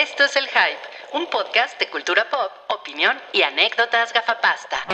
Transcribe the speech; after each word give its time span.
Esto 0.00 0.22
es 0.22 0.36
El 0.36 0.46
Hype, 0.46 0.78
un 1.14 1.26
podcast 1.26 1.76
de 1.80 1.88
cultura 1.90 2.24
pop, 2.30 2.52
opinión 2.68 3.16
y 3.32 3.42
anécdotas 3.42 4.12
gafapasta. 4.12 4.84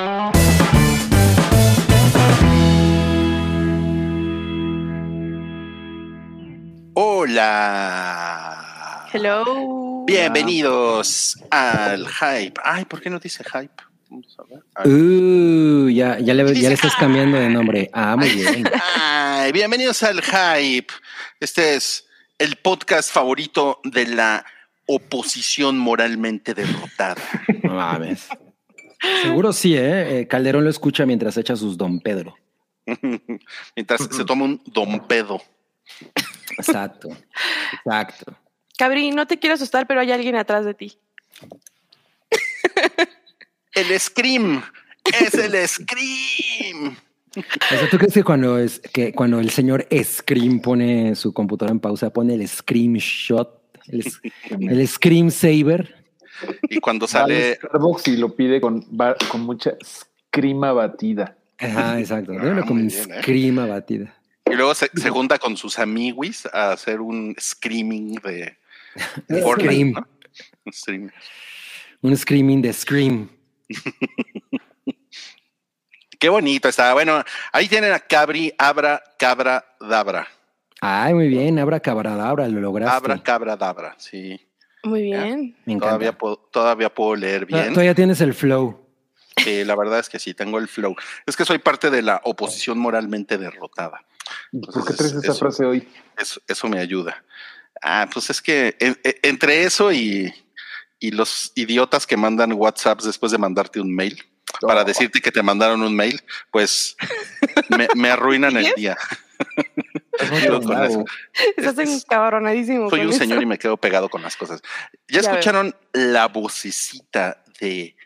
Hola. 6.95 8.57
Hello. 9.13 10.05
Bienvenidos 10.07 11.37
al 11.51 12.09
Hype. 12.09 12.59
Ay, 12.65 12.87
¿por 12.87 13.03
qué 13.03 13.11
no 13.11 13.19
dice 13.19 13.45
Hype? 13.45 13.75
Vamos 14.09 14.35
a 14.39 14.45
ver. 14.45 14.63
Uh, 14.91 15.91
ya, 15.91 16.19
ya, 16.19 16.33
le, 16.33 16.55
ya 16.55 16.71
le 16.71 16.77
estás 16.77 16.97
cambiando 16.97 17.39
de 17.39 17.51
nombre. 17.51 17.91
Ah, 17.93 18.17
muy 18.17 18.31
bien. 18.31 18.65
Ay, 18.97 19.53
bienvenidos 19.53 20.03
al 20.03 20.23
Hype. 20.23 20.95
Este 21.41 21.75
es 21.75 22.07
el 22.39 22.57
podcast 22.57 23.13
favorito 23.13 23.83
de 23.85 24.07
la 24.07 24.47
oposición 24.87 25.79
moralmente 25.79 26.55
derrotada. 26.55 27.23
No 27.63 27.75
mames. 27.75 28.29
Seguro 29.23 29.53
sí, 29.53 29.77
¿eh? 29.77 30.21
Eh, 30.21 30.29
Calderón 30.29 30.65
lo 30.65 30.71
escucha 30.71 31.05
mientras 31.07 31.37
echa 31.37 31.57
sus 31.57 31.77
Don 31.77 32.01
Pedro. 32.01 32.35
Mientras 33.77 34.09
se 34.11 34.25
toma 34.25 34.45
un 34.45 34.63
don 34.67 35.07
pedo. 35.07 35.41
Exacto. 36.59 37.09
Exacto. 37.73 38.37
Cabri, 38.77 39.11
no 39.11 39.27
te 39.27 39.39
quiero 39.39 39.55
asustar, 39.55 39.87
pero 39.87 40.01
hay 40.01 40.13
alguien 40.13 40.37
atrás 40.37 40.65
de 40.65 40.75
ti. 40.75 40.99
El 43.75 43.99
Scream. 43.99 44.63
Es 45.05 45.35
el 45.35 45.69
Scream. 45.69 46.97
O 47.37 47.43
sea, 47.69 47.91
¿tú 47.91 47.99
crees 47.99 48.15
que 48.15 48.23
cuando, 48.23 48.59
es, 48.59 48.81
que 48.81 49.13
cuando 49.13 49.41
el 49.41 49.51
señor 49.51 49.87
Scream 49.93 50.61
pone 50.61 51.15
su 51.17 51.33
computadora 51.33 51.73
en 51.73 51.81
pausa, 51.81 52.11
pone 52.11 52.35
el 52.35 52.49
screenshot, 52.49 53.61
el, 53.89 54.89
Scream 54.89 55.31
Saber? 55.31 55.95
Y 56.69 56.81
cuando 56.81 57.07
Sale 57.07 57.55
Starbucks 57.57 58.09
y 58.09 58.17
lo 58.17 58.35
pide 58.35 58.61
con, 58.61 58.83
con 59.29 59.41
mucha 59.43 59.75
crima 60.31 60.73
batida. 60.73 61.37
Ajá, 61.59 62.01
exacto. 62.01 62.33
Ah, 62.33 62.43
bien, 62.43 63.59
¿eh? 63.59 63.61
Abatida. 63.61 64.15
y 64.51 64.55
luego 64.55 64.75
se, 64.75 64.91
se 64.95 65.11
junta 65.11 65.39
con 65.39 65.57
sus 65.57 65.79
amiguis 65.79 66.47
a 66.53 66.73
hacer 66.73 67.01
un 67.01 67.35
screaming 67.39 68.17
de 68.17 68.57
Fortnite, 69.43 69.73
Scream. 69.73 69.93
¿no? 69.93 70.07
Un. 70.93 71.13
Un 72.03 72.17
Screaming 72.17 72.63
de 72.63 72.73
Scream. 72.73 73.29
Qué 76.19 76.29
bonito 76.29 76.69
está. 76.69 76.93
Bueno, 76.95 77.23
ahí 77.53 77.69
tienen 77.69 77.93
a 77.93 77.99
Cabri, 77.99 78.53
Abra, 78.59 79.03
Cabra, 79.19 79.65
Dabra. 79.81 80.27
Ay, 80.85 81.15
muy 81.15 81.29
bien. 81.29 81.59
Abra 81.59 81.81
cabradabra, 81.81 82.47
lo 82.49 82.61
lograste. 82.61 82.97
Abra, 82.97 83.23
Cabra, 83.23 83.57
Dabra. 83.57 83.95
Sí, 83.99 84.41
Muy 84.83 85.03
bien. 85.03 85.57
Me 85.65 85.73
encanta. 85.75 85.87
todavía 85.89 86.19
puedo, 86.19 86.37
todavía 86.37 86.93
puedo 86.95 87.17
leer 87.17 87.47
bien. 87.47 87.71
Todavía 87.71 87.95
tienes 87.95 88.21
el 88.21 88.35
flow. 88.35 88.81
Sí, 89.43 89.65
la 89.65 89.75
verdad 89.75 89.99
es 89.99 90.09
que 90.09 90.19
sí, 90.19 90.35
tengo 90.35 90.59
el 90.59 90.69
flow. 90.69 90.95
Es 91.27 91.37
que 91.37 91.45
soy 91.45 91.59
parte 91.59 91.91
de 91.91 92.03
la 92.03 92.21
oposición 92.25 92.79
moralmente 92.79 93.37
derrotada. 93.39 94.05
¿Y 94.53 94.61
¿Por 94.61 94.87
qué 94.87 94.95
traes 94.95 95.13
esa 95.15 95.33
eso- 95.33 95.39
frase 95.39 95.65
hoy? 95.65 95.89
Eso, 96.19 96.41
eso 96.47 96.69
me 96.69 96.79
ayuda. 96.79 97.25
Ah, 97.83 98.09
pues 98.13 98.31
es 98.31 98.41
que 98.41 98.77
en- 98.79 98.99
en- 99.03 99.15
entre 99.23 99.65
eso 99.65 99.91
y, 99.93 100.33
y 101.01 101.11
los 101.11 101.51
idiotas 101.57 102.07
que 102.07 102.17
mandan 102.17 102.53
WhatsApps 102.53 103.05
después 103.05 103.33
de 103.33 103.39
mandarte 103.39 103.81
un 103.81 103.93
mail 103.95 104.23
para 104.61 104.83
Oh. 104.83 104.85
decirte 104.85 105.21
que 105.21 105.33
te 105.33 105.43
mandaron 105.43 105.83
un 105.83 105.95
mail, 105.97 106.21
pues 106.53 106.97
me, 107.77 107.89
me 107.97 108.11
arruinan 108.11 108.57
el 108.57 108.73
día. 108.77 108.97
Yo 110.45 110.61
con 110.63 110.85
eso. 110.85 111.05
Estás 111.57 111.79
Es- 111.79 112.05
encabronadísimo. 112.05 112.89
Soy 112.91 113.01
un 113.01 113.11
eso. 113.11 113.19
señor 113.19 113.43
y 113.43 113.47
me 113.47 113.59
quedo 113.59 113.77
pegado 113.77 114.09
con 114.09 114.23
las 114.23 114.37
cosas. 114.37 114.63
¿Ya, 115.09 115.21
Ya 115.21 115.23
veo. 115.23 115.31
escucharon 115.33 115.75
la 115.93 116.29
vocecita 116.29 117.43
de 117.61 117.97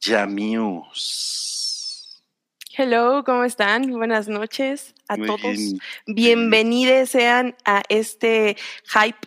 Yamius? 0.00 2.22
Hello, 2.76 3.24
¿cómo 3.24 3.44
están? 3.44 3.90
Buenas 3.90 4.28
noches 4.28 4.94
a 5.08 5.16
Muy 5.16 5.26
todos. 5.26 5.42
bien. 5.42 5.78
Bienvenidos 6.06 7.10
sean 7.10 7.56
a 7.64 7.82
este 7.88 8.56
hype. 8.86 9.18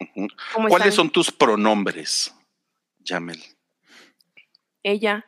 Ujú. 0.00 0.28
¿Cómo 0.54 0.68
¿Cuáles 0.68 0.88
están? 0.88 0.96
son 0.96 1.10
tus 1.10 1.30
pronombres, 1.30 2.34
Yamel? 3.00 3.42
Ella. 4.82 5.24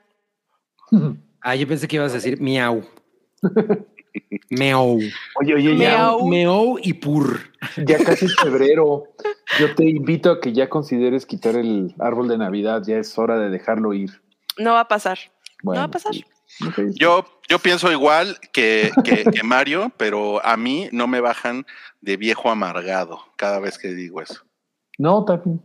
Ah, 1.45 1.57
yo 1.57 1.67
pensé 1.67 1.89
que 1.89 1.97
ibas 1.97 2.13
a 2.13 2.15
decir 2.15 2.41
miau. 2.41 2.89
Meow. 4.51 4.99
Oye, 5.41 5.55
oye, 5.55 5.77
ya, 5.77 5.97
Miau. 5.97 6.29
Meow 6.29 6.79
y 6.83 6.93
pur. 6.95 7.41
ya 7.87 8.03
casi 8.05 8.27
es 8.27 8.35
febrero. 8.37 9.05
Yo 9.59 9.75
te 9.75 9.85
invito 9.85 10.31
a 10.31 10.41
que 10.41 10.53
ya 10.53 10.69
consideres 10.69 11.25
quitar 11.27 11.57
el 11.57 11.95
árbol 11.99 12.29
de 12.29 12.39
Navidad. 12.39 12.83
Ya 12.87 12.97
es 12.99 13.17
hora 13.19 13.39
de 13.39 13.49
dejarlo 13.51 13.95
ir. 13.95 14.11
No 14.59 14.73
va 14.73 14.81
a 14.81 14.89
pasar. 14.89 15.19
Bueno, 15.63 15.81
no 15.81 15.87
va 15.87 15.89
a 15.89 15.91
pasar. 15.91 16.13
Yo, 16.95 17.25
yo 17.49 17.59
pienso 17.59 17.91
igual 17.91 18.37
que, 18.53 18.91
que- 19.05 19.25
que 19.25 19.43
Mario, 19.43 19.91
pero 19.97 20.45
a 20.45 20.57
mí 20.59 20.89
no 20.93 21.07
me 21.07 21.21
bajan 21.21 21.65
de 22.03 22.17
viejo 22.19 22.51
amargado 22.51 23.21
cada 23.37 23.59
vez 23.59 23.79
que 23.79 23.89
digo 23.95 24.21
eso. 24.21 24.43
No, 24.99 25.25
bien. 25.25 25.61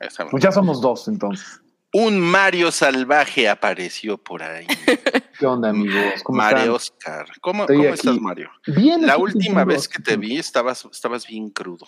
Esa- 0.00 0.26
Pues 0.28 0.42
ya 0.42 0.52
somos 0.52 0.80
dos, 0.82 1.08
entonces. 1.08 1.60
Un 1.94 2.20
Mario 2.20 2.70
salvaje 2.70 3.48
apareció 3.48 4.18
por 4.18 4.42
ahí. 4.42 4.66
¿Qué 5.42 5.46
onda, 5.48 5.70
amigos? 5.70 6.22
¿Cómo 6.22 6.38
Mario 6.38 6.76
están? 6.76 7.16
Oscar. 7.16 7.26
¿Cómo, 7.40 7.64
estás, 7.64 8.20
Mario? 8.20 8.48
Bien. 8.64 9.04
La 9.04 9.16
última 9.16 9.64
vez 9.64 9.88
que 9.88 10.00
te 10.00 10.16
vi 10.16 10.36
estabas, 10.36 10.84
estabas 10.84 11.26
bien 11.26 11.50
crudo. 11.50 11.84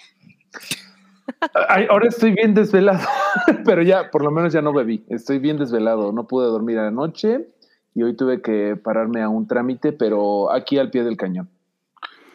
Ay, 1.69 1.87
ahora 1.89 2.09
estoy 2.09 2.33
bien 2.33 2.53
desvelado, 2.53 3.07
pero 3.65 3.83
ya, 3.83 4.11
por 4.11 4.25
lo 4.25 4.33
menos 4.33 4.53
ya 4.53 4.61
no 4.61 4.73
bebí. 4.73 5.05
Estoy 5.09 5.39
bien 5.39 5.57
desvelado. 5.57 6.11
No 6.11 6.27
pude 6.27 6.47
dormir 6.47 6.81
anoche 6.81 7.49
y 7.95 8.03
hoy 8.03 8.17
tuve 8.17 8.43
que 8.43 8.75
pararme 8.75 9.23
a 9.23 9.29
un 9.29 9.47
trámite, 9.47 9.93
pero 9.93 10.51
aquí 10.51 10.79
al 10.79 10.91
pie 10.91 11.05
del 11.05 11.17
cañón. 11.17 11.49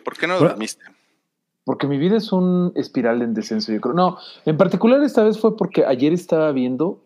¿Por 0.05 0.15
qué 0.15 0.25
no 0.25 0.39
dormiste? 0.39 0.85
Porque 1.65 1.85
mi 1.85 1.97
vida 1.97 2.15
es 2.15 2.31
un 2.31 2.71
espiral 2.75 3.21
en 3.21 3.33
descenso, 3.33 3.73
yo 3.73 3.81
creo. 3.81 3.93
No, 3.93 4.19
en 4.45 4.55
particular 4.55 5.03
esta 5.03 5.25
vez 5.25 5.37
fue 5.37 5.57
porque 5.57 5.83
ayer 5.85 6.13
estaba 6.13 6.53
viendo 6.53 7.03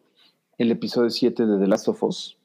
el 0.59 0.69
episodio 0.69 1.09
7 1.09 1.47
de 1.47 1.57
The 1.57 1.68
Last 1.68 1.88
of 1.88 2.03
Us. 2.03 2.38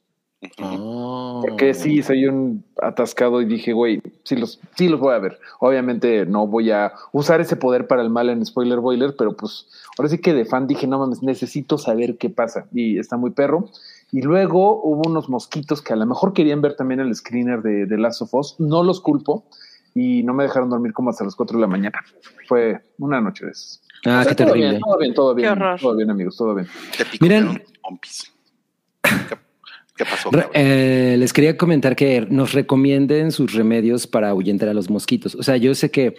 Porque 1.43 1.75
sí, 1.75 2.03
soy 2.03 2.27
un 2.27 2.65
atascado 2.81 3.41
y 3.41 3.45
dije, 3.45 3.73
güey, 3.73 4.01
sí 4.25 4.37
los, 4.37 4.61
sí 4.77 4.89
los 4.89 5.01
voy 5.01 5.15
a 5.15 5.19
ver. 5.19 5.39
Obviamente 5.61 6.27
no 6.27 6.47
voy 6.47 6.71
a 6.71 6.93
usar 7.13 7.41
ese 7.41 7.57
poder 7.57 7.87
para 7.87 8.03
el 8.03 8.11
mal 8.11 8.29
en 8.29 8.45
Spoiler 8.47 8.79
Boiler, 8.79 9.15
pero 9.19 9.37
pues 9.37 9.67
ahora 9.99 10.09
sí 10.09 10.19
que 10.19 10.35
de 10.35 10.45
fan 10.45 10.67
dije, 10.67 10.87
no 10.87 10.99
mames, 10.99 11.23
necesito 11.23 11.77
saber 11.79 12.19
qué 12.19 12.31
pasa. 12.31 12.67
Y 12.73 12.99
está 12.99 13.17
muy 13.17 13.31
perro. 13.31 13.69
Y 14.13 14.23
luego 14.23 14.81
hubo 14.83 15.09
unos 15.09 15.29
mosquitos 15.29 15.83
que 15.83 15.93
a 15.93 15.97
lo 15.97 16.07
mejor 16.07 16.33
querían 16.33 16.63
ver 16.63 16.77
también 16.77 17.01
el 17.01 17.15
screener 17.15 17.63
de 17.63 17.87
The 17.87 17.99
Last 17.99 18.23
of 18.23 18.33
Us. 18.35 18.55
No 18.59 18.83
los 18.83 19.01
culpo 19.01 19.45
y 19.95 20.23
no 20.23 20.35
me 20.35 20.45
dejaron 20.45 20.71
dormir 20.71 20.93
como 20.93 21.11
hasta 21.11 21.25
las 21.25 21.35
4 21.35 21.59
de 21.59 21.61
la 21.63 21.67
mañana. 21.67 21.99
Fue 22.47 22.81
una 22.99 23.21
noche 23.21 23.45
de 23.45 23.51
esas. 23.53 23.83
Ah, 24.07 24.21
O 24.21 24.23
sea, 24.23 24.31
qué 24.31 24.35
todo 24.37 24.47
terrible. 24.53 24.71
bien, 24.71 24.81
todo 24.81 24.99
bien, 24.99 25.15
todo 25.15 25.35
bien. 25.35 25.59
Todo 25.81 25.97
bien, 25.97 26.11
amigos, 26.11 26.37
todo 26.37 26.55
bien. 26.55 26.69
Te 26.97 27.05
picotearon 27.05 27.49
Miren. 27.55 27.65
¿Qué, 29.99 30.05
pasó? 30.05 30.31
Eh, 30.55 31.17
les 31.19 31.33
quería 31.33 31.57
comentar 31.57 31.97
que 31.97 32.25
nos 32.31 32.53
recomienden 32.53 33.33
sus 33.33 33.53
remedios 33.53 34.07
para 34.07 34.29
ahuyentar 34.29 34.69
a 34.69 34.73
los 34.73 34.89
mosquitos. 34.89 35.35
O 35.35 35.43
sea, 35.43 35.57
yo 35.57 35.75
sé 35.75 35.91
que 35.91 36.15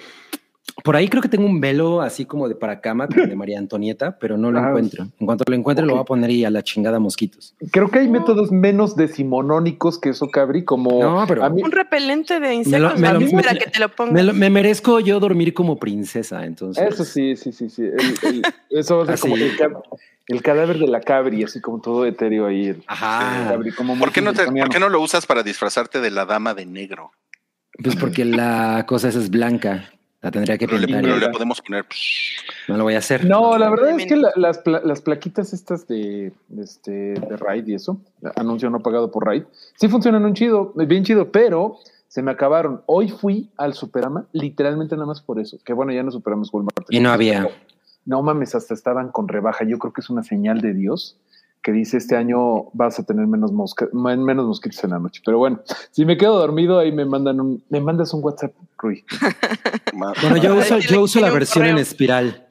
por 0.72 0.96
ahí 0.96 1.07
creo 1.07 1.22
que 1.22 1.30
tengo 1.30 1.46
un 1.46 1.59
velo 1.62 2.02
así 2.02 2.25
como 2.25 2.47
de 2.47 2.56
para 2.56 2.81
cama, 2.81 3.07
como 3.07 3.25
de 3.25 3.35
María 3.35 3.59
Antonieta, 3.59 4.18
pero 4.19 4.38
no 4.38 4.52
lo 4.52 4.59
Ah, 4.59 4.69
encuentro. 4.69 5.07
En 5.19 5.25
cuanto 5.25 5.44
lo 5.47 5.56
encuentre, 5.56 5.85
lo 5.85 5.94
voy 5.94 6.02
a 6.02 6.06
poner 6.06 6.30
y 6.31 6.46
a 6.46 6.50
la 6.50 6.63
chingada 6.63 7.00
mosquitos. 7.00 7.56
Creo 7.72 7.90
que 7.90 8.00
hay 8.00 8.07
métodos 8.07 8.52
menos 8.52 8.96
decimonónicos 8.96 10.00
que 10.00 10.09
eso, 10.09 10.30
Cabri, 10.30 10.63
como 10.66 11.02
No, 11.02 11.25
pero- 11.28 11.44
a 11.44 11.50
mí, 11.50 11.62
Un 11.63 11.72
repelente 11.72 12.35
de 12.35 12.40
Me 12.40 12.53
insectos. 12.56 12.94
lo- 12.94 13.00
me 13.00 13.13
lo- 13.13 13.19
me- 13.19 13.44
que 13.57 13.69
te 13.72 13.80
lo 13.80 13.90
ponga. 13.90 14.12
Me, 14.13 14.24
lo- 14.24 14.34
me 14.34 14.50
merezco 14.50 15.00
yo 15.00 15.19
dormir 15.19 15.53
como 15.53 15.78
princesa, 15.78 16.46
entonces. 16.46 16.84
Eso 16.91 17.03
sí, 17.06 17.36
sí, 17.36 17.51
sí, 17.51 17.69
sí. 17.69 17.84
El- 17.84 17.96
el- 18.30 18.41
eso 18.69 18.97
va 18.97 19.03
a 19.03 19.06
ser 19.07 19.13
Así. 19.16 19.21
como 19.24 19.36
el, 19.36 19.57
ca- 19.57 19.81
el 20.27 20.42
cadáver 20.42 20.77
de 20.80 20.88
la 20.88 21.01
cabri, 21.01 21.44
así 21.44 21.60
como 21.62 21.80
todo 21.81 22.06
etéreo 22.06 22.45
ahí. 22.48 22.68
El, 22.68 22.83
Ajá. 22.88 23.44
el 23.44 23.50
cabri, 23.50 23.71
como 23.71 23.98
¿Por 23.98 24.12
qué, 24.12 24.21
no 24.21 24.33
te-. 24.33 24.45
¿Por 24.45 24.69
qué 24.69 24.80
no 24.80 24.89
lo 24.89 25.01
usas 25.01 25.25
para 25.25 25.44
disfrazarte 25.44 26.00
de 26.01 26.12
la 26.12 26.25
dama 26.25 26.54
de 26.54 26.66
negro? 26.66 27.12
Pues 27.83 27.95
porque 27.95 28.25
la 28.25 28.86
cosa 28.88 29.07
esa 29.10 29.19
es 29.19 29.30
blanca. 29.30 29.89
La 30.21 30.31
tendría 30.31 30.57
que 30.57 30.66
Pero 30.68 30.80
le, 30.80 30.88
pintar. 30.88 31.04
pero 31.04 31.18
le 31.18 31.30
podemos 31.30 31.62
poner. 31.62 31.86
psh, 31.89 32.42
No 32.68 32.77
lo 32.77 32.83
voy 32.83 32.95
a 32.95 32.98
hacer. 32.98 33.25
No, 33.25 33.57
la 33.57 33.69
verdad 33.69 33.98
es 33.98 34.06
que 34.06 34.18
la- 34.18 34.33
las, 34.36 34.57
pla- 34.57 34.81
las 34.83 35.01
plaquitas 35.01 35.54
estas 35.54 35.88
de, 35.88 36.33
de 36.50 36.63
este, 36.63 36.92
de 36.92 37.38
Raid 37.38 37.68
y 37.68 37.75
eso, 37.75 38.01
anuncio 38.36 38.69
no 38.69 38.80
pagado 38.81 39.12
por 39.12 39.25
Raid, 39.25 39.44
sí 39.75 39.88
funcionan 39.88 40.25
un 40.25 40.33
chido, 40.33 40.74
bien 40.75 41.04
chido, 41.06 41.31
pero 41.31 41.77
se 42.10 42.21
me 42.21 42.31
acabaron. 42.31 42.81
Hoy 42.86 43.07
fui 43.10 43.50
al 43.56 43.74
Superama, 43.75 44.25
literalmente 44.33 44.95
nada 44.95 45.06
más 45.07 45.21
por 45.21 45.39
eso. 45.39 45.57
Que 45.63 45.71
bueno, 45.74 45.94
ya 45.94 46.04
no 46.04 46.12
superamos 46.12 46.50
Walmart. 46.51 46.88
Y 46.89 47.00
no 47.00 47.12
había. 47.12 47.48
No 48.06 48.21
mames, 48.21 48.56
hasta 48.56 48.74
estaban 48.74 49.12
con 49.12 49.27
rebaja. 49.27 49.63
Yo 49.63 49.77
creo 49.77 49.94
que 49.94 50.01
es 50.01 50.10
una 50.10 50.24
señal 50.24 50.60
de 50.62 50.74
Dios 50.74 51.16
que 51.61 51.71
dice 51.71 51.97
este 51.97 52.15
año 52.15 52.69
vas 52.73 53.00
a 53.00 53.03
tener 53.03 53.27
menos, 53.27 53.51
mosca, 53.51 53.88
men- 53.91 54.23
menos 54.23 54.45
mosquitos 54.47 54.83
en 54.83 54.91
la 54.91 55.00
noche. 55.00 55.21
Pero 55.25 55.38
bueno, 55.39 55.61
si 55.91 56.06
me 56.06 56.17
quedo 56.17 56.38
dormido, 56.39 56.79
ahí 56.79 56.91
me 56.91 57.06
mandan 57.06 57.39
un, 57.41 57.63
me 57.69 57.81
mandas 57.81 58.13
un 58.13 58.23
WhatsApp, 58.23 58.53
Rui. 58.77 59.06
Bueno, 59.94 60.38
yo 60.38 60.56
uso, 60.56 60.77
yo 60.79 61.01
uso 61.01 61.19
la 61.19 61.29
versión 61.31 61.65
en 61.65 61.77
espiral. 61.77 62.47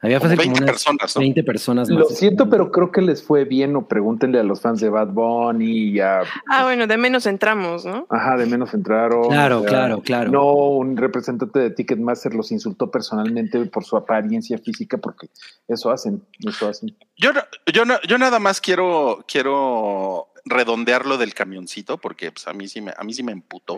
Había 0.02 0.20
Como 0.20 0.30
fácil 0.30 0.38
20 0.38 0.44
como 0.54 0.58
unas 0.58 0.70
personas, 0.72 1.16
¿no? 1.16 1.20
20 1.22 1.44
personas 1.44 1.90
más. 1.90 2.00
Lo 2.00 2.06
siento, 2.10 2.50
pero 2.50 2.72
creo 2.72 2.92
que 2.92 3.02
les 3.02 3.24
fue 3.24 3.46
bien 3.46 3.76
o 3.76 3.88
pregúntenle 3.88 4.40
a 4.40 4.44
los 4.44 4.62
fans 4.62 4.80
de 4.80 4.90
Bad 4.90 5.08
Bunny 5.10 5.66
y 5.90 6.00
a, 6.00 6.22
Ah, 6.50 6.64
bueno, 6.64 6.86
de 6.88 6.98
menos 6.98 7.26
entramos, 7.26 7.86
¿no? 7.86 8.06
ajá, 8.10 8.38
de 8.38 8.46
menos 8.46 8.74
entraron. 8.74 9.28
Claro, 9.30 9.58
o 9.58 9.62
sea, 9.62 9.70
claro, 9.70 10.02
claro. 10.02 10.32
No, 10.32 10.54
un 10.54 10.96
representante 10.98 11.60
de 11.60 11.72
Ticketmaster 11.72 12.34
los 12.36 12.52
insultó 12.52 12.92
personalmente 12.92 13.60
por 13.66 13.84
su 13.84 13.98
apariencia 13.98 14.58
física, 14.60 14.98
porque 14.98 15.30
eso 15.68 15.90
hacen, 15.92 16.24
eso 16.48 16.68
hacen. 16.68 16.96
Yo, 17.18 17.34
no- 17.34 17.42
yo, 17.74 17.86
no- 17.86 18.00
yo 18.08 18.18
nada 18.18 18.40
más 18.40 18.62
quiero, 18.62 19.26
quiero 19.28 20.28
redondear 20.46 21.06
lo 21.06 21.18
del 21.18 21.34
camioncito, 21.34 21.98
porque 21.98 22.32
pues, 22.32 22.48
a, 22.48 22.54
mí 22.54 22.68
sí 22.68 22.82
me, 22.82 22.94
a 22.98 23.04
mí 23.04 23.14
sí 23.14 23.24
me 23.24 23.32
emputó. 23.32 23.78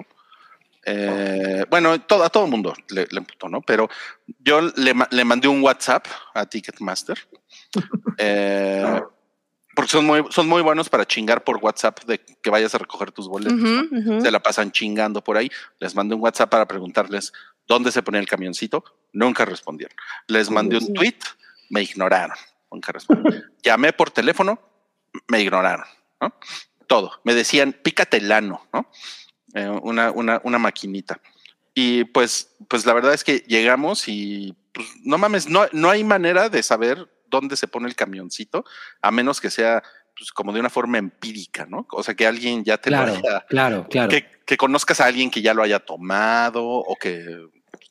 Eh, 0.86 1.66
bueno, 1.70 2.00
todo, 2.02 2.24
a 2.24 2.30
todo 2.30 2.46
el 2.46 2.52
mundo 2.52 2.74
le, 2.90 3.08
le 3.10 3.18
emputó, 3.18 3.50
¿no? 3.50 3.62
Pero 3.62 3.90
yo 4.40 4.62
le, 4.62 4.94
le 5.10 5.26
mandé 5.26 5.48
un 5.48 5.62
WhatsApp 5.62 6.06
a 6.34 6.46
Ticketmaster. 6.46 7.18
eh, 8.18 9.02
porque 9.76 9.92
son 9.92 10.06
muy, 10.06 10.26
son 10.30 10.48
muy 10.48 10.62
buenos 10.62 10.90
para 10.90 11.06
chingar 11.06 11.44
por 11.44 11.58
WhatsApp 11.58 12.04
de 12.04 12.20
que 12.20 12.50
vayas 12.50 12.76
a 12.76 12.80
recoger 12.80 13.14
tus 13.14 13.30
boletos. 13.30 13.58
ujú. 13.62 14.20
se 14.20 14.30
la 14.30 14.42
pasan 14.42 14.72
chingando 14.72 15.24
por 15.24 15.38
ahí. 15.38 15.50
Les 15.80 15.96
mandé 15.96 16.16
un 16.16 16.22
WhatsApp 16.22 16.50
para 16.50 16.68
preguntarles 16.68 17.32
dónde 17.66 17.92
se 17.92 18.04
ponía 18.04 18.20
el 18.20 18.28
camioncito. 18.28 18.84
Nunca 19.14 19.46
respondieron. 19.46 19.96
Les 20.28 20.50
mandé 20.50 20.78
un 20.78 20.94
tweet, 20.94 21.20
me 21.70 21.82
ignoraron. 21.82 22.36
Nunca 22.70 22.92
respondieron. 22.92 23.54
Llamé 23.64 23.94
por 23.94 24.12
teléfono, 24.12 24.60
me 25.28 25.42
ignoraron. 25.42 25.86
¿no? 26.20 26.34
Todo. 26.88 27.22
Me 27.24 27.34
decían, 27.34 27.72
pícate 27.72 28.18
el 28.18 28.32
ano, 28.32 28.68
¿no? 28.74 28.90
Eh, 29.54 29.68
una, 29.82 30.12
una, 30.12 30.42
una 30.44 30.60
maquinita. 30.60 31.20
Y 31.74 32.04
pues, 32.06 32.56
pues 32.68 32.86
la 32.86 32.94
verdad 32.94 33.14
es 33.14 33.24
que 33.24 33.40
llegamos 33.48 34.08
y 34.08 34.56
pues, 34.74 34.88
no 35.04 35.18
mames, 35.18 35.50
no, 35.50 35.66
no 35.72 35.90
hay 35.90 36.04
manera 36.04 36.50
de 36.50 36.62
saber 36.64 37.10
dónde 37.28 37.56
se 37.58 37.68
pone 37.68 37.88
el 37.88 37.96
camioncito, 37.96 38.66
a 39.02 39.12
menos 39.12 39.40
que 39.40 39.50
sea 39.50 39.82
pues, 40.18 40.32
como 40.32 40.52
de 40.52 40.60
una 40.60 40.70
forma 40.70 40.98
empírica, 40.98 41.66
¿no? 41.66 41.88
O 41.92 42.04
sea, 42.04 42.16
que 42.16 42.28
alguien 42.28 42.64
ya 42.64 42.78
te 42.78 42.90
Claro, 42.90 43.14
lo 43.14 43.20
haya, 43.20 43.46
claro, 43.48 43.88
claro. 43.90 44.10
que, 44.10 44.26
que 44.46 44.58
conozcas 44.58 45.00
a 45.00 45.06
alguien 45.06 45.32
que 45.32 45.42
ya 45.42 45.54
lo 45.54 45.64
haya 45.64 45.80
tomado 45.80 46.64
o 46.66 46.96
que 46.96 47.24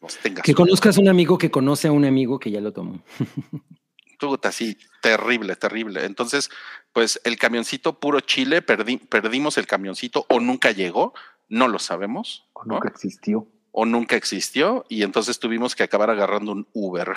pues, 0.00 0.18
tengas 0.18 0.42
Que 0.44 0.54
conozcas 0.54 0.98
a 0.98 1.00
un 1.00 1.08
amigo 1.08 1.38
que 1.38 1.50
conoce 1.50 1.88
a 1.88 1.92
un 1.92 2.04
amigo 2.04 2.38
que 2.38 2.50
ya 2.50 2.60
lo 2.60 2.72
tomó. 2.72 3.02
Puta, 4.18 4.50
sí, 4.50 4.76
terrible, 5.00 5.54
terrible. 5.54 6.04
Entonces, 6.04 6.50
pues 6.92 7.20
el 7.24 7.38
camioncito 7.38 8.00
puro 8.00 8.18
Chile, 8.20 8.64
perdi- 8.66 9.00
perdimos 9.08 9.56
el 9.58 9.66
camioncito 9.68 10.26
o 10.28 10.40
nunca 10.40 10.72
llegó, 10.72 11.14
no 11.48 11.68
lo 11.68 11.78
sabemos, 11.78 12.46
O 12.52 12.64
¿no? 12.64 12.74
nunca 12.74 12.88
existió. 12.88 13.46
o 13.72 13.84
nunca 13.86 14.16
existió 14.16 14.84
y 14.88 15.02
entonces 15.02 15.38
tuvimos 15.38 15.74
que 15.76 15.82
acabar 15.84 16.10
agarrando 16.10 16.52
un 16.52 16.66
Uber. 16.72 17.08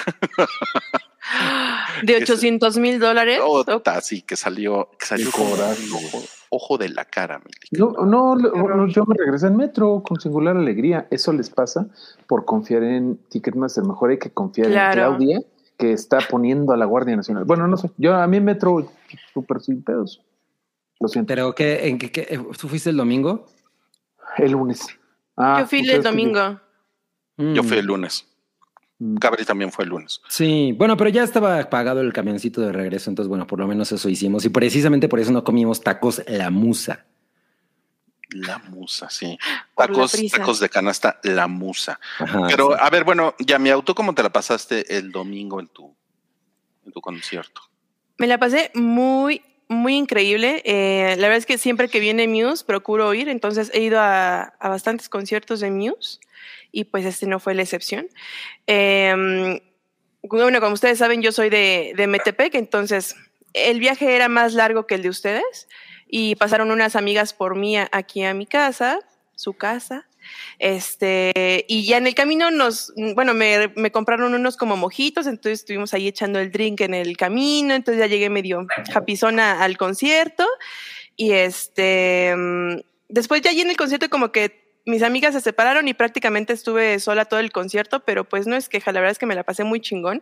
De 2.04 2.13
Ese- 2.18 2.33
800 2.33 2.78
mil 2.78 3.00
dólares. 3.00 3.39
Puta, 3.45 4.01
sí, 4.01 4.22
que 4.22 4.36
salió, 4.36 4.89
que 5.00 5.06
salió 5.06 5.31
como 5.31 5.54
ojo, 5.54 6.24
ojo 6.50 6.78
de 6.78 6.89
la 6.89 7.06
cara. 7.06 7.42
No, 7.72 7.92
no, 8.06 8.36
no, 8.36 8.88
yo 8.88 9.06
me 9.06 9.16
regresé 9.18 9.48
en 9.48 9.56
metro 9.57 10.04
con 10.04 10.19
singular 10.19 10.56
alegría. 10.57 11.07
Eso 11.12 11.31
les 11.34 11.50
pasa 11.50 11.88
por 12.27 12.45
confiar 12.45 12.84
en 12.84 13.18
Ticketmaster. 13.30 13.84
Mejor 13.84 14.12
hay 14.12 14.19
que 14.19 14.31
confiar 14.31 14.68
Claro. 14.69 15.01
en 15.01 15.07
Claudia, 15.18 15.42
que 15.77 15.94
está 15.94 16.19
poniendo 16.30 16.74
a 16.74 16.77
la 16.77 16.86
Guardia 16.86 17.16
Nacional. 17.16 17.45
Bueno, 17.45 17.68
no 17.68 17.77
sé. 17.77 17.89
Yo 17.98 18.13
a 18.16 18.27
mí 18.27 18.38
en 18.38 18.45
metro 18.45 18.88
súper 19.34 19.62
sin 19.62 19.84
pedos. 19.84 20.22
Lo 21.00 21.07
siento. 21.07 21.27
Pero 21.30 21.56
¿qué, 21.56 21.88
en 21.88 21.98
qué, 21.98 22.12
qué- 22.12 22.39
¿tú 22.60 22.68
fuiste 22.68 22.92
el 22.92 22.98
domingo? 22.98 23.48
El 24.38 24.51
lunes. 24.51 24.88
Ah, 25.38 25.57
Yo 25.62 25.68
fui 25.68 25.80
el 25.80 25.86
ustedes 25.86 26.04
domingo. 26.04 26.60
Yo 27.38 27.63
Mm, 27.63 27.67
fui 27.67 27.77
el 27.77 27.86
lunes. 27.86 28.27
Mm. 29.00 29.15
Gabri 29.15 29.46
también 29.46 29.72
fue 29.72 29.84
el 29.86 29.89
lunes. 29.89 30.22
Sí, 30.29 30.74
bueno, 30.77 30.96
pero 30.96 31.10
ya 31.10 31.24
estaba 31.24 31.70
pagado 31.70 32.01
el 32.01 32.13
camioncito 32.13 32.62
de 32.62 32.72
regreso, 32.72 33.10
entonces 33.10 33.27
bueno, 33.29 33.48
por 33.48 33.58
lo 33.60 33.67
menos 33.67 33.91
eso 33.91 34.10
hicimos. 34.10 34.46
Y 34.46 34.50
precisamente 34.50 35.10
por 35.10 35.20
eso 35.20 35.32
no 35.32 35.44
comimos 35.44 35.82
tacos 35.82 36.22
la 36.27 36.50
musa. 36.51 37.06
La 38.29 38.60
musa, 38.60 39.10
sí. 39.10 39.38
Por 39.75 39.88
Tacos, 39.88 40.15
tacos 40.32 40.60
de 40.62 40.70
canasta, 40.70 41.20
la 41.24 41.48
musa. 41.48 42.00
Ajá, 42.20 42.44
Pero 42.48 42.70
sí. 42.70 42.77
a 42.79 42.89
ver, 42.89 43.03
bueno, 43.03 43.36
ya 43.39 43.60
mi 43.60 43.70
auto, 43.72 43.94
¿cómo 43.96 44.13
te 44.15 44.24
la 44.24 44.29
pasaste 44.29 44.96
el 44.98 45.12
domingo 45.12 45.60
en 45.60 45.67
tu, 45.67 45.94
en 46.86 46.91
tu 46.94 47.01
concierto? 47.01 47.62
Me 48.17 48.27
la 48.27 48.38
pasé 48.38 48.72
muy, 48.75 49.41
muy 49.72 49.96
increíble. 49.96 50.62
Eh, 50.66 51.16
la 51.18 51.28
verdad 51.28 51.38
es 51.38 51.46
que 51.46 51.58
siempre 51.58 51.88
que 51.88 52.00
viene 52.00 52.28
Muse 52.28 52.63
procuro 52.66 53.13
ir, 53.13 53.30
entonces 53.30 53.72
he 53.74 53.82
ido 53.82 54.00
a, 54.00 54.54
a 54.60 54.70
bastantes 54.70 55.10
conciertos 55.10 55.60
de 55.62 55.72
Muse 55.72 56.20
y 56.72 56.84
pues 56.86 57.06
este 57.06 57.25
no 57.25 57.40
fue 57.40 57.56
la 57.56 57.63
excepción. 57.63 58.08
Eh, 58.68 59.62
bueno, 60.24 60.60
como 60.60 60.74
ustedes 60.74 61.00
saben, 61.00 61.22
yo 61.22 61.32
soy 61.32 61.50
de, 61.50 61.94
de 61.96 62.08
Metepec, 62.08 62.54
entonces 62.56 63.16
el 63.54 63.80
viaje 63.80 64.16
era 64.16 64.30
más 64.30 64.54
largo 64.54 64.86
que 64.86 64.96
el 64.96 65.01
de 65.01 65.10
ustedes 65.10 65.68
y 66.08 66.36
pasaron 66.36 66.72
unas 66.72 66.96
amigas 66.96 67.34
por 67.34 67.56
mí 67.56 67.78
aquí 67.78 68.24
a 68.24 68.34
mi 68.34 68.46
casa, 68.46 69.00
su 69.36 69.54
casa. 69.54 70.08
Este, 70.60 71.66
y 71.68 71.86
ya 71.86 71.98
en 71.98 72.08
el 72.08 72.16
camino 72.16 72.52
nos, 72.52 72.94
bueno, 73.16 73.34
me, 73.34 73.70
me 73.76 73.92
compraron 73.92 74.34
unos 74.34 74.58
como 74.58 74.78
mojitos, 74.78 75.28
entonces 75.28 75.60
estuvimos 75.60 75.94
ahí 75.94 76.08
echando 76.08 76.40
el 76.40 76.52
drink 76.52 76.82
en 76.82 76.94
el 76.94 77.18
camino, 77.18 77.74
entonces 77.74 78.00
ya 78.00 78.08
llegué 78.08 78.30
medio 78.30 78.68
japizona 78.92 79.64
al 79.64 79.78
concierto 79.78 80.48
y 81.16 81.32
este, 81.32 82.34
mm, 82.36 82.80
después 83.10 83.42
ya 83.42 83.52
allí 83.52 83.62
en 83.62 83.70
el 83.70 83.78
concierto 83.78 84.10
como 84.10 84.32
que 84.32 84.62
mis 84.86 85.04
amigas 85.04 85.34
se 85.34 85.42
separaron 85.42 85.88
y 85.88 85.94
prácticamente 85.94 86.54
estuve 86.54 87.00
sola 87.00 87.26
todo 87.26 87.40
el 87.40 87.52
concierto, 87.52 88.02
pero 88.02 88.28
pues 88.28 88.48
no 88.48 88.56
es 88.56 88.70
queja, 88.70 88.92
la 88.92 89.00
verdad 89.00 89.12
es 89.12 89.20
que 89.20 89.26
me 89.26 89.36
la 89.36 89.44
pasé 89.44 89.64
muy 89.64 89.80
chingón. 89.80 90.22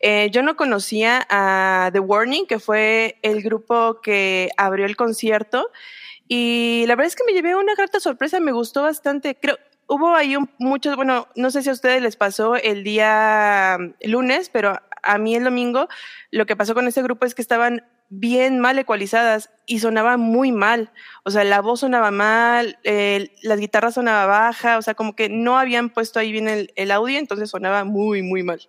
Eh, 0.00 0.30
yo 0.32 0.42
no 0.42 0.56
conocía 0.56 1.26
a 1.30 1.90
The 1.92 2.00
Warning, 2.00 2.46
que 2.46 2.58
fue 2.58 3.18
el 3.22 3.42
grupo 3.42 4.00
que 4.02 4.50
abrió 4.56 4.86
el 4.86 4.96
concierto. 4.96 5.70
Y 6.32 6.84
la 6.86 6.94
verdad 6.94 7.08
es 7.08 7.16
que 7.16 7.24
me 7.24 7.32
llevé 7.32 7.56
una 7.56 7.74
grata 7.74 7.98
sorpresa, 7.98 8.38
me 8.38 8.52
gustó 8.52 8.82
bastante. 8.82 9.34
Creo, 9.34 9.58
hubo 9.88 10.14
ahí 10.14 10.36
un, 10.36 10.48
muchos, 10.58 10.94
bueno, 10.94 11.26
no 11.34 11.50
sé 11.50 11.60
si 11.64 11.70
a 11.70 11.72
ustedes 11.72 12.00
les 12.00 12.14
pasó 12.14 12.54
el 12.54 12.84
día 12.84 13.76
mm, 13.80 14.08
lunes, 14.08 14.48
pero 14.48 14.80
a 15.02 15.18
mí 15.18 15.34
el 15.34 15.42
domingo 15.42 15.88
lo 16.30 16.46
que 16.46 16.54
pasó 16.54 16.72
con 16.72 16.86
ese 16.86 17.02
grupo 17.02 17.26
es 17.26 17.34
que 17.34 17.42
estaban 17.42 17.84
bien 18.10 18.60
mal 18.60 18.78
ecualizadas 18.78 19.50
y 19.66 19.80
sonaba 19.80 20.18
muy 20.18 20.52
mal. 20.52 20.92
O 21.24 21.32
sea, 21.32 21.42
la 21.42 21.60
voz 21.60 21.80
sonaba 21.80 22.12
mal, 22.12 22.78
eh, 22.84 23.32
las 23.42 23.58
guitarras 23.58 23.94
sonaba 23.94 24.26
baja, 24.26 24.78
o 24.78 24.82
sea, 24.82 24.94
como 24.94 25.16
que 25.16 25.28
no 25.28 25.58
habían 25.58 25.90
puesto 25.90 26.20
ahí 26.20 26.30
bien 26.30 26.46
el, 26.46 26.72
el 26.76 26.92
audio, 26.92 27.18
entonces 27.18 27.50
sonaba 27.50 27.82
muy, 27.82 28.22
muy 28.22 28.44
mal. 28.44 28.68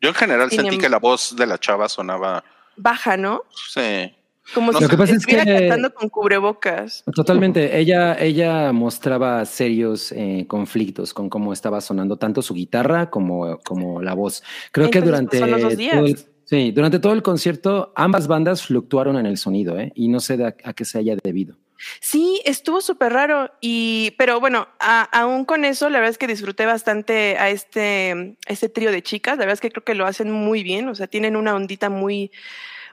Yo 0.00 0.10
en 0.10 0.14
general 0.14 0.52
sentí 0.52 0.76
em- 0.76 0.80
que 0.80 0.88
la 0.88 1.00
voz 1.00 1.34
de 1.34 1.46
la 1.46 1.58
chava 1.58 1.88
sonaba. 1.88 2.44
Baja, 2.76 3.16
¿no? 3.16 3.42
Sí. 3.72 4.14
Como 4.54 4.72
No 4.72 4.78
si. 4.78 4.84
Lo 4.84 4.90
que 4.90 4.96
pasa 4.96 5.12
es 5.12 5.18
estuviera 5.18 5.44
que- 5.44 5.52
cantando 5.68 5.92
con 5.94 6.08
cubrebocas. 6.08 7.02
Totalmente. 7.14 7.78
Ella, 7.78 8.14
ella 8.18 8.72
mostraba 8.72 9.44
serios 9.44 10.12
eh, 10.12 10.44
conflictos 10.48 11.12
con 11.14 11.28
cómo 11.28 11.52
estaba 11.52 11.80
sonando 11.80 12.16
tanto 12.16 12.42
su 12.42 12.54
guitarra 12.54 13.10
como, 13.10 13.58
como 13.58 14.00
la 14.02 14.14
voz. 14.14 14.42
Creo 14.72 14.90
que 14.90 15.00
durante 15.00 15.38
pues, 15.38 15.40
son 15.40 15.50
los 15.50 15.62
dos 15.62 15.76
días. 15.76 15.94
todo 15.96 16.06
el, 16.06 16.18
sí, 16.44 16.70
durante 16.72 16.98
todo 16.98 17.12
el 17.12 17.22
concierto 17.22 17.92
ambas 17.96 18.28
bandas 18.28 18.62
fluctuaron 18.62 19.16
en 19.18 19.26
el 19.26 19.36
sonido, 19.36 19.78
¿eh? 19.78 19.92
y 19.94 20.08
no 20.08 20.20
sé 20.20 20.36
de 20.36 20.46
a, 20.46 20.54
a 20.64 20.72
qué 20.72 20.84
se 20.84 20.98
haya 20.98 21.16
debido. 21.22 21.56
Sí, 22.00 22.40
estuvo 22.46 22.80
súper 22.80 23.12
raro. 23.12 23.50
Y, 23.60 24.12
pero 24.16 24.40
bueno, 24.40 24.66
a- 24.80 25.02
aún 25.12 25.44
con 25.44 25.64
eso, 25.66 25.90
la 25.90 25.98
verdad 25.98 26.10
es 26.12 26.18
que 26.18 26.26
disfruté 26.26 26.64
bastante 26.64 27.36
a 27.36 27.50
este, 27.50 28.36
a 28.48 28.52
este 28.52 28.68
trío 28.70 28.90
de 28.90 29.02
chicas. 29.02 29.34
La 29.36 29.40
verdad 29.44 29.54
es 29.54 29.60
que 29.60 29.70
creo 29.70 29.84
que 29.84 29.94
lo 29.94 30.06
hacen 30.06 30.30
muy 30.30 30.62
bien. 30.62 30.88
O 30.88 30.94
sea, 30.94 31.06
tienen 31.06 31.36
una 31.36 31.54
ondita 31.54 31.90
muy, 31.90 32.30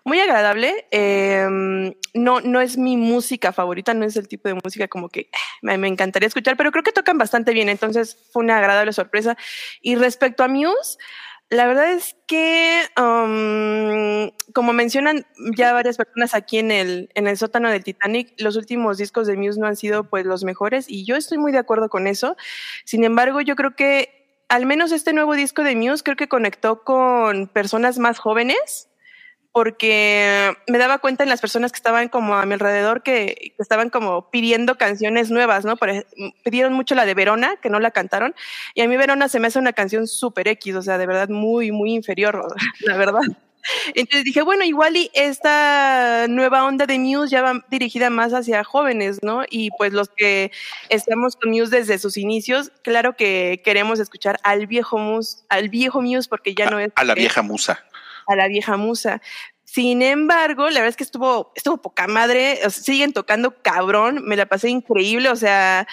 muy 0.03 0.19
agradable. 0.19 0.85
Eh, 0.91 1.47
no, 2.13 2.41
no 2.41 2.61
es 2.61 2.77
mi 2.77 2.97
música 2.97 3.51
favorita, 3.51 3.93
no 3.93 4.05
es 4.05 4.15
el 4.15 4.27
tipo 4.27 4.47
de 4.49 4.55
música 4.55 4.87
como 4.87 5.09
que 5.09 5.21
eh, 5.21 5.29
me, 5.61 5.77
me 5.77 5.87
encantaría 5.87 6.27
escuchar, 6.27 6.57
pero 6.57 6.71
creo 6.71 6.83
que 6.83 6.91
tocan 6.91 7.17
bastante 7.17 7.53
bien. 7.53 7.69
Entonces 7.69 8.17
fue 8.31 8.43
una 8.43 8.57
agradable 8.57 8.93
sorpresa. 8.93 9.37
Y 9.81 9.95
respecto 9.95 10.43
a 10.43 10.47
Muse, 10.47 10.97
la 11.49 11.67
verdad 11.67 11.91
es 11.91 12.15
que, 12.25 12.81
um, 12.97 14.31
como 14.53 14.73
mencionan 14.73 15.25
ya 15.55 15.71
varias 15.71 15.97
personas 15.97 16.33
aquí 16.33 16.57
en 16.57 16.71
el, 16.71 17.09
en 17.13 17.27
el 17.27 17.37
sótano 17.37 17.69
del 17.69 17.83
Titanic, 17.83 18.33
los 18.39 18.55
últimos 18.55 18.97
discos 18.97 19.27
de 19.27 19.37
Muse 19.37 19.59
no 19.59 19.67
han 19.67 19.75
sido 19.75 20.05
pues 20.05 20.25
los 20.25 20.43
mejores 20.43 20.85
y 20.89 21.05
yo 21.05 21.15
estoy 21.15 21.37
muy 21.37 21.51
de 21.51 21.59
acuerdo 21.59 21.89
con 21.89 22.07
eso. 22.07 22.35
Sin 22.85 23.03
embargo, 23.03 23.39
yo 23.41 23.55
creo 23.55 23.75
que 23.75 24.41
al 24.49 24.65
menos 24.65 24.91
este 24.91 25.13
nuevo 25.13 25.35
disco 25.35 25.63
de 25.63 25.75
Muse 25.75 26.03
creo 26.03 26.17
que 26.17 26.27
conectó 26.27 26.83
con 26.83 27.47
personas 27.47 27.99
más 27.99 28.17
jóvenes 28.19 28.89
porque 29.53 30.51
me 30.67 30.79
daba 30.79 30.97
cuenta 30.97 31.23
en 31.23 31.29
las 31.29 31.39
personas 31.39 31.71
que 31.71 31.77
estaban 31.77 32.09
como 32.09 32.33
a 32.35 32.45
mi 32.45 32.53
alrededor 32.53 33.03
que, 33.03 33.53
que 33.55 33.61
estaban 33.61 33.91
como 33.91 34.31
pidiendo 34.31 34.75
canciones 34.79 35.29
nuevas, 35.29 35.63
¿no? 35.63 35.77
Por 35.77 35.91
pidieron 36.43 36.73
mucho 36.73 36.95
la 36.95 37.05
de 37.05 37.13
Verona, 37.13 37.55
que 37.61 37.69
no 37.69 37.79
la 37.79 37.91
cantaron, 37.91 38.33
y 38.73 38.81
a 38.81 38.87
mí 38.87 38.97
Verona 38.97 39.29
se 39.29 39.39
me 39.39 39.47
hace 39.47 39.59
una 39.59 39.73
canción 39.73 40.07
súper 40.07 40.47
X, 40.47 40.75
o 40.75 40.81
sea, 40.81 40.97
de 40.97 41.05
verdad 41.05 41.29
muy, 41.29 41.71
muy 41.71 41.93
inferior, 41.93 42.43
la 42.81 42.97
verdad. 42.97 43.21
Entonces 43.93 44.25
dije, 44.25 44.41
bueno, 44.41 44.63
igual 44.65 44.97
y 44.97 45.09
esta 45.13 46.25
nueva 46.27 46.65
onda 46.65 46.85
de 46.85 46.99
Muse 46.99 47.31
ya 47.31 47.41
va 47.41 47.63
dirigida 47.69 48.09
más 48.09 48.33
hacia 48.33 48.63
jóvenes, 48.63 49.19
¿no? 49.21 49.43
Y 49.49 49.69
pues 49.77 49.93
los 49.93 50.09
que 50.09 50.51
estamos 50.89 51.35
con 51.35 51.51
Muse 51.51 51.77
desde 51.77 51.97
sus 51.97 52.17
inicios, 52.17 52.71
claro 52.81 53.15
que 53.15 53.61
queremos 53.63 53.99
escuchar 53.99 54.39
al 54.43 54.67
viejo 54.67 54.97
Muse, 54.97 55.43
al 55.47 55.69
viejo 55.69 56.01
Muse 56.01 56.27
porque 56.27 56.55
ya 56.55 56.69
no 56.69 56.79
es 56.79 56.91
A 56.95 57.03
la 57.03 57.15
vieja 57.15 57.41
musa. 57.41 57.85
A 58.27 58.35
la 58.35 58.47
vieja 58.47 58.77
musa. 58.77 59.21
Sin 59.65 60.01
embargo, 60.01 60.69
la 60.69 60.81
verdad 60.81 60.89
es 60.89 60.97
que 60.97 61.03
estuvo, 61.03 61.51
estuvo 61.55 61.77
poca 61.81 62.07
madre, 62.07 62.59
o 62.65 62.69
sea, 62.69 62.83
siguen 62.83 63.13
tocando 63.13 63.61
cabrón, 63.61 64.21
me 64.23 64.35
la 64.35 64.45
pasé 64.45 64.69
increíble, 64.69 65.29
o 65.29 65.35
sea, 65.35 65.87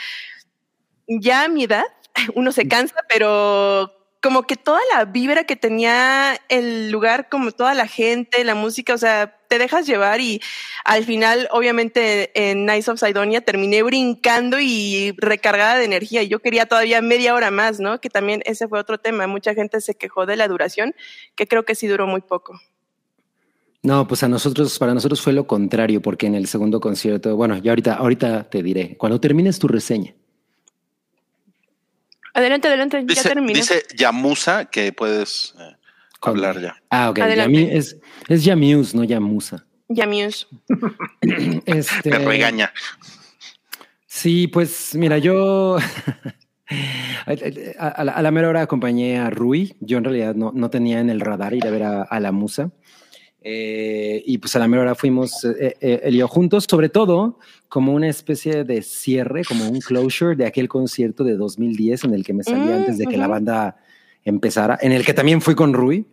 ya 1.09 1.45
a 1.45 1.49
mi 1.49 1.65
edad 1.65 1.85
uno 2.35 2.53
se 2.53 2.69
cansa, 2.69 2.97
pero 3.09 3.93
como 4.23 4.43
que 4.43 4.57
toda 4.57 4.81
la 4.95 5.07
vibra 5.07 5.45
que 5.45 5.57
tenía 5.57 6.39
el 6.49 6.91
lugar, 6.91 7.29
como 7.29 7.53
toda 7.53 7.75
la 7.75 7.87
gente, 7.87 8.45
la 8.45 8.55
música, 8.55 8.93
o 8.95 8.99
sea, 8.99 9.40
te 9.51 9.59
dejas 9.59 9.85
llevar 9.85 10.21
y 10.21 10.41
al 10.85 11.05
final, 11.05 11.49
obviamente, 11.51 12.31
en 12.35 12.67
Nice 12.67 12.89
of 12.89 13.01
Sidonia 13.01 13.41
terminé 13.41 13.83
brincando 13.83 14.61
y 14.61 15.13
recargada 15.19 15.77
de 15.77 15.85
energía. 15.85 16.23
y 16.23 16.29
Yo 16.29 16.39
quería 16.39 16.67
todavía 16.67 17.03
media 17.03 17.35
hora 17.35 17.51
más, 17.51 17.81
¿no? 17.81 18.01
Que 18.01 18.09
también 18.11 18.43
ese 18.47 18.69
fue 18.69 18.79
otro 18.79 18.99
tema. 18.99 19.27
Mucha 19.27 19.53
gente 19.53 19.81
se 19.81 19.97
quejó 19.97 20.25
de 20.25 20.37
la 20.37 20.47
duración, 20.47 20.95
que 21.35 21.49
creo 21.49 21.65
que 21.65 21.75
sí 21.75 21.89
duró 21.89 22.07
muy 22.07 22.21
poco. 22.21 22.61
No, 23.83 24.07
pues 24.07 24.23
a 24.23 24.29
nosotros, 24.29 24.79
para 24.79 24.95
nosotros 24.95 25.21
fue 25.21 25.33
lo 25.33 25.49
contrario, 25.49 26.01
porque 26.01 26.27
en 26.27 26.37
el 26.37 26.47
segundo 26.47 26.81
concierto, 26.81 27.35
bueno, 27.35 27.59
ya 27.59 27.73
ahorita, 27.73 27.95
ahorita 27.95 28.49
te 28.49 28.63
diré, 28.63 28.97
cuando 28.99 29.21
termines 29.21 29.59
tu 29.59 29.67
reseña. 29.67 30.15
Adelante, 32.35 32.69
adelante, 32.69 33.05
ya 33.09 33.23
terminé. 33.25 33.55
dice 33.55 33.83
Yamusa 33.97 34.67
que 34.67 34.93
puedes 34.93 35.57
eh. 35.59 35.80
Hablar 36.23 36.61
ya. 36.61 36.77
Ah, 36.91 37.11
ok. 37.11 37.19
Adelante. 37.21 37.59
Yami- 37.59 37.71
es, 37.73 37.97
es 38.29 38.45
Yamuse, 38.45 38.97
no 38.97 39.05
Yamusa. 39.05 39.65
Ya 39.89 40.07
Muse. 40.07 40.47
Este, 41.67 42.11
Me 42.11 42.19
regaña. 42.19 42.73
Sí, 44.07 44.47
pues 44.49 44.95
mira, 44.95 45.19
yo 45.19 45.79
a, 47.79 47.89
a 47.89 48.05
la, 48.05 48.13
a 48.13 48.23
la 48.23 48.31
mera 48.31 48.49
hora 48.49 48.63
acompañé 48.63 49.19
a 49.19 49.31
Rui. 49.31 49.75
Yo 49.81 49.99
en 49.99 50.05
realidad 50.05 50.35
no, 50.35 50.53
no 50.55 50.71
tenía 50.71 51.01
en 51.01 51.11
el 51.11 51.21
radar 51.21 51.55
ir 51.55 51.67
a 51.67 51.71
ver 51.71 51.83
a, 51.83 52.03
a 52.03 52.21
la 52.21 52.33
musa. 52.33 52.71
Eh, 53.43 54.23
y 54.27 54.37
pues 54.39 54.55
a 54.55 54.59
la 54.59 54.69
mera 54.69 54.83
hora 54.83 54.95
fuimos 54.95 55.45
eh, 55.45 55.75
eh, 55.81 56.01
él 56.05 56.15
y 56.15 56.19
yo 56.19 56.29
juntos, 56.29 56.67
sobre 56.69 56.91
todo 56.91 57.39
como 57.69 57.95
una 57.95 58.09
especie 58.09 58.65
de 58.65 58.83
cierre, 58.83 59.45
como 59.45 59.67
un 59.69 59.81
closure 59.81 60.37
de 60.37 60.45
aquel 60.47 60.69
concierto 60.69 61.25
de 61.25 61.37
2010 61.37 62.05
en 62.05 62.15
el 62.15 62.23
que 62.25 62.35
me 62.35 62.45
salí 62.45 62.67
Mm, 62.69 62.73
antes 62.73 62.99
de 62.99 63.07
que 63.07 63.17
la 63.17 63.29
banda 63.29 63.77
empezara, 64.25 64.79
en 64.81 64.93
el 64.93 65.05
que 65.05 65.15
también 65.15 65.41
fui 65.41 65.55
con 65.55 65.73
Rui, 65.73 66.07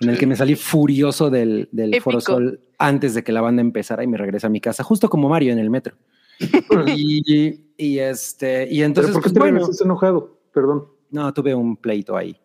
en 0.00 0.08
el 0.08 0.18
que 0.18 0.26
me 0.26 0.36
salí 0.36 0.56
furioso 0.56 1.30
del, 1.30 1.68
del. 1.72 2.00
Foro 2.00 2.20
Sol 2.20 2.60
antes 2.78 3.14
de 3.14 3.22
que 3.22 3.32
la 3.32 3.42
banda 3.42 3.60
empezara 3.60 4.02
y 4.02 4.06
me 4.06 4.16
regresé 4.16 4.46
a 4.46 4.50
mi 4.50 4.60
casa, 4.60 4.82
justo 4.82 5.10
como 5.10 5.28
Mario 5.28 5.52
en 5.52 5.58
el 5.58 5.70
metro. 5.70 5.96
y, 6.96 7.60
y 7.76 7.98
este, 7.98 8.66
y 8.70 8.82
entonces, 8.82 9.12
¿Pero 9.12 9.22
por 9.22 9.22
qué 9.22 9.38
pues, 9.38 9.52
te 9.52 9.52
bueno, 9.52 9.70
enojado? 9.84 10.40
Perdón. 10.52 10.84
no, 11.10 11.32
tuve 11.34 11.54
un 11.54 11.76
pleito 11.76 12.16
ahí. 12.16 12.36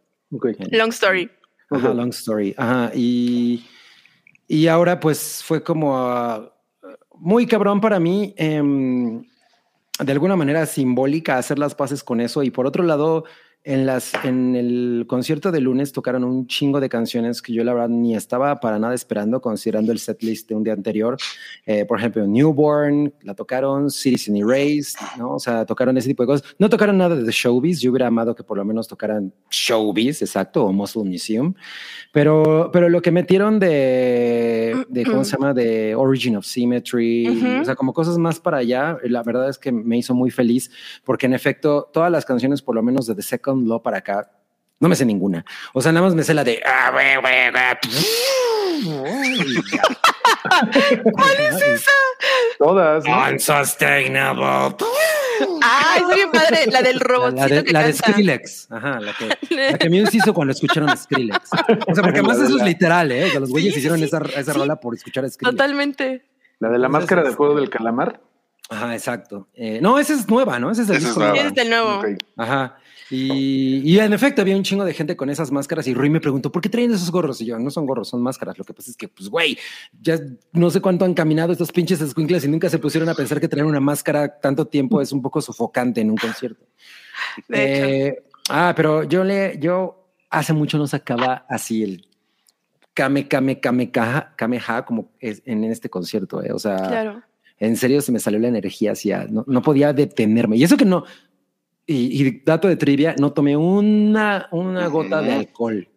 Long 0.72 0.90
story. 0.90 1.30
Ajá, 1.70 1.90
Ok. 1.90 1.96
long 1.96 2.10
story. 2.10 2.54
Ajá, 2.58 2.92
y, 2.94 3.66
y 4.48 4.68
ahora 4.68 5.00
pues 5.00 5.42
fue 5.44 5.64
como 5.64 5.98
ah, 5.98 6.54
muy 7.18 7.48
cabrón 7.48 7.82
para 7.82 8.00
mí, 8.00 8.34
em, 8.38 9.24
de 10.00 10.12
alguna 10.12 10.36
manera 10.36 10.66
simbólica, 10.66 11.38
hacer 11.38 11.58
las 11.58 11.74
paces 11.74 12.04
con 12.04 12.20
eso. 12.20 12.44
Y 12.44 12.52
por 12.52 12.68
otro 12.68 12.84
lado, 12.84 13.24
en, 13.66 13.88
las, 13.88 14.14
en 14.24 14.56
el 14.56 15.06
concierto 15.08 15.52
de 15.52 15.60
lunes 15.60 15.92
tocaron 15.92 16.24
un 16.24 16.46
chingo 16.46 16.80
de 16.80 16.88
canciones 16.88 17.42
que 17.42 17.52
yo 17.52 17.64
la 17.64 17.74
verdad 17.74 17.90
ni 17.90 18.16
estaba 18.16 18.60
para 18.60 18.78
nada 18.78 18.94
esperando, 18.94 19.42
considerando 19.42 19.92
el 19.92 19.98
setlist 19.98 20.48
de 20.48 20.56
un 20.56 20.64
día 20.64 20.74
anterior. 20.74 21.18
Eh, 21.66 21.84
por 21.84 21.98
ejemplo, 21.98 22.28
Newborn, 22.28 23.12
la 23.24 23.34
tocaron, 23.34 23.90
Citizen 23.90 24.38
Erased, 24.38 25.00
¿no? 25.18 25.34
O 25.34 25.40
sea, 25.40 25.66
tocaron 25.66 25.98
ese 25.98 26.10
tipo 26.10 26.22
de 26.22 26.28
cosas. 26.28 26.48
No 26.60 26.70
tocaron 26.70 27.00
nada 27.00 27.16
de 27.16 27.26
The 27.26 27.32
Showbiz, 27.32 27.82
yo 27.82 27.90
hubiera 27.90 28.06
amado 28.06 28.36
que 28.36 28.44
por 28.44 28.56
lo 28.56 28.64
menos 28.64 28.88
tocaran 28.88 29.34
Showbiz, 29.50 30.22
exacto, 30.22 30.64
o 30.64 30.72
Muscle 30.72 31.04
Museum. 31.04 31.56
Pero, 32.12 32.70
pero 32.72 32.88
lo 32.88 33.02
que 33.02 33.10
metieron 33.10 33.58
de, 33.60 34.76
de, 34.90 35.06
¿cómo 35.06 35.24
se 35.24 35.38
llama? 35.38 35.56
De 35.56 35.96
Origin 35.96 36.36
of 36.36 36.46
Symmetry, 36.46 37.30
Ujú. 37.30 37.62
o 37.62 37.66
sea, 37.66 37.76
como 37.76 37.94
cosas 37.94 38.20
más 38.20 38.40
para 38.40 38.58
allá, 38.58 39.00
la 39.06 39.24
verdad 39.24 39.50
es 39.50 39.58
que 39.58 39.72
me 39.72 39.98
hizo 39.98 40.14
muy 40.14 40.30
feliz, 40.30 40.70
porque 41.04 41.26
en 41.26 41.34
efecto, 41.34 41.90
todas 41.92 42.12
las 42.12 42.26
canciones, 42.26 42.62
por 42.62 42.76
lo 42.76 42.84
menos 42.84 43.08
de 43.08 43.16
The 43.16 43.24
Second 43.24 43.55
Law 43.64 43.82
para 43.82 44.00
acá, 44.00 44.30
no 44.80 44.90
me 44.90 44.96
sé 44.96 45.06
ninguna. 45.06 45.46
O 45.74 45.82
sea, 45.82 45.92
nada 45.92 46.06
más 46.06 46.16
me 46.16 46.24
sé 46.24 46.34
la 46.34 46.44
de... 46.44 46.62
¿Cuál 51.12 51.36
es 51.40 51.62
esa? 51.62 51.92
Todas. 52.60 53.06
¿no? 53.06 53.30
Unsustainable. 53.30 54.76
Ah, 55.62 55.98
es 56.00 56.16
bien 56.16 56.32
padre. 56.32 56.68
La 56.68 56.82
del 56.82 57.00
robotcito 57.00 57.48
la 57.48 57.56
de, 57.56 57.64
que 57.64 57.74
la 57.74 57.84
de 57.84 57.94
canta. 57.94 58.12
Skrillex. 58.12 58.72
Ajá, 58.72 59.00
la 59.00 59.14
que, 59.14 59.56
la 59.56 59.78
que 59.78 59.90
Muse 59.90 60.18
hizo 60.18 60.34
cuando 60.34 60.54
escucharon 60.54 60.96
Skrillex. 60.96 61.50
O 61.88 61.96
sea, 61.96 62.04
porque 62.04 62.20
además 62.20 62.40
eso 62.40 62.58
es 62.58 62.64
literal, 62.64 63.12
¿eh? 63.12 63.26
O 63.26 63.30
sea, 63.30 63.40
los 63.40 63.50
güeyes 63.50 63.74
Sí, 63.74 63.80
hicieron 63.80 64.00
sí, 64.00 64.06
esa, 64.06 64.20
esa 64.36 64.54
sí. 64.54 64.60
rola 64.60 64.80
por 64.80 64.96
escuchar 64.96 65.26
a 65.26 65.30
Skrillex. 65.30 65.58
Totalmente. 65.58 66.26
La 66.60 66.70
de 66.70 66.80
la 66.80 66.88
Entonces, 66.88 66.92
máscara 66.92 67.24
del 67.24 67.36
juego 67.36 67.56
del 67.56 67.70
calamar. 67.70 68.22
Ajá, 68.70 68.94
exacto. 68.94 69.48
Eh, 69.54 69.80
no, 69.82 70.00
esa 70.00 70.14
es 70.14 70.28
nueva, 70.28 70.60
¿no? 70.60 70.72
Esa 70.72 70.84
es 70.84 71.18
nueva. 71.18 71.34
nuevo. 71.66 72.06
Es. 72.06 72.18
Ajá. 72.38 72.78
Y, 73.12 73.82
y 73.84 74.00
en 74.00 74.14
efecto 74.14 74.42
había 74.42 74.56
un 74.58 74.64
chingo 74.64 74.84
de 74.84 74.94
gente 74.94 75.16
con 75.16 75.30
esas 75.30 75.52
máscaras 75.52 75.86
y 75.88 75.94
Rui 75.94 76.10
me 76.10 76.20
preguntó, 76.20 76.52
¿por 76.52 76.62
qué 76.62 76.70
traen 76.70 76.92
esos 76.92 77.12
gorros? 77.12 77.40
Y 77.42 77.46
yo, 77.46 77.60
no 77.60 77.70
son 77.70 77.86
gorros, 77.86 78.10
son 78.10 78.22
máscaras. 78.22 78.58
Lo 78.58 78.64
que 78.64 78.74
pasa 78.74 78.90
es 78.90 78.98
que, 78.98 79.08
pues, 79.08 79.30
güey, 79.30 79.58
ya 80.02 80.20
no 80.54 80.70
sé 80.72 80.82
cuánto 80.82 81.06
han 81.06 81.14
caminado 81.14 81.52
estos 81.52 81.72
pinches 81.72 82.02
escuincles 82.02 82.44
y 82.46 82.48
nunca 82.48 82.70
se 82.70 82.80
pusieron 82.80 83.08
a 83.10 83.14
pensar 83.14 83.40
que 83.40 83.48
traer 83.48 83.66
una 83.66 83.80
máscara 83.80 84.40
tanto 84.40 84.66
tiempo 84.66 85.02
es 85.02 85.12
un 85.12 85.22
poco 85.22 85.42
sofocante 85.42 86.02
en 86.02 86.10
un 86.10 86.18
concierto. 86.18 86.66
De. 87.48 88.08
Eh, 88.08 88.24
ah, 88.50 88.74
pero 88.76 89.04
yo 89.04 89.24
le, 89.24 89.58
yo 89.60 90.10
hace 90.30 90.54
mucho 90.54 90.78
no 90.78 90.88
sacaba 90.88 91.46
así 91.48 91.84
el 91.84 92.08
kame, 92.94 93.28
kame, 93.28 93.60
kame, 93.60 93.92
kaja, 93.92 94.34
kameha 94.36 94.84
como 94.86 95.12
es 95.20 95.44
en 95.46 95.64
este 95.66 95.90
concierto, 95.90 96.44
eh. 96.44 96.52
O 96.52 96.60
sea, 96.60 96.78
Claro. 96.78 97.24
en 97.60 97.78
serio 97.78 98.02
se 98.02 98.12
me 98.12 98.20
salió 98.20 98.40
la 98.40 98.48
energía 98.48 98.94
hacia, 98.94 99.28
no, 99.30 99.44
no 99.48 99.62
podía 99.62 99.94
detenerme. 99.94 100.58
Y 100.58 100.64
eso 100.64 100.78
que 100.78 100.86
no, 100.86 101.04
y, 101.88 102.24
y 102.28 102.42
dato 102.46 102.68
de 102.68 102.76
trivia, 102.78 103.16
no 103.20 103.32
tomé 103.34 103.56
una, 103.58 104.48
una 104.52 104.88
gota 104.88 105.22
de 105.22 105.34
alcohol. 105.34 105.88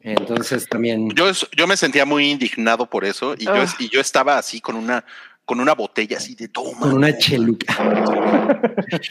Entonces 0.00 0.68
también. 0.68 1.10
Yo, 1.10 1.26
yo 1.56 1.66
me 1.66 1.76
sentía 1.76 2.04
muy 2.04 2.30
indignado 2.30 2.86
por 2.88 3.04
eso 3.04 3.34
y, 3.38 3.44
yo, 3.44 3.52
Ah. 3.54 3.66
y 3.78 3.88
yo 3.88 4.00
estaba 4.00 4.36
así 4.38 4.60
con 4.60 4.74
una, 4.74 5.04
con 5.44 5.60
una 5.60 5.74
botella 5.74 6.16
así 6.16 6.34
de 6.34 6.48
toma. 6.48 6.80
Con 6.80 6.94
una 6.94 7.16
cheluca. 7.16 7.74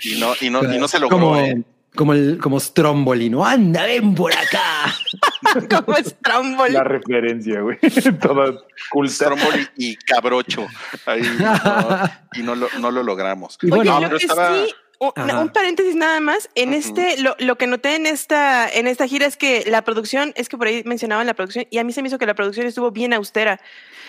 Y 0.03 0.19
no, 0.19 0.33
y 0.41 0.49
no, 0.49 0.63
y 0.73 0.77
no 0.77 0.87
se 0.87 0.99
logró. 0.99 1.17
Como, 1.17 1.37
¿eh? 1.37 1.63
como 1.95 2.13
el 2.13 2.37
como 2.39 2.59
Stromboli, 2.59 3.29
¿no? 3.29 3.45
Anda, 3.45 3.85
ven 3.85 4.13
por 4.15 4.33
acá. 4.33 4.93
Como 5.83 5.97
Stromboli. 5.97 6.71
La 6.73 6.83
referencia, 6.83 7.59
güey. 7.61 7.77
Toda 8.21 8.53
culta. 8.91 9.13
Stromboli 9.13 9.67
y 9.75 9.95
Cabrocho. 9.97 10.65
Ahí, 11.05 11.23
no, 11.39 12.09
y 12.33 12.43
no 12.43 12.55
lo, 12.55 12.67
no 12.79 12.91
lo 12.91 13.03
logramos. 13.03 13.57
Oye, 13.63 13.69
bueno, 13.75 13.93
lo 13.99 14.07
pero 14.07 14.17
que 14.17 14.25
estaba- 14.25 14.65
sí, 14.65 14.71
un, 15.01 15.50
paréntesis 15.50 15.96
nada 15.96 16.20
más. 16.20 16.50
En 16.55 16.74
este, 16.74 17.17
lo, 17.17 17.36
lo 17.39 17.58
que 17.58 17.67
noté 17.67 17.96
en 17.96 18.05
esta, 18.05 18.70
en 18.70 18.88
esta 18.88 19.08
gira 19.08 19.25
es 19.25 19.36
que 19.36 19.63
la 19.67 19.81
producción, 19.81 20.31
es 20.36 20.48
que 20.48 20.58
por 20.58 20.67
ahí 20.67 20.84
mencionaban 20.86 21.25
la 21.25 21.34
producción, 21.34 21.65
y 21.70 21.79
a 21.79 21.84
mí 21.84 21.91
se 21.91 22.01
me 22.01 22.08
hizo 22.08 22.17
que 22.17 22.25
la 22.25 22.36
producción 22.36 22.67
estuvo 22.67 22.91
bien 22.91 23.13
austera. 23.13 23.60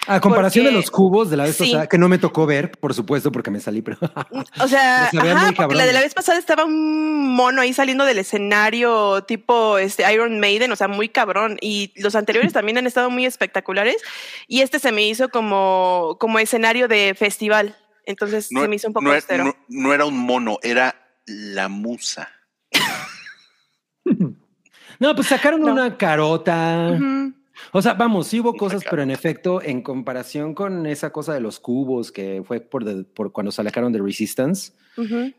A 0.09 0.19
comparación 0.21 0.65
de 0.65 0.73
Porque- 0.73 0.83
los 0.83 0.91
cubos 0.91 1.31
de 1.31 1.37
la 1.37 1.45
vez 1.45 1.57
Sí. 1.57 1.71
pasada, 1.71 1.87
que 1.87 1.97
no 1.97 2.09
me 2.09 2.19
tocó 2.19 2.45
ver, 2.45 2.73
por 2.73 2.93
supuesto, 2.93 3.31
porque 3.31 3.53
me 3.53 3.61
salí, 3.61 3.83
pero 3.83 3.99
O 4.61 4.67
sea, 4.67 5.05
ajá, 5.17 5.53
porque 5.57 5.77
la 5.77 5.87
de 5.87 5.93
la 5.93 6.01
vez 6.01 6.13
pasada 6.13 6.39
estaba 6.41 6.65
un 6.65 7.35
mono 7.35 7.61
ahí 7.63 7.73
saliendo 7.73 8.05
del 8.05 8.19
escenario 8.19 9.23
tipo 9.23 9.79
este 9.79 10.13
Iron 10.13 10.41
Maiden, 10.41 10.73
o 10.73 10.77
sea, 10.77 10.89
muy 10.89 11.09
cabrón. 11.09 11.57
Y 11.61 11.93
los 11.97 12.17
anteriores 12.17 12.53
también 12.53 12.79
han 12.79 12.87
estado 12.89 13.11
muy 13.11 13.27
espectaculares. 13.27 13.97
Y 14.49 14.63
este 14.63 14.81
se 14.81 14.91
me 14.91 15.07
hizo 15.07 15.29
como, 15.29 16.17
como 16.19 16.41
escenario 16.41 16.89
de 16.89 17.15
festival. 17.17 17.77
Entonces 18.04 18.47
se 18.49 18.68
me 18.68 18.76
hizo 18.76 18.88
un 18.88 18.94
poco 18.94 19.06
no, 19.06 19.12
austero. 19.12 19.44
no- 19.44 19.56
no 19.68 19.92
era 19.94 20.04
un 20.04 20.18
mono, 20.18 20.59
era 20.62 20.94
la 21.26 21.68
musa. 21.68 22.28
no, 24.99 25.14
pues 25.14 25.28
sacaron 25.28 25.61
No. 25.62 25.73
una 25.73 25.97
carota. 25.97 26.99
O 27.73 27.80
sea, 27.82 27.94
vamos, 27.94 28.26
sí 28.28 28.40
hubo 28.40 28.54
cosas, 28.54 28.82
pero 28.88 29.02
en 29.02 29.11
efecto, 29.11 29.62
en 29.62 29.82
comparación 29.82 30.54
con 30.54 30.87
esa 30.87 31.11
cosa 31.11 31.32
de 31.35 31.40
los 31.40 31.61
cubos 31.61 32.11
que 32.11 32.42
fue 32.44 32.61
por, 32.61 32.85
de- 32.85 33.04
por 33.04 33.30
cuando 33.30 33.52
sacaron 33.52 33.92
de 33.92 34.00
Resistance, 34.00 34.73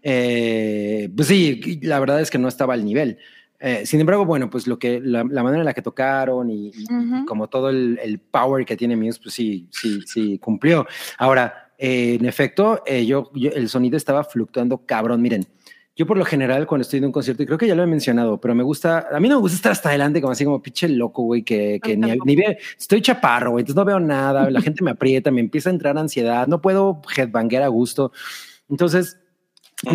eh, 0.02 1.10
pues 1.16 1.28
sí, 1.28 1.80
la 1.82 2.00
verdad 2.00 2.22
es 2.22 2.30
que 2.30 2.38
no 2.38 2.48
estaba 2.48 2.74
al 2.76 2.86
nivel. 2.86 3.18
Eh, 3.60 3.86
sin 3.86 4.00
embargo, 4.02 4.26
bueno, 4.26 4.50
pues 4.50 4.68
lo 4.68 4.78
que 4.78 5.00
la, 5.02 5.24
la 5.30 5.42
manera 5.44 5.62
en 5.62 5.66
la 5.66 5.74
que 5.74 5.82
tocaron 5.82 6.50
y, 6.50 6.68
y- 6.68 6.72
y 6.90 6.94
Ujú. 6.94 7.26
como 7.26 7.48
todo 7.50 7.70
el, 7.70 7.98
el 8.02 8.20
power 8.20 8.66
que 8.66 8.76
tiene 8.76 8.96
Muse, 8.98 9.20
pues 9.24 9.34
sí, 9.36 9.68
sí, 9.72 10.02
sí 10.06 10.38
cumplió. 10.40 10.86
Ahora, 11.18 11.63
eh, 11.78 12.18
en 12.20 12.26
efecto, 12.26 12.82
eh, 12.86 13.06
yo, 13.06 13.30
yo- 13.34 13.52
el 13.52 13.70
sonido 13.70 13.98
estaba 13.98 14.24
fluctuando 14.24 14.86
cabrón. 14.86 15.22
Miren, 15.22 15.46
yo 15.96 16.08
por 16.08 16.18
lo 16.18 16.26
general 16.26 16.66
cuando 16.66 16.82
estoy 16.82 16.98
en 17.00 17.06
un 17.06 17.12
concierto, 17.12 17.44
y 17.44 17.46
creo 17.46 17.58
que 17.58 17.68
ya 17.68 17.76
lo 17.76 17.84
he 17.84 17.88
mencionado, 17.88 18.40
pero 18.42 18.56
me 18.56 18.64
gusta, 18.64 19.08
a 19.12 19.20
mí 19.20 19.30
no 19.30 19.36
me 19.36 19.42
gusta 19.42 19.56
estar 19.58 19.72
hasta 19.72 19.90
adelante 19.90 20.22
como 20.22 20.32
así 20.32 20.44
como 20.44 20.62
pinche 20.62 20.88
loco, 20.90 21.22
güey, 21.24 21.44
que, 21.44 21.80
que 21.84 21.96
ni, 21.96 22.12
ni 22.26 22.36
ve, 22.36 22.58
estoy 22.80 23.00
chaparro, 23.02 23.52
güey, 23.52 23.62
entonces 23.62 23.76
no 23.76 23.86
veo 23.86 24.00
nada, 24.00 24.50
la 24.50 24.62
gente 24.62 24.84
me 24.84 24.92
aprieta, 24.92 25.30
me 25.30 25.42
empieza 25.42 25.70
a 25.70 25.74
entrar 25.74 25.96
ansiedad, 25.98 26.48
no 26.48 26.62
puedo 26.62 27.02
headbanguear 27.16 27.62
a 27.64 27.68
gusto. 27.68 28.12
Entonces, 28.70 29.20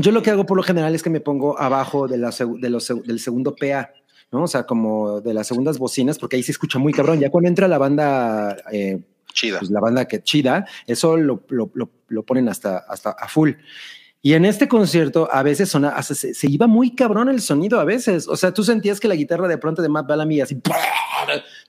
yo 0.01 0.13
lo 0.13 0.23
que 0.23 0.31
hago 0.31 0.47
por 0.47 0.57
lo 0.57 0.63
general 0.63 0.95
es 0.95 1.03
que 1.03 1.11
me 1.11 1.21
pongo 1.21 1.59
abajo 1.59 2.07
de 2.07 2.19
la, 2.19 2.31
de 2.61 2.71
los, 2.71 2.87
del 3.05 3.19
segundo 3.19 3.57
PA, 3.57 3.91
¿no? 4.31 4.45
O 4.45 4.47
sea, 4.47 4.65
como 4.67 5.21
de 5.21 5.35
las 5.35 5.49
segundas 5.49 5.79
bocinas, 5.79 6.19
porque 6.19 6.37
ahí 6.37 6.43
se 6.45 6.53
escucha 6.53 6.79
muy 6.79 6.93
cabrón. 6.93 7.19
Ya 7.19 7.31
cuando 7.31 7.49
entra 7.49 7.67
la 7.67 7.79
banda, 7.79 8.57
eh, 8.71 9.01
Chida. 9.39 9.59
pues 9.61 9.71
la 9.71 9.81
banda 9.81 10.07
que 10.07 10.23
chida, 10.23 10.67
eso 10.87 11.17
lo, 11.17 11.45
lo, 11.49 11.71
lo, 11.75 11.91
lo 12.09 12.23
ponen 12.25 12.49
hasta, 12.49 12.79
hasta 12.79 13.11
a 13.11 13.29
full. 13.29 13.53
Y 14.21 14.35
en 14.35 14.45
este 14.45 14.67
concierto 14.67 15.29
a 15.31 15.43
veces 15.45 15.69
sona, 15.69 15.91
hasta 15.91 16.15
se, 16.15 16.35
se 16.35 16.51
iba 16.51 16.67
muy 16.67 16.95
cabrón 16.95 17.29
el 17.29 17.41
sonido 17.41 17.79
a 17.79 17.85
veces. 17.85 18.27
O 18.27 18.37
sea, 18.37 18.53
tú 18.53 18.65
sentías 18.65 18.99
que 18.99 19.07
la 19.07 19.15
guitarra 19.15 19.47
de 19.47 19.59
pronto 19.59 19.81
de 19.81 19.89
Matt 19.89 20.09
Bellamy 20.09 20.41
así, 20.41 20.61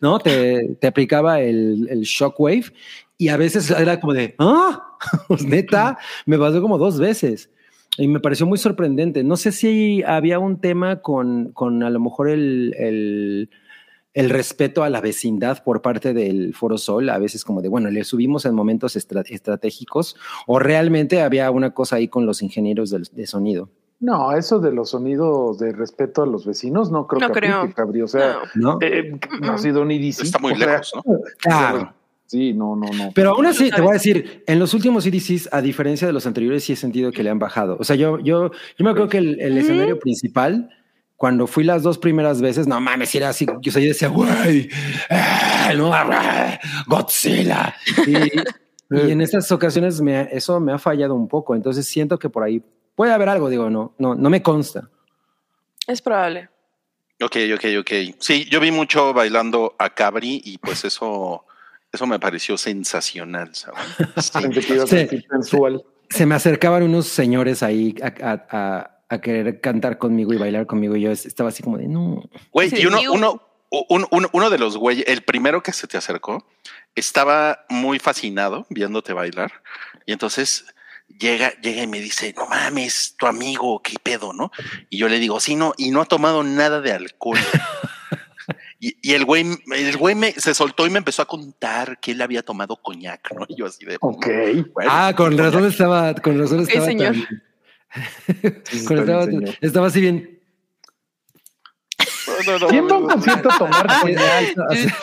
¿no? 0.01 0.17
Te, 0.19 0.75
te 0.79 0.87
aplicaba 0.87 1.41
el, 1.41 1.87
el 1.89 2.01
shockwave 2.01 2.65
y 3.17 3.27
a 3.27 3.37
veces 3.37 3.69
era 3.69 3.99
como 3.99 4.13
de, 4.13 4.33
ah, 4.39 4.97
pues 5.27 5.45
neta, 5.45 5.99
me 6.25 6.39
pasó 6.39 6.61
como 6.61 6.77
dos 6.77 6.97
veces. 6.97 7.51
Y 7.97 8.07
me 8.07 8.19
pareció 8.19 8.45
muy 8.45 8.57
sorprendente. 8.57 9.23
No 9.23 9.35
sé 9.35 9.51
si 9.51 10.01
había 10.03 10.39
un 10.39 10.59
tema 10.61 11.01
con, 11.01 11.51
con 11.51 11.83
a 11.83 11.89
lo 11.89 11.99
mejor 11.99 12.29
el, 12.29 12.73
el, 12.79 13.49
el 14.19 14.29
respeto 14.29 14.83
a 14.83 14.89
la 14.89 15.01
vecindad 15.01 15.63
por 15.63 15.81
parte 15.81 16.13
del 16.13 16.53
Foro 16.53 16.77
Sol, 16.77 17.09
a 17.09 17.17
veces 17.17 17.43
como 17.45 17.61
de, 17.61 17.69
bueno, 17.69 17.89
le 17.89 18.03
subimos 18.03 18.45
en 18.45 18.53
momentos 18.55 18.95
estra- 18.95 19.23
estratégicos, 19.27 20.15
o 20.47 20.59
realmente 20.59 21.21
había 21.21 21.49
una 21.51 21.73
cosa 21.73 21.95
ahí 21.97 22.07
con 22.07 22.25
los 22.25 22.41
ingenieros 22.41 22.89
del- 22.89 23.07
de 23.11 23.27
sonido, 23.27 23.69
No, 24.01 24.31
eso 24.31 24.59
de 24.61 24.71
los 24.71 24.91
sonidos 24.91 25.59
de 25.59 25.73
respeto 25.73 26.23
a 26.23 26.25
los 26.25 26.45
vecinos, 26.45 26.89
no 26.89 27.05
creo 27.05 27.19
No 27.27 27.33
que 27.33 27.39
creo. 27.41 27.57
aplique, 27.57 27.73
Cabri. 27.75 28.01
O 28.01 28.07
sea, 28.07 28.37
No. 28.55 28.77
eh, 28.81 29.19
no 29.41 29.51
ha 29.51 29.57
sido 29.57 29.81
un 29.81 29.91
EDC. 29.91 30.21
Está 30.23 30.39
muy 30.39 30.55
lejos, 30.55 30.93
¿no? 30.95 31.03
Claro. 31.39 31.93
Sí, 32.25 32.53
no, 32.53 32.77
no, 32.77 32.85
no. 32.93 33.11
Pero 33.13 33.31
aún 33.31 33.45
así, 33.47 33.69
te 33.71 33.81
voy 33.81 33.89
a 33.89 33.93
decir, 33.93 34.43
en 34.47 34.57
los 34.57 34.73
últimos 34.73 35.05
EDCs, 35.05 35.49
a 35.51 35.61
diferencia 35.61 36.07
de 36.07 36.13
los 36.13 36.25
anteriores, 36.27 36.63
sí 36.63 36.71
he 36.73 36.75
sentido 36.77 37.11
que 37.11 37.23
le 37.23 37.29
han 37.29 37.39
bajado. 37.39 37.75
O 37.77 37.83
sea, 37.83 37.97
yo, 37.97 38.19
yo, 38.19 38.51
yo 38.77 38.85
me 38.85 38.91
acuerdo 38.91 39.09
que 39.09 39.17
el, 39.17 39.57
escenario 39.57 39.99
principal, 39.99 40.69
cuando 41.19 41.47
fui 41.47 41.65
las 41.65 41.83
dos 41.83 41.97
primeras 41.97 42.39
veces, 42.39 42.65
no 42.65 42.79
mames, 42.79 43.13
era 43.13 43.27
así, 43.27 43.45
yo, 43.45 43.59
yo 43.73 43.79
decía, 43.81 44.07
güey, 44.07 44.69
no, 45.75 45.91
ah, 45.93 46.57
Godzilla. 46.87 47.75
Y, 48.07 48.15
y 49.07 49.11
en 49.11 49.19
estas 49.19 49.51
ocasiones 49.51 49.99
me, 49.99 50.15
ha- 50.15 50.21
eso 50.23 50.61
me 50.61 50.71
ha 50.71 50.77
fallado 50.79 51.13
un 51.15 51.27
poco. 51.27 51.55
Entonces 51.55 51.85
siento 51.85 52.17
que 52.17 52.29
por 52.29 52.43
ahí 52.43 52.63
puede 52.95 53.11
haber 53.11 53.27
algo, 53.27 53.49
digo, 53.49 53.69
no, 53.69 53.93
no, 53.97 54.15
no 54.15 54.29
me 54.29 54.41
consta. 54.41 54.89
Es 55.87 56.01
probable. 56.01 56.47
Ok, 57.21 57.35
ok, 57.53 57.65
ok. 57.81 57.91
Sí, 58.19 58.45
yo 58.49 58.61
vi 58.61 58.71
mucho 58.71 59.13
bailando 59.13 59.75
a 59.77 59.89
Cabri 59.89 60.41
y 60.45 60.57
pues 60.57 60.85
eso, 60.85 61.45
eso 61.91 62.07
me 62.07 62.17
pareció 62.17 62.57
sensacional, 62.57 63.53
¿sabes? 63.55 63.79
Sí. 64.87 65.07
Sí. 65.43 65.57
Se 66.09 66.25
me 66.25 66.35
acercaban 66.35 66.83
unos 66.83 67.07
señores 67.07 67.61
ahí 67.61 67.93
a, 68.01 68.07
a- 68.31 68.47
a- 68.49 68.98
a 69.09 69.19
querer 69.21 69.59
cantar 69.59 69.97
conmigo 69.97 70.33
y 70.33 70.37
bailar 70.37 70.65
conmigo. 70.67 70.95
Y 70.95 71.01
yo 71.01 71.11
estaba 71.11 71.49
así 71.49 71.63
como 71.63 71.77
de, 71.77 71.87
no. 71.87 72.23
Güey, 72.51 72.69
Sí, 72.69 72.77
y 72.81 72.85
uno, 72.85 72.99
uno, 73.11 73.41
un- 73.89 74.07
uno, 74.11 74.29
uno 74.31 74.49
de 74.49 74.57
los 74.59 74.77
güeyes, 74.77 75.05
el 75.07 75.21
primero 75.23 75.61
que 75.63 75.73
se 75.73 75.87
te 75.87 75.97
acercó, 75.97 76.45
estaba 76.95 77.65
muy 77.69 77.99
fascinado 77.99 78.65
viéndote 78.69 79.13
bailar. 79.13 79.51
Y 80.05 80.11
entonces 80.13 80.65
llega, 81.07 81.51
llega 81.61 81.83
y 81.83 81.87
me 81.87 81.99
dice, 81.99 82.33
no 82.37 82.45
mames, 82.47 83.15
tu 83.17 83.25
amigo, 83.27 83.81
qué 83.81 83.95
pedo, 84.01 84.31
¿no? 84.33 84.51
Y 84.89 84.97
yo 84.97 85.09
le 85.09 85.19
digo, 85.19 85.39
sí, 85.39 85.55
no, 85.55 85.73
y 85.77 85.91
no 85.91 86.01
ha 86.01 86.05
tomado 86.05 86.43
nada 86.43 86.81
de 86.81 86.91
alcohol. 86.93 87.37
Y, 88.81 88.95
y 89.01 89.13
el 89.13 89.25
güey, 89.25 89.45
el 89.75 89.97
güey 89.97 90.15
me, 90.15 90.31
se 90.31 90.53
soltó 90.53 90.87
y 90.87 90.89
me 90.89 90.99
empezó 90.99 91.21
a 91.21 91.25
contar 91.25 91.99
que 91.99 92.11
él 92.13 92.21
había 92.21 92.41
tomado 92.43 92.77
coñac, 92.77 93.29
¿no? 93.37 93.45
Y 93.49 93.55
yo 93.57 93.65
así 93.65 93.85
de... 93.85 93.97
Ok. 93.99 94.25
bueno, 94.73 94.89
Ah, 94.91 95.13
con 95.15 95.31
coñac. 95.35 95.45
razón 95.53 95.65
estaba, 95.69 96.15
con 96.15 96.39
razón 96.39 96.61
estaba 96.61 96.85
señor. 96.85 97.13
tan- 97.13 97.43
Sí, 98.65 98.85
estaba, 99.61 99.87
así 99.87 100.01
bien. 100.01 100.39
No, 102.27 102.53
no, 102.53 102.59
no, 102.59 102.67
¿Quién 102.67 102.87
va 102.87 102.91
a 102.95 102.97
un 102.99 103.07
concierto 103.09 103.49
a 103.51 103.57
tomar 103.57 103.87
coñac? 104.01 104.55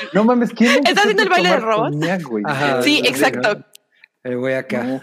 No 0.14 0.24
mames, 0.24 0.52
¿quién 0.52 0.70
va 0.84 0.88
¿Está 0.88 1.00
haciendo 1.02 1.22
el 1.24 1.28
baile 1.28 1.48
de 1.50 1.56
robots? 1.56 1.96
coñac? 1.96 2.22
Ajá. 2.46 2.82
Sí, 2.82 3.02
exacto. 3.04 3.64
El 4.22 4.38
güey 4.38 4.54
acá. 4.54 5.00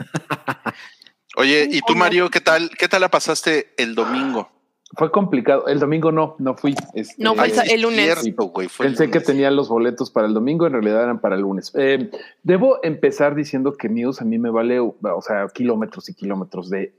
Oye, 1.36 1.67
¿y 1.72 1.82
tú, 1.82 1.96
Mario, 1.96 2.30
qué 2.30 2.41
tal? 2.41 2.69
¿Qué 2.78 2.88
tal 2.88 3.02
la 3.02 3.10
pasaste 3.10 3.74
el 3.78 3.96
domingo? 3.96 4.50
Fue 4.96 5.12
complicado. 5.12 5.67
El 5.67 5.80
domingo 5.80 6.12
no, 6.12 6.36
no 6.38 6.56
fui. 6.56 6.76
Este, 6.93 7.15
No, 7.17 7.34
fue 7.34 7.48
el 7.48 7.72
el 7.72 7.82
lunes. 7.82 8.19
cierto, 8.19 8.43
güey, 8.46 8.67
fue 8.67 8.86
el 8.86 8.91
Pensé 8.91 9.06
que 9.06 9.13
lunes. 9.19 9.28
tenía 9.28 9.52
los 9.52 9.67
boletos 9.67 10.12
para 10.12 10.28
el 10.28 10.34
domingo, 10.36 10.67
en 10.67 10.74
realidad 10.74 11.04
eran 11.04 11.19
para 11.19 11.36
el 11.36 11.41
lunes. 11.41 11.72
Eh, 11.76 12.12
debo 12.43 12.80
empezar 12.84 13.34
diciendo 13.34 13.74
que 13.74 13.89
Muse 13.89 14.22
a 14.24 14.26
mí 14.26 14.38
me 14.38 14.52
vale, 14.52 14.80
o 14.80 14.96
sea, 15.26 15.48
kilómetros 15.52 16.10
y 16.10 16.13
kilómetros 16.13 16.69
de 16.69 16.93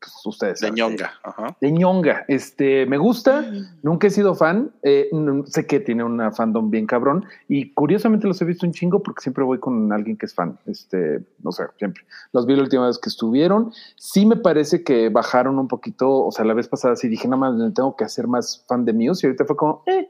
pues, 0.00 0.12
ustedes. 0.24 0.60
De 0.60 0.70
ñonga. 0.70 1.12
Ajá. 1.22 1.56
De 1.60 1.70
ñonga. 1.70 2.24
Este, 2.28 2.86
me 2.86 2.98
gusta, 2.98 3.44
nunca 3.82 4.06
he 4.06 4.10
sido 4.10 4.34
fan. 4.34 4.70
eh, 4.82 5.08
no- 5.12 5.44
sé 5.46 5.66
que 5.66 5.80
tiene 5.80 6.04
una 6.04 6.30
fandom 6.32 6.70
bien 6.70 6.86
cabrón 6.86 7.24
y 7.48 7.72
curiosamente 7.72 8.26
los 8.26 8.40
he 8.42 8.44
visto 8.44 8.66
un 8.66 8.72
chingo 8.72 9.02
porque 9.02 9.22
siempre 9.22 9.44
voy 9.44 9.58
con 9.58 9.92
alguien 9.92 10.16
que 10.16 10.26
es 10.26 10.34
fan. 10.34 10.58
Este, 10.66 11.24
no 11.42 11.52
sé, 11.52 11.64
siempre. 11.78 12.02
Los 12.32 12.46
vi 12.46 12.54
la 12.56 12.62
última 12.62 12.86
vez 12.86 12.98
que 12.98 13.08
estuvieron. 13.08 13.72
Sí 13.96 14.26
me 14.26 14.36
parece 14.36 14.82
que 14.84 15.08
bajaron 15.08 15.58
un 15.58 15.68
poquito. 15.68 16.24
O 16.26 16.30
sea, 16.32 16.44
la 16.44 16.54
vez 16.54 16.68
pasada 16.68 16.96
sí 16.96 17.08
dije, 17.08 17.26
nada 17.28 17.38
más 17.40 17.54
me 17.54 17.70
tengo 17.70 17.96
que 17.96 18.04
hacer 18.04 18.26
más 18.28 18.64
fan 18.68 18.84
de 18.84 18.92
Muse 18.92 19.26
y 19.26 19.28
ahorita 19.28 19.44
fue 19.44 19.56
como, 19.56 19.82
eh. 19.86 20.08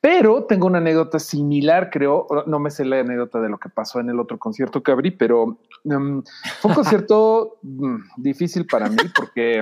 Pero 0.00 0.44
tengo 0.44 0.66
una 0.66 0.78
anécdota 0.78 1.18
similar, 1.18 1.90
creo. 1.90 2.26
No 2.46 2.58
me 2.58 2.70
sé 2.70 2.84
la 2.86 3.00
anécdota 3.00 3.40
de 3.40 3.50
lo 3.50 3.58
que 3.58 3.68
pasó 3.68 4.00
en 4.00 4.08
el 4.08 4.18
otro 4.18 4.38
concierto 4.38 4.82
que 4.82 4.92
abrí, 4.92 5.10
pero 5.10 5.58
um, 5.84 6.22
fue 6.60 6.70
un 6.70 6.74
concierto 6.74 7.58
mm, 7.62 7.96
difícil 8.16 8.66
para 8.66 8.88
mí 8.88 8.96
porque 9.14 9.60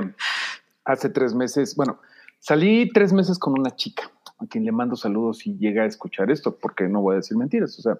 hace 0.84 1.10
tres 1.10 1.34
meses, 1.34 1.74
bueno, 1.74 1.98
salí 2.38 2.88
tres 2.92 3.12
meses 3.12 3.38
con 3.38 3.58
una 3.58 3.74
chica 3.74 4.10
a 4.38 4.46
quien 4.46 4.64
le 4.64 4.70
mando 4.70 4.94
saludos 4.94 5.44
y 5.44 5.58
llega 5.58 5.82
a 5.82 5.86
escuchar 5.86 6.30
esto, 6.30 6.56
porque 6.56 6.88
no 6.88 7.02
voy 7.02 7.14
a 7.14 7.16
decir 7.16 7.36
mentiras. 7.36 7.76
O 7.80 7.82
sea, 7.82 7.98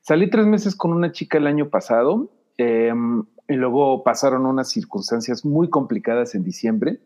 salí 0.00 0.30
tres 0.30 0.46
meses 0.46 0.76
con 0.76 0.92
una 0.92 1.10
chica 1.10 1.38
el 1.38 1.48
año 1.48 1.68
pasado 1.68 2.30
eh, 2.58 2.92
y 3.48 3.54
luego 3.54 4.04
pasaron 4.04 4.46
unas 4.46 4.70
circunstancias 4.70 5.44
muy 5.44 5.68
complicadas 5.68 6.36
en 6.36 6.44
diciembre 6.44 7.00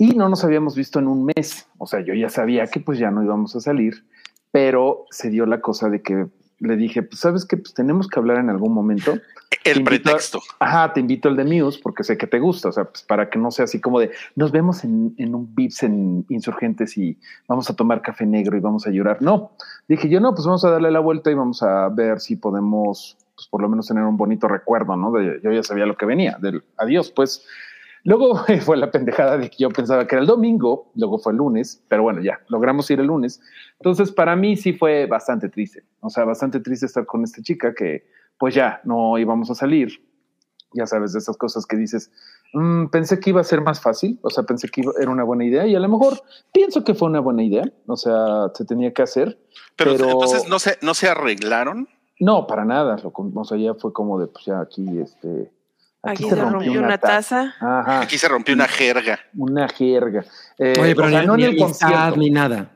y 0.00 0.16
no 0.16 0.28
nos 0.28 0.42
habíamos 0.42 0.74
visto 0.74 0.98
en 0.98 1.06
un 1.06 1.26
mes. 1.26 1.68
O 1.78 1.86
sea, 1.86 2.00
yo 2.00 2.14
ya 2.14 2.28
sabía 2.28 2.66
que 2.66 2.80
pues 2.80 2.98
ya 2.98 3.12
no 3.12 3.22
íbamos 3.22 3.54
a 3.54 3.60
salir 3.60 4.02
pero 4.50 5.06
se 5.10 5.30
dio 5.30 5.46
la 5.46 5.60
cosa 5.60 5.88
de 5.88 6.02
que 6.02 6.26
le 6.58 6.76
dije, 6.76 7.02
pues 7.02 7.20
sabes 7.20 7.46
que 7.46 7.56
pues, 7.56 7.72
tenemos 7.72 8.06
que 8.08 8.18
hablar 8.18 8.38
en 8.38 8.50
algún 8.50 8.74
momento. 8.74 9.14
El 9.64 9.84
pretexto. 9.84 10.40
ajá, 10.58 10.92
te 10.94 11.00
invito 11.00 11.28
al 11.28 11.36
de 11.36 11.44
Muse 11.44 11.80
porque 11.82 12.02
sé 12.02 12.16
que 12.16 12.26
te 12.26 12.38
gusta, 12.38 12.70
o 12.70 12.72
sea, 12.72 12.84
pues 12.84 13.02
para 13.02 13.28
que 13.28 13.38
no 13.38 13.50
sea 13.50 13.66
así 13.66 13.78
como 13.78 14.00
de 14.00 14.10
nos 14.34 14.52
vemos 14.52 14.84
en, 14.84 15.14
en 15.18 15.34
un 15.34 15.54
Vips 15.54 15.82
en 15.82 16.24
Insurgentes 16.30 16.96
y 16.96 17.18
vamos 17.46 17.68
a 17.68 17.76
tomar 17.76 18.00
café 18.00 18.24
negro 18.24 18.56
y 18.56 18.60
vamos 18.60 18.86
a 18.86 18.90
llorar. 18.90 19.20
No, 19.20 19.52
dije 19.86 20.08
yo 20.08 20.18
no, 20.18 20.34
pues 20.34 20.46
vamos 20.46 20.64
a 20.64 20.70
darle 20.70 20.90
la 20.90 21.00
vuelta 21.00 21.30
y 21.30 21.34
vamos 21.34 21.62
a 21.62 21.90
ver 21.90 22.20
si 22.20 22.36
podemos, 22.36 23.18
pues 23.34 23.48
por 23.48 23.60
lo 23.60 23.68
menos 23.68 23.86
tener 23.86 24.02
un 24.04 24.16
bonito 24.16 24.48
recuerdo, 24.48 24.96
¿no? 24.96 25.12
De, 25.12 25.40
yo 25.42 25.52
ya 25.52 25.62
sabía 25.62 25.84
lo 25.84 25.96
que 25.96 26.06
venía, 26.06 26.38
del 26.40 26.64
adiós, 26.78 27.12
pues. 27.14 27.44
Luego 28.04 28.44
fue 28.64 28.76
la 28.76 28.90
pendejada 28.90 29.36
de 29.38 29.50
que 29.50 29.56
yo 29.58 29.70
pensaba 29.70 30.06
que 30.06 30.14
era 30.14 30.22
el 30.22 30.26
domingo, 30.26 30.90
luego 30.94 31.18
fue 31.18 31.32
el 31.32 31.38
lunes, 31.38 31.82
pero 31.88 32.02
bueno, 32.02 32.22
ya 32.22 32.40
logramos 32.48 32.90
ir 32.90 33.00
el 33.00 33.06
lunes. 33.06 33.40
Entonces, 33.78 34.10
para 34.12 34.36
mí 34.36 34.56
sí 34.56 34.72
fue 34.72 35.06
bastante 35.06 35.48
triste. 35.48 35.84
O 36.00 36.10
sea, 36.10 36.24
bastante 36.24 36.60
triste 36.60 36.86
estar 36.86 37.06
con 37.06 37.24
esta 37.24 37.42
chica 37.42 37.74
que, 37.74 38.06
pues 38.38 38.54
ya, 38.54 38.80
no 38.84 39.18
íbamos 39.18 39.50
a 39.50 39.54
salir. 39.54 40.04
Ya 40.72 40.86
sabes, 40.86 41.12
de 41.12 41.18
esas 41.18 41.36
cosas 41.36 41.66
que 41.66 41.76
dices, 41.76 42.12
mm, 42.52 42.86
pensé 42.86 43.18
que 43.18 43.30
iba 43.30 43.40
a 43.40 43.44
ser 43.44 43.60
más 43.60 43.80
fácil, 43.80 44.20
o 44.22 44.30
sea, 44.30 44.44
pensé 44.44 44.68
que 44.68 44.84
era 45.00 45.10
una 45.10 45.24
buena 45.24 45.44
idea 45.44 45.66
y 45.66 45.74
a 45.74 45.80
lo 45.80 45.88
mejor 45.88 46.22
pienso 46.52 46.84
que 46.84 46.94
fue 46.94 47.08
una 47.08 47.18
buena 47.18 47.42
idea, 47.42 47.64
o 47.86 47.96
sea, 47.96 48.50
se 48.54 48.64
tenía 48.64 48.92
que 48.92 49.02
hacer. 49.02 49.36
Pero, 49.74 49.94
entonces 49.94 50.48
no 50.48 50.60
se, 50.60 50.78
no 50.80 50.94
se 50.94 51.08
arreglaron. 51.08 51.88
No, 52.20 52.46
para 52.46 52.64
nada. 52.64 52.96
Lo, 53.02 53.12
o 53.12 53.44
sea, 53.44 53.58
ya 53.58 53.74
fue 53.74 53.92
como 53.92 54.20
de, 54.20 54.28
pues 54.28 54.44
ya 54.44 54.60
aquí, 54.60 54.86
este, 54.98 55.50
Aquí, 56.02 56.24
se, 56.24 56.34
rompió, 56.34 56.80
una, 56.80 56.96
taza. 56.96 57.54
Aquí 58.00 58.16
se 58.16 58.26
rompió 58.26 58.54
una 58.54 58.66
jerga. 58.66 59.20
Una 59.36 59.68
jerga. 59.68 60.24
Eh, 60.58 60.74
Oye, 60.80 60.94
pero 60.94 61.10
no 61.10 61.34
en 61.34 61.40
el 61.40 61.56
concierto. 61.56 62.16
Ni 62.16 62.30
nada. 62.30 62.70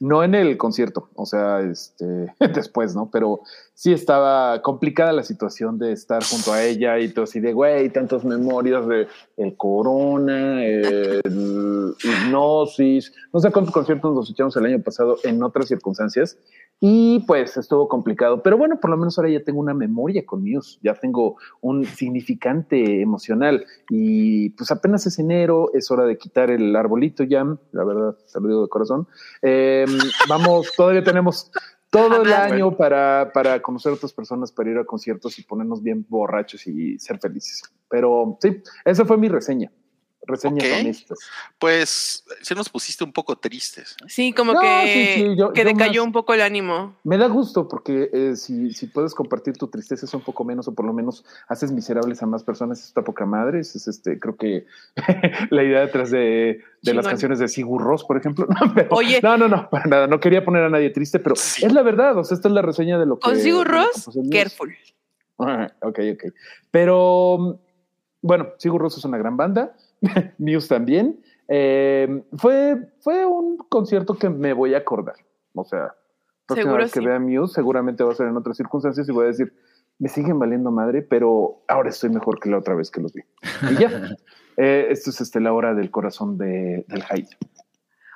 No 0.00 0.24
en 0.24 0.34
el 0.34 0.56
concierto, 0.56 1.10
o 1.14 1.26
sea, 1.26 1.60
este, 1.60 2.34
después, 2.54 2.96
¿no? 2.96 3.10
Pero 3.10 3.40
sí 3.74 3.92
estaba 3.92 4.60
complicada 4.62 5.12
la 5.12 5.22
situación 5.22 5.78
de 5.78 5.92
estar 5.92 6.22
junto 6.24 6.52
a 6.52 6.62
ella 6.64 6.98
y 6.98 7.08
todo 7.08 7.24
así 7.24 7.38
de, 7.38 7.52
güey, 7.52 7.90
tantas 7.90 8.24
memorias 8.24 8.86
de 8.88 9.08
el 9.36 9.56
corona, 9.56 10.64
el 10.64 11.94
hipnosis, 12.02 13.12
no 13.32 13.40
sé 13.40 13.50
cuántos 13.50 13.74
conciertos 13.74 14.14
nos 14.14 14.30
echamos 14.30 14.56
el 14.56 14.66
año 14.66 14.82
pasado 14.82 15.16
en 15.22 15.42
otras 15.42 15.68
circunstancias 15.68 16.38
y 16.82 17.20
pues 17.26 17.58
estuvo 17.58 17.88
complicado, 17.88 18.42
pero 18.42 18.56
bueno, 18.56 18.80
por 18.80 18.90
lo 18.90 18.96
menos 18.96 19.18
ahora 19.18 19.30
ya 19.30 19.44
tengo 19.44 19.60
una 19.60 19.74
memoria 19.74 20.24
con 20.24 20.42
Muse, 20.42 20.78
ya 20.82 20.94
tengo 20.94 21.36
un 21.60 21.84
significante 21.84 23.02
emocional 23.02 23.66
y 23.90 24.50
pues 24.50 24.70
apenas 24.70 25.06
es 25.06 25.18
enero, 25.18 25.70
es 25.74 25.90
hora 25.90 26.04
de 26.04 26.16
quitar 26.16 26.50
el 26.50 26.74
arbolito 26.74 27.22
ya, 27.22 27.44
la 27.72 27.84
verdad, 27.84 28.16
digo 28.42 28.62
de 28.62 28.68
corazón. 28.68 29.06
Em, 29.42 29.89
vamos, 30.28 30.72
todavía 30.76 31.02
tenemos 31.02 31.50
todo 31.90 32.22
el 32.22 32.32
año 32.32 32.76
para, 32.76 33.30
para 33.32 33.60
conocer 33.60 33.92
a 33.92 33.94
otras 33.96 34.12
personas, 34.12 34.52
para 34.52 34.70
ir 34.70 34.78
a 34.78 34.84
conciertos 34.84 35.38
y 35.38 35.42
ponernos 35.42 35.82
bien 35.82 36.06
borrachos 36.08 36.66
y 36.66 36.98
ser 36.98 37.18
felices. 37.18 37.62
Pero 37.88 38.38
sí, 38.40 38.62
esa 38.84 39.04
fue 39.04 39.16
mi 39.16 39.28
reseña 39.28 39.70
reseñas 40.30 40.80
honestas. 40.80 41.18
Pues 41.58 42.24
si 42.42 42.54
nos 42.54 42.68
pusiste 42.68 43.04
un 43.04 43.12
poco 43.12 43.36
tristes. 43.36 43.96
Sí, 44.06 44.32
como 44.32 44.58
que, 44.58 45.36
que 45.54 45.64
decayó 45.64 46.04
un 46.04 46.12
poco 46.12 46.34
el 46.34 46.40
ánimo. 46.40 46.96
Me 47.04 47.18
da 47.18 47.26
gusto 47.26 47.68
porque 47.68 48.10
eh, 48.12 48.36
si, 48.36 48.72
si, 48.72 48.86
puedes 48.86 49.14
compartir 49.14 49.56
tu 49.56 49.68
tristeza 49.68 50.06
es 50.06 50.14
un 50.14 50.22
poco 50.22 50.44
menos 50.44 50.68
o 50.68 50.74
por 50.74 50.86
lo 50.86 50.92
menos 50.92 51.24
haces 51.48 51.72
miserables 51.72 52.22
a 52.22 52.26
más 52.26 52.44
personas, 52.44 52.84
esta 52.84 53.02
poca 53.02 53.26
madre. 53.26 53.60
Es, 53.60 53.74
este, 53.86 54.18
creo 54.18 54.36
que 54.36 54.66
la 55.50 55.62
idea 55.62 55.80
detrás 55.80 56.10
de, 56.10 56.60
de 56.82 56.94
las 56.94 57.06
canciones 57.06 57.38
de 57.38 57.48
Sigur 57.48 57.82
Ross, 57.82 58.04
por 58.04 58.16
ejemplo. 58.16 58.46
No, 58.60 58.86
Oye. 58.90 59.20
No, 59.22 59.36
no, 59.36 59.48
no, 59.48 59.68
para 59.70 59.86
nada. 59.86 60.06
No 60.06 60.20
quería 60.20 60.44
poner 60.44 60.64
a 60.64 60.68
nadie 60.68 60.90
triste, 60.90 61.18
pero 61.18 61.34
es 61.34 61.72
la 61.72 61.82
verdad. 61.82 62.16
O 62.18 62.24
sea, 62.24 62.34
esta 62.34 62.48
es 62.48 62.54
la 62.54 62.62
reseña 62.62 62.98
de 62.98 63.06
lo 63.06 63.18
que. 63.18 63.22
Con 63.22 63.36
Sigur 63.36 63.66
Ross, 63.66 64.08
careful. 64.30 64.74
ok, 65.38 65.98
ok. 66.14 66.24
Pero 66.70 67.60
bueno, 68.22 68.48
Sigur 68.58 68.80
Ross 68.80 68.98
es 68.98 69.04
una 69.04 69.18
gran 69.18 69.36
banda. 69.36 69.74
Muse 70.38 70.68
también. 70.68 71.20
Eh, 71.48 72.22
fue, 72.36 72.92
fue 73.00 73.26
un 73.26 73.56
concierto 73.56 74.14
que 74.14 74.30
me 74.30 74.52
voy 74.52 74.74
a 74.74 74.78
acordar. 74.78 75.16
O 75.54 75.64
sea, 75.64 75.94
próxima 76.46 76.74
vez 76.74 76.92
que 76.92 77.00
vea 77.00 77.18
Muse, 77.18 77.54
seguramente 77.54 78.04
va 78.04 78.12
a 78.12 78.14
ser 78.14 78.28
en 78.28 78.36
otras 78.36 78.56
circunstancias 78.56 79.08
y 79.08 79.12
voy 79.12 79.24
a 79.24 79.28
decir, 79.28 79.52
me 79.98 80.08
siguen 80.08 80.38
valiendo 80.38 80.70
madre, 80.70 81.02
pero 81.02 81.62
ahora 81.68 81.90
estoy 81.90 82.10
mejor 82.10 82.40
que 82.40 82.48
la 82.48 82.58
otra 82.58 82.74
vez 82.74 82.90
que 82.90 83.00
los 83.00 83.12
vi. 83.12 83.22
Y 83.70 83.76
ya. 83.76 84.16
eh, 84.56 84.86
esto 84.90 85.10
es 85.10 85.20
este, 85.20 85.40
la 85.40 85.52
hora 85.52 85.74
del 85.74 85.90
corazón 85.90 86.38
de, 86.38 86.84
del 86.88 87.04
hype. 87.04 87.36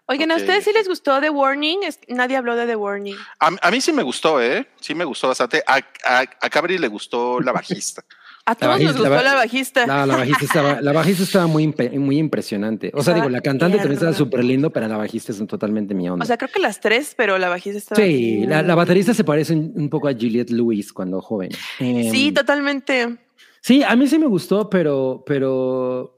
Oigan, 0.07 0.31
¿a 0.31 0.37
ustedes 0.37 0.65
sí 0.65 0.73
les 0.73 0.87
gustó 0.87 1.19
The 1.21 1.31
Warning? 1.31 1.81
nadie 2.09 2.37
habló 2.37 2.57
de 2.57 2.67
The 2.67 2.77
Warning. 2.77 3.17
A, 3.39 3.71
mí 3.71 3.81
sí 3.81 3.91
me 3.91 4.03
gustó, 4.03 4.41
¿eh? 4.41 4.67
Sí 4.79 4.95
me 4.95 5.05
gustó 5.05 5.29
bastante. 5.29 5.63
A, 5.67 5.77
a, 6.05 6.25
a 6.43 6.51
Cabri 6.51 6.77
le 6.77 6.89
gustó 6.89 7.41
la 7.41 7.53
bajista. 7.53 8.05
A 8.47 8.55
todos 8.55 8.79
nos 8.79 8.93
gustó 8.93 9.09
la, 9.09 9.35
bajista. 9.35 9.87
la 9.87 10.17
bajista 10.17 10.45
estaba, 10.45 10.81
la 10.83 10.93
bajista 10.93 11.23
estaba 11.23 11.47
muy, 11.47 11.75
muy 11.95 12.19
impresionante. 12.19 12.91
O 12.95 13.03
sea, 13.03 13.15
digo, 13.15 13.31
la 13.31 13.41
cantante 13.41 13.79
también 13.79 13.95
estaba 13.95 14.13
súper 14.13 14.45
lindo, 14.45 14.71
pero 14.71 14.87
la 14.87 14.99
bajista 14.99 15.33
es 15.33 15.47
totalmente 15.47 15.95
mi 15.95 16.11
onda. 16.11 16.25
O 16.25 16.27
sea, 16.27 16.37
creo 16.37 16.51
que 16.53 16.61
las 16.61 16.79
tres, 16.79 17.15
pero 17.17 17.39
la 17.39 17.49
bajista 17.49 17.79
estaba. 17.79 18.01
Sí, 18.03 18.45
la, 18.47 18.63
la, 18.63 18.75
baterista 18.75 19.15
se 19.15 19.25
parece 19.25 19.55
un, 19.55 19.89
poco 19.89 20.09
a 20.09 20.13
Juliette 20.13 20.51
Lewis 20.51 20.93
cuando 20.93 21.23
joven. 21.23 21.53
sí, 21.79 22.29
em, 22.29 22.35
totalmente. 22.35 23.17
Sí, 23.63 23.83
a 23.83 23.97
mí 23.97 24.07
sí 24.07 24.19
me 24.19 24.27
gustó, 24.27 24.69
pero, 24.69 25.25
pero 25.27 26.14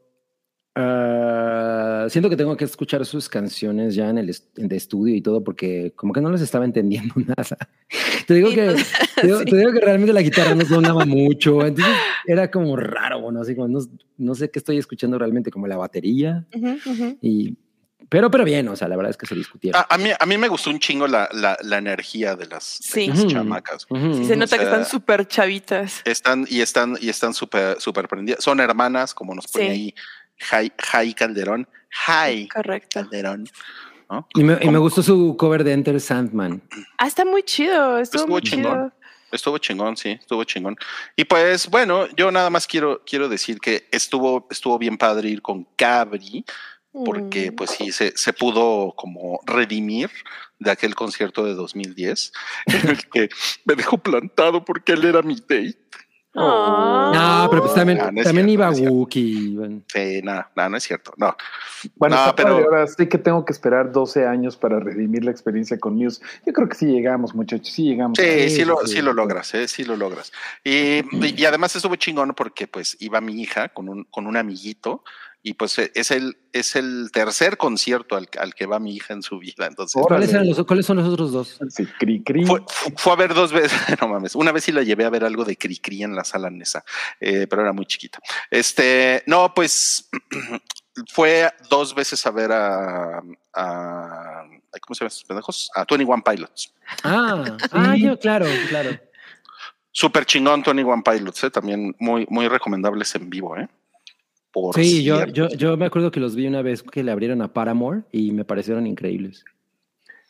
Ah, 0.79 2.07
siento 2.11 2.29
que 2.29 2.37
tengo 2.37 2.55
que 2.55 2.67
escuchar 2.67 3.07
sus 3.07 3.31
canciones 3.31 3.95
ya 3.95 4.11
en 4.11 4.19
el 4.19 4.37
de 4.57 4.77
estudio 4.77 5.15
y 5.15 5.23
todo 5.23 5.43
porque 5.43 5.95
como 5.97 6.13
que 6.13 6.21
no 6.21 6.31
les 6.31 6.43
estaba 6.43 6.67
entendiendo 6.67 7.15
nada. 7.27 7.57
Te 8.27 8.35
digo, 8.35 8.51
que, 8.51 8.77
te 9.21 9.57
digo, 9.57 9.73
que 9.73 9.81
realmente 9.81 10.13
la 10.13 10.21
guitarra 10.21 10.55
no 10.55 10.67
sonaba 10.67 11.07
mucho, 11.07 11.65
entonces 11.65 11.95
era 12.27 12.51
como 12.51 12.77
raro, 12.77 13.23
bueno, 13.23 13.41
así 13.41 13.57
como 13.57 13.81
no, 14.19 14.35
sé 14.35 14.51
qué 14.51 14.59
estoy 14.59 14.77
escuchando 14.77 15.19
realmente, 15.19 15.51
como 15.51 15.67
la 15.67 15.79
batería. 15.79 16.45
Y, 17.23 17.57
pero, 18.09 18.31
pero 18.31 18.45
bien, 18.45 18.69
o 18.69 18.77
sea, 18.77 18.89
la 18.89 18.97
verdad 18.97 19.11
es 19.11 19.17
que 19.17 19.27
se 19.27 19.35
discutieron. 19.35 19.83
A, 19.89 19.99
mí, 19.99 20.11
a 20.19 20.27
mí 20.27 20.39
me 20.39 20.49
gustó 20.49 20.71
un 20.71 20.79
chingo 20.79 21.09
la, 21.09 21.29
la, 21.33 21.79
energía 21.79 22.37
de 22.37 22.47
las, 22.47 22.81
chamacas. 23.29 23.87
se 24.27 24.37
nota 24.37 24.59
que 24.59 24.65
están 24.65 24.85
súper 24.85 25.27
chavitas. 25.27 26.03
Están 26.05 26.47
y 26.49 26.61
están 26.61 26.97
y 27.01 27.09
están 27.09 27.35
súper 27.35 27.81
súper 27.81 28.09
prendidas. 28.09 28.45
Son 28.45 28.61
hermanas, 28.61 29.15
como 29.15 29.35
nos 29.35 29.47
pone 29.49 29.71
ahí 29.71 29.95
Jai, 30.39 31.15
Calderón. 31.15 31.69
Jai 31.91 32.49
Calderón. 32.49 33.49
Y, 34.35 34.45
me, 34.45 34.59
y, 34.61 34.69
me, 34.69 34.79
gustó 34.79 35.03
su 35.03 35.37
cover 35.37 35.65
de 35.65 35.73
Enter 35.73 36.01
Sandman. 36.01 36.63
Ah, 36.99 37.09
está 37.09 37.25
muy 37.25 37.43
chido. 37.43 37.99
Estuvo, 37.99 38.27
muy 38.29 38.43
chingón. 38.43 38.93
Estuvo 39.33 39.59
chingón, 39.59 39.97
sí, 39.97 40.11
estuvo 40.11 40.45
chingón. 40.45 40.77
Y 41.17 41.25
pues 41.25 41.69
bueno, 41.69 42.07
yo 42.17 42.31
nada 42.31 42.49
más 42.49 42.67
quiero, 42.67 43.03
quiero 43.05 43.29
decir 43.29 43.59
que 43.59 43.89
estuvo, 43.91 44.47
estuvo 44.51 44.79
bien 44.79 44.97
padre 44.97 45.31
ir 45.31 45.43
con 45.43 45.65
Cabri, 45.77 46.45
porque 47.05 47.51
mm. 47.51 47.57
pues 47.57 47.71
sí, 47.71 47.91
se, 47.91 48.17
se, 48.17 48.33
pudo 48.33 48.95
como 48.97 49.41
redimir 49.45 50.11
de 50.59 50.71
aquel 50.71 50.95
concierto 50.95 51.45
de 51.45 51.55
2010, 51.55 52.33
en 52.67 52.89
el 52.89 53.09
que 53.09 53.29
me 53.65 53.75
dejó 53.75 53.99
plantado 53.99 54.65
porque 54.65 54.93
él 54.93 55.05
era 55.05 55.23
mi 55.23 55.35
date. 55.35 55.79
No, 56.37 57.49
pero 57.51 57.63
pues 57.63 57.75
también, 57.75 57.99
también 58.23 58.49
iba 58.49 58.71
Wookiee. 58.71 59.83
Sí, 59.87 60.21
no, 60.23 60.45
no, 60.55 60.69
no 60.69 60.77
es 60.77 60.83
cierto. 60.83 61.13
No. 61.17 61.35
Bueno, 61.97 62.17
pero 62.37 62.57
ahora 62.57 62.87
sí 62.87 63.07
que 63.07 63.19
tengo 63.19 63.45
que 63.45 63.53
esperar 63.53 63.93
12 63.93 64.27
años 64.27 64.57
para 64.57 64.79
redimir 64.81 65.25
la 65.25 65.31
experiencia 65.31 65.79
con 65.79 65.97
Muse. 65.97 66.23
Yo 66.45 66.53
creo 66.53 66.69
que 66.69 66.77
sí 66.77 66.87
llegamos, 66.87 67.35
muchachos, 67.35 67.73
sí 67.73 67.85
llegamos. 67.85 68.19
Sí, 68.19 68.51
sí, 68.51 68.65
lo, 68.65 68.87
sí 68.87 69.01
lo 69.01 69.13
logras, 69.13 69.55
¿eh? 69.55 69.67
sí 69.69 69.85
lo 69.85 69.97
logras. 69.97 70.33
Y, 70.63 71.03
y 71.41 71.45
además 71.45 71.75
estuvo 71.75 71.97
chingón 71.97 72.35
porque 72.35 72.67
pues 72.67 72.97
iba 73.01 73.21
mi 73.21 73.41
hija 73.41 73.69
con 73.71 73.89
un, 73.89 74.05
con 74.05 74.27
un 74.27 74.37
amiguito 74.37 75.03
y 75.47 75.55
pues 75.55 75.79
e, 75.79 75.93
es 75.95 76.11
el, 76.11 76.37
es 76.53 76.75
el 76.75 77.11
tercer 77.13 77.57
concierto 77.57 78.17
al, 78.17 78.29
al 78.41 78.53
que 78.53 78.67
va 78.67 78.81
mi 78.81 78.97
hija 78.97 79.15
en 79.15 79.23
su 79.23 79.39
vida. 79.39 79.67
Entonces, 79.67 80.03
¿Cuáles, 80.05 80.33
son 80.85 80.97
los 80.97 81.07
otros 81.07 81.31
dos? 81.31 81.61
Sí, 81.69 81.87
cri, 82.01 82.21
cri. 82.25 82.45
Fue, 82.97 83.13
a 83.13 83.15
ver 83.15 83.33
dos 83.33 83.53
veces, 83.53 83.71
no 84.01 84.09
mames, 84.09 84.35
una 84.35 84.51
vez 84.51 84.65
sí 84.65 84.73
la 84.73 84.83
llevé 84.83 85.05
a 85.05 85.11
ver 85.11 85.23
algo 85.23 85.45
de 85.45 85.57
cri 85.57 85.79
cri 85.79 86.03
en 86.03 86.17
la 86.17 86.25
sala 86.25 86.51
Nesa, 86.51 86.85
eh, 87.21 87.47
pero 87.49 87.63
era 87.63 87.73
muy 87.73 87.87
chiquita. 87.87 88.19
Este, 88.51 89.23
no, 89.27 89.55
pues 89.55 90.11
fue 91.13 91.49
dos 91.71 91.95
veces 91.95 92.27
a 92.27 92.33
ver 92.33 92.51
a, 92.51 93.23
a 93.55 94.45
¿cómo 94.81 94.95
se 94.97 95.05
llaman 95.05 95.13
estos 95.13 95.25
pendejos? 95.27 95.71
A 95.77 95.85
21 95.89 96.25
Pilots. 96.25 96.75
Ah, 97.05 97.45
ah 97.71 97.95
yo, 97.97 98.19
claro, 98.19 98.47
claro. 98.69 98.99
Súper 99.93 100.27
chingón 100.27 100.65
21 100.65 101.05
Pilots, 101.05 101.45
eh, 101.45 101.51
también 101.53 101.95
muy, 102.01 102.27
muy 102.31 102.49
recomendables 102.49 103.15
en 103.15 103.31
vivo, 103.31 103.57
¿eh? 103.57 103.69
Sí, 104.75 105.05
yo, 105.05 105.27
yo, 105.27 105.49
yo, 105.49 105.77
me 105.77 105.87
acuerdo 105.87 106.11
que 106.11 106.21
los 106.21 106.35
vi 106.37 106.47
una 106.47 106.63
vez 106.63 106.83
que 106.83 107.03
le 107.03 107.13
abrieron 107.13 107.43
a 107.43 107.53
Paramore 107.53 108.03
y 108.13 108.33
me 108.33 108.45
parecieron 108.45 108.87
increíbles. 108.87 109.45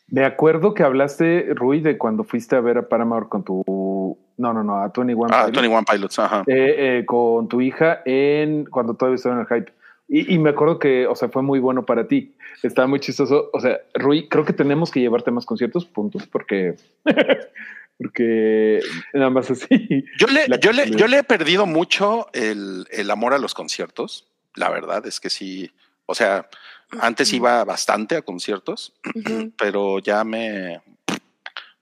Me 0.09 0.23
acuerdo 0.23 0.73
que 0.73 0.83
hablaste, 0.83 1.47
Rui, 1.53 1.81
de 1.81 1.97
cuando 1.97 2.23
fuiste 2.23 2.55
a 2.55 2.61
ver 2.61 2.77
a 2.77 2.87
Paramore 2.87 3.27
con 3.27 3.43
tu. 3.43 4.17
No, 4.37 4.53
no, 4.53 4.63
no, 4.63 4.75
a 4.77 4.91
21 4.95 5.25
ah, 5.31 5.45
Pilots. 5.47 5.61
21 5.61 5.83
Pilots, 5.91 6.19
ajá. 6.19 6.43
Eh, 6.47 6.99
eh, 6.99 7.05
con 7.05 7.47
tu 7.47 7.59
hija 7.59 8.01
en 8.05 8.65
cuando 8.65 8.93
todavía 8.93 9.15
estaba 9.15 9.35
en 9.35 9.41
el 9.41 9.47
hype. 9.47 9.73
Y, 10.07 10.33
y, 10.33 10.39
me 10.39 10.51
acuerdo 10.51 10.79
que, 10.79 11.05
o 11.05 11.15
sea, 11.15 11.27
fue 11.27 11.41
muy 11.41 11.59
bueno 11.59 11.85
para 11.85 12.07
ti. 12.07 12.33
Estaba 12.63 12.87
muy 12.87 13.01
chistoso. 13.01 13.49
O 13.51 13.59
sea, 13.59 13.79
Rui, 13.93 14.29
creo 14.29 14.45
que 14.45 14.53
tenemos 14.53 14.89
que 14.89 15.01
llevarte 15.01 15.31
más 15.31 15.45
conciertos, 15.45 15.85
puntos, 15.85 16.25
porque, 16.27 16.75
porque 17.97 18.79
nada 19.13 19.29
más 19.29 19.49
así. 19.49 20.05
Yo 20.19 20.27
le, 20.27 20.47
yo 20.59 20.71
le, 20.71 20.91
yo 20.91 21.07
le 21.07 21.19
he 21.19 21.23
perdido 21.23 21.65
mucho 21.65 22.27
el, 22.33 22.87
el 22.91 23.09
amor 23.11 23.33
a 23.33 23.39
los 23.39 23.53
conciertos. 23.53 24.27
La 24.55 24.69
verdad 24.69 25.05
es 25.05 25.19
que 25.19 25.29
sí. 25.29 25.71
O 26.05 26.15
sea, 26.15 26.47
antes 27.01 27.33
iba 27.33 27.63
bastante 27.65 28.15
a 28.15 28.21
conciertos, 28.21 28.93
uh 29.03 29.19
-huh. 29.19 29.53
pero 29.57 29.99
ya 29.99 30.23
me, 30.23 30.81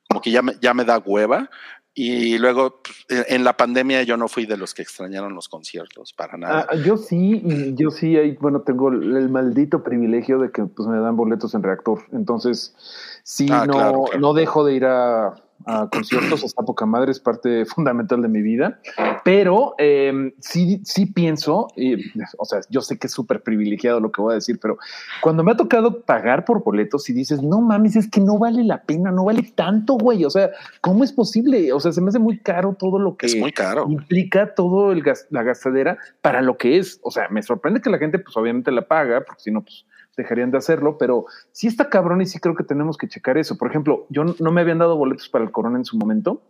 como 0.09 0.21
que 0.21 0.31
ya 0.31 0.41
me, 0.41 0.53
ya 0.61 0.73
me 0.73 0.85
da 0.85 0.97
hueva. 0.99 1.49
Y 1.97 2.37
luego 2.39 2.81
pues, 2.83 3.25
en 3.29 3.45
la 3.45 3.55
pandemia 3.55 4.03
yo 4.03 4.17
no 4.17 4.27
fui 4.27 4.45
de 4.45 4.57
los 4.57 4.73
que 4.73 4.81
extrañaron 4.81 5.33
los 5.33 5.47
conciertos 5.47 6.11
para 6.11 6.37
nada. 6.37 6.67
Ah, 6.69 6.75
yo 6.75 6.97
sí, 6.97 7.41
yo 7.77 7.89
sí, 7.89 8.17
ahí, 8.17 8.35
bueno, 8.41 8.63
tengo 8.63 8.89
el 8.89 9.29
maldito 9.29 9.81
privilegio 9.81 10.37
de 10.39 10.51
que 10.51 10.65
pues 10.65 10.89
me 10.89 10.99
dan 10.99 11.15
boletos 11.15 11.55
en 11.55 11.63
reactor. 11.63 11.99
Entonces, 12.11 12.75
sí, 13.23 13.47
ah, 13.49 13.65
no, 13.65 13.73
claro, 13.73 14.03
claro. 14.03 14.19
no 14.19 14.33
dejo 14.33 14.65
de 14.65 14.73
ir 14.73 14.85
a, 14.85 15.35
a 15.65 15.89
conciertos, 15.89 16.43
esa 16.43 16.61
poca 16.63 16.85
madre 16.85 17.11
es 17.11 17.19
parte 17.19 17.65
fundamental 17.65 18.21
de 18.21 18.27
mi 18.27 18.41
vida, 18.41 18.79
pero 19.23 19.75
eh, 19.77 20.33
sí, 20.39 20.81
sí 20.83 21.05
pienso, 21.05 21.67
y, 21.75 21.95
o 22.37 22.45
sea, 22.45 22.59
yo 22.69 22.81
sé 22.81 22.97
que 22.97 23.07
es 23.07 23.13
súper 23.13 23.41
privilegiado 23.41 23.99
lo 23.99 24.11
que 24.11 24.21
voy 24.21 24.33
a 24.33 24.35
decir, 24.35 24.59
pero 24.61 24.77
cuando 25.21 25.43
me 25.43 25.51
ha 25.51 25.57
tocado 25.57 26.01
pagar 26.01 26.45
por 26.45 26.63
boletos 26.63 27.09
y 27.09 27.13
dices, 27.13 27.41
no 27.41 27.61
mames, 27.61 27.95
es 27.95 28.09
que 28.09 28.21
no 28.21 28.37
vale 28.37 28.63
la 28.63 28.83
pena, 28.83 29.11
no 29.11 29.25
vale 29.25 29.43
tanto, 29.55 29.95
güey, 29.95 30.25
o 30.25 30.29
sea, 30.29 30.51
¿cómo 30.81 31.03
es 31.03 31.11
posible? 31.11 31.71
O 31.73 31.79
sea, 31.79 31.91
se 31.91 32.01
me 32.01 32.09
hace 32.09 32.19
muy 32.19 32.39
caro 32.39 32.75
todo 32.77 32.99
lo 32.99 33.17
que 33.17 33.27
es 33.27 33.37
muy 33.37 33.51
caro. 33.51 33.85
implica 33.89 34.53
todo 34.53 34.91
el 34.91 35.01
gas, 35.01 35.27
la 35.29 35.43
gastadera 35.43 35.97
para 36.21 36.41
lo 36.41 36.57
que 36.57 36.77
es, 36.77 36.99
o 37.01 37.11
sea, 37.11 37.27
me 37.29 37.41
sorprende 37.41 37.81
que 37.81 37.89
la 37.89 37.97
gente 37.97 38.19
pues 38.19 38.35
obviamente 38.37 38.71
la 38.71 38.87
paga, 38.87 39.21
porque 39.21 39.41
si 39.41 39.51
no, 39.51 39.61
pues 39.61 39.85
dejarían 40.15 40.51
de 40.51 40.57
hacerlo, 40.57 40.97
pero 40.97 41.25
sí 41.51 41.67
está 41.67 41.89
cabrón 41.89 42.21
y 42.21 42.25
sí 42.25 42.39
creo 42.39 42.55
que 42.55 42.63
tenemos 42.63 42.97
que 42.97 43.07
checar 43.07 43.37
eso. 43.37 43.57
Por 43.57 43.69
ejemplo, 43.69 44.05
yo 44.09 44.23
no 44.23 44.51
me 44.51 44.61
habían 44.61 44.79
dado 44.79 44.97
boletos 44.97 45.29
para 45.29 45.43
el 45.43 45.51
Corona 45.51 45.77
en 45.77 45.85
su 45.85 45.97
momento 45.97 46.41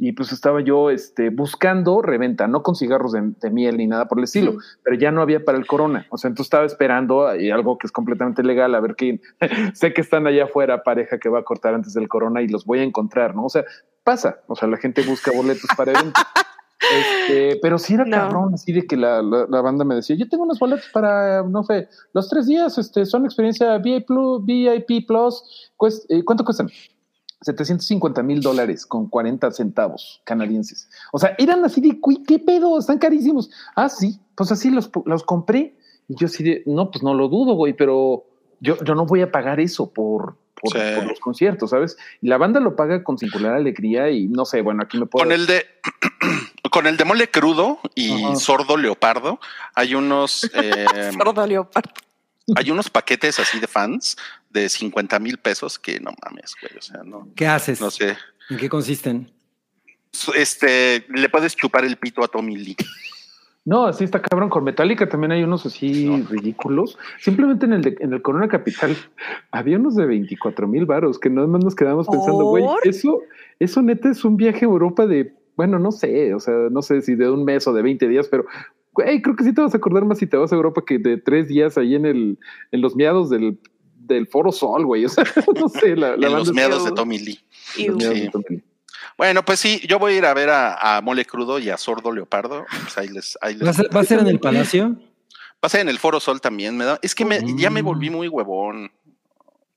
y 0.00 0.12
pues 0.12 0.30
estaba 0.30 0.60
yo 0.60 0.90
este, 0.90 1.30
buscando 1.30 2.02
reventa, 2.02 2.46
no 2.46 2.62
con 2.62 2.76
cigarros 2.76 3.12
de, 3.12 3.32
de 3.40 3.50
miel 3.50 3.78
ni 3.78 3.88
nada 3.88 4.06
por 4.06 4.18
el 4.18 4.24
estilo, 4.24 4.52
sí. 4.52 4.58
pero 4.84 4.96
ya 4.96 5.10
no 5.10 5.20
había 5.20 5.44
para 5.44 5.58
el 5.58 5.66
Corona. 5.66 6.06
O 6.10 6.18
sea, 6.18 6.28
entonces 6.28 6.46
estaba 6.46 6.64
esperando 6.64 7.34
y 7.34 7.50
algo 7.50 7.78
que 7.78 7.88
es 7.88 7.92
completamente 7.92 8.44
legal, 8.44 8.74
a 8.76 8.80
ver 8.80 8.94
quién. 8.94 9.20
sé 9.74 9.92
que 9.92 10.00
están 10.00 10.28
allá 10.28 10.44
afuera 10.44 10.84
pareja 10.84 11.18
que 11.18 11.28
va 11.28 11.40
a 11.40 11.42
cortar 11.42 11.74
antes 11.74 11.94
del 11.94 12.08
Corona 12.08 12.42
y 12.42 12.48
los 12.48 12.64
voy 12.64 12.78
a 12.78 12.84
encontrar, 12.84 13.34
¿no? 13.34 13.46
O 13.46 13.48
sea, 13.48 13.64
pasa. 14.04 14.40
O 14.46 14.54
sea, 14.54 14.68
la 14.68 14.76
gente 14.76 15.02
busca 15.02 15.32
boletos 15.32 15.68
para 15.76 15.90
eventos. 15.90 16.22
Este, 16.80 17.58
pero 17.60 17.78
sí 17.78 17.94
era 17.94 18.04
no. 18.04 18.16
cabrón, 18.16 18.54
así 18.54 18.72
de 18.72 18.86
que 18.86 18.96
la, 18.96 19.20
la, 19.20 19.46
la, 19.48 19.60
banda 19.60 19.84
me 19.84 19.96
decía, 19.96 20.14
yo 20.16 20.28
tengo 20.28 20.44
unos 20.44 20.60
boletos 20.60 20.86
para, 20.92 21.42
no 21.42 21.64
sé, 21.64 21.88
los 22.12 22.28
tres 22.28 22.46
días, 22.46 22.78
este, 22.78 23.04
son 23.04 23.24
experiencia 23.24 23.76
VIP 23.78 24.06
Plus, 24.06 24.44
VIP 24.44 25.06
Plus, 25.06 25.72
cuest, 25.76 26.08
eh, 26.10 26.22
¿cuánto 26.24 26.44
cuestan? 26.44 26.70
750 27.40 28.22
mil 28.22 28.40
dólares 28.40 28.84
con 28.86 29.08
40 29.08 29.50
centavos 29.52 30.20
canadienses. 30.24 30.88
O 31.12 31.18
sea, 31.18 31.34
eran 31.38 31.64
así 31.64 31.80
de, 31.80 32.00
¿qué 32.26 32.38
pedo? 32.38 32.78
Están 32.78 32.98
carísimos. 32.98 33.50
Ah, 33.76 33.88
sí, 33.88 34.20
pues 34.34 34.50
así 34.50 34.70
los, 34.70 34.90
los 35.04 35.22
compré. 35.22 35.76
Y 36.08 36.16
yo 36.16 36.26
así 36.26 36.42
de, 36.42 36.62
no, 36.66 36.90
pues 36.90 37.02
no 37.02 37.14
lo 37.14 37.28
dudo, 37.28 37.54
güey, 37.54 37.74
pero 37.74 38.24
yo, 38.60 38.82
yo 38.82 38.94
no 38.94 39.06
voy 39.06 39.20
a 39.20 39.30
pagar 39.30 39.60
eso 39.60 39.92
por, 39.92 40.36
por, 40.60 40.72
sí. 40.72 40.78
por, 40.96 41.06
los 41.06 41.20
conciertos, 41.20 41.70
¿sabes? 41.70 41.96
Y 42.20 42.28
la 42.28 42.38
banda 42.38 42.60
lo 42.60 42.74
paga 42.74 43.04
con 43.04 43.18
singular 43.18 43.54
alegría 43.54 44.10
y 44.10 44.26
no 44.26 44.44
sé, 44.44 44.62
bueno, 44.62 44.82
aquí 44.82 44.98
me 44.98 45.06
puedo... 45.06 45.24
Con 45.24 45.32
el 45.32 45.46
de, 45.46 45.64
con 46.78 46.86
el 46.86 46.96
de 46.96 47.04
mole 47.04 47.28
crudo 47.28 47.80
y 47.96 48.08
sordo 48.36 48.76
leopardo, 48.76 49.40
hay 49.74 49.96
unos... 49.96 50.48
Eh, 50.54 51.10
sordo 51.12 51.44
leopardo. 51.44 51.90
Hay 52.54 52.70
unos 52.70 52.88
paquetes 52.88 53.40
así 53.40 53.58
de 53.58 53.66
fans 53.66 54.16
de 54.48 54.68
50 54.68 55.18
mil 55.18 55.38
pesos 55.38 55.76
que 55.76 55.98
no 55.98 56.12
mames, 56.22 56.54
güey, 56.62 56.78
o 56.78 56.80
sea, 56.80 57.02
no... 57.02 57.26
¿Qué 57.34 57.48
haces? 57.48 57.80
No 57.80 57.90
sé. 57.90 58.16
¿En 58.48 58.58
qué 58.58 58.68
consisten? 58.68 59.28
Este, 60.36 61.04
le 61.08 61.28
puedes 61.28 61.56
chupar 61.56 61.84
el 61.84 61.96
pito 61.96 62.22
a 62.22 62.28
Tommy 62.28 62.56
Lee. 62.56 62.76
No, 63.64 63.84
así 63.84 64.04
está 64.04 64.22
cabrón. 64.22 64.48
Con 64.48 64.62
Metallica 64.62 65.08
también 65.08 65.32
hay 65.32 65.42
unos 65.42 65.66
así 65.66 66.04
no. 66.04 66.24
ridículos. 66.28 66.96
Simplemente 67.18 67.66
en 67.66 67.72
el, 67.72 67.82
de, 67.82 67.96
en 67.98 68.12
el 68.12 68.22
Corona 68.22 68.46
Capital 68.46 68.96
había 69.50 69.78
unos 69.78 69.96
de 69.96 70.06
24 70.06 70.68
mil 70.68 70.86
varos 70.86 71.18
que 71.18 71.28
nada 71.28 71.48
más 71.48 71.64
nos 71.64 71.74
quedamos 71.74 72.06
pensando, 72.06 72.44
güey, 72.44 72.64
eso, 72.84 73.20
eso 73.58 73.82
neta 73.82 74.10
es 74.10 74.24
un 74.24 74.36
viaje 74.36 74.60
a 74.60 74.68
Europa 74.68 75.06
de, 75.06 75.34
bueno, 75.58 75.80
no 75.80 75.90
sé, 75.90 76.32
o 76.34 76.38
sea, 76.38 76.54
no 76.70 76.82
sé 76.82 77.02
si 77.02 77.16
de 77.16 77.28
un 77.28 77.44
mes 77.44 77.66
o 77.66 77.72
de 77.72 77.82
20 77.82 78.06
días, 78.06 78.28
pero 78.28 78.46
güey, 78.92 79.20
creo 79.20 79.34
que 79.34 79.42
sí 79.42 79.52
te 79.52 79.60
vas 79.60 79.74
a 79.74 79.76
acordar 79.76 80.04
más 80.04 80.18
si 80.18 80.26
te 80.28 80.36
vas 80.36 80.52
a 80.52 80.54
Europa 80.54 80.84
que 80.86 81.00
de 81.00 81.16
tres 81.16 81.48
días 81.48 81.76
ahí 81.76 81.96
en 81.96 82.06
el, 82.06 82.38
en 82.70 82.80
los 82.80 82.94
miados 82.94 83.28
del, 83.28 83.58
del 83.96 84.28
Foro 84.28 84.52
Sol, 84.52 84.86
güey. 84.86 85.04
O 85.04 85.08
sea, 85.08 85.24
no 85.60 85.68
sé, 85.68 85.96
la, 85.96 86.16
la 86.16 86.28
en 86.28 86.32
los 86.32 86.52
miados 86.52 86.84
de 86.84 86.92
Tommy 86.92 87.18
Lee. 87.18 87.40
Sí. 87.74 87.90
Bueno, 89.16 89.44
pues 89.44 89.58
sí, 89.58 89.80
yo 89.88 89.98
voy 89.98 90.12
a 90.12 90.18
ir 90.18 90.26
a 90.26 90.32
ver 90.32 90.48
a, 90.48 90.98
a 90.98 91.02
Mole 91.02 91.24
Crudo 91.24 91.58
y 91.58 91.70
a 91.70 91.76
Sordo 91.76 92.12
Leopardo. 92.12 92.64
Pues 92.84 92.96
ahí 92.96 93.08
les, 93.08 93.36
ahí 93.40 93.54
les... 93.54 93.66
¿Va, 93.66 93.70
a 93.70 93.74
ser, 93.74 93.96
¿Va, 93.96 94.00
a 94.00 94.04
ser, 94.04 94.20
en 94.20 94.28
el 94.28 94.38
Palacio? 94.38 94.90
Va 94.90 95.66
a 95.66 95.68
ser 95.68 95.80
en 95.80 95.88
el 95.88 95.98
Foro 95.98 96.20
Sol 96.20 96.40
también. 96.40 96.76
Me 96.76 96.84
da, 96.84 97.00
es 97.02 97.16
que 97.16 97.24
me, 97.24 97.40
mm. 97.40 97.58
ya 97.58 97.70
me 97.70 97.82
volví 97.82 98.10
muy 98.10 98.28
huevón. 98.28 98.92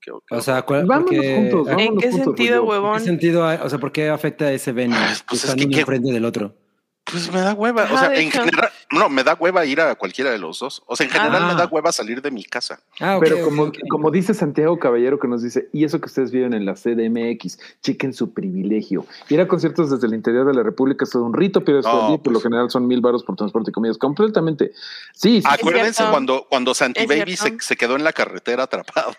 ¿Qué, 0.02 0.12
qué 0.28 0.36
o 0.36 0.42
sea, 0.42 0.64
¿cuál, 0.64 0.86
vámonos 0.86 1.12
porque, 1.12 1.36
juntos. 1.36 1.68
Vámonos 1.68 1.82
¿En 1.82 1.98
qué 1.98 2.12
juntos, 2.12 2.26
sentido, 2.26 2.64
huevón? 2.64 2.94
¿En 2.94 3.00
qué 3.00 3.06
sentido? 3.06 3.46
O 3.64 3.70
sea, 3.70 3.80
¿por 3.80 3.92
qué 3.92 4.10
afecta 4.10 4.46
a 4.46 4.52
ese 4.52 4.72
venue? 4.72 4.98
Pues 5.28 5.46
es 5.46 5.56
que, 5.56 5.66
uno 5.66 5.78
enfrente 5.78 6.12
del 6.12 6.26
otro. 6.26 6.56
Pues 7.12 7.32
me 7.32 7.42
da 7.42 7.54
hueva. 7.54 7.88
O 7.92 7.98
sea, 7.98 8.14
en 8.14 8.28
hecho. 8.28 8.40
general, 8.40 8.70
no, 8.92 9.10
me 9.10 9.24
da 9.24 9.36
hueva 9.36 9.66
ir 9.66 9.82
a 9.82 9.96
cualquiera 9.96 10.32
de 10.32 10.38
los 10.38 10.60
dos. 10.60 10.82
O 10.86 10.96
sea, 10.96 11.06
en 11.06 11.12
general 11.12 11.44
ah. 11.44 11.48
me 11.48 11.56
da 11.56 11.68
hueva 11.68 11.92
salir 11.92 12.22
de 12.22 12.32
mi 12.32 12.44
casa. 12.44 12.80
Ah, 13.00 13.18
okay, 13.18 13.30
Pero 13.30 13.46
como, 13.46 13.64
okay. 13.64 13.88
como 13.90 14.12
dice 14.12 14.34
Santiago 14.34 14.80
Caballero 14.80 15.20
que 15.20 15.28
nos 15.28 15.44
dice, 15.44 15.70
y 15.74 15.84
eso 15.84 16.00
que 16.00 16.06
ustedes 16.06 16.32
viven 16.32 16.54
en 16.54 16.66
la 16.66 16.76
CDMX, 16.76 17.60
chequen 17.82 18.14
su 18.14 18.34
privilegio. 18.34 19.06
Ir 19.30 19.42
a 19.42 19.48
conciertos 19.48 19.90
desde 19.90 20.08
el 20.08 20.14
interior 20.14 20.48
de 20.48 20.54
la 20.54 20.64
República 20.64 21.04
es 21.04 21.12
todo 21.12 21.26
un 21.26 21.34
rito, 21.34 21.64
pero 21.64 21.82
no, 21.82 22.08
pues, 22.08 22.22
por 22.22 22.34
lo 22.34 22.40
general 22.40 22.70
son 22.70 22.88
mil 22.88 23.02
baros 23.02 23.24
por 23.24 23.36
transporte 23.36 23.72
y 23.72 23.74
comidas. 23.74 23.98
Completamente. 23.98 24.72
Sí. 25.14 25.42
sí 25.42 25.44
Acuérdense 25.46 26.04
cuando, 26.10 26.48
cuando 26.50 26.74
Santi 26.74 27.06
Baby 27.06 27.36
se, 27.36 27.58
se, 27.60 27.76
quedó 27.76 27.96
en 27.96 28.04
la 28.04 28.14
carretera 28.14 28.64
atrapado. 28.64 29.16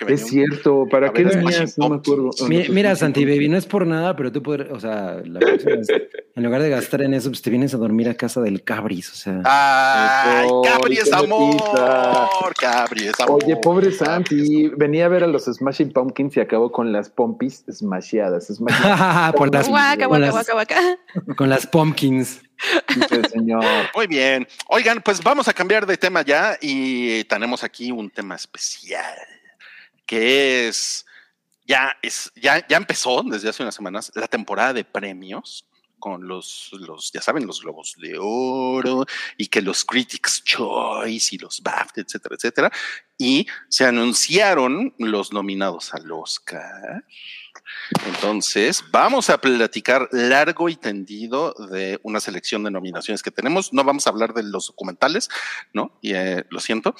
Güey, 0.00 0.14
es 0.14 0.26
cierto. 0.26 0.86
¿Para 0.90 1.12
qué 1.12 1.24
venías? 1.24 1.78
No 1.78 1.88
me 1.88 1.96
acuerdo. 1.96 2.30
Mira, 2.48 2.66
mira 2.70 2.96
Santi 2.96 3.24
Baby, 3.24 3.48
no 3.48 3.56
es 3.56 3.66
por 3.66 3.86
nada, 3.86 4.16
pero 4.16 4.32
tú 4.32 4.42
puedes, 4.42 4.70
o 4.70 4.80
sea, 4.80 5.22
la 5.24 5.40
es, 5.40 5.88
en 6.34 6.42
lugar 6.42 6.62
de 6.62 6.70
gastar 6.70 7.02
en 7.02 7.14
eso, 7.22 7.30
pues 7.30 7.42
te 7.42 7.50
vienes 7.50 7.74
a 7.74 7.78
dormir 7.78 8.08
a 8.08 8.14
casa 8.14 8.40
del 8.40 8.62
Cabris, 8.62 9.10
o 9.10 9.14
sea. 9.14 9.40
¡Ay, 9.44 10.48
Cabri 10.64 10.98
es 10.98 11.12
amor! 11.12 12.54
Cabri 12.58 13.08
es 13.08 13.20
amor. 13.20 13.42
Oye, 13.44 13.56
pobre 13.56 13.92
Santi, 13.92 14.68
venía 14.68 15.06
a 15.06 15.08
ver 15.08 15.24
a 15.24 15.26
los 15.26 15.44
Smashing 15.44 15.92
Pumpkins 15.92 16.36
y 16.36 16.40
acabó 16.40 16.70
con 16.70 16.92
las 16.92 17.08
pompis 17.08 17.64
smasheadas. 17.70 18.48
smasheadas. 18.48 19.32
Por 19.36 19.52
las, 19.52 19.68
guaca, 19.68 20.06
guaca, 20.06 20.30
guaca, 20.30 20.52
guaca. 20.52 20.98
Con 21.36 21.48
las 21.48 21.66
pumpkins. 21.66 22.42
Dice 22.94 23.28
señor. 23.28 23.64
Muy 23.94 24.06
bien. 24.06 24.46
Oigan, 24.68 25.00
pues 25.02 25.22
vamos 25.22 25.48
a 25.48 25.52
cambiar 25.52 25.86
de 25.86 25.96
tema 25.96 26.22
ya 26.22 26.56
y 26.60 27.24
tenemos 27.24 27.64
aquí 27.64 27.90
un 27.90 28.10
tema 28.10 28.34
especial 28.36 29.16
que 30.06 30.68
es 30.68 31.06
ya 31.66 31.96
es 32.02 32.32
ya 32.36 32.66
ya 32.66 32.76
empezó 32.76 33.22
desde 33.22 33.48
hace 33.48 33.62
unas 33.62 33.74
semanas 33.74 34.12
la 34.14 34.28
temporada 34.28 34.72
de 34.72 34.84
premios 34.84 35.64
con 36.02 36.26
los, 36.26 36.70
los, 36.80 37.12
ya 37.12 37.22
saben, 37.22 37.46
los 37.46 37.62
globos 37.62 37.94
de 37.96 38.16
oro 38.18 39.06
y 39.36 39.46
que 39.46 39.62
los 39.62 39.84
Critics 39.84 40.42
Choice 40.42 41.36
y 41.36 41.38
los 41.38 41.62
BAFTA, 41.62 42.00
etcétera, 42.00 42.34
etcétera. 42.34 42.72
Y 43.16 43.46
se 43.68 43.84
anunciaron 43.84 44.96
los 44.98 45.32
nominados 45.32 45.94
al 45.94 46.10
Oscar. 46.10 47.04
Entonces, 48.04 48.82
vamos 48.90 49.30
a 49.30 49.38
platicar 49.38 50.08
largo 50.10 50.68
y 50.68 50.74
tendido 50.74 51.54
de 51.70 52.00
una 52.02 52.18
selección 52.18 52.64
de 52.64 52.72
nominaciones 52.72 53.22
que 53.22 53.30
tenemos. 53.30 53.72
No 53.72 53.84
vamos 53.84 54.04
a 54.08 54.10
hablar 54.10 54.34
de 54.34 54.42
los 54.42 54.66
documentales, 54.66 55.28
¿no? 55.72 55.96
Y 56.00 56.14
eh, 56.14 56.44
lo 56.50 56.58
siento. 56.58 56.96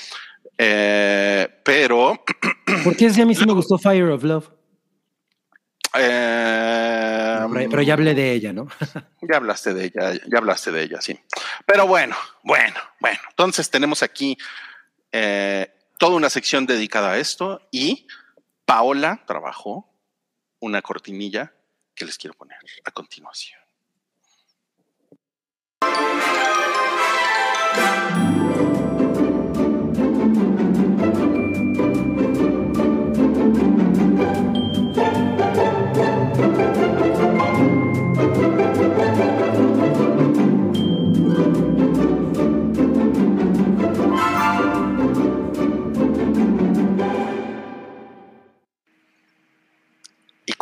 Eh, 0.57 1.49
pero. 1.65 2.23
¿Por 2.85 2.97
qué 2.97 3.07
a 3.09 3.27
mí 3.27 3.35
sí 3.35 3.45
me 3.47 3.53
gustó 3.53 3.79
Fire 3.79 4.11
of 4.11 4.23
Love? 4.23 4.49
Eh, 5.99 6.52
pero, 7.49 7.71
pero, 7.71 7.83
ya 7.83 7.95
hablé 7.95 8.15
de 8.15 8.33
ella, 8.33 8.53
¿no? 8.53 8.69
ya 9.23 9.37
hablaste 9.37 9.75
de 9.75 9.85
ella, 9.87 10.13
ya 10.13 10.39
hablaste 10.39 10.73
de 10.73 10.83
ella, 10.83 11.01
sí. 11.01 11.19
Pero 11.67 11.87
bueno, 11.87 12.17
bueno, 12.43 12.77
bueno. 13.01 13.19
Entonces 13.31 13.71
tenemos 13.71 14.03
aquí 14.03 14.37
eh, 15.11 15.73
toda 15.99 16.17
una 16.17 16.31
sección 16.31 16.67
dedicada 16.67 17.13
a 17.13 17.19
esto 17.19 17.69
y 17.71 18.07
Paola 18.65 19.23
trabajó 19.27 19.89
una 20.61 20.83
cortinilla 20.83 21.53
que 21.95 22.05
les 22.05 22.17
quiero 22.19 22.35
poner 22.35 22.59
a 22.85 22.91
continuación. 22.91 23.61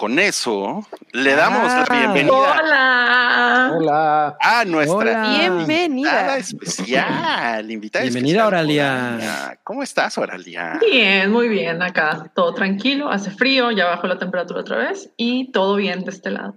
Con 0.00 0.18
eso 0.18 0.86
le 1.12 1.34
damos 1.34 1.64
la 1.64 1.82
Ah. 1.82 1.86
bienvenida 1.98 2.32
Hola. 2.58 3.72
Hola. 3.76 4.36
a 4.40 4.64
nuestra 4.64 4.96
Hola. 4.96 5.36
Bienvenida. 5.38 6.38
especial. 6.38 7.70
Invitada 7.70 8.04
Bienvenida, 8.04 8.44
especial, 8.44 8.46
Oralia. 8.46 9.58
¿Cómo 9.62 9.82
estás, 9.82 10.16
Oralia? 10.16 10.78
Bien, 10.80 11.30
muy 11.30 11.48
bien 11.50 11.82
acá. 11.82 12.30
Todo 12.34 12.54
tranquilo, 12.54 13.10
hace 13.10 13.30
frío, 13.30 13.70
ya 13.72 13.84
bajó 13.88 14.06
la 14.06 14.18
temperatura 14.18 14.60
otra 14.62 14.78
vez 14.78 15.10
y 15.18 15.52
todo 15.52 15.76
bien 15.76 16.02
de 16.04 16.10
este 16.12 16.30
lado. 16.30 16.54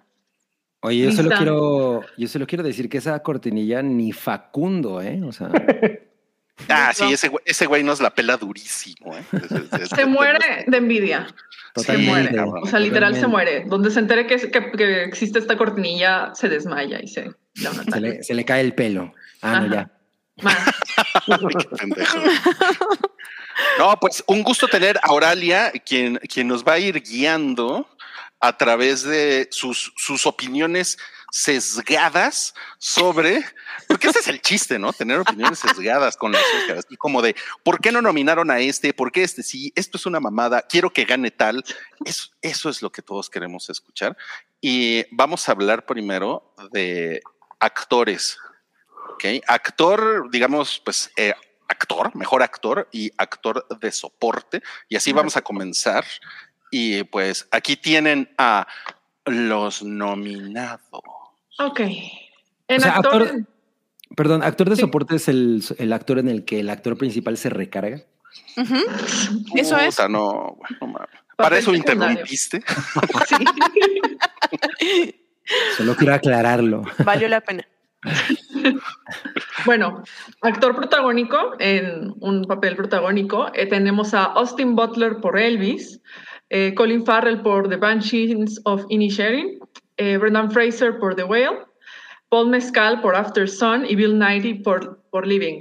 Oye, 0.79 1.03
yo 1.03 1.11
solo 1.11 1.29
quiero, 1.35 2.01
yo 2.17 2.27
solo 2.29 2.47
quiero 2.47 2.63
decir 2.63 2.87
que 2.87 2.99
esa 2.99 3.19
cortinilla 3.21 3.81
ni 3.81 4.13
Facundo, 4.13 5.01
¿eh? 5.01 5.21
O 5.25 5.33
sea, 5.33 5.49
Ah, 6.69 6.91
sí, 6.93 7.11
ese 7.11 7.29
güey, 7.29 7.43
ese 7.45 7.65
güey 7.65 7.83
nos 7.83 7.99
la 7.99 8.13
pela 8.13 8.37
durísimo. 8.37 9.15
¿eh? 9.17 9.23
Se 9.95 10.05
muere 10.05 10.65
de 10.67 10.77
envidia. 10.77 11.27
Se 11.75 11.81
totalmente. 11.81 12.39
muere. 12.41 12.61
O 12.63 12.67
sea, 12.67 12.79
literal 12.79 13.15
se 13.15 13.21
totalmente. 13.21 13.27
muere. 13.27 13.69
Donde 13.69 13.89
se 13.91 13.99
entere 13.99 14.27
que, 14.27 14.37
que- 14.51 14.71
que 14.71 15.03
existe 15.03 15.39
esta 15.39 15.57
cortinilla, 15.57 16.31
se 16.35 16.49
desmaya 16.49 16.99
y 17.01 17.07
se 17.07 17.31
da 17.55 17.71
un 17.71 17.91
Se 17.91 17.99
le, 17.99 18.23
se 18.23 18.33
le 18.35 18.45
cae 18.45 18.61
el 18.61 18.73
pelo. 18.75 19.13
Ah, 19.41 19.59
no, 19.61 19.65
Ajá. 19.65 19.89
ya. 20.37 20.43
Más. 20.43 20.57
Qué 21.69 21.75
pendejo. 21.77 22.17
No, 23.77 23.97
pues 23.99 24.23
un 24.27 24.43
gusto 24.43 24.67
tener 24.67 24.99
a 25.03 25.11
Oralia, 25.13 25.71
quien, 25.85 26.17
quien 26.31 26.47
nos 26.47 26.63
va 26.63 26.73
a 26.73 26.79
ir 26.79 27.01
guiando 27.01 27.87
a 28.39 28.57
través 28.57 29.03
de 29.03 29.47
sus, 29.51 29.93
sus 29.95 30.25
opiniones 30.25 30.97
sesgadas 31.33 32.53
sobre, 32.77 33.43
porque 33.87 34.09
ese 34.09 34.19
es 34.19 34.27
el 34.27 34.39
chiste, 34.39 34.77
¿no? 34.77 34.93
Tener 34.93 35.19
opiniones 35.19 35.57
sesgadas 35.57 36.15
con 36.15 36.31
los 36.31 36.41
Oscars 36.59 36.85
y 36.91 36.95
como 36.95 37.23
de, 37.23 37.35
¿por 37.63 37.81
qué 37.81 37.91
no 37.91 38.03
nominaron 38.03 38.51
a 38.51 38.59
este? 38.59 38.93
¿Por 38.93 39.11
qué 39.11 39.23
este 39.23 39.41
sí? 39.41 39.73
Esto 39.75 39.97
es 39.97 40.05
una 40.05 40.19
mamada, 40.19 40.61
quiero 40.61 40.93
que 40.93 41.05
gane 41.05 41.31
tal. 41.31 41.63
Eso, 42.05 42.29
eso 42.39 42.69
es 42.69 42.83
lo 42.83 42.91
que 42.91 43.01
todos 43.01 43.31
queremos 43.31 43.67
escuchar. 43.71 44.15
Y 44.61 45.05
vamos 45.09 45.49
a 45.49 45.53
hablar 45.53 45.87
primero 45.87 46.53
de 46.71 47.19
actores. 47.59 48.37
¿ok? 49.13 49.43
Actor, 49.47 50.29
digamos, 50.29 50.83
pues 50.85 51.09
eh, 51.17 51.33
actor, 51.67 52.15
mejor 52.15 52.43
actor 52.43 52.87
y 52.91 53.11
actor 53.17 53.67
de 53.79 53.91
soporte. 53.91 54.61
Y 54.87 54.97
así 54.97 55.11
vamos 55.11 55.35
a 55.35 55.41
comenzar. 55.41 56.05
Y 56.69 57.03
pues 57.05 57.47
aquí 57.49 57.75
tienen 57.75 58.31
a 58.37 58.67
los 59.25 59.81
nominados. 59.81 61.22
Ok. 61.59 61.79
En 62.67 62.77
O 62.77 62.79
sea, 62.79 62.95
actor, 62.97 63.21
actor- 63.23 63.45
Perdón, 64.15 64.43
actor 64.43 64.69
de 64.69 64.75
Sí. 64.75 64.81
soporte 64.81 65.15
es 65.15 65.27
el, 65.27 65.63
el 65.79 65.91
actor 65.93 66.19
en 66.19 66.27
el 66.29 66.45
que 66.45 66.59
el 66.59 66.69
actor 66.69 66.97
principal 66.97 67.35
se 67.37 67.49
recarga. 67.49 68.01
Ujú. 68.57 68.75
Eso 69.55 69.77
es. 69.77 69.95
Puta, 69.95 70.07
no, 70.07 70.55
güey, 70.57 70.71
no 70.81 70.87
mames. 70.87 71.09
Papel 71.09 71.35
Para 71.35 71.57
eso 71.57 71.71
secundario. 71.71 72.11
interrumpiste. 72.11 72.63
sí. 74.79 75.15
Solo 75.77 75.95
quiero 75.95 76.13
aclararlo. 76.13 76.83
Valió 77.03 77.27
la 77.27 77.41
pena. 77.41 77.67
Bueno, 79.65 80.03
actor 80.41 80.75
protagónico 80.75 81.55
en 81.59 82.13
un 82.19 82.43
papel 82.45 82.75
protagónico. 82.75 83.51
eh, 83.53 83.65
tenemos 83.67 84.13
a 84.13 84.25
Austin 84.25 84.75
Butler 84.75 85.17
por 85.21 85.39
Elvis, 85.39 85.99
eh, 86.49 86.73
Colin 86.75 87.05
Farrell 87.05 87.41
por 87.41 87.67
The 87.69 87.77
Banshees 87.77 88.61
of 88.65 88.85
Inisherin, 88.89 89.59
eh, 89.97 90.17
Brendan 90.17 90.51
Fraser 90.51 90.97
por 90.99 91.15
The 91.15 91.23
Whale, 91.23 91.59
Paul 92.29 92.49
Mescal 92.49 93.01
por 93.01 93.15
After 93.15 93.47
Sun 93.49 93.85
y 93.87 93.95
Bill 93.95 94.17
Nighy 94.17 94.55
por, 94.55 95.01
por 95.11 95.27
Living. 95.27 95.59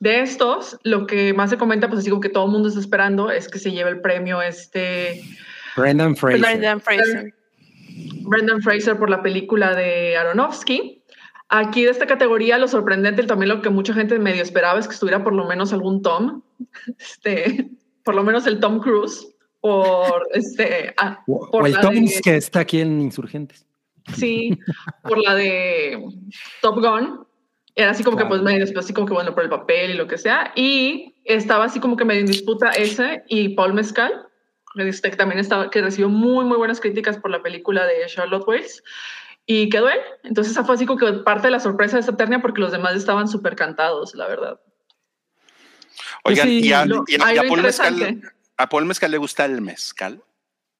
De 0.00 0.20
estos, 0.20 0.78
lo 0.82 1.06
que 1.06 1.32
más 1.32 1.50
se 1.50 1.56
comenta, 1.56 1.88
pues 1.88 2.00
así 2.00 2.10
como 2.10 2.20
que 2.20 2.28
todo 2.28 2.46
el 2.46 2.52
mundo 2.52 2.68
está 2.68 2.80
esperando, 2.80 3.30
es 3.30 3.48
que 3.48 3.58
se 3.58 3.72
lleve 3.72 3.90
el 3.90 4.00
premio 4.00 4.42
este 4.42 5.22
Brendan 5.76 6.16
Fraser. 6.16 6.40
Brendan 6.40 6.80
Fraser. 6.80 7.34
Brendan 8.22 8.62
Fraser 8.62 8.98
por 8.98 9.10
la 9.10 9.22
película 9.22 9.74
de 9.74 10.16
Aronofsky. 10.16 11.02
Aquí 11.48 11.84
de 11.84 11.90
esta 11.90 12.06
categoría 12.06 12.58
lo 12.58 12.68
sorprendente 12.68 13.22
y 13.22 13.26
también 13.26 13.50
lo 13.50 13.62
que 13.62 13.70
mucha 13.70 13.94
gente 13.94 14.18
medio 14.18 14.42
esperaba 14.42 14.78
es 14.78 14.88
que 14.88 14.94
estuviera 14.94 15.22
por 15.22 15.34
lo 15.34 15.46
menos 15.46 15.72
algún 15.72 16.02
Tom, 16.02 16.42
este, 16.98 17.70
por 18.02 18.14
lo 18.14 18.22
menos 18.22 18.46
el 18.46 18.60
Tom 18.60 18.80
Cruise, 18.80 19.26
por 19.60 20.26
este, 20.32 20.94
ah, 20.96 21.22
O, 21.26 21.50
por 21.50 21.62
o 21.62 21.66
el 21.66 21.78
Tom 21.78 21.94
de- 21.94 22.20
que 22.22 22.36
está 22.36 22.60
aquí 22.60 22.80
en 22.80 23.00
Insurgentes. 23.00 23.66
Sí, 24.14 24.58
por 25.02 25.18
la 25.22 25.34
de 25.34 26.02
Top 26.60 26.76
Gun. 26.76 27.26
Era 27.76 27.90
así 27.90 28.04
como 28.04 28.16
que 28.16 28.24
pues 28.26 28.40
medio, 28.42 28.64
así 28.78 28.92
como 28.92 29.06
que 29.06 29.14
bueno, 29.14 29.34
por 29.34 29.42
el 29.42 29.50
papel 29.50 29.90
y 29.90 29.94
lo 29.94 30.06
que 30.06 30.16
sea. 30.18 30.52
Y 30.54 31.14
estaba 31.24 31.64
así 31.64 31.80
como 31.80 31.96
que 31.96 32.04
medio 32.04 32.20
en 32.20 32.26
disputa 32.26 32.70
ese 32.70 33.24
y 33.28 33.50
Paul 33.56 33.74
Mescal, 33.74 34.28
este, 34.76 35.10
que 35.10 35.16
también 35.16 35.40
estaba, 35.40 35.70
que 35.70 35.82
recibió 35.82 36.08
muy, 36.08 36.44
muy 36.44 36.56
buenas 36.56 36.80
críticas 36.80 37.18
por 37.18 37.30
la 37.32 37.42
película 37.42 37.84
de 37.86 38.06
Charlotte 38.06 38.46
Wales. 38.46 38.82
Y 39.46 39.68
quedó 39.68 39.88
él. 39.88 39.98
Entonces, 40.22 40.52
esa 40.52 40.64
fue 40.64 40.76
así 40.76 40.86
como 40.86 40.98
que 41.00 41.12
parte 41.24 41.48
de 41.48 41.50
la 41.50 41.60
sorpresa 41.60 41.96
de 41.96 42.00
esta 42.00 42.16
ternia 42.16 42.40
porque 42.40 42.60
los 42.60 42.72
demás 42.72 42.94
estaban 42.94 43.26
súper 43.28 43.56
cantados, 43.56 44.14
la 44.14 44.26
verdad. 44.28 44.60
Pues 46.22 46.38
Oigan, 46.38 46.48
sí, 46.48 46.60
y 46.60 46.72
a, 46.72 46.86
Lo- 46.86 47.04
y 47.06 47.20
a- 47.20 47.26
ahí 47.26 47.34
y 47.34 47.38
a 47.38 47.42
lo 47.42 47.48
Paul 47.48 47.62
Mezcal. 47.62 48.22
¿a 48.56 48.68
Paul 48.68 48.84
Mezcal 48.86 49.10
le 49.10 49.18
gusta 49.18 49.44
el 49.44 49.60
mezcal? 49.60 50.22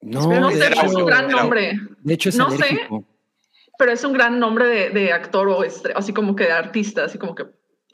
No, 0.01 0.29
no 0.41 0.51
sé, 0.51 0.67
es 0.69 0.93
un 0.95 1.07
gran 1.07 1.29
nombre. 1.29 1.79
de 2.03 2.15
hecho 2.15 2.29
es 2.29 2.37
no 2.37 2.51
sé. 2.51 2.89
Pero 3.79 3.93
es 3.93 4.05
un 4.05 4.13
gran 4.13 4.39
nombre 4.39 4.67
de, 4.67 4.91
de 4.91 5.13
actor 5.13 5.49
o 5.49 5.65
así 5.95 6.13
como 6.13 6.37
que 6.37 6.45
de 6.45 6.53
artista, 6.53 7.05
así 7.05 7.19
como 7.19 7.35
que 7.35 7.47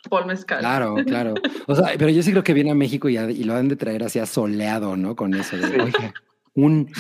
Paul 0.09 0.27
Mescal. 0.27 0.61
Claro, 0.61 0.95
claro. 1.07 1.35
O 1.67 1.75
sea, 1.75 1.93
pero 1.99 2.11
yo 2.11 2.23
sí 2.23 2.31
creo 2.31 2.45
que 2.45 2.55
viene 2.55 2.71
a 2.71 2.75
México 2.75 3.09
y, 3.09 3.19
y 3.19 3.45
lo 3.45 3.55
han 3.55 3.69
de 3.69 3.77
traer 3.77 4.05
así 4.05 4.25
soleado, 4.27 4.97
¿no? 4.97 5.17
Con 5.17 5.35
eso 5.35 5.57
de, 5.57 5.81
oiga, 5.81 6.15
un... 6.55 6.91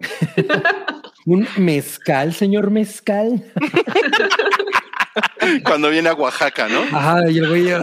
un 1.26 1.48
mezcal, 1.56 2.34
señor 2.34 2.70
mezcal. 2.70 3.44
Cuando 5.64 5.90
viene 5.90 6.08
a 6.08 6.14
Oaxaca, 6.14 6.68
¿no? 6.68 6.80
Ajá, 6.96 7.30
y 7.30 7.38
el 7.38 7.48
güey... 7.48 7.70
ah, 7.70 7.82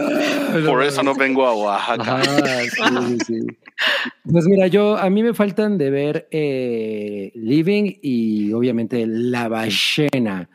Por 0.66 0.82
eso 0.82 1.02
no 1.02 1.14
vengo 1.14 1.46
a 1.46 1.54
Oaxaca. 1.54 2.16
Ajá, 2.16 2.60
sí, 2.60 2.68
sí, 2.70 3.18
sí. 3.26 3.38
Pues 4.24 4.44
mira, 4.46 4.66
yo 4.68 4.96
a 4.96 5.10
mí 5.10 5.22
me 5.22 5.34
faltan 5.34 5.78
de 5.78 5.90
ver 5.90 6.28
eh, 6.30 7.32
Living 7.34 7.94
y 8.02 8.52
obviamente 8.52 9.04
La 9.06 9.48
Ballena. 9.48 10.48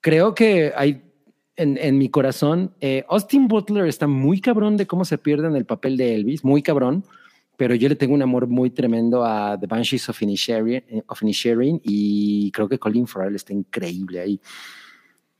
Creo 0.00 0.34
que 0.34 0.72
hay 0.76 1.02
en, 1.56 1.76
en 1.78 1.98
mi 1.98 2.08
corazón, 2.08 2.74
eh, 2.80 3.04
Austin 3.08 3.48
Butler 3.48 3.86
está 3.86 4.06
muy 4.06 4.40
cabrón 4.40 4.76
de 4.76 4.86
cómo 4.86 5.04
se 5.04 5.18
pierde 5.18 5.48
en 5.48 5.56
el 5.56 5.64
papel 5.64 5.96
de 5.96 6.14
Elvis, 6.14 6.44
muy 6.44 6.62
cabrón, 6.62 7.04
pero 7.56 7.74
yo 7.74 7.88
le 7.88 7.96
tengo 7.96 8.14
un 8.14 8.22
amor 8.22 8.46
muy 8.46 8.70
tremendo 8.70 9.24
a 9.24 9.58
The 9.58 9.66
Banshees 9.66 10.08
of 10.08 10.22
Inisherin, 10.22 10.84
eh, 10.88 11.80
y 11.82 12.50
creo 12.52 12.68
que 12.68 12.78
Colin 12.78 13.08
Farrell 13.08 13.34
está 13.34 13.52
increíble 13.52 14.20
ahí. 14.20 14.40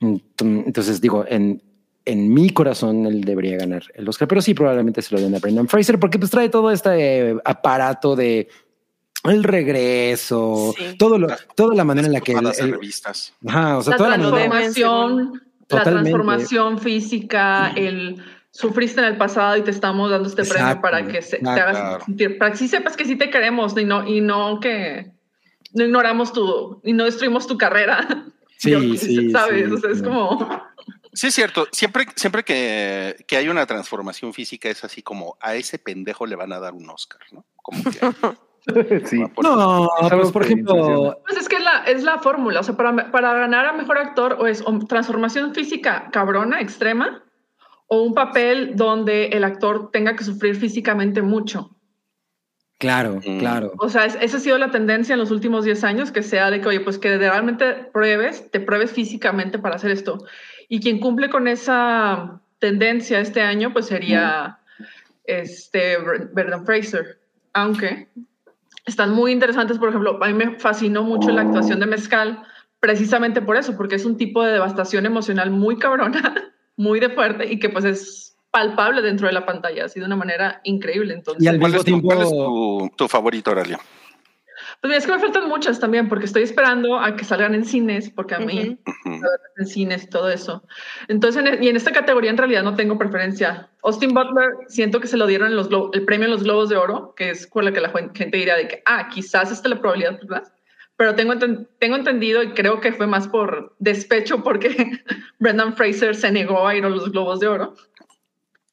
Ent- 0.01 0.23
Entonces 0.67 1.01
digo, 1.01 1.25
en, 1.29 1.63
en 2.11 2.33
mi 2.33 2.51
corazón 2.51 3.07
él 3.07 3.21
debería 3.23 3.57
ganar 3.57 3.83
el 3.95 4.09
Oscar, 4.09 4.27
pero 4.29 4.41
sí 4.41 4.55
probablemente 4.55 5.03
se 5.03 5.15
lo 5.15 5.21
den 5.21 5.35
a 5.35 5.39
Brendan 5.39 5.69
Fraser 5.69 5.99
porque 5.99 6.19
pues 6.19 6.31
trae 6.31 6.49
todo 6.49 6.71
este 6.71 7.31
eh, 7.31 7.37
aparato 7.45 8.17
de 8.17 8.49
el 9.25 9.43
regreso, 9.45 10.75
Sí. 10.77 10.97
todo 10.99 11.19
lo, 11.19 11.29
toda 11.57 11.75
la 11.75 11.85
manera 11.85 12.07
en 12.07 12.13
la 12.13 12.21
que 12.21 12.33
él- 12.33 12.47
hacer 12.47 12.67
él- 12.67 12.73
revistas. 12.73 13.35
ajá, 13.47 13.79
o 13.79 13.83
sea, 13.83 13.93
la 13.93 13.97
toda 13.97 14.11
la 14.11 14.17
manera- 14.19 14.31
transformación, 14.49 15.33
la 15.35 15.67
Totalmente. 15.67 16.11
transformación 16.11 16.79
física, 16.79 17.73
el 17.77 18.23
sufriste 18.51 19.01
en 19.01 19.07
el 19.07 19.17
pasado 19.17 19.57
y 19.57 19.63
te 19.63 19.71
estamos 19.71 20.11
dando 20.11 20.29
este 20.29 20.45
premio 20.45 20.81
para 20.81 21.07
que 21.07 21.21
se, 21.23 21.39
te 21.39 21.49
hagas 21.49 21.77
Claro. 21.77 22.05
sentir, 22.05 22.39
para 22.39 22.53
que 22.53 22.57
sí 22.57 22.69
sepas 22.69 22.97
que 22.97 23.05
sí 23.05 23.17
te 23.17 23.29
queremos 23.31 23.77
y 23.77 23.85
no, 23.85 24.07
y 24.09 24.21
no 24.21 24.61
que 24.61 25.11
no 25.75 25.85
ignoramos 25.85 26.33
tu 26.33 26.81
y 26.85 26.93
no 26.93 27.05
destruimos 27.05 27.47
tu 27.47 27.59
carrera. 27.59 28.25
Sí, 28.57 28.71
Yo- 28.73 28.81
sí, 28.97 29.31
sabes, 29.31 29.67
sí, 29.69 29.73
o 29.73 29.79
sea, 29.79 29.91
es 29.91 29.99
sí. 29.99 30.05
como 30.05 30.39
Sí, 31.19 31.27
es 31.27 31.35
cierto. 31.35 31.67
Siempre, 31.73 32.07
siempre 32.15 32.45
que, 32.45 33.25
que 33.27 33.37
hay 33.37 33.49
una 33.49 33.67
transformación 33.67 34.33
física 34.33 34.69
es 34.69 34.85
así 34.85 35.03
como 35.03 35.37
a 35.41 35.57
ese 35.57 35.81
pendejo 35.81 36.27
le 36.27 36.37
van 36.37 36.53
a 36.53 36.61
dar 36.61 36.75
un 36.75 36.89
Oscar, 36.89 37.21
¿no? 37.33 37.45
Como 37.57 37.83
que 37.83 37.99
sí. 39.07 39.19
No, 39.43 39.89
pues 40.11 40.31
por 40.31 40.45
ejemplo. 40.45 41.21
Pues 41.27 41.39
es 41.39 41.49
que 41.49 41.57
es 41.57 41.65
la, 41.65 41.83
es 41.87 42.05
la 42.05 42.19
fórmula, 42.21 42.61
o 42.61 42.63
sea, 42.63 42.77
para, 42.77 43.11
para 43.11 43.33
ganar 43.35 43.67
a 43.67 43.73
mejor 43.73 43.99
actor 43.99 44.37
o 44.39 44.47
es 44.47 44.63
o 44.65 44.79
transformación 44.87 45.55
física 45.55 46.09
cabrona, 46.13 46.61
extrema, 46.61 47.25
o 47.89 48.03
un 48.03 48.15
papel 48.15 48.77
donde 48.77 49.27
el 49.29 49.43
actor 49.43 49.91
tenga 49.91 50.15
que 50.15 50.23
sufrir 50.23 50.55
físicamente 50.55 51.21
mucho. 51.23 51.75
claro, 52.79 53.17
Mm. 53.27 53.39
claro. 53.41 53.73
O 53.79 53.89
sea, 53.89 54.05
es- 54.05 54.17
esa 54.21 54.37
ha 54.37 54.41
sido 54.41 54.57
la 54.59 54.71
tendencia 54.71 55.15
en 55.15 55.19
los 55.19 55.33
últimos 55.33 55.65
10 55.65 55.83
años, 55.83 56.13
que 56.13 56.23
sea 56.23 56.49
de 56.51 56.61
que, 56.61 56.69
oye, 56.69 56.81
pues 56.81 56.99
que 56.99 57.19
realmente 57.19 57.75
pruebes, 57.93 58.49
te 58.53 58.61
pruebes 58.61 58.93
físicamente 58.93 59.59
para 59.59 59.75
hacer 59.77 59.91
esto. 59.91 60.19
Y 60.69 60.81
quien 60.81 60.99
cumple 61.01 61.31
con 61.31 61.49
esa 61.49 62.41
tendencia 62.59 63.21
este 63.21 63.41
año, 63.41 63.73
pues 63.73 63.87
sería 63.87 64.59
este 65.25 65.97
Brendan 66.33 66.65
Fraser. 66.67 67.19
Aunque 67.55 68.09
están 68.87 69.13
muy 69.15 69.33
interesantes, 69.33 69.79
por 69.79 69.89
ejemplo, 69.89 70.19
a 70.23 70.27
mí 70.29 70.35
me 70.35 70.59
fascinó 70.59 71.03
mucho 71.03 71.31
la 71.31 71.43
actuación 71.43 71.81
de 71.81 71.87
Mezcal, 71.87 72.43
precisamente 72.81 73.41
por 73.43 73.57
eso, 73.57 73.77
porque 73.77 73.97
es 73.97 74.05
un 74.05 74.17
tipo 74.17 74.43
de 74.43 74.53
devastación 74.53 75.07
emocional 75.07 75.51
muy 75.51 75.79
cabrona, 75.79 76.53
muy 76.77 77.01
de 77.01 77.11
fuerte 77.11 77.51
y 77.51 77.59
que 77.59 77.69
pues 77.71 77.85
es 77.85 78.37
palpable 78.51 79.03
dentro 79.03 79.27
de 79.27 79.33
la 79.35 79.45
pantalla, 79.45 79.85
así 79.87 80.01
de 80.01 80.07
una 80.07 80.17
manera 80.17 80.61
increíble. 80.65 81.13
Entonces, 81.15 81.43
Y 81.45 81.49
al 81.49 81.59
¿Cuál 81.59 81.75
es, 81.75 81.85
tu, 81.85 82.03
cuál 82.03 82.23
es 82.23 82.29
tiempo- 82.29 82.89
tu- 82.91 82.97
tu 82.97 83.09
favorito, 83.09 83.51
Aurelio? 83.51 83.79
Pues 84.81 84.91
mira, 84.91 84.99
es 84.99 85.07
que 85.07 85.13
me 85.13 85.19
faltan 85.19 85.49
muchas 85.49 85.81
también, 85.81 86.09
porque 86.09 86.27
estoy 86.27 86.45
esperando 86.45 87.01
a 87.01 87.17
que 87.17 87.25
salgan 87.25 87.55
en 87.55 87.65
cines, 87.65 88.11
porque 88.11 88.37
a 88.37 88.39
mí 88.39 88.79
Ujú. 88.87 89.21
en 89.57 89.67
cines 89.67 90.05
y 90.05 90.07
todo 90.09 90.31
eso. 90.31 90.63
Entonces, 91.09 91.45
en, 91.45 91.63
y 91.65 91.69
en 91.69 91.75
esta 91.77 91.91
categoría 91.91 92.31
en 92.31 92.37
realidad 92.37 92.63
no 92.63 92.77
tengo 92.77 92.97
preferencia. 92.97 93.69
Austin 93.83 94.15
Butler, 94.15 94.51
siento 94.69 95.01
que 95.01 95.09
se 95.09 95.17
lo 95.17 95.27
dieron 95.27 95.49
en 95.49 95.57
los 95.57 95.69
el 95.93 96.05
premio 96.05 96.27
en 96.27 96.31
los 96.31 96.45
Globos 96.45 96.69
de 96.69 96.77
Oro, 96.77 97.13
que 97.17 97.31
es 97.31 97.47
con 97.49 97.65
la 97.65 97.73
que 97.73 97.81
la 97.81 97.91
gente 97.91 98.37
diría 98.37 98.55
de 98.57 98.69
que, 98.69 98.83
ah, 98.87 99.09
quizás 99.13 99.51
esta 99.51 99.67
es 99.69 99.75
la 99.75 99.81
probabilidad, 99.81 100.21
¿verdad? 100.23 100.53
Pero 100.97 101.15
tengo, 101.17 101.33
enten- 101.33 101.67
tengo 101.81 101.97
entendido 101.97 102.43
y 102.45 102.53
creo 102.53 102.81
que 102.81 102.93
fue 102.93 103.07
más 103.09 103.27
por 103.27 103.75
despecho 103.81 104.43
porque 104.45 104.69
Brendan 105.41 105.75
Fraser 105.75 106.15
se 106.15 106.31
negó 106.31 106.67
a 106.69 106.77
ir 106.77 106.85
a 106.85 106.89
los 106.89 107.11
Globos 107.11 107.41
de 107.41 107.49
Oro 107.49 107.75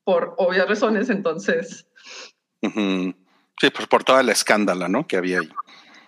por 0.04 0.36
obvias 0.38 0.68
razones, 0.70 1.10
entonces... 1.10 1.88
Sí, 2.62 3.70
por, 3.70 3.88
por 3.88 4.04
toda 4.04 4.22
la 4.24 4.32
escándala, 4.34 4.88
¿no? 4.88 5.08
Que 5.08 5.18
había 5.18 5.40
ahí. 5.40 5.50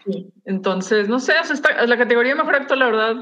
Sí. 0.10 0.32
Entonces, 0.46 1.08
no 1.10 1.20
sé, 1.20 1.34
o 1.40 1.44
sea, 1.44 1.54
esta- 1.56 1.86
la 1.86 1.98
categoría 1.98 2.34
de 2.34 2.38
mejor 2.40 2.56
actor, 2.56 2.78
la 2.78 2.86
verdad, 2.86 3.16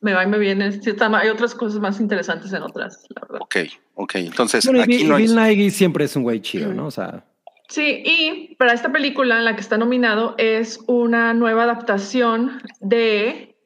me 0.00 0.12
va 0.14 0.22
y 0.22 0.26
me 0.26 0.38
viene. 0.38 0.70
Sí, 0.72 0.90
está- 0.90 1.06
hay 1.18 1.28
otras 1.28 1.54
cosas 1.54 1.80
más 1.80 1.98
interesantes 2.00 2.52
en 2.52 2.62
otras, 2.62 3.04
la 3.14 3.22
verdad. 3.22 3.38
Ok, 3.40 3.56
ok. 3.94 4.14
Entonces, 4.16 4.64
Bueno, 4.64 4.80
y 4.80 4.82
aquí 4.82 4.96
Bill, 4.98 5.08
no 5.08 5.18
y 5.18 5.22
hay. 5.22 5.26
Bill 5.28 5.36
Nighy 5.36 5.70
siempre 5.70 6.04
es 6.04 6.14
un 6.16 6.22
güey 6.22 6.40
chido, 6.40 6.72
¿no? 6.72 6.86
O 6.86 6.90
sea, 6.90 7.24
Sí, 7.70 8.02
y 8.04 8.54
para 8.56 8.74
esta 8.74 8.92
película 8.92 9.38
en 9.38 9.46
la 9.46 9.54
que 9.54 9.62
está 9.62 9.78
nominado 9.78 10.34
es 10.36 10.80
una 10.86 11.32
nueva 11.32 11.62
adaptación 11.64 12.60
de... 12.80 13.56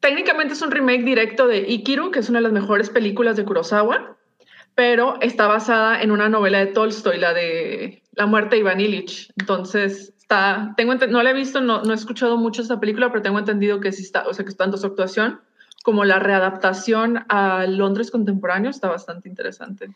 Técnicamente 0.00 0.54
es 0.54 0.62
un 0.62 0.72
remake 0.72 1.04
directo 1.04 1.46
de 1.46 1.58
Ikiru, 1.68 2.10
que 2.10 2.18
es 2.18 2.28
una 2.28 2.40
de 2.40 2.42
las 2.44 2.52
mejores 2.52 2.90
películas 2.90 3.36
de 3.36 3.44
Kurosawa, 3.44 4.16
pero 4.74 5.18
está 5.20 5.46
basada 5.46 6.02
en 6.02 6.10
una 6.10 6.28
novela 6.28 6.58
de 6.58 6.66
Tolstoy, 6.66 7.18
la 7.18 7.32
de 7.32 8.02
La 8.12 8.26
muerte 8.26 8.56
de 8.56 8.60
Iván 8.60 8.80
Ilich. 8.80 9.30
Entonces, 9.38 10.12
está, 10.26 10.74
tengo 10.76 10.92
no 10.94 11.22
la 11.22 11.30
he 11.30 11.34
visto, 11.34 11.60
no, 11.60 11.82
no 11.82 11.92
he 11.92 11.94
escuchado 11.94 12.36
mucho 12.36 12.60
esta 12.62 12.80
película, 12.80 13.10
pero 13.10 13.22
tengo 13.22 13.38
entendido 13.38 13.78
que 13.80 13.92
sí 13.92 14.02
está, 14.02 14.26
o 14.26 14.34
sea, 14.34 14.44
que 14.44 14.52
tanto 14.52 14.76
su 14.76 14.86
actuación 14.86 15.40
como 15.84 16.04
la 16.04 16.18
readaptación 16.18 17.24
a 17.28 17.64
Londres 17.66 18.10
contemporáneo 18.10 18.70
está 18.70 18.88
bastante 18.88 19.28
interesante. 19.28 19.88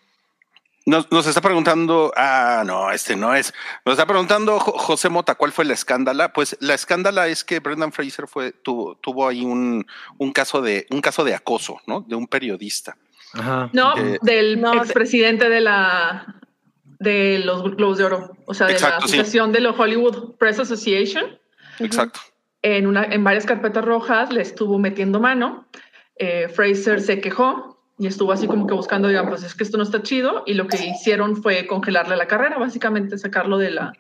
Nos, 0.87 1.11
nos 1.11 1.26
está 1.26 1.41
preguntando, 1.41 2.12
ah, 2.16 2.62
no, 2.64 2.91
este 2.93 3.16
no 3.16 3.35
es. 3.35 3.53
Nos 3.85 3.95
está 3.95 4.07
preguntando 4.07 4.59
Jo- 4.61 4.72
José 4.78 5.09
Mota, 5.09 5.35
¿cuál 5.35 5.51
fue 5.53 5.64
la 5.64 5.74
escándala? 5.74 6.33
Pues 6.33 6.57
la 6.61 6.74
escándala 6.74 7.26
es 7.26 7.45
que 7.45 7.59
Brendan 7.59 7.93
Fraser 7.93 8.26
fue, 8.28 8.53
tuvo, 8.53 8.95
tuvo 8.97 9.28
ahí 9.28 9.45
un, 9.45 9.85
un 10.18 10.33
caso 10.33 10.62
de, 10.62 10.87
un 10.91 11.01
caso 11.01 11.24
de 11.24 11.35
acoso, 11.35 11.81
¿no? 11.87 12.01
De 12.03 12.14
un 12.14 12.26
periodista. 12.28 12.97
ajá. 13.35 13.68
No, 13.72 13.97
Eh, 13.99 14.18
del 14.22 14.61
no, 14.61 14.70
de- 14.72 14.78
expresidente 14.78 15.49
de 15.49 15.61
la 15.61 16.35
de 17.01 17.40
los 17.44 17.62
Globos 17.76 17.98
de 17.98 18.05
Oro, 18.05 18.36
o 18.46 18.55
sea, 18.55 18.66
de 18.68 18.74
Exacto, 18.74 19.01
la 19.01 19.09
sí. 19.09 19.16
asociación 19.16 19.53
de 19.53 19.61
la 19.61 19.70
Hollywood 19.70 20.36
Press 20.36 20.61
Association, 20.61 21.38
Exacto. 21.80 22.20
en 22.62 22.86
una 22.86 23.05
en 23.05 23.24
varias 23.24 23.46
carpetas 23.46 23.84
rojas 23.84 24.32
le 24.32 24.42
estuvo 24.42 24.78
metiendo 24.78 25.18
mano. 25.18 25.66
Eh, 26.16 26.48
Fraser 26.55 27.01
se 27.01 27.20
quejó 27.20 27.82
y 27.98 28.07
estuvo 28.07 28.32
así 28.32 28.46
como 28.46 28.66
que 28.66 28.74
buscando, 28.74 29.09
digan, 29.09 29.28
pues 29.28 29.42
es 29.42 29.55
que 29.55 29.64
esto 29.64 29.78
no 29.78 29.82
está 29.82 30.03
chido 30.03 30.42
y 30.46 30.55
lo 30.55 30.66
que 30.68 30.76
hicieron 30.76 31.42
fue 31.42 31.66
congelarle 31.66 32.16
la 32.16 32.26
carrera, 32.28 32.59
básicamente 32.59 33.16
sacarlo 33.18 33.57
de 33.59 33.70
la 33.70 33.92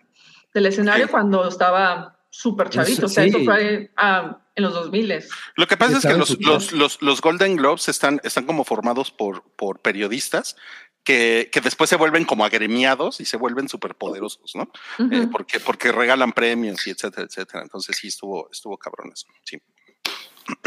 del 0.52 0.66
escenario 0.66 1.06
Sí. 1.06 1.10
cuando 1.10 1.48
estaba 1.48 2.18
súper 2.28 2.68
chavito, 2.68 3.06
o 3.06 3.08
sea, 3.08 3.24
Sí. 3.24 3.30
eso 3.30 3.38
fue 3.44 3.90
ah, 3.96 4.38
en 4.54 4.62
los 4.64 4.74
2000 4.74 5.24
Lo 5.56 5.66
que 5.66 5.76
pasa 5.76 5.96
es 5.98 6.04
que 6.04 6.18
los, 6.18 6.38
los, 6.40 6.72
los, 6.72 7.00
los 7.00 7.20
Golden 7.22 7.56
Globes 7.56 7.88
están, 7.88 8.20
están 8.24 8.44
como 8.46 8.64
formados 8.64 9.10
por, 9.10 9.42
por 9.56 9.80
periodistas 9.80 10.56
que, 11.04 11.48
que 11.52 11.60
después 11.60 11.88
se 11.90 11.96
vuelven 11.96 12.24
como 12.24 12.44
agremiados 12.44 13.20
y 13.20 13.24
se 13.24 13.36
vuelven 13.36 13.68
súper 13.68 13.94
poderosos, 13.94 14.52
¿no? 14.54 14.70
Eh, 15.10 15.26
porque, 15.32 15.58
porque 15.60 15.92
regalan 15.92 16.32
premios 16.32 16.86
y 16.86 16.90
etcétera, 16.90 17.26
etcétera. 17.26 17.62
Entonces 17.62 17.96
sí 17.96 18.08
estuvo, 18.08 18.48
estuvo 18.52 18.76
cabrón 18.78 19.10
eso. 19.12 19.26
Sí. 19.44 19.58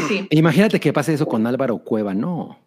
sí. 0.07 0.27
Imagínate 0.31 0.79
que 0.79 0.91
pase 0.93 1.13
eso 1.13 1.25
con 1.27 1.45
Álvaro 1.47 1.77
Cueva, 1.79 2.13
no. 2.13 2.59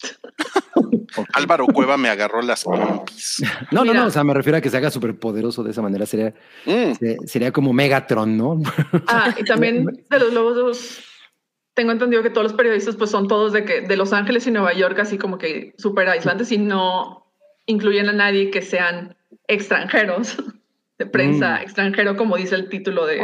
Álvaro 1.34 1.66
Cueva 1.66 1.96
me 1.96 2.08
agarró 2.08 2.42
las 2.42 2.64
pompis. 2.64 3.36
No, 3.72 3.84
no, 3.84 3.92
Mira. 3.92 4.00
no, 4.02 4.06
o 4.06 4.10
sea, 4.10 4.24
me 4.24 4.34
refiero 4.34 4.58
a 4.58 4.60
que 4.60 4.70
se 4.70 4.76
haga 4.76 4.90
súper 4.90 5.18
poderoso 5.18 5.62
de 5.62 5.70
esa 5.72 5.82
manera, 5.82 6.06
sería, 6.06 6.34
Mm, 6.66 6.92
se- 6.94 7.16
sería 7.26 7.52
como 7.52 7.72
Megatron, 7.72 8.36
¿no? 8.36 8.60
Ah, 9.06 9.34
y 9.36 9.44
también 9.44 9.84
de 10.10 10.18
los 10.18 10.32
lobos, 10.32 11.00
tengo 11.78 11.92
entendido 11.92 12.24
que 12.24 12.30
todos 12.30 12.42
los 12.42 12.54
periodistas 12.54 12.96
pues 12.96 13.08
son 13.08 13.28
todos 13.28 13.52
de 13.52 13.64
que 13.64 13.82
de 13.82 13.96
Los 13.96 14.12
Ángeles 14.12 14.44
y 14.48 14.50
Nueva 14.50 14.72
York, 14.72 14.98
así 14.98 15.16
como 15.16 15.38
que 15.38 15.74
súper 15.78 16.08
aislantes 16.08 16.50
y 16.50 16.58
no 16.58 17.24
incluyen 17.66 18.08
a 18.08 18.12
nadie 18.12 18.50
que 18.50 18.62
sean 18.62 19.16
extranjeros 19.46 20.36
de 20.98 21.06
prensa 21.06 21.58
Mm. 21.58 21.62
extranjero, 21.62 22.16
como 22.16 22.36
dice 22.36 22.56
el 22.56 22.68
título 22.68 23.06
de, 23.06 23.18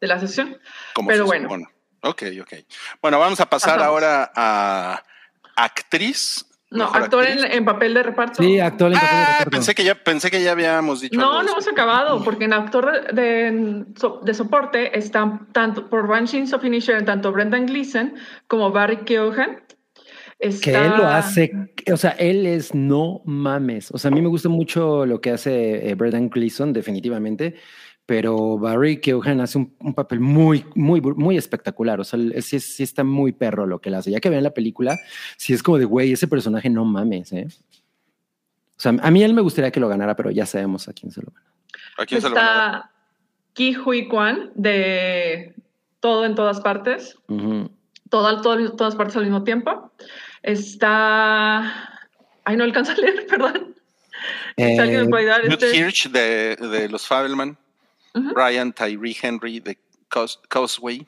de 0.00 0.06
la 0.06 0.18
sesión. 0.18 0.56
como 0.94 1.08
Pero 1.08 1.26
bueno. 1.26 1.42
supone. 1.44 1.66
Ok, 2.00 2.22
ok. 2.40 2.54
Bueno, 3.02 3.18
vamos 3.18 3.38
a 3.40 3.50
pasar 3.50 3.74
Pasamos. 3.76 3.86
ahora 3.86 4.32
a 4.34 5.02
actriz. 5.56 6.46
No, 6.72 6.84
actor 6.84 7.26
en, 7.26 7.44
en 7.50 7.64
papel 7.64 7.94
de 7.94 8.02
reparto. 8.04 8.42
Sí, 8.42 8.60
actual 8.60 8.92
en 8.92 8.98
papel 9.00 9.16
de 9.16 9.22
Ah, 9.22 9.28
reparto. 9.38 9.50
pensé 9.50 9.74
que 9.74 9.82
ya, 9.84 9.94
pensé 9.96 10.30
que 10.30 10.42
ya 10.42 10.52
habíamos 10.52 11.00
dicho. 11.00 11.18
No, 11.18 11.30
algo 11.32 11.42
no 11.42 11.50
hemos 11.52 11.66
acabado, 11.68 12.22
porque 12.22 12.44
en 12.44 12.52
actor 12.52 13.12
de, 13.12 13.22
de, 13.22 13.84
so- 13.96 14.20
de 14.24 14.34
soporte 14.34 14.96
están 14.96 15.48
tanto 15.52 15.88
por 15.90 16.06
Banshees 16.06 16.52
of 16.52 16.62
tanto 17.04 17.32
Brendan 17.32 17.66
Gleeson 17.66 18.14
como 18.46 18.70
Barry 18.70 18.98
Keoghan. 18.98 19.62
Que 20.38 20.46
Está- 20.48 20.86
él 20.86 20.92
lo 20.96 21.06
hace, 21.06 21.52
o 21.92 21.96
sea, 21.98 22.12
él 22.12 22.46
es 22.46 22.74
no 22.74 23.20
mames. 23.26 23.90
O 23.90 23.98
sea, 23.98 24.10
a 24.10 24.14
mí 24.14 24.22
me 24.22 24.28
gusta 24.28 24.48
mucho 24.48 25.04
lo 25.04 25.20
que 25.20 25.32
hace 25.32 25.90
eh, 25.90 25.94
Brendan 25.96 26.30
Gleeson, 26.30 26.72
definitivamente, 26.72 27.56
pero 28.10 28.58
Barry 28.58 29.00
Keoghan 29.00 29.40
hace 29.40 29.56
un, 29.56 29.72
un 29.78 29.94
papel 29.94 30.18
muy, 30.18 30.66
muy, 30.74 31.00
muy 31.00 31.36
espectacular. 31.36 32.00
O 32.00 32.02
sea, 32.04 32.18
sí, 32.42 32.58
sí 32.58 32.82
está 32.82 33.04
muy 33.04 33.30
perro 33.30 33.66
lo 33.68 33.80
que 33.80 33.88
él 33.88 33.94
hace. 33.94 34.10
Ya 34.10 34.18
que 34.18 34.28
vean 34.28 34.42
la 34.42 34.50
película, 34.50 34.98
sí 35.36 35.52
es 35.52 35.62
como 35.62 35.78
de, 35.78 35.84
güey, 35.84 36.10
ese 36.10 36.26
personaje 36.26 36.68
no 36.68 36.84
mames, 36.84 37.32
¿eh? 37.32 37.46
O 37.46 38.80
sea, 38.82 38.96
a 39.00 39.10
mí 39.12 39.22
él 39.22 39.32
me 39.32 39.42
gustaría 39.42 39.70
que 39.70 39.78
lo 39.78 39.86
ganara, 39.88 40.16
pero 40.16 40.32
ya 40.32 40.44
sabemos 40.44 40.88
a 40.88 40.92
quién 40.92 41.12
se 41.12 41.20
lo 41.22 41.28
gana. 41.32 41.46
¿A 41.98 42.04
quién 42.04 42.20
se 42.20 42.28
lo 42.30 42.34
van 42.34 42.44
a 42.44 42.48
dar? 42.50 42.64
Está 42.66 42.90
Ki 43.52 43.76
Hui 43.76 44.08
Kwan 44.08 44.50
de 44.56 45.54
Todo 46.00 46.24
en 46.24 46.34
todas 46.34 46.60
partes, 46.62 47.16
todo, 48.08 48.40
todo- 48.42 48.72
todas 48.72 48.96
partes 48.96 49.16
al 49.18 49.22
mismo 49.22 49.44
tiempo. 49.44 49.92
Está. 50.42 51.60
Ay, 52.44 52.56
no 52.56 52.64
alcanza 52.64 52.92
a 52.92 52.96
leer, 52.96 53.24
perdón. 53.30 53.76
si 54.56 54.64
alguien 54.64 55.00
Eh, 55.00 55.04
me 55.04 55.08
puede 55.10 55.26
dar 55.26 55.44
Newt 55.46 55.62
este. 55.62 55.76
Hirsch 55.76 56.10
de, 56.10 56.56
de 56.56 56.88
los 56.88 57.06
Fabelman, 57.06 57.56
Ujú, 58.14 58.30
Ryan 58.34 58.72
Tyree 58.72 59.16
Henry 59.20 59.60
de 59.60 59.78
Caus- 60.08 60.40
Causeway. 60.48 61.06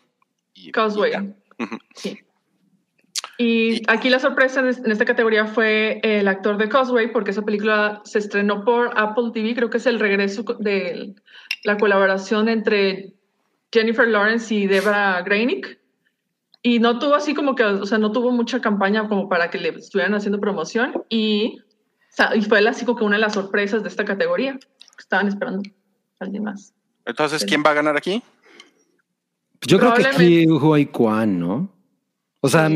y- 0.55 0.68
y 0.68 0.72
Causeway. 0.72 1.34
Sí. 1.94 2.18
Y 3.38 3.74
Y- 3.76 3.82
aquí 3.88 4.11
la 4.11 4.18
sorpresa 4.18 4.61
en 4.61 4.68
es- 4.68 4.78
en 4.78 4.90
esta 4.90 5.05
categoría 5.05 5.46
fue 5.46 6.00
el 6.03 6.28
actor 6.28 6.59
de 6.59 6.68
Causeway, 6.68 7.11
porque 7.12 7.30
esa 7.30 7.42
película 7.42 8.00
se 8.05 8.18
estrenó 8.18 8.64
por 8.64 8.92
Apple 8.98 9.30
TV. 9.32 9.55
Creo 9.55 9.70
que 9.70 9.78
es 9.78 9.86
el 9.86 9.98
regreso 9.98 10.42
de 10.59 11.14
la 11.64 11.76
colaboración 11.78 12.48
entre 12.48 13.14
Jennifer 13.72 14.07
Lawrence 14.07 14.55
y 14.55 14.66
Debra 14.66 15.22
Grainick. 15.22 15.78
Y 16.62 16.78
no 16.78 16.98
tuvo 16.98 17.14
así 17.14 17.34
como 17.34 17.55
que, 17.57 17.64
o 17.64 17.86
sea, 17.86 17.98
no 17.98 18.12
tuvo 18.12 18.30
mucha 18.30 18.61
campaña 18.61 19.09
como 19.09 19.28
para 19.28 19.50
que 19.50 19.59
le 19.59 19.70
estuvieran 19.70 20.14
haciendo 20.14 20.38
promoción. 20.38 21.03
Y, 21.09 21.59
o 21.61 21.64
sea, 22.11 22.36
y 22.36 22.42
fue 22.42 22.66
así 22.68 22.84
como 22.84 22.98
que 22.98 23.05
una 23.05 23.16
de 23.16 23.22
las 23.22 23.34
sorpresas 23.34 23.82
de 23.82 23.88
esta 23.88 24.05
categoría. 24.05 24.59
Estaban 24.98 25.26
esperando 25.26 25.62
a 26.20 26.24
alguien 26.24 26.44
más. 26.44 26.74
Entonces. 27.07 27.44
¿quién 27.44 27.62
va 27.64 27.70
a 27.70 27.74
ganar 27.74 27.96
aquí? 27.96 28.22
Yo 29.66 29.78
creo 29.78 29.94
que. 29.94 30.05
Ki 30.16 30.46
Hui 30.48 30.86
Kwan, 30.86 31.38
¿no? 31.38 31.72
O 32.44 32.48
sea, 32.48 32.68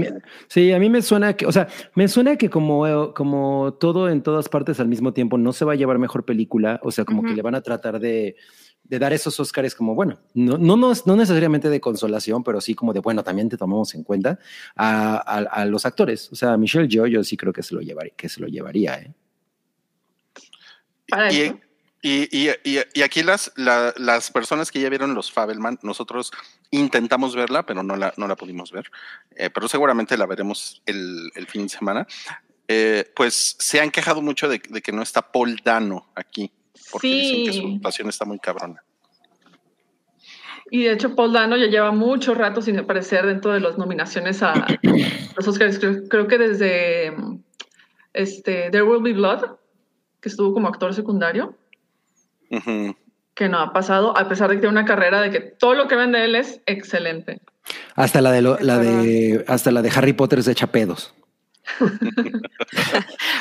Sí. 0.49 0.71
a 0.73 0.79
mí 0.79 0.89
me 0.89 1.03
suena 1.03 1.35
que, 1.37 1.45
o 1.45 1.51
sea, 1.51 1.67
me 1.97 2.07
suena 2.07 2.37
que 2.37 2.49
como, 2.49 3.13
como 3.15 3.75
todo 3.81 4.09
en 4.09 4.23
todas 4.23 4.49
partes 4.49 4.79
al 4.79 4.87
mismo 4.87 5.13
tiempo 5.13 5.39
no 5.39 5.53
se 5.53 5.65
va 5.65 5.73
a 5.73 5.77
llevar 5.77 5.99
mejor 5.99 6.25
película, 6.25 6.79
o 6.85 6.93
sea, 6.93 7.05
como 7.05 7.25
que 7.25 7.33
le 7.35 7.43
van 7.43 7.57
a 7.57 7.63
tratar 7.63 7.99
de, 7.99 8.37
de 8.85 8.99
dar 9.01 9.13
esos 9.13 9.41
Óscares 9.41 9.75
como, 9.75 9.97
bueno, 9.97 10.21
no, 10.35 10.57
no, 10.57 10.77
no, 10.77 10.93
no 11.05 11.17
necesariamente 11.17 11.69
de 11.69 11.81
consolación, 11.81 12.45
pero 12.45 12.61
sí 12.61 12.77
como 12.77 12.93
de, 12.93 13.01
bueno, 13.01 13.25
también 13.25 13.49
te 13.49 13.57
tomamos 13.57 13.93
en 13.97 14.05
cuenta 14.05 14.39
a, 14.77 15.17
a- 15.17 15.39
a 15.63 15.65
los 15.67 15.85
actores. 15.85 16.31
O 16.31 16.37
sea, 16.37 16.57
Michelle 16.57 16.87
Yeoh 16.87 17.07
yo 17.09 17.25
sí 17.25 17.37
creo 17.37 17.53
que 17.53 17.65
se 17.65 17.75
lo 17.75 17.81
llevaría, 17.81 18.13
que 18.17 18.29
se 18.29 18.41
lo 18.41 18.47
llevaría, 18.47 18.95
¿eh? 19.01 19.13
Para 21.09 21.33
Y, 21.33 21.41
eso. 21.41 21.59
Y, 22.03 22.29
y, 22.31 22.51
y- 22.65 22.79
y 22.95 23.03
aquí 23.03 23.23
las, 23.23 23.53
la- 23.57 23.93
las 23.97 24.31
personas 24.31 24.71
que 24.71 24.81
ya 24.81 24.89
vieron 24.89 25.15
los 25.15 25.33
Fabelman, 25.33 25.79
nosotros 25.83 26.31
intentamos 26.71 27.35
verla, 27.35 27.65
pero 27.65 27.83
no 27.83 27.97
la, 27.97 28.13
no 28.17 28.29
la 28.29 28.37
pudimos 28.37 28.71
ver, 28.73 28.91
Eh, 29.37 29.51
pero 29.51 29.69
seguramente 29.69 30.17
la 30.17 30.27
veremos 30.27 30.83
el, 30.87 31.31
el 31.35 31.47
fin 31.47 31.63
de 31.65 31.69
semana. 31.71 32.07
Eh, 32.69 33.11
pues 33.15 33.57
se 33.59 33.81
han 33.81 33.91
quejado 33.91 34.21
mucho 34.23 34.49
de, 34.49 34.61
de 34.69 34.83
que 34.83 34.93
no 34.93 35.03
está 35.03 35.23
Paul 35.33 35.61
Dano 35.65 36.09
aquí, 36.15 36.51
porque 36.91 37.07
dicen 37.09 37.45
que 37.47 37.53
su 37.53 37.61
Sí. 37.61 37.75
actuación 37.77 38.09
está 38.09 38.25
muy 38.25 38.39
cabrona. 38.39 38.83
Y 40.71 40.83
de 40.85 40.93
hecho, 40.93 41.15
Paul 41.15 41.33
Dano 41.33 41.57
ya 41.57 41.67
lleva 41.67 41.93
mucho 41.93 42.35
rato 42.35 42.61
sin 42.61 42.77
aparecer 42.79 43.25
dentro 43.25 43.53
de 43.53 43.61
las 43.61 43.79
nominaciones 43.79 44.43
a 44.43 44.67
los 45.37 45.47
Oscars. 45.47 45.79
Creo, 45.79 46.09
creo 46.09 46.27
que 46.27 46.39
desde 46.39 47.15
este, 48.13 48.71
There 48.71 48.83
Will 48.83 49.03
Be 49.03 49.13
Blood, 49.13 49.45
que 50.21 50.29
estuvo 50.29 50.53
como 50.53 50.67
actor 50.69 50.93
secundario. 50.93 51.57
Que 53.35 53.49
no 53.49 53.59
ha 53.61 53.73
pasado, 53.73 54.17
a 54.17 54.29
pesar 54.29 54.49
de 54.49 54.57
que 54.57 54.61
tiene 54.63 54.73
una 54.79 54.85
carrera 54.87 55.21
de 55.21 55.31
que 55.31 55.41
todo 55.41 55.75
lo 55.75 55.89
que 55.89 55.97
vende 55.97 56.25
él 56.25 56.35
es 56.35 56.61
excelente. 56.67 57.41
Hasta 57.95 58.21
la 58.21 58.33
de 58.33 58.43
lo- 58.43 58.59
la 58.61 58.79
de 58.79 59.45
hasta 59.49 59.71
la 59.73 59.83
de 59.83 59.91
Harry 59.95 60.13
Potter 60.13 60.43
se 60.43 60.53
echa 60.53 60.69
pedos. 60.69 61.15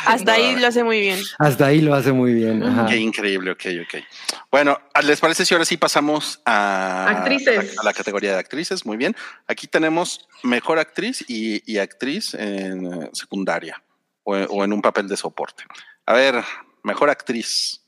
Hasta 0.08 0.34
ahí 0.34 0.56
lo 0.60 0.68
hace 0.68 0.84
muy 0.84 1.00
bien. 1.00 1.20
Hasta 1.40 1.68
ahí 1.68 1.82
lo 1.82 1.94
hace 1.94 2.12
muy 2.12 2.34
bien. 2.34 2.64
ajá. 2.64 2.88
Qué 2.88 2.98
increíble, 2.98 3.52
ok, 3.52 3.66
ok. 3.84 4.04
Bueno, 4.52 4.80
¿les 5.04 5.20
parece 5.20 5.46
si 5.46 5.54
ahora 5.54 5.66
sí 5.66 5.78
pasamos 5.78 6.42
a, 6.46 7.08
Actrices. 7.10 7.58
a 7.60 7.64
la, 7.64 7.82
a 7.82 7.84
la 7.86 7.94
categoría 7.94 8.34
de 8.34 8.40
actrices? 8.40 8.86
Muy 8.86 8.98
bien. 8.98 9.16
Aquí 9.48 9.68
tenemos 9.68 10.28
mejor 10.44 10.80
actriz 10.80 11.24
y, 11.28 11.62
y 11.72 11.78
actriz 11.78 12.34
en 12.34 12.86
eh, 13.04 13.10
secundaria 13.14 13.82
o, 14.24 14.36
o 14.36 14.64
en 14.64 14.74
un 14.74 14.82
papel 14.82 15.08
de 15.08 15.18
soporte. 15.18 15.64
A 16.06 16.14
ver, 16.14 16.44
mejor 16.84 17.10
actriz. 17.10 17.84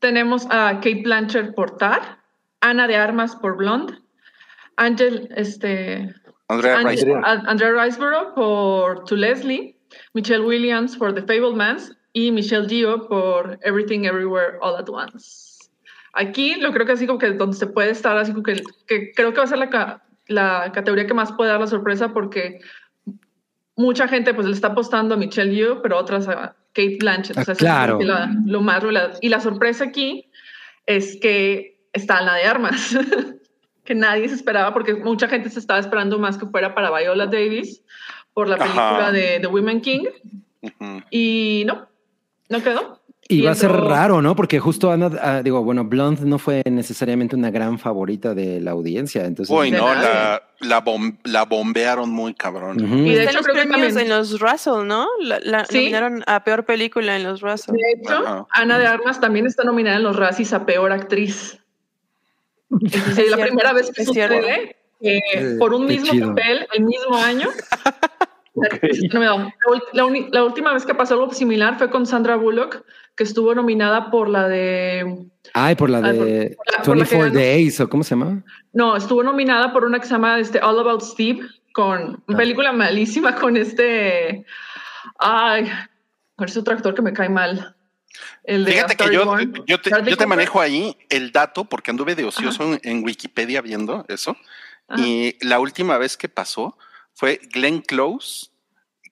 Tenemos 0.00 0.46
a 0.50 0.74
Kate 0.76 1.02
Blanchett 1.02 1.54
por 1.54 1.76
Tar, 1.76 2.18
Ana 2.60 2.86
de 2.86 2.96
Armas 2.96 3.36
por 3.36 3.56
Blonde, 3.56 3.94
Angel, 4.76 5.28
este, 5.36 6.14
Andrea 6.48 7.72
Riseborough 7.72 8.34
por 8.34 9.04
To 9.04 9.16
Leslie, 9.16 9.76
Michelle 10.14 10.44
Williams 10.44 10.96
por 10.96 11.14
The 11.14 11.22
Fablemans 11.22 11.96
y 12.12 12.32
Michelle 12.32 12.68
Gio 12.68 13.08
por 13.08 13.58
Everything 13.62 14.04
Everywhere 14.04 14.58
All 14.60 14.76
at 14.76 14.88
Once. 14.88 15.70
Aquí 16.14 16.56
lo 16.56 16.72
creo 16.72 16.86
que 16.86 16.92
así 16.92 17.06
como 17.06 17.18
que 17.18 17.30
donde 17.32 17.56
se 17.56 17.66
puede 17.66 17.90
estar, 17.90 18.16
así 18.16 18.32
como 18.32 18.42
que, 18.42 18.62
que 18.86 19.12
creo 19.12 19.32
que 19.32 19.38
va 19.38 19.44
a 19.44 19.46
ser 19.46 19.58
la, 19.58 20.02
la 20.26 20.72
categoría 20.72 21.06
que 21.06 21.14
más 21.14 21.32
puede 21.32 21.50
dar 21.50 21.60
la 21.60 21.66
sorpresa 21.66 22.12
porque 22.12 22.60
mucha 23.76 24.08
gente 24.08 24.34
pues 24.34 24.46
le 24.46 24.52
está 24.52 24.68
apostando 24.68 25.14
a 25.14 25.18
Michelle 25.18 25.54
Yeoh, 25.54 25.82
pero 25.82 25.98
otras 25.98 26.26
a 26.28 26.56
Kate 26.72 26.96
Blanchett. 27.00 27.36
Ah, 27.38 27.42
O 27.42 27.44
sea, 27.44 27.52
es 27.52 27.58
claro. 27.58 27.98
que 27.98 28.04
la- 28.04 28.30
lo 28.46 28.60
más 28.60 28.82
relevante. 28.82 29.18
Y 29.22 29.28
la 29.28 29.40
sorpresa 29.40 29.84
aquí 29.84 30.30
es 30.86 31.16
que 31.20 31.78
está 31.92 32.18
Ana 32.18 32.36
de 32.36 32.44
Armas, 32.44 32.96
que 33.84 33.94
nadie 33.94 34.28
se 34.28 34.34
esperaba 34.36 34.72
porque 34.72 34.94
mucha 34.94 35.28
gente 35.28 35.50
se 35.50 35.58
estaba 35.58 35.80
esperando 35.80 36.18
más 36.18 36.38
que 36.38 36.46
fuera 36.46 36.74
para 36.74 36.90
Viola 36.96 37.26
Davis 37.26 37.82
por 38.32 38.48
la 38.48 38.54
Ajá. 38.56 38.64
película 38.64 39.12
de 39.12 39.40
The 39.40 39.46
Women 39.48 39.80
King 39.80 40.04
Ujú. 40.62 41.02
y 41.10 41.64
no, 41.66 41.88
no 42.48 42.62
quedó. 42.62 42.99
Y 43.30 43.38
Y 43.38 43.42
va 43.42 43.52
a 43.52 43.54
ser 43.54 43.70
raro, 43.70 44.20
¿no? 44.20 44.34
Porque 44.34 44.58
justo 44.58 44.90
Ana, 44.90 45.10
ah, 45.22 45.40
digo, 45.42 45.62
bueno, 45.62 45.84
Blonde 45.84 46.22
no 46.24 46.38
fue 46.38 46.62
necesariamente 46.68 47.36
una 47.36 47.50
gran 47.50 47.78
favorita 47.78 48.34
de 48.34 48.60
la 48.60 48.72
audiencia. 48.72 49.24
Entonces, 49.24 49.54
Uy, 49.56 49.70
no, 49.70 49.94
la, 49.94 50.42
la, 50.58 50.84
bom- 50.84 51.16
la 51.24 51.44
bombearon 51.44 52.10
muy 52.10 52.34
cabrón. 52.34 52.82
Ujú. 52.84 52.94
Y 53.06 53.14
de 53.14 53.24
hecho 53.24 53.38
los 53.38 53.42
creo 53.46 53.54
que 53.54 53.68
premios 53.68 53.94
también- 53.94 54.12
en 54.12 54.18
los 54.18 54.40
Russell, 54.40 54.84
¿no? 54.86 55.06
La, 55.22 55.38
la 55.44 55.64
Sí. 55.64 55.78
nominaron 55.78 56.24
a 56.26 56.42
peor 56.42 56.64
película 56.64 57.14
en 57.16 57.22
los 57.22 57.40
Russell. 57.40 57.74
De 57.74 57.92
hecho, 58.02 58.14
Ajá. 58.14 58.46
Ana 58.50 58.78
de 58.78 58.86
Armas 58.86 59.20
también 59.20 59.46
está 59.46 59.62
nominada 59.62 59.96
en 59.96 60.02
los 60.02 60.16
Razzies 60.16 60.52
a 60.52 60.66
peor 60.66 60.90
actriz. 60.92 61.58
Es 62.82 63.06
la 63.06 63.14
cierto, 63.14 63.42
primera 63.42 63.72
vez 63.72 63.90
que 63.94 64.04
sucede 64.04 64.76
que 65.00 65.18
Eh, 65.18 65.56
por 65.58 65.72
un 65.72 65.86
mismo 65.86 66.12
chido. 66.12 66.28
papel, 66.34 66.66
el 66.74 66.84
mismo 66.84 67.16
año. 67.16 67.48
No, 69.12 69.38
no, 69.38 69.52
la, 69.92 70.26
la 70.32 70.44
última 70.44 70.72
vez 70.74 70.84
que 70.84 70.92
pasó 70.94 71.14
algo 71.14 71.32
similar 71.32 71.78
fue 71.78 71.88
con 71.88 72.04
Sandra 72.04 72.34
Bullock, 72.36 72.82
que 73.16 73.24
estuvo 73.24 73.54
nominada 73.54 74.10
por 74.10 74.28
la 74.28 74.48
de. 74.48 75.26
Ay, 75.54 75.74
por 75.74 75.90
la 75.90 75.98
Ah, 75.98 76.00
por- 76.02 76.12
de 76.24 76.56
por 76.56 76.72
la- 76.72 76.82
por 76.82 76.96
la 76.96 77.04
que 77.04 77.16
24 77.16 77.18
ganó. 77.32 77.34
Days, 77.34 77.80
o 77.80 77.88
cómo 77.88 78.02
se 78.04 78.10
llama? 78.14 78.42
No, 78.72 78.96
estuvo 78.96 79.22
nominada 79.22 79.72
por 79.72 79.84
una 79.84 79.98
que 79.98 80.06
se 80.06 80.12
llama 80.12 80.38
este, 80.38 80.60
All 80.60 80.78
About 80.78 81.02
Steve, 81.02 81.40
con 81.72 82.00
una 82.00 82.18
Ah. 82.28 82.36
película 82.36 82.72
malísima 82.72 83.34
con 83.34 83.56
este. 83.56 84.44
Ay, 85.18 85.70
con 86.36 86.48
ese 86.48 86.58
otro 86.60 86.74
actor 86.74 86.94
que 86.94 87.02
me 87.02 87.12
cae 87.12 87.28
mal. 87.28 87.76
El 88.44 88.64
de 88.64 88.72
Fíjate 88.72 88.96
que 88.96 89.12
yo, 89.12 89.24
Born. 89.24 89.52
yo 89.66 89.80
te, 89.80 89.90
yo 90.06 90.16
te 90.16 90.26
manejo 90.26 90.60
ahí 90.60 90.96
el 91.08 91.30
dato 91.32 91.64
porque 91.64 91.90
anduve 91.90 92.14
de 92.14 92.24
ocioso 92.24 92.64
en, 92.74 92.80
en 92.82 93.04
Wikipedia 93.04 93.60
viendo 93.62 94.04
eso. 94.08 94.36
Ajá. 94.88 95.00
Y 95.00 95.36
la 95.42 95.60
última 95.60 95.96
vez 95.98 96.16
que 96.16 96.28
pasó 96.28 96.76
fue 97.14 97.40
Glenn 97.52 97.80
Close 97.82 98.49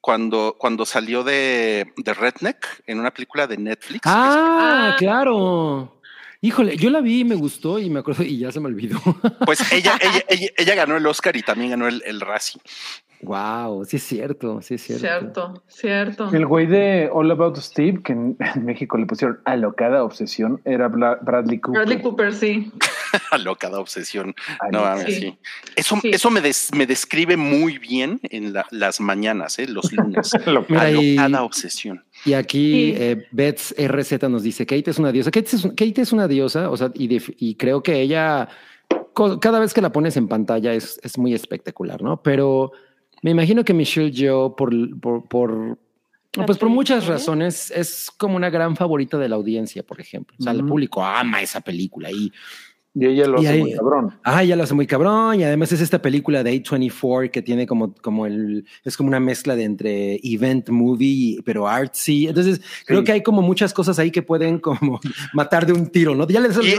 cuando, 0.08 0.56
cuando 0.58 0.86
salió 0.86 1.22
de, 1.22 1.92
de 1.98 2.14
Redneck 2.14 2.82
en 2.86 2.98
una 2.98 3.12
película 3.12 3.46
de 3.46 3.58
Netflix. 3.58 4.00
Ah, 4.06 4.92
Ah. 4.92 4.96
claro. 4.96 6.00
Híjole, 6.40 6.78
yo 6.78 6.88
la 6.88 7.02
vi 7.02 7.20
y 7.20 7.24
me 7.24 7.34
gustó 7.34 7.78
y 7.78 7.90
me 7.90 7.98
acuerdo 8.00 8.22
y 8.22 8.38
ya 8.38 8.50
se 8.50 8.58
me 8.58 8.68
olvidó. 8.68 8.98
Pues 9.44 9.70
ella, 9.70 9.98
ella, 10.00 10.22
ella, 10.30 10.48
ella 10.56 10.74
ganó 10.76 10.96
el 10.96 11.06
Oscar 11.06 11.36
y 11.36 11.42
también 11.42 11.72
ganó 11.72 11.88
el, 11.88 12.02
el 12.06 12.22
Razzie. 12.22 12.58
Wow, 13.22 13.84
sí 13.84 13.96
es 13.96 14.02
cierto, 14.02 14.60
sí 14.62 14.74
es 14.74 14.82
cierto. 14.82 15.00
Cierto, 15.06 15.62
cierto. 15.66 16.30
El 16.32 16.46
güey 16.46 16.66
de 16.66 17.08
All 17.12 17.30
About 17.30 17.56
Steve, 17.58 18.02
que 18.02 18.12
en, 18.12 18.36
México 18.64 18.96
le 18.96 19.06
pusieron 19.06 19.40
alocada 19.44 20.04
obsesión, 20.04 20.60
era 20.64 20.88
Bla- 20.88 21.18
Bradley 21.22 21.58
Cooper. 21.60 21.80
Bradley 21.82 22.02
Cooper, 22.02 22.32
sí. 22.34 22.72
Locada 23.44 23.80
obsesión. 23.80 24.34
Ay, 24.60 24.70
No 24.72 24.82
mames, 24.82 25.04
Sí. 25.06 25.12
sí. 25.20 25.38
Eso, 25.76 25.96
Sí. 26.02 26.10
eso 26.12 26.30
me, 26.30 26.40
des- 26.40 26.70
me 26.76 26.86
describe 26.86 27.36
muy 27.36 27.78
bien 27.78 28.20
en 28.24 28.52
la- 28.52 28.66
las 28.70 29.00
mañanas, 29.00 29.58
¿eh? 29.58 29.66
los 29.66 29.92
lunes. 29.92 30.30
Mira, 30.68 30.90
y- 30.90 31.16
Alocada 31.18 31.42
obsesión. 31.44 32.04
Y 32.24 32.34
aquí 32.34 32.92
Sí. 32.92 32.94
eh, 33.02 33.26
Bets 33.32 33.74
RZ 33.78 34.28
nos 34.28 34.42
dice, 34.42 34.66
Kate 34.66 34.90
es 34.90 34.98
una 34.98 35.12
diosa. 35.12 35.30
Kate 35.30 35.56
es, 35.56 35.62
Kate 35.76 36.00
es 36.02 36.12
una 36.12 36.28
diosa, 36.28 36.70
o 36.70 36.76
sea, 36.76 36.90
y, 36.94 37.18
y 37.38 37.54
creo 37.54 37.82
que 37.82 38.00
ella, 38.00 38.48
cada 39.40 39.58
vez 39.58 39.72
que 39.74 39.80
la 39.80 39.90
pones 39.92 40.16
en 40.16 40.28
pantalla 40.28 40.72
es, 40.74 41.00
es 41.02 41.16
muy 41.18 41.34
espectacular, 41.34 42.02
¿no? 42.02 42.22
Pero 42.22 42.72
me 43.22 43.30
imagino 43.30 43.64
que 43.64 43.74
Michelle 43.74 44.12
Yeoh, 44.12 44.54
por, 44.54 44.72
por, 45.00 45.28
por, 45.28 45.78
pues 46.30 46.58
por 46.58 46.68
muchas 46.68 47.04
trayectoria. 47.04 47.18
razones, 47.18 47.70
es 47.70 48.10
como 48.16 48.36
una 48.36 48.50
gran 48.50 48.76
favorita 48.76 49.18
de 49.18 49.28
la 49.28 49.36
audiencia, 49.36 49.82
por 49.82 50.00
ejemplo. 50.00 50.36
O 50.38 50.42
sea, 50.42 50.52
el 50.52 50.64
público 50.64 51.04
ama 51.04 51.42
esa 51.42 51.60
película 51.60 52.10
y 52.10 52.32
Y 53.00 53.06
ella 53.06 53.26
lo 53.26 53.40
Y 53.40 53.46
hace 53.46 53.54
ahí- 53.54 53.60
muy 53.62 53.74
cabrón. 53.74 54.18
Ah, 54.24 54.42
ya 54.42 54.56
lo 54.56 54.62
hace 54.64 54.74
muy 54.74 54.86
cabrón. 54.86 55.38
Y 55.40 55.44
además 55.44 55.70
es 55.72 55.80
esta 55.80 56.02
película 56.02 56.42
de 56.42 56.52
A24 56.52 57.30
que 57.30 57.42
tiene 57.42 57.66
como, 57.66 57.94
como 57.94 58.26
el, 58.26 58.66
es 58.84 58.96
como 58.96 59.08
una 59.08 59.20
mezcla 59.20 59.54
de 59.54 59.64
entre 59.64 60.20
event 60.22 60.68
movie, 60.70 61.40
pero 61.44 61.68
artsy. 61.68 62.26
Entonces, 62.28 62.60
creo 62.86 63.00
Sí. 63.00 63.04
que 63.04 63.12
hay 63.12 63.22
como 63.22 63.42
muchas 63.42 63.72
cosas 63.72 63.98
ahí 63.98 64.10
que 64.10 64.22
pueden 64.22 64.58
como 64.58 64.98
matar 65.32 65.66
de 65.66 65.72
un 65.72 65.86
tiro, 65.88 66.14
¿no? 66.14 66.26
Ya 66.26 66.40
les 66.40 66.56
Y, 66.58 66.74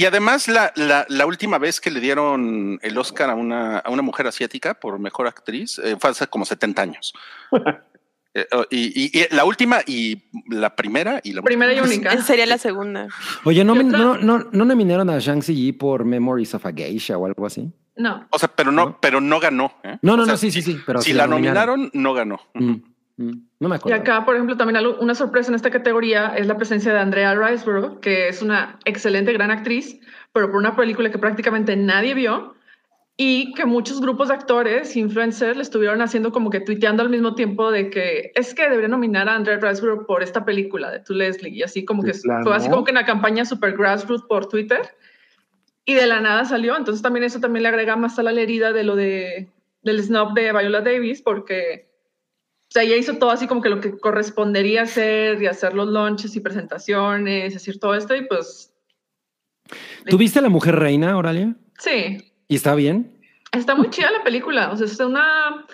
y 0.00 0.04
además, 0.06 0.48
la, 0.48 0.72
la, 0.76 1.04
la 1.08 1.26
última 1.26 1.58
vez 1.58 1.80
que 1.80 1.90
le 1.90 2.00
dieron 2.00 2.78
el 2.82 2.96
Oscar 2.96 3.30
a 3.30 3.34
una, 3.34 3.78
a 3.78 3.90
una 3.90 4.02
mujer 4.02 4.26
asiática 4.26 4.74
por 4.74 4.98
mejor 4.98 5.26
actriz 5.26 5.78
eh, 5.84 5.96
fue 5.98 6.10
hace 6.10 6.26
como 6.26 6.44
70 6.44 6.82
años. 6.82 7.12
Eh, 8.40 8.46
oh, 8.52 8.64
y, 8.70 9.04
y- 9.04 9.10
y 9.20 9.34
la 9.34 9.44
última 9.44 9.78
y 9.86 10.22
la 10.48 10.76
primera 10.76 11.20
y 11.24 11.32
la 11.32 11.42
Primera 11.42 11.72
y 11.74 11.80
única. 11.80 12.16
Sería 12.22 12.46
la 12.46 12.58
segunda. 12.58 13.08
Oye, 13.44 13.64
¿no, 13.64 13.74
¿Y 13.74 13.84
no, 13.84 14.16
no, 14.18 14.38
no 14.52 14.64
nominaron 14.64 15.10
a 15.10 15.18
Shang 15.18 15.42
Yi 15.42 15.72
por 15.72 16.04
Memories 16.04 16.54
of 16.54 16.64
a 16.66 16.72
Geisha 16.72 17.16
o 17.18 17.26
algo 17.26 17.46
así? 17.46 17.70
No. 17.96 18.26
O 18.30 18.38
sea, 18.38 18.48
pero 18.54 18.70
no, 18.70 18.84
¿No? 18.86 18.98
pero 19.00 19.20
no 19.20 19.40
ganó. 19.40 19.72
¿eh? 19.82 19.98
No, 20.02 20.16
no, 20.16 20.22
O 20.22 20.26
sea, 20.26 20.34
no, 20.34 20.38
sí, 20.38 20.50
sí, 20.52 20.62
sí. 20.62 20.78
Pero 20.86 21.00
si 21.02 21.10
sí 21.10 21.16
la 21.16 21.26
nominaron, 21.26 21.90
no 21.94 22.14
ganó. 22.14 22.38
Mm, 22.54 22.70
mm, 23.16 23.32
no 23.58 23.68
me 23.68 23.74
Y 23.74 23.78
acuerdo. 23.78 24.00
acá, 24.00 24.24
por 24.24 24.36
ejemplo, 24.36 24.56
también 24.56 24.76
algo- 24.76 24.98
una 25.00 25.16
sorpresa 25.16 25.48
en 25.50 25.56
esta 25.56 25.70
categoría 25.70 26.28
es 26.36 26.46
la 26.46 26.56
presencia 26.56 26.92
de 26.92 27.00
Andrea 27.00 27.34
Riseborough, 27.34 27.98
que 27.98 28.28
es 28.28 28.40
una 28.40 28.78
excelente, 28.84 29.32
gran 29.32 29.50
actriz, 29.50 29.98
pero 30.32 30.46
por 30.48 30.56
una 30.60 30.76
película 30.76 31.10
que 31.10 31.18
prácticamente 31.18 31.74
nadie 31.76 32.14
vio 32.14 32.54
y 33.20 33.52
que 33.54 33.66
muchos 33.66 34.00
grupos 34.00 34.28
de 34.28 34.34
actores, 34.34 34.94
influencers, 34.94 35.56
le 35.56 35.62
estuvieron 35.64 36.00
haciendo 36.00 36.30
como 36.30 36.50
que 36.50 36.60
tuiteando 36.60 37.02
al 37.02 37.10
mismo 37.10 37.34
tiempo 37.34 37.72
de 37.72 37.90
que 37.90 38.30
es 38.36 38.54
que 38.54 38.62
debería 38.62 38.86
nominar 38.86 39.28
a 39.28 39.34
Andrea 39.34 39.58
Riseborough 39.58 40.06
por 40.06 40.22
esta 40.22 40.44
película 40.44 40.88
de 40.92 41.00
To 41.00 41.14
Leslie 41.14 41.50
y 41.50 41.64
así 41.64 41.84
como 41.84 42.04
¿De 42.04 42.12
que 42.12 42.18
plano? 42.20 42.44
fue 42.44 42.54
así 42.54 42.70
como 42.70 42.84
que 42.84 42.92
una 42.92 43.04
campaña 43.04 43.44
super 43.44 43.76
grassroots 43.76 44.22
por 44.22 44.48
Twitter 44.48 44.82
y 45.84 45.94
de 45.94 46.06
la 46.06 46.20
nada 46.20 46.44
salió. 46.44 46.76
Entonces 46.76 47.02
también 47.02 47.24
eso 47.24 47.40
también 47.40 47.64
le 47.64 47.70
agrega 47.70 47.96
más 47.96 48.20
a 48.20 48.22
la 48.22 48.30
herida 48.30 48.72
de 48.72 48.84
lo 48.84 48.94
de 48.94 49.48
del 49.82 50.00
snob 50.00 50.34
de 50.34 50.52
Viola 50.52 50.80
Davis 50.80 51.20
porque 51.20 51.88
o 52.68 52.70
sea, 52.70 52.84
ella 52.84 52.94
hizo 52.94 53.16
todo 53.16 53.32
así 53.32 53.48
como 53.48 53.62
que 53.62 53.68
lo 53.68 53.80
que 53.80 53.98
correspondería 53.98 54.82
hacer 54.82 55.42
y 55.42 55.46
hacer 55.46 55.74
los 55.74 55.88
launches 55.88 56.36
y 56.36 56.40
presentaciones, 56.40 57.54
decir 57.54 57.80
todo 57.80 57.96
esto 57.96 58.14
y 58.14 58.26
pues 58.26 58.72
¿Tuviste 60.08 60.38
a 60.38 60.42
la 60.42 60.48
mujer 60.50 60.76
reina, 60.76 61.16
Oralia? 61.16 61.56
sí, 61.78 62.27
¿Y 62.48 62.56
está 62.56 62.74
bien? 62.74 63.14
está 63.52 63.74
muy 63.74 63.88
chida 63.88 64.10
la 64.10 64.22
película, 64.24 64.70
o 64.70 64.76
sea, 64.76 64.86
es 64.86 65.00
una 65.00 65.64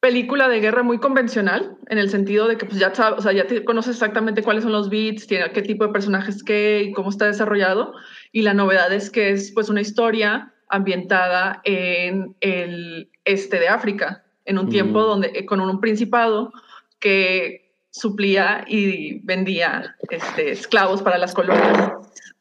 película 0.00 0.48
de 0.48 0.60
guerra 0.60 0.82
muy 0.82 0.98
convencional 0.98 1.76
en 1.88 1.98
el 1.98 2.10
sentido 2.10 2.48
de 2.48 2.56
que 2.56 2.64
pues 2.66 2.78
ya 2.78 2.94
sabes, 2.94 3.18
o 3.18 3.22
sea, 3.22 3.32
ya 3.32 3.46
te 3.46 3.64
conoces 3.64 3.96
exactamente 3.96 4.42
cuáles 4.42 4.64
son 4.64 4.72
los 4.72 4.88
beats, 4.88 5.26
tiene 5.26 5.52
qué 5.52 5.62
tipo 5.62 5.86
de 5.86 5.92
personajes 5.92 6.42
qué 6.42 6.84
y 6.88 6.92
cómo 6.92 7.10
está 7.10 7.26
desarrollado 7.26 7.92
y 8.32 8.42
la 8.42 8.54
novedad 8.54 8.92
es 8.92 9.10
que 9.10 9.30
es 9.30 9.52
pues 9.52 9.68
una 9.68 9.80
historia 9.82 10.52
ambientada 10.68 11.60
en 11.64 12.34
el 12.40 13.10
este 13.24 13.60
de 13.60 13.68
África, 13.68 14.24
en 14.46 14.58
un 14.58 14.66
Mm. 14.66 14.70
tiempo 14.70 15.02
donde 15.02 15.30
eh, 15.34 15.44
con 15.44 15.60
un 15.60 15.80
principado 15.80 16.52
que 16.98 17.72
suplía 17.90 18.64
y 18.66 19.20
vendía 19.24 19.96
este, 20.10 20.50
esclavos 20.52 21.02
para 21.02 21.18
las 21.18 21.34
colonias 21.34 21.92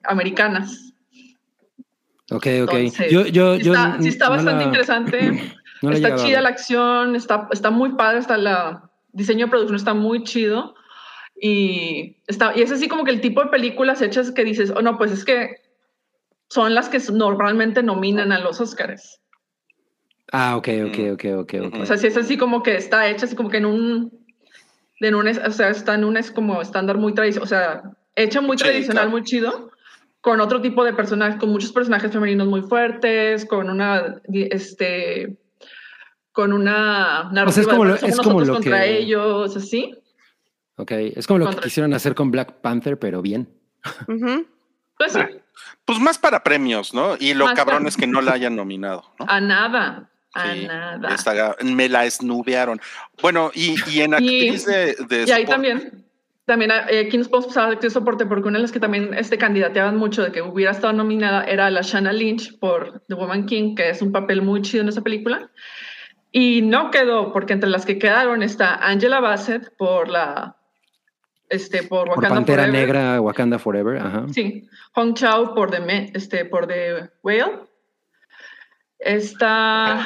americanas. 0.03 0.90
Ok, 2.31 2.47
ok. 2.63 2.73
Entonces, 2.73 3.11
yo, 3.11 3.25
yo, 3.27 3.57
sí 3.57 3.63
yo 3.63 3.73
está, 3.73 4.01
sí 4.01 4.07
está 4.09 4.25
no 4.25 4.31
bastante 4.31 4.63
la- 4.63 4.63
interesante. 4.63 5.31
no 5.81 5.91
está 5.91 6.07
llegado 6.09 6.21
a 6.21 6.25
chida 6.25 6.41
la 6.41 6.49
acción, 6.49 7.15
está, 7.15 7.47
está 7.51 7.71
muy 7.71 7.93
padre, 7.93 8.19
está 8.19 8.37
la 8.37 8.89
diseño 9.13 9.45
de 9.47 9.49
producción 9.49 9.75
está 9.75 9.93
muy 9.93 10.23
chido 10.23 10.73
y 11.35 12.17
está 12.27 12.53
y 12.55 12.61
es 12.61 12.71
así 12.71 12.87
como 12.87 13.03
que 13.03 13.11
el 13.11 13.19
tipo 13.19 13.43
de 13.43 13.49
películas 13.49 14.01
hechas 14.01 14.31
que 14.31 14.45
dices, 14.45 14.71
oh 14.75 14.81
no, 14.81 14.97
pues 14.97 15.11
es 15.11 15.25
que 15.25 15.57
son 16.47 16.73
las 16.73 16.87
que 16.87 16.99
normalmente 17.11 17.83
nominan 17.83 18.31
a 18.31 18.39
los 18.39 18.61
Oscars. 18.61 19.19
Ah, 20.31 20.55
ok, 20.55 20.67
ok, 20.87 20.97
ok, 21.13 21.25
ok, 21.39 21.53
ok. 21.67 21.75
O 21.81 21.85
sea, 21.85 21.97
si 21.97 22.07
es 22.07 22.15
así 22.15 22.37
como 22.37 22.63
que 22.63 22.75
está 22.75 23.09
hecha 23.09 23.25
así 23.25 23.35
como 23.35 23.49
que 23.49 23.57
en 23.57 23.65
un, 23.65 24.25
en 25.01 25.15
un 25.15 25.27
o 25.27 25.51
sea, 25.51 25.69
está 25.69 25.95
en 25.95 26.05
un 26.05 26.15
es 26.15 26.31
como 26.31 26.61
estándar 26.61 26.97
muy 26.97 27.13
tradicional, 27.13 27.43
o 27.43 27.47
sea, 27.47 27.81
hecha 28.15 28.39
muy 28.39 28.57
Sí, 28.57 28.63
tradicional, 28.63 29.03
claro. 29.03 29.09
muy 29.11 29.23
chido, 29.23 29.71
con 30.21 30.39
otro 30.39 30.61
tipo 30.61 30.83
de 30.83 30.93
personajes, 30.93 31.39
con 31.39 31.49
muchos 31.49 31.71
personajes 31.71 32.11
femeninos 32.11 32.47
muy 32.47 32.61
fuertes, 32.61 33.45
con 33.45 33.69
una, 33.69 34.21
este, 34.31 35.37
con 36.31 36.53
una 36.53 37.23
narrativa 37.31 37.45
O 37.47 37.51
sea, 37.51 37.61
es 37.63 37.67
como 37.67 37.85
lo- 37.85 37.95
es 37.95 38.01
como 38.01 38.13
nosotros 38.39 38.47
lo 38.47 38.53
contra 38.53 38.81
que- 38.83 38.97
ellos, 38.99 39.57
así. 39.57 39.95
Ok, 40.77 40.91
es 40.91 41.27
como 41.27 41.39
lo 41.39 41.49
que 41.49 41.57
quisieron 41.57 41.93
hacer 41.93 42.15
con 42.15 42.31
Black 42.31 42.61
Panther, 42.61 42.97
pero 42.97 43.21
bien. 43.21 43.49
Pues 44.97 45.13
sí, 45.13 45.19
Pues 45.85 45.99
más 45.99 46.17
para 46.17 46.43
premios, 46.43 46.93
¿no? 46.93 47.15
Y 47.19 47.33
lo 47.33 47.45
Más 47.45 47.55
cabrón 47.55 47.79
para- 47.79 47.89
es 47.89 47.97
que 47.97 48.07
no 48.07 48.21
la 48.21 48.33
hayan 48.33 48.55
nominado, 48.55 49.03
¿no? 49.19 49.25
a 49.27 49.41
nada, 49.41 50.09
a 50.33 50.53
Sí, 50.53 50.65
nada. 50.67 51.13
esta- 51.15 51.55
me 51.63 51.89
la 51.89 52.05
esnubearon. 52.05 52.79
Bueno, 53.21 53.51
y, 53.53 53.75
y 53.89 54.01
en 54.01 54.11
Y- 54.19 54.49
actriz 54.49 54.65
de, 54.65 54.95
de 55.09 55.25
Y 55.27 55.31
ahí 55.31 55.45
también, 55.45 56.05
también 56.51 56.71
eh, 56.89 57.05
aquí 57.07 57.17
nos 57.17 57.29
podemos 57.29 57.47
pasar 57.47 57.69
a 57.69 57.71
actriz 57.71 57.93
de 57.93 57.99
soporte, 57.99 58.25
porque 58.25 58.49
una 58.49 58.57
de 58.57 58.63
las 58.63 58.73
que 58.73 58.81
también 58.81 59.13
este, 59.13 59.37
candidateaban 59.37 59.95
mucho 59.95 60.21
de 60.21 60.33
que 60.33 60.41
hubiera 60.41 60.73
estado 60.73 60.91
nominada 60.91 61.45
era 61.45 61.71
la 61.71 61.79
Shanna 61.79 62.11
Lynch 62.11 62.59
por 62.59 62.99
The 63.07 63.15
Woman 63.15 63.45
King, 63.45 63.73
que 63.73 63.89
es 63.89 64.01
un 64.01 64.11
papel 64.11 64.41
muy 64.41 64.61
chido 64.61 64.83
en 64.83 64.89
esa 64.89 64.99
película. 64.99 65.49
Y 66.29 66.61
no 66.61 66.91
quedó, 66.91 67.31
porque 67.31 67.53
entre 67.53 67.69
las 67.69 67.85
que 67.85 67.97
quedaron 67.97 68.43
está 68.43 68.75
Angela 68.75 69.21
Bassett 69.21 69.73
por 69.77 70.09
la. 70.09 70.57
Este, 71.47 71.83
por 71.83 72.07
Por 72.07 72.17
Wakanda 72.17 72.35
Pantera 72.35 72.63
Forever. 72.63 72.81
Negra, 72.81 73.21
Wakanda 73.21 73.57
Forever, 73.57 73.97
ajá. 73.97 74.25
Sí. 74.33 74.67
Hong 74.91 75.13
Chao 75.13 75.55
por 75.55 75.71
The, 75.71 76.11
este, 76.13 76.43
por 76.43 76.67
The 76.67 77.11
Whale. 77.23 77.61
Está. 78.99 80.05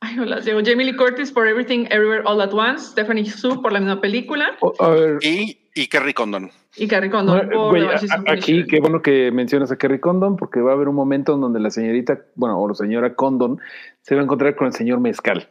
Ay, 0.00 0.16
no 0.16 0.24
las 0.24 0.44
digo. 0.44 0.60
Jamie 0.64 0.84
Lee 0.86 0.96
Curtis 0.96 1.32
por 1.32 1.46
Everything 1.48 1.86
Everywhere 1.90 2.22
All 2.24 2.40
at 2.40 2.52
Once. 2.52 2.90
Stephanie 2.92 3.24
Su 3.26 3.60
por 3.62 3.72
la 3.72 3.80
misma 3.80 4.00
película. 4.00 4.56
O- 4.60 4.74
a 4.78 4.90
ver, 4.90 5.18
Y, 5.22 5.58
y 5.74 5.86
Kerry 5.88 6.12
Condon. 6.14 6.50
Y 6.76 6.86
Carrie 6.88 7.10
Condon 7.10 7.48
no, 7.48 7.70
por 7.70 7.78
a- 7.78 7.98
aquí 8.32 8.66
qué 8.66 8.80
bueno 8.80 9.00
que 9.00 9.30
mencionas 9.32 9.72
a 9.72 9.78
Kerry 9.78 9.98
Condon, 10.00 10.36
porque 10.36 10.60
va 10.60 10.72
a 10.72 10.74
haber 10.74 10.88
un 10.88 10.94
momento 10.94 11.34
en 11.34 11.40
donde 11.40 11.58
la 11.60 11.70
señorita, 11.70 12.20
bueno, 12.34 12.60
o 12.60 12.68
la 12.68 12.74
señora 12.74 13.14
Condon 13.14 13.58
se 14.02 14.14
va 14.14 14.20
a 14.20 14.24
encontrar 14.24 14.54
con 14.56 14.66
el 14.66 14.74
señor 14.74 15.00
Mezcal. 15.00 15.48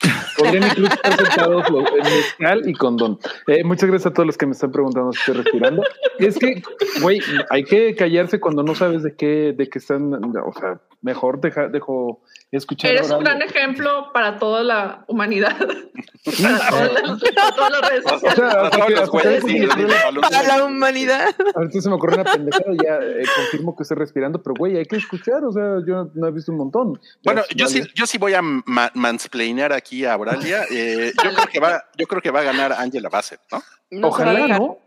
Podrían 0.38 0.64
incluso 0.64 0.92
estar 0.94 1.16
sentados 1.16 1.70
los- 1.70 1.88
el 1.92 2.02
Mezcal 2.02 2.68
y 2.68 2.72
Condón. 2.74 3.18
Eh, 3.46 3.64
muchas 3.64 3.88
gracias 3.88 4.10
a 4.10 4.14
todos 4.14 4.26
los 4.26 4.36
que 4.38 4.46
me 4.46 4.52
están 4.52 4.70
preguntando 4.72 5.12
si 5.12 5.18
estoy 5.18 5.34
respirando. 5.42 5.82
Es 6.18 6.38
que, 6.38 6.62
güey, 7.00 7.20
hay 7.50 7.64
que 7.64 7.94
callarse 7.96 8.38
cuando 8.40 8.62
no 8.62 8.74
sabes 8.74 9.02
de 9.02 9.16
qué, 9.16 9.52
de 9.56 9.68
qué 9.68 9.78
están, 9.78 10.12
o 10.14 10.52
sea, 10.52 10.80
mejor 11.04 11.38
deja, 11.40 11.68
dejo 11.68 12.22
escuchar. 12.50 12.90
Eres 12.92 13.10
un 13.10 13.22
gran 13.22 13.42
ejemplo 13.42 14.10
para 14.12 14.38
toda 14.38 14.62
la 14.64 15.04
humanidad. 15.06 15.54
para, 16.24 16.70
todas 16.70 16.92
las, 16.94 17.54
todas 17.54 17.70
las 17.72 17.90
redes 17.90 18.04
sociales. 18.04 18.38
la 20.48 20.64
humanidad. 20.64 21.34
Ahorita 21.54 21.80
se 21.80 21.88
me 21.90 21.94
ocurrió 21.96 22.20
una 22.22 22.32
pendejada, 22.32 22.64
ya 22.82 22.94
eh, 22.96 23.22
confirmo 23.36 23.76
que 23.76 23.82
estoy 23.82 23.98
respirando, 23.98 24.42
pero 24.42 24.54
güey, 24.58 24.78
hay 24.78 24.86
que 24.86 24.96
escuchar, 24.96 25.44
o 25.44 25.52
sea, 25.52 25.76
yo 25.86 26.10
no 26.14 26.26
he 26.26 26.32
visto 26.32 26.50
un 26.52 26.58
montón. 26.58 26.98
Bueno, 27.22 27.42
Ya, 27.50 27.56
yo 27.56 27.66
vale. 27.66 27.82
sí, 27.82 27.90
yo 27.94 28.06
sí 28.06 28.16
voy 28.16 28.32
a 28.32 28.40
ma- 28.42 28.90
mansplainear 28.94 29.72
aquí 29.74 30.06
a 30.06 30.14
Auralia. 30.14 30.64
Eh, 30.70 31.12
yo 31.22 31.30
creo 31.34 31.46
que 31.52 31.60
va, 31.60 31.84
yo 31.98 32.06
creo 32.06 32.22
que 32.22 32.30
va 32.30 32.40
a 32.40 32.44
ganar 32.44 32.72
Angela 32.72 33.10
Bassett, 33.10 33.40
¿no? 33.52 34.08
Ojalá. 34.08 34.48
¿no? 34.48 34.78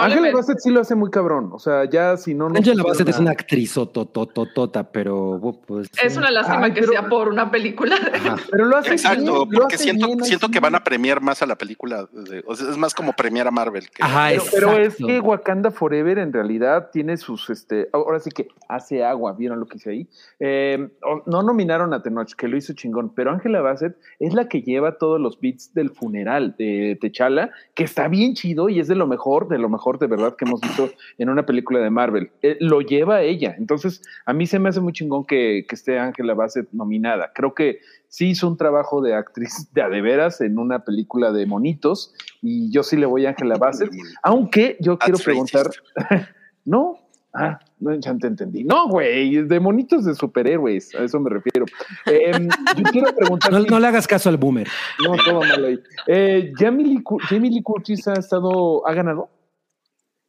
Ángela 0.00 0.30
Bassett 0.32 0.58
sí 0.60 0.70
lo 0.70 0.80
hace 0.80 0.94
muy 0.94 1.10
cabrón, 1.10 1.50
o 1.52 1.58
sea, 1.58 1.84
ya 1.84 2.16
si 2.16 2.34
no... 2.34 2.48
pusieron 2.48 2.82
Bassett 2.84 3.08
es 3.08 3.16
a- 3.16 3.20
una 3.20 3.30
actriz 3.32 3.74
totototota, 3.74 4.84
pero 4.90 5.38
pues, 5.66 5.88
Es 6.02 6.12
sí. 6.12 6.18
una 6.18 6.30
lástima 6.30 6.64
Ay, 6.66 6.72
que 6.72 6.80
pero- 6.80 6.92
sea 6.92 7.08
por 7.08 7.28
una 7.28 7.50
película. 7.50 7.96
Ajá. 7.96 8.36
Pero 8.50 8.66
lo 8.66 8.76
hace 8.76 8.92
Exacto, 8.92 9.20
bien, 9.22 9.34
lo 9.34 9.46
porque 9.60 9.74
hace 9.76 9.84
siento, 9.84 10.06
bien, 10.06 10.24
siento 10.24 10.48
que 10.50 10.60
van 10.60 10.74
a 10.74 10.84
premiar 10.84 11.20
más 11.20 11.42
a 11.42 11.46
la 11.46 11.56
película. 11.56 12.08
de- 12.12 12.42
o 12.46 12.54
sea, 12.54 12.70
es 12.70 12.76
más 12.76 12.94
como 12.94 13.12
premiar 13.12 13.46
a 13.46 13.50
Marvel. 13.50 13.88
que- 13.90 14.02
Ajá, 14.02 14.28
Pero, 14.30 14.42
pero 14.52 14.78
es 14.78 14.96
que 14.96 15.20
Wakanda 15.20 15.70
Forever 15.70 16.18
en 16.18 16.32
realidad 16.32 16.90
tiene 16.92 17.16
sus, 17.16 17.50
este, 17.50 17.88
ahora 17.92 18.20
sí 18.20 18.30
que 18.30 18.48
hace 18.68 19.04
agua, 19.04 19.32
¿vieron 19.34 19.60
lo 19.60 19.66
que 19.66 19.76
hice 19.78 19.90
ahí? 19.90 20.08
Eh, 20.40 20.88
o- 21.02 21.22
no 21.26 21.42
nominaron 21.42 21.92
a 21.94 22.02
Tenoch, 22.02 22.32
que 22.34 22.48
lo 22.48 22.56
hizo 22.56 22.72
chingón, 22.74 23.10
pero 23.14 23.30
Angela 23.30 23.60
Bassett 23.60 23.96
es 24.18 24.34
la 24.34 24.48
que 24.48 24.62
lleva 24.62 24.98
todos 24.98 25.20
los 25.20 25.40
beats 25.40 25.72
del 25.74 25.90
funeral 25.90 26.54
de 26.58 26.98
T'Challa, 27.00 27.50
que 27.74 27.84
está 27.84 28.08
bien 28.08 28.34
chido 28.34 28.68
y 28.68 28.80
es 28.80 28.88
de 28.88 28.94
lo 28.94 29.06
mejor, 29.06 29.48
de 29.48 29.58
lo 29.58 29.68
mejor 29.68 29.81
de 29.98 30.06
verdad 30.06 30.36
que 30.36 30.44
hemos 30.44 30.60
visto 30.60 30.90
en 31.18 31.28
una 31.28 31.44
película 31.44 31.80
de 31.80 31.90
Marvel. 31.90 32.30
Eh, 32.42 32.56
lo 32.60 32.80
lleva 32.80 33.22
ella, 33.22 33.54
entonces 33.58 34.02
a 34.26 34.32
mí 34.32 34.46
se 34.46 34.58
me 34.58 34.68
hace 34.68 34.80
muy 34.80 34.92
chingón 34.92 35.24
que, 35.24 35.64
que 35.68 35.74
esté 35.74 35.98
Angela 35.98 36.34
Bassett 36.34 36.68
nominada. 36.72 37.32
Creo 37.34 37.54
que 37.54 37.80
sí 38.08 38.28
hizo 38.30 38.46
un 38.46 38.56
trabajo 38.56 39.00
de 39.00 39.14
actriz 39.14 39.68
de 39.72 39.82
a 39.82 39.88
de 39.88 40.02
veras 40.02 40.40
en 40.40 40.58
una 40.58 40.84
película 40.84 41.32
de 41.32 41.46
monitos 41.46 42.14
y 42.42 42.70
yo 42.70 42.82
sí 42.82 42.96
le 42.96 43.06
voy 43.06 43.26
a 43.26 43.30
Angela 43.30 43.56
Bassett. 43.56 43.90
Aunque 44.22 44.76
yo 44.80 44.98
quiero 44.98 45.16
That's 45.16 45.24
preguntar, 45.24 45.70
no, 46.64 46.98
ah, 47.32 47.58
no, 47.80 47.94
ya 47.94 48.16
te 48.16 48.26
entendí. 48.26 48.64
No, 48.64 48.88
güey, 48.88 49.42
de 49.42 49.60
monitos 49.60 50.04
de 50.04 50.14
superhéroes, 50.14 50.94
a 50.94 51.04
eso 51.04 51.18
me 51.20 51.30
refiero. 51.30 51.64
Em, 52.06 52.48
yo 52.76 52.82
quiero 52.92 53.14
preguntar, 53.14 53.52
No, 53.52 53.80
le 53.80 53.86
hagas 53.86 54.06
caso 54.06 54.28
al 54.28 54.36
boomer. 54.36 54.68
no, 55.04 55.16
todo 55.24 55.40
mal 55.40 55.64
ahí. 55.64 55.80
Eh, 56.06 56.52
Jamie, 56.56 56.86
Lee, 56.86 57.04
Jamie 57.28 57.50
Lee 57.50 57.62
Curtis 57.62 58.06
ha 58.08 58.14
estado, 58.14 58.86
ha 58.86 58.92
ganado. 58.94 59.28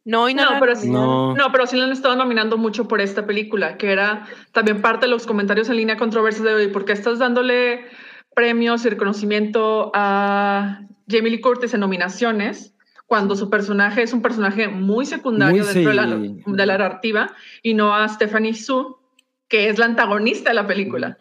No, 0.04 0.28
y 0.28 0.34
No, 0.34 0.42
nada. 0.44 0.60
pero 0.60 0.76
sí, 0.76 0.90
No. 0.90 1.34
no. 1.34 1.50
pero 1.50 1.66
sí 1.66 1.76
le 1.76 1.84
han 1.84 1.92
estado 1.92 2.14
nominando 2.14 2.58
mucho 2.58 2.86
por 2.88 3.00
esta 3.00 3.26
película, 3.26 3.76
que 3.78 3.90
era 3.90 4.26
también 4.52 4.82
parte 4.82 5.06
de 5.06 5.10
los 5.10 5.26
comentarios 5.26 5.68
en 5.70 5.76
línea 5.76 5.96
controversias 5.96 6.44
de 6.44 6.54
hoy, 6.54 6.68
porque 6.68 6.92
estás 6.92 7.18
dándole 7.18 7.86
premios 8.34 8.84
y 8.84 8.90
reconocimiento 8.90 9.90
a 9.94 10.80
Jamie 11.08 11.30
Lee 11.30 11.40
Curtis 11.40 11.72
en 11.74 11.80
nominaciones, 11.80 12.74
cuando 13.06 13.36
su 13.36 13.48
personaje 13.48 14.02
es 14.02 14.12
un 14.12 14.22
personaje 14.22 14.68
muy 14.68 15.06
secundario 15.06 15.62
Muy 15.64 15.72
dentro 15.74 15.90
de, 15.90 15.96
la, 15.96 16.06
de 16.46 16.66
la 16.66 16.78
narrativa, 16.78 17.30
y 17.62 17.74
no 17.74 17.94
a 17.94 18.08
Stephanie 18.08 18.54
Su, 18.54 18.98
que 19.48 19.68
es 19.68 19.78
la 19.78 19.84
antagonista 19.86 20.50
de 20.50 20.54
la 20.54 20.66
película, 20.66 21.18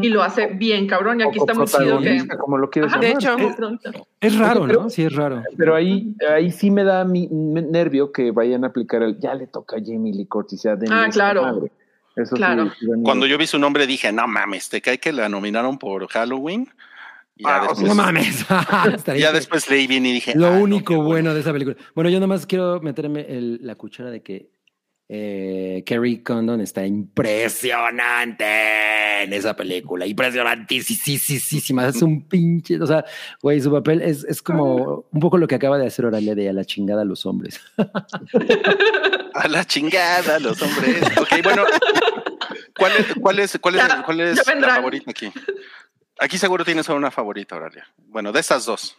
y 0.00 0.08
lo 0.08 0.22
hace 0.22 0.46
bien 0.48 0.86
cabrón, 0.86 1.20
y 1.20 1.22
aquí 1.24 1.38
O 1.38 1.42
está 1.42 1.54
muy 1.54 1.66
chido 1.66 2.00
que... 2.00 2.26
como 2.38 2.56
lo 2.58 2.70
quieres 2.70 2.90
Ajá, 2.92 3.00
De 3.00 3.10
hecho, 3.10 3.36
protagonista. 3.36 3.92
Es 4.20 4.38
raro, 4.38 4.66
pero- 4.66 4.82
¿no? 4.84 4.90
Sí, 4.90 5.04
es 5.04 5.12
raro. 5.14 5.42
Pero 5.56 5.74
ahí, 5.76 6.14
ahí 6.32 6.50
sí 6.50 6.70
me 6.70 6.84
da 6.84 7.04
mi 7.04 7.28
nervio 7.30 8.12
que 8.12 8.30
vayan 8.30 8.64
a 8.64 8.68
aplicar 8.68 9.02
el 9.02 9.18
ya 9.20 9.34
le 9.34 9.46
toca 9.46 9.76
a 9.76 9.80
Jamie 9.84 10.12
Lee 10.14 10.26
Curtis. 10.26 10.62
Ya 10.62 10.76
Ah, 10.90 11.08
claro. 11.12 11.42
madre. 11.42 11.70
Eso 12.16 12.34
Claro. 12.34 12.70
sí. 12.78 12.86
Cuando 13.04 13.26
yo 13.26 13.38
vi 13.38 13.46
su 13.46 13.58
nombre 13.58 13.86
dije, 13.86 14.10
no 14.12 14.26
mames, 14.26 14.68
te 14.68 14.80
cae 14.80 14.98
que 14.98 15.12
la 15.12 15.28
nominaron 15.28 15.78
por 15.78 16.06
Halloween. 16.08 16.66
Y 17.36 17.44
ya, 17.44 17.56
Ah, 17.56 17.60
después, 17.68 17.82
No 17.88 17.94
mames. 17.94 18.44
Ya 19.18 19.32
después 19.32 19.70
leí 19.70 19.86
bien 19.86 20.04
y 20.06 20.12
dije, 20.12 20.32
Lo 20.34 20.48
ah, 20.48 20.50
no, 20.56 20.62
único 20.62 20.94
qué 20.94 21.00
bueno 21.00 21.32
de 21.34 21.40
esa 21.40 21.52
película. 21.52 21.76
Bueno, 21.94 22.10
yo 22.10 22.18
nomás 22.20 22.46
quiero 22.46 22.80
meterme 22.80 23.20
el- 23.28 23.60
la 23.62 23.76
cuchara 23.76 24.10
de 24.10 24.22
que 24.22 24.50
eh, 25.12 25.82
Kerry 25.84 26.22
Condon 26.22 26.60
está 26.60 26.86
impresionante 26.86 28.44
en 29.24 29.32
esa 29.32 29.56
película. 29.56 30.06
Impresionantísima. 30.06 31.88
Es 31.88 32.00
un 32.00 32.28
pinche. 32.28 32.80
O 32.80 32.86
sea, 32.86 33.04
güey, 33.42 33.60
su 33.60 33.72
papel 33.72 34.02
es, 34.02 34.22
es 34.22 34.40
como 34.40 35.04
un 35.10 35.20
poco 35.20 35.36
lo 35.36 35.48
que 35.48 35.56
acaba 35.56 35.78
de 35.78 35.88
hacer 35.88 36.04
Oralia 36.04 36.36
de 36.36 36.48
a 36.48 36.52
la 36.52 36.64
chingada 36.64 37.02
a 37.02 37.04
los 37.04 37.26
hombres. 37.26 37.60
A 39.34 39.48
la 39.48 39.64
chingada, 39.64 40.38
los 40.38 40.62
hombres. 40.62 41.02
Ok, 41.18 41.42
bueno. 41.42 41.64
¿Cuál 42.76 42.92
es, 42.96 43.06
cuál 43.20 43.38
es, 43.40 43.58
cuál 43.60 43.74
es, 43.76 43.88
Ya, 43.88 44.02
cuál 44.02 44.20
es 44.20 44.46
la 44.46 44.74
favorita 44.74 45.10
aquí? 45.10 45.32
Aquí 46.20 46.38
seguro 46.38 46.64
tienes 46.64 46.88
una 46.88 47.10
favorita, 47.10 47.56
Auralia. 47.56 47.86
Bueno, 47.96 48.30
de 48.30 48.38
estas 48.38 48.64
dos. 48.64 48.96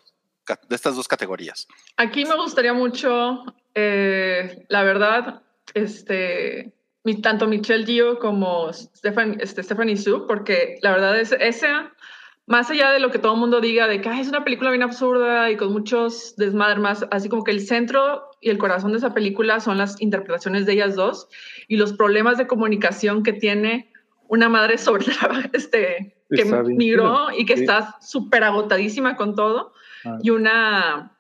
De 0.68 0.76
estas 0.76 0.96
dos 0.96 1.08
categorías. 1.08 1.68
Aquí 1.96 2.26
me 2.26 2.36
gustaría 2.36 2.74
mucho, 2.74 3.46
eh, 3.76 4.66
la 4.68 4.84
verdad, 4.84 5.42
este, 5.74 6.74
mi- 7.04 7.22
tanto 7.22 7.48
Michelle 7.48 7.86
Dio 7.86 8.20
como 8.20 8.72
Stefan, 8.74 9.38
este, 9.40 9.64
Stephanie 9.64 9.98
Su, 9.98 10.28
porque 10.28 10.78
la 10.82 10.92
verdad 10.92 11.20
es 11.20 11.32
esa, 11.34 11.92
más 12.48 12.70
allá 12.70 12.92
de 12.92 13.00
lo 13.00 13.12
que 13.12 13.20
todo 13.20 13.34
el 13.36 13.40
mundo 13.40 13.62
diga 13.62 13.88
de 13.88 14.02
que 14.02 14.10
"Ay, 14.10 14.22
es 14.22 14.28
una 14.30 14.44
película 14.44 14.72
bien 14.72 14.84
absurda 14.84 15.50
y 15.52 15.58
con 15.58 15.72
muchos 15.72 16.36
desmadres 16.36 16.80
más, 16.80 17.06
así 17.12 17.30
como 17.30 17.44
que 17.44 17.52
el 17.52 17.62
centro 17.62 18.30
y 18.42 18.50
el 18.50 18.58
corazón 18.58 18.92
de 18.92 18.98
esa 18.98 19.14
película 19.14 19.60
son 19.60 19.78
las 19.78 20.02
interpretaciones 20.02 20.66
de 20.66 20.74
ellas 20.74 20.96
dos 20.96 21.28
y 21.68 21.78
los 21.78 21.94
problemas 21.94 22.38
de 22.38 22.48
comunicación 22.48 23.24
que 23.24 23.34
tiene 23.34 23.92
una 24.28 24.50
madre 24.50 24.78
sobre 24.78 25.06
este 25.54 26.16
que 26.34 26.42
Está 26.44 26.64
migró 26.64 27.28
y 27.38 27.46
que 27.46 27.56
Sí. 27.58 27.62
está 27.64 27.98
súper 28.02 28.44
agotadísima 28.46 29.16
con 29.18 29.36
todo 29.36 29.74
Ah. 30.06 30.18
y 30.24 30.30
una 30.32 31.16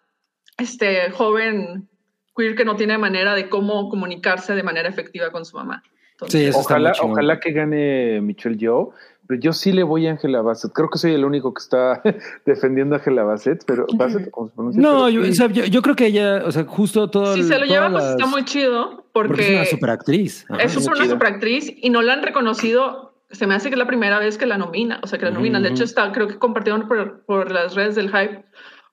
este, 0.57 1.11
joven 1.11 1.87
queer 2.35 2.55
que 2.55 2.65
no 2.65 2.75
tiene 2.75 2.97
manera 2.97 3.35
de 3.35 3.49
cómo 3.49 3.89
comunicarse 3.89 4.55
de 4.55 4.63
manera 4.63 4.89
efectiva 4.89 5.31
con 5.31 5.45
su 5.45 5.57
mamá. 5.57 5.83
Entonces, 6.13 6.39
Sí, 6.41 6.47
eso 6.47 6.61
está 6.61 6.73
Ojalá, 6.75 6.93
ojalá 7.01 7.39
que 7.39 7.51
gane 7.51 8.21
Michelle 8.21 8.55
Yeoh, 8.57 8.91
pero 9.27 9.39
yo 9.39 9.53
sí 9.53 9.71
le 9.71 9.83
voy 9.83 10.07
a 10.07 10.11
Angela 10.11 10.41
Bassett. 10.41 10.71
Creo 10.73 10.89
que 10.89 10.97
soy 10.99 11.13
el 11.13 11.25
único 11.25 11.53
que 11.53 11.59
está 11.61 12.01
defendiendo 12.45 12.95
a 12.95 12.99
Angela 12.99 13.23
Bassett, 13.23 13.63
pero 13.65 13.85
Bassett, 13.95 14.29
¿cómo 14.29 14.49
se 14.49 14.55
pronuncia? 14.55 14.81
No, 14.81 15.09
yo, 15.09 15.23
sí. 15.23 15.31
o 15.31 15.33
sea, 15.33 15.47
yo, 15.47 15.65
yo 15.65 15.81
creo 15.81 15.95
que 15.95 16.07
ella, 16.07 16.43
o 16.45 16.51
sea, 16.51 16.63
justo 16.65 17.09
todo. 17.09 17.33
si 17.33 17.39
el- 17.41 17.47
se 17.47 17.59
lo 17.59 17.65
lleva, 17.65 17.89
pues 17.89 18.03
está 18.05 18.25
muy 18.25 18.45
chido. 18.45 19.05
Porque 19.13 19.41
es 19.41 19.49
una 19.51 19.65
superactriz. 19.65 20.45
Ajá. 20.49 20.61
es 20.63 20.75
una 20.77 21.05
superactriz 21.05 21.73
y 21.75 21.89
no 21.89 22.01
la 22.01 22.13
han 22.13 22.23
reconocido. 22.23 23.15
Se 23.31 23.47
me 23.47 23.55
hace 23.55 23.69
que 23.69 23.75
es 23.75 23.79
la 23.79 23.87
primera 23.87 24.19
vez 24.19 24.37
que 24.37 24.45
la 24.45 24.57
nomina, 24.57 24.99
o 25.03 25.07
sea, 25.07 25.17
que 25.17 25.25
la 25.25 25.31
nominan. 25.31 25.63
De 25.63 25.69
hecho, 25.69 25.85
está, 25.85 26.11
creo 26.11 26.27
que 26.27 26.37
compartieron 26.37 26.87
por, 26.87 27.23
por 27.25 27.51
las 27.51 27.75
redes 27.75 27.95
del 27.95 28.09
hype 28.09 28.43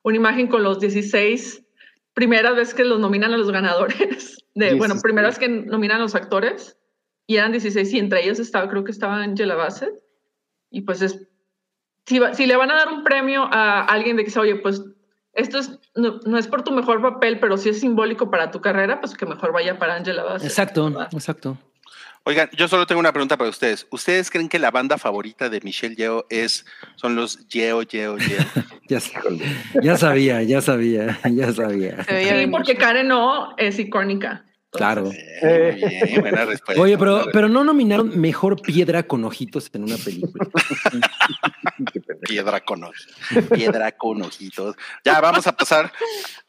una 0.02 0.16
imagen 0.16 0.46
con 0.46 0.62
los 0.62 0.78
16 0.78 1.64
primeras 2.18 2.56
vez 2.56 2.74
que 2.74 2.84
los 2.84 2.98
nominan 2.98 3.32
a 3.32 3.36
los 3.36 3.52
ganadores. 3.52 4.44
De, 4.56 4.70
bueno, 4.74 4.94
16. 4.94 5.02
primera 5.04 5.28
vez 5.28 5.38
que 5.38 5.48
nominan 5.48 5.98
a 5.98 6.00
los 6.00 6.16
actores 6.16 6.76
y 7.28 7.36
eran 7.36 7.52
16 7.52 7.92
y 7.92 7.98
entre 8.00 8.24
ellos 8.24 8.40
estaba, 8.40 8.68
creo 8.68 8.82
que 8.82 8.90
estaba 8.90 9.22
Angela 9.22 9.54
Bassett. 9.54 9.94
Y 10.68 10.80
pues 10.80 11.00
es, 11.00 11.28
si, 12.06 12.18
va- 12.18 12.34
si 12.34 12.44
le 12.46 12.56
van 12.56 12.72
a 12.72 12.74
dar 12.74 12.88
un 12.88 13.04
premio 13.04 13.44
a 13.52 13.84
alguien 13.84 14.16
de 14.16 14.24
que 14.24 14.30
dice, 14.30 14.40
oye, 14.40 14.56
pues 14.56 14.82
esto 15.32 15.58
es, 15.58 15.78
no, 15.94 16.18
no 16.26 16.38
es 16.38 16.48
por 16.48 16.64
tu 16.64 16.72
mejor 16.72 17.00
papel, 17.00 17.38
pero 17.38 17.56
sí 17.56 17.68
es 17.68 17.78
simbólico 17.78 18.32
para 18.32 18.50
tu 18.50 18.60
carrera, 18.60 18.98
pues 19.00 19.14
que 19.16 19.26
mejor 19.26 19.52
vaya 19.52 19.78
para 19.78 19.94
Angela 19.94 20.24
Bassett. 20.24 20.50
Exacto, 20.50 20.88
exacto. 21.12 21.56
Oigan, 22.28 22.50
yo 22.54 22.68
solo 22.68 22.86
tengo 22.86 22.98
una 22.98 23.10
pregunta 23.10 23.38
para 23.38 23.48
ustedes. 23.48 23.86
¿Ustedes 23.90 24.30
creen 24.30 24.50
que 24.50 24.58
la 24.58 24.70
banda 24.70 24.98
favorita 24.98 25.48
de 25.48 25.62
Michelle 25.62 25.96
Yeoh 25.96 26.26
es, 26.28 26.66
son 26.96 27.16
los 27.16 27.48
Yeo, 27.48 27.80
Yeo, 27.80 28.18
Yeo? 28.18 28.44
Ya, 28.90 29.00
ya 29.82 29.96
sabía, 29.96 30.42
ya 30.42 30.60
sabía, 30.60 31.18
ya 31.24 31.52
sabía. 31.52 32.04
Sí, 32.04 32.46
porque 32.50 32.74
Karen 32.76 33.08
no 33.08 33.54
es 33.56 33.78
icónica. 33.78 34.44
Claro. 34.70 35.10
Eh, 35.42 36.04
bien, 36.06 36.20
buena 36.20 36.44
respuesta. 36.44 36.82
Oye, 36.82 36.98
pero, 36.98 37.24
pero 37.32 37.48
no 37.48 37.64
nominaron 37.64 38.18
mejor 38.20 38.60
piedra 38.60 39.02
con 39.02 39.24
ojitos 39.24 39.70
en 39.72 39.84
una 39.84 39.96
película. 39.96 40.46
Piedra 42.20 42.60
con 42.64 42.84
ojitos. 42.84 43.16
Piedra 43.50 43.92
con 43.92 44.22
ojitos. 44.22 44.76
Ya, 45.04 45.20
vamos 45.20 45.46
a 45.46 45.52
pasar. 45.56 45.92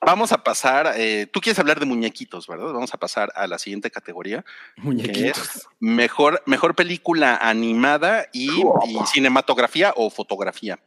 Vamos 0.01 0.31
a 0.31 0.43
pasar. 0.43 0.93
eh, 0.97 1.27
Tú 1.31 1.39
quieres 1.41 1.59
hablar 1.59 1.79
de 1.79 1.85
muñequitos, 1.85 2.47
¿verdad? 2.47 2.71
Vamos 2.73 2.93
a 2.93 2.97
pasar 2.97 3.31
a 3.35 3.47
la 3.47 3.57
siguiente 3.59 3.89
categoría, 3.91 4.43
que 4.75 4.81
Muñequitos. 4.81 5.37
es 5.55 5.67
mejor, 5.79 6.41
mejor 6.45 6.75
película 6.75 7.37
animada 7.37 8.25
y, 8.33 8.49
y 8.51 8.97
cinematografía 9.11 9.93
o 9.95 10.09
fotografía. 10.09 10.79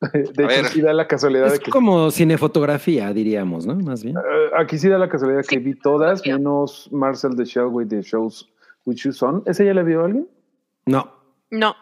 De 0.00 0.44
A 0.44 0.46
ver. 0.46 0.60
hecho, 0.60 0.68
sí 0.68 0.80
da 0.80 0.92
la 0.92 1.08
casualidad 1.08 1.46
Es 1.48 1.54
de 1.54 1.58
que 1.58 1.70
como 1.72 2.12
cinefotografía, 2.12 3.12
diríamos, 3.12 3.66
¿no? 3.66 3.74
Más 3.74 4.04
bien. 4.04 4.16
Eh, 4.16 4.50
aquí 4.56 4.78
sí 4.78 4.88
da 4.88 4.96
la 4.96 5.08
casualidad 5.08 5.40
que 5.42 5.56
Sí. 5.56 5.58
vi 5.58 5.74
todas, 5.74 6.24
menos 6.24 6.88
Marcel 6.92 7.34
de 7.34 7.44
Shellway 7.44 7.84
de 7.84 8.02
Shows 8.02 8.48
Which 8.84 9.02
You 9.02 9.12
Son. 9.12 9.42
¿Esa 9.46 9.64
ya 9.64 9.74
la 9.74 9.82
vio 9.82 10.04
alguien? 10.04 10.28
No. 10.86 11.12
No. 11.50 11.74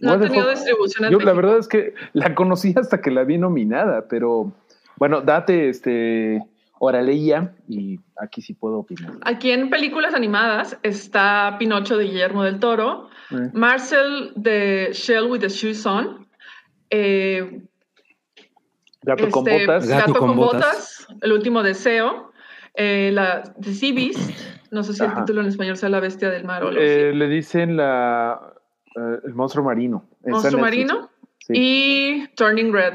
No 0.00 0.12
ha 0.12 0.20
tenido 0.20 0.48
distribución 0.50 1.06
en 1.06 1.12
Yo 1.12 1.18
la 1.20 1.32
verdad 1.32 1.58
es 1.58 1.68
que 1.68 1.94
la 2.12 2.34
conocí 2.34 2.74
hasta 2.76 3.00
que 3.00 3.10
la 3.10 3.24
vi 3.24 3.38
nominada, 3.38 4.06
pero 4.08 4.52
bueno, 4.96 5.20
date 5.22 5.68
este 5.68 6.42
oraleía 6.80 7.52
y 7.68 7.98
aquí 8.20 8.40
sí 8.40 8.54
puedo 8.54 8.78
opinar. 8.78 9.12
Aquí 9.22 9.50
en 9.50 9.68
películas 9.70 10.14
animadas 10.14 10.78
está 10.84 11.56
Pinocho 11.58 11.96
de 11.96 12.04
Guillermo 12.04 12.44
del 12.44 12.60
Toro, 12.60 13.08
Eh, 13.30 13.50
Marcel 13.52 14.32
de 14.36 14.90
Shell 14.92 15.24
with 15.24 15.40
the 15.40 15.48
Shoes 15.48 15.84
On, 15.86 16.26
eh, 16.90 17.60
Gato 19.02 19.28
con 19.30 19.46
este, 19.48 19.66
botas. 19.66 19.88
Gato 19.88 20.00
Gato 20.12 20.18
con 20.20 20.28
con 20.28 20.36
botas. 20.36 21.06
botas, 21.08 21.08
El 21.22 21.32
último 21.32 21.62
deseo, 21.62 22.32
eh, 22.74 23.10
la 23.12 23.42
The 23.60 23.72
Sea 23.74 23.92
Beast, 23.94 24.30
no 24.70 24.82
sé 24.82 24.92
si 24.94 25.02
el 25.04 25.14
título 25.14 25.40
en 25.40 25.48
español 25.48 25.76
sea 25.76 25.88
La 25.88 26.00
bestia 26.00 26.30
del 26.30 26.44
mar 26.44 26.62
o 26.64 26.68
algo 26.68 26.80
Eh, 26.80 27.08
así. 27.10 27.18
le 27.18 27.28
dicen 27.28 27.76
la 27.76 28.54
eh, 28.98 29.20
el 29.24 29.34
monstruo 29.34 29.64
marino. 29.64 30.04
Monstruo 30.24 30.60
Netflix. 30.60 30.60
marino 30.60 31.10
Sí. 31.38 31.52
y 31.56 32.26
Turning 32.34 32.72
Red, 32.72 32.94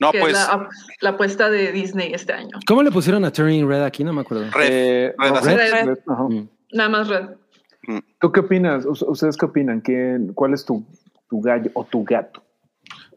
No, 0.00 0.10
que 0.12 0.20
pues. 0.20 0.32
es 0.32 0.48
la, 0.48 0.68
la 1.00 1.10
apuesta 1.10 1.50
de 1.50 1.72
Disney 1.72 2.12
este 2.14 2.32
año. 2.32 2.58
¿Cómo 2.66 2.82
le 2.82 2.90
pusieron 2.90 3.24
a 3.24 3.32
Turning 3.32 3.68
Red 3.68 3.82
aquí? 3.82 4.02
No 4.04 4.12
me 4.12 4.20
acuerdo. 4.22 4.44
Red. 4.52 4.68
Eh, 4.70 5.14
Red 5.18 5.30
no. 5.30 5.40
Red, 5.40 5.56
Red. 5.72 5.86
Red, 5.86 5.98
ajá. 6.06 6.22
Mm. 6.24 6.48
Nada 6.72 6.88
más 6.88 7.08
Red. 7.08 7.28
¿Tú 8.20 8.32
qué 8.32 8.40
opinas? 8.40 8.84
¿Us- 8.86 9.02
¿Ustedes 9.02 9.36
qué 9.36 9.46
opinan? 9.46 9.80
¿Quién, 9.80 10.32
¿Cuál 10.34 10.52
es 10.54 10.64
tu, 10.64 10.84
tu 11.28 11.40
gallo 11.40 11.70
o 11.74 11.84
tu 11.84 12.04
gato? 12.04 12.42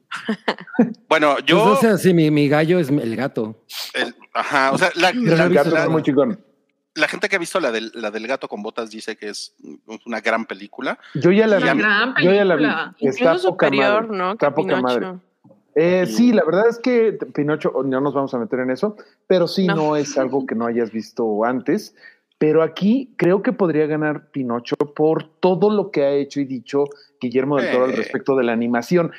Bueno, 1.09 1.37
yo. 1.39 1.63
Pues, 1.63 1.77
o 1.77 1.81
sea, 1.81 1.97
sí, 1.97 2.13
mi, 2.13 2.31
mi 2.31 2.47
gallo 2.47 2.79
es 2.79 2.89
el 2.89 3.15
gato. 3.15 3.63
el- 3.93 4.15
ajá, 4.33 4.71
o 4.71 4.77
sea, 4.77 4.89
la, 4.95 5.11
la- 5.13 5.45
el 5.45 5.53
gato 5.53 5.69
la- 5.71 5.79
está 5.79 5.89
muy 5.89 6.03
chingón. 6.03 6.39
La 6.95 7.07
gente 7.07 7.29
que 7.29 7.35
ha 7.35 7.39
visto 7.39 7.59
la 7.59 7.71
del, 7.71 7.91
la 7.95 8.11
del 8.11 8.27
gato 8.27 8.47
con 8.47 8.61
botas 8.61 8.89
dice 8.91 9.15
que 9.15 9.29
es 9.29 9.55
una 10.05 10.19
gran 10.21 10.45
película. 10.45 10.99
Yo 11.15 11.31
ya 11.31 11.47
la 11.47 11.57
Una 11.57 11.73
vi. 11.73 11.79
gran 11.79 12.13
Yo 12.21 12.33
ya 12.33 12.45
la 12.45 12.55
vi. 12.55 13.07
Está 13.07 13.31
poca 13.33 13.39
superior, 13.39 14.07
madre. 14.07 14.17
¿no? 14.17 14.27
Que 14.29 14.33
Está 14.45 14.53
poca 14.55 14.75
Pinocho. 14.75 14.81
madre. 14.83 15.19
Eh, 15.73 16.05
sí, 16.05 16.33
la 16.33 16.43
verdad 16.43 16.67
es 16.67 16.79
que 16.79 17.13
Pinocho, 17.33 17.71
no 17.85 18.01
nos 18.01 18.13
vamos 18.13 18.33
a 18.33 18.37
meter 18.39 18.59
en 18.59 18.71
eso, 18.71 18.97
pero 19.27 19.47
sí 19.47 19.67
no. 19.67 19.75
No. 19.75 19.95
es 19.95 20.17
algo 20.17 20.45
que 20.45 20.53
no 20.55 20.65
hayas 20.65 20.91
visto 20.91 21.45
antes. 21.45 21.95
Pero 22.37 22.63
aquí 22.63 23.13
creo 23.17 23.41
que 23.43 23.53
podría 23.53 23.85
ganar 23.85 24.31
Pinocho 24.31 24.75
por 24.75 25.23
todo 25.39 25.69
lo 25.69 25.91
que 25.91 26.03
ha 26.03 26.09
hecho 26.11 26.39
y 26.41 26.45
dicho 26.45 26.85
Guillermo 27.21 27.57
del 27.57 27.71
Toro 27.71 27.85
al 27.85 27.91
Eh. 27.91 27.95
respecto 27.95 28.35
de 28.35 28.43
la 28.43 28.51
animación. 28.51 29.11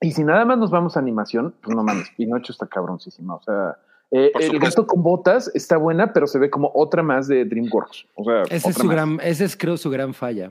Y 0.00 0.12
si 0.12 0.22
nada 0.24 0.44
más 0.44 0.56
nos 0.56 0.70
vamos 0.70 0.96
a 0.96 1.00
animación, 1.00 1.54
pues 1.60 1.74
no 1.76 1.82
mames, 1.82 2.08
Pinocho 2.16 2.52
está 2.52 2.66
cabroncísima. 2.68 3.34
O 3.34 3.42
sea, 3.42 3.76
eh, 4.16 4.30
Por 4.32 4.42
el 4.42 4.58
gato 4.58 4.86
con 4.86 5.02
botas 5.02 5.50
está 5.54 5.76
buena, 5.76 6.12
pero 6.12 6.26
se 6.26 6.38
ve 6.38 6.48
como 6.50 6.70
otra 6.74 7.02
más 7.02 7.28
de 7.28 7.44
DreamWorks. 7.44 8.06
O 8.14 8.24
sea, 8.24 8.42
Ese 8.50 8.68
es, 8.70 8.76
su 8.76 8.84
más. 8.84 8.94
gran, 8.96 9.20
ese 9.22 9.44
es 9.44 9.56
creo 9.56 9.76
su 9.76 9.90
gran 9.90 10.14
falla. 10.14 10.50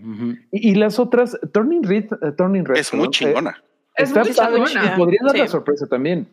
Y, 0.52 0.72
y 0.72 0.76
las 0.76 1.00
otras, 1.00 1.38
Turning 1.54 1.84
Red, 1.84 2.06
eh, 2.22 2.32
Turning 2.38 2.66
Red 2.66 2.78
Es 2.78 2.94
muy 2.94 3.08
eh, 3.08 3.12
chingona. 3.12 3.64
Es 3.96 4.10
está 4.16 4.50
muy 4.50 4.66
chingona. 4.66 4.94
y 4.94 4.98
podría 4.98 5.20
dar 5.26 5.38
la 5.38 5.46
Sí. 5.46 5.52
sorpresa 5.52 5.88
también. 5.88 6.28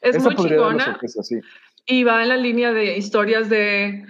Es 0.00 0.16
Esa 0.16 0.24
muy 0.30 0.34
la 0.34 0.48
chingona 0.48 0.84
sorpresa, 0.84 1.22
sí. 1.22 1.40
y 1.86 2.04
va 2.04 2.22
en 2.22 2.28
la 2.28 2.36
línea 2.36 2.72
de 2.72 2.96
historias 2.98 3.48
de 3.48 4.04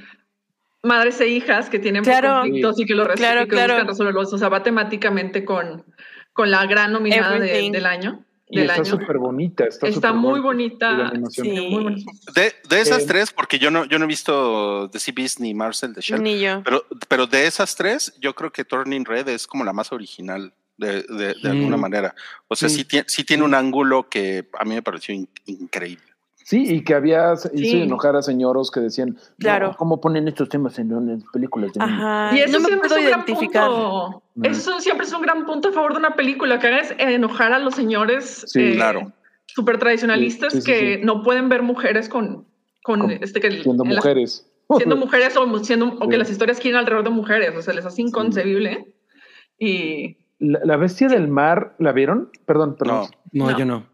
madres 0.82 1.20
e 1.20 1.28
hijas 1.28 1.70
que 1.70 1.78
tienen 1.78 2.02
Claro. 2.02 2.40
conflictos 2.42 2.80
y 2.80 2.84
que 2.86 2.94
lo 2.94 3.04
resuelven, 3.04 3.46
Claro, 3.48 3.74
claro. 3.74 3.88
resolverlos. 3.88 4.32
O 4.32 4.38
sea, 4.38 4.48
va 4.48 4.62
temáticamente 4.62 5.44
con, 5.44 5.84
con 6.32 6.50
la 6.50 6.66
gran 6.66 6.92
nominada 6.92 7.38
de- 7.38 7.70
del 7.70 7.86
año. 7.86 8.24
Y 8.48 8.56
Del 8.58 8.66
está 8.70 8.82
año. 8.82 8.84
súper 8.84 9.18
bonita. 9.18 9.64
Está, 9.64 10.12
muy 10.12 10.38
bonita. 10.40 10.86
Y 10.86 10.90
la 10.92 10.96
bonita. 10.96 11.08
animación. 11.14 11.46
Sí. 11.46 11.52
Muy 11.70 11.82
bonita. 11.82 12.12
De, 12.34 12.52
de 12.68 12.80
esas 12.80 13.02
Eh, 13.02 13.06
tres, 13.06 13.32
porque 13.32 13.58
yo 13.58 13.70
no, 13.70 13.84
yo 13.86 13.98
no 13.98 14.04
he 14.04 14.08
visto 14.08 14.88
The 14.90 14.98
Sea 14.98 15.14
Beast 15.16 15.40
ni 15.40 15.54
Marcel 15.54 15.94
de 15.94 16.02
Shell, 16.02 16.22
Ni 16.22 16.38
yo. 16.40 16.62
pero, 16.62 16.84
pero 17.08 17.26
de 17.26 17.46
esas 17.46 17.74
tres, 17.74 18.12
yo 18.20 18.34
creo 18.34 18.52
que 18.52 18.64
Turning 18.64 19.04
Red 19.06 19.28
es 19.28 19.46
como 19.46 19.64
la 19.64 19.72
más 19.72 19.92
original 19.92 20.52
de, 20.76 21.02
de- 21.04 21.34
de 21.42 21.48
Mm. 21.48 21.50
alguna 21.52 21.76
manera. 21.78 22.14
O 22.48 22.54
sea, 22.56 22.68
Sí. 22.68 22.76
sí, 22.78 22.84
tiene, 22.84 23.06
sí 23.08 23.24
tiene 23.24 23.44
un 23.44 23.54
ángulo 23.54 24.08
que 24.10 24.48
a 24.58 24.64
mí 24.64 24.74
me 24.74 24.82
pareció 24.82 25.14
in- 25.14 25.28
increíble. 25.46 26.04
Sí, 26.46 26.64
y 26.74 26.84
que 26.84 26.92
había 26.94 27.32
hizo 27.54 27.76
enojar 27.78 28.14
a 28.16 28.22
señoros 28.22 28.70
que 28.70 28.78
decían, 28.80 29.16
Claro. 29.38 29.68
"No, 29.68 29.76
¿cómo 29.76 29.98
ponen 30.00 30.28
estos 30.28 30.48
temas 30.50 30.78
en, 30.78 30.92
en 30.92 31.24
películas 31.32 31.72
de 31.72 31.80
niños?" 31.80 31.98
Ajá. 31.98 32.36
Y 32.36 32.40
eso 32.40 32.52
no 32.52 32.60
me 32.60 32.66
siempre 32.68 32.88
puedo 32.90 33.00
es 33.00 33.06
un 33.06 33.10
gran 33.10 33.24
punto. 33.24 34.22
Mm. 34.34 34.44
Eso 34.44 34.80
siempre 34.80 35.06
es 35.06 35.12
un 35.14 35.22
gran 35.22 35.46
punto 35.46 35.68
a 35.70 35.72
favor 35.72 35.92
de 35.94 35.98
una 36.00 36.14
película, 36.14 36.58
que 36.58 36.66
hagas 36.68 36.94
enojar 36.98 37.52
a 37.54 37.58
los 37.58 37.74
señores 37.74 38.44
Sí, 38.46 38.74
claro. 38.74 39.10
super 39.46 39.78
tradicionalistas 39.78 40.52
Sí, 40.52 40.60
sí, 40.60 40.64
sí, 40.66 40.70
que 40.72 40.94
sí. 40.96 41.00
no 41.04 41.22
pueden 41.22 41.48
ver 41.48 41.62
mujeres 41.62 42.08
con, 42.10 42.44
con, 42.82 43.00
Con- 43.00 43.10
este 43.10 43.40
que 43.40 43.50
Siendo 43.62 43.82
la- 43.84 43.94
mujeres. 43.96 44.46
siendo 44.76 44.96
mujeres 44.96 45.36
o 45.38 45.58
siendo 45.64 45.94
o 45.98 46.04
Sí. 46.04 46.08
que 46.10 46.18
las 46.18 46.30
historias 46.30 46.58
giran 46.58 46.80
alrededor 46.80 47.04
de 47.04 47.10
mujeres, 47.10 47.56
o 47.56 47.62
sea, 47.62 47.72
les 47.72 47.86
hace 47.86 48.02
inconcebible. 48.02 48.92
Y 49.58 50.18
La, 50.40 50.60
la 50.64 50.76
bestia 50.76 51.08
del 51.08 51.28
mar, 51.28 51.74
¿la 51.78 51.92
vieron? 51.92 52.28
Perdón, 52.44 52.76
perdón. 52.76 53.06
No. 53.32 53.46
No, 53.46 53.50
No. 53.52 53.58
yo 53.58 53.64
no. 53.64 53.86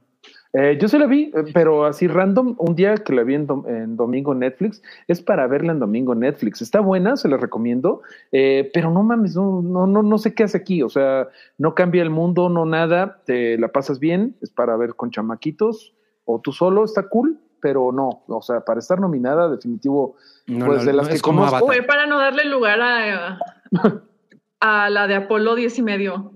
Eh, 0.53 0.79
yo 0.81 0.89
se 0.89 0.99
la 0.99 1.07
vi, 1.07 1.31
eh, 1.33 1.45
pero 1.55 1.85
así 1.85 2.09
random, 2.09 2.57
un 2.59 2.75
día 2.75 2.97
que 2.97 3.13
la 3.13 3.23
vi 3.23 3.35
en, 3.37 3.47
dom- 3.47 3.69
en 3.69 3.97
domingo 3.97 4.35
Netflix, 4.35 4.83
es 5.07 5.21
para 5.23 5.47
verla 5.47 5.71
en 5.73 5.79
domingo 5.79 6.15
Netflix. 6.17 6.61
Está 6.61 6.81
buena, 6.81 7.17
se 7.17 7.29
la 7.29 7.37
recomiendo, 7.37 8.03
eh, 8.33 8.69
pero 8.75 8.91
no 8.91 9.05
mames, 9.05 9.37
no, 9.37 9.63
no, 9.63 9.87
no, 9.87 10.03
no 10.03 10.19
sé 10.19 10.35
qué 10.35 10.43
hace 10.45 10.59
aquí. 10.59 10.83
O 10.83 10.89
sea, 10.89 11.29
no 11.57 11.75
cambia 11.77 12.03
el 12.03 12.11
mundo, 12.11 12.49
no 12.49 12.67
nada, 12.67 13.21
te 13.27 13.59
la 13.59 13.69
pasas 13.69 14.01
bien, 14.01 14.35
es 14.43 14.51
para 14.51 14.77
ver 14.77 14.97
con 14.97 15.13
chamaquitos, 15.13 15.95
o 16.25 16.41
tú 16.41 16.51
solo, 16.53 16.85
está 16.85 17.09
cool, 17.09 17.39
pero 17.61 17.93
no, 17.93 18.23
o 18.27 18.43
sea, 18.43 18.61
para 18.65 18.81
estar 18.81 18.99
nominada, 19.01 19.49
definitivo, 19.49 20.17
No, 20.49 20.67
Pues 20.67 20.79
no, 20.81 20.85
de 20.87 20.93
las 20.95 21.07
no, 21.07 21.11
que 21.11 21.17
es 21.17 21.23
como 21.23 21.41
conozco, 21.43 21.57
Avatar. 21.59 21.77
fue 21.77 21.87
para 21.87 22.07
no 22.07 22.19
darle 22.19 22.45
lugar 22.47 22.81
a, 22.81 23.39
a 24.61 24.91
la 24.91 25.07
de 25.07 25.15
Apolo 25.15 25.55
10 25.55 25.79
y 25.79 25.83
medio. 25.83 26.33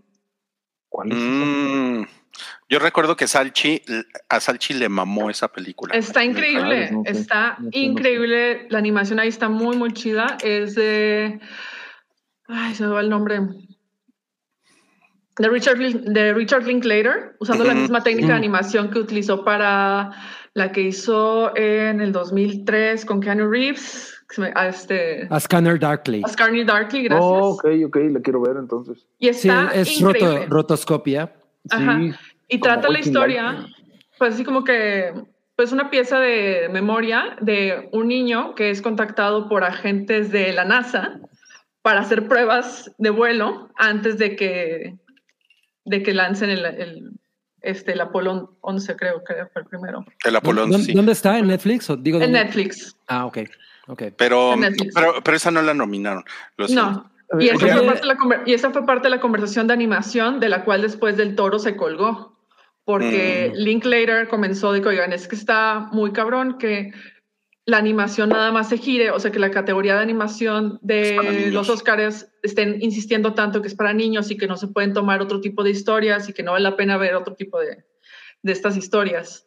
¿cuál 0.89 1.11
es 1.11 1.19
esa? 1.19 2.14
Yo 2.69 2.79
recuerdo 2.79 3.17
que 3.17 3.27
Salchi, 3.29 3.83
a 4.29 4.41
Salchi 4.41 4.75
le 4.75 4.89
mamó 4.89 5.29
esa 5.31 5.49
película. 5.49 5.95
Está 5.95 6.25
increíble, 6.25 6.89
sabes, 6.89 6.93
no 6.93 7.03
sé, 7.05 7.11
está 7.11 7.49
no 7.51 7.57
sé, 7.57 7.63
no 7.65 7.71
sé. 7.73 7.79
increíble. 7.79 8.67
La 8.71 8.79
animación 8.79 9.21
ahí 9.21 9.29
está 9.29 9.49
muy, 9.49 9.77
muy 9.77 9.93
chida. 9.93 10.37
Es 10.43 10.75
de. 10.75 11.41
Ay, 12.49 12.75
se 12.75 12.85
me 12.87 12.93
va 12.93 13.01
el 13.01 13.11
nombre. 13.11 13.41
De 15.37 15.49
Richard, 15.49 15.79
de 15.79 16.33
Richard 16.33 16.65
Linklater, 16.65 17.35
usando 17.41 17.65
la 17.65 17.75
misma 17.75 18.03
técnica 18.03 18.29
de 18.29 18.35
animación 18.35 18.89
que 18.91 19.01
utilizó 19.01 19.45
para 19.45 20.13
la 20.55 20.71
que 20.71 20.83
hizo 20.83 21.55
en 21.57 22.01
el 22.01 22.13
2003 22.13 23.05
con 23.05 23.21
Keanu 23.21 23.49
Reeves. 23.51 24.13
a 24.55 24.69
este, 24.69 25.27
A 25.31 25.41
Scanner 25.41 25.79
Darkly. 25.79 26.23
a 26.25 26.29
Scarny 26.29 26.65
Darkly, 26.65 27.03
gracias. 27.05 27.25
Oh, 27.25 27.51
ok, 27.55 27.65
ok, 27.87 27.97
la 28.11 28.21
quiero 28.21 28.41
ver 28.43 28.57
entonces. 28.59 29.07
Y 29.19 29.33
Sí, 29.33 29.49
está 29.49 29.71
es 29.75 30.01
increíble. 30.01 30.37
roto, 30.45 30.47
rotoscopia. 30.51 31.33
Ajá. 31.71 31.99
Sí, 31.99 32.13
Y 32.49 32.59
trata 32.61 32.89
la 32.89 32.99
historia, 33.01 33.53
Life. 33.53 33.75
pues 34.19 34.35
así 34.35 34.45
como 34.45 34.65
que 34.65 35.13
pues 35.57 35.73
una 35.73 35.89
pieza 35.89 36.19
de 36.19 36.69
memoria 36.71 37.37
de 37.41 37.89
un 37.93 38.09
niño 38.09 38.55
que 38.55 38.71
es 38.71 38.83
contactado 38.83 39.49
por 39.49 39.63
agentes 39.65 40.33
de 40.33 40.53
la 40.53 40.65
NASA 40.65 41.21
para 41.83 42.01
hacer 42.01 42.27
pruebas 42.29 42.91
de 42.99 43.11
vuelo 43.11 43.71
antes 43.77 44.19
de 44.19 44.37
que, 44.37 44.97
de 45.85 46.03
que 46.03 46.13
lancen 46.13 46.51
el, 46.51 46.65
el, 46.65 47.11
este, 47.61 47.93
el 47.93 48.01
Apolo 48.01 48.57
11, 48.63 48.97
creo 48.97 49.23
que 49.23 49.47
fue 49.53 49.63
el 49.63 49.69
primero. 49.69 50.05
El 50.25 50.37
Apolo 50.37 50.63
11, 50.65 50.73
¿Dónde, 50.73 50.87
sí. 50.87 50.93
dónde 50.93 51.13
está? 51.13 51.39
¿En 51.39 51.47
Netflix? 51.47 51.89
O 51.91 51.97
digo, 51.97 52.19
En 52.19 52.25
¿dónde? 52.33 52.45
Netflix. 52.45 52.97
Ah, 53.07 53.27
ok. 53.27 53.39
ok. 53.89 54.03
Pero, 54.17 54.55
pero, 54.95 55.15
pero 55.23 55.37
esa 55.37 55.51
no 55.51 55.63
la 55.63 55.75
nominaron. 55.75 56.25
Lo. 56.57 56.67
No. 56.69 57.11
Y 57.41 57.49
esa, 57.49 57.59
fue 57.59 57.87
parte 57.87 58.01
de 58.01 58.07
la 58.07 58.43
y 58.47 58.53
esa 58.55 58.71
fue 58.71 58.87
parte 58.87 59.05
de 59.05 59.11
la 59.11 59.21
conversación 59.21 59.67
de 59.67 59.73
animación 59.73 60.41
de 60.41 60.49
la 60.49 60.65
cual 60.65 60.83
después 60.83 61.17
del 61.17 61.35
toro 61.35 61.59
se 61.59 61.77
colgó. 61.77 62.34
Porque 62.85 63.51
Mm. 63.53 63.57
Linklater 63.57 64.29
comenzó 64.29 64.73
de 64.73 64.83
que, 64.83 64.89
oigan, 64.89 65.13
es 65.13 65.27
que 65.27 65.37
está 65.37 65.89
muy 65.93 66.13
cabrón 66.13 66.59
que 66.59 66.93
la 67.67 67.79
animación 67.79 68.29
nada 68.29 68.53
más 68.53 68.69
se 68.69 68.77
gire, 68.77 69.11
o 69.11 69.19
sea, 69.19 69.33
que 69.33 69.39
la 69.39 69.51
categoría 69.51 69.95
de 69.97 70.03
animación 70.03 70.79
de 70.83 71.51
los 71.51 71.71
Oscars 71.71 72.29
estén 72.43 72.83
insistiendo 72.83 73.33
tanto 73.33 73.63
que 73.63 73.69
es 73.69 73.75
para 73.75 73.95
niños 73.95 74.31
y 74.31 74.37
que 74.37 74.47
no 74.47 74.59
se 74.59 74.69
pueden 74.69 74.93
tomar 74.93 75.23
otro 75.23 75.41
tipo 75.41 75.63
de 75.65 75.71
historias 75.71 76.29
y 76.29 76.35
que 76.35 76.43
no 76.43 76.53
vale 76.53 76.65
la 76.65 76.77
pena 76.77 76.99
ver 76.99 77.15
otro 77.15 77.35
tipo 77.35 77.59
de, 77.59 77.85
de 78.43 78.53
estas 78.53 78.77
historias. 78.77 79.47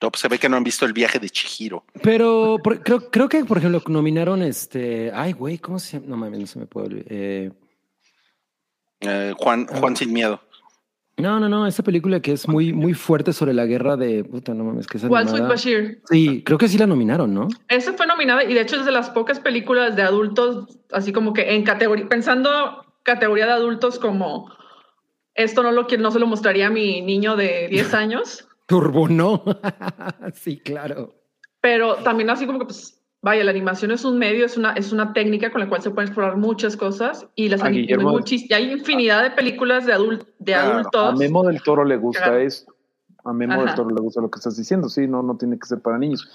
No, 0.00 0.12
pues 0.12 0.20
se 0.20 0.28
ve 0.28 0.38
que 0.38 0.48
no 0.48 0.56
han 0.56 0.62
visto 0.62 0.86
el 0.86 0.92
viaje 0.92 1.18
de 1.18 1.28
Chihiro. 1.28 1.84
Pero 2.04 2.58
por- 2.62 2.84
creo, 2.84 3.10
creo 3.10 3.28
que, 3.28 3.44
por 3.44 3.58
ejemplo, 3.58 3.82
nominaron 3.88 4.42
este. 4.42 5.10
Ay, 5.12 5.32
güey, 5.32 5.58
¿cómo 5.58 5.80
se 5.80 5.94
llama? 5.96 6.06
No 6.10 6.16
mames, 6.16 6.38
no 6.38 6.46
se 6.46 6.58
me 6.60 6.66
puede 6.66 6.86
olvidar. 6.86 7.06
Eh, 7.10 7.50
Eh, 9.00 9.32
Juan, 9.38 9.66
Juan 9.66 9.96
sin 9.96 10.12
miedo. 10.12 10.40
No, 11.18 11.40
no, 11.40 11.48
no, 11.48 11.66
esa 11.66 11.82
película 11.82 12.20
que 12.20 12.32
es 12.32 12.48
muy, 12.48 12.72
muy 12.72 12.94
fuerte 12.94 13.32
sobre 13.32 13.52
la 13.52 13.66
guerra 13.66 13.96
de. 13.96 14.24
Puta, 14.24 14.54
no 14.54 14.64
mames, 14.64 14.86
que 14.86 14.98
es 14.98 15.02
Sweet 15.02 15.28
animada. 15.28 15.48
Bashir. 15.48 16.00
Sí, 16.08 16.42
creo 16.44 16.58
que 16.58 16.68
sí 16.68 16.78
la 16.78 16.86
nominaron, 16.86 17.34
¿no? 17.34 17.48
Esa 17.68 17.92
fue 17.92 18.06
nominada 18.06 18.44
y 18.44 18.54
de 18.54 18.60
hecho 18.60 18.76
es 18.76 18.86
de 18.86 18.92
las 18.92 19.10
pocas 19.10 19.40
películas 19.40 19.96
de 19.96 20.02
adultos, 20.02 20.78
así 20.92 21.12
como 21.12 21.32
que 21.32 21.54
en 21.54 21.64
categoría, 21.64 22.08
pensando 22.08 22.84
categoría 23.02 23.46
de 23.46 23.52
adultos 23.52 23.98
como 23.98 24.50
esto 25.34 25.62
no 25.62 25.72
lo 25.72 25.86
quiero, 25.86 26.02
no 26.02 26.10
se 26.10 26.18
lo 26.18 26.26
mostraría 26.26 26.66
a 26.66 26.70
mi 26.70 27.00
niño 27.00 27.36
de 27.36 27.68
10 27.68 27.94
años, 27.94 28.48
Turbo, 28.66 29.08
no. 29.08 29.42
sí, 30.34 30.60
claro. 30.60 31.14
pero 31.60 31.96
también 31.96 32.30
así 32.30 32.46
como 32.46 32.58
que 32.58 32.66
pues 32.66 32.97
vaya, 33.22 33.44
la 33.44 33.50
animación 33.50 33.90
es 33.90 34.04
un 34.04 34.18
medio, 34.18 34.46
es 34.46 34.56
una, 34.56 34.72
es 34.74 34.92
una 34.92 35.12
técnica 35.12 35.50
con 35.50 35.60
la 35.60 35.68
cual 35.68 35.82
se 35.82 35.90
pueden 35.90 36.08
explorar 36.08 36.36
muchas 36.36 36.76
cosas 36.76 37.26
y 37.34 37.48
las 37.48 37.62
A 37.62 37.66
anim- 37.68 37.86
Guillermo- 37.86 38.20
y 38.26 38.52
hay 38.54 38.72
infinidad 38.72 39.22
de 39.22 39.30
películas 39.32 39.86
de, 39.86 39.94
adul- 39.94 40.24
de 40.38 40.52
Claro, 40.52 40.68
A 40.68 40.74
adultos. 40.80 41.18
Memo 41.18 41.44
del 41.44 41.62
Toro 41.62 41.84
le 41.84 41.96
gusta 41.96 42.24
Claro. 42.24 42.38
esto. 42.38 42.74
A 43.24 43.32
Memo 43.32 43.54
Ajá. 43.54 43.64
del 43.64 43.74
Toro 43.74 43.90
le 43.94 44.00
gusta 44.00 44.20
lo 44.20 44.30
que 44.30 44.38
estás 44.38 44.56
diciendo. 44.56 44.88
Sí, 44.88 45.06
no, 45.06 45.22
no 45.22 45.36
tiene 45.36 45.58
que 45.58 45.66
ser 45.66 45.80
para 45.80 45.98
niños. 45.98 46.28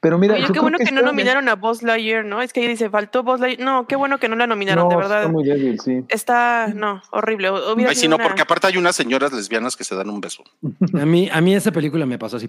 Pero 0.00 0.16
mira, 0.16 0.34
Oye, 0.34 0.44
yo 0.46 0.52
qué 0.52 0.60
bueno 0.60 0.78
que, 0.78 0.92
no 0.92 1.02
nominaron 1.02 1.48
a 1.48 1.56
Buzz 1.56 1.82
Lightyear, 1.82 2.24
¿no? 2.24 2.40
Es 2.40 2.52
que 2.52 2.60
ahí 2.60 2.68
dice, 2.68 2.88
faltó 2.88 3.24
Buzz 3.24 3.40
Lightyear. 3.40 3.66
No, 3.68 3.86
qué 3.88 3.96
bueno 3.96 4.18
que 4.18 4.28
no 4.28 4.36
la 4.36 4.46
nominaron, 4.46 4.84
No, 4.84 4.90
de 4.90 4.96
verdad. 4.96 5.22
Está 5.22 5.32
muy 5.32 5.42
débil, 5.42 5.80
sí. 5.80 6.04
Está, 6.08 6.68
no, 6.72 7.02
horrible. 7.10 7.50
Hubiera 7.50 7.90
Ay, 7.90 7.96
sí, 7.96 8.06
no, 8.06 8.14
una- 8.14 8.24
porque 8.24 8.42
aparte 8.42 8.68
hay 8.68 8.76
unas 8.76 8.94
señoras 8.94 9.32
lesbianas 9.32 9.76
que 9.76 9.82
se 9.82 9.96
dan 9.96 10.08
un 10.08 10.20
beso. 10.20 10.44
A 10.94 11.04
mí, 11.04 11.28
a 11.32 11.40
mí 11.40 11.52
esa 11.52 11.72
película 11.72 12.06
me 12.06 12.16
pasó 12.16 12.36
así. 12.36 12.48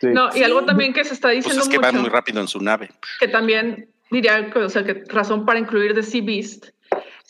Sí. 0.00 0.08
No, 0.08 0.28
y 0.34 0.42
algo 0.42 0.64
también 0.64 0.92
que 0.92 1.04
se 1.04 1.14
está 1.14 1.28
Pues 1.28 1.36
diciendo 1.44 1.62
es 1.62 1.68
que 1.68 1.76
mucho. 1.78 1.92
van 1.92 2.00
muy 2.00 2.10
rápido 2.10 2.40
en 2.40 2.48
su 2.48 2.60
nave. 2.60 2.90
que 3.20 3.28
también 3.28 3.88
diría, 4.10 4.50
que, 4.50 4.58
o 4.60 4.68
sea, 4.68 4.84
que 4.84 5.04
razón 5.08 5.44
para 5.44 5.58
incluir 5.58 5.94
The 5.94 6.02
Sea 6.02 6.22
Beast 6.24 6.66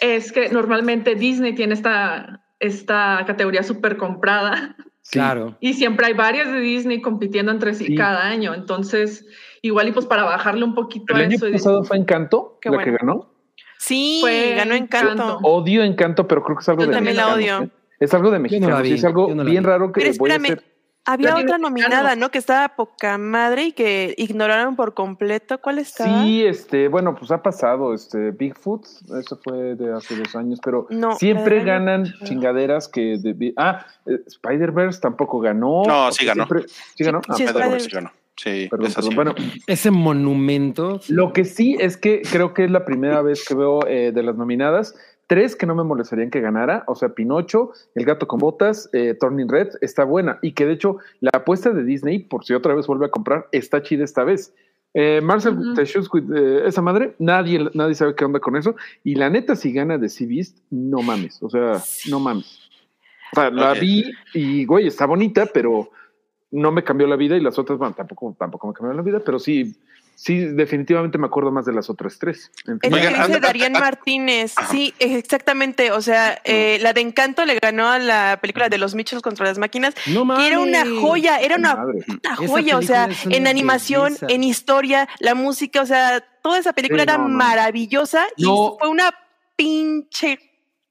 es 0.01 0.31
que 0.33 0.49
normalmente 0.51 1.15
Disney 1.17 1.55
tiene 1.55 1.75
esta, 1.75 2.45
esta 2.61 3.25
categoría 3.27 3.63
súper 3.63 3.97
comprada 3.97 4.77
Claro. 5.11 5.57
y 5.61 5.73
siempre 5.75 6.07
hay 6.07 6.13
varias 6.13 6.53
de 6.53 6.61
Disney 6.61 7.01
compitiendo 7.01 7.51
entre 7.51 7.75
sí, 7.75 7.87
Sí. 7.87 7.95
cada 7.97 8.27
año. 8.27 8.55
Entonces, 8.55 9.27
igual 9.63 9.89
y 9.89 9.93
pues 9.93 10.07
para 10.07 10.23
bajarle 10.25 10.65
un 10.65 10.75
poquito 10.75 11.15
El 11.15 11.21
a 11.21 11.25
año 11.25 11.37
eso. 11.37 11.49
y- 11.49 11.53
pasado 11.53 11.83
fue 11.83 11.97
Encanto, 11.97 12.59
Qué 12.61 12.71
la 12.71 12.85
que 12.85 12.91
ganó. 12.93 13.33
Sí, 13.79 14.19
Fue 14.21 14.55
ganó 14.57 14.75
Encanto. 14.75 15.39
Odio 15.43 15.83
Encanto, 15.83 16.27
pero 16.29 16.43
creo 16.43 16.57
que 16.57 16.63
es 16.63 16.69
algo 16.69 16.83
Yo 16.83 16.89
de 16.89 16.95
también 16.95 17.17
la 17.17 17.33
odio. 17.35 17.63
¿eh? 17.63 17.71
Es 18.01 18.13
algo 18.15 18.31
de 18.31 18.49
sí, 18.49 18.93
es 18.95 19.05
algo 19.05 19.35
no 19.35 19.45
bien 19.45 19.63
vi. 19.63 19.69
raro 19.69 19.91
que 19.93 20.01
Pero 20.01 20.13
voy 20.19 20.31
a 20.31 20.35
espérame, 20.35 20.59
hacer. 20.59 20.65
Había 21.13 21.37
otra 21.37 21.59
nominada. 21.59 22.15
¿no? 22.17 22.31
Que 22.31 22.39
estaba 22.39 22.69
poca 22.71 23.19
madre 23.19 23.67
y 23.67 23.73
que 23.73 24.15
ignoraron 24.19 24.77
por 24.77 24.95
completo. 24.95 25.59
¿Cuál 25.61 25.79
estaba? 25.79 26.23
Sí, 26.23 26.45
este, 26.45 26.89
bueno, 26.89 27.15
pues 27.15 27.31
ha 27.31 27.43
pasado, 27.43 27.95
este, 27.95 28.31
Bigfoot, 28.33 28.85
eso 29.21 29.41
fue 29.43 29.75
de 29.75 29.93
hace 29.95 30.17
dos 30.17 30.35
años, 30.37 30.61
pero 30.63 30.87
No, 30.91 31.15
siempre 31.17 31.65
ganan 31.65 32.05
chingaderas 32.25 32.89
que, 32.89 33.19
de- 33.19 33.53
ah, 33.57 33.87
eh, 34.07 34.21
Spider-Verse 34.27 35.01
tampoco 35.01 35.41
ganó. 35.41 35.83
No, 35.87 36.13
sí 36.13 36.25
ganó. 36.27 36.47
siempre- 36.47 36.69
sí 36.95 37.05
ganó. 37.05 37.21
Ah, 37.29 37.35
sí, 37.35 37.45
Spider- 37.45 37.81
sí 37.81 37.91
ganó. 37.91 38.11
Sí, 38.37 38.69
perdón. 38.71 38.93
Bueno, 39.17 39.35
Ese 39.67 39.91
monumento. 39.91 41.01
Lo 41.09 41.33
que 41.33 41.45
sí 41.45 41.77
es 41.81 41.97
que 41.97 42.23
creo 42.23 42.55
que 42.55 42.65
es 42.67 42.71
la 42.71 42.85
primera 42.85 43.21
vez 43.21 43.45
que 43.45 43.55
veo 43.55 43.81
eh, 43.89 44.13
de 44.13 44.23
las 44.23 44.37
nominadas 44.37 44.95
tres 45.29 45.55
que 45.55 45.67
no 45.67 45.77
me 45.77 45.85
molestarían 45.85 46.31
que 46.31 46.41
ganara, 46.41 46.83
o 46.89 46.97
sea, 46.97 47.11
Pinocho, 47.11 47.73
El 47.95 48.05
gato 48.05 48.27
con 48.27 48.41
botas, 48.41 48.91
eh, 48.93 49.15
Turning 49.15 49.49
Red, 49.49 49.69
está 49.81 50.03
buena 50.05 50.39
y 50.43 50.53
que 50.53 50.67
de 50.67 50.73
hecho 50.73 50.97
la 51.21 51.31
apuesta 51.35 51.71
de 51.71 51.85
Disney, 51.85 52.19
por 52.19 52.45
si 52.45 52.55
otra 52.55 52.75
vez 52.75 52.87
vuelve 52.87 53.07
a 53.07 53.11
comprar, 53.11 53.47
está 53.53 53.83
chida 53.83 54.05
esta 54.05 54.25
vez. 54.25 54.55
Eh, 54.95 55.21
Marcel 55.23 55.55
eh, 55.79 56.63
esa 56.65 56.83
madre, 56.83 57.15
nadie, 57.19 57.69
nadie 57.75 57.95
sabe 57.95 58.15
qué 58.15 58.25
onda 58.25 58.41
con 58.41 58.57
eso. 58.57 58.75
Y 59.05 59.15
la 59.15 59.29
neta, 59.29 59.55
si 59.55 59.73
gana 59.73 59.99
de 59.99 60.09
Sea 60.09 60.27
Beast, 60.27 60.59
no 60.71 61.03
mames, 61.03 61.43
o 61.43 61.51
sea, 61.51 61.75
no 62.11 62.19
mames. 62.19 62.71
O 63.33 63.37
sea, 63.41 63.51
la 63.51 63.75
vi 63.75 64.11
y, 64.33 64.65
güey, 64.65 64.87
está 64.87 65.05
bonita, 65.05 65.47
pero 65.53 65.91
no 66.51 66.73
me 66.73 66.83
cambió 66.83 67.07
la 67.07 67.17
vida 67.17 67.37
y 67.37 67.41
las 67.41 67.59
otras, 67.59 67.79
bueno, 67.79 67.95
tampoco, 67.95 68.35
tampoco 68.39 68.67
me 68.67 68.73
cambiaron 68.73 68.97
la 68.97 69.03
vida, 69.03 69.21
pero 69.23 69.39
sí, 69.39 69.77
sí, 70.21 70.37
definitivamente 70.47 71.17
me 71.17 71.27
acuerdo 71.27 71.53
más 71.53 71.65
de 71.65 71.73
las 71.73 71.89
otras 71.89 72.19
tres. 72.19 72.51
Es 72.65 72.69
Oigan, 72.69 72.91
que 72.91 72.99
dice 73.09 73.21
anda- 73.21 73.39
Darían 73.41 73.77
ah, 73.77 73.81
Martínez. 73.81 74.53
Sí, 74.71 74.93
exactamente. 74.99 75.93
O 75.93 76.01
sea, 76.03 76.41
eh, 76.45 76.79
la 76.81 76.93
de 76.93 77.01
Encanto 77.03 77.45
le 77.45 77.59
ganó 77.61 77.89
a 77.89 77.99
la 78.01 78.39
película 78.41 78.69
de 78.69 78.79
los 78.79 78.95
Mitchells 78.95 79.23
contra 79.23 79.47
las 79.47 79.59
máquinas, 79.59 79.95
No 80.07 80.25
mames. 80.25 80.43
que 80.43 80.49
era 80.49 80.59
una 80.61 80.85
joya, 81.01 81.39
era 81.39 81.55
una 81.57 81.77
Madre. 81.77 82.03
puta 82.07 82.35
joya. 82.37 82.77
O 82.79 82.83
sea, 82.83 83.09
en 83.31 83.47
animación, 83.47 84.15
belleza. 84.15 84.27
en 84.29 84.43
historia, 84.43 85.09
la 85.21 85.35
música, 85.35 85.83
o 85.83 85.87
sea, 85.87 86.21
toda 86.43 86.59
esa 86.59 86.73
película 86.73 87.03
Sí, 87.05 87.09
era 87.09 87.19
no, 87.19 87.29
no. 87.29 87.37
maravillosa 87.37 88.27
y 88.37 88.43
No. 88.45 88.77
fue 88.79 88.89
una 88.89 89.15
pinche 89.57 90.39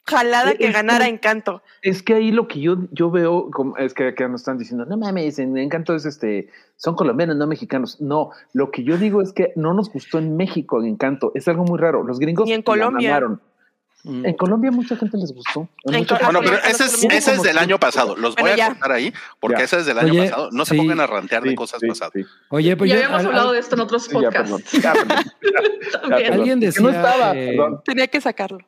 jalada 0.07 0.51
Es 0.51 0.57
que 0.57 0.65
que- 0.67 0.71
ganara 0.71 1.07
Encanto. 1.07 1.61
Es 1.81 2.01
que 2.01 2.13
ahí 2.15 2.31
lo 2.31 2.47
que 2.47 2.59
yo, 2.61 2.77
yo 2.91 3.11
veo 3.11 3.49
como- 3.51 3.77
es 3.77 3.93
que 3.93 4.07
acá 4.07 4.27
nos 4.27 4.41
están 4.41 4.57
diciendo, 4.57 4.85
no 4.85 4.97
mames, 4.97 5.37
en 5.39 5.57
Encanto 5.57 5.93
es 5.95 6.05
este, 6.05 6.49
son 6.77 6.95
colombianos, 6.95 7.35
no 7.35 7.45
mexicanos. 7.47 7.99
No, 8.01 8.31
lo 8.53 8.71
que 8.71 8.83
yo 8.83 8.97
digo 8.97 9.21
es 9.21 9.33
que 9.33 9.51
no 9.55 9.73
nos 9.73 9.91
gustó 9.91 10.17
en 10.19 10.35
México 10.37 10.83
Encanto. 10.83 11.31
Es 11.35 11.47
algo 11.47 11.63
muy 11.63 11.77
raro. 11.79 12.03
Los 12.03 12.19
gringos 12.19 12.45
Ni 12.47 12.53
en 12.53 12.61
Colombia. 12.63 13.09
mamaron. 13.09 13.41
Mm. 14.03 14.25
En 14.25 14.33
Colombia 14.35 14.71
mucha 14.71 14.95
gente 14.95 15.17
les 15.17 15.33
gustó. 15.33 15.67
En 15.83 15.93
gente- 15.95 16.15
Bueno, 16.23 16.39
pero 16.41 16.57
ese 16.59 16.85
es, 16.85 17.03
ese 17.03 17.33
es 17.33 17.41
del 17.43 17.57
año 17.57 17.77
pasado. 17.79 18.15
Los 18.15 18.35
voy 18.35 18.43
Bueno, 18.43 18.53
a 18.53 18.57
ya. 18.57 18.67
cortar 18.69 18.91
ahí 18.93 19.11
porque 19.41 19.57
Ya. 19.57 19.63
ese 19.65 19.79
es 19.79 19.85
del 19.87 19.97
año 19.99 20.11
Oye, 20.13 20.29
pasado. 20.29 20.49
No 20.51 20.63
se 20.65 20.75
pongan 20.75 20.99
a 21.01 21.07
rantear 21.07 21.43
de 21.43 21.55
cosas 21.55 21.79
sí, 21.81 21.87
pasadas. 21.87 22.13
sí. 22.15 22.21
Oye, 22.49 22.77
pues 22.77 22.89
ya 22.89 22.95
yo- 22.95 23.01
habíamos 23.03 23.19
al- 23.21 23.25
hablado 23.27 23.49
al- 23.49 23.53
de 23.55 23.59
esto 23.59 23.75
en 23.75 23.81
otros 23.81 24.07
ya, 24.07 24.29
perdón. 24.29 24.61
podcasts. 24.61 24.81
Ya, 24.81 24.93
perdón. 24.93 25.07
Ya, 25.41 25.99
También. 25.99 26.21
perdón. 26.21 26.33
Alguien 26.39 26.59
Que 26.59 26.65
no 26.67 26.87
decía, 26.87 26.89
estaba, 26.91 27.33
eh. 27.35 27.57
Tenía 27.83 28.07
que 28.07 28.21
sacarlo. 28.21 28.59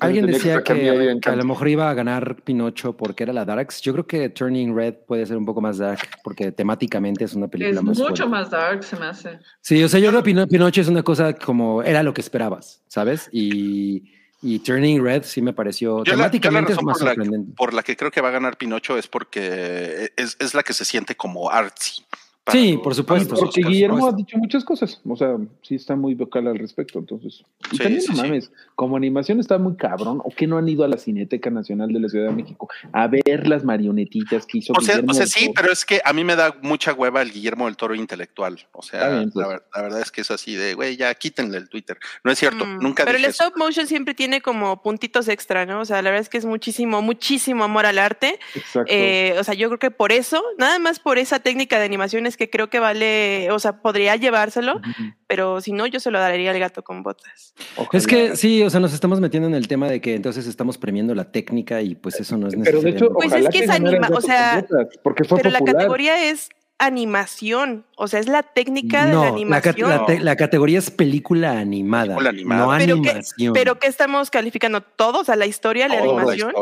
Alguien 0.00 0.26
decía 0.26 0.62
que, 0.62 0.72
a 0.72 0.76
que 0.76 0.88
a 0.90 1.10
Encanto. 1.12 1.36
lo 1.36 1.44
mejor 1.44 1.68
iba 1.68 1.90
a 1.90 1.94
ganar 1.94 2.36
Pinocho 2.42 2.96
porque 2.96 3.24
era 3.24 3.32
la 3.32 3.44
Darks. 3.44 3.80
Yo 3.80 3.92
creo 3.92 4.06
que 4.06 4.28
Turning 4.28 4.74
Red 4.76 4.94
puede 5.06 5.26
ser 5.26 5.36
un 5.36 5.44
poco 5.44 5.60
más 5.60 5.78
dark 5.78 6.00
porque 6.22 6.52
temáticamente 6.52 7.24
es 7.24 7.34
una 7.34 7.48
película 7.48 7.80
Es 7.80 7.84
más 7.84 7.98
mucho 7.98 8.06
fuerte. 8.16 8.26
más 8.26 8.50
dark, 8.50 8.84
se 8.84 8.96
me 8.96 9.06
hace. 9.06 9.38
Sí, 9.60 9.82
o 9.82 9.88
sea, 9.88 9.98
yo 10.00 10.10
creo 10.10 10.22
que 10.22 10.30
Pino- 10.30 10.46
Pinocho 10.48 10.80
es 10.80 10.88
una 10.88 11.02
cosa 11.02 11.32
como 11.34 11.82
era 11.82 12.02
lo 12.02 12.12
que 12.14 12.20
esperabas, 12.20 12.82
¿sabes? 12.88 13.28
Y, 13.32 14.12
y 14.42 14.58
Turning 14.60 15.02
Red 15.02 15.24
sí 15.24 15.42
me 15.42 15.52
pareció 15.52 16.04
Yo 16.04 16.12
la, 16.12 16.18
la 16.18 16.30
temáticamente 16.30 16.72
es 16.72 16.82
más 16.82 16.98
por 16.98 17.06
la, 17.06 17.14
sorprendente. 17.14 17.52
por 17.56 17.74
la 17.74 17.82
que 17.82 17.96
creo 17.96 18.10
que 18.10 18.20
va 18.20 18.28
a 18.28 18.32
ganar 18.32 18.56
Pinocho 18.56 18.96
es 18.96 19.06
porque 19.06 20.10
es, 20.16 20.36
es 20.40 20.54
la 20.54 20.62
que 20.62 20.72
se 20.72 20.84
siente 20.84 21.14
como 21.14 21.50
artsy. 21.50 22.02
Para 22.50 22.60
Sí, 22.60 22.78
por 22.82 22.94
supuesto. 22.94 23.34
Porque. 23.34 23.62
Guillermo 23.62 23.96
ha 23.96 24.00
supuesto. 24.10 24.16
dicho 24.16 24.38
muchas 24.38 24.64
cosas, 24.64 25.00
o 25.08 25.16
sea, 25.16 25.36
sí 25.62 25.74
está 25.76 25.96
muy 25.96 26.14
vocal 26.14 26.46
al 26.48 26.58
respecto, 26.58 26.98
entonces. 26.98 27.44
Y 27.72 27.76
Sí, 27.76 27.82
también 27.82 28.00
sí, 28.02 28.08
no 28.10 28.14
sí. 28.16 28.22
mames, 28.22 28.52
como 28.74 28.96
animación 28.96 29.40
está 29.40 29.58
muy 29.58 29.76
cabrón, 29.76 30.20
o 30.24 30.30
que 30.30 30.46
no 30.46 30.58
han 30.58 30.68
ido 30.68 30.84
a 30.84 30.88
la 30.88 30.96
Cineteca 30.98 31.50
Nacional 31.50 31.92
de 31.92 32.00
la 32.00 32.08
Ciudad 32.08 32.28
de 32.28 32.34
México 32.34 32.68
a 32.92 33.06
ver 33.08 33.46
las 33.48 33.64
marionetitas 33.64 34.46
que 34.46 34.58
hizo 34.58 34.72
O 34.76 34.80
sea, 34.80 34.96
Guillermo 34.96 35.12
o 35.12 35.14
sea, 35.14 35.26
sí, 35.26 35.40
Toro? 35.46 35.52
pero 35.56 35.72
es 35.72 35.84
que 35.84 36.00
a 36.04 36.12
mí 36.12 36.24
me 36.24 36.36
da 36.36 36.56
mucha 36.62 36.92
hueva 36.92 37.22
el 37.22 37.32
Guillermo 37.32 37.66
del 37.66 37.76
Toro 37.76 37.94
intelectual. 37.94 38.58
O 38.72 38.82
sea, 38.82 39.08
bien, 39.10 39.30
pues. 39.30 39.46
la, 39.46 39.62
la 39.74 39.82
verdad 39.82 40.00
es 40.00 40.10
que 40.10 40.20
es 40.22 40.30
así 40.30 40.54
de, 40.54 40.74
güey, 40.74 40.96
ya 40.96 41.14
quítenle 41.14 41.58
el 41.58 41.68
Twitter. 41.68 41.98
No 42.24 42.30
es 42.32 42.38
cierto, 42.38 42.64
Mm, 42.66 42.78
nunca 42.82 43.04
Pero 43.04 43.16
el 43.16 43.22
dije 43.22 43.30
eso. 43.30 43.44
stop 43.44 43.58
motion 43.58 43.86
siempre 43.86 44.14
tiene 44.14 44.40
como 44.40 44.82
puntitos 44.82 45.28
extra, 45.28 45.66
¿no? 45.66 45.80
O 45.80 45.84
sea, 45.84 45.96
la 46.02 46.10
verdad 46.10 46.22
es 46.22 46.28
que 46.28 46.38
es 46.38 46.44
muchísimo, 46.44 47.00
muchísimo 47.02 47.64
amor 47.64 47.86
al 47.86 47.98
arte. 47.98 48.38
Exacto. 48.54 48.92
Eh, 48.92 49.34
o 49.38 49.44
sea, 49.44 49.54
yo 49.54 49.68
creo 49.68 49.78
que 49.78 49.90
por 49.90 50.12
eso, 50.12 50.42
nada 50.58 50.78
más 50.78 51.00
por 51.00 51.18
esa 51.18 51.38
técnica 51.40 51.78
de 51.78 51.84
animación 51.84 52.26
es 52.26 52.36
que 52.40 52.48
creo 52.48 52.70
que 52.70 52.78
vale, 52.78 53.50
o 53.50 53.58
sea, 53.58 53.82
podría 53.82 54.16
llevárselo, 54.16 54.80
pero 55.26 55.60
si 55.60 55.72
no, 55.72 55.86
yo 55.86 56.00
se 56.00 56.10
lo 56.10 56.18
daría 56.18 56.52
al 56.52 56.58
gato 56.58 56.82
con 56.82 57.02
botas. 57.02 57.52
Ojalá. 57.76 57.90
Es 57.92 58.06
que 58.06 58.34
sí, 58.34 58.62
o 58.62 58.70
sea, 58.70 58.80
nos 58.80 58.94
estamos 58.94 59.20
metiendo 59.20 59.46
en 59.46 59.54
el 59.54 59.68
tema 59.68 59.90
de 59.90 60.00
que 60.00 60.14
entonces 60.14 60.46
estamos 60.46 60.78
premiando 60.78 61.14
la 61.14 61.30
técnica 61.30 61.82
y 61.82 61.96
pues 61.96 62.18
eso 62.18 62.38
no 62.38 62.46
es 62.48 62.54
Pero 62.54 62.62
necesario. 62.80 62.90
de 62.92 62.96
hecho, 62.96 63.12
Pues 63.12 63.26
ojalá 63.28 63.48
es 63.50 63.54
que 63.54 63.64
es 63.64 63.68
anima- 63.70 64.08
o 64.10 64.20
sea, 64.22 64.64
Botas, 64.70 64.98
porque 65.02 65.24
fue 65.24 65.36
pero 65.36 65.50
la 65.50 65.60
categoría 65.60 66.30
es 66.30 66.48
animación, 66.80 67.84
o 67.96 68.08
sea, 68.08 68.18
es 68.20 68.26
la 68.26 68.42
técnica 68.42 69.06
de 69.06 69.12
la 69.14 69.28
animación. 69.28 69.74
ca- 69.90 70.06
la 70.14 70.20
la 70.20 70.36
categoría 70.36 70.78
es 70.78 70.90
película 70.90 71.58
animada, 71.58 72.16
Película 72.16 72.30
animada. 72.30 72.60
no 72.66 72.78
pero, 72.78 73.02
que, 73.02 73.10
animación. 73.10 73.52
pero 73.52 73.78
que 73.78 73.86
estamos 73.86 74.30
calificando 74.30 74.80
todos, 74.80 75.26
sea, 75.26 75.36
la 75.36 75.46
historia, 75.46 75.86
la 75.88 75.98
animación. 75.98 76.52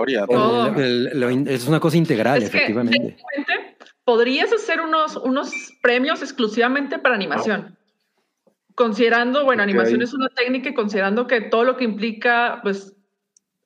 El- 0.77 1.23
el- 1.23 1.49
es 1.49 1.67
una 1.69 1.81
cosa 1.81 1.97
integral, 1.97 2.43
Es 2.43 2.51
que, 2.51 2.57
efectivamente. 2.59 3.17
podrías 4.05 4.53
hacer 4.53 4.81
unos, 4.81 5.17
unos 5.17 5.53
premios 5.83 6.21
exclusivamente 6.23 6.99
para 6.99 7.15
animación. 7.15 7.77
Considerando, 8.75 9.45
bueno, 9.45 9.63
animación 9.63 10.03
es 10.03 10.15
una 10.15 10.29
técnica 10.29 10.69
y 10.69 10.75
considerando 10.75 11.27
que 11.27 11.41
todo 11.41 11.65
lo 11.65 11.77
que 11.77 11.85
implica, 11.85 12.61
pues, 12.63 12.95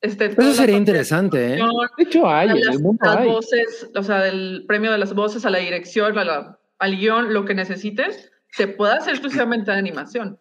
este. 0.02 0.26
Eso 0.26 0.52
sería 0.52 0.74
de 0.74 0.80
interesante, 0.80 1.54
¿eh? 1.54 1.60
De 1.96 2.02
hecho, 2.04 2.28
hay, 2.28 2.50
en 2.50 2.60
las, 2.60 2.74
el 2.76 2.82
mundo 2.82 3.04
las 3.06 3.16
hay. 3.16 3.28
voces, 3.28 3.90
o 3.94 4.02
sea, 4.02 4.20
del 4.20 4.64
premio 4.68 4.92
de 4.92 4.98
las 4.98 5.14
voces 5.14 5.46
a 5.46 5.50
la 5.50 5.58
dirección, 5.58 6.18
a 6.18 6.24
la- 6.24 6.58
al 6.78 6.96
guion, 6.96 7.32
lo 7.32 7.44
que 7.44 7.54
necesites, 7.54 8.30
se 8.50 8.66
puede 8.68 8.94
hacer 8.94 9.14
exclusivamente 9.14 9.70
de 9.70 9.78
animación. 9.78 10.38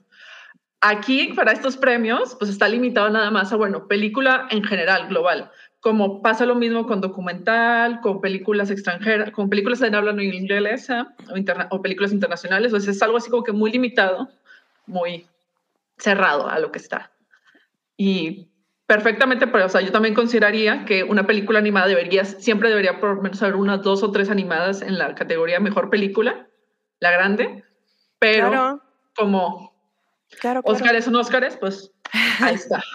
Aquí, 0.82 1.34
para 1.36 1.52
estos 1.52 1.78
premios, 1.78 2.36
pues 2.40 2.50
está 2.50 2.68
limitado 2.68 3.10
nada 3.12 3.30
más 3.30 3.54
a, 3.54 3.56
bueno, 3.56 3.88
película 3.88 4.48
en 4.50 4.64
general, 4.64 5.08
global. 5.10 5.52
Como 5.80 6.22
pasa 6.24 6.46
lo 6.48 6.56
mismo 6.56 6.88
con 6.88 7.02
documental, 7.02 8.02
con 8.02 8.20
películas 8.22 8.72
extranjeras, 8.72 9.32
con 9.32 9.50
películas 9.50 9.82
en 9.82 9.94
habla 9.94 10.12
no 10.14 10.22
inglesa 10.24 11.14
o, 11.32 11.38
interna- 11.38 11.68
o 11.70 11.82
películas 11.82 12.12
internacionales. 12.12 12.72
Pues 12.72 12.88
es 12.88 13.02
algo 13.04 13.18
así 13.18 13.30
como 13.30 13.44
que 13.44 13.52
muy 13.52 13.72
limitado, 13.72 14.30
muy 14.88 15.28
cerrado 16.00 16.48
a 16.50 16.58
lo 16.60 16.72
que 16.72 16.80
está. 16.80 17.12
Y 17.96 18.48
perfectamente, 18.92 19.48
pero 19.48 19.68
o 19.68 19.70
sea, 19.70 19.80
yo 19.80 19.90
también 19.94 20.14
consideraría 20.14 20.84
que 20.84 21.06
una 21.06 21.26
película 21.26 21.60
animada 21.60 21.88
debería, 21.88 22.26
siempre 22.26 22.68
debería 22.68 23.00
por 23.00 23.16
lo 23.16 23.22
menos 23.22 23.42
haber 23.42 23.56
unas 23.56 23.82
dos 23.84 24.04
o 24.04 24.12
tres 24.12 24.30
animadas 24.30 24.82
en 24.82 24.98
la 24.98 25.16
categoría 25.16 25.62
mejor 25.62 25.90
película, 25.90 26.50
la 27.00 27.10
grande, 27.12 27.64
pero 28.20 28.50
Claro, 28.50 28.82
como 29.16 29.74
claro, 30.42 30.62
claro. 30.62 30.76
Óscares 30.76 31.06
son 31.06 31.16
Óscares, 31.16 31.56
pues 31.56 31.94
ahí 32.42 32.56
está. 32.56 32.84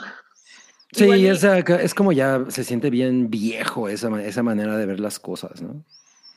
Sí, 0.93 1.05
Igual 1.05 1.21
y- 1.21 1.27
esa- 1.29 1.59
es 1.59 1.95
como 1.95 2.13
ya 2.13 2.45
se 2.49 2.63
siente 2.63 2.91
bien 2.91 3.29
viejo 3.31 3.89
esa, 3.89 4.09
esa 4.23 4.43
manera 4.43 4.77
de 4.77 4.87
ver 4.87 5.01
las 5.01 5.19
cosas, 5.19 5.61
¿no? 5.63 5.83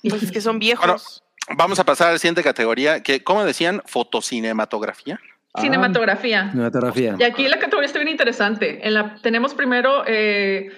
Pues 0.03 0.23
es 0.23 0.31
que 0.31 0.41
son 0.41 0.57
viejos. 0.59 0.85
Bueno, 0.85 1.57
Vamos 1.57 1.79
a 1.79 1.83
pasar 1.83 2.09
a 2.09 2.11
la 2.13 2.17
siguiente 2.17 2.43
categoría, 2.43 3.03
que, 3.03 3.23
¿cómo 3.23 3.43
decían? 3.45 3.81
Fotocinematografía. 3.85 5.19
Ah, 5.53 5.61
Cinematografía. 5.61 6.51
Cinematografía. 6.51 7.15
Y 7.19 7.23
aquí 7.23 7.47
la 7.47 7.59
categoría 7.59 7.87
está 7.87 7.99
bien 7.99 8.09
interesante. 8.09 8.85
En 8.87 8.93
la, 8.93 9.15
tenemos 9.21 9.53
primero, 9.53 10.03
eh, 10.05 10.71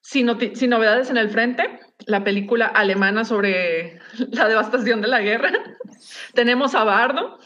sin, 0.00 0.26
novedades 0.26 1.10
en 1.10 1.16
el 1.16 1.30
frente, 1.30 1.80
la 2.06 2.24
película 2.24 2.66
alemana 2.66 3.24
sobre 3.24 3.98
la 4.30 4.48
devastación 4.48 5.02
de 5.02 5.08
la 5.08 5.20
guerra. 5.20 5.52
tenemos 6.34 6.74
a 6.74 6.84
Bardo. 6.84 7.38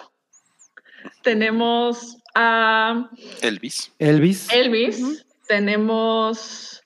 Tenemos 1.23 2.19
a 2.35 3.11
Elvis. 3.43 3.93
Elvis, 3.99 4.53
Elvis. 4.53 5.27
Tenemos 5.49 6.83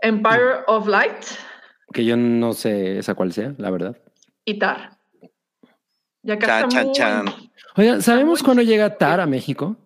Empire 0.00 0.62
of 0.68 0.86
Light 0.86 1.24
que 1.92 2.04
yo 2.04 2.16
no 2.16 2.52
sé 2.52 2.98
esa 2.98 3.14
cuál 3.14 3.32
sea, 3.32 3.54
la 3.58 3.70
verdad. 3.70 3.96
y 4.44 4.58
Tar. 4.58 4.98
Y 6.22 6.30
acá 6.30 6.46
Chan, 6.46 6.68
está 6.68 6.68
chan, 6.68 6.84
muy- 6.84 6.94
chan. 6.94 7.47
Oigan, 7.78 8.02
¿sabemos 8.02 8.42
cuándo 8.42 8.62
llega 8.62 8.96
TAR 8.98 9.20
a 9.20 9.26
México? 9.26 9.76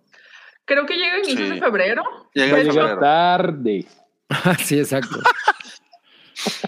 Creo 0.64 0.86
que 0.86 0.94
llega 0.96 1.14
a 1.14 1.18
inicios 1.18 1.48
Sí. 1.48 1.54
de 1.56 1.60
febrero. 1.60 2.02
Llega 2.34 2.52
Va 2.52 2.58
a 2.58 2.60
en 2.62 2.66
llegar 2.68 2.84
febrero. 2.88 3.00
tarde. 3.00 3.86
Sí, 4.64 4.78
exacto. 4.78 5.18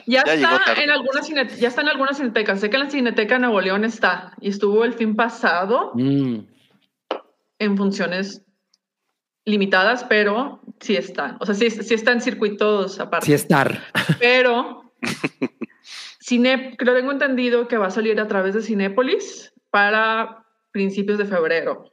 Ya, 0.06 0.22
Ya 0.26 0.34
está 0.34 0.74
en 0.84 0.90
algunas 0.90 1.26
cine- 1.26 1.48
ya 1.58 1.68
está 1.68 1.80
en 1.80 1.88
algunas 1.88 2.18
cinetecas. 2.18 2.60
Sé 2.60 2.68
que 2.70 2.76
en 2.76 2.82
la 2.84 2.90
Cineteca 2.90 3.34
de 3.36 3.40
Nuevo 3.40 3.60
León 3.60 3.84
está 3.84 4.32
y 4.40 4.50
estuvo 4.50 4.84
el 4.84 4.92
fin 4.92 5.16
pasado 5.16 5.90
Mm. 5.94 6.40
en 7.58 7.76
funciones 7.76 8.42
limitadas, 9.46 10.04
pero 10.04 10.60
sí 10.80 10.94
está. 10.96 11.38
O 11.40 11.46
sea, 11.46 11.54
sí, 11.56 11.70
sí 11.70 11.94
está 11.94 12.12
en 12.12 12.20
circuitos 12.20 13.00
aparte. 13.00 13.26
Sí, 13.26 13.32
es 13.32 13.48
TAR. 13.48 13.80
Pero 14.20 14.92
Cine, 16.20 16.76
creo 16.78 16.94
tengo 16.94 17.10
entendido 17.10 17.66
que 17.66 17.76
va 17.78 17.86
a 17.86 17.90
salir 17.90 18.20
a 18.20 18.28
través 18.28 18.54
de 18.54 18.62
Cinépolis 18.62 19.52
para 19.70 20.43
principios 20.74 21.18
de 21.18 21.24
febrero, 21.24 21.84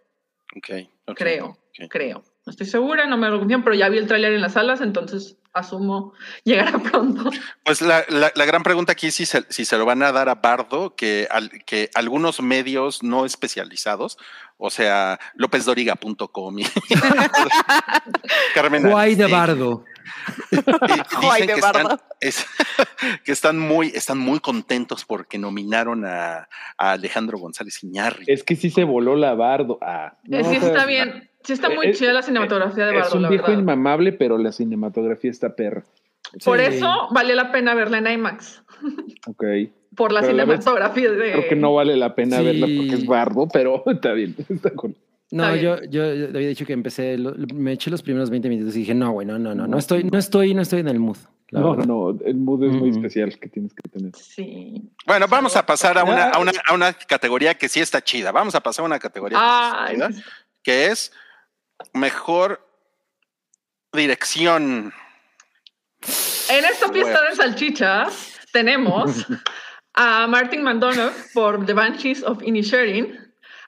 Ok, 0.57 0.69
ok, 1.05 1.15
creo, 1.15 1.57
creo. 1.87 2.23
No 2.45 2.49
estoy 2.49 2.65
segura, 2.65 3.05
no 3.05 3.15
me 3.15 3.29
lo 3.29 3.37
confío, 3.39 3.63
pero 3.63 3.75
ya 3.75 3.87
vi 3.89 3.99
el 3.99 4.07
tráiler 4.07 4.33
en 4.33 4.41
las 4.41 4.53
salas, 4.53 4.81
entonces 4.81 5.37
asumo 5.53 6.13
llegará 6.43 6.71
pronto. 6.91 7.29
Pues 7.63 7.81
la, 7.81 8.03
la- 8.09 8.31
la 8.35 8.45
gran 8.45 8.63
pregunta 8.63 8.93
aquí 8.93 9.07
es 9.07 9.15
si 9.15 9.25
se, 9.27 9.43
si 9.49 9.65
se 9.65 9.77
lo 9.77 9.85
van 9.85 10.01
a 10.01 10.11
dar 10.11 10.27
a 10.29 10.35
Bardo, 10.35 10.95
que, 10.95 11.27
al- 11.29 11.51
que 11.65 11.91
algunos 11.93 12.41
medios 12.41 13.03
no 13.03 13.23
especializados, 13.25 14.17
o 14.57 14.71
sea, 14.71 15.19
lópezdoriga.com 15.35 16.59
y 16.59 16.63
Carmen 18.55 18.89
Guay 18.89 19.15
de 19.15 19.27
Bardo. 19.27 19.85
dicen 20.51 21.47
que 21.47 21.53
están, 21.53 21.83
Bardo. 21.83 21.99
es- 22.19 22.45
que 23.25 23.31
están 23.31 23.59
muy, 23.59 23.87
están 23.87 24.17
muy 24.17 24.39
contentos 24.39 25.05
porque 25.05 25.37
nominaron 25.37 26.05
a, 26.05 26.47
a 26.77 26.91
Alejandro 26.91 27.37
González 27.37 27.83
Iñárritu. 27.83 28.31
Es 28.31 28.43
que 28.43 28.55
sí 28.55 28.69
se 28.69 28.83
voló 28.83 29.15
la 29.15 29.33
bardo. 29.33 29.77
Ah, 29.81 30.17
no, 30.25 30.37
es 30.37 30.47
que 30.47 30.57
está 30.57 30.85
bien, 30.85 31.29
sí 31.43 31.53
está 31.53 31.69
muy 31.69 31.87
eh, 31.87 31.93
chida 31.93 32.13
la 32.13 32.21
cinematografía 32.21 32.85
de 32.85 32.93
Es 32.97 33.01
Bardo, 33.03 33.15
un 33.17 33.21
la 33.23 33.29
viejo 33.29 33.47
verdad. 33.47 33.59
inmamable, 33.61 34.13
pero 34.13 34.37
la 34.37 34.51
cinematografía 34.51 35.31
está 35.31 35.55
perra. 35.55 35.83
Por 36.45 36.59
Sí. 36.59 36.65
eso 36.65 37.07
vale 37.11 37.35
la 37.35 37.51
pena 37.51 37.73
verla 37.73 37.97
en 37.97 38.07
IMAX, 38.07 38.63
Ok. 39.27 39.43
por 39.95 40.11
la 40.13 40.21
Pero 40.21 40.31
a 40.33 40.35
la 40.37 40.45
vez, 40.45 40.59
cinematografía 40.63 41.11
de... 41.11 41.31
Creo 41.33 41.49
que 41.49 41.55
no 41.57 41.73
vale 41.73 41.97
la 41.97 42.15
pena 42.15 42.37
Sí. 42.37 42.45
verla 42.45 42.67
porque 42.67 42.93
es 42.93 43.05
bardo, 43.05 43.47
pero 43.51 43.83
está 43.91 44.13
bien. 44.13 44.35
Está 44.47 44.69
cool. 44.71 44.95
No, 45.31 45.55
yo, 45.55 45.81
yo, 45.83 46.13
yo 46.13 46.27
había 46.27 46.49
dicho 46.49 46.65
que 46.65 46.73
empecé, 46.73 47.17
lo- 47.17 47.33
me 47.53 47.71
eché 47.73 47.89
los 47.89 48.01
primeros 48.03 48.29
20 48.29 48.49
minutos 48.49 48.75
y 48.75 48.79
dije, 48.79 48.93
no, 48.93 49.11
güey, 49.11 49.25
no, 49.25 49.39
no, 49.39 49.55
no, 49.55 49.65
no 49.65 49.77
estoy, 49.77 50.03
no 50.03 50.17
estoy, 50.17 50.53
no 50.53 50.61
estoy 50.61 50.81
en 50.81 50.89
el 50.89 50.99
mood. 50.99 51.17
No, 51.51 51.71
verdad. 51.71 51.85
no, 51.85 52.09
el 52.25 52.35
mood 52.35 52.63
es 52.63 52.71
muy 52.73 52.89
especial 52.91 53.37
que 53.39 53.49
tienes 53.49 53.73
que 53.73 53.87
tener. 53.89 54.15
Sí. 54.15 54.89
Bueno, 55.05 55.27
vamos 55.29 55.55
a 55.57 55.65
pasar 55.65 55.97
a 55.97 56.03
una, 56.03 56.29
a, 56.29 56.39
una, 56.39 56.51
a 56.65 56.73
una 56.73 56.93
categoría 56.93 57.53
que 57.55 57.67
sí 57.67 57.79
está 57.81 58.01
chida. 58.01 58.31
Vamos 58.31 58.55
a 58.55 58.61
pasar 58.61 58.83
a 58.83 58.85
una 58.85 58.99
categoría 58.99 59.37
que 59.37 59.95
sí 59.95 60.01
está 60.01 60.09
chida, 60.15 60.23
que 60.63 60.85
es 60.87 61.11
mejor 61.93 62.65
dirección. 63.93 64.93
En 66.49 66.65
esta 66.65 66.89
fiesta 66.91 67.19
Huevos. 67.21 67.29
de 67.29 67.35
salchichas 67.43 68.39
tenemos 68.51 69.25
a 69.93 70.27
Martin 70.27 70.63
McDonagh 70.63 71.13
por 71.33 71.65
The 71.65 71.73
Banshees 71.73 72.23
of 72.23 72.41
Inisherin, 72.43 73.17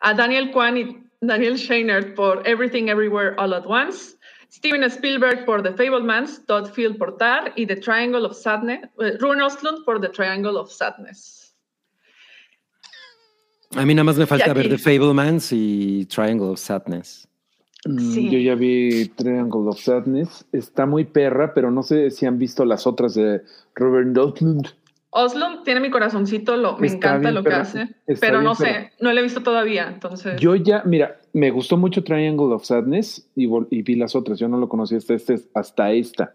a 0.01 0.13
Daniel 0.13 0.51
Kwan 0.51 0.77
y 0.77 1.02
Daniel 1.27 1.57
Scheinert 1.57 2.15
por 2.15 2.41
Everything 2.47 2.87
Everywhere 2.89 3.35
All 3.37 3.53
at 3.53 3.65
Once, 3.65 4.15
Steven 4.51 4.83
Spielberg 4.89 5.45
por 5.45 5.61
The 5.63 5.71
Fablemans, 5.71 6.45
Todd 6.45 6.67
Field 6.73 6.97
por 6.97 7.17
Tar 7.17 7.53
y 7.55 7.65
The 7.65 7.77
Triangle 7.77 8.25
of 8.25 8.35
Sadness, 8.35 8.81
eh, 8.99 9.17
Ruben 9.19 9.39
Östlund 9.41 9.83
por 9.85 9.99
The 10.01 10.09
Triangle 10.09 10.57
of 10.57 10.69
Sadness. 10.71 11.55
A 13.75 13.85
mí 13.85 13.95
nada 13.95 14.03
más 14.03 14.17
me 14.17 14.27
falta 14.27 14.51
aquí- 14.51 14.53
ver 14.53 14.69
The 14.69 14.77
Fablemans 14.77 15.51
y 15.51 16.05
Triangle 16.05 16.49
of 16.49 16.59
Sadness. 16.59 17.27
Mm, 17.85 18.13
Sí. 18.13 18.29
Yo 18.29 18.37
ya 18.39 18.55
vi 18.55 19.07
Triangle 19.15 19.67
of 19.67 19.79
Sadness. 19.79 20.45
Está 20.51 20.85
muy 20.85 21.05
perra, 21.05 21.53
pero 21.53 21.71
no 21.71 21.81
sé 21.83 22.11
si 22.11 22.25
han 22.25 22.37
visto 22.37 22.63
las 22.65 22.85
otras 22.85 23.15
de 23.15 23.41
Robert 23.75 24.09
Dotlund. 24.09 24.67
Oslund 25.15 25.63
tiene 25.63 25.79
mi 25.79 25.89
corazoncito, 25.91 26.57
lo, 26.57 26.77
me 26.77 26.87
Está 26.87 26.97
encanta 27.09 27.29
bien 27.29 27.35
lo 27.35 27.43
que 27.43 27.53
hace, 27.53 27.87
pero 28.19 28.39
bien 28.39 28.43
no 28.43 28.55
sé, 28.55 28.91
no 28.99 29.13
lo 29.13 29.19
he 29.19 29.23
visto 29.23 29.43
todavía, 29.43 29.87
entonces... 29.87 30.39
Yo 30.41 30.55
ya, 30.55 30.81
mira, 30.85 31.19
me 31.33 31.51
gustó 31.51 31.77
mucho 31.77 32.03
Triangle 32.03 32.53
of 32.53 32.63
Sadness 32.65 33.29
y, 33.35 33.47
vi 33.83 33.95
las 33.95 34.15
otras. 34.15 34.39
Yo 34.39 34.47
no 34.47 34.57
lo 34.57 34.67
conocía 34.69 34.97
hasta, 34.97 35.13
este, 35.13 35.39
hasta 35.53 35.91
esta. 35.91 36.33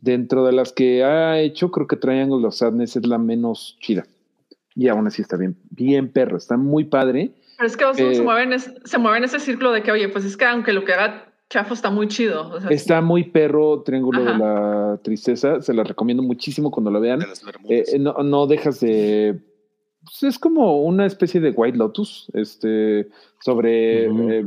Dentro 0.00 0.44
de 0.44 0.52
las 0.52 0.72
que 0.72 1.02
ha 1.04 1.38
hecho, 1.40 1.70
creo 1.70 1.86
que 1.86 1.96
Triangle 1.96 2.46
of 2.46 2.54
Sadness 2.54 2.96
es 2.96 3.06
la 3.06 3.18
menos 3.18 3.76
chida. 3.80 4.06
Y 4.74 4.88
aún 4.88 5.06
así 5.06 5.20
está 5.20 5.36
bien, 5.36 5.56
bien 5.70 6.08
perro, 6.12 6.36
está 6.36 6.56
muy 6.56 6.84
padre. 6.84 7.32
Pero 7.56 7.66
es 7.66 7.76
que 7.76 7.84
Oslund 7.84 8.12
Eh, 8.12 8.14
se, 8.16 8.22
mueve 8.22 8.42
en 8.44 8.52
es- 8.52 8.72
se 8.84 8.98
mueve 8.98 9.18
en 9.18 9.24
ese 9.24 9.38
círculo 9.40 9.72
de 9.72 9.82
que, 9.82 9.92
oye, 9.92 10.08
pues 10.08 10.24
es 10.24 10.36
que 10.36 10.44
aunque 10.44 10.72
lo 10.72 10.84
que 10.84 10.92
haga 10.92 11.31
Chafo 11.52 11.74
está 11.74 11.90
muy 11.90 12.08
chido. 12.08 12.48
o 12.48 12.60
sea, 12.62 12.70
Está 12.70 13.02
muy 13.02 13.24
perro 13.24 13.82
Triángulo 13.82 14.24
de 14.24 14.38
la 14.38 14.98
Tristeza, 15.04 15.60
se 15.60 15.74
la 15.74 15.84
recomiendo 15.84 16.22
muchísimo 16.22 16.70
cuando 16.70 16.90
lo 16.90 16.98
vean. 16.98 17.18
De 17.18 17.26
las 17.26 17.42
Eh, 17.68 17.84
eh, 17.92 17.98
no, 17.98 18.14
no 18.22 18.46
dejas 18.46 18.80
de. 18.80 19.38
pues 20.02 20.22
es 20.22 20.38
como 20.38 20.82
una 20.82 21.04
especie 21.04 21.42
de 21.42 21.50
White 21.50 21.76
Lotus, 21.76 22.30
este, 22.32 23.08
sobre 23.38 24.06
eh, 24.06 24.46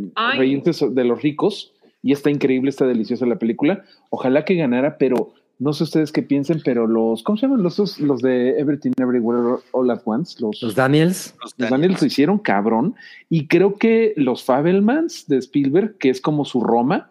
so- 0.74 0.90
de 0.90 1.04
los 1.04 1.22
ricos. 1.22 1.74
Y 2.02 2.12
está 2.12 2.32
increíble, 2.32 2.72
está 2.72 2.88
deliciosa 2.88 3.28
la 3.28 3.38
película. 3.38 3.84
Ojalá 4.10 4.44
que 4.44 4.56
ganara, 4.56 4.98
pero 4.98 5.34
no 5.58 5.74
sé 5.74 5.84
ustedes 5.84 6.12
qué 6.12 6.22
piensen, 6.22 6.62
pero 6.64 6.88
los, 6.88 7.24
¿cómo 7.24 7.38
se 7.38 7.48
llaman 7.48 7.64
los, 7.64 8.00
los 8.00 8.22
de 8.22 8.60
Everything 8.60 8.92
Everywhere 8.98 9.62
All 9.72 9.90
at 9.92 10.02
Once? 10.06 10.38
Los, 10.40 10.62
Los 10.62 10.76
Daniels. 10.76 11.36
Los 11.42 11.54
los 11.58 11.70
Daniels 11.70 12.02
lo 12.02 12.08
hicieron 12.08 12.40
cabrón. 12.40 12.96
Y 13.30 13.48
creo 13.48 13.76
que 13.76 14.14
los 14.18 14.44
Fabelmans 14.44 15.28
de 15.28 15.38
Spielberg, 15.38 15.98
que 15.98 16.10
es 16.10 16.20
como 16.20 16.46
su 16.46 16.62
Roma, 16.62 17.10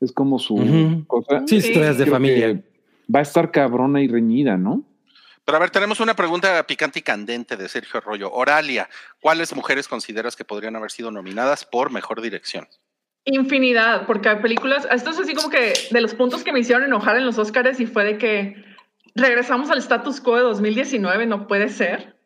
es 0.00 0.12
como 0.12 0.38
su 0.38 1.04
cosa. 1.06 1.42
Sí, 1.46 1.56
historias 1.56 1.98
de 1.98 2.04
creo 2.04 2.16
familia. 2.16 2.62
Va 3.14 3.20
a 3.20 3.22
estar 3.22 3.50
cabrona 3.50 4.00
y 4.00 4.08
reñida, 4.08 4.56
¿no? 4.56 4.84
Pero 5.44 5.56
a 5.56 5.60
ver, 5.60 5.70
tenemos 5.70 5.98
una 6.00 6.14
pregunta 6.14 6.64
picante 6.66 7.00
y 7.00 7.02
candente 7.02 7.56
de 7.56 7.68
Sergio 7.68 7.98
Arroyo. 7.98 8.32
Oralia, 8.32 8.88
¿cuáles 9.20 9.54
mujeres 9.54 9.88
consideras 9.88 10.36
que 10.36 10.44
podrían 10.44 10.76
haber 10.76 10.90
sido 10.90 11.10
nominadas 11.10 11.64
por 11.64 11.90
mejor 11.90 12.20
dirección? 12.20 12.68
Infinidad, 13.24 14.06
porque 14.06 14.30
hay 14.30 14.36
películas, 14.36 14.88
esto 14.90 15.10
es 15.10 15.18
así 15.18 15.34
como 15.34 15.50
que 15.50 15.74
de 15.90 16.00
los 16.00 16.14
puntos 16.14 16.42
que 16.42 16.52
me 16.52 16.60
hicieron 16.60 16.84
enojar 16.84 17.16
en 17.16 17.26
los 17.26 17.38
Oscars 17.38 17.78
y 17.78 17.86
fue 17.86 18.04
de 18.04 18.18
que 18.18 18.64
regresamos 19.14 19.70
al 19.70 19.78
status 19.78 20.20
quo 20.20 20.36
de 20.36 20.42
2019, 20.42 21.26
no 21.26 21.46
puede 21.46 21.68
ser, 21.68 22.16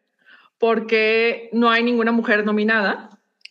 porque 0.58 1.50
no 1.52 1.70
hay 1.70 1.82
ninguna 1.82 2.12
mujer 2.12 2.44
nominada. 2.44 3.10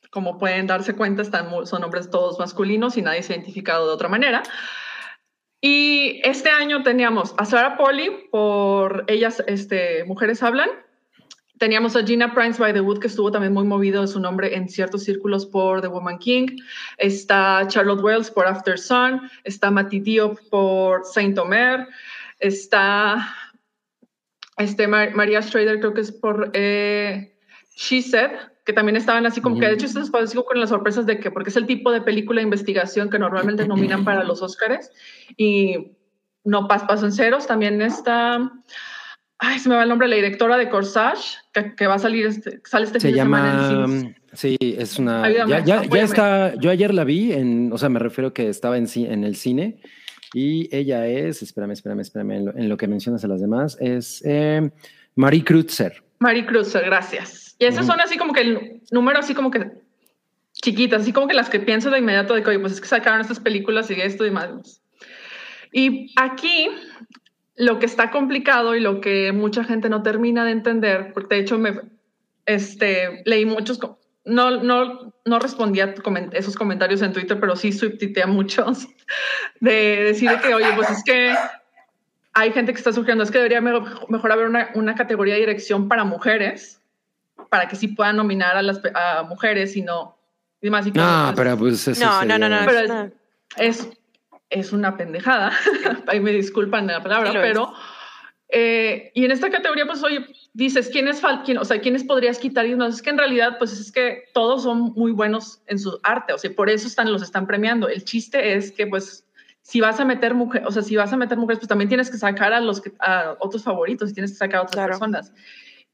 Como 0.09 0.37
pueden 0.37 0.67
darse 0.67 0.95
cuenta, 0.95 1.21
están, 1.21 1.49
son 1.65 1.83
hombres 1.83 2.09
todos 2.09 2.39
masculinos 2.39 2.97
y 2.97 3.01
nadie 3.01 3.23
se 3.23 3.33
ha 3.33 3.35
identificado 3.35 3.87
de 3.87 3.93
otra 3.93 4.09
manera. 4.09 4.43
Y 5.59 6.21
este 6.23 6.49
año 6.49 6.83
teníamos 6.83 7.33
a 7.37 7.45
Sarah 7.45 7.77
Polly 7.77 8.27
por 8.31 9.05
Ellas, 9.07 9.43
este, 9.47 10.03
Mujeres 10.03 10.43
Hablan. 10.43 10.69
Teníamos 11.60 11.95
a 11.95 12.04
Gina 12.04 12.34
Prince 12.34 12.60
by 12.60 12.74
the 12.74 12.82
Wood, 12.82 12.99
que 12.99 13.08
estuvo 13.08 13.32
también 13.32 13.54
muy 13.54 13.64
movido 13.64 14.01
de 14.01 14.08
su 14.08 14.20
nombre 14.20 14.56
en 14.56 14.68
ciertos 14.68 15.04
círculos 15.04 15.45
por 15.45 15.82
The 15.82 15.88
Woman 15.88 16.18
King. 16.18 16.47
Está 16.97 17.66
Charlotte 17.68 18.04
Wells 18.04 18.32
por 18.32 18.47
After 18.47 18.78
Sun. 18.78 19.22
Está 19.43 19.70
Matty 19.72 19.99
Diop 19.99 20.39
por 20.49 21.06
Saint 21.06 21.38
Omer. 21.38 21.88
Está 22.39 23.34
este, 24.58 24.88
María 24.88 25.41
Schrader, 25.41 25.80
creo 25.80 25.93
que 25.93 26.01
es 26.01 26.12
por 26.12 26.51
eh, 26.54 27.36
She 27.76 28.01
Said, 28.01 28.32
que 28.66 28.74
también 28.74 28.95
estaban 28.95 29.26
así 29.26 29.41
como 29.41 29.60
que, 29.60 29.66
de 29.68 29.74
hecho, 29.74 29.86
esto 29.86 29.99
es 30.01 30.34
con 30.34 30.60
las 30.60 30.70
sorpresas 30.70 31.06
de 31.06 31.20
que, 31.20 31.32
porque 31.32 31.49
es 31.49 31.58
el 31.58 31.66
tipo 31.66 31.91
de 31.91 32.01
película 32.01 32.39
de 32.39 32.43
investigación 32.43 33.10
que 33.10 33.20
normalmente 33.20 33.68
nominan 33.68 34.06
para 34.06 34.24
los 34.24 34.41
Oscars 34.41 34.91
y 35.38 35.97
no 36.43 36.68
pasan 36.68 37.12
ceros. 37.12 37.47
También 37.47 37.82
está, 37.82 38.51
ay, 39.43 39.59
se 39.59 39.69
me 39.69 39.75
va 39.75 39.83
el 39.83 39.89
nombre, 39.89 40.07
la 40.07 40.15
directora 40.15 40.57
de 40.57 40.69
Corsage, 40.69 41.37
que, 41.75 41.85
va 41.85 41.95
a 41.95 41.99
salir, 41.99 42.25
este, 42.25 42.61
sale 42.63 42.85
este 42.85 42.99
se 42.99 43.09
fin 43.09 43.17
llama, 43.17 43.43
de 43.43 43.67
semana 43.67 43.85
en 43.85 44.15
Sí, 44.33 44.57
es 44.61 44.97
una. 44.97 45.29
ya, 45.29 45.63
ya, 45.63 45.83
ya, 45.83 46.01
está. 46.01 46.55
Yo 46.55 46.71
ayer 46.71 46.93
la 46.93 47.03
vi, 47.03 47.33
en, 47.33 47.71
o 47.71 47.77
sea, 47.77 47.89
me 47.89 47.99
refiero 47.99 48.33
que 48.33 48.49
estaba 48.49 48.77
en, 48.77 48.87
en 48.95 49.23
el 49.23 49.35
cine 49.35 49.77
y 50.33 50.75
ella 50.75 51.05
es, 51.05 51.43
espérame, 51.43 51.71
espérame, 51.71 51.99
espérame, 51.99 52.31
en 52.55 52.69
lo, 52.69 52.77
que 52.77 52.87
mencionas 52.87 53.23
a 53.23 53.27
las 53.27 53.41
demás, 53.41 53.77
es 53.79 54.23
eh, 54.25 54.71
Marie 55.15 55.43
Krutzer. 55.43 56.03
Marie 56.19 56.45
Krutzer, 56.45 56.85
gracias. 56.85 57.55
Y 57.59 57.65
esas 57.65 57.85
son 57.85 58.01
así 58.01 58.17
como 58.17 58.33
que 58.33 58.41
el 58.41 58.81
número 58.91 59.19
así 59.19 59.35
como 59.35 59.51
que 59.51 59.67
chiquitas, 60.53 61.01
así 61.01 61.13
como 61.13 61.27
que 61.27 61.35
las 61.35 61.49
que 61.49 61.59
pienso 61.59 61.91
de 61.91 61.99
inmediato 61.99 62.33
de 62.33 62.41
que, 62.41 62.49
oye, 62.49 62.59
pues 62.59 62.73
es 62.73 62.81
que 62.81 62.87
sacaron 62.87 63.21
estas 63.21 63.39
películas 63.39 63.91
y 63.91 63.95
esto 63.95 64.25
y 64.25 64.31
más. 64.31 64.81
Y 65.71 66.13
aquí 66.15 66.69
lo 67.56 67.80
que 67.80 67.86
está 67.86 68.12
complicado 68.12 68.76
y 68.76 68.80
lo 68.80 69.01
que 69.01 69.32
mucha 69.32 69.64
gente 69.64 69.89
no 69.89 70.01
termina 70.04 70.45
de 70.45 70.51
entender, 70.51 71.14
porque 71.14 71.36
de 71.36 71.41
hecho 71.41 71.58
me 71.60 71.82
este, 72.45 73.22
leí 73.26 73.45
muchos 73.45 73.80
no, 74.26 74.64
no, 74.64 75.14
no 75.26 75.39
respondía 75.39 75.86
a 75.86 76.38
esos 76.38 76.56
comentarios 76.56 77.01
en 77.01 77.14
Twitter, 77.14 77.39
pero 77.39 77.56
sí 77.56 77.72
subtité 77.72 78.24
a 78.24 78.28
muchos 78.28 78.88
de 79.60 80.04
decir 80.04 80.32
que, 80.41 80.54
oye, 80.54 80.72
pues 80.76 80.89
es 80.89 81.04
que 81.04 81.36
hay 82.34 82.51
gente 82.51 82.74
que 82.74 82.78
está 82.78 82.93
surgiendo, 82.93 83.24
es 83.24 83.32
que 83.32 83.38
debería 83.38 83.62
mejor, 83.62 84.32
haber 84.32 84.47
una, 84.47 84.70
una, 84.76 84.95
categoría 84.95 85.36
de 85.36 85.41
dirección 85.41 85.88
para 85.88 86.04
mujeres, 86.04 86.82
para 87.49 87.68
que 87.68 87.76
sí 87.76 87.89
puedan 87.89 88.16
nominar 88.16 88.56
a 88.56 88.62
las 88.62 88.82
a 88.93 89.24
mujeres 89.24 89.76
y 89.76 89.82
no... 89.82 90.18
Y 90.62 90.70
más, 90.70 90.88
y 90.88 90.91
no, 90.91 91.34
pero 91.36 91.58
pues 91.58 91.86
eso 91.89 92.06
no, 92.06 92.24
no, 92.24 92.38
no, 92.38 92.47
no, 92.47 92.60
pero 92.66 93.12
es, 93.58 93.82
es, 93.82 93.89
una 94.74 94.97
pendejada, 94.97 95.51
ahí 96.08 96.20
me 96.20 96.32
disculpan 96.32 96.88
la 96.88 97.01
palabra, 97.01 97.32
pero... 97.34 97.74
Eh, 98.56 99.12
y 99.16 99.26
en 99.26 99.32
esta 99.32 99.49
categoría, 99.49 99.88
pues, 99.88 100.04
oye, 100.04 100.28
dices, 100.54 100.88
¿quiénes, 100.89 101.24
quién, 101.43 101.58
o 101.58 101.66
sea, 101.66 101.82
¿quiénes 101.82 102.04
podrías 102.04 102.38
quitar? 102.38 102.68
Y 102.68 102.76
no, 102.76 102.86
es 102.86 103.01
que 103.01 103.10
en 103.10 103.18
realidad, 103.18 103.58
pues, 103.58 103.74
es 103.74 103.91
que 103.91 104.26
todos 104.32 104.62
son 104.62 104.93
muy 104.95 105.12
buenos 105.12 105.64
en 105.66 105.80
su 105.80 105.99
arte, 106.04 106.34
o 106.34 106.38
sea, 106.38 106.51
por 106.56 106.70
eso 106.70 106.88
están, 106.88 107.12
los 107.12 107.24
están 107.24 107.47
premiando. 107.47 107.88
El 107.88 108.04
chiste 108.04 108.54
es 108.54 108.72
que, 108.72 108.86
pues, 108.86 109.26
si 109.64 109.82
vas 109.82 109.99
a 109.99 110.06
meter 110.06 110.36
mujeres, 110.36 110.68
o 110.68 110.72
sea, 110.72 110.84
si 110.84 110.95
vas 110.95 111.12
a 111.12 111.18
meter 111.18 111.38
mujeres, 111.38 111.60
pues 111.60 111.70
también 111.70 111.88
tienes 111.88 112.12
que 112.12 112.18
sacar 112.18 112.54
a 112.54 112.60
los 112.60 112.84
a 112.99 113.38
otros 113.39 113.64
favoritos 113.64 114.12
y 114.12 114.14
tienes 114.14 114.32
que 114.32 114.38
sacar 114.38 114.60
a 114.60 114.64
otras 114.64 114.86
personas. 114.86 115.34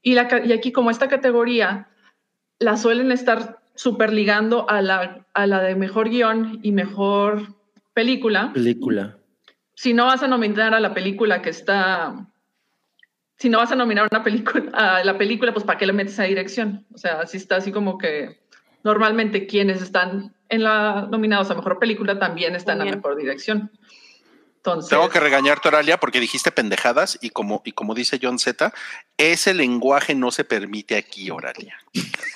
Y, 0.02 0.14
la, 0.14 0.28
y 0.44 0.52
aquí, 0.52 0.70
como 0.72 0.90
esta 0.90 1.08
categoría, 1.08 1.88
la 2.58 2.76
suelen 2.76 3.12
estar 3.12 3.60
super 3.74 4.12
ligando 4.12 4.68
a 4.68 4.82
la, 4.82 5.24
a 5.32 5.46
la 5.46 5.62
de 5.62 5.76
mejor 5.76 6.10
guion 6.10 6.58
y 6.62 6.72
mejor 6.72 7.54
película. 8.00 8.52
Película. 8.52 9.16
Si 9.74 9.94
no 9.94 10.06
vas 10.06 10.22
a 10.22 10.28
nominar 10.28 10.74
a 10.74 10.80
la 10.80 10.92
película 10.92 11.40
que 11.42 11.50
está 11.50 12.26
si 13.40 13.48
no 13.48 13.56
vas 13.56 13.72
a 13.72 13.74
nominar 13.74 14.06
una 14.10 14.22
película, 14.22 14.70
a 14.74 15.02
la 15.02 15.16
película, 15.16 15.52
pues 15.54 15.64
¿para 15.64 15.78
qué 15.78 15.86
le 15.86 15.94
metes 15.94 16.20
a 16.20 16.24
dirección? 16.24 16.84
O 16.94 16.98
sea, 16.98 17.22
así 17.22 17.38
está 17.38 17.56
así 17.56 17.72
como 17.72 17.96
que 17.96 18.38
normalmente 18.84 19.46
quienes 19.46 19.80
están 19.80 20.34
en 20.50 20.62
la 20.62 21.08
nominados 21.10 21.50
a 21.50 21.54
mejor 21.54 21.78
película 21.78 22.18
también 22.18 22.54
están 22.54 22.82
a 22.82 22.84
mejor 22.84 23.16
dirección. 23.16 23.70
Entonces, 24.56 24.90
Tengo 24.90 25.08
que 25.08 25.20
regañarte, 25.20 25.68
Oralia, 25.68 25.96
porque 25.96 26.20
dijiste 26.20 26.52
pendejadas 26.52 27.18
y 27.22 27.30
como, 27.30 27.62
y 27.64 27.72
como 27.72 27.94
dice 27.94 28.20
John 28.22 28.38
Z, 28.38 28.74
ese 29.16 29.54
lenguaje 29.54 30.14
no 30.14 30.30
se 30.30 30.44
permite 30.44 30.96
aquí, 30.96 31.30
Oralia. 31.30 31.78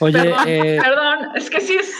Oye, 0.00 0.18
perdón, 0.22 0.48
eh, 0.48 0.80
perdón 0.82 1.18
es 1.34 1.50
que 1.50 1.60
sí 1.60 1.76
es, 1.76 1.92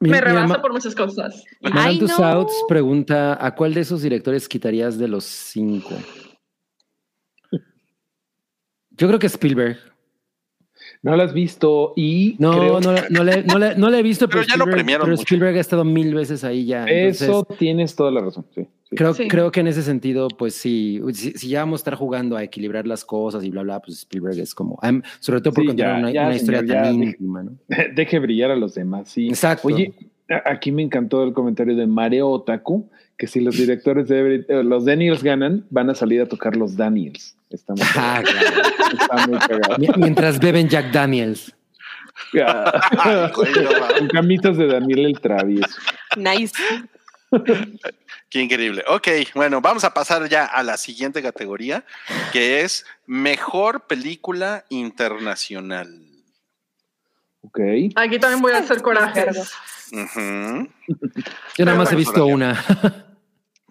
me 0.00 0.20
rebasa 0.20 0.60
por 0.60 0.72
muchas 0.72 0.94
cosas. 0.94 1.44
Manantu 1.60 2.06
no. 2.06 2.46
pregunta, 2.68 3.44
¿a 3.44 3.54
cuál 3.54 3.74
de 3.74 3.80
esos 3.80 4.02
directores 4.02 4.48
quitarías 4.48 4.98
de 4.98 5.08
los 5.08 5.24
cinco? 5.24 5.94
Yo 8.90 9.08
creo 9.08 9.18
que 9.18 9.26
Spielberg. 9.26 9.78
No 11.02 11.16
lo 11.16 11.22
has 11.22 11.32
visto 11.32 11.92
y. 11.96 12.36
No, 12.38 12.80
no, 12.80 12.80
no, 12.80 12.92
le, 12.92 13.42
no, 13.44 13.58
le, 13.58 13.74
no, 13.76 13.90
le, 13.90 13.98
he 13.98 14.02
visto, 14.02 14.28
pero, 14.30 14.42
ya 14.42 14.56
lo 14.56 14.64
premiaron. 14.64 15.06
Pero 15.06 15.14
Spielberg 15.16 15.56
ha 15.56 15.60
estado 15.60 15.84
mil 15.84 16.14
veces 16.14 16.44
ahí 16.44 16.66
ya. 16.66 16.84
Eso 16.86 17.46
tienes 17.58 17.94
toda 17.94 18.10
la 18.10 18.20
razón. 18.20 18.44
Sí, 18.54 18.66
Creo, 18.90 19.14
creo 19.14 19.50
que 19.50 19.60
en 19.60 19.66
ese 19.66 19.82
sentido, 19.82 20.28
pues 20.28 20.54
sí, 20.54 21.00
si, 21.12 21.48
ya 21.48 21.60
vamos 21.60 21.80
a 21.80 21.82
estar 21.82 21.94
jugando 21.96 22.36
a 22.36 22.44
equilibrar 22.44 22.86
las 22.86 23.04
cosas 23.04 23.42
y 23.42 23.50
bla, 23.50 23.62
bla, 23.62 23.80
pues 23.80 23.98
Spielberg 23.98 24.38
es 24.38 24.54
como. 24.54 24.78
sobre 25.18 25.40
todo 25.40 25.54
por 25.54 25.66
contar 25.66 25.98
una, 25.98 26.34
historia 26.34 26.64
tan 26.64 27.02
íntima, 27.02 27.42
¿no? 27.42 27.52
Deje 27.94 28.18
brillar 28.20 28.52
a 28.52 28.56
los 28.56 28.74
demás, 28.74 29.08
sí. 29.08 29.28
Exacto. 29.28 29.66
Oye, 29.66 29.92
aquí 30.44 30.70
me 30.70 30.82
encantó 30.82 31.24
el 31.24 31.32
comentario 31.32 31.74
de 31.74 31.86
Mareo 31.86 32.28
Otaku, 32.28 32.88
que 33.18 33.26
si 33.26 33.40
los 33.40 33.56
directores 33.56 34.08
de 34.08 34.44
eh, 34.48 34.62
los 34.62 34.84
Daniels 34.84 35.22
ganan, 35.22 35.66
van 35.70 35.90
a 35.90 35.94
salir 35.94 36.20
a 36.20 36.26
tocar 36.26 36.56
los 36.56 36.76
Daniels. 36.76 37.36
Está 37.50 37.74
muy 37.74 37.86
ah, 37.96 38.22
Mientras 39.96 40.38
beben 40.38 40.68
Jack 40.68 40.92
Daniels. 40.92 41.54
Con 43.32 44.08
camitas 44.08 44.56
de 44.56 44.66
Daniel 44.66 45.06
el 45.06 45.20
Travieso. 45.20 45.68
Nice. 46.16 46.54
Qué 48.30 48.40
increíble. 48.40 48.84
Ok, 48.88 49.08
bueno, 49.34 49.60
vamos 49.60 49.84
a 49.84 49.94
pasar 49.94 50.28
ya 50.28 50.44
a 50.44 50.62
la 50.62 50.76
siguiente 50.76 51.22
categoría, 51.22 51.84
que 52.32 52.62
es 52.62 52.84
Mejor 53.06 53.86
Película 53.86 54.64
Internacional. 54.68 56.02
Ok. 57.42 57.60
Aquí 57.94 58.18
también 58.18 58.42
voy 58.42 58.52
a 58.52 58.58
hacer 58.58 58.82
corajes. 58.82 59.52
Yo 61.56 61.64
nada 61.64 61.78
más 61.78 61.92
he 61.92 61.96
visto 61.96 62.26
una. 62.26 63.04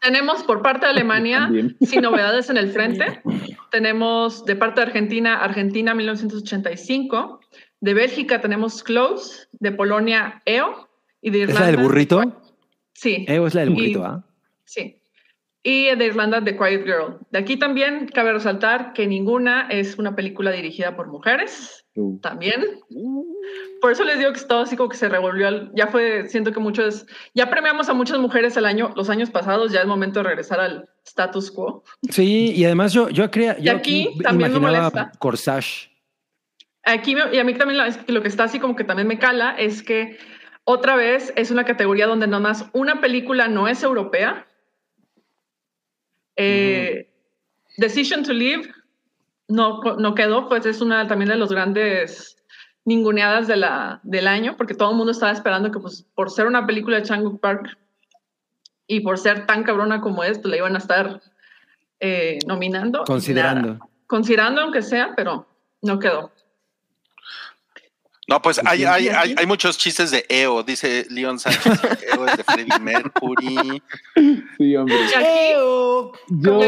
Tenemos 0.05 0.43
por 0.43 0.61
parte 0.61 0.85
de 0.85 0.91
Alemania, 0.91 1.49
sin 1.81 2.01
novedades 2.01 2.49
en 2.51 2.57
el 2.57 2.71
frente. 2.71 3.21
Tenemos 3.71 4.45
de 4.45 4.55
parte 4.55 4.81
de 4.81 4.87
Argentina, 4.87 5.43
Argentina 5.43 5.95
1985. 5.95 7.39
De 7.81 7.93
Bélgica 7.93 8.39
tenemos 8.39 8.83
Close. 8.83 9.47
De 9.51 9.71
Polonia, 9.71 10.41
EO. 10.45 10.87
Y 11.21 11.31
de 11.31 11.39
Irlanda. 11.39 11.61
¿Es 11.61 11.65
la 11.65 11.77
del 11.77 11.87
burrito? 11.87 12.41
Sí. 12.93 13.25
EO 13.27 13.47
es 13.47 13.55
la 13.55 13.61
del 13.61 13.71
burrito, 13.71 14.05
¿ah? 14.05 14.23
Sí. 14.63 15.01
Y 15.63 15.95
de 15.95 16.05
Irlanda, 16.05 16.43
The 16.43 16.55
Quiet 16.55 16.85
Girl. 16.85 17.17
De 17.31 17.39
aquí 17.39 17.57
también 17.57 18.07
cabe 18.13 18.31
resaltar 18.31 18.93
que 18.93 19.07
ninguna 19.07 19.67
es 19.69 19.97
una 19.97 20.15
película 20.15 20.51
dirigida 20.51 20.95
por 20.95 21.07
mujeres. 21.07 21.83
Uh. 21.95 22.19
También. 22.19 22.63
Por 23.85 23.91
eso 23.91 24.03
les 24.03 24.17
digo 24.17 24.31
que 24.31 24.39
estaba 24.39 24.63
así 24.63 24.75
como 24.75 24.89
que 24.89 24.97
se 24.97 25.07
revolvió. 25.09 25.71
ya 25.75 25.85
fue, 25.85 26.27
siento 26.27 26.51
que 26.51 26.59
muchos, 26.59 27.05
ya 27.35 27.51
premiamos 27.51 27.87
a 27.87 27.93
muchas 27.93 28.17
mujeres 28.17 28.57
el 28.57 28.65
año, 28.65 28.91
los 28.95 29.11
años 29.11 29.29
pasados, 29.29 29.71
ya 29.71 29.81
es 29.81 29.85
momento 29.85 30.21
de 30.21 30.29
regresar 30.29 30.59
al 30.59 30.89
status 31.05 31.51
quo. 31.51 31.83
Sí, 32.09 32.51
y 32.55 32.65
además 32.65 32.93
yo, 32.93 33.09
yo 33.09 33.29
creía. 33.29 33.55
Y 33.59 33.69
aquí, 33.69 34.17
también 34.23 34.53
me 34.53 34.57
molesta. 34.57 35.11
Corsage. 35.19 35.91
Aquí, 36.83 37.15
y 37.31 37.37
a 37.37 37.43
mí 37.43 37.53
también 37.53 37.79
lo 38.07 38.21
que 38.23 38.27
está 38.27 38.45
así 38.45 38.59
como 38.59 38.75
que 38.75 38.85
también 38.85 39.07
me 39.07 39.19
cala 39.19 39.51
es 39.51 39.83
que 39.83 40.17
otra 40.63 40.95
vez 40.95 41.31
es 41.35 41.51
una 41.51 41.63
categoría 41.63 42.07
donde 42.07 42.25
nomás 42.25 42.65
una 42.73 43.01
película 43.01 43.47
no 43.49 43.67
es 43.67 43.83
europea. 43.83 44.47
Eh, 46.37 47.07
Decision 47.77 48.23
to 48.23 48.33
Live 48.33 48.67
no, 49.47 49.79
no 49.79 50.15
quedó, 50.15 50.49
pues 50.49 50.65
es 50.65 50.81
una 50.81 51.07
también 51.07 51.29
de 51.29 51.35
los 51.35 51.51
grandes 51.51 52.34
ninguneadas 52.85 53.47
de 53.47 53.57
la, 53.57 53.99
del 54.03 54.27
año, 54.27 54.55
porque 54.57 54.75
todo 54.75 54.91
el 54.91 54.97
mundo 54.97 55.11
estaba 55.11 55.31
esperando 55.31 55.71
que 55.71 55.79
pues, 55.79 56.05
por 56.13 56.29
ser 56.29 56.45
una 56.45 56.65
película 56.65 56.97
de 56.97 57.03
Changu 57.03 57.39
Park 57.39 57.77
y 58.87 59.01
por 59.01 59.17
ser 59.17 59.47
tan 59.47 59.63
cabrona 59.63 59.99
como 59.99 60.23
es, 60.23 60.37
pues 60.37 60.51
la 60.51 60.57
iban 60.57 60.75
a 60.75 60.77
estar 60.77 61.21
eh, 61.99 62.39
nominando. 62.45 63.03
Considerando. 63.03 63.79
considerando 64.05 64.61
aunque 64.61 64.83
sea, 64.83 65.13
pero 65.15 65.47
no 65.81 65.99
quedó. 65.99 66.31
No, 68.27 68.41
pues 68.41 68.59
hay, 68.65 68.85
hay, 68.85 69.07
hay, 69.07 69.35
hay, 69.37 69.45
muchos 69.45 69.77
chistes 69.77 70.09
de 70.09 70.25
EO, 70.29 70.63
dice 70.63 71.05
Leon 71.11 71.37
Sánchez. 71.37 71.79
EO 72.11 72.25
es 72.25 72.37
de 72.37 72.43
Freddie 72.43 72.79
Mercury. 72.79 73.83
Sí, 74.57 74.75
hombre. 74.75 74.95
EO. 75.19 76.11
Yo, 76.29 76.59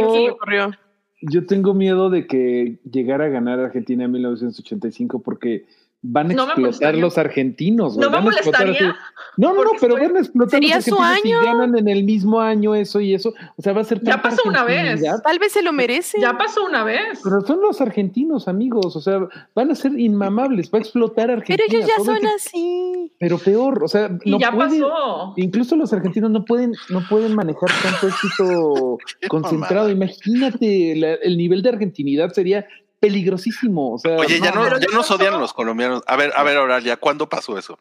yo 1.22 1.45
tengo 1.48 1.73
miedo 1.73 2.10
de 2.10 2.27
que 2.27 2.80
llegara 2.84 3.26
a 3.26 3.30
ganar 3.30 3.60
Argentina 3.60 4.03
en 4.06 4.11
1985 4.11 5.23
porque 5.23 5.65
van 6.03 6.32
a 6.32 6.34
No 6.36 6.44
explotar 6.44 6.60
molestaría. 6.60 7.02
los 7.02 7.18
argentinos. 7.18 7.95
güey. 7.95 8.06
No 8.06 8.11
me 8.11 8.18
Van 8.18 8.28
a 8.28 8.32
explotar 8.36 8.65
molestaría, 8.68 8.91
así- 8.91 8.99
No, 9.38 9.53
no, 9.53 9.64
no, 9.64 9.72
pero 9.82 9.95
van 9.95 10.15
a 10.15 10.19
explotar 10.19 10.52
Sería 10.52 10.76
los 10.78 10.86
su 10.86 10.95
argentinos 11.02 11.40
año. 11.40 11.41
y 11.41 11.45
ganan 11.45 11.78
en 11.78 11.88
el 11.88 12.03
mismo 12.03 12.40
año 12.40 12.76
eso 12.76 12.99
y 12.99 13.14
eso. 13.14 13.34
O 13.57 13.61
sea, 13.61 13.74
va 13.74 13.82
a 13.82 13.84
ser 13.84 14.02
Ya 14.03 14.22
pasó 14.22 14.41
una 14.45 14.64
vez. 14.64 15.02
Tal 15.24 15.40
vez 15.40 15.52
se 15.52 15.61
lo 15.61 15.74
merece. 15.74 16.19
Ya 16.22 16.38
pasó 16.38 16.64
una 16.65 16.84
vez. 16.84 17.19
Pero 17.24 17.41
son 17.41 17.61
los 17.61 17.82
argentinos, 17.82 18.48
amigos. 18.48 18.95
O 18.95 19.02
sea, 19.02 19.19
van 19.56 19.72
a 19.72 19.76
ser 19.76 19.99
inmamables. 19.99 20.72
Va 20.74 20.78
a 20.78 20.82
explotar 20.82 21.30
Argentina. 21.32 21.57
Pero 21.68 21.78
ellos 21.84 21.90
ya 21.98 22.03
son 22.03 22.26
así. 22.36 23.11
Pero 23.19 23.38
peor, 23.40 23.84
o 23.84 23.88
sea, 23.88 24.10
Y 24.24 24.32
no 24.32 24.40
ya 24.40 24.52
pueden- 24.52 24.82
pasó. 24.82 25.34
Incluso 25.36 25.76
los 25.76 25.91
argentinos 25.94 26.30
no 26.32 26.45
pueden, 26.45 26.74
no 26.90 27.02
pueden 27.10 27.34
manejar 27.36 27.69
tanto 27.84 28.07
éxito 28.07 28.98
concentrado. 29.30 29.90
Imagínate, 29.90 30.95
la- 30.95 31.14
el 31.15 31.38
nivel 31.38 31.61
de 31.64 31.69
argentinidad 31.69 32.32
sería 32.34 32.65
peligrosísimo. 32.99 33.94
O 33.94 33.98
sea, 33.98 34.18
Oye, 34.18 34.40
ya 34.40 34.52
no, 34.52 34.68
ya 34.68 34.80
¿qué 34.80 34.94
nos 34.94 35.10
odian 35.11 35.40
los 35.40 35.53
colombianos. 35.53 36.03
A 36.07 36.15
ver, 36.15 36.32
a 36.36 36.44
ver, 36.44 36.57
Auralia, 36.57 36.98
¿cuándo 36.98 37.30
pasó 37.30 37.57
eso? 37.57 37.80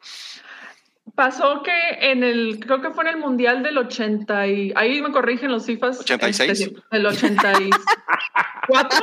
Pasó 1.15 1.63
que 1.63 2.11
en 2.11 2.23
el, 2.23 2.59
creo 2.59 2.81
que 2.81 2.91
fue 2.91 3.03
en 3.05 3.11
el 3.11 3.17
Mundial 3.17 3.63
del 3.63 3.77
80 3.77 4.47
y, 4.47 4.73
ahí 4.75 5.01
me 5.01 5.11
corrigen 5.11 5.51
los 5.51 5.65
cifras. 5.65 5.99
86. 5.99 6.51
este, 6.51 6.75
el 6.91 7.05
84. 7.05 8.99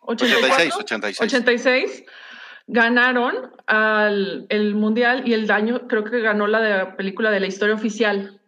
86, 0.00 0.74
86. 0.76 1.20
86 1.20 2.04
ganaron 2.66 3.52
al, 3.66 4.46
el 4.48 4.74
mundial 4.74 5.26
y 5.26 5.34
el 5.34 5.46
daño 5.46 5.86
creo 5.88 6.04
que 6.04 6.20
ganó 6.20 6.46
la 6.46 6.60
de 6.60 6.86
película 6.92 7.30
de 7.30 7.40
la 7.40 7.46
historia 7.46 7.74
oficial 7.74 8.40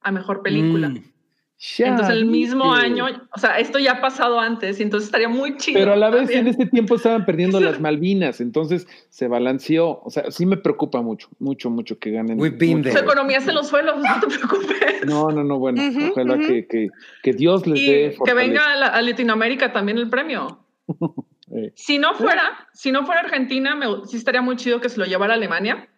a 0.00 0.12
mejor 0.12 0.42
película. 0.42 0.88
Mm. 0.88 1.15
Ya 1.58 1.86
Entonces 1.88 2.14
el 2.14 2.26
mismo 2.26 2.74
año, 2.74 3.06
o 3.34 3.38
sea, 3.38 3.58
esto 3.58 3.78
ya 3.78 3.92
ha 3.92 4.00
pasado 4.02 4.38
antes 4.38 4.78
y 4.78 4.82
entonces 4.82 5.06
estaría 5.08 5.28
muy 5.28 5.56
chido. 5.56 5.80
Pero 5.80 5.94
a 5.94 5.96
la 5.96 6.10
vez 6.10 6.20
también. 6.24 6.40
en 6.40 6.46
este 6.48 6.66
tiempo 6.66 6.96
estaban 6.96 7.24
perdiendo 7.24 7.60
las 7.60 7.80
Malvinas, 7.80 8.40
entonces 8.42 8.86
se 9.08 9.26
balanceó. 9.26 10.00
O 10.04 10.10
sea, 10.10 10.30
sí 10.30 10.44
me 10.44 10.58
preocupa 10.58 11.00
mucho, 11.00 11.28
mucho, 11.38 11.70
mucho 11.70 11.98
que 11.98 12.10
ganen. 12.10 12.38
We've 12.38 12.56
been 12.58 12.78
mucho. 12.78 12.92
Su 12.92 12.98
economía 12.98 13.40
se 13.40 13.52
los 13.54 13.68
suelos, 13.68 13.96
no 14.02 14.20
te 14.20 14.26
preocupes. 14.26 15.06
No, 15.06 15.30
no, 15.30 15.42
no, 15.44 15.58
bueno, 15.58 15.82
ojalá 16.10 16.36
que, 16.38 16.66
que, 16.66 16.88
que 17.22 17.32
Dios 17.32 17.66
les 17.66 17.80
Y 17.80 17.86
dé 17.86 18.10
que 18.10 18.16
fortaleza. 18.16 18.46
venga 18.46 18.72
a, 18.72 18.76
la- 18.76 18.86
a 18.88 19.00
Latinoamérica 19.02 19.72
también 19.72 19.98
el 19.98 20.10
premio. 20.10 20.60
Eh, 21.54 21.70
Si 21.76 21.96
no 21.98 22.12
fuera, 22.14 22.66
si 22.72 22.90
no 22.90 23.06
fuera 23.06 23.20
Argentina, 23.20 23.76
me, 23.76 23.86
sí 24.08 24.16
estaría 24.16 24.42
muy 24.42 24.56
chido 24.56 24.80
que 24.80 24.88
se 24.88 24.98
lo 24.98 25.04
llevara 25.06 25.34
a 25.34 25.36
Alemania. 25.36 25.88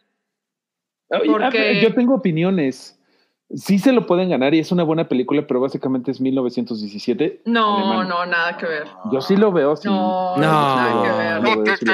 Porque- 1.08 1.80
Yo 1.82 1.94
tengo 1.94 2.14
opiniones. 2.14 2.97
Sí 3.54 3.78
se 3.78 3.92
lo 3.92 4.06
pueden 4.06 4.28
ganar 4.28 4.52
y 4.52 4.58
es 4.58 4.72
una 4.72 4.82
buena 4.82 5.08
película, 5.08 5.46
pero 5.46 5.58
básicamente 5.60 6.10
es 6.10 6.20
1917. 6.20 7.40
No, 7.46 7.78
alemán. 7.78 8.08
no, 8.08 8.26
nada 8.26 8.58
que 8.58 8.66
ver. 8.66 8.84
Yo 9.10 9.22
sí 9.22 9.36
lo 9.36 9.50
veo 9.52 9.72
así. 9.72 9.88
No, 9.88 10.36
No. 10.36 10.42
nada 10.42 11.02
que 11.02 11.48
ver. 11.48 11.64
Veo, 11.64 11.76
sí. 11.76 11.86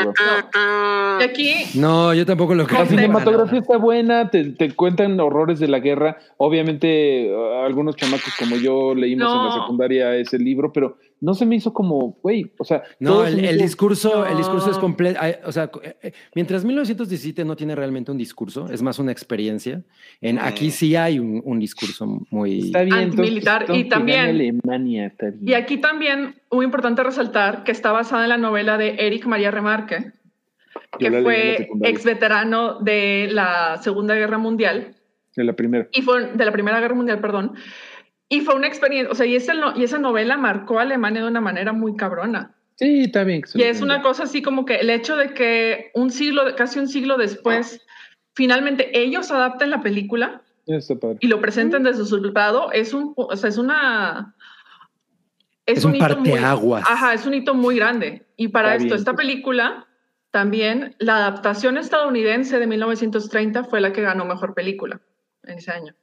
Y 1.20 1.22
aquí, 1.22 1.55
No, 1.78 2.12
yo 2.12 2.26
tampoco 2.26 2.55
lo 2.56 2.66
creo. 2.66 2.81
La 2.81 2.86
cinematografía 2.86 3.60
está 3.60 3.76
buena, 3.76 4.31
te, 4.31 4.51
te 4.51 4.74
cuentan 4.74 5.20
horrores 5.20 5.60
de 5.60 5.68
la 5.68 5.78
guerra. 5.78 6.18
Obviamente, 6.39 7.26
eh, 7.28 7.62
algunos 7.64 7.94
chamacos 7.94 8.35
como 8.36 8.56
yo 8.56 8.93
leímos 8.94 9.32
en 9.32 9.44
la 9.47 9.52
secundaria 9.62 10.16
ese 10.16 10.39
libro, 10.39 10.72
pero 10.72 10.97
no 11.20 11.32
se 11.35 11.47
me 11.47 11.57
hizo 11.57 11.73
como, 11.73 12.19
güey, 12.23 12.53
o 12.59 12.65
sea, 12.65 12.82
No, 12.99 13.24
el, 13.27 13.43
el 13.45 13.59
discurso, 13.59 14.27
el 14.27 14.36
discurso 14.36 14.70
es 14.70 14.77
No. 14.77 14.81
completo. 14.82 15.19
O 15.47 15.53
sea, 15.53 15.70
eh, 15.82 15.97
eh, 16.03 16.12
mientras 16.35 16.65
1917 16.65 17.45
no 17.45 17.57
tiene 17.57 17.74
realmente 17.74 18.11
un 18.11 18.19
discurso, 18.19 18.69
es 18.70 18.82
más 18.82 18.99
una 18.99 19.12
experiencia. 19.12 19.82
En 20.20 20.39
aquí 20.39 20.70
sí 20.70 20.97
hay 20.97 21.19
un, 21.19 21.41
un 21.45 21.59
discurso 21.59 22.07
muy. 22.31 22.61
está 22.66 22.82
bien. 22.82 22.95
Antimilitar, 22.99 23.62
y 23.62 23.65
entonces 23.65 23.89
también- 23.89 24.20
Alemania, 24.27 25.07
está 25.07 25.31
bien. 25.31 25.39
y 25.49 25.55
aquí 25.55 25.78
también 25.78 26.35
muy 26.51 26.65
importante 26.65 27.03
resaltar 27.03 27.65
que 27.65 27.73
está 27.73 27.91
basada 27.93 28.24
en 28.24 28.28
la 28.28 28.36
novela 28.39 28.77
de 28.77 28.97
Eric 28.99 29.24
María 29.27 29.51
Remarque, 29.51 30.12
que 30.99 31.11
fue 31.23 31.69
ex 31.85 32.05
veterano 32.05 32.81
de 32.81 33.28
la 33.32 33.78
Segunda 33.82 34.15
Guerra 34.15 34.39
Mundial 34.39 34.95
de 35.36 35.45
la 35.45 35.53
primera. 35.55 35.89
y 35.93 36.03
fue 36.03 36.27
de 36.32 36.45
la 36.45 36.53
Primera 36.53 36.78
Guerra 36.81 36.95
Mundial, 36.95 37.20
perdón. 37.20 37.55
Y 38.28 38.40
fue 38.40 38.55
una 38.55 38.66
experiencia, 38.66 39.10
o 39.12 39.14
sea, 39.14 39.26
y, 39.26 39.36
ese 39.36 39.55
no- 39.55 39.76
y 39.76 39.84
esa 39.84 39.98
novela 39.98 40.36
marcó 40.36 40.78
a 40.78 40.82
Alemania 40.82 41.22
de 41.22 41.28
una 41.28 41.40
manera 41.40 41.72
muy 41.72 41.94
cabrona. 41.96 42.55
Sí, 42.76 43.05
está 43.05 43.22
bien. 43.22 43.42
que 43.42 43.48
se 43.48 43.59
Y 43.59 43.62
es 43.62 43.80
una 43.82 44.02
cosa 44.02 44.24
así 44.24 44.42
como 44.42 44.64
que 44.64 44.76
el 44.76 44.90
hecho 44.90 45.16
de 45.16 45.32
que 45.34 45.90
un 45.94 46.10
siglo, 46.10 46.42
casi 46.56 46.78
un 46.80 46.88
siglo 46.88 47.16
después, 47.16 47.80
finalmente 48.34 48.98
ellos 48.98 49.30
adapten 49.30 49.70
la 49.70 49.80
película 49.82 50.42
y 51.20 51.28
lo 51.28 51.40
presenten 51.40 51.82
desde 51.84 52.05
su 52.05 52.16
lado, 52.18 52.72
es 52.72 52.94
un, 52.94 53.12
o 53.16 53.36
sea, 53.36 53.48
es 53.48 53.59
una... 53.59 54.34
Es 55.66 55.84
un 55.84 55.94
hito 55.94 56.16
muy- 56.18 56.30
parteaguas. 56.30 56.84
Ajá, 56.88 57.14
es 57.14 57.24
un 57.26 57.34
hito 57.34 57.55
muy 57.55 57.76
grande. 57.76 58.26
Y 58.36 58.48
para 58.48 58.72
Está 58.72 58.76
esto, 58.76 58.86
bien, 58.86 58.98
esta 58.98 59.14
película, 59.14 59.86
también 60.30 60.94
la 60.98 61.16
adaptación 61.16 61.78
estadounidense 61.78 62.59
de 62.59 62.66
1930 62.66 63.64
fue 63.64 63.80
la 63.80 63.92
que 63.92 64.02
ganó 64.02 64.24
mejor 64.26 64.55
película 64.55 65.01
en 65.44 65.59
ese 65.59 65.70
año. 65.70 65.94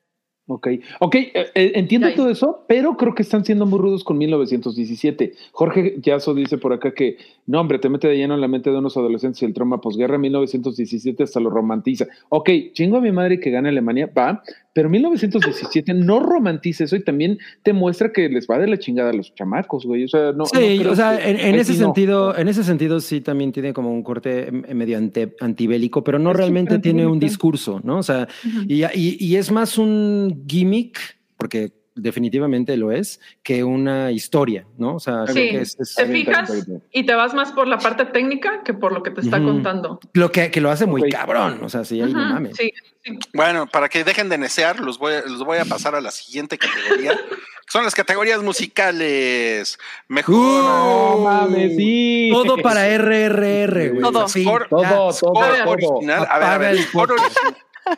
Ok, 0.47 0.67
ok, 0.99 1.15
eh, 1.15 1.31
eh, 1.55 1.71
entiendo 1.75 2.11
todo 2.13 2.29
eso, 2.29 2.65
pero 2.67 2.97
creo 2.97 3.15
que 3.15 3.21
están 3.21 3.45
siendo 3.45 3.65
muy 3.65 3.79
rudos 3.79 4.03
con 4.03 4.17
1917. 4.17 5.33
Jorge 5.51 5.95
Yazo 6.01 6.33
dice 6.33 6.57
por 6.57 6.73
acá 6.73 6.93
que, 6.93 7.17
no, 7.47 7.59
hombre, 7.59 7.79
te 7.79 7.89
mete 7.89 8.07
de 8.07 8.15
lleno 8.17 8.35
en 8.35 8.41
la 8.41 8.47
mente 8.47 8.69
de 8.69 8.77
unos 8.77 8.95
adolescentes 8.97 9.41
y 9.41 9.45
el 9.45 9.53
trauma 9.53 9.81
posguerra, 9.81 10.17
1917 10.17 11.23
hasta 11.23 11.39
lo 11.39 11.49
romantiza. 11.49 12.07
Ok, 12.29 12.49
chingo 12.73 12.97
a 12.97 13.01
mi 13.01 13.11
madre 13.11 13.39
que 13.39 13.49
gane 13.51 13.69
Alemania, 13.69 14.09
va, 14.15 14.41
pero 14.73 14.89
1917 14.89 15.93
no 15.93 16.19
romantiza 16.19 16.83
eso 16.85 16.95
y 16.95 17.03
también 17.03 17.37
te 17.63 17.73
muestra 17.73 18.11
que 18.13 18.29
les 18.29 18.47
va 18.47 18.57
de 18.57 18.67
la 18.67 18.77
chingada 18.79 19.09
a 19.09 19.13
los 19.13 19.33
chamacos, 19.35 19.85
güey. 19.85 20.05
O 20.05 20.07
sea, 20.07 20.31
no. 20.31 20.45
Sí, 20.45 20.79
no 20.83 20.91
o 20.91 20.95
sea, 20.95 21.17
que- 21.17 21.29
en, 21.29 21.55
ese 21.55 21.73
sí 21.73 21.79
no. 21.79 21.85
sentido, 21.87 22.37
en 22.37 22.47
ese 22.47 22.63
sentido 22.63 22.99
sí 22.99 23.21
también 23.21 23.51
tiene 23.51 23.73
como 23.73 23.91
un 23.91 24.03
corte 24.03 24.47
eh, 24.47 24.73
medio 24.73 24.97
ante- 24.97 25.35
antibélico, 25.41 26.03
pero 26.03 26.19
no 26.19 26.31
Es 26.31 26.37
realmente 26.37 26.79
tiene 26.79 27.05
un 27.05 27.19
discurso, 27.19 27.81
¿no? 27.83 27.97
O 27.97 28.03
sea, 28.03 28.27
y, 28.67 28.83
y- 28.85 29.17
y 29.19 29.35
es 29.35 29.51
más 29.51 29.77
un 29.77 30.45
gimmick, 30.47 30.99
porque 31.37 31.71
definitivamente 31.95 32.77
lo 32.77 32.91
es, 32.91 33.19
que 33.43 33.63
una 33.63 34.11
historia, 34.11 34.65
¿no? 34.77 34.95
O 34.95 34.99
sea, 34.99 35.23
creo 35.25 35.35
Sí, 35.35 35.49
que 35.51 35.61
es, 35.61 35.77
es 35.79 35.95
te 35.95 36.05
fijas 36.05 36.51
y 36.91 37.05
te 37.05 37.13
vas 37.15 37.33
más 37.33 37.51
por 37.51 37.67
la 37.67 37.77
parte 37.79 38.05
técnica 38.05 38.63
que 38.63 38.73
por 38.73 38.91
lo 38.93 39.03
que 39.03 39.11
te 39.11 39.21
está 39.21 39.39
contando. 39.43 39.99
lo 40.13 40.31
que, 40.31 40.51
que 40.51 40.61
lo 40.61 40.71
hace 40.71 40.85
muy 40.85 41.09
cabrón, 41.09 41.59
o 41.63 41.69
sea, 41.69 41.83
sí, 41.83 42.01
ahí 42.01 42.13
no 42.13 42.19
mames. 42.19 42.55
Sí, 42.57 42.71
sí. 43.03 43.17
Bueno, 43.33 43.67
para 43.67 43.89
que 43.89 44.03
dejen 44.03 44.29
de 44.29 44.37
necear, 44.37 44.79
los 44.79 44.97
voy, 44.99 45.13
a- 45.15 45.21
los 45.21 45.43
voy 45.43 45.57
a 45.57 45.65
pasar 45.65 45.95
a 45.95 46.01
la 46.01 46.11
siguiente 46.11 46.57
categoría. 46.57 47.19
Son 47.67 47.85
las 47.85 47.95
categorías 47.95 48.41
musicales. 48.43 49.77
Mejor. 50.09 50.35
No 50.35 51.17
mames, 51.23 51.75
sí. 51.77 52.29
Todo 52.33 52.57
para 52.57 52.85
RRR, 52.87 53.89
güey. 53.91 54.01
Todo. 54.01 54.27
Sí, 54.27 54.43
Score- 54.43 54.67
Todo, 54.69 54.83
todo, 54.83 55.13
Score 55.13 55.43
A 55.43 55.49
ver. 55.51 55.63
todo. 55.63 55.71
original. 55.71 56.27
A 56.29 56.39
ver, 56.39 56.47
a 56.49 56.57
ver. 56.57 56.71
el 56.71 56.83
Score 56.83 57.11
original. 57.13 57.57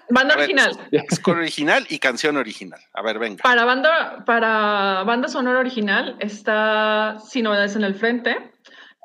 Banda 0.10 0.36
ver. 0.36 0.44
original. 0.46 0.78
Score 1.12 1.38
original 1.40 1.86
y 1.90 2.00
canción 2.00 2.38
original. 2.38 2.80
A 2.94 3.02
ver, 3.02 3.20
venga. 3.20 3.42
Para 3.44 3.66
banda, 3.66 4.24
para 4.26 5.04
banda 5.06 5.28
sonora 5.28 5.60
original 5.60 6.16
está 6.20 7.18
Sin 7.26 7.44
Novedades 7.44 7.76
en 7.76 7.84
el 7.84 7.96
Frente, 7.96 8.52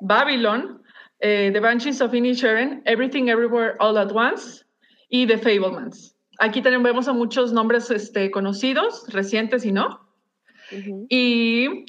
Babylon, 0.00 0.82
eh, 1.20 1.50
The 1.52 1.60
Banshees 1.60 2.00
of 2.00 2.14
Inisherin, 2.14 2.82
Everything 2.84 3.28
Everywhere 3.28 3.74
All 3.80 3.96
at 3.98 4.12
Once 4.12 4.64
y 5.08 5.26
The 5.26 5.38
Fablemans. 5.38 6.14
Aquí 6.38 6.62
tenemos, 6.62 6.84
vemos 6.84 7.08
a 7.08 7.12
muchos 7.12 7.52
nombres 7.52 7.90
este, 7.90 8.30
conocidos, 8.30 9.04
recientes 9.08 9.64
y 9.64 9.72
no. 9.72 10.08
Y 11.08 11.86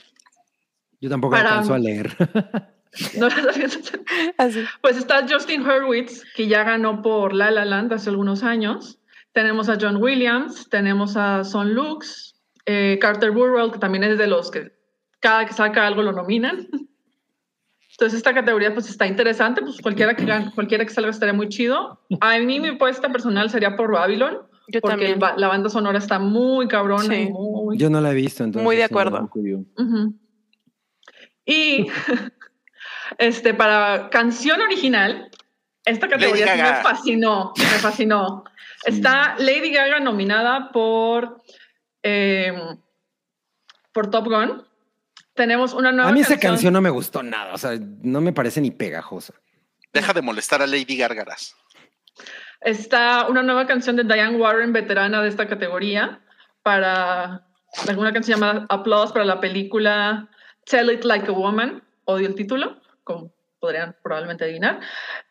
Yo 1.01 1.09
tampoco 1.09 1.35
Para- 1.35 1.49
alcanzo 1.49 1.73
a 1.73 1.79
leer. 1.79 2.09
no, 3.17 3.27
Así. 4.37 4.63
pues 4.81 4.97
está 4.97 5.25
Justin 5.29 5.61
Hurwitz, 5.61 6.23
que 6.35 6.47
ya 6.47 6.63
ganó 6.63 7.01
por 7.01 7.33
La 7.33 7.51
La 7.51 7.65
Land 7.65 7.93
hace 7.93 8.09
algunos 8.09 8.43
años. 8.43 8.99
Tenemos 9.31 9.69
a 9.69 9.77
John 9.79 9.97
Williams, 9.97 10.67
tenemos 10.69 11.15
a 11.15 11.43
Son 11.43 11.73
Lux, 11.73 12.35
eh, 12.65 12.97
Carter 12.99 13.31
Burwell, 13.31 13.71
que 13.71 13.77
también 13.79 14.03
es 14.03 14.17
de 14.17 14.27
los 14.27 14.49
que 14.51 14.71
cada 15.19 15.45
que 15.45 15.53
saca 15.53 15.85
algo 15.85 16.01
lo 16.01 16.11
nominan. 16.13 16.67
Entonces 17.91 18.17
esta 18.17 18.33
categoría 18.33 18.73
pues 18.73 18.89
está 18.89 19.05
interesante, 19.05 19.61
pues 19.61 19.81
cualquiera 19.81 20.15
que 20.15 20.25
cualquiera 20.55 20.85
que 20.85 20.91
salga 20.93 21.09
estaría 21.11 21.33
muy 21.33 21.49
chido. 21.49 21.99
A 22.21 22.37
mí 22.39 22.59
mi 22.59 22.69
apuesta 22.69 23.11
personal 23.11 23.49
sería 23.49 23.75
por 23.75 23.91
Babylon, 23.91 24.37
Yo 24.69 24.79
porque 24.79 25.15
también. 25.15 25.19
la 25.37 25.47
banda 25.49 25.69
sonora 25.69 25.97
está 25.97 26.17
muy 26.17 26.67
cabrona 26.69 27.03
y 27.17 27.25
Sí. 27.25 27.31
muy... 27.31 27.77
Yo 27.77 27.89
no 27.89 27.99
la 27.99 28.11
he 28.11 28.15
visto, 28.15 28.43
entonces. 28.45 28.63
Muy 28.63 28.77
de 28.77 28.83
no. 28.83 28.85
acuerdo. 28.85 29.29
Y 31.45 31.87
este, 33.19 33.53
para 33.53 34.09
canción 34.09 34.61
original, 34.61 35.29
esta 35.85 36.07
categoría 36.07 36.55
sí 36.55 36.61
me 36.61 36.73
fascinó, 36.81 37.53
me 37.57 37.65
fascinó. 37.79 38.45
Está 38.85 39.35
Lady 39.37 39.71
Gaga 39.71 39.99
nominada 39.99 40.71
por, 40.71 41.43
eh, 42.01 42.53
por 43.91 44.09
Top 44.09 44.25
Gun, 44.25 44.65
Tenemos 45.33 45.73
una 45.73 45.91
nueva 45.91 46.09
A 46.09 46.13
mí 46.13 46.21
esa 46.21 46.39
canción 46.39 46.73
no 46.73 46.81
me 46.81 46.89
gustó 46.89 47.21
nada, 47.21 47.53
o 47.53 47.57
sea, 47.57 47.77
no 48.01 48.21
me 48.21 48.31
parece 48.31 48.61
ni 48.61 48.71
pegajosa. 48.71 49.33
Deja 49.91 50.13
de 50.13 50.21
molestar 50.21 50.61
a 50.61 50.67
Lady 50.67 50.95
Gárgaras. 50.97 51.55
Está 52.61 53.27
una 53.27 53.43
nueva 53.43 53.67
canción 53.67 53.97
de 53.97 54.03
Diane 54.03 54.37
Warren, 54.37 54.71
veterana 54.71 55.21
de 55.21 55.29
esta 55.29 55.47
categoría, 55.47 56.21
para 56.63 57.45
alguna 57.87 58.13
canción 58.13 58.39
llamada 58.39 58.65
Applause 58.69 59.11
para 59.11 59.25
la 59.25 59.41
película 59.41 60.29
Tell 60.65 60.89
It 60.89 61.03
Like 61.03 61.27
a 61.27 61.33
Woman, 61.33 61.83
odio 62.05 62.27
el 62.27 62.35
título, 62.35 62.78
como 63.09 63.31
podrían 63.59 63.95
probablemente 64.03 64.45
adivinar. 64.45 64.79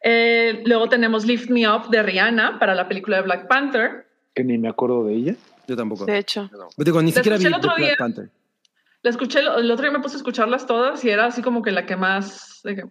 Eh, 0.03 0.63
luego 0.67 0.89
tenemos 0.89 1.25
Lift 1.25 1.49
Me 1.51 1.69
Up 1.69 1.89
de 1.91 2.03
Rihanna 2.03 2.59
para 2.59 2.75
la 2.75 2.89
película 2.89 3.17
de 3.19 3.23
Black 3.23 3.47
Panther. 3.49 4.07
Que 4.35 4.43
ni 4.45 4.59
me 4.59 4.69
acuerdo 4.69 5.05
de 5.05 5.15
ella. 5.15 5.35
Yo 5.67 5.77
tampoco. 5.77 6.05
De 6.05 6.19
hecho. 6.19 6.51
Digo, 6.77 7.01
ni 7.03 7.11
La 7.13 7.17
siquiera 7.17 7.37
vi 7.39 7.45
escuché 7.45 7.49
el 7.49 7.55
otro 7.55 7.71
The 7.75 7.81
Black 7.81 7.89
día. 7.91 7.97
Panther. 7.99 8.31
La 9.03 9.11
escuché, 9.11 9.39
el 9.41 9.71
otro 9.71 9.83
día 9.89 9.93
me 9.97 10.01
puse 10.03 10.17
a 10.17 10.19
escucharlas 10.19 10.67
todas 10.67 11.05
y 11.05 11.11
era 11.11 11.27
así 11.27 11.41
como 11.41 11.63
que 11.63 11.71
la 11.71 11.87
que 11.87 11.97
más, 11.97 12.61
de 12.65 12.75
que- 12.77 12.85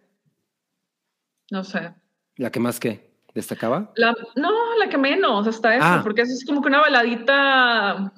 no 1.52 1.64
sé, 1.64 1.94
¿La 2.38 2.50
que 2.52 2.60
más 2.62 2.80
que 2.80 3.12
destacaba? 3.34 3.92
La, 3.96 4.16
no, 4.36 4.76
la 4.80 4.88
que 4.90 4.98
menos, 4.98 5.46
hasta 5.48 5.76
eso, 5.76 5.86
Ah. 5.86 6.00
porque 6.04 6.22
es 6.22 6.46
como 6.48 6.62
que 6.62 6.68
una 6.70 6.80
baladita. 6.80 8.14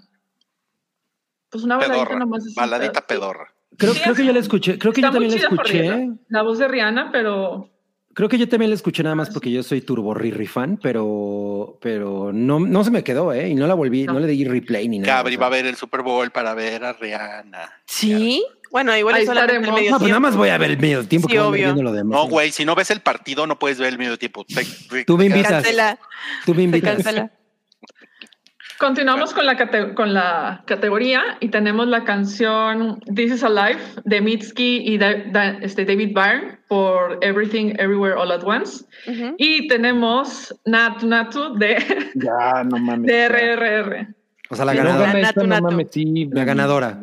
Pues 1.50 1.64
una 1.64 1.78
baladita 1.78 2.04
Pedorra. 2.06 2.20
nomás. 2.20 2.46
así, 2.46 2.54
Baladita 2.56 3.02
pedorra. 3.08 3.54
Creo, 3.78 3.94
Sí, 3.94 4.02
creo 4.04 4.16
que 4.16 4.26
yo 4.26 4.34
la 4.34 4.40
escuché, 4.40 4.78
creo 4.78 4.92
que 4.94 5.02
yo 5.02 5.12
también 5.12 5.32
la 5.32 5.38
escuché. 5.38 6.10
La 6.28 6.42
voz 6.42 6.58
de 6.60 6.68
Rihanna, 6.68 7.12
pero 7.12 7.70
Creo 8.14 8.28
que 8.28 8.38
yo 8.40 8.50
también 8.50 8.72
la 8.72 8.76
escuché 8.76 9.02
nada 9.04 9.16
más 9.16 9.30
porque 9.30 9.50
yo 9.52 9.64
soy 9.64 9.82
turbo 9.82 10.14
Riri 10.14 10.48
fan, 10.48 10.78
pero, 10.82 11.78
pero 11.80 12.32
no, 12.34 12.60
no 12.60 12.84
se 12.84 12.92
me 12.92 13.04
quedó, 13.04 13.32
¿eh? 13.32 13.48
Y 13.50 13.56
no 13.56 13.68
la 13.68 13.76
volví, 13.76 14.04
no, 14.06 14.14
No. 14.14 14.20
le 14.20 14.28
di 14.28 14.44
replay 14.44 14.90
ni 14.90 15.00
nada. 15.00 15.14
Cabri 15.20 15.38
va 15.38 15.46
a 15.46 15.50
ver 15.50 15.66
el 15.68 15.76
Super 15.76 16.02
Bowl 16.02 16.30
para 16.32 16.54
ver 16.56 16.84
a 16.84 16.94
Rihanna. 16.94 17.72
Sí. 17.86 18.44
Bueno, 18.72 18.96
igual 18.98 19.16
Ahí 19.16 19.22
es 19.22 19.28
solamente 19.28 19.54
el 19.56 19.60
estaremos. 19.62 19.80
medio 19.80 19.92
No, 19.92 19.98
pues 20.00 20.10
nada 20.10 20.20
más 20.20 20.36
voy 20.36 20.50
a 20.50 20.58
ver 20.58 20.72
el 20.72 20.78
medio 20.80 21.04
tiempo 21.08 21.28
Sí, 21.30 21.34
que 21.36 21.40
obvio. 21.40 21.74
lo 21.76 21.92
demás. 21.94 22.20
No, 22.20 22.28
güey, 22.28 22.52
si 22.52 22.66
no 22.66 22.76
ves 22.76 22.92
el 22.92 23.00
partido, 23.00 23.48
no 23.48 23.58
puedes 23.58 23.80
ver 23.80 23.90
el 23.90 23.98
medio 23.98 24.18
tiempo. 24.18 24.44
Tú 25.06 25.18
me 25.18 25.26
invitas. 25.28 25.52
Cancela, 25.52 26.00
Tú 26.46 26.54
me 26.56 26.64
invitas. 26.64 26.98
Continuamos 28.80 29.34
con 29.34 29.46
la, 29.46 29.56
cate- 29.58 29.94
con 29.94 30.14
la 30.14 30.64
categoría 30.66 31.22
y 31.40 31.50
tenemos 31.50 31.88
la 31.88 32.04
canción 32.06 33.00
This 33.14 33.34
is 33.34 33.44
Alive 33.44 33.80
de 34.06 34.22
Mitski 34.22 34.78
y 34.86 34.98
Da- 34.98 35.24
Da- 35.32 35.58
este, 35.62 35.86
David 35.86 36.14
Byrne 36.16 36.58
por 36.68 37.18
Everything 37.22 37.74
Everywhere 37.78 38.16
All 38.16 38.32
at 38.32 38.44
Once. 38.44 38.86
Y 39.38 39.68
tenemos 39.68 40.56
Natu 40.66 41.08
Natu 41.08 41.56
de, 41.58 41.78
Ya, 42.16 42.64
no 42.64 42.78
mames. 42.80 43.06
de 43.08 43.28
RRR. 43.28 44.08
O 44.50 44.56
sea, 44.56 44.66
la 44.66 44.74
ganadora. 44.74 45.14
Natu, 45.14 45.46
no 45.46 45.62
mames, 45.62 45.88
La 46.32 46.44
ganadora. 46.46 47.00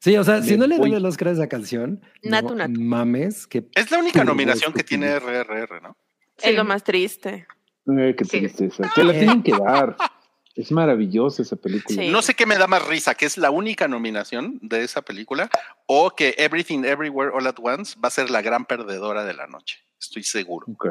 Sí, 0.00 0.16
o 0.16 0.22
sea, 0.24 0.42
si 0.42 0.56
no 0.56 0.66
le 0.66 0.78
dan 0.78 0.92
el 0.94 1.04
Oscar 1.04 1.28
a 1.28 1.30
esa 1.32 1.48
canción, 1.48 2.00
Natu, 2.22 2.50
no 2.50 2.54
natu. 2.66 2.80
mames, 2.80 3.46
que 3.46 3.66
Es 3.74 3.90
la 3.90 3.98
única 3.98 4.24
nominación 4.24 4.72
que 4.72 4.84
tiene 4.84 5.18
RRR, 5.18 5.82
¿no? 5.82 5.96
Es 6.40 6.54
lo 6.54 6.64
más 6.64 6.84
triste. 6.84 7.46
Ay, 7.88 8.14
qué 8.14 8.24
Sí. 8.24 8.38
tristeza. 8.38 8.88
Se 8.94 9.02
la 9.02 9.12
tienen 9.12 9.42
que 9.42 9.52
dar. 9.52 9.96
Es 10.58 10.72
maravillosa 10.72 11.42
esa 11.42 11.54
película. 11.54 12.02
Sí. 12.02 12.08
No 12.10 12.20
sé 12.20 12.34
qué 12.34 12.44
me 12.44 12.58
da 12.58 12.66
más 12.66 12.84
risa, 12.86 13.14
que 13.14 13.26
es 13.26 13.38
la 13.38 13.50
única 13.52 13.86
nominación 13.86 14.58
de 14.60 14.82
esa 14.82 15.02
película, 15.02 15.48
o 15.86 16.10
que 16.10 16.34
Everything 16.36 16.84
Everywhere 16.84 17.30
All 17.32 17.46
at 17.46 17.54
Once 17.62 17.96
va 18.02 18.08
a 18.08 18.10
ser 18.10 18.28
la 18.28 18.42
gran 18.42 18.64
perdedora 18.64 19.24
de 19.24 19.34
la 19.34 19.46
noche. 19.46 19.78
Estoy 20.00 20.24
seguro. 20.24 20.66
Ok. 20.72 20.86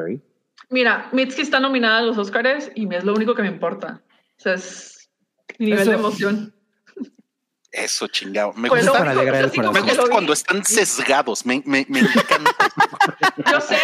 Mira, 0.70 1.10
Mitski 1.12 1.42
está 1.42 1.60
nominada 1.60 1.98
a 1.98 2.02
los 2.02 2.16
Oscars 2.16 2.70
y 2.74 2.92
es 2.94 3.04
lo 3.04 3.12
único 3.12 3.34
que 3.34 3.42
me 3.42 3.48
importa. 3.48 4.02
O 4.38 4.40
sea, 4.40 4.54
es 4.54 5.10
mi 5.58 5.66
nivel 5.66 5.82
Eso- 5.82 5.90
de 5.90 5.96
emoción. 5.96 6.54
Eso, 7.70 8.06
chingado. 8.06 8.54
Me 8.54 8.70
Pues 8.70 8.82
gusta, 8.84 8.98
para 8.98 9.10
alegrar 9.10 9.40
el 9.42 9.46
así 9.50 9.58
como 9.58 9.72
me 9.72 9.80
gusta 9.82 10.04
cuando 10.10 10.32
están 10.32 10.64
sesgados. 10.64 11.44
Me, 11.44 11.62
me, 11.66 11.84
me 11.90 12.00
encanta. 12.00 12.50
Yo 13.52 13.60
sé, 13.60 13.76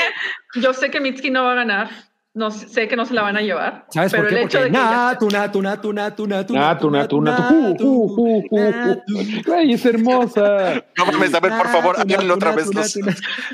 yo 0.54 0.72
sé 0.72 0.90
que 0.90 1.00
Mitski 1.00 1.30
no 1.30 1.44
va 1.44 1.52
a 1.52 1.56
ganar. 1.56 1.90
No 2.36 2.50
sé 2.50 2.66
sé 2.68 2.88
que 2.88 2.96
no 2.96 3.06
se 3.06 3.14
la 3.14 3.22
van 3.22 3.36
a 3.36 3.42
llevar. 3.42 3.86
¿Sabes 3.90 4.10
pero 4.10 4.24
por 4.24 4.30
qué? 4.30 4.34
el 4.40 4.40
hecho 4.46 4.58
Porque 4.58 4.72
de 4.72 4.76
natu, 4.76 5.30
natu, 5.30 5.62
natu, 5.62 5.92
natu, 5.92 6.26
natu, 6.26 6.52
Natu, 6.54 6.90
natu, 6.90 7.20
natu. 7.20 7.54
Uh, 7.54 7.78
uh, 7.78 8.18
uh, 8.18 8.44
uh, 8.50 8.90
uh. 8.90 9.42
Güey, 9.46 9.72
es 9.74 9.86
hermosa. 9.86 10.82
No 10.98 11.06
mames, 11.06 11.32
a 11.32 11.38
ver, 11.38 11.52
por 11.56 11.68
favor, 11.68 11.94
háganlo 11.96 12.34
otra 12.34 12.52
vez 12.56 12.74
los- 12.74 12.92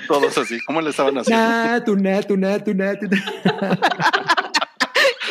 todos 0.08 0.38
así. 0.38 0.58
¿Cómo 0.64 0.80
le 0.80 0.90
estaban 0.90 1.18
haciendo? 1.18 1.42
Natu, 1.46 1.94
natu, 1.96 2.36
natu, 2.38 2.74
natu. 2.74 3.06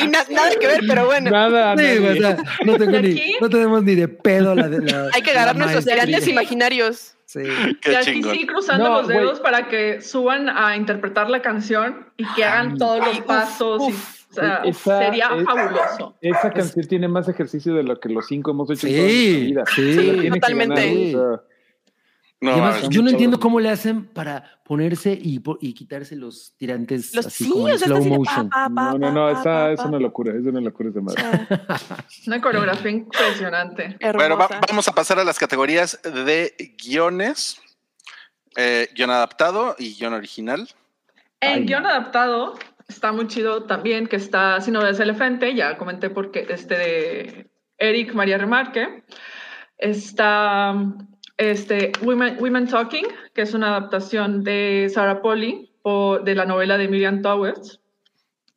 Y 0.01 0.07
na- 0.07 0.25
nada 0.29 0.51
que 0.59 0.67
ver, 0.67 0.81
pero 0.87 1.07
bueno. 1.07 1.31
Nada, 1.31 1.75
Sí, 1.75 1.83
nadie. 1.83 2.09
o 2.11 2.15
sea, 2.21 2.37
no, 2.65 2.77
tengo 2.77 2.91
¿De 2.91 3.01
ni, 3.01 3.33
no 3.41 3.49
tenemos 3.49 3.83
ni 3.83 3.95
de 3.95 4.07
pedo 4.07 4.53
la 4.53 4.69
de 4.69 4.79
la. 4.91 5.07
Hay 5.11 5.21
que 5.23 5.31
agarrar 5.31 5.55
nuestros 5.57 5.85
grandes 5.85 6.27
imaginarios. 6.27 7.15
Sí. 7.31 7.41
Y 7.69 7.75
Qué 7.75 7.95
aquí 7.95 8.11
chingón. 8.13 8.33
sí 8.35 8.47
cruzando 8.47 8.85
No, 8.89 8.97
los 8.99 9.07
dedos 9.07 9.39
para 9.39 9.67
que 9.67 10.01
suban 10.01 10.49
a 10.49 10.75
interpretar 10.75 11.29
la 11.29 11.43
canción 11.43 12.07
y 12.17 12.25
que 12.33 12.43
hagan 12.43 12.75
todos 12.77 13.05
los 13.05 13.19
uf, 13.19 13.25
pasos. 13.25 13.81
y- 13.87 13.93
o 14.31 14.33
sea, 14.33 14.61
Esa- 14.65 14.99
sería 14.99 15.29
es- 15.37 15.43
fabuloso. 15.45 16.15
Esa 16.21 16.51
canción 16.51 16.87
tiene 16.87 17.07
más 17.07 17.27
ejercicio 17.29 17.73
de 17.75 17.83
lo 17.83 17.99
que 17.99 18.09
los 18.09 18.25
cinco 18.27 18.49
hemos 18.51 18.69
hecho 18.71 18.87
en 18.87 18.93
Sí, 18.93 19.53
toda 19.53 19.63
nuestra 19.65 19.83
vida. 19.83 20.01
sí, 20.15 20.21
que 20.21 20.29
totalmente. 20.31 20.85
ganar, 20.85 20.97
o 20.97 21.35
sea, 21.37 21.43
No, 22.41 22.51
además, 22.53 22.87
yo 22.89 23.01
no 23.01 23.09
entiendo 23.09 23.37
cómo 23.37 23.59
le 23.59 23.69
hacen 23.69 24.05
para 24.05 24.61
ponerse 24.63 25.11
y, 25.11 25.41
y 25.59 25.73
quitarse 25.73 26.15
los 26.15 26.55
tirantes 26.57 27.13
Los 27.13 27.25
así 27.25 27.43
sí, 27.43 27.49
como 27.49 27.65
o 27.65 27.69
en 27.69 27.77
sea, 27.79 27.87
slow 27.87 28.03
de 28.03 28.09
motion. 28.09 28.49
pa, 28.49 28.69
pa, 28.69 28.75
pa, 28.75 28.91
No, 28.93 28.97
no, 28.97 29.11
no, 29.11 29.25
pa, 29.25 29.31
esa 29.33 29.43
pa, 29.43 29.71
es 29.73 29.79
una 29.81 29.99
locura, 29.99 30.33
es 30.33 30.45
una 30.45 30.61
locura 30.61 30.89
esa 30.89 31.01
madre. 31.01 31.21
Una 32.27 32.41
coreografía 32.41 32.91
impresionante. 32.91 33.97
Bueno, 34.13 34.37
va- 34.37 34.45
Hermosa. 34.45 34.61
vamos 34.69 34.87
a 34.87 34.93
pasar 34.93 35.19
a 35.19 35.25
las 35.25 35.37
categorías 35.37 35.99
de 36.03 36.75
guiones. 36.81 37.61
Eh, 38.55 38.87
guion 38.95 39.09
adaptado 39.09 39.75
y 39.77 39.95
guion 39.95 40.13
original. 40.13 40.69
En 41.41 41.53
Ay, 41.59 41.65
guion 41.65 41.85
adaptado 41.85 42.57
está 42.87 43.11
muy 43.11 43.27
chido 43.27 43.63
también 43.63 44.07
que 44.07 44.15
está 44.15 44.59
Si 44.61 44.71
no 44.71 44.81
ves 44.81 44.99
elefante, 44.99 45.53
ya 45.55 45.77
comenté 45.77 46.09
porque 46.09 46.45
este 46.49 46.77
de 46.77 47.49
Eric 47.77 48.13
María 48.13 48.37
Remarque. 48.37 49.03
Está 49.77 50.73
este 51.39 51.93
Women, 52.01 52.37
Women 52.39 52.67
Talking, 52.67 53.05
que 53.33 53.41
es 53.41 53.53
una 53.53 53.69
adaptación 53.69 54.43
de 54.43 54.91
Sarah 54.93 55.21
Polly 55.21 55.71
o 55.81 56.19
de 56.19 56.35
la 56.35 56.45
novela 56.45 56.77
de 56.77 56.87
Miriam 56.89 57.21
Towers. 57.21 57.79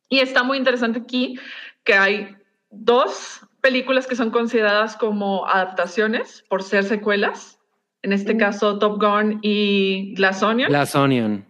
Y 0.09 0.19
está 0.19 0.43
muy 0.43 0.57
interesante 0.57 0.99
aquí 0.99 1.39
que 1.85 1.93
hay 1.95 2.35
dos 2.69 3.39
películas 3.61 4.05
que 4.05 4.17
son 4.17 4.29
consideradas 4.31 4.97
como 4.97 5.47
adaptaciones 5.47 6.43
por 6.49 6.61
ser 6.61 6.83
secuelas. 6.83 7.57
En 8.01 8.11
este 8.11 8.35
caso, 8.35 8.77
Top 8.79 9.01
Gun 9.01 9.39
y 9.41 10.13
Glass 10.15 10.43
Onion. 10.43 10.67
Glass 10.67 10.93
Onion. 10.93 11.45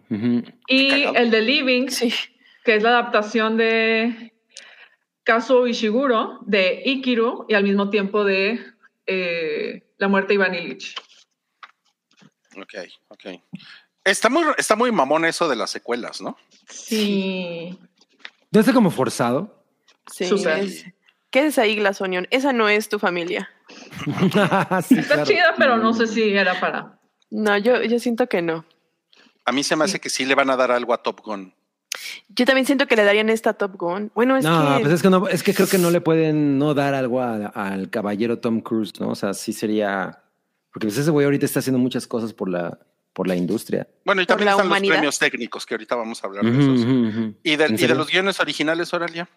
Y 0.68 1.02
el 1.16 1.32
de 1.32 1.42
Living, 1.42 1.88
Sí. 1.88 2.14
que 2.64 2.76
es 2.76 2.82
la 2.84 2.90
adaptación 2.90 3.56
de 3.56 4.32
Kazuo 5.24 5.66
Ishiguro, 5.66 6.38
de 6.46 6.80
Ikiru, 6.84 7.46
y 7.48 7.54
al 7.54 7.64
mismo 7.64 7.90
tiempo 7.90 8.22
de 8.24 8.60
eh, 9.06 9.82
La 9.98 10.06
muerte 10.06 10.28
de 10.28 10.34
Iván 10.34 10.54
Illich. 10.54 10.94
Ok, 12.56 12.74
ok. 13.08 13.40
Está 14.04 14.28
muy, 14.28 14.44
está 14.58 14.76
muy 14.76 14.92
mamón 14.92 15.24
eso 15.24 15.48
de 15.48 15.56
las 15.56 15.70
secuelas, 15.70 16.20
¿no? 16.20 16.36
Sí. 16.68 17.78
¿No 18.50 18.60
está 18.60 18.72
como 18.72 18.90
forzado? 18.90 19.62
Sí. 20.12 20.24
Es- 20.24 20.84
¿Qué 21.30 21.46
es 21.46 21.58
ahí, 21.58 21.74
Glass 21.76 22.00
Onion? 22.00 22.28
Esa 22.30 22.52
no 22.52 22.68
es 22.68 22.88
tu 22.88 22.98
familia. 22.98 23.50
Sí, 24.86 24.98
Está 24.98 25.14
claro. 25.14 25.24
chida, 25.24 25.54
pero 25.58 25.76
no 25.78 25.92
sé 25.94 26.06
si 26.06 26.22
era 26.36 26.60
para. 26.60 26.98
No, 27.30 27.56
yo, 27.58 27.82
yo 27.82 27.98
siento 27.98 28.28
que 28.28 28.42
no. 28.42 28.64
A 29.44 29.52
mí 29.52 29.64
se 29.64 29.74
me 29.76 29.84
hace 29.84 29.98
que 30.00 30.10
sí 30.10 30.24
le 30.24 30.34
van 30.34 30.50
a 30.50 30.56
dar 30.56 30.70
algo 30.70 30.92
a 30.94 31.02
Top 31.02 31.20
Gun. 31.22 31.52
Yo 32.28 32.44
también 32.44 32.66
siento 32.66 32.86
que 32.86 32.96
le 32.96 33.04
darían 33.04 33.28
esta 33.30 33.50
a 33.50 33.54
Top 33.54 33.76
Gun. 33.76 34.12
Bueno, 34.14 34.36
es 34.36 34.44
No, 34.44 34.76
que. 34.76 34.82
pues 34.82 34.94
es 34.94 35.02
que 35.02 35.10
no, 35.10 35.28
es 35.28 35.42
que 35.42 35.54
creo 35.54 35.68
que 35.68 35.78
no 35.78 35.90
le 35.90 36.00
pueden 36.00 36.58
no 36.58 36.74
dar 36.74 36.94
algo 36.94 37.20
a- 37.20 37.46
al 37.46 37.90
caballero 37.90 38.38
Tom 38.38 38.60
Cruise, 38.60 38.92
¿no? 39.00 39.08
O 39.10 39.14
sea, 39.14 39.32
sí 39.34 39.52
sería. 39.52 40.20
Porque 40.74 40.88
pues 40.88 40.98
ese 40.98 41.10
güey 41.12 41.24
ahorita 41.24 41.46
está 41.46 41.60
haciendo 41.60 41.78
muchas 41.78 42.04
cosas 42.08 42.32
por 42.32 42.48
la, 42.50 42.76
por 43.12 43.28
la 43.28 43.36
industria. 43.36 43.86
Bueno, 44.04 44.22
y 44.22 44.26
también 44.26 44.48
están 44.48 44.66
humanidad. 44.66 44.94
los 44.94 44.98
premios 44.98 45.18
técnicos, 45.20 45.64
que 45.64 45.74
ahorita 45.74 45.94
vamos 45.94 46.22
a 46.22 46.26
hablar 46.26 46.44
de 46.44 46.50
Ujú, 46.50 46.60
esos. 46.60 46.80
ujú, 46.84 47.06
ujú. 47.08 47.34
Y 47.44 47.54
de, 47.54 47.64
¿En 47.66 47.74
y 47.74 47.86
de 47.86 47.94
los 47.94 48.10
guiones 48.10 48.40
originales, 48.40 48.92
Oralia. 48.92 49.28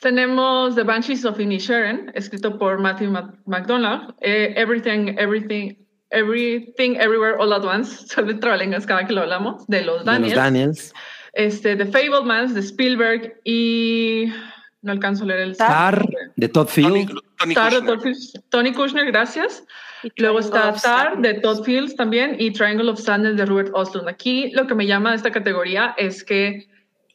Tenemos 0.00 0.76
The 0.76 0.84
Banshees 0.84 1.24
of 1.24 1.40
Inisherin, 1.40 2.12
escrito 2.14 2.56
por 2.58 2.78
Matthew 2.78 3.10
McDonald. 3.46 4.14
Eh, 4.20 4.54
everything, 4.56 5.16
Everything, 5.18 5.74
Everything, 6.10 6.94
Everywhere, 6.96 7.34
All 7.38 7.52
at 7.52 7.64
Once. 7.64 8.06
Solo 8.14 8.38
trabalenguas 8.38 8.86
cada 8.86 9.04
que 9.06 9.12
lo 9.12 9.22
hablamos. 9.22 9.66
De 9.66 9.82
los 9.82 10.04
De 10.04 10.12
Daniels. 10.12 10.34
los 10.34 10.44
Daniels. 10.44 10.92
Este, 11.32 11.74
The 11.76 11.86
Fablemans, 11.86 12.54
de 12.54 12.60
Spielberg. 12.60 13.40
Y. 13.44 14.32
No 14.80 14.92
alcanzo 14.92 15.24
a 15.24 15.26
leer 15.26 15.40
el. 15.40 15.56
Tar. 15.56 15.98
Tar 15.98 16.08
de 16.36 16.48
Todd 16.48 16.68
Tony, 16.72 17.04
Field. 17.04 17.20
Tony 17.36 17.54
Tar 17.54 17.72
de 17.82 17.96
Kushner. 17.96 18.14
Tony 18.48 18.72
Kushner, 18.72 19.06
gracias. 19.06 19.64
Luego 20.16 20.38
está 20.38 20.72
Tar 20.74 21.18
de. 21.18 21.34
Todd 21.34 21.64
Fields 21.64 21.96
también 21.96 22.36
y 22.38 22.52
Triangle 22.52 22.90
of 22.90 23.00
Sadness 23.00 23.36
de 23.36 23.44
Robert 23.46 23.70
Oslund. 23.74 24.08
Aquí 24.08 24.50
lo 24.52 24.66
que 24.66 24.74
me 24.74 24.86
llama 24.86 25.10
de 25.10 25.16
esta 25.16 25.30
categoría 25.32 25.94
es 25.98 26.22
que 26.24 26.68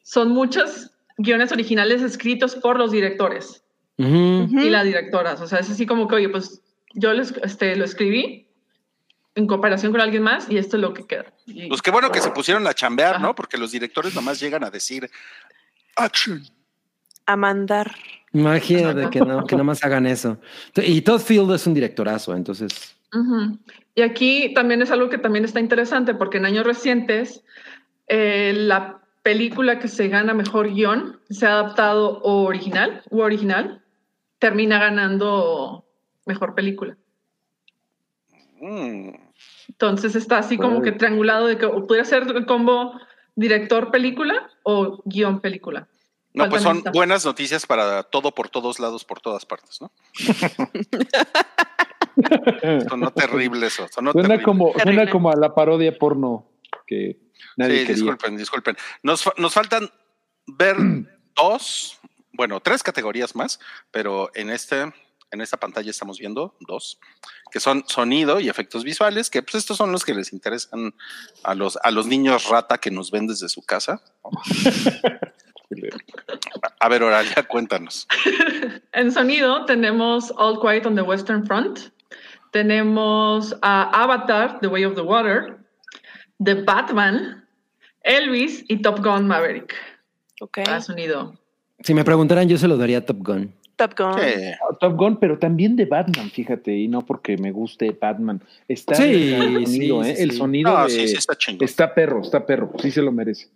son 0.03 0.29
muchos 0.29 0.91
guiones 1.17 1.51
originales 1.51 2.01
escritos 2.01 2.55
por 2.55 2.77
los 2.77 2.91
directores 2.91 3.63
Ujú. 3.97 4.43
Ujú. 4.43 4.59
y 4.59 4.69
las 4.69 4.83
directoras. 4.85 5.39
O 5.41 5.47
sea, 5.47 5.59
es 5.59 5.69
así 5.69 5.85
como 5.85 6.07
que, 6.07 6.15
oye, 6.15 6.29
pues 6.29 6.61
yo 6.93 7.13
les, 7.13 7.31
este, 7.43 7.75
lo 7.75 7.85
escribí 7.85 8.47
en 9.35 9.47
cooperación 9.47 9.91
con 9.91 10.01
alguien 10.01 10.23
más 10.23 10.49
y 10.49 10.57
esto 10.57 10.77
es 10.77 10.81
lo 10.81 10.93
que 10.93 11.05
queda. 11.07 11.25
Y- 11.45 11.67
Pues 11.67 11.81
qué 11.81 11.89
bueno 11.91 12.11
que 12.11 12.21
se 12.21 12.31
pusieron 12.31 12.65
a 12.67 12.73
chambear, 12.73 13.15
Ajá. 13.15 13.23
¿no? 13.23 13.35
Porque 13.35 13.57
los 13.57 13.71
directores 13.71 14.13
nomás 14.13 14.39
llegan 14.39 14.63
a 14.63 14.69
decir 14.69 15.09
action. 15.95 16.43
A 17.25 17.35
mandar. 17.35 17.95
Imagínate 18.33 19.09
que 19.11 19.19
no, 19.19 19.45
que 19.45 19.55
nomás 19.55 19.83
hagan 19.83 20.07
eso. 20.07 20.39
Y 20.75 21.01
Todd 21.01 21.21
Field 21.21 21.53
es 21.53 21.67
un 21.67 21.75
directorazo, 21.75 22.35
entonces. 22.35 22.95
Y 23.95 24.01
aquí 24.01 24.53
también 24.55 24.81
es 24.81 24.89
algo 24.89 25.09
que 25.09 25.19
también 25.19 25.45
está 25.45 25.59
interesante 25.59 26.15
porque 26.15 26.37
en 26.37 26.45
años 26.45 26.65
recientes 26.65 27.43
eh, 28.07 28.53
la 28.55 29.01
película 29.21 29.79
que 29.79 29.87
se 29.87 30.07
gana 30.07 30.33
mejor 30.33 30.73
guion, 30.73 31.19
se 31.29 31.45
ha 31.45 31.51
adaptado 31.59 32.19
o 32.23 32.43
original 32.43 33.03
u 33.09 33.21
original, 33.21 33.81
termina 34.39 34.79
ganando 34.79 35.85
mejor 36.25 36.55
película. 36.55 36.97
Mm. 38.59 39.11
Entonces 39.69 40.15
está 40.15 40.39
así 40.39 40.57
como 40.57 40.81
que 40.81 40.91
triangulado 40.91 41.47
de 41.47 41.57
que 41.57 41.65
o 41.65 41.85
pudiera 41.87 42.05
ser 42.05 42.23
el 42.23 42.45
combo 42.45 42.99
director 43.35 43.91
película 43.91 44.49
o 44.63 45.01
guion 45.05 45.39
película. 45.39 45.87
No, 46.33 46.43
¿Cuál 46.45 46.49
pues 46.49 46.63
son 46.63 46.83
buenas 46.93 47.23
noticias 47.25 47.65
para 47.67 48.01
todo, 48.03 48.33
por 48.33 48.49
todos 48.49 48.79
lados, 48.79 49.05
por 49.05 49.19
todas 49.21 49.45
partes, 49.45 49.79
¿no? 49.81 49.91
Sonó 52.89 53.11
terrible 53.11 53.67
eso. 53.67 53.87
Sonó 53.93 54.11
Suena 54.11 54.27
terrible. 54.29 54.43
como, 54.45 54.71
Terrible. 54.73 54.93
suena 54.95 55.11
como 55.11 55.31
a 55.31 55.35
la 55.35 55.53
parodia 55.53 55.97
porno 55.97 56.47
que 56.87 57.19
nadie 57.57 57.79
Sí, 57.79 57.81
quería. 57.81 57.95
disculpen, 57.95 58.37
disculpen. 58.37 58.77
Nos, 59.01 59.23
fa- 59.23 59.33
nos 59.37 59.53
faltan 59.53 59.89
ver 60.47 60.75
dos, 61.35 61.99
bueno, 62.33 62.59
tres 62.61 62.83
categorías 62.83 63.35
más, 63.35 63.59
pero 63.91 64.29
en 64.35 64.49
este, 64.49 64.93
en 65.31 65.41
esta 65.41 65.57
pantalla 65.57 65.89
estamos 65.91 66.19
viendo 66.19 66.55
dos, 66.61 66.99
que 67.51 67.59
son 67.59 67.83
sonido 67.87 68.39
y 68.39 68.49
efectos 68.49 68.83
visuales, 68.83 69.29
que 69.29 69.41
pues 69.41 69.55
estos 69.55 69.77
son 69.77 69.91
los 69.91 70.05
que 70.05 70.13
les 70.13 70.33
interesan 70.33 70.93
a 71.43 71.55
los, 71.55 71.77
a 71.83 71.91
los 71.91 72.05
niños 72.07 72.47
rata 72.49 72.77
que 72.79 72.91
nos 72.91 73.11
ven 73.11 73.27
desde 73.27 73.49
su 73.49 73.61
casa. 73.63 74.01
A 76.79 76.89
ver, 76.89 77.03
Oralia, 77.03 77.43
cuéntanos. 77.47 78.07
En 78.93 79.11
sonido 79.11 79.65
tenemos 79.65 80.31
All 80.37 80.59
Quiet 80.59 80.85
on 80.85 80.95
the 80.95 81.01
Western 81.01 81.45
Front, 81.45 81.79
tenemos 82.51 83.55
a 83.61 84.03
Avatar, 84.03 84.59
The 84.61 84.67
Way 84.67 84.85
of 84.85 84.95
the 84.95 85.01
Water, 85.01 85.57
The 86.43 86.53
Batman, 86.55 87.43
Elvis 88.03 88.63
y 88.67 88.77
Top 88.81 89.03
Gun 89.03 89.27
Maverick. 89.27 89.73
Ok. 90.41 90.59
Para 90.63 90.81
sonido. 90.81 91.33
Si 91.83 91.93
me 91.93 92.03
preguntaran, 92.03 92.47
yo 92.47 92.57
se 92.57 92.67
lo 92.67 92.77
daría 92.77 92.99
a 92.99 93.01
Top 93.05 93.17
Gun. 93.25 93.53
Top 93.75 93.97
Gun. 93.97 94.19
Eh, 94.21 94.55
Top 94.79 94.95
Gun, 94.95 95.17
pero 95.17 95.39
también 95.39 95.75
de 95.75 95.85
Batman, 95.85 96.29
fíjate, 96.29 96.77
y 96.77 96.87
no 96.87 97.01
porque 97.01 97.35
me 97.37 97.51
guste 97.51 97.97
Batman. 97.99 98.41
Está 98.67 98.93
Sí, 98.95 99.33
el 99.33 99.65
sí, 99.65 99.73
sonido, 99.89 100.03
¿eh? 100.03 100.15
sí, 100.15 100.21
el 100.23 100.31
sí. 100.31 100.37
sonido 100.37 100.71
no, 100.77 100.83
de- 100.83 100.89
sí, 100.91 101.07
sí, 101.07 101.15
está 101.17 101.35
chingón. 101.35 101.65
está 101.65 101.93
perro, 101.93 102.21
está 102.21 102.45
perro, 102.45 102.71
sí 102.79 102.91
se 102.91 103.01
lo 103.01 103.11
merece. 103.11 103.47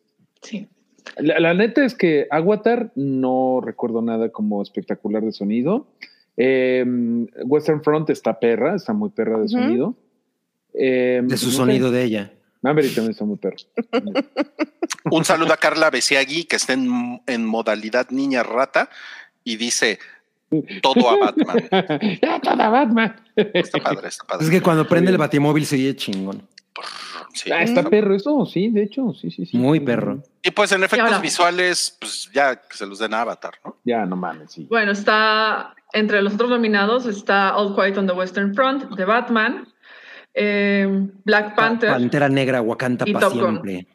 Sí. 0.42 0.68
La, 1.18 1.40
la 1.40 1.54
neta 1.54 1.86
es 1.86 1.96
que 1.96 2.28
Avatar 2.30 2.92
no 2.96 3.62
recuerdo 3.64 4.02
nada 4.02 4.30
como 4.30 4.62
espectacular 4.62 5.24
de 5.24 5.32
sonido. 5.32 5.88
Eh, 6.38 6.86
Western 7.46 7.84
Front 7.84 8.10
está 8.12 8.40
perra, 8.40 8.76
está 8.76 8.94
muy 8.94 9.10
perra 9.10 9.40
de 9.40 9.50
sonido. 9.50 9.96
Eh, 10.74 11.22
De 11.24 11.38
su 11.38 11.48
no 11.48 11.52
sé, 11.52 11.58
sonido 11.58 11.92
de 11.92 12.04
ella. 12.04 12.34
Maverick 12.62 12.94
también 12.94 13.12
está 13.12 13.26
muy 13.26 13.38
perro. 13.38 13.58
Un 15.12 15.26
saludo 15.26 15.54
a 15.54 15.58
Carla 15.58 15.90
Besiagui, 15.90 16.44
que 16.44 16.56
está 16.56 16.74
en, 16.74 17.22
en 17.26 17.46
modalidad 17.46 18.10
niña 18.12 18.44
rata 18.44 18.90
y 19.44 19.56
dice 19.56 20.00
todo 20.82 21.10
a 21.10 21.18
Batman. 21.18 21.58
ya, 22.22 22.40
toda 22.40 22.70
Batman. 22.70 23.16
Está 23.36 23.80
padre, 23.80 24.10
está 24.10 24.26
padre. 24.26 24.46
Es 24.46 24.52
que 24.52 24.62
cuando 24.62 24.88
prende 24.88 25.12
el 25.12 25.18
batimóvil 25.18 25.66
se 25.66 25.76
oye 25.76 25.96
chingón. 25.96 26.48
Sí. 27.34 27.52
Ah, 27.52 27.62
está 27.64 27.84
perro 27.84 28.16
eso, 28.16 28.46
sí, 28.46 28.70
de 28.70 28.84
hecho, 28.84 29.14
sí, 29.14 29.32
sí, 29.32 29.46
sí. 29.46 29.58
Muy 29.58 29.80
perro. 29.80 30.22
Y 30.44 30.52
pues 30.52 30.72
en 30.72 30.84
efectos 30.84 31.22
visuales, 31.22 31.96
pues 32.00 32.30
ya 32.34 32.56
que 32.56 32.76
se 32.78 32.86
los 32.86 33.00
den 33.00 33.14
a 33.14 33.22
Avatar, 33.22 33.54
¿no? 33.64 33.78
Ya, 33.84 34.06
no 34.06 34.16
mames, 34.16 34.52
sí. 34.52 34.68
Bueno, 34.70 34.92
está 34.92 35.74
entre 35.94 36.22
los 36.22 36.34
otros 36.34 36.50
nominados 36.50 37.06
está 37.06 37.56
All 37.56 37.74
Quiet 37.76 37.98
on 37.98 38.08
the 38.08 38.14
Western 38.14 38.54
Front, 38.54 38.96
The 38.96 39.06
Batman, 39.06 39.68
eh, 40.34 40.88
Black 41.24 41.56
Panther. 41.56 41.92
Pantera 41.92 42.30
Negra, 42.30 42.62
Wakanda 42.62 43.06
Y 43.08 43.14
para 43.14 43.28
Top 43.30 43.38
Gun. 43.40 43.62
siempre. 43.64 43.88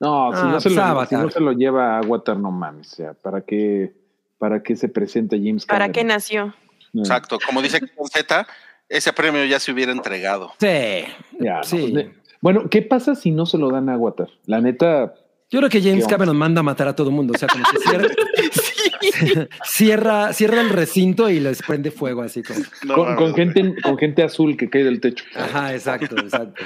No, 0.00 0.32
si, 0.32 0.38
Ah, 0.42 0.44
no 0.44 0.60
se 0.60 0.68
pues 0.70 0.76
lo, 0.76 1.06
si 1.06 1.14
no 1.14 1.30
se 1.30 1.40
lo 1.40 1.52
lleva 1.52 1.94
a 1.94 1.98
Avatar, 1.98 2.36
no 2.36 2.50
mames. 2.50 2.92
O 2.92 2.96
sea, 2.96 3.12
¿para 3.14 3.40
qué, 3.42 3.92
para 4.38 4.62
qué 4.62 4.74
se 4.76 4.88
presenta 4.88 5.36
James 5.36 5.64
¿Para 5.64 5.86
Cameron? 5.86 5.92
qué 5.92 6.04
nació? 6.04 6.54
No, 6.92 7.02
Exacto. 7.02 7.38
Como 7.46 7.62
dice 7.62 7.80
Z, 8.12 8.46
ese 8.88 9.12
premio 9.12 9.44
ya 9.44 9.60
se 9.60 9.72
hubiera 9.72 9.92
entregado. 9.92 10.52
Sí. 10.58 11.04
ya, 11.38 11.62
sí. 11.62 11.90
pues, 11.92 12.06
bueno, 12.40 12.68
¿qué 12.68 12.82
pasa 12.82 13.14
si 13.14 13.30
no 13.30 13.46
se 13.46 13.56
lo 13.56 13.70
dan 13.70 13.88
a 13.88 13.94
Avatar? 13.94 14.28
La 14.46 14.60
neta, 14.60 15.14
Yo 15.50 15.60
creo 15.60 15.70
que 15.70 15.80
James. 15.80 16.06
Cameron 16.06 16.36
manda 16.36 16.60
a 16.60 16.62
matar 16.62 16.88
a 16.88 16.96
todo 16.96 17.08
el 17.08 17.14
mundo. 17.14 17.34
O 17.34 17.38
sea, 17.38 17.48
como 17.48 17.64
que 17.64 17.78
cierra, 17.78 18.08
cierra, 19.64 20.32
cierra 20.32 20.60
el 20.60 20.70
recinto 20.70 21.30
y 21.30 21.38
les 21.38 21.62
prende 21.62 21.90
fuego 21.92 22.22
así 22.22 22.42
como. 22.42 22.60
No, 22.84 22.94
con, 22.94 23.10
no, 23.10 23.16
con 23.16 23.28
no. 23.30 23.34
gente, 23.36 23.74
con 23.80 23.96
gente 23.96 24.22
azul 24.24 24.56
que 24.56 24.68
cae 24.68 24.82
del 24.82 25.00
techo. 25.00 25.24
Ajá, 25.36 25.72
exacto, 25.72 26.16
exacto. 26.18 26.64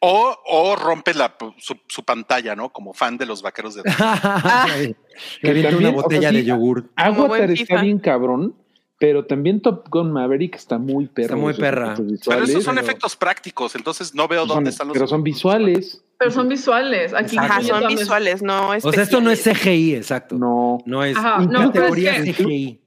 O, 0.00 0.36
o 0.46 0.76
rompe 0.76 1.14
la, 1.14 1.34
su, 1.58 1.76
su 1.88 2.04
pantalla, 2.04 2.54
¿no? 2.54 2.70
Como 2.70 2.92
fan 2.92 3.18
de 3.18 3.26
los 3.26 3.42
vaqueros 3.42 3.74
de 3.74 3.82
Le 5.40 5.50
avienta 5.50 5.70
una 5.70 5.70
también, 5.70 5.86
o 5.86 5.92
sea, 5.92 6.02
botella 6.02 6.30
sí, 6.30 6.36
de 6.36 6.44
yogur. 6.44 6.90
Avatar 6.96 7.28
buen 7.28 7.50
está 7.50 7.80
bien 7.80 7.98
cabrón, 7.98 8.54
pero 8.98 9.24
también 9.26 9.60
Top 9.60 9.88
Gun 9.90 10.10
Maverick 10.12 10.54
está 10.56 10.78
muy 10.78 11.06
perro. 11.06 11.24
Está 11.24 11.36
muy 11.36 11.54
perra. 11.54 11.94
Pero 11.96 12.44
esos 12.44 12.64
son 12.64 12.76
pero- 12.76 12.86
efectos 12.86 13.16
prácticos, 13.16 13.74
entonces 13.76 14.14
no 14.14 14.26
veo 14.28 14.46
son- 14.46 14.56
dónde 14.56 14.70
están 14.70 14.88
los. 14.88 14.94
Pero 14.94 15.06
son 15.06 15.22
visuales. 15.22 16.02
Pero 16.18 16.30
son 16.30 16.48
visuales. 16.48 17.12
Aquí. 17.12 17.36
Ajá, 17.36 17.60
son 17.60 17.80
también- 17.80 17.98
visuales, 17.98 18.42
no 18.42 18.70
O 18.70 18.92
sea, 18.92 19.02
esto 19.02 19.20
no 19.20 19.30
es. 19.30 19.42
CGI, 19.42 19.94
exacto. 19.96 20.36
No, 20.38 20.78
No. 20.86 21.04
es 21.04 21.16
Ajá, 21.16 21.40
no, 21.40 21.46
pero 21.50 21.60
es 21.60 21.66
categoría 21.72 22.14
que- 22.22 22.32
CGI. 22.32 22.80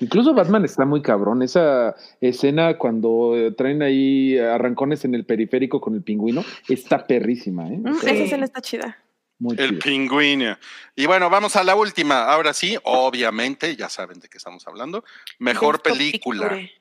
Incluso 0.00 0.34
Batman 0.34 0.64
está 0.64 0.84
muy 0.84 1.00
cabrón. 1.00 1.42
Esa 1.42 1.94
escena 2.20 2.76
cuando 2.76 3.36
eh, 3.36 3.52
traen 3.52 3.82
ahí 3.82 4.36
arrancones 4.36 5.04
en 5.04 5.14
el 5.14 5.24
periférico 5.24 5.80
con 5.80 5.94
el 5.94 6.02
pingüino 6.02 6.44
está 6.68 7.06
perrísima, 7.06 7.68
¿eh? 7.68 7.78
Mm, 7.78 7.86
Esa 7.86 8.10
escena 8.10 8.44
está 8.44 8.60
chida. 8.60 8.98
Muy 9.42 9.56
El 9.58 9.78
pingüino. 9.78 10.56
Y 10.94 11.06
bueno, 11.06 11.28
vamos 11.28 11.56
a 11.56 11.64
la 11.64 11.74
última. 11.74 12.24
Ahora 12.32 12.52
sí, 12.52 12.76
obviamente, 12.84 13.74
ya 13.76 13.88
saben 13.88 14.20
de 14.20 14.28
qué 14.28 14.38
estamos 14.38 14.66
hablando. 14.68 15.04
Mejor 15.38 15.82
película. 15.82 16.48
Picture. 16.48 16.72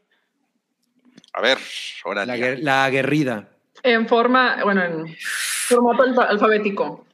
A 1.33 1.41
ver, 1.41 1.57
La, 2.05 2.09
órale. 2.11 2.33
guer- 2.38 2.59
la 2.61 2.85
aguerrida. 2.85 3.47
En 3.83 4.07
forma, 4.07 4.63
bueno, 4.63 4.83
en 4.83 5.15
formato 5.67 6.03
alfa- 6.03 6.29
alfabético. 6.29 7.05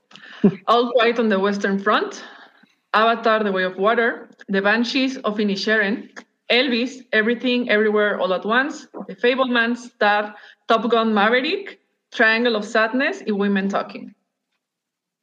All 0.65 0.91
Quiet 0.93 1.19
on 1.19 1.29
the 1.29 1.37
Western 1.37 1.79
Front, 1.79 2.15
Avatar, 2.93 3.43
The 3.43 3.51
Way 3.51 3.63
of 3.65 3.77
Water, 3.77 4.27
The 4.49 4.59
Banshees 4.61 5.17
of 5.23 5.37
Inisherin, 5.39 6.11
Elvis, 6.49 7.05
Everything, 7.11 7.69
Everywhere, 7.69 8.19
All 8.19 8.33
at 8.33 8.45
Once, 8.45 8.87
The 9.07 9.15
Fableman, 9.15 9.75
Star, 9.77 10.35
Top 10.67 10.89
Gun 10.89 11.13
Maverick, 11.13 11.79
Triangle 12.11 12.55
of 12.55 12.65
Sadness 12.65 13.23
y 13.25 13.31
Women 13.31 13.69
Talking. 13.69 14.13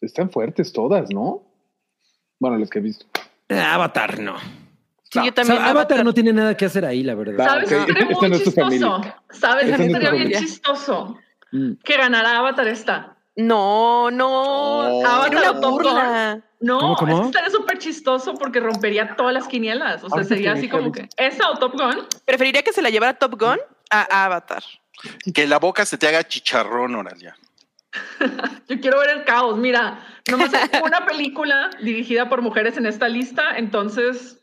Están 0.05 0.31
fuertes 0.31 0.73
todas, 0.73 1.11
¿no? 1.11 1.43
Bueno, 2.39 2.59
las 2.59 2.71
que 2.71 2.79
he 2.79 2.83
visto. 2.83 3.07
Eh, 3.49 3.59
Avatar, 3.61 4.19
no. 4.21 4.39
Sí, 5.05 5.21
yo 5.23 5.31
O 5.31 5.33
también. 5.33 5.59
sea, 5.59 5.71
Avatar 5.71 6.05
no 6.05 6.13
tiene 6.13 6.33
nada 6.33 6.57
que 6.57 6.65
hacer 6.65 6.85
ahí, 6.85 7.03
la 7.03 7.15
verdad. 7.15 7.45
¿Sabes? 7.47 7.73
ok. 7.73 7.87
Sería 7.87 8.03
Esta 8.11 8.21
muy 8.21 8.31
no 8.31 8.39
chistoso. 8.39 9.01
¿Sabes? 9.31 9.65
Esta 9.65 9.77
no 9.79 9.85
es 9.85 9.89
tu 9.89 9.95
Sería 9.95 10.11
bien 10.11 10.33
chistoso 10.33 11.19
Mm. 11.53 11.75
que 11.85 11.97
ganara 11.97 12.39
Avatar 12.39 12.67
esta. 12.67 13.17
No, 13.37 14.11
no. 14.11 14.29
Oh. 14.29 15.07
Avatar 15.07 15.37
una 15.37 15.61
Top 15.61 15.63
Gun. 15.63 15.73
burla. 15.85 16.41
No, 16.61 16.79
¿Cómo, 16.81 16.97
cómo? 16.97 17.15
es 17.17 17.21
que 17.21 17.27
estaría 17.27 17.51
súper 17.51 17.79
chistoso 17.79 18.35
porque 18.35 18.59
rompería 18.59 19.15
todas 19.15 19.33
las 19.35 19.47
quinielas. 19.47 20.03
O 20.03 20.11
sea, 20.11 20.25
sería 20.25 20.53
así 20.55 20.69
como 20.69 20.91
que 20.91 21.09
esa 21.17 21.51
o 21.51 21.59
Top 21.59 21.75
Gun. 21.75 22.07
Preferiría 22.25 22.63
que 22.63 22.73
se 22.73 22.83
la 22.83 22.91
llevara 22.91 23.15
Top 23.15 23.39
Gun 23.39 23.59
a 23.91 24.25
Avatar. 24.25 24.65
Que 25.33 25.47
la 25.47 25.59
boca 25.61 25.85
se 25.87 25.97
te 25.99 26.09
haga 26.09 26.25
chicharrón, 26.27 26.95
Oralia. 26.97 27.37
Yo 28.69 28.81
quiero 28.81 28.99
ver 29.01 29.11
el 29.11 29.25
caos. 29.25 29.57
Mira, 29.59 30.01
nomás 30.31 30.53
hay 30.55 30.69
una 30.83 31.07
película 31.07 31.71
dirigida 31.83 32.29
por 32.29 32.43
mujeres 32.43 32.77
en 32.77 32.87
esta 32.87 33.09
lista, 33.09 33.57
entonces 33.57 34.39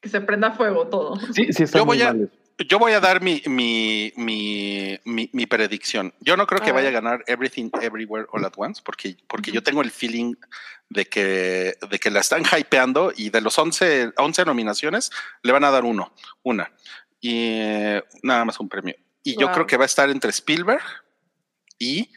que 0.00 0.08
se 0.08 0.20
prenda 0.20 0.52
fuego 0.52 0.88
todo. 0.88 1.16
Sí, 1.32 1.52
sí, 1.52 1.64
está 1.64 1.78
Yo 1.78 1.86
muy 1.86 1.98
voy 1.98 2.06
a- 2.06 2.12
mal. 2.12 2.30
Yo 2.68 2.78
voy 2.78 2.92
a 2.92 3.00
dar 3.00 3.22
mi, 3.22 3.40
mi, 3.46 4.12
mi, 4.16 4.98
mi, 5.06 5.30
mi 5.32 5.46
predicción. 5.46 6.12
Yo 6.20 6.36
no 6.36 6.46
creo 6.46 6.60
que 6.60 6.72
vaya 6.72 6.88
a 6.90 6.92
ganar 6.92 7.24
Everything 7.26 7.70
Everywhere 7.80 8.26
All 8.32 8.44
at 8.44 8.52
Once, 8.54 8.82
porque, 8.84 9.16
porque 9.26 9.50
yo 9.50 9.62
tengo 9.62 9.80
el 9.80 9.90
feeling 9.90 10.34
de 10.90 11.06
que, 11.06 11.74
de 11.90 11.98
que 11.98 12.10
la 12.10 12.20
están 12.20 12.42
hypeando 12.44 13.14
y 13.16 13.30
de 13.30 13.40
los 13.40 13.58
11, 13.58 14.12
11 14.14 14.44
nominaciones 14.44 15.10
le 15.42 15.52
van 15.52 15.64
a 15.64 15.70
dar 15.70 15.84
uno, 15.86 16.12
una. 16.42 16.70
Y 17.18 17.30
eh, 17.60 18.04
nada 18.22 18.44
más 18.44 18.60
un 18.60 18.68
premio. 18.68 18.94
Y 19.22 19.36
yo 19.38 19.46
Wow. 19.46 19.54
creo 19.54 19.66
que 19.66 19.78
va 19.78 19.84
a 19.84 19.86
estar 19.86 20.10
entre 20.10 20.28
Spielberg 20.28 20.82
y 21.78 22.10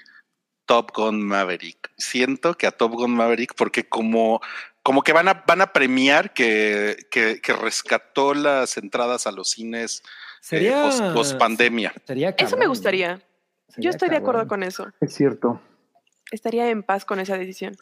Top 0.66 0.92
Gun 0.96 1.22
Maverick. 1.26 1.92
Siento 1.98 2.54
que 2.56 2.68
a 2.68 2.72
Top 2.72 2.94
Gun 2.94 3.12
Maverick, 3.16 3.54
porque 3.56 3.88
como, 3.88 4.42
como 4.82 5.02
que 5.04 5.14
van 5.14 5.28
a, 5.28 5.44
van 5.46 5.62
a 5.62 5.74
premiar 5.74 6.34
que, 6.34 6.98
que, 7.12 7.42
que 7.42 7.54
rescató 7.54 8.34
las 8.34 8.78
entradas 8.78 9.28
a 9.28 9.32
los 9.32 9.50
cines 9.52 10.04
Sería- 10.42 11.12
post, 11.14 11.36
pandemia. 11.38 11.94
Sería 12.06 12.30
Eso 12.30 12.44
me 12.44 12.50
cabrón, 12.52 12.68
gustaría. 12.70 13.22
Yo 13.78 13.90
estoy 13.90 14.10
de 14.10 14.18
acuerdo 14.18 14.42
cabrón. 14.42 14.50
con 14.62 14.64
eso. 14.64 14.88
Es 15.02 15.14
cierto. 15.14 15.62
Estaría 16.32 16.70
en 16.70 16.84
paz 16.84 17.06
con 17.06 17.20
esa 17.20 17.38
decisión. 17.38 17.76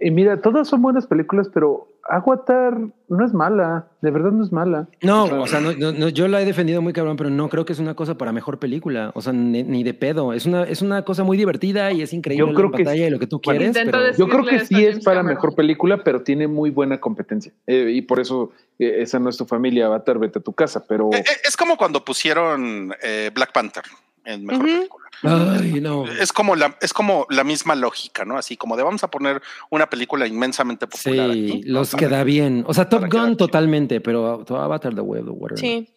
Y 0.00 0.10
mira, 0.10 0.40
todas 0.40 0.68
son 0.68 0.82
buenas 0.82 1.06
películas, 1.06 1.48
pero 1.54 1.88
Avatar 2.10 2.76
no 3.08 3.24
es 3.24 3.32
mala. 3.32 3.86
De 4.02 4.10
verdad 4.10 4.32
no 4.32 4.44
es 4.44 4.50
mala. 4.52 4.88
No, 5.02 5.24
o 5.24 5.46
sea, 5.46 5.60
no, 5.60 5.72
no- 5.72 5.92
no, 5.92 6.08
yo 6.08 6.26
la 6.28 6.42
he 6.42 6.44
defendido 6.44 6.82
muy 6.82 6.92
cabrón, 6.92 7.16
pero 7.16 7.30
no 7.30 7.48
creo 7.48 7.64
que 7.64 7.72
es 7.72 7.78
una 7.78 7.94
cosa 7.94 8.18
para 8.18 8.32
mejor 8.32 8.58
película. 8.58 9.12
O 9.14 9.22
sea, 9.22 9.32
ni, 9.32 9.62
ni 9.62 9.84
de 9.84 9.94
pedo. 9.94 10.32
Es 10.32 10.46
una, 10.46 10.64
es 10.64 10.82
una 10.82 11.02
cosa 11.04 11.22
muy 11.24 11.36
divertida 11.38 11.92
y 11.92 12.02
es 12.02 12.12
increíble 12.12 12.40
Yo 12.52 12.52
la 12.52 12.76
que 12.76 12.84
sí. 12.84 13.02
y 13.06 13.10
lo 13.10 13.18
que 13.20 13.26
tú 13.28 13.40
quieres. 13.40 13.72
pero- 13.72 14.12
Yo 14.16 14.28
creo 14.28 14.44
que 14.44 14.66
sí 14.66 14.84
es 14.84 15.02
para 15.04 15.20
Cameron. 15.20 15.36
mejor 15.36 15.54
película, 15.54 16.02
pero 16.04 16.22
tiene 16.22 16.48
muy 16.48 16.70
buena 16.70 17.00
competencia. 17.00 17.52
Eh, 17.66 17.90
y 17.94 18.02
por 18.02 18.18
eso 18.20 18.50
eh, 18.78 18.96
esa 18.98 19.18
no 19.20 19.30
es 19.30 19.36
tu 19.36 19.44
familia, 19.46 19.86
Avatar, 19.86 20.18
vete 20.18 20.40
a 20.40 20.42
tu 20.42 20.52
casa. 20.52 20.84
Pero 20.86 21.10
Eh, 21.12 21.18
eh, 21.20 21.22
Es 21.46 21.56
como 21.56 21.76
cuando 21.76 22.04
pusieron 22.04 22.92
eh, 23.02 23.30
Black 23.32 23.52
Panther 23.52 23.84
en 24.24 24.44
mejor 24.44 24.64
película. 24.64 25.04
Ay, 25.22 25.80
no. 25.80 26.06
Es 26.06 26.32
como 26.32 26.56
la, 26.56 26.76
es 26.80 26.92
como 26.92 27.26
la 27.30 27.44
misma 27.44 27.74
lógica, 27.74 28.24
¿no? 28.24 28.36
Así 28.36 28.56
como 28.56 28.76
de 28.76 28.82
vamos 28.82 29.04
a 29.04 29.10
poner 29.10 29.42
una 29.70 29.88
película 29.88 30.26
inmensamente 30.26 30.86
popular. 30.86 31.32
Sí, 31.32 31.50
aquí, 31.50 31.62
los 31.64 31.92
¿no? 31.92 31.98
queda 31.98 32.24
bien. 32.24 32.64
O 32.66 32.74
sea, 32.74 32.88
Top 32.88 33.02
Gun 33.10 33.24
bien. 33.24 33.36
totalmente, 33.36 34.00
pero 34.00 34.44
Avatar 34.48 34.94
The 34.94 35.00
Way 35.00 35.20
of 35.20 35.26
the 35.26 35.32
Water. 35.32 35.58
Sí. 35.58 35.88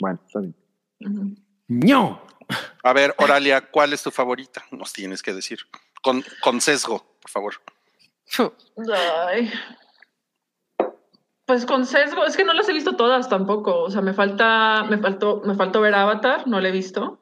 bueno, 0.00 0.20
está 0.26 0.40
bien. 0.40 0.54
No. 1.68 2.22
A 2.82 2.92
ver, 2.92 3.14
Oralia, 3.18 3.62
¿cuál 3.70 3.92
es 3.92 4.02
tu 4.02 4.10
favorita? 4.10 4.64
Nos 4.70 4.92
tienes 4.92 5.22
que 5.22 5.32
decir. 5.32 5.60
Con, 6.02 6.24
con 6.42 6.60
sesgo, 6.60 7.04
por 7.20 7.30
favor. 7.30 7.54
Ay. 9.28 9.50
Pues 11.46 11.66
con 11.66 11.86
sesgo, 11.86 12.24
es 12.24 12.36
que 12.36 12.44
no 12.44 12.52
las 12.52 12.68
he 12.68 12.72
visto 12.72 12.96
todas 12.96 13.28
tampoco. 13.28 13.82
O 13.82 13.90
sea, 13.90 14.00
me 14.00 14.14
falta, 14.14 14.84
me 14.84 14.98
faltó, 14.98 15.42
me 15.44 15.54
faltó 15.54 15.80
ver 15.80 15.94
Avatar, 15.94 16.46
no 16.46 16.60
la 16.60 16.68
he 16.68 16.72
visto. 16.72 17.18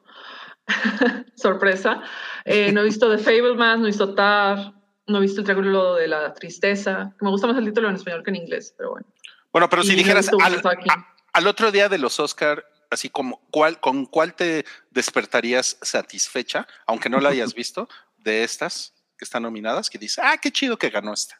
Sorpresa. 1.35 2.01
Eh, 2.45 2.71
no 2.71 2.81
he 2.81 2.83
visto 2.85 3.09
The 3.09 3.17
Fableman, 3.21 3.79
no 3.79 3.85
he 3.85 3.89
visto 3.89 4.13
Tar, 4.13 4.73
no 5.07 5.17
he 5.17 5.21
visto 5.21 5.41
el 5.41 5.45
Triángulo 5.45 5.95
de 5.95 6.07
la 6.07 6.33
Tristeza. 6.33 7.13
Me 7.21 7.29
gusta 7.29 7.47
más 7.47 7.57
el 7.57 7.65
título 7.65 7.89
en 7.89 7.95
español 7.95 8.23
que 8.23 8.29
en 8.31 8.37
inglés, 8.37 8.73
pero 8.77 8.91
bueno. 8.91 9.07
Bueno, 9.51 9.69
pero 9.69 9.83
si 9.83 9.93
Y 9.93 9.95
dijeras 9.95 10.29
al, 10.39 10.55
a- 10.65 11.15
al 11.33 11.47
otro 11.47 11.71
día 11.71 11.89
de 11.89 11.97
los 11.97 12.19
Oscar, 12.19 12.65
así 12.89 13.09
como 13.09 13.41
cuál, 13.51 13.79
con 13.79 14.05
cuál 14.05 14.33
te 14.35 14.65
despertarías 14.91 15.77
satisfecha, 15.81 16.67
aunque 16.85 17.09
no 17.09 17.19
la 17.19 17.29
hayas 17.29 17.53
visto, 17.55 17.87
de 18.17 18.43
estas 18.43 18.93
que 19.17 19.25
están 19.25 19.43
nominadas, 19.43 19.89
que 19.89 19.97
dices, 19.97 20.19
ah, 20.23 20.37
qué 20.41 20.51
chido 20.51 20.77
que 20.77 20.89
ganó 20.89 21.13
esta. 21.13 21.39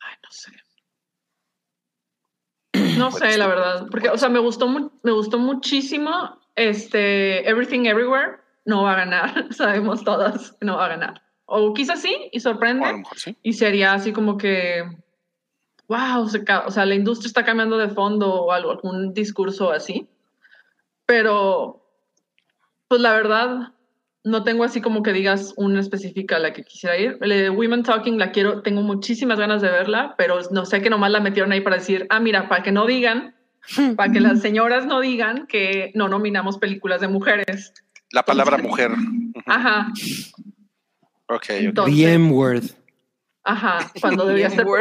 Ay, 0.00 0.16
no 0.22 0.30
sé. 0.30 0.50
No 2.98 3.10
sé, 3.10 3.36
la 3.38 3.46
verdad, 3.46 3.86
porque, 3.90 4.08
o 4.10 4.18
sea, 4.18 4.28
me 4.28 4.38
gustó, 4.38 4.68
me 4.68 5.12
gustó 5.12 5.38
muchísimo 5.38 6.38
este 6.56 7.48
Everything 7.48 7.86
Everywhere. 7.86 8.38
No 8.64 8.82
va 8.82 8.94
a 8.94 8.96
ganar, 8.96 9.46
sabemos 9.54 10.02
todas 10.02 10.52
que 10.52 10.66
no 10.66 10.76
va 10.76 10.86
a 10.86 10.88
ganar. 10.88 11.22
O 11.44 11.72
quizás 11.72 12.02
sí, 12.02 12.28
y 12.32 12.40
sorprende, 12.40 12.92
mejor 12.92 13.18
sí. 13.18 13.36
y 13.42 13.52
sería 13.52 13.92
así 13.92 14.12
como 14.12 14.36
que, 14.36 14.82
wow, 15.86 16.28
se 16.28 16.44
o 16.66 16.70
sea, 16.72 16.84
la 16.84 16.96
industria 16.96 17.28
está 17.28 17.44
cambiando 17.44 17.78
de 17.78 17.88
fondo 17.88 18.34
o 18.34 18.50
algo, 18.52 18.72
algún 18.72 19.14
discurso 19.14 19.70
así. 19.70 20.08
Pero, 21.06 21.86
pues 22.88 23.00
la 23.00 23.12
verdad, 23.12 23.72
no 24.24 24.42
tengo 24.42 24.64
así 24.64 24.80
como 24.80 25.04
que 25.04 25.12
digas 25.12 25.54
una 25.56 25.78
específica 25.78 26.34
a 26.34 26.40
la 26.40 26.52
que 26.52 26.64
quisiera 26.64 26.98
ir. 26.98 27.16
La 27.20 27.36
de 27.36 27.48
Women 27.48 27.84
Talking 27.84 28.18
la 28.18 28.32
quiero, 28.32 28.60
tengo 28.62 28.82
muchísimas 28.82 29.38
ganas 29.38 29.62
de 29.62 29.70
verla, 29.70 30.16
pero 30.18 30.40
no 30.50 30.66
sé 30.66 30.82
que 30.82 30.90
nomás 30.90 31.12
la 31.12 31.20
metieron 31.20 31.52
ahí 31.52 31.60
para 31.60 31.76
decir, 31.76 32.08
ah, 32.10 32.18
mira, 32.18 32.48
para 32.48 32.64
que 32.64 32.72
no 32.72 32.86
digan, 32.86 33.35
para 33.96 34.12
que 34.12 34.20
las 34.20 34.40
señoras 34.40 34.86
no 34.86 35.00
digan 35.00 35.46
que 35.46 35.92
no 35.94 36.08
nominamos 36.08 36.58
películas 36.58 37.00
de 37.00 37.08
mujeres. 37.08 37.72
La 38.10 38.22
palabra 38.24 38.58
mujer. 38.58 38.92
Ajá, 39.46 39.88
Ok, 41.28 41.36
ok. 41.36 41.50
entonces, 41.50 41.94
Bien 41.94 42.30
worth. 42.30 42.72
ajá, 43.44 43.90
cuando 44.00 44.26
debía 44.26 44.50
ser. 44.50 44.66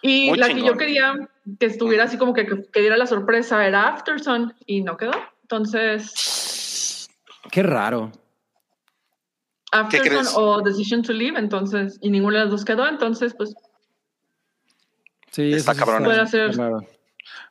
Y 0.00 0.28
Muy 0.28 0.38
la 0.38 0.48
que 0.48 0.62
yo 0.62 0.76
quería 0.76 1.28
que 1.58 1.66
estuviera 1.66 2.04
así 2.04 2.18
como 2.18 2.32
que, 2.32 2.46
que 2.46 2.80
diera 2.80 2.96
la 2.96 3.06
sorpresa 3.06 3.66
era 3.66 3.88
Afterson 3.88 4.54
y 4.64 4.82
no 4.82 4.96
quedó. 4.96 5.10
Entonces, 5.42 7.08
Qué 7.50 7.62
raro. 7.64 8.12
Afterson 9.72 10.26
o 10.36 10.62
Decision 10.62 11.02
to 11.02 11.12
Leave, 11.12 11.38
entonces, 11.38 11.98
y 12.00 12.10
ninguna 12.10 12.38
de 12.38 12.44
las 12.44 12.50
dos 12.52 12.64
quedó, 12.64 12.86
entonces, 12.86 13.34
pues, 13.34 13.54
Sí, 15.38 15.52
Está 15.52 15.70
eso 15.70 15.80
sí 15.80 15.86
cabrón. 15.86 16.04
Puede. 16.04 16.88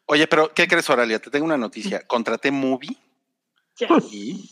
Oye, 0.08 0.28
pero 0.28 0.54
¿qué 0.54 0.68
crees, 0.68 0.90
Oralia? 0.90 1.20
Te 1.20 1.30
tengo 1.30 1.46
una 1.46 1.56
noticia. 1.58 2.06
Contraté 2.06 2.52
Movie 2.52 2.98
yes. 3.78 3.90
y 4.12 4.50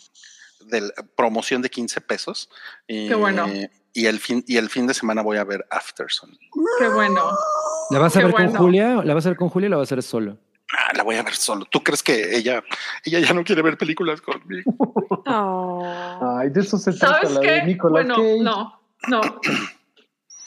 de 0.62 0.80
la 0.82 0.94
promoción 1.18 1.62
de 1.62 1.70
15 1.70 2.00
pesos. 2.00 2.50
Y, 2.88 3.10
Qué 3.10 3.16
bueno. 3.16 3.46
Y 3.94 4.06
el, 4.06 4.20
fin, 4.20 4.42
y 4.48 4.56
el 4.56 4.70
fin 4.70 4.88
de 4.88 4.94
semana 4.94 5.22
voy 5.22 5.36
a 5.38 5.44
ver 5.44 5.66
Afterson. 5.70 6.38
qué 6.80 6.88
bueno. 6.88 7.30
¿La 7.90 8.00
vas 8.00 8.16
a 8.16 8.20
Qué 8.20 8.26
ver 8.26 8.34
con 8.36 8.44
bueno. 8.46 8.60
Julia? 8.60 9.02
¿La 9.04 9.14
vas 9.14 9.26
a 9.26 9.30
ver 9.30 9.38
con 9.38 9.50
Julia 9.50 9.68
o 9.68 9.72
la 9.72 9.78
vas 9.78 9.92
a 9.92 9.96
ver 9.96 10.04
solo? 10.04 10.38
Ah, 10.72 10.92
la 10.96 11.04
voy 11.04 11.16
a 11.18 11.24
ver 11.24 11.36
solo. 11.36 11.66
¿Tú 11.66 11.84
crees 11.84 12.02
que 12.04 12.38
ella, 12.38 12.64
ella 13.04 13.20
ya 13.20 13.34
no 13.34 13.44
quiere 13.44 13.62
ver 13.62 13.78
películas 13.78 14.22
conmigo? 14.22 14.74
Oh. 15.26 15.84
Ay, 16.40 16.50
de 16.52 16.62
eso 16.62 16.78
se 16.78 16.94
trata 16.94 17.16
¿Sabes 17.28 17.32
la 17.32 17.40
de 17.42 17.48
qué? 17.48 17.64
Nicolas 17.66 18.06
Bueno, 18.06 18.16
Cage. 18.16 18.40
no, 18.42 18.82
no. 19.08 19.22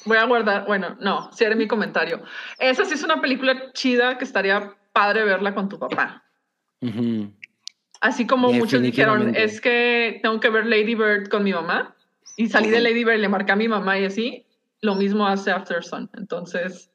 Voy 0.08 0.18
a 0.18 0.24
guardar, 0.24 0.66
bueno, 0.66 0.96
no, 1.00 1.30
sí 1.32 1.44
haré 1.44 1.54
mi 1.54 1.68
comentario. 1.68 2.22
Esa 2.58 2.84
sí 2.84 2.94
es 2.94 3.04
una 3.04 3.20
película 3.20 3.72
chida 3.72 4.18
que 4.18 4.24
estaría 4.24 4.74
padre 4.92 5.24
verla 5.24 5.54
con 5.54 5.68
tu 5.68 5.78
papá. 5.78 6.24
Así 8.00 8.26
como 8.26 8.52
muchos 8.52 8.82
dijeron, 8.82 9.34
es 9.36 9.60
que 9.60 10.18
tengo 10.22 10.40
que 10.40 10.50
ver 10.50 10.66
Lady 10.66 10.94
Bird 10.94 11.28
con 11.28 11.44
mi 11.44 11.52
mamá 11.52 11.94
y 12.36 12.48
salí 12.48 12.70
de. 12.70 12.80
Lady 12.80 13.04
Bird 13.04 13.18
y 13.18 13.22
le 13.22 13.28
marqué 13.28 13.52
a 13.52 13.56
mi 13.56 13.68
mamá 13.68 13.98
y 13.98 14.04
así, 14.04 14.46
lo 14.80 14.94
mismo 14.94 15.26
hace 15.26 15.50
Afterson. 15.50 16.10
Entonces, 16.16 16.90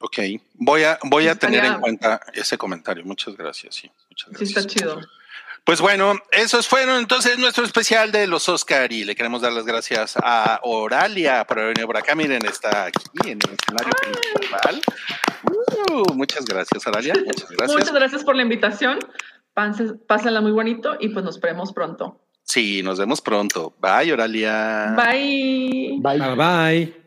Ok, 0.00 0.18
voy 0.54 0.82
a, 0.82 0.98
voy 1.04 1.26
a 1.28 1.34
tener 1.36 1.64
en 1.64 1.80
cuenta 1.80 2.20
ese 2.34 2.58
comentario. 2.58 3.04
Muchas 3.04 3.36
gracias. 3.36 3.76
Sí, 3.76 3.90
muchas 4.10 4.38
sí 4.38 4.44
está 4.44 4.66
chido. 4.66 5.00
Pues 5.66 5.80
bueno, 5.80 6.14
esos 6.30 6.68
fueron 6.68 7.00
entonces 7.00 7.40
nuestro 7.40 7.64
especial 7.64 8.12
de 8.12 8.28
los 8.28 8.48
Oscar 8.48 8.92
y 8.92 9.02
le 9.02 9.16
queremos 9.16 9.42
dar 9.42 9.52
las 9.52 9.66
gracias 9.66 10.14
a 10.22 10.60
Oralia 10.62 11.44
por 11.44 11.58
haber 11.58 11.74
venido 11.74 11.88
por 11.88 11.96
acá. 11.96 12.14
Miren, 12.14 12.46
está 12.46 12.84
aquí 12.84 13.02
en 13.24 13.40
el 13.44 13.56
escenario 13.58 13.92
principal. 14.00 14.80
Uh, 15.42 16.14
muchas 16.14 16.44
gracias, 16.44 16.86
Oralia. 16.86 17.14
Muchas 17.14 17.50
gracias. 17.50 17.78
Muchas 17.78 17.92
gracias 17.92 18.22
por 18.22 18.36
la 18.36 18.42
invitación. 18.42 19.00
Pásenla 20.06 20.40
muy 20.40 20.52
bonito 20.52 20.98
y 21.00 21.08
pues 21.08 21.24
nos 21.24 21.40
veremos 21.40 21.72
pronto. 21.72 22.20
Sí, 22.44 22.84
nos 22.84 23.00
vemos 23.00 23.20
pronto. 23.20 23.74
Bye, 23.80 24.12
Oralia. 24.12 24.94
Bye. 24.96 25.98
Bye. 26.00 26.18
Bye 26.18 26.34
bye. 26.36 27.05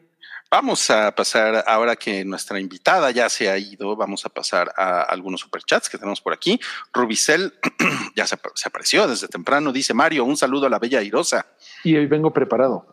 Vamos 0.51 0.89
a 0.89 1.13
pasar, 1.13 1.63
ahora 1.67 1.95
que 1.95 2.25
nuestra 2.25 2.59
invitada 2.59 3.11
ya 3.11 3.29
se 3.29 3.51
ha 3.51 3.57
ido, 3.59 3.95
vamos 3.95 4.25
a 4.25 4.29
pasar 4.29 4.73
a 4.75 5.03
algunos 5.03 5.41
superchats 5.41 5.87
que 5.87 5.99
tenemos 5.99 6.21
por 6.21 6.33
aquí. 6.33 6.59
Rubicel 6.91 7.53
ya 8.15 8.25
se, 8.25 8.35
apareció 8.65 9.07
desde 9.07 9.27
temprano. 9.27 9.71
Dice 9.71 9.93
Mario, 9.93 10.25
un 10.25 10.35
saludo 10.35 10.65
a 10.65 10.69
la 10.71 10.79
bella 10.79 10.99
Airosa. 10.99 11.45
Y 11.83 11.95
hoy 11.95 12.07
vengo 12.07 12.33
preparado. 12.33 12.83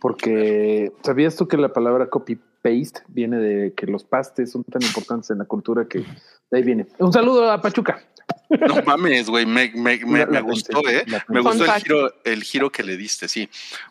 Porque 0.00 0.90
¿sabías 1.02 1.36
tú 1.36 1.46
que 1.46 1.58
la 1.58 1.70
palabra 1.70 2.08
copy 2.08 2.36
paste 2.62 3.02
viene 3.08 3.36
de 3.40 3.74
que 3.74 3.86
los 3.86 4.04
pastes 4.04 4.52
son 4.52 4.64
tan 4.64 4.82
importantes 4.82 5.28
en 5.30 5.38
la 5.38 5.44
cultura 5.44 5.86
que 5.86 5.98
de 5.98 6.56
ahí 6.56 6.62
viene? 6.62 6.86
Un 6.96 7.12
saludo 7.12 7.50
a 7.50 7.60
Pachuca. 7.60 8.02
No 8.48 8.82
mames, 8.84 9.28
güey, 9.28 9.44
me, 9.46 9.70
me, 9.74 9.98
me, 10.04 10.18
La- 10.20 10.26
me 10.26 10.32
la 10.34 10.40
gustó, 10.40 10.80
pensé, 10.82 10.98
¿eh? 10.98 11.04
Me 11.28 11.40
gustó 11.40 11.64
el 11.64 11.70
fact. 11.70 11.82
giro, 11.84 12.14
el 12.24 12.42
giro 12.44 12.70
que 12.70 12.82
le 12.82 12.96
diste, 12.96 13.28
sí. 13.28 13.48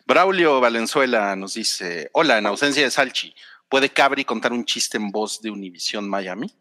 Braulio 0.07 0.59
Valenzuela 0.61 1.35
nos 1.35 1.53
dice, 1.55 2.09
hola, 2.13 2.37
en 2.37 2.45
ausencia 2.45 2.83
de 2.83 2.91
Salchi, 2.91 3.33
¿puede 3.69 3.89
Cabri 3.89 4.23
contar 4.25 4.53
un 4.53 4.63
chiste 4.65 4.97
en 4.97 5.11
voz 5.11 5.41
de 5.41 5.51
Univisión 5.51 6.07
Miami? 6.09 6.51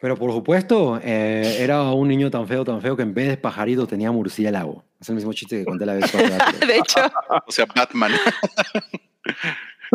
Pero 0.00 0.16
por 0.16 0.30
supuesto, 0.32 1.00
eh, 1.02 1.56
era 1.60 1.82
un 1.90 2.06
niño 2.06 2.30
tan 2.30 2.46
feo, 2.46 2.64
tan 2.64 2.80
feo 2.80 2.96
que 2.96 3.02
en 3.02 3.14
vez 3.14 3.28
de 3.28 3.36
pajarito 3.36 3.86
tenía 3.86 4.12
murciélago. 4.12 4.84
Es 5.00 5.08
el 5.08 5.16
mismo 5.16 5.32
chiste 5.32 5.58
que 5.58 5.64
conté 5.64 5.86
la 5.86 5.94
vez 5.94 6.10
pasada. 6.10 6.52
De 6.66 6.76
hecho, 6.78 7.00
O 7.46 7.50
sea, 7.50 7.66
Batman. 7.66 8.12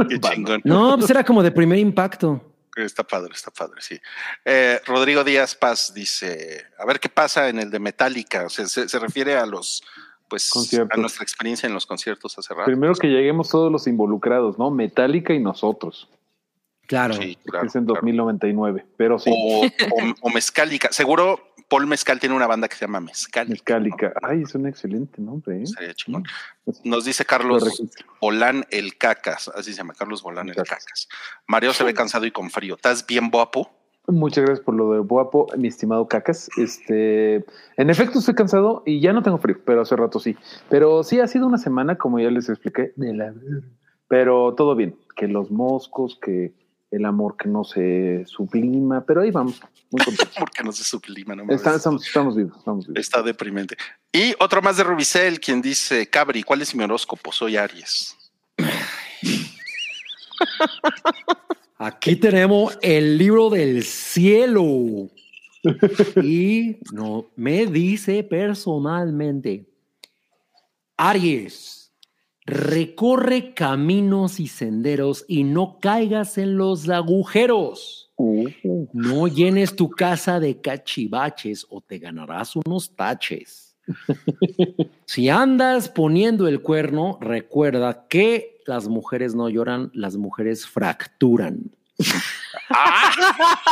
Qué 0.10 0.20
chingón. 0.20 0.62
No, 0.64 0.98
pues 0.98 1.10
era 1.10 1.24
como 1.24 1.44
de 1.44 1.52
primer 1.52 1.80
impacto. 1.80 2.53
Está 2.76 3.04
padre, 3.04 3.34
está 3.34 3.52
padre, 3.52 3.82
sí. 3.82 4.00
Eh, 4.46 4.82
Rodrigo 4.86 5.24
Díaz 5.24 5.56
Paz 5.56 5.94
dice, 5.94 6.66
a 6.78 6.86
ver 6.86 7.00
qué 7.00 7.10
pasa 7.10 7.50
en 7.50 7.60
el 7.60 7.70
de 7.70 7.80
Metallica. 7.80 8.46
O 8.46 8.50
sea, 8.50 8.66
se, 8.66 8.90
se 8.90 9.00
refiere 9.00 9.36
a 9.36 9.46
los, 9.46 9.84
pues, 10.28 10.50
Conciertos. 10.50 10.98
a 10.98 11.00
nuestra 11.00 11.24
experiencia 11.24 11.68
en 11.68 11.74
los 11.74 11.86
conciertos 11.86 12.38
hace 12.40 12.54
rato. 12.54 12.66
Primero 12.66 12.96
que 12.96 13.08
lleguemos 13.08 13.50
todos 13.50 13.72
los 13.72 13.86
involucrados, 13.86 14.58
¿no? 14.58 14.72
Metallica 14.72 15.34
y 15.34 15.40
nosotros. 15.40 16.10
Claro. 16.88 17.14
Sí, 17.14 17.38
porque 17.44 17.52
claro, 17.52 17.68
es 17.68 17.76
en 17.76 17.86
claro. 17.86 18.02
2099. 18.02 18.86
Pero 18.98 19.20
sí, 19.20 19.30
O, 19.32 19.66
o, 19.66 20.14
o 20.22 20.30
Mezcalica. 20.32 20.92
Seguro 20.92 21.53
Paul 21.68 21.88
Mezcal 21.88 22.20
tiene 22.20 22.36
una 22.36 22.48
banda 22.48 22.68
que 22.68 22.76
se 22.76 22.86
llama 22.86 23.00
Mezcalica. 23.00 23.80
Metallica. 23.80 24.14
Ay, 24.22 24.44
es 24.44 24.56
un 24.56 24.68
excelente 24.68 25.22
nombre. 25.22 25.62
¿eh? 25.62 25.66
Sería 25.66 25.94
chingón. 25.94 26.24
Nos 26.84 27.06
dice 27.06 27.26
Carlos 27.26 27.82
Bolán 28.22 28.66
el 28.70 28.98
Cacas, 28.98 29.50
así 29.50 29.72
se 29.72 29.78
llama 29.78 29.94
Carlos 29.94 30.24
Bolán 30.24 30.50
el 30.50 30.56
Cacas. 30.56 30.86
Cacas. 30.86 31.10
Mario 31.48 31.74
se 31.74 31.84
ve 31.84 31.94
cansado 31.94 32.26
y 32.26 32.32
con 32.32 32.50
frío. 32.50 32.76
¿Estás 32.76 33.06
bien 33.06 33.30
guapo? 33.30 33.70
Muchas 34.08 34.44
gracias 34.44 34.66
por 34.66 34.76
lo 34.76 34.92
de 34.92 35.00
guapo, 35.00 35.48
mi 35.58 35.70
estimado 35.70 36.08
Cacas. 36.08 36.50
Este, 36.58 37.46
en 37.78 37.90
efecto, 37.90 38.20
estoy 38.20 38.36
cansado 38.36 38.84
y 38.86 39.00
ya 39.00 39.14
no 39.14 39.24
tengo 39.24 39.38
frío, 39.38 39.58
pero 39.66 39.82
hace 39.82 39.96
rato 39.96 40.20
sí. 40.20 40.36
Pero 40.70 41.04
sí 41.04 41.22
ha 41.22 41.28
sido 41.28 41.48
una 41.48 41.58
semana, 41.58 41.98
como 41.98 42.20
ya 42.20 42.30
les 42.30 42.50
expliqué, 42.50 42.92
de 42.98 43.14
la. 43.14 43.34
Pero 44.10 44.56
todo 44.56 44.76
bien, 44.76 44.98
que 45.16 45.30
los 45.30 45.52
moscos, 45.52 46.20
que 46.22 46.54
el 46.94 47.06
amor 47.06 47.36
que 47.38 47.50
no 47.50 47.64
se 47.64 48.24
sublima, 48.26 49.04
pero 49.06 49.22
ahí 49.22 49.32
vamos, 49.32 49.60
muy. 49.92 50.02
Porque 50.40 50.64
no 50.64 50.72
se 50.72 50.84
sublima, 50.84 51.36
no 51.36 51.44
Está- 51.54 51.76
estamos 51.76 52.36
vivos, 52.36 52.58
estamos 52.58 52.88
vivos. 52.88 53.00
Está 53.00 53.22
deprimente. 53.22 53.76
Y 54.12 54.34
otro 54.40 54.62
más 54.62 54.78
de 54.78 54.84
Rubicel, 54.84 55.40
quien 55.40 55.62
dice, 55.62 56.08
Cabri, 56.10 56.44
¿cuál 56.44 56.62
es 56.62 56.74
mi 56.76 56.84
horóscopo? 56.84 57.32
Soy 57.32 57.58
Aries. 57.58 58.16
Aquí 61.78 62.16
tenemos 62.16 62.78
el 62.82 63.18
libro 63.18 63.50
del 63.50 63.84
cielo. 63.84 65.10
Y 66.22 66.78
no 66.92 67.28
me 67.36 67.66
dice 67.66 68.24
personalmente, 68.24 69.66
Aries, 70.98 71.83
recorre 72.46 73.54
caminos 73.54 74.40
y 74.40 74.48
senderos 74.48 75.26
y 75.28 75.44
no 75.44 75.80
caigas 75.80 76.38
en 76.38 76.58
los 76.58 76.90
agujeros. 76.90 78.12
Uh. 78.18 78.48
No 78.94 79.28
llenes 79.28 79.76
tu 79.76 79.90
casa 79.90 80.40
de 80.40 80.60
cachivaches 80.62 81.66
o 81.70 81.82
te 81.82 82.00
ganarás 82.00 82.56
unos 82.56 82.96
taches. 82.96 83.76
Si 85.06 85.30
andas 85.30 85.90
poniendo 85.90 86.48
el 86.48 86.62
cuerno, 86.62 87.20
recuerda 87.22 88.08
que 88.08 88.62
las 88.66 88.88
mujeres 88.88 89.36
no 89.36 89.48
lloran, 89.50 89.92
las 89.94 90.18
mujeres 90.18 90.66
fracturan. 90.66 91.70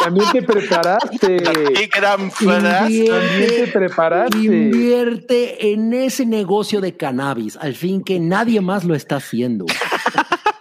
También 0.04 0.32
te 0.32 0.42
preparaste. 0.44 1.38
¡Qué 1.74 1.88
gran 1.94 2.32
frase! 2.32 3.06
También 3.08 3.50
te 3.66 3.68
preparaste. 3.72 4.38
Invierte 4.38 5.72
en 5.72 5.94
ese 5.94 6.26
negocio 6.26 6.82
de 6.82 6.96
cannabis, 6.98 7.58
al 7.58 7.76
fin 7.76 8.04
que 8.04 8.20
nadie 8.20 8.62
más 8.62 8.84
lo 8.84 8.96
está 8.96 9.18
haciendo. 9.18 9.66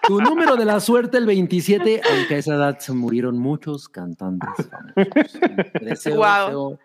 Tu 0.07 0.21
número 0.21 0.57
de 0.57 0.65
la 0.65 0.81
suerte, 0.81 1.19
el 1.19 1.27
27, 1.27 2.01
aunque 2.11 2.35
a 2.35 2.39
esa 2.39 2.55
edad 2.55 2.79
se 2.79 2.93
murieron 2.93 3.39
muchos 3.39 3.89
cantantes 3.89 4.49
famosos. 4.69 5.33
Deseo, 5.81 6.17
¡Wow! 6.17 6.79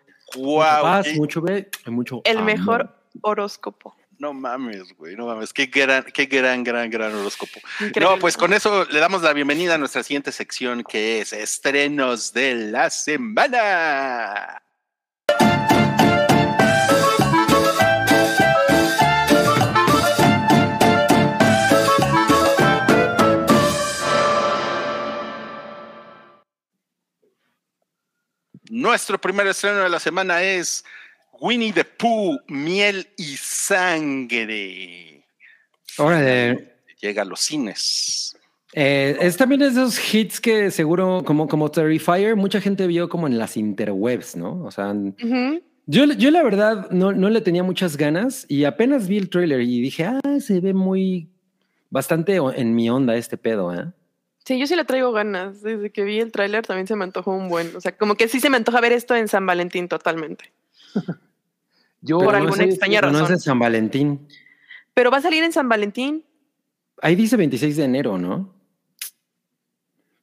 paz, 0.82 1.06
qué- 1.08 1.16
mucho 1.16 1.42
be- 1.42 1.70
mucho 1.88 2.22
El 2.26 2.38
amor. 2.38 2.46
mejor 2.46 2.96
horóscopo. 3.22 3.96
No 4.18 4.34
mames, 4.34 4.94
güey, 4.94 5.16
no 5.16 5.26
mames. 5.26 5.52
Qué 5.52 5.66
gran, 5.66 6.04
qué 6.04 6.26
gran, 6.26 6.64
gran, 6.64 6.90
gran 6.90 7.14
horóscopo. 7.14 7.60
Increíble. 7.82 8.02
No, 8.02 8.18
pues 8.20 8.38
con 8.38 8.54
eso 8.54 8.86
le 8.86 9.00
damos 9.00 9.22
la 9.22 9.34
bienvenida 9.34 9.76
a 9.76 9.78
nuestra 9.78 10.04
siguiente 10.04 10.32
sección 10.32 10.84
que 10.84 11.20
es 11.20 11.34
estrenos 11.34 12.32
de 12.32 12.56
la 12.56 12.90
semana. 12.90 14.62
Nuestro 28.70 29.20
primer 29.20 29.48
estreno 29.48 29.80
de 29.80 29.90
la 29.90 30.00
semana 30.00 30.42
es 30.42 30.86
Winnie 31.40 31.72
the 31.72 31.84
Pooh, 31.84 32.38
miel 32.48 33.08
y 33.18 33.36
sangre. 33.38 35.24
Órale. 35.98 36.76
Llega 37.02 37.22
a 37.22 37.26
los 37.26 37.40
cines. 37.42 38.38
Eh, 38.74 39.18
es 39.22 39.38
también 39.38 39.62
de 39.62 39.68
esos 39.68 40.14
hits 40.14 40.42
que 40.42 40.70
seguro, 40.70 41.24
como, 41.24 41.48
como 41.48 41.72
Terrifier, 41.72 42.36
mucha 42.36 42.60
gente 42.60 42.88
vio 42.88 43.08
como 43.08 43.28
en 43.28 43.38
las 43.38 43.56
interwebs, 43.56 44.36
¿no? 44.36 44.64
O 44.66 44.72
sea, 44.72 44.94
yo, 45.86 46.06
yo 46.06 46.32
la 46.32 46.44
verdad 46.44 46.90
no, 46.92 47.14
no 47.14 47.30
le 47.30 47.42
tenía 47.42 47.64
muchas 47.64 47.96
ganas 47.96 48.46
y 48.50 48.66
apenas 48.66 49.08
vi 49.08 49.18
el 49.18 49.30
trailer 49.30 49.62
y 49.62 49.80
dije, 49.80 50.04
ah, 50.06 50.40
se 50.42 50.60
ve 50.60 50.74
muy 50.74 51.30
bastante 51.90 52.36
en 52.36 52.76
mi 52.76 52.90
onda 52.90 53.16
este 53.16 53.38
pedo, 53.38 53.74
¿eh? 53.74 53.94
Sí, 54.46 54.60
yo 54.60 54.68
sí 54.68 54.76
le 54.76 54.86
traigo 54.86 55.12
ganas. 55.12 55.62
Desde 55.62 55.90
que 55.90 56.04
vi 56.04 56.20
el 56.20 56.32
tráiler 56.32 56.66
también 56.66 56.86
se 56.86 56.96
me 56.96 57.04
antojó 57.04 57.36
un 57.36 57.50
buen. 57.50 57.76
O 57.76 57.82
sea, 57.82 57.98
como 57.98 58.16
que 58.16 58.28
sí 58.28 58.40
se 58.40 58.50
me 58.50 58.58
antoja 58.58 58.80
ver 58.80 58.92
esto 58.92 59.16
en 59.16 59.28
San 59.28 59.46
Valentín 59.46 59.88
totalmente. 59.88 60.52
Yo 62.02 62.18
Por 62.20 62.32
no 62.34 62.38
alguna 62.38 62.58
sé- 62.58 62.64
extraña 62.66 63.00
Pero 63.02 63.12
no 63.12 63.18
es 63.18 63.22
razón. 63.24 63.36
de 63.38 63.42
San 63.42 63.60
Valentín. 63.60 64.28
Pero 64.94 65.12
va 65.12 65.18
a 65.18 65.22
salir 65.22 65.44
en 65.44 65.52
San 65.52 65.68
Valentín. 65.68 66.24
Ahí 67.02 67.16
dice 67.16 67.36
26 67.36 67.76
de 67.78 67.84
enero, 67.84 68.18
¿no? 68.18 68.54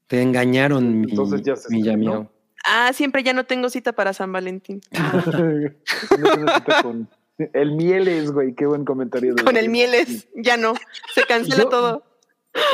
Te 0.06 0.22
engañaron, 0.22 1.00
mi, 1.00 1.10
Entonces 1.10 1.42
ya 1.42 1.56
se 1.56 1.74
mi. 1.74 1.82
Ah, 2.64 2.92
siempre 2.92 3.22
ya 3.22 3.32
no 3.32 3.44
tengo 3.44 3.68
cita 3.70 3.92
para 3.92 4.12
San 4.12 4.30
Valentín. 4.32 4.80
No 4.92 6.30
tengo 6.30 6.54
cita 6.54 6.82
con- 6.82 7.08
El 7.38 7.72
mieles, 7.72 8.30
güey, 8.30 8.54
qué 8.54 8.66
buen 8.66 8.84
comentario. 8.84 9.34
de- 9.34 9.42
Con 9.42 9.56
el 9.56 9.68
mieles, 9.68 10.28
ya 10.36 10.56
no. 10.56 10.74
Se 11.14 11.22
cancela 11.24 11.64
Yo- 11.64 11.68
todo. 11.68 12.04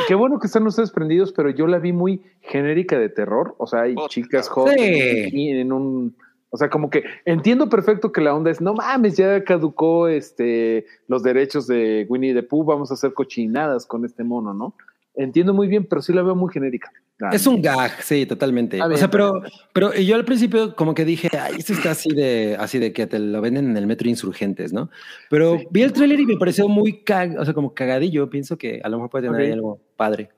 Qué 0.08 0.16
bueno 0.16 0.40
que 0.40 0.48
están 0.48 0.66
ustedes 0.66 0.90
prendidos, 0.90 1.32
pero 1.32 1.50
yo 1.50 1.68
la 1.68 1.78
vi 1.78 1.92
muy 1.92 2.20
genérica 2.40 2.98
de 2.98 3.08
terror. 3.08 3.54
O 3.58 3.66
sea, 3.68 3.82
hay 3.82 3.94
chicas 4.08 4.48
jóvenes 4.48 5.30
Sí. 5.30 5.30
y 5.32 5.50
en 5.60 5.72
un. 5.72 6.16
O 6.50 6.56
sea, 6.56 6.70
como 6.70 6.88
que 6.88 7.04
entiendo 7.24 7.68
perfecto 7.68 8.10
que 8.10 8.20
la 8.20 8.34
onda 8.34 8.50
es, 8.50 8.60
no 8.60 8.74
mames, 8.74 9.16
ya 9.16 9.44
caducó 9.44 10.08
este 10.08 10.86
los 11.06 11.22
derechos 11.22 11.66
de 11.66 12.06
Winnie 12.08 12.34
the 12.34 12.42
Pooh, 12.42 12.64
vamos 12.64 12.90
a 12.90 12.94
hacer 12.94 13.12
cochinadas 13.12 13.84
con 13.86 14.04
este 14.04 14.24
mono, 14.24 14.54
¿no? 14.54 14.74
Entiendo 15.14 15.52
muy 15.52 15.68
bien, 15.68 15.84
pero 15.84 16.00
sí 16.00 16.12
la 16.12 16.22
veo 16.22 16.34
muy 16.34 16.52
genérica. 16.52 16.92
Es 17.32 17.46
un 17.48 17.60
gag, 17.60 17.90
sí, 18.02 18.26
totalmente. 18.26 18.80
O 18.80 18.96
sea, 18.96 19.10
pero, 19.10 19.42
pero 19.72 19.92
yo 19.92 20.14
al 20.14 20.24
principio 20.24 20.76
como 20.76 20.94
que 20.94 21.04
dije, 21.04 21.28
ay, 21.36 21.56
esto 21.58 21.72
está 21.72 21.90
así 21.90 22.10
de, 22.10 22.56
así 22.58 22.78
de 22.78 22.92
que 22.92 23.08
te 23.08 23.18
lo 23.18 23.40
venden 23.40 23.70
en 23.70 23.76
el 23.76 23.88
metro 23.88 24.08
Insurgentes, 24.08 24.72
¿no? 24.72 24.88
Pero 25.28 25.58
vi 25.70 25.82
el 25.82 25.92
tráiler 25.92 26.20
y 26.20 26.26
me 26.26 26.36
pareció 26.36 26.68
muy, 26.68 27.02
cag 27.02 27.36
o 27.36 27.44
sea, 27.44 27.54
como 27.54 27.74
cagadillo. 27.74 28.30
Pienso 28.30 28.56
que 28.56 28.80
a 28.84 28.88
lo 28.88 28.98
mejor 28.98 29.10
puede 29.10 29.26
tener 29.26 29.40
ahí 29.40 29.50
algo 29.50 29.80
padre. 29.96 30.30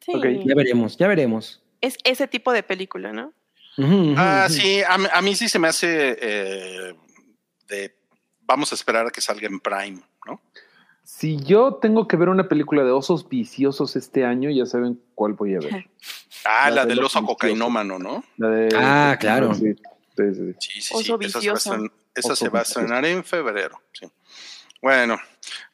Sí. 0.00 0.12
Ok, 0.12 0.26
Ya 0.44 0.54
veremos, 0.56 0.96
ya 0.96 1.06
veremos. 1.06 1.62
Es 1.80 1.96
ese 2.02 2.26
tipo 2.26 2.52
de 2.52 2.64
película, 2.64 3.12
¿no? 3.12 3.32
Ah, 4.16 4.48
sí, 4.50 4.82
a, 4.86 4.98
mí- 4.98 5.08
a 5.12 5.22
mí 5.22 5.34
sí 5.36 5.48
se 5.48 5.58
me 5.58 5.68
hace 5.68 6.16
eh, 6.20 6.94
de 7.68 7.94
vamos 8.40 8.72
a 8.72 8.74
esperar 8.74 9.06
a 9.06 9.10
que 9.10 9.20
salga 9.20 9.46
en 9.46 9.60
Prime, 9.60 10.00
¿no? 10.26 10.40
Si 11.04 11.38
yo 11.38 11.74
tengo 11.80 12.06
que 12.08 12.16
ver 12.16 12.28
una 12.28 12.48
película 12.48 12.84
de 12.84 12.90
osos 12.90 13.28
viciosos 13.28 13.96
este 13.96 14.24
año, 14.24 14.50
ya 14.50 14.66
saben 14.66 15.00
cuál 15.14 15.32
voy 15.34 15.54
a 15.54 15.60
ver. 15.60 15.86
Ah, 16.44 16.70
La 16.70 16.76
la 16.76 16.82
de 16.86 16.94
del 16.94 17.04
oso 17.04 17.22
cocainómano, 17.24 17.98
¿no? 17.98 18.24
La 18.36 18.48
de- 18.50 18.68
Ah, 18.74 19.16
claro. 19.20 19.52
Sí, 19.54 19.74
sí, 19.74 20.34
sí. 20.34 20.54
Sí, 20.58 20.80
sí, 20.80 20.80
sí. 20.82 20.94
Oso 20.94 21.18
Esa, 21.20 21.40
se 21.40 21.48
va, 21.50 21.54
a 21.54 21.78
vicioso. 21.78 21.90
esa 22.14 22.36
se 22.36 22.48
va 22.48 22.58
a 22.60 22.62
estrenar 22.62 23.04
en 23.04 23.24
febrero. 23.24 23.82
sí. 23.92 24.06
Bueno, 24.80 25.18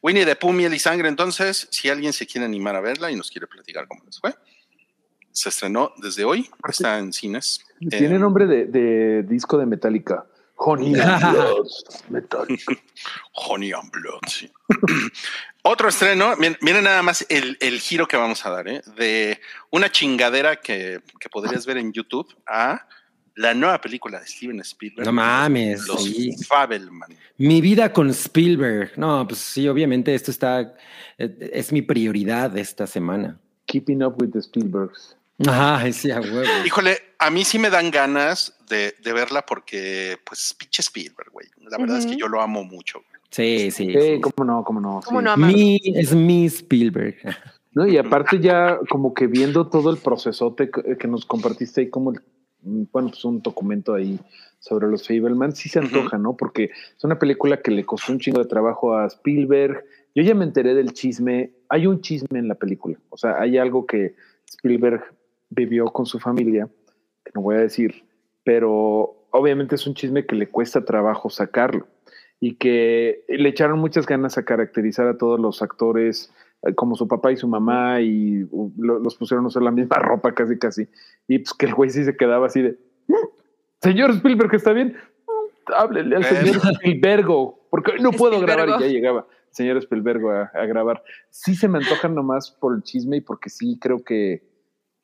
Winnie 0.01 0.25
the 0.25 0.35
Pooh, 0.35 0.51
miel 0.51 0.73
y 0.73 0.79
sangre. 0.79 1.07
Entonces, 1.07 1.67
si 1.69 1.89
alguien 1.89 2.11
se 2.11 2.25
quiere 2.25 2.45
animar 2.45 2.75
a 2.75 2.81
verla 2.81 3.11
y 3.11 3.15
nos 3.15 3.29
quiere 3.29 3.45
platicar 3.45 3.87
cómo 3.87 4.03
les 4.03 4.19
fue, 4.19 4.33
se 5.35 5.49
estrenó 5.49 5.91
desde 5.97 6.23
hoy, 6.23 6.49
está 6.67 6.97
en 6.97 7.11
cines. 7.13 7.65
Tiene 7.89 8.15
Eh, 8.15 8.19
nombre 8.19 8.45
de, 8.47 8.65
de 8.65 9.23
disco 9.23 9.57
de 9.57 9.65
Metallica. 9.65 10.25
Honey 10.57 10.95
and 10.99 11.31
Blood, 11.33 11.67
Metallica. 12.09 12.73
Honey 13.33 13.73
and 13.73 13.91
Blood, 13.91 14.21
sí. 14.27 14.49
Otro 15.63 15.89
estreno, 15.89 16.35
miren, 16.37 16.57
miren 16.61 16.83
nada 16.85 17.01
más 17.03 17.25
el, 17.27 17.57
el 17.59 17.79
giro 17.79 18.07
que 18.07 18.15
vamos 18.17 18.45
a 18.45 18.51
dar, 18.51 18.67
¿eh? 18.67 18.81
de 18.97 19.39
una 19.71 19.91
chingadera 19.91 20.55
que, 20.57 21.01
que 21.19 21.29
podrías 21.29 21.65
ver 21.65 21.77
en 21.77 21.91
YouTube 21.91 22.33
a 22.47 22.87
la 23.35 23.53
nueva 23.53 23.81
película 23.81 24.19
de 24.19 24.27
Steven 24.27 24.59
Spielberg. 24.61 25.05
No 25.05 25.11
mames, 25.11 25.85
Los 25.87 26.03
sí. 26.05 26.31
Fabelman. 26.47 27.09
Mi 27.37 27.59
vida 27.59 27.91
con 27.91 28.09
Spielberg. 28.11 28.93
No, 28.97 29.27
pues 29.27 29.39
sí, 29.41 29.67
obviamente 29.67 30.15
esto 30.15 30.31
está, 30.31 30.73
eh, 31.17 31.49
es 31.51 31.73
mi 31.73 31.81
prioridad 31.81 32.55
esta 32.57 32.87
semana. 32.87 33.37
Keeping 33.65 34.03
Up 34.03 34.21
with 34.21 34.29
the 34.31 34.39
Spielbergs. 34.39 35.17
Ajá, 35.47 35.91
sí, 35.91 36.11
a 36.11 36.19
huevo. 36.21 36.43
Híjole, 36.65 36.97
a 37.19 37.29
mí 37.29 37.43
sí 37.43 37.59
me 37.59 37.69
dan 37.69 37.91
ganas 37.91 38.57
de, 38.69 38.95
de 39.03 39.13
verla 39.13 39.45
porque, 39.45 40.17
pues, 40.25 40.55
pinche 40.57 40.81
Spielberg, 40.81 41.31
güey. 41.31 41.47
La 41.69 41.77
verdad 41.77 41.97
es 41.97 42.05
que 42.05 42.15
yo 42.15 42.27
lo 42.27 42.41
amo 42.41 42.63
mucho. 42.63 42.99
güey. 42.99 43.21
Sí, 43.31 43.71
sí. 43.71 43.91
Sí, 43.91 43.99
sí. 43.99 44.21
cómo 44.21 44.45
no, 44.45 44.63
cómo 44.63 44.79
no. 44.79 45.01
¿Cómo 45.03 45.19
sí. 45.19 45.25
no? 45.25 45.37
Mi, 45.37 45.79
es 45.83 46.13
mi 46.15 46.45
Spielberg. 46.45 47.15
No, 47.77 47.85
y 47.85 47.97
aparte 47.97 48.39
ya 48.39 48.79
como 48.89 49.13
que 49.13 49.27
viendo 49.27 49.67
todo 49.67 49.89
el 49.89 49.97
procesote 49.97 50.71
que 50.71 50.97
que 50.97 51.09
nos 51.09 51.25
compartiste 51.25 51.81
ahí 51.81 51.89
como 51.89 52.11
el, 52.13 52.21
bueno, 52.61 53.09
pues 53.09 53.25
un 53.25 53.41
documento 53.41 53.93
ahí 53.93 54.17
sobre 54.59 54.87
los 54.87 55.05
Fableman, 55.05 55.53
sí 55.53 55.67
se 55.67 55.79
antoja, 55.79 56.17
¿no? 56.17 56.37
Porque 56.37 56.71
es 56.97 57.03
una 57.03 57.19
película 57.19 57.61
que 57.61 57.71
le 57.71 57.85
costó 57.85 58.13
un 58.13 58.19
chingo 58.19 58.41
de 58.41 58.47
trabajo 58.47 58.95
a 58.97 59.05
Spielberg. 59.07 59.83
Yo 60.15 60.23
ya 60.23 60.33
me 60.33 60.45
enteré 60.45 60.73
del 60.73 60.93
chisme. 60.93 61.51
Hay 61.67 61.85
un 61.85 61.99
chisme 61.99 62.39
en 62.39 62.47
la 62.47 62.55
película. 62.55 62.97
O 63.09 63.17
sea, 63.17 63.39
hay 63.39 63.57
algo 63.57 63.85
que 63.85 64.15
Spielberg 64.47 65.03
vivió 65.49 65.85
con 65.85 66.05
su 66.05 66.19
familia, 66.19 66.67
que 67.23 67.31
no 67.35 67.41
voy 67.41 67.55
a 67.55 67.59
decir, 67.59 68.05
pero 68.43 69.27
obviamente 69.31 69.75
es 69.75 69.85
un 69.87 69.93
chisme 69.93 70.25
que 70.25 70.35
le 70.35 70.47
cuesta 70.47 70.85
trabajo 70.85 71.29
sacarlo 71.29 71.87
y 72.39 72.55
que 72.55 73.23
le 73.27 73.49
echaron 73.49 73.79
muchas 73.79 74.05
ganas 74.05 74.37
a 74.37 74.43
caracterizar 74.45 75.07
a 75.07 75.17
todos 75.17 75.39
los 75.39 75.61
actores 75.61 76.33
eh, 76.63 76.73
como 76.75 76.95
su 76.95 77.07
papá 77.07 77.31
y 77.31 77.37
su 77.37 77.47
mamá 77.47 78.01
y 78.01 78.45
lo- 78.77 78.99
los 78.99 79.15
pusieron 79.15 79.45
a 79.45 79.47
usar 79.47 79.63
la 79.63 79.71
misma 79.71 79.95
ropa 79.99 80.33
casi 80.33 80.57
casi 80.57 80.87
y 81.27 81.39
pues 81.39 81.53
que 81.53 81.65
el 81.65 81.73
güey 81.73 81.89
sí 81.89 82.03
se 82.03 82.15
quedaba 82.17 82.47
así 82.47 82.61
de 82.61 82.77
Señor 83.81 84.11
Spielberg, 84.11 84.53
¿está 84.55 84.73
bien? 84.73 84.95
Háblele 85.75 86.15
al 86.15 86.23
señor 86.23 86.55
Spielbergo, 86.73 87.67
porque 87.69 87.91
hoy 87.93 88.01
no 88.01 88.11
puedo 88.11 88.33
Spielbergo. 88.33 88.63
grabar 88.63 88.81
y 88.81 88.85
ya 88.87 88.91
llegaba 88.91 89.27
el 89.49 89.55
señor 89.55 89.77
Spielbergo 89.77 90.31
a, 90.31 90.43
a 90.53 90.65
grabar. 90.65 91.03
Sí 91.29 91.55
se 91.55 91.67
me 91.67 91.77
antojan 91.79 92.15
nomás 92.15 92.51
por 92.51 92.75
el 92.75 92.83
chisme 92.83 93.17
y 93.17 93.21
porque 93.21 93.49
sí 93.49 93.77
creo 93.79 94.03
que 94.03 94.43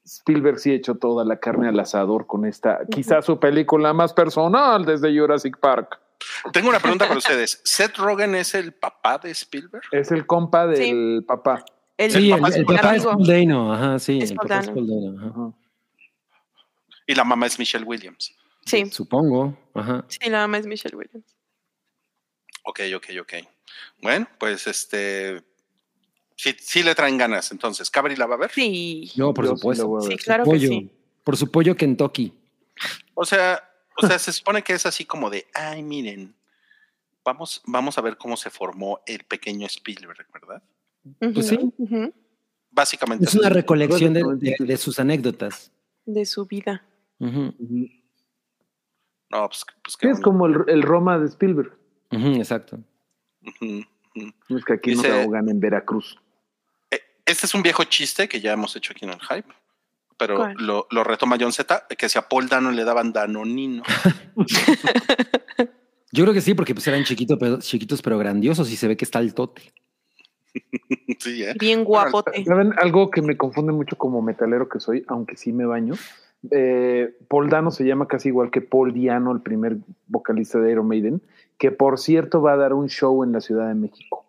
Spielberg 0.03 0.59
sí 0.59 0.73
echó 0.73 0.95
toda 0.95 1.23
la 1.25 1.39
carne 1.39 1.67
al 1.67 1.79
asador 1.79 2.25
con 2.27 2.45
esta, 2.45 2.79
quizás 2.91 3.25
su 3.25 3.39
película 3.39 3.93
más 3.93 4.13
personal 4.13 4.85
desde 4.85 5.17
Jurassic 5.17 5.57
Park. 5.59 5.99
Tengo 6.53 6.69
una 6.69 6.79
pregunta 6.79 7.07
para 7.07 7.17
ustedes. 7.17 7.61
¿Seth 7.63 7.97
Rogen 7.97 8.35
es 8.35 8.53
el 8.53 8.73
papá 8.73 9.17
de 9.17 9.31
Spielberg? 9.31 9.83
Es 9.91 10.11
el 10.11 10.25
compa 10.25 10.67
del 10.67 11.23
papá. 11.27 11.63
El, 11.97 12.11
Sí, 12.11 12.31
el, 12.31 12.39
papá 12.39 12.49
es 12.49 12.55
el 12.55 12.65
Paul 12.65 12.75
papá 12.77 12.95
es 12.95 13.05
amigo. 13.05 13.11
Paul 13.11 13.27
Dano, 13.27 13.73
ajá, 13.73 13.99
sí, 13.99 14.19
Es 14.21 14.31
el 14.31 14.37
papá 14.37 14.59
es 14.59 14.65
Dano. 14.67 14.73
Paul 14.75 14.87
Dano, 14.87 15.19
ajá. 15.19 15.29
Ajá. 15.29 15.53
Y 17.07 17.15
la 17.15 17.23
mamá 17.23 17.45
es 17.45 17.59
Michelle 17.59 17.85
Williams. 17.85 18.35
Sí, 18.65 18.85
Supongo, 18.91 19.57
ajá. 19.73 20.05
sí, 20.07 20.29
la 20.29 20.39
mamá 20.39 20.57
es 20.59 20.67
Michelle 20.67 20.95
Williams. 20.95 21.35
Ok, 22.63 22.79
ok, 22.95 23.05
ok. 23.21 23.33
Bueno, 24.01 24.27
pues 24.39 24.67
este. 24.67 25.43
Sí, 26.41 26.55
sí 26.59 26.81
le 26.81 26.95
traen 26.95 27.19
ganas. 27.19 27.51
Entonces, 27.51 27.91
¿Cabri 27.91 28.15
la 28.15 28.25
va 28.25 28.33
a 28.33 28.37
ver? 28.39 28.49
Sí, 28.51 29.11
Yo, 29.15 29.31
por 29.31 29.45
Yo 29.45 29.51
sí 29.51 29.57
supuesto. 29.57 30.01
sí, 30.01 30.07
ver. 30.09 30.17
claro 30.19 30.43
que 30.43 30.49
pollo, 30.49 30.67
sí. 30.69 30.89
Por 31.23 31.37
su 31.37 31.51
pollo 31.51 31.77
Kentucky. 31.77 32.33
O 33.13 33.23
sea, 33.25 33.63
o 34.01 34.07
sea, 34.07 34.17
se 34.17 34.33
supone 34.33 34.63
que 34.63 34.73
es 34.73 34.87
así 34.87 35.05
como 35.05 35.29
de, 35.29 35.45
ay, 35.53 35.83
miren, 35.83 36.33
vamos, 37.23 37.61
vamos 37.67 37.95
a 37.99 38.01
ver 38.01 38.17
cómo 38.17 38.35
se 38.37 38.49
formó 38.49 39.01
el 39.05 39.23
pequeño 39.25 39.67
Spielberg, 39.67 40.25
¿verdad? 40.33 40.63
Pues 41.19 41.47
sí. 41.47 41.59
Básicamente. 42.71 43.25
Es 43.25 43.35
una 43.35 43.47
así. 43.49 43.53
recolección 43.55 44.11
de, 44.13 44.23
de- 44.37 44.55
sí. 44.57 44.65
de 44.65 44.77
sus 44.77 44.99
anécdotas. 44.99 45.71
De 46.07 46.25
su 46.25 46.47
vida. 46.47 46.83
No, 47.19 47.53
pues, 49.47 49.63
pues 49.83 49.95
qué 49.97 50.07
Sí, 50.07 50.11
es 50.11 50.21
bonito. 50.21 50.23
como 50.23 50.45
el, 50.47 50.55
el 50.69 50.81
Roma 50.81 51.19
de 51.19 51.27
Spielberg. 51.27 51.77
exacto. 52.11 52.79
Es 53.43 54.65
que 54.65 54.73
aquí 54.73 54.95
no 54.95 55.01
Dice- 55.03 55.13
se 55.13 55.21
ahogan 55.21 55.49
en 55.49 55.59
Veracruz. 55.59 56.17
Este 57.25 57.45
es 57.45 57.53
un 57.53 57.61
viejo 57.61 57.83
chiste 57.85 58.27
que 58.27 58.41
ya 58.41 58.53
hemos 58.53 58.75
hecho 58.75 58.93
aquí 58.93 59.05
en 59.05 59.11
el 59.11 59.19
hype, 59.21 59.53
pero 60.17 60.53
lo 60.57 61.03
retoma 61.03 61.37
John 61.39 61.53
Z, 61.53 61.87
que 61.97 62.09
si 62.09 62.17
a 62.17 62.27
Paul 62.27 62.47
Dano 62.47 62.71
le 62.71 62.83
daban 62.83 63.13
danonino. 63.13 63.83
Yo 66.13 66.25
creo 66.25 66.33
que 66.33 66.41
sí, 66.41 66.53
porque 66.53 66.73
pues 66.73 66.85
eran 66.87 67.03
chiquitos, 67.03 67.37
pero, 67.39 67.59
chiquitos 67.59 68.01
pero 68.01 68.17
grandiosos 68.17 68.69
y 68.71 68.75
se 68.75 68.87
ve 68.87 68.97
que 68.97 69.05
está 69.05 69.19
el 69.19 69.33
tote. 69.33 69.61
sí, 71.19 71.43
¿eh? 71.43 71.53
Bien 71.57 71.85
guapote. 71.85 72.43
¿Saben 72.43 72.73
algo 72.77 73.09
que 73.09 73.21
me 73.21 73.37
confunde 73.37 73.71
mucho 73.71 73.95
como 73.97 74.21
metalero 74.21 74.67
que 74.67 74.81
soy, 74.81 75.05
aunque 75.07 75.37
sí 75.37 75.53
me 75.53 75.65
baño? 75.65 75.93
Eh, 76.49 77.15
Paul 77.29 77.49
Dano 77.49 77.71
se 77.71 77.85
llama 77.85 78.07
casi 78.07 78.29
igual 78.29 78.51
que 78.51 78.61
Paul 78.61 78.93
Diano, 78.93 79.31
el 79.31 79.41
primer 79.41 79.77
vocalista 80.07 80.59
de 80.59 80.71
Iron 80.71 80.87
Maiden, 80.87 81.21
que 81.57 81.71
por 81.71 81.97
cierto 81.97 82.41
va 82.41 82.53
a 82.53 82.57
dar 82.57 82.73
un 82.73 82.89
show 82.89 83.23
en 83.23 83.31
la 83.31 83.39
Ciudad 83.39 83.67
de 83.67 83.75
México. 83.75 84.25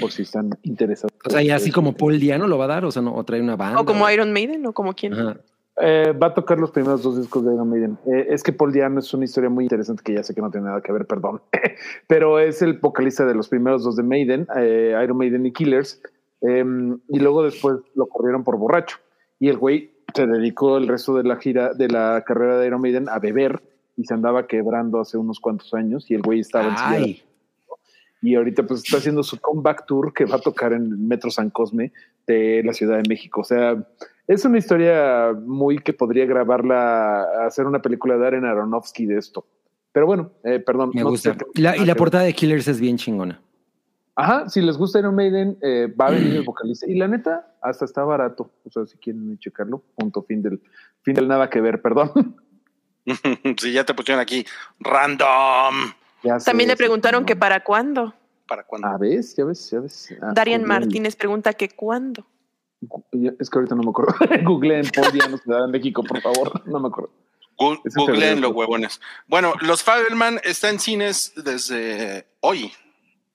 Por 0.00 0.10
si 0.12 0.22
están 0.22 0.50
interesados. 0.62 1.12
O 1.24 1.30
sea, 1.30 1.42
y 1.42 1.50
así 1.50 1.70
como 1.70 1.94
Paul 1.94 2.18
Diano 2.18 2.46
lo 2.46 2.58
va 2.58 2.64
a 2.64 2.68
dar, 2.68 2.84
o 2.84 2.90
sea, 2.90 3.02
no, 3.02 3.14
o 3.14 3.24
trae 3.24 3.40
una 3.40 3.56
banda. 3.56 3.80
O 3.80 3.84
como 3.84 4.08
Iron 4.10 4.32
Maiden, 4.32 4.64
o 4.66 4.72
como 4.72 4.94
quien. 4.94 5.14
Ajá. 5.14 5.36
Eh, 5.80 6.12
va 6.12 6.28
a 6.28 6.34
tocar 6.34 6.60
los 6.60 6.70
primeros 6.70 7.02
dos 7.02 7.16
discos 7.16 7.44
de 7.44 7.54
Iron 7.54 7.68
Maiden. 7.68 7.98
Eh, 8.06 8.26
es 8.28 8.42
que 8.42 8.52
Paul 8.52 8.72
Diano 8.72 9.00
es 9.00 9.12
una 9.14 9.24
historia 9.24 9.48
muy 9.48 9.64
interesante 9.64 10.02
que 10.04 10.14
ya 10.14 10.22
sé 10.22 10.34
que 10.34 10.42
no 10.42 10.50
tiene 10.50 10.66
nada 10.66 10.82
que 10.82 10.92
ver, 10.92 11.06
perdón. 11.06 11.40
Pero 12.08 12.38
es 12.38 12.60
el 12.60 12.74
vocalista 12.74 13.24
de 13.24 13.34
los 13.34 13.48
primeros 13.48 13.82
dos 13.82 13.96
de 13.96 14.02
Maiden, 14.02 14.46
eh, 14.56 14.94
Iron 15.02 15.16
Maiden 15.16 15.46
y 15.46 15.52
Killers. 15.52 16.00
eh, 16.42 16.64
y 17.08 17.18
luego 17.18 17.42
después 17.42 17.76
lo 17.94 18.06
corrieron 18.06 18.44
por 18.44 18.58
borracho. 18.58 18.98
Y 19.38 19.48
el 19.48 19.56
güey 19.56 19.90
se 20.14 20.26
dedicó 20.26 20.76
el 20.76 20.88
resto 20.88 21.14
de 21.14 21.24
la 21.24 21.36
gira, 21.36 21.72
de 21.72 21.88
la 21.88 22.22
carrera 22.26 22.58
de 22.58 22.66
Iron 22.66 22.80
Maiden 22.80 23.08
a 23.08 23.18
beber 23.18 23.62
y 23.96 24.04
se 24.04 24.14
andaba 24.14 24.46
quebrando 24.46 25.00
hace 25.00 25.16
unos 25.16 25.40
cuantos 25.40 25.72
años. 25.74 26.10
Y 26.10 26.14
el 26.14 26.22
güey 26.22 26.40
estaba 26.40 26.96
en 26.96 27.16
y 28.22 28.36
ahorita 28.36 28.62
pues 28.62 28.84
está 28.84 28.98
haciendo 28.98 29.22
su 29.24 29.38
comeback 29.40 29.84
tour 29.84 30.14
que 30.14 30.24
va 30.24 30.36
a 30.36 30.40
tocar 30.40 30.72
en 30.72 30.82
el 30.82 30.96
Metro 30.96 31.30
San 31.30 31.50
Cosme 31.50 31.92
de 32.26 32.62
la 32.64 32.72
Ciudad 32.72 32.96
de 32.96 33.08
México. 33.08 33.40
O 33.40 33.44
sea, 33.44 33.84
es 34.28 34.44
una 34.44 34.58
historia 34.58 35.32
muy 35.44 35.78
que 35.78 35.92
podría 35.92 36.24
grabarla, 36.24 37.24
hacer 37.44 37.66
una 37.66 37.82
película 37.82 38.14
de 38.14 38.20
Darren 38.20 38.44
Aronofsky 38.44 39.06
de 39.06 39.18
esto. 39.18 39.44
Pero 39.90 40.06
bueno, 40.06 40.30
eh, 40.44 40.60
perdón. 40.60 40.92
me 40.94 41.02
no 41.02 41.10
gusta. 41.10 41.34
sé 41.34 41.44
Y 41.54 41.60
la, 41.60 41.76
y 41.76 41.84
la 41.84 41.96
portada 41.96 42.24
de 42.24 42.32
Killers 42.32 42.68
es 42.68 42.80
bien 42.80 42.96
chingona. 42.96 43.40
Ajá, 44.14 44.48
si 44.48 44.60
les 44.60 44.76
gusta 44.76 45.00
Iron 45.00 45.14
Maiden, 45.14 45.58
eh, 45.60 45.92
va 46.00 46.06
a 46.06 46.10
venir 46.12 46.36
el 46.36 46.42
vocalista. 46.46 46.88
Y 46.88 46.94
la 46.94 47.08
neta, 47.08 47.56
hasta 47.60 47.84
está 47.84 48.04
barato. 48.04 48.50
O 48.64 48.70
sea, 48.70 48.86
si 48.86 48.96
quieren 48.98 49.36
checarlo, 49.38 49.82
punto, 49.96 50.22
fin 50.22 50.42
del, 50.42 50.60
fin 51.02 51.14
del 51.14 51.26
nada 51.26 51.50
que 51.50 51.60
ver, 51.60 51.82
perdón. 51.82 52.36
sí, 53.58 53.72
ya 53.72 53.84
te 53.84 53.94
pusieron 53.94 54.20
aquí 54.20 54.46
random. 54.78 55.92
Ya 56.22 56.38
sé, 56.40 56.46
También 56.46 56.68
le 56.68 56.76
preguntaron 56.76 57.22
no. 57.22 57.26
que 57.26 57.36
para 57.36 57.62
cuándo. 57.64 58.14
¿Para 58.46 58.64
cuándo? 58.64 58.88
Ah, 58.88 58.96
ves, 58.98 59.34
ya 59.36 59.44
ves, 59.44 59.70
ya 59.70 59.80
ves. 59.80 60.08
Ah, 60.20 60.32
Darian 60.34 60.62
googleen. 60.62 60.80
Martínez 60.80 61.16
pregunta 61.16 61.52
que 61.54 61.68
cuándo. 61.70 62.26
Es 63.38 63.48
que 63.48 63.58
ahorita 63.58 63.74
no 63.74 63.82
me 63.82 63.90
acuerdo. 63.90 64.14
Google 64.44 64.80
en 64.80 64.88
Paul 64.90 65.12
Diano, 65.12 65.38
Ciudad 65.38 65.66
de 65.66 65.72
México, 65.72 66.02
por 66.02 66.20
favor. 66.20 66.66
No 66.66 66.80
me 66.80 66.88
acuerdo. 66.88 67.10
Gu- 67.56 67.80
Es 67.84 67.96
en 67.96 68.04
Googleen 68.06 68.40
los 68.40 68.52
huevones. 68.52 69.00
Bueno, 69.28 69.54
Los 69.60 69.82
Fabelman 69.82 70.40
está 70.44 70.68
en 70.70 70.80
cines 70.80 71.32
desde 71.36 72.26
hoy. 72.40 72.72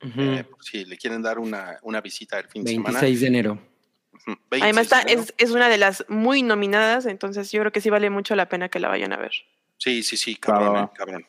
Eh, 0.02 0.44
por 0.50 0.64
si 0.64 0.86
le 0.86 0.98
quieren 0.98 1.22
dar 1.24 1.40
una, 1.40 1.80
una 1.82 2.02
visita 2.02 2.38
el 2.40 2.48
fin 2.48 2.64
de 2.64 2.72
semana. 2.72 3.00
26 3.00 3.22
de 3.22 3.28
enero. 3.28 3.60
Además, 4.28 4.40
26 4.52 4.82
está, 4.84 4.98
de 4.98 5.12
enero. 5.14 5.22
es, 5.22 5.34
es 5.38 5.52
una 5.52 5.70
de 5.70 5.78
las 5.78 6.06
muy 6.10 6.44
nominadas, 6.44 7.06
entonces 7.06 7.52
yo 7.52 7.62
creo 7.62 7.72
que 7.72 7.82
sí 7.82 7.90
vale 7.90 8.10
mucho 8.10 8.36
la 8.36 8.48
pena 8.50 8.70
que 8.70 8.80
la 8.80 8.90
vayan 8.90 9.14
a 9.14 9.18
ver. 9.18 9.32
Sí, 9.78 10.04
sí, 10.04 10.18
sí, 10.18 10.36
cabrón, 10.36 10.84
eh, 10.86 10.90
cabrón. 10.96 11.26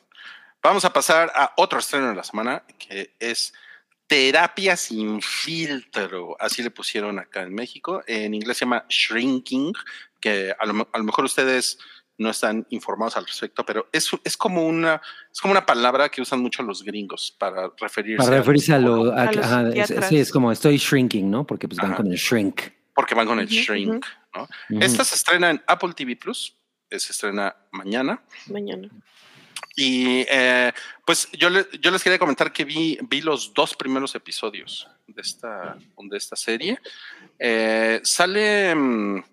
Vamos 0.61 0.83
a 0.85 0.91
pasar 0.91 1.31
a 1.35 1.53
otro 1.57 1.79
estreno 1.79 2.09
de 2.09 2.15
la 2.15 2.23
semana, 2.23 2.63
que 2.77 3.15
es 3.19 3.53
Terapia 4.07 4.75
sin 4.75 5.21
filtro. 5.21 6.35
Así 6.39 6.61
le 6.63 6.71
pusieron 6.71 7.17
acá 7.19 7.43
en 7.43 7.53
México. 7.53 8.03
En 8.07 8.33
inglés 8.33 8.57
se 8.57 8.65
llama 8.65 8.85
Shrinking, 8.89 9.73
que 10.19 10.53
a 10.57 10.65
lo, 10.65 10.73
me- 10.73 10.87
a 10.91 10.97
lo 10.97 11.03
mejor 11.03 11.25
ustedes 11.25 11.79
no 12.17 12.29
están 12.29 12.67
informados 12.71 13.15
al 13.15 13.25
respecto, 13.25 13.65
pero 13.65 13.87
es, 13.93 14.09
es 14.25 14.35
como 14.35 14.67
una 14.67 15.01
es 15.31 15.39
como 15.39 15.53
una 15.53 15.65
palabra 15.65 16.09
que 16.09 16.21
usan 16.21 16.41
mucho 16.41 16.61
los 16.63 16.83
gringos 16.83 17.33
para 17.39 17.71
referirse 17.79 18.17
Para 18.21 18.35
a- 18.35 18.39
referirse 18.39 18.73
a 18.73 18.79
lo. 18.79 19.13
a- 19.13 19.21
A 19.23 19.31
los 19.31 19.45
ajá, 19.45 19.69
es- 19.69 19.93
sí, 20.09 20.17
es 20.17 20.29
como 20.29 20.51
estoy 20.51 20.75
shrinking, 20.77 21.31
¿no? 21.31 21.47
Porque 21.47 21.69
pues 21.69 21.77
van 21.77 21.87
Ajá. 21.91 21.97
con 21.97 22.07
el 22.07 22.17
shrink. 22.17 22.61
porque 22.93 23.15
van 23.15 23.25
con 23.27 23.39
el 23.39 23.47
shrink. 23.47 24.05
¿no? 24.35 24.47
Esta 24.81 25.05
se 25.05 25.15
estrena 25.15 25.51
en 25.51 25.63
Apple 25.65 25.93
TV 25.93 26.17
Plus, 26.17 26.53
eh, 26.89 26.99
se 26.99 27.13
estrena 27.13 27.55
mañana. 27.71 28.21
Mañana. 28.47 28.89
Y 29.75 30.25
eh, 30.29 30.71
pues 31.05 31.29
yo, 31.31 31.49
le- 31.49 31.67
yo 31.79 31.91
les 31.91 32.03
quería 32.03 32.19
comentar 32.19 32.51
que 32.51 32.65
vi, 32.65 32.97
vi 33.03 33.21
los 33.21 33.53
dos 33.53 33.75
primeros 33.75 34.13
episodios 34.15 34.87
de 35.07 35.21
esta, 35.21 35.77
de 35.97 36.17
esta 36.17 36.35
serie. 36.35 36.79
Eh, 37.37 38.01
sale 38.03 38.75
mm, 38.75 39.23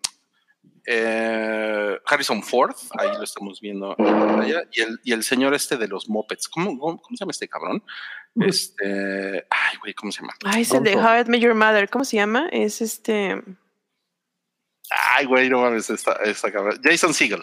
eh, 0.86 1.98
Harrison 2.06 2.42
Ford, 2.42 2.74
ahí 2.98 3.08
lo 3.16 3.24
estamos 3.24 3.60
viendo 3.60 3.94
en 3.98 4.04
pantalla, 4.04 4.62
y 4.72 4.80
el, 4.82 5.00
y 5.02 5.12
el 5.12 5.24
señor 5.24 5.54
este 5.54 5.76
de 5.76 5.88
los 5.88 6.08
mopeds. 6.08 6.48
¿Cómo, 6.48 6.78
cómo, 6.78 7.00
cómo 7.00 7.16
se 7.16 7.22
llama 7.22 7.32
este 7.32 7.48
cabrón? 7.48 7.82
Este, 8.38 9.46
ay, 9.50 9.76
güey, 9.80 9.94
¿cómo 9.94 10.12
se 10.12 10.20
llama? 10.20 10.34
Ay, 10.44 10.62
es 10.62 10.72
el 10.72 10.82
de. 10.84 10.94
How 10.96 11.20
I 11.20 11.24
Met 11.26 11.40
Your 11.40 11.54
Mother. 11.54 11.88
¿Cómo 11.88 12.04
se 12.04 12.16
llama? 12.16 12.48
Es 12.52 12.80
este. 12.82 13.42
Ay, 14.90 15.24
güey, 15.24 15.48
no 15.48 15.60
mames, 15.62 15.90
esta, 15.90 16.12
esta 16.24 16.52
cabrón. 16.52 16.78
Jason 16.84 17.12
Segel. 17.14 17.42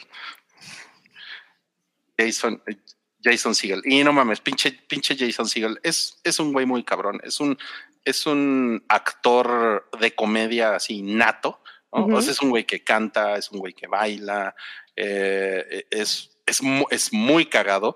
Jason, 2.17 2.61
eh, 2.67 2.77
Jason 3.23 3.55
Segel. 3.55 3.81
Y 3.85 4.03
no 4.03 4.13
mames, 4.13 4.41
pinche, 4.41 4.71
pinche 4.71 5.15
Jason 5.17 5.47
Segel. 5.47 5.79
Es, 5.83 6.19
es 6.23 6.39
un 6.39 6.53
güey 6.53 6.65
muy 6.65 6.83
cabrón. 6.83 7.19
Es 7.23 7.39
un, 7.39 7.57
es 8.05 8.25
un 8.25 8.83
actor 8.87 9.89
de 9.99 10.13
comedia 10.13 10.75
así 10.75 11.01
nato. 11.01 11.61
O 11.95 12.21
sea, 12.21 12.31
es 12.31 12.41
un 12.41 12.49
güey 12.49 12.65
que 12.65 12.83
canta, 12.83 13.37
es 13.37 13.51
un 13.51 13.59
güey 13.59 13.73
que 13.73 13.85
baila, 13.85 14.55
eh, 14.95 15.85
es, 15.91 16.31
es, 16.45 16.59
es 16.89 17.13
muy 17.13 17.45
cagado. 17.45 17.93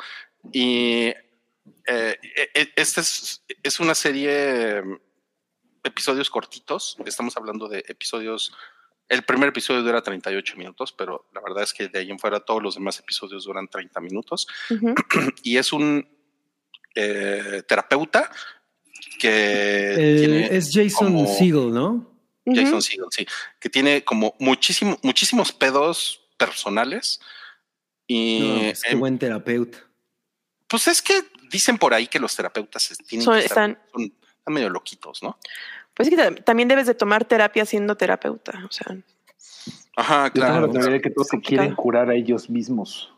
Y 0.52 1.14
eh, 1.88 2.20
eh, 2.54 2.74
esta 2.76 3.02
es, 3.02 3.44
es 3.64 3.80
una 3.80 3.96
serie 3.96 4.82
mm, 4.84 4.98
episodios 5.84 6.30
cortitos. 6.30 6.98
Estamos 7.06 7.36
hablando 7.38 7.68
de 7.68 7.84
episodios. 7.88 8.54
El 9.10 9.24
primer 9.24 9.50
episodio 9.50 9.84
dura 9.84 10.02
38 10.02 10.58
minutos, 10.58 10.92
pero 10.92 11.28
la 11.34 11.42
verdad 11.42 11.64
es 11.64 11.74
que 11.74 11.88
de 11.88 12.00
ahí 12.00 12.12
en 12.12 12.20
fuera 12.20 12.40
todos 12.42 12.62
los 12.62 12.76
demás 12.76 13.00
episodios 13.00 13.46
duran 13.46 13.68
30 13.68 14.00
minutos. 14.02 14.48
Y 15.44 15.58
es 15.58 15.72
un 15.72 16.08
eh, 16.96 17.64
terapeuta 17.68 18.30
que 19.20 19.94
tiene 20.20 20.56
es 20.56 20.72
Jason 20.74 21.14
como- 21.14 21.28
Segel, 21.38 21.72
¿no? 21.74 22.14
Jason. 22.46 22.82
Segel, 22.82 23.06
sí, 23.12 23.26
que 23.60 23.70
tiene 23.70 24.04
como 24.04 24.36
muchísimo, 24.40 24.98
muchísimos 25.04 25.52
pedos 25.52 26.22
personales. 26.38 27.20
Y 28.08 28.40
No, 28.40 28.60
pues, 28.60 28.84
qué 28.84 28.92
em, 28.94 29.00
buen 29.00 29.20
terapeuta. 29.20 29.80
pues 30.68 30.88
es 30.88 31.02
que 31.02 31.24
dicen 31.52 31.78
por 31.78 31.94
ahí 31.94 32.08
que 32.08 32.20
los 32.20 32.36
terapeutas 32.36 32.92
es- 32.92 32.98
tienen 33.00 33.26
Son- 33.26 33.38
que 33.40 33.46
estar- 33.46 33.70
están- 33.72 33.82
son- 33.92 34.14
están 34.38 34.54
medio 34.54 34.70
loquitos, 34.70 35.22
¿no? 35.24 35.38
Pues 35.98 36.08
es 36.08 36.16
que 36.16 36.22
ta- 36.22 36.36
también 36.44 36.70
debes 36.70 36.86
de 36.88 36.94
tomar 36.94 37.26
terapia 37.26 37.66
siendo 37.66 37.98
terapeuta. 37.98 38.64
O 38.66 38.72
sea, 38.72 38.96
Ajá, 39.98 40.28
Yo 40.28 40.34
tengo 40.34 40.46
claro. 40.48 40.68
la 40.68 40.74
teoría 40.80 41.02
que 41.02 41.10
todos 41.10 41.28
se 41.28 41.42
quieren 41.42 41.74
curar 41.76 42.10
a 42.12 42.14
ellos 42.16 42.50
mismos. 42.52 43.12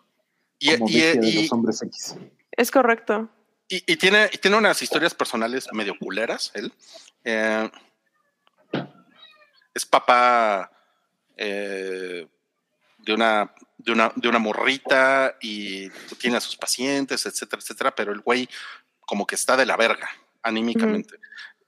Y, 0.57 0.71
como 0.77 0.89
y- 0.89 0.93
bestia 0.93 1.21
de 1.21 1.27
y- 1.29 1.41
los 1.43 1.51
hombres 1.51 1.81
X. 1.83 2.15
Es 2.51 2.71
correcto. 2.71 3.29
y- 3.67 3.83
y 3.85 3.97
tiene, 3.97 4.29
y 4.31 4.37
tiene 4.39 4.57
unas 4.57 4.81
historias 4.81 5.13
personales 5.13 5.67
medio 5.73 5.93
culeras, 5.99 6.51
él. 6.55 6.73
Eh, 7.25 7.69
es 9.73 9.85
papá 9.85 10.71
eh, 11.37 12.27
de, 12.97 13.13
una, 13.13 13.53
de, 13.77 13.91
una, 13.91 14.11
de 14.15 14.27
una 14.27 14.39
morrita 14.39 15.35
y 15.41 15.89
tiene 16.19 16.37
a 16.37 16.41
sus 16.41 16.55
pacientes, 16.57 17.25
etcétera, 17.25 17.61
etcétera, 17.61 17.95
pero 17.95 18.11
el 18.11 18.21
güey 18.21 18.49
como 19.01 19.25
que 19.27 19.35
está 19.35 19.55
de 19.57 19.65
la 19.65 19.77
verga 19.77 20.09
anímicamente. 20.43 21.15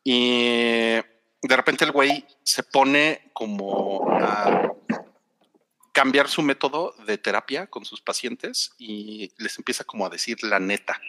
Y 0.04 0.96
de 1.42 1.56
repente 1.56 1.86
el 1.86 1.92
güey 1.92 2.26
se 2.44 2.64
pone 2.64 3.32
como 3.34 4.12
a 4.12 4.72
cambiar 5.92 6.30
su 6.30 6.42
método 6.42 6.96
de 7.06 7.18
terapia 7.18 7.68
con 7.68 7.86
sus 7.86 8.02
pacientes 8.02 8.74
y 8.78 9.32
les 9.38 9.58
empieza 9.58 9.84
como 9.84 10.06
a 10.06 10.10
decir 10.10 10.42
la 10.44 10.60
neta 10.60 11.02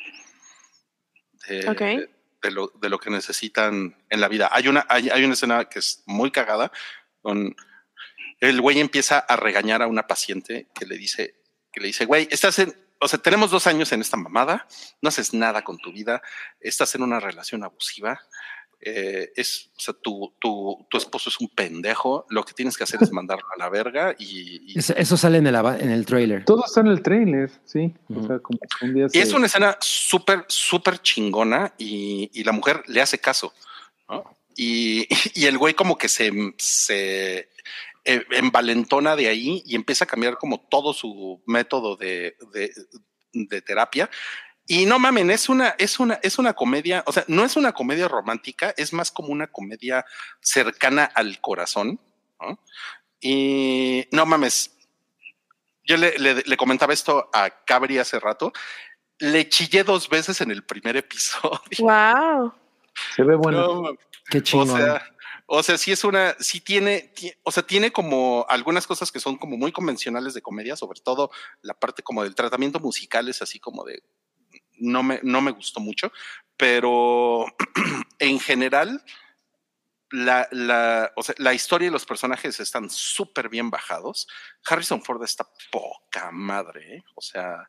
de, 1.48 2.51
lo, 2.51 2.69
de 2.69 2.89
lo 2.89 2.98
que 2.98 3.10
necesitan 3.10 3.97
en 4.09 4.20
la 4.20 4.28
vida. 4.28 4.51
Hay 4.52 4.69
una, 4.69 4.85
hay, 4.89 5.09
hay 5.10 5.24
una 5.24 5.35
escena 5.35 5.64
que 5.66 5.78
es 5.78 6.02
muy 6.06 6.31
cagada 6.31 6.73
con 7.20 7.55
el 8.40 8.60
güey 8.60 8.81
empieza 8.81 9.20
a 9.20 9.36
regañar 9.36 9.82
a 9.82 9.86
una 9.86 10.09
paciente 10.09 10.66
que 10.74 10.85
le 10.85 10.98
dice, 10.98 11.36
que 11.73 11.81
le 11.81 11.86
dice, 11.86 12.06
güey, 12.06 12.27
estás 12.28 12.59
en, 12.59 12.74
o 12.98 13.06
sea, 13.06 13.20
tenemos 13.20 13.52
dos 13.52 13.69
años 13.69 13.93
en 13.93 14.01
esta 14.01 14.16
mamada, 14.16 14.66
no 15.01 15.10
haces 15.10 15.32
nada 15.32 15.62
con 15.62 15.78
tu 15.78 15.93
vida, 15.93 16.23
estás 16.60 16.97
en 16.97 17.02
una 17.02 17.20
relación 17.20 17.62
abusiva, 17.62 18.20
eh, 18.84 19.32
es, 19.36 19.70
o 19.76 19.80
sea, 19.80 19.94
tu, 19.94 20.34
tu, 20.40 20.86
tu 20.90 20.98
esposo 20.98 21.30
es 21.30 21.40
un 21.40 21.48
pendejo, 21.48 22.26
lo 22.30 22.42
que 22.44 22.52
tienes 22.52 22.76
que 22.76 22.84
hacer 22.84 23.00
es 23.02 23.10
mandarlo 23.12 23.46
a 23.54 23.59
la 23.59 23.68
verga 23.68 24.14
y, 24.18 24.72
y- 24.72 24.78
Eso, 24.78 24.94
eso 24.96 25.16
sale 25.16 25.38
en 25.38 25.46
el, 25.46 25.54
en 25.54 25.90
el 25.90 26.04
trailer. 26.04 26.44
Todo 26.44 26.64
está 26.64 26.80
en 26.80 26.88
el 26.88 27.02
trailer, 27.02 27.50
sí. 27.64 27.94
O 28.10 28.14
Ujú. 28.14 28.26
sea, 28.26 28.38
como 28.40 28.59
un 28.82 28.94
día 28.94 29.06
y 29.12 29.18
es 29.20 29.32
una 29.32 29.46
escena 29.46 29.76
súper, 29.80 30.44
súper 30.48 30.98
chingona 31.00 31.74
y, 31.78 32.30
y 32.34 32.44
la 32.44 32.52
mujer 32.52 32.82
le 32.88 33.00
hace 33.00 33.18
caso. 33.18 33.52
¿no? 34.09 34.24
Y, 34.56 35.06
y 35.34 35.46
el 35.46 35.59
güey 35.59 35.74
como 35.74 35.96
que 35.96 36.09
se, 36.09 36.30
se 36.59 37.48
eh, 38.04 38.24
envalentona 38.32 39.14
de 39.16 39.28
ahí 39.28 39.62
y 39.64 39.76
empieza 39.76 40.04
a 40.04 40.09
cambiar 40.09 40.38
como 40.38 40.60
todo 40.60 40.92
su 40.92 41.40
método 41.46 41.96
de, 41.96 42.36
de, 42.52 42.72
de 43.32 43.62
terapia. 43.62 44.10
Y 44.74 44.86
no 44.86 44.98
mamen, 44.98 45.30
es 45.30 45.50
una, 45.50 45.74
es 45.78 46.00
una, 46.00 46.14
es 46.22 46.38
una 46.38 46.54
comedia, 46.54 47.02
o 47.06 47.12
sea, 47.12 47.24
no 47.28 47.44
es 47.44 47.56
una 47.56 47.72
comedia 47.72 48.08
romántica, 48.08 48.72
es 48.78 48.94
más 48.94 49.10
como 49.10 49.28
una 49.28 49.46
comedia 49.48 50.06
cercana 50.40 51.04
al 51.04 51.40
corazón. 51.42 52.00
¿no? 52.40 52.58
Y 53.20 54.06
no 54.12 54.24
mames, 54.24 54.74
yo 55.84 55.96
le, 55.98 56.18
le- 56.18 56.42
le 56.46 56.56
comentaba 56.56 56.94
esto 56.94 57.28
a 57.34 57.50
Cabri 57.66 57.98
hace 57.98 58.18
rato. 58.18 58.50
Le 59.18 59.46
chillé 59.48 59.84
dos 59.84 60.08
veces 60.08 60.40
en 60.40 60.50
el 60.50 60.64
primer 60.64 60.96
episodio. 60.96 61.60
Wow. 61.78 62.54
se 63.14 63.22
ve 63.24 63.36
bueno. 63.36 63.82
No. 63.82 63.90
Qué 64.30 64.38
O 64.38 64.40
chingón. 64.42 64.68
sea, 64.78 65.02
o 65.46 65.62
sea, 65.62 65.76
sí 65.76 65.92
es 65.92 66.02
una, 66.04 66.34
sí 66.40 66.60
tiene, 66.62 67.12
ti- 67.14 67.32
o 67.42 67.52
sea, 67.52 67.62
tiene 67.62 67.92
como 67.92 68.46
algunas 68.48 68.86
cosas 68.86 69.12
que 69.12 69.20
son 69.20 69.36
como 69.36 69.56
muy 69.58 69.70
convencionales 69.70 70.32
de 70.32 70.40
comedia, 70.40 70.76
sobre 70.76 71.00
todo 71.00 71.30
la 71.60 71.74
parte 71.74 72.02
como 72.02 72.22
del 72.22 72.34
tratamiento 72.34 72.80
musical 72.80 73.28
es 73.28 73.42
así 73.42 73.58
como 73.60 73.84
de, 73.84 74.02
no 74.82 75.02
me, 75.02 75.20
no 75.22 75.40
me 75.40 75.50
gustó 75.52 75.80
mucho, 75.80 76.12
pero 76.56 77.46
en 78.18 78.38
general, 78.40 79.02
la, 80.10 80.46
la, 80.50 81.10
o 81.16 81.22
sea, 81.22 81.34
la 81.38 81.54
historia 81.54 81.88
y 81.88 81.90
los 81.90 82.04
personajes 82.04 82.60
están 82.60 82.90
súper 82.90 83.48
bien 83.48 83.70
bajados. 83.70 84.28
Harrison 84.66 85.02
Ford 85.02 85.22
está 85.24 85.48
poca 85.70 86.30
madre, 86.30 86.96
¿eh? 86.96 87.02
o 87.14 87.22
sea, 87.22 87.68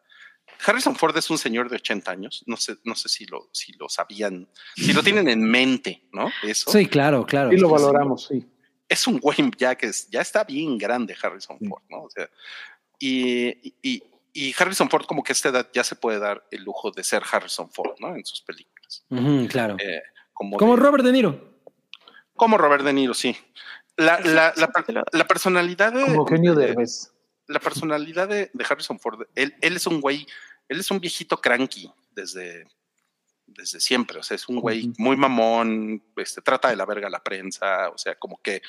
Harrison 0.65 0.95
Ford 0.95 1.15
es 1.17 1.29
un 1.29 1.37
señor 1.37 1.69
de 1.69 1.77
80 1.77 2.11
años, 2.11 2.43
no 2.45 2.57
sé, 2.57 2.75
no 2.83 2.95
sé 2.95 3.07
si 3.09 3.25
lo, 3.25 3.49
si 3.53 3.71
lo 3.73 3.87
sabían, 3.87 4.47
si 4.75 4.91
lo 4.93 5.01
tienen 5.01 5.29
en 5.29 5.41
mente, 5.43 6.03
¿no? 6.11 6.29
Eso 6.43 6.69
Sí, 6.69 6.85
claro, 6.87 7.25
claro. 7.25 7.51
Y 7.53 7.57
lo 7.57 7.69
valoramos, 7.69 8.27
sí. 8.27 8.45
es 8.89 9.07
un 9.07 9.19
güey 9.19 9.37
ya 9.57 9.75
que 9.75 9.87
es- 9.87 10.09
ya 10.09 10.21
está 10.21 10.43
bien 10.43 10.77
grande 10.77 11.15
Harrison. 11.21 11.57
Ford, 11.59 11.83
¿no? 11.89 12.03
O 12.03 12.09
sea, 12.09 12.29
y, 12.99 13.73
y, 13.81 14.03
y 14.33 14.53
Harrison 14.57 14.89
Ford 14.89 15.05
como 15.05 15.23
que 15.23 15.31
a 15.31 15.35
esta 15.35 15.49
edad 15.49 15.69
ya 15.73 15.83
se 15.83 15.95
puede 15.95 16.19
dar 16.19 16.45
el 16.51 16.63
lujo 16.63 16.91
de 16.91 17.03
ser 17.03 17.21
Harrison 17.31 17.69
Ford, 17.71 17.95
¿no? 17.99 18.15
En 18.15 18.25
sus 18.25 18.41
películas. 18.41 19.05
Claro. 19.49 19.77
Eh, 19.79 20.01
como, 20.33 20.57
Como 20.57 20.75
de- 20.75 20.81
Robert 20.81 21.03
De 21.05 21.11
Niro. 21.11 21.53
como 22.35 22.57
Robert 22.57 22.83
De 22.83 22.93
Niro, 22.93 23.13
sí. 23.13 23.37
La, 23.95 24.19
la, 24.21 24.51
la, 24.57 24.67
per- 24.69 25.03
la 25.11 25.27
personalidad 25.27 25.93
de, 25.93 26.01
Como 26.01 26.15
Eugenio 26.15 26.55
de- 26.55 26.75
la 27.47 27.59
personalidad 27.59 28.27
de, 28.27 28.49
de 28.53 28.65
Harrison 28.67 28.99
Ford, 28.99 29.27
él, 29.35 29.53
él 29.61 29.75
es 29.75 29.85
un 29.85 30.01
güey, 30.01 30.25
él 30.67 30.79
es 30.79 30.89
un 30.89 30.99
viejito 30.99 31.39
cranky 31.39 31.91
desde, 32.11 32.65
desde 33.45 33.79
siempre, 33.79 34.17
o 34.17 34.23
sea, 34.23 34.33
es 34.35 34.49
un 34.49 34.59
güey 34.59 34.91
muy 34.97 35.15
mamón, 35.15 36.01
este, 36.15 36.41
trata 36.41 36.69
de 36.69 36.75
la 36.75 36.85
verga 36.85 37.07
a 37.07 37.11
la 37.11 37.21
prensa, 37.21 37.89
o 37.89 37.97
sea, 37.99 38.15
como 38.15 38.41
que 38.41 38.61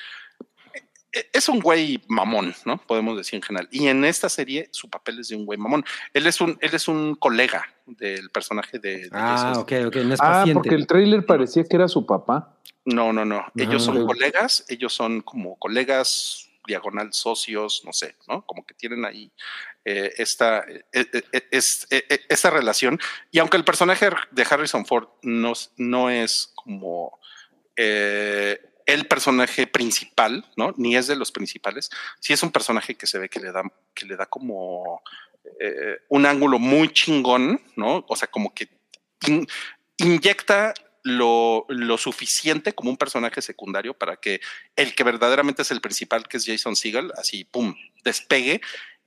es 1.33 1.49
un 1.49 1.61
güey 1.61 2.03
mamón, 2.09 2.55
¿no? 2.65 2.79
Podemos 2.79 3.17
decir 3.17 3.37
en 3.37 3.43
general. 3.43 3.69
Y 3.71 3.87
en 3.89 4.05
esta 4.05 4.29
serie 4.29 4.69
su 4.73 4.89
papel 4.91 5.21
es 5.21 5.29
de 5.29 5.37
un 5.37 5.45
güey 5.47 5.59
mamón. 5.59 5.85
Él 6.13 6.27
es 6.27 6.41
un, 6.41 6.59
él 6.61 6.71
es 6.75 6.89
un 6.89 7.15
colega 7.15 7.65
del 7.87 8.31
personaje 8.31 8.79
de, 8.79 8.99
de 8.99 9.09
Ah, 9.13 9.55
ok, 9.57 9.73
ok. 9.87 9.97
No 9.97 10.15
es 10.15 10.21
Ah, 10.21 10.41
paciente. 10.41 10.55
porque 10.55 10.75
el 10.75 10.87
trailer 10.87 11.25
parecía 11.27 11.65
que 11.65 11.77
era 11.77 11.89
su 11.89 12.05
papá. 12.07 12.57
No, 12.85 13.13
no, 13.13 13.25
no. 13.25 13.45
Ellos 13.57 13.83
Ah. 13.83 13.87
son 13.87 14.07
colegas, 14.07 14.65
ellos 14.69 14.93
son 14.93 15.21
como 15.23 15.57
colegas, 15.59 16.51
diagonal 16.67 17.13
socios, 17.13 17.83
no 17.85 17.93
sé, 17.93 18.17
¿no? 18.27 18.41
Como 18.47 18.65
que 18.65 18.73
tienen 18.75 19.05
ahí 19.05 19.31
eh, 19.85 20.15
esta, 20.17 20.61
eh, 20.61 20.83
eh, 20.93 21.23
es, 21.51 21.87
esta 21.91 22.49
relación. 22.49 22.99
Y 23.31 23.39
aunque 23.39 23.59
el 23.59 23.65
personaje 23.65 24.09
de 24.31 24.47
Harrison 24.49 24.87
Ford 24.87 25.09
no, 25.23 25.53
es- 25.53 25.73
no 25.77 26.09
es 26.09 26.53
como 26.55 27.19
eh, 27.77 28.59
el 28.87 29.07
personaje 29.07 29.67
principal, 29.67 30.45
¿no? 30.57 30.75
Ni 30.77 30.97
es 30.97 31.07
de 31.07 31.17
los 31.17 31.33
principales, 31.33 31.91
sí 32.21 32.33
es 32.33 32.43
un 32.43 32.53
personaje 32.53 32.95
que 32.95 33.07
se 33.07 33.19
ve 33.19 33.29
que 33.29 33.41
le 33.41 33.53
da, 33.53 33.63
que 33.95 34.07
le 34.07 34.17
da 34.17 34.27
como 34.27 35.03
eh, 35.61 35.99
un 36.09 36.27
ángulo 36.27 36.59
muy 36.59 36.93
chingón, 36.93 37.61
¿no? 37.77 38.05
O 38.09 38.17
sea, 38.17 38.29
como 38.29 38.55
que 38.55 38.69
in- 39.27 39.47
inyecta 39.97 40.75
lo, 41.03 41.67
lo 41.69 41.99
suficiente 41.99 42.75
como 42.75 42.91
un 42.91 42.97
personaje 42.97 43.43
secundario 43.43 43.95
para 43.95 44.17
que 44.17 44.41
el 44.75 44.95
que 44.95 45.05
verdaderamente 45.05 45.63
es 45.63 45.71
el 45.71 45.81
principal, 45.81 46.27
que 46.27 46.39
es 46.39 46.47
Jason 46.47 46.77
Segel, 46.77 47.13
así, 47.19 47.45
pum, 47.45 47.75
despegue 48.03 48.61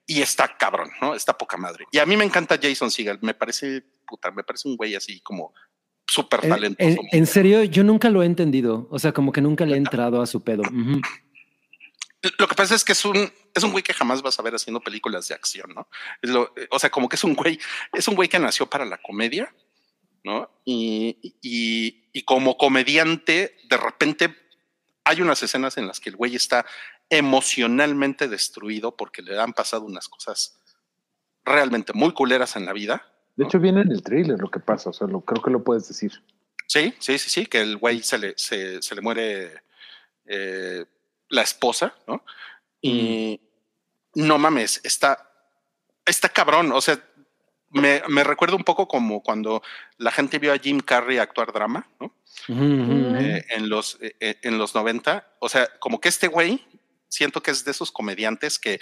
y 0.05 0.21
está 0.21 0.57
cabrón, 0.57 0.91
¿no? 1.01 1.15
Está 1.15 1.37
poca 1.37 1.57
madre. 1.57 1.85
Y 1.91 1.99
a 1.99 2.05
mí 2.05 2.15
me 2.15 2.23
encanta 2.23 2.59
Jason 2.61 2.91
Segel, 2.91 3.19
me 3.21 3.33
parece, 3.33 3.83
puta, 4.07 4.31
me 4.31 4.43
parece 4.43 4.67
un 4.67 4.77
güey 4.77 4.95
así 4.95 5.19
como 5.21 5.53
súper 6.07 6.39
En, 6.43 6.49
talentoso. 6.49 6.89
en- 6.89 6.97
en 7.11 7.25
serio, 7.27 7.63
yo 7.63 7.84
nunca 7.84 8.09
lo 8.09 8.23
he 8.23 8.25
entendido. 8.25 8.88
O 8.91 8.99
sea, 8.99 9.11
como 9.13 9.31
que 9.31 9.41
nunca 9.41 9.65
le 9.65 9.75
he 9.75 9.77
entrado 9.77 10.21
a 10.21 10.25
su 10.27 10.43
pedo. 10.43 10.63
Lo 12.39 12.47
que 12.47 12.55
pasa 12.55 12.75
es 12.75 12.84
que 12.84 12.93
es 12.93 13.05
un, 13.05 13.31
es 13.53 13.63
un 13.63 13.71
güey 13.71 13.84
que 13.84 13.93
jamás 13.93 14.21
vas 14.21 14.39
a 14.39 14.41
ver 14.41 14.55
haciendo 14.55 14.81
películas 14.81 15.27
de 15.27 15.35
acción, 15.35 15.71
¿no? 15.73 15.88
Es 16.21 16.29
lo- 16.31 16.53
o 16.71 16.79
sea, 16.79 16.89
como 16.89 17.07
que 17.07 17.15
es 17.15 17.23
un 17.23 17.35
güey, 17.35 17.59
es 17.93 18.07
un 18.07 18.15
güey 18.15 18.27
que 18.27 18.39
nació 18.39 18.67
para 18.69 18.85
la 18.85 18.97
comedia, 18.97 19.53
¿no? 20.23 20.49
Y, 20.65 21.17
y, 21.41 22.09
y 22.11 22.23
como 22.23 22.57
comediante, 22.57 23.57
de 23.69 23.77
repente 23.77 24.35
hay 25.03 25.21
unas 25.21 25.41
escenas 25.43 25.77
en 25.77 25.88
las 25.88 25.99
que 25.99 26.09
el 26.09 26.15
güey 26.15 26.35
está 26.35 26.65
emocionalmente 27.09 28.27
destruido 28.27 28.97
porque 28.97 29.21
le 29.21 29.39
han 29.39 29.53
pasado 29.53 29.85
unas 29.85 30.09
cosas 30.09 30.59
realmente 31.45 31.93
muy 31.93 32.11
culeras 32.13 32.55
en 32.57 32.65
la 32.65 32.73
vida. 32.73 33.05
De 33.38 33.45
hecho, 33.45 33.59
viene 33.59 33.81
en 33.81 33.91
el 33.91 34.01
trailer 34.01 34.39
lo 34.39 34.49
que 34.49 34.59
pasa. 34.59 34.89
O 34.89 34.93
sea, 34.93 35.07
lo, 35.07 35.22
creo 35.22 35.41
que 35.41 35.51
lo 35.51 35.64
puedes 35.64 35.88
decir. 35.88 36.11
Sí, 36.65 36.93
sí, 36.99 37.18
sí, 37.18 37.30
sí, 37.30 37.45
que 37.45 37.61
el 37.61 37.77
güey 37.77 38.01
se 38.03 38.18
le, 38.18 38.34
se, 38.35 38.81
se 38.81 38.95
le 38.95 39.01
muere 39.01 39.64
eh, 40.26 40.85
la 41.30 41.43
esposa, 41.43 41.95
¿no? 42.07 42.26
Y 42.81 43.39
no 44.15 44.38
mames, 44.38 44.81
está, 44.84 45.31
está 46.05 46.30
cabrón. 46.30 46.72
O 46.72 46.81
sea, 46.81 46.99
me, 47.69 48.01
me 48.09 48.23
recuerda 48.23 48.55
un 48.55 48.64
poco 48.64 48.88
como 48.88 49.22
cuando 49.22 49.61
la 49.97 50.11
gente 50.11 50.39
vio 50.39 50.51
a 50.51 50.57
Jim 50.57 50.80
Carrey 50.80 51.19
actuar 51.19 51.53
drama, 51.53 51.88
¿no? 51.99 52.14
Eh, 52.49 53.45
en, 53.49 53.69
los, 53.69 53.97
eh, 54.01 54.39
en 54.41 54.57
los 54.57 54.73
90. 54.73 55.38
O 55.39 55.47
sea, 55.47 55.68
como 55.80 56.01
que 56.01 56.09
este 56.09 56.27
güey, 56.27 56.65
siento 57.07 57.43
que 57.43 57.51
es 57.51 57.64
de 57.65 57.72
esos 57.72 57.91
comediantes 57.91 58.57
que 58.57 58.80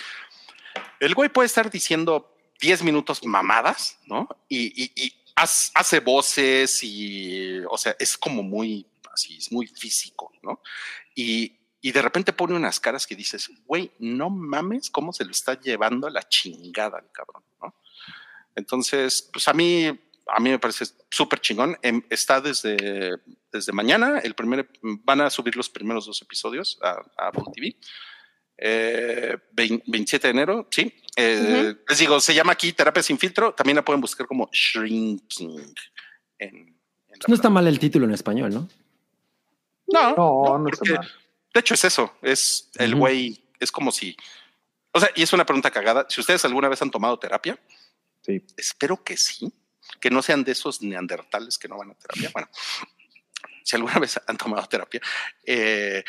el 0.99 1.13
güey 1.13 1.29
puede 1.29 1.47
estar 1.47 1.69
diciendo 1.69 2.34
10 2.59 2.83
minutos 2.83 3.23
mamadas, 3.25 3.97
¿no? 4.05 4.27
Y, 4.49 4.91
hace 5.73 5.99
voces 5.99 6.81
y, 6.83 7.59
o 7.69 7.77
sea, 7.77 7.95
es 7.99 8.17
como 8.17 8.41
muy, 8.41 8.87
así, 9.11 9.37
es 9.37 9.51
muy 9.51 9.67
físico, 9.67 10.31
¿no? 10.41 10.61
Y, 11.13 11.57
de 11.81 12.01
repente 12.01 12.33
pone 12.33 12.55
unas 12.55 12.79
caras 12.79 13.05
que 13.05 13.15
dices, 13.15 13.47
güey, 13.65 13.91
no 13.99 14.31
mames 14.31 14.89
cómo 14.89 15.13
se 15.13 15.23
lo 15.23 15.29
está 15.29 15.59
llevando 15.59 16.09
la 16.09 16.27
chingada 16.27 16.97
el 16.97 17.11
cabrón, 17.11 17.43
¿no? 17.61 17.75
Entonces, 18.55 19.29
pues 19.31 19.47
a 19.47 19.53
mí, 19.53 19.85
a 19.85 20.39
mí 20.39 20.49
me 20.49 20.57
parece 20.57 20.85
súper 21.11 21.41
chingón. 21.41 21.77
Em, 21.83 22.01
Está 22.09 22.41
desde, 22.41 23.11
desde 23.51 23.71
mañana, 23.71 24.17
el 24.19 24.33
primer, 24.33 24.67
van 24.81 25.21
a 25.21 25.29
subir 25.29 25.55
los 25.55 25.69
primeros 25.69 26.07
dos 26.07 26.19
episodios 26.23 26.79
a, 26.81 26.93
a 27.17 27.27
Apple 27.27 27.43
TV. 27.53 27.75
Eh, 28.57 29.37
vein- 29.51 29.83
27 29.85 30.27
de 30.27 30.31
enero, 30.31 30.67
sí. 30.71 30.91
Eh, 31.15 31.75
Les 31.87 31.97
digo, 31.99 32.19
se 32.19 32.33
llama 32.33 32.53
aquí 32.53 32.73
terapia 32.73 33.01
sin 33.03 33.17
filtro. 33.17 33.53
También 33.53 33.75
la 33.77 33.85
pueden 33.85 34.01
buscar 34.01 34.27
como 34.27 34.49
shrinking. 34.51 35.73
En, 36.39 36.77
No 37.27 37.35
está 37.35 37.49
mal 37.49 37.67
el 37.67 37.79
título 37.79 38.05
en 38.05 38.11
español, 38.13 38.53
¿no? 38.53 38.67
No, 39.87 40.15
No, 40.15 40.57
no 40.59 40.69
está 40.69 40.79
porque, 40.79 40.93
mal. 40.93 41.11
De 41.53 41.59
hecho, 41.59 41.73
es 41.73 41.83
eso. 41.85 42.13
Es 42.21 42.69
el 42.75 42.95
güey, 42.95 43.43
es 43.59 43.71
como 43.71 43.91
si. 43.91 44.15
O 44.91 44.99
sea, 44.99 45.09
y 45.15 45.23
es 45.23 45.31
una 45.33 45.45
pregunta 45.45 45.71
cagada. 45.71 46.05
Si 46.09 46.19
ustedes 46.21 46.43
alguna 46.45 46.67
vez 46.69 46.81
han 46.81 46.91
tomado 46.91 47.17
terapia, 47.19 47.57
Sí. 48.21 48.43
espero 48.57 49.03
que 49.03 49.17
sí, 49.17 49.53
que 50.01 50.09
no 50.09 50.21
sean 50.23 50.43
de 50.43 50.51
esos 50.53 50.81
neandertales 50.81 51.57
que 51.59 51.67
no 51.67 51.77
van 51.77 51.91
a 51.91 51.93
terapia. 51.93 52.31
Bueno, 52.33 52.49
si 53.63 53.75
alguna 53.75 53.99
vez 53.99 54.19
han 54.27 54.35
tomado 54.37 54.65
terapia, 54.67 54.99
eh, 55.45 56.03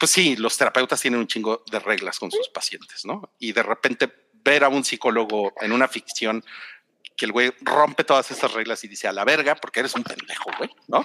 pues 0.00 0.12
sí, 0.12 0.34
los 0.36 0.56
terapeutas 0.56 0.98
tienen 0.98 1.20
un 1.20 1.26
chingo 1.26 1.62
de 1.70 1.78
reglas 1.78 2.18
con 2.18 2.30
sus 2.30 2.48
pacientes, 2.48 3.04
¿no? 3.04 3.34
Y 3.38 3.52
de 3.52 3.62
repente 3.62 4.10
ver 4.42 4.64
a 4.64 4.70
un 4.70 4.82
psicólogo 4.82 5.52
en 5.60 5.72
una 5.72 5.88
ficción 5.88 6.42
que 7.18 7.26
el 7.26 7.32
güey 7.32 7.52
rompe 7.60 8.02
todas 8.02 8.30
esas 8.30 8.50
reglas 8.54 8.82
y 8.82 8.88
dice 8.88 9.08
a 9.08 9.12
la 9.12 9.26
verga 9.26 9.56
porque 9.56 9.80
eres 9.80 9.94
un 9.94 10.02
pendejo, 10.02 10.50
güey, 10.56 10.70
¿no? 10.88 11.04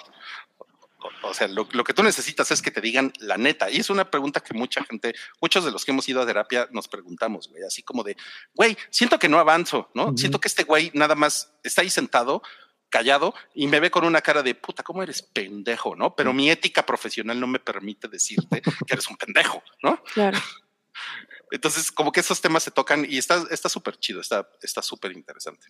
O, 1.24 1.34
sea, 1.34 1.50
lo, 1.50 1.68
lo 1.74 1.84
que 1.84 1.94
tú 1.94 2.04
necesitas 2.04 2.50
es 2.52 2.62
que 2.62 2.72
te 2.72 2.80
digan 2.80 3.12
la 3.20 3.38
neta. 3.38 3.70
Y 3.70 3.78
es 3.78 3.90
una 3.90 4.10
pregunta 4.10 4.40
que 4.40 4.54
mucha 4.54 4.82
gente, 4.86 5.14
muchos 5.42 5.66
de 5.66 5.72
los 5.72 5.84
que 5.84 5.92
hemos 5.92 6.08
ido 6.08 6.22
a 6.22 6.26
terapia 6.26 6.70
nos 6.72 6.88
preguntamos, 6.88 7.50
güey, 7.50 7.64
así 7.64 7.84
como 7.84 8.02
de, 8.02 8.16
güey, 8.54 8.78
siento 8.90 9.20
que 9.20 9.28
no 9.28 9.40
avanzo, 9.40 9.92
¿no? 9.94 10.16
Siento 10.18 10.40
que 10.40 10.48
este 10.48 10.64
güey 10.64 10.90
nada 10.94 11.16
más 11.16 11.54
está 11.64 11.82
ahí 11.82 11.90
sentado, 11.90 12.42
callado, 12.96 13.34
y 13.54 13.68
me 13.68 13.82
ve 13.82 13.92
con 13.92 14.06
una 14.06 14.22
cara 14.22 14.42
de 14.42 14.56
puta, 14.56 14.82
¿cómo 14.82 15.04
eres 15.04 15.22
pendejo, 15.22 15.98
no? 15.98 16.16
Pero 16.16 16.34
mi 16.34 16.50
ética 16.50 16.86
profesional 16.86 17.38
no 17.38 17.46
me 17.46 17.60
permite 17.60 18.08
decirte 18.08 18.62
que 18.62 18.94
eres 18.94 19.10
un 19.10 19.18
pendejo, 19.18 19.62
¿no? 19.84 20.02
Claro. 20.14 20.38
Entonces, 21.52 21.92
como 21.92 22.14
que 22.14 22.22
esos 22.22 22.40
temas 22.40 22.64
se 22.64 22.72
tocan 22.72 23.06
y 23.08 23.18
está 23.18 23.44
está 23.52 23.68
súper 23.68 23.98
chido, 23.98 24.22
está 24.22 24.48
está 24.62 24.82
súper 24.82 25.12
interesante. 25.12 25.68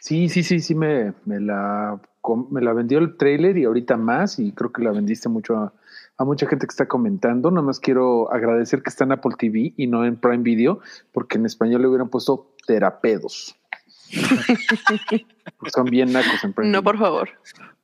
Sí, 0.00 0.28
sí, 0.28 0.44
sí, 0.44 0.60
sí, 0.60 0.74
me, 0.76 1.14
me, 1.24 1.40
la, 1.40 2.00
me 2.50 2.60
la 2.60 2.72
vendió 2.74 2.98
el 2.98 3.16
trailer 3.16 3.58
y 3.58 3.64
ahorita 3.64 3.96
más, 3.96 4.38
y 4.38 4.52
creo 4.52 4.72
que 4.72 4.82
la 4.82 4.92
vendiste 4.92 5.28
mucho 5.28 5.56
a, 5.56 5.74
a 6.16 6.24
mucha 6.24 6.46
gente 6.46 6.66
que 6.66 6.70
está 6.70 6.86
comentando. 6.86 7.50
Nada 7.50 7.66
más 7.66 7.80
quiero 7.80 8.32
agradecer 8.32 8.82
que 8.82 8.90
está 8.90 9.02
en 9.02 9.12
Apple 9.12 9.34
TV 9.36 9.74
y 9.76 9.88
no 9.88 10.04
en 10.04 10.16
Prime 10.16 10.44
Video, 10.44 10.80
porque 11.12 11.38
en 11.38 11.46
español 11.46 11.82
le 11.82 11.88
hubieran 11.88 12.08
puesto 12.08 12.54
terapedos. 12.66 13.59
Son 15.74 15.84
bien 15.86 16.12
nacos 16.12 16.42
en 16.44 16.54
No, 16.70 16.82
por 16.82 16.98
favor. 16.98 17.30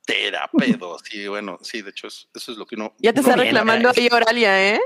Terapedo, 0.05 0.98
sí, 1.01 1.27
bueno, 1.27 1.59
sí, 1.62 1.82
de 1.82 1.90
hecho, 1.90 2.07
es- 2.07 2.28
eso 2.35 2.53
es 2.53 2.59
lo 2.59 2.66
que 2.66 2.77
uno. 2.77 2.94
Ya 2.98 3.12
te 3.12 3.20
está 3.20 3.36
reclamando 3.36 3.90
ahí 3.97 4.09
Oralia, 4.12 4.74
¿eh? 4.74 4.81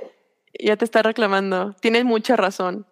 Ya 0.58 0.76
te 0.76 0.84
está 0.84 1.02
reclamando. 1.02 1.74
Tienes 1.80 2.04
mucha 2.04 2.36
razón. 2.36 2.86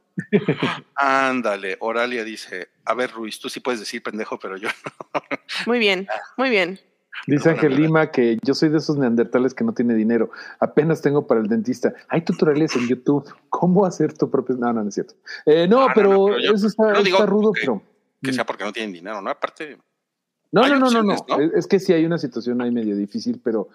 Ándale, 0.97 1.77
Oralia 1.81 2.25
dice: 2.25 2.69
A 2.85 2.95
ver, 2.95 3.11
Ruiz, 3.12 3.39
tú 3.41 3.49
sí 3.49 3.61
puedes 3.61 3.81
decir 3.81 4.03
pendejo, 4.03 4.39
pero 4.39 4.57
yo 4.57 4.69
no. 4.69 5.23
Muy 5.66 5.79
bien, 5.79 6.07
muy 6.37 6.51
bien. 6.51 6.79
Dice 7.27 7.51
Ángel. 7.51 7.75
Lima 7.77 8.11
que 8.12 8.39
yo 8.43 8.55
soy 8.55 8.69
de 8.69 8.79
esos 8.79 8.97
neandertales 8.97 9.53
que 9.55 9.65
no 9.65 9.73
tiene 9.75 9.95
dinero. 9.95 10.31
Apenas 10.61 11.03
tengo 11.03 11.27
para 11.27 11.41
el 11.41 11.49
dentista. 11.49 11.93
Hay 12.09 12.23
tutoriales 12.23 12.77
en 12.77 12.87
YouTube. 12.89 13.25
¿Cómo 13.49 13.85
hacer 13.87 14.12
tu 14.16 14.31
propio? 14.31 14.57
No, 14.57 14.73
no, 14.73 14.83
no 14.83 14.89
es 14.89 14.95
cierto. 14.95 15.15
Eh, 15.45 15.66
no, 15.69 15.89
No, 15.89 15.95
pero, 15.95 16.11
no, 16.12 16.25
pero 16.27 16.39
yo- 16.41 16.53
eso 16.55 16.66
está, 16.69 16.95
yo 16.95 17.03
digo 17.03 17.16
está 17.19 17.27
rudo, 17.27 17.53
pero. 17.53 17.83
Que 18.23 18.31
Mm. 18.31 18.35
sea 18.35 18.47
porque 18.47 18.65
no 18.65 18.73
tienen 18.73 18.93
dinero, 18.93 19.20
¿no? 19.20 19.31
Aparte, 19.31 19.78
No, 20.51 20.66
no, 20.66 20.78
no, 20.78 20.90
no, 20.90 21.03
no. 21.03 21.15
Es, 21.55 21.66
que 21.66 21.78
sí 21.78 21.93
hay 21.93 22.07
una 22.07 22.16
situación 22.16 22.62
ahí 22.62 22.70
medio 22.70 22.97
difícil, 22.97 23.39
pero 23.45 23.69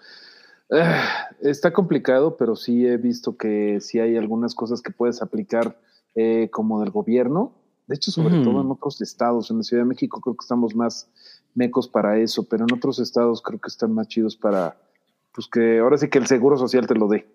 ah, 0.72 1.28
está 1.40 1.72
complicado, 1.72 2.36
pero 2.36 2.56
sí 2.56 2.84
he 2.86 2.96
visto 2.96 3.36
que 3.36 3.80
sí 3.80 4.00
hay 4.00 4.16
algunas 4.16 4.56
cosas 4.56 4.82
que 4.82 4.90
puedes 4.90 5.22
aplicar 5.22 5.78
eh, 6.16 6.48
como 6.50 6.80
del 6.80 6.90
gobierno. 6.90 7.52
De 7.86 7.94
hecho, 7.94 8.10
sobre 8.10 8.42
todo 8.42 8.62
en 8.62 8.70
otros 8.70 9.00
estados, 9.02 9.50
en 9.50 9.58
la 9.58 9.62
Ciudad 9.62 9.82
de 9.84 9.88
México 9.88 10.20
creo 10.20 10.34
que 10.34 10.42
estamos 10.42 10.74
más 10.74 11.08
mecos 11.54 11.86
para 11.86 12.18
eso, 12.18 12.48
pero 12.48 12.64
en 12.64 12.74
otros 12.74 12.98
estados 12.98 13.40
creo 13.42 13.60
que 13.60 13.68
están 13.68 13.92
más 13.92 14.08
chidos 14.08 14.36
para, 14.36 14.76
pues 15.32 15.46
que 15.46 15.78
ahora 15.78 15.98
sí 15.98 16.08
que 16.08 16.18
el 16.18 16.26
seguro 16.26 16.56
social 16.56 16.86
te 16.86 16.94
lo 16.94 17.06
dé. 17.08 17.26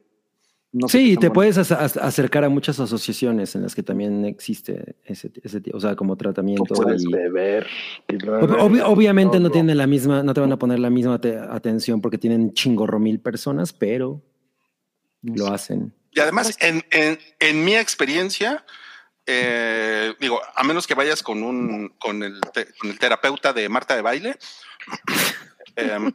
No 0.71 0.87
sé 0.87 0.99
sí, 0.99 1.09
te 1.15 1.29
bueno. 1.29 1.33
puedes 1.33 1.57
ac- 1.57 1.75
ac- 1.79 1.99
acercar 1.99 2.43
a 2.43 2.49
muchas 2.49 2.79
asociaciones 2.79 3.55
en 3.55 3.63
las 3.63 3.73
que 3.73 3.81
también 3.81 4.23
existe 4.25 4.97
ese, 5.03 5.31
ese 5.43 5.61
o 5.73 5.79
sea, 5.79 5.95
como 5.95 6.15
tratamiento. 6.15 6.75
puedes 6.75 7.03
y- 7.03 7.11
beber. 7.11 7.65
y 8.07 8.13
Ob- 8.17 8.83
obviamente 8.85 9.39
no, 9.39 9.47
no. 9.47 9.51
tienen 9.51 9.77
la 9.77 9.87
misma, 9.87 10.21
no 10.21 10.33
te 10.33 10.41
van 10.41 10.51
a 10.51 10.59
poner 10.59 10.77
la 10.79 10.91
misma 10.91 11.19
te- 11.19 11.39
atención 11.39 12.01
porque 12.01 12.19
tienen 12.19 12.53
chingorro 12.53 12.99
mil 12.99 13.19
personas, 13.19 13.73
pero 13.73 14.21
lo 15.23 15.47
hacen. 15.47 15.91
y 16.11 16.19
además, 16.19 16.55
en, 16.61 16.83
en, 16.91 17.17
en 17.39 17.65
mi 17.65 17.75
experiencia, 17.75 18.63
eh, 19.25 20.13
digo, 20.19 20.39
a 20.55 20.63
menos 20.63 20.85
que 20.85 20.93
vayas 20.93 21.23
con 21.23 21.41
un 21.41 21.95
con 21.99 22.21
el, 22.21 22.39
te- 22.53 22.67
con 22.79 22.91
el 22.91 22.99
terapeuta 22.99 23.53
de 23.53 23.67
Marta 23.69 23.95
de 23.95 24.01
baile, 24.03 24.37
eh, 25.75 26.11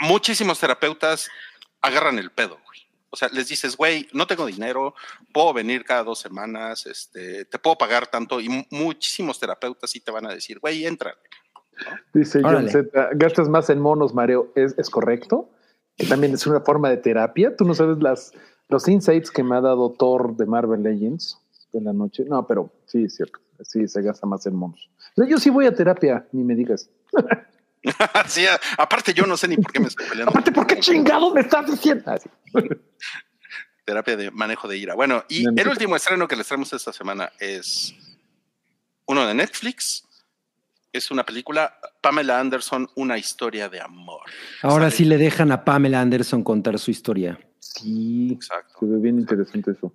muchísimos 0.00 0.60
terapeutas 0.60 1.28
agarran 1.80 2.18
el 2.18 2.30
pedo. 2.30 2.58
O 3.14 3.16
sea, 3.16 3.28
les 3.32 3.48
dices, 3.48 3.76
güey, 3.76 4.08
no 4.12 4.26
tengo 4.26 4.44
dinero, 4.44 4.94
puedo 5.32 5.52
venir 5.54 5.84
cada 5.84 6.02
dos 6.02 6.18
semanas, 6.18 6.84
este, 6.86 7.44
te 7.46 7.58
puedo 7.58 7.78
pagar 7.78 8.08
tanto, 8.08 8.40
y 8.40 8.48
mu- 8.48 8.64
muchísimos 8.70 9.38
terapeutas 9.40 9.88
sí 9.90 10.00
te 10.00 10.10
van 10.10 10.26
a 10.26 10.34
decir, 10.34 10.58
güey, 10.58 10.84
entra. 10.84 11.14
Dice 12.12 12.40
John. 12.42 12.68
Z, 12.68 13.10
gastas 13.14 13.48
más 13.48 13.70
en 13.70 13.80
monos, 13.80 14.12
Mareo. 14.14 14.52
¿Es, 14.54 14.76
es 14.78 14.90
correcto? 14.90 15.48
Que 15.96 16.06
también 16.06 16.34
es 16.34 16.46
una 16.46 16.60
forma 16.60 16.90
de 16.90 16.96
terapia. 16.98 17.56
Tú 17.56 17.64
no 17.64 17.74
sabes 17.74 17.98
las, 17.98 18.32
los 18.68 18.86
insights 18.88 19.30
que 19.30 19.42
me 19.42 19.56
ha 19.56 19.60
dado 19.60 19.92
Thor 19.92 20.36
de 20.36 20.46
Marvel 20.46 20.82
Legends 20.82 21.38
de 21.72 21.80
la 21.80 21.92
noche. 21.92 22.24
No, 22.28 22.46
pero 22.46 22.70
sí, 22.86 23.04
es 23.04 23.14
cierto. 23.16 23.38
Sí, 23.62 23.86
se 23.88 24.02
gasta 24.02 24.26
más 24.26 24.44
en 24.46 24.56
monos. 24.56 24.90
Yo 25.16 25.38
sí 25.38 25.50
voy 25.50 25.66
a 25.66 25.74
terapia, 25.74 26.26
ni 26.32 26.42
me 26.44 26.54
digas. 26.56 26.90
sí, 28.26 28.46
a- 28.46 28.60
aparte 28.78 29.12
yo 29.14 29.26
no 29.26 29.36
sé 29.36 29.48
ni 29.48 29.56
por 29.56 29.72
qué 29.72 29.80
me 29.80 29.88
estoy 29.88 30.06
peleando. 30.06 30.30
Aparte, 30.30 30.52
¿por 30.52 30.66
qué 30.66 30.78
chingado 30.80 31.32
me 31.34 31.40
estás 31.42 31.70
diciendo? 31.70 32.12
Terapia 33.84 34.16
de 34.16 34.30
manejo 34.30 34.66
de 34.66 34.78
ira. 34.78 34.94
Bueno, 34.94 35.24
y 35.28 35.44
el 35.46 35.68
último 35.68 35.94
estreno 35.94 36.26
que 36.26 36.36
les 36.36 36.46
traemos 36.46 36.72
esta 36.72 36.92
semana 36.92 37.30
es 37.38 37.94
uno 39.06 39.26
de 39.26 39.34
Netflix. 39.34 40.04
Es 40.90 41.10
una 41.10 41.26
película, 41.26 41.76
Pamela 42.00 42.38
Anderson, 42.38 42.88
una 42.94 43.18
historia 43.18 43.68
de 43.68 43.80
amor. 43.80 44.22
Ahora 44.62 44.84
Sale- 44.86 44.96
sí 44.96 45.04
le 45.04 45.18
dejan 45.18 45.50
a 45.52 45.64
Pamela 45.64 46.00
Anderson 46.00 46.42
contar 46.44 46.78
su 46.78 46.90
historia. 46.92 47.38
Sí, 47.58 48.30
Exacto. 48.32 48.76
se 48.80 48.86
ve 48.86 48.98
bien 49.00 49.18
interesante 49.18 49.72
eso. 49.72 49.92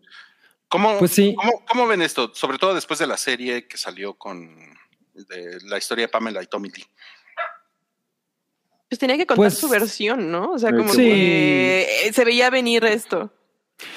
¿Cómo, 0.68 1.00
Pues 1.00 1.12
sí. 1.12 1.34
cómo, 1.36 1.64
cómo 1.66 1.88
ven 1.88 2.02
esto? 2.04 2.32
Sobre 2.36 2.58
todo 2.60 2.76
después 2.76 3.00
de 3.00 3.08
la 3.08 3.18
serie 3.18 3.66
que 3.68 3.78
salió 3.78 4.14
con 4.16 4.56
de 5.14 5.58
la 5.64 5.78
historia 5.78 6.06
de 6.06 6.10
Pamela 6.10 6.44
y 6.44 6.48
Tommy 6.48 6.70
Lee. 6.70 6.86
Pues 8.90 8.98
tenía 9.00 9.18
que 9.18 9.26
contar 9.28 9.44
Pues- 9.46 9.58
su 9.58 9.70
versión, 9.70 10.32
¿no? 10.32 10.52
O 10.52 10.58
sea, 10.60 10.72
como 10.72 10.92
que 10.92 11.82
eh, 12.08 12.14
se 12.14 12.26
veía 12.26 12.50
venir 12.50 12.84
esto. 12.86 13.32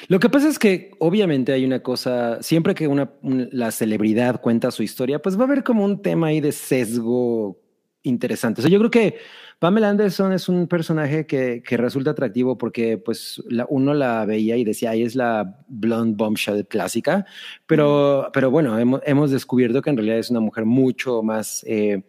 Lo 0.06 0.20
que 0.20 0.28
pasa 0.28 0.48
es 0.48 0.59
que 0.59 0.93
obviamente 1.01 1.52
hay 1.52 1.64
una 1.64 1.82
cosa, 1.82 2.40
siempre 2.43 2.74
que 2.74 2.86
una, 2.86 3.10
un- 3.23 3.48
la 3.52 3.70
celebridad 3.73 4.40
cuenta 4.40 4.70
su 4.70 4.82
historia, 4.82 5.20
pues 5.20 5.36
va 5.36 5.43
a 5.43 5.47
haber 5.47 5.64
como 5.64 5.85
un 5.85 6.02
tema 6.02 6.28
ahí 6.28 6.40
de 6.40 6.52
sesgo 6.52 7.59
interesante. 8.05 8.60
O 8.60 8.62
sea, 8.62 8.70
yo 8.70 8.78
creo 8.78 8.90
que 8.90 9.16
Pamela 9.59 9.89
Anderson 9.89 10.32
es 10.32 10.48
un 10.48 10.66
personaje 10.69 11.24
que, 11.27 11.62
que 11.66 11.77
resulta 11.77 12.10
atractivo 12.10 12.59
porque 12.59 12.98
pues 12.98 13.43
la- 13.48 13.66
uno 13.70 13.94
la 13.94 14.24
veía 14.27 14.56
y 14.56 14.64
decía, 14.64 14.90
ahí 14.90 15.02
es 15.02 15.14
la 15.16 15.64
blonde 15.69 16.16
bombshell 16.16 16.66
clásica, 16.66 17.24
pero, 17.66 18.28
pero 18.32 18.51
bueno, 18.51 18.78
hemos, 18.78 19.01
hemos 19.05 19.31
descubierto 19.31 19.81
que 19.82 19.90
en 19.90 19.97
realidad 19.97 20.19
es 20.19 20.31
una 20.31 20.40
mujer 20.40 20.64
mucho 20.66 21.23
más... 21.23 21.64
eh, 21.66 22.02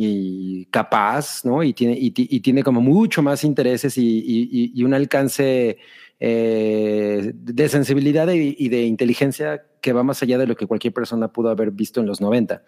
y 0.00 0.66
capaz, 0.66 1.44
¿no? 1.44 1.64
Y 1.64 1.72
tiene, 1.72 1.98
y, 1.98 2.12
ti- 2.12 2.28
y 2.30 2.38
tiene 2.38 2.62
como 2.62 2.80
mucho 2.80 3.20
más 3.20 3.42
intereses 3.42 3.98
y, 3.98 4.18
y- 4.18 4.70
y- 4.72 4.84
un 4.84 4.94
alcance 4.94 5.76
eh, 6.20 7.32
de 7.34 7.68
sensibilidad 7.68 8.28
y, 8.32 8.68
de 8.68 8.82
inteligencia 8.84 9.64
que 9.80 9.92
va 9.92 10.04
más 10.04 10.22
allá 10.22 10.38
de 10.38 10.46
lo 10.46 10.54
que 10.54 10.66
cualquier 10.68 10.92
persona 10.94 11.32
pudo 11.32 11.48
haber 11.50 11.72
visto 11.72 11.98
en 12.00 12.06
los 12.06 12.20
90. 12.20 12.62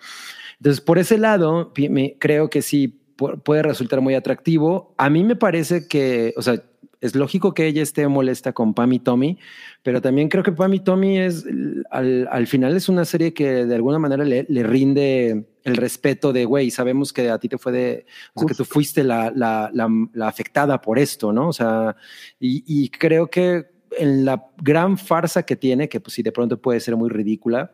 Entonces, 0.58 0.80
por 0.80 0.98
ese 0.98 1.18
lado, 1.18 1.72
creo 2.18 2.50
que 2.50 2.62
sí 2.62 3.00
pu- 3.16 3.40
puede 3.40 3.62
resultar 3.62 4.00
muy 4.00 4.14
atractivo. 4.16 4.92
A 4.98 5.08
mí 5.08 5.22
me 5.22 5.36
parece 5.36 5.86
que, 5.86 6.34
o 6.36 6.42
sea, 6.42 6.60
es 7.00 7.14
lógico 7.14 7.54
que 7.54 7.66
ella 7.68 7.82
esté 7.82 8.08
molesta 8.08 8.52
con 8.52 8.74
Pam 8.74 8.92
y 8.92 8.98
Tommy, 8.98 9.38
pero 9.84 10.02
también 10.02 10.28
creo 10.28 10.42
que 10.42 10.50
Pam 10.50 10.74
y 10.74 10.80
Tommy 10.80 11.18
es, 11.18 11.46
al, 11.92 12.28
al 12.28 12.46
final 12.48 12.76
es 12.76 12.88
una 12.88 13.04
serie 13.04 13.32
que 13.34 13.64
de 13.66 13.74
alguna 13.76 14.00
manera 14.00 14.24
le 14.24 14.62
rinde 14.64 15.46
el 15.64 15.76
respeto 15.76 16.32
de, 16.32 16.44
güey, 16.44 16.70
sabemos 16.70 17.12
que 17.12 17.28
a 17.30 17.38
ti 17.38 17.48
te 17.48 17.58
fue 17.58 17.72
de, 17.72 18.06
o 18.34 18.40
sea, 18.40 18.48
que 18.48 18.54
tú 18.54 18.64
fuiste 18.64 19.04
la, 19.04 19.30
la, 19.34 19.70
la, 19.72 19.88
la 20.14 20.28
afectada 20.28 20.80
por 20.80 20.98
esto, 20.98 21.32
¿no? 21.32 21.48
O 21.48 21.52
sea, 21.52 21.96
y, 22.38 22.64
y 22.66 22.88
creo 22.88 23.28
que 23.28 23.66
en 23.98 24.24
la 24.24 24.46
gran 24.62 24.96
farsa 24.96 25.42
que 25.44 25.56
tiene, 25.56 25.88
que 25.88 26.00
pues 26.00 26.14
sí 26.14 26.22
de 26.22 26.32
pronto 26.32 26.60
puede 26.60 26.80
ser 26.80 26.96
muy 26.96 27.10
ridícula, 27.10 27.72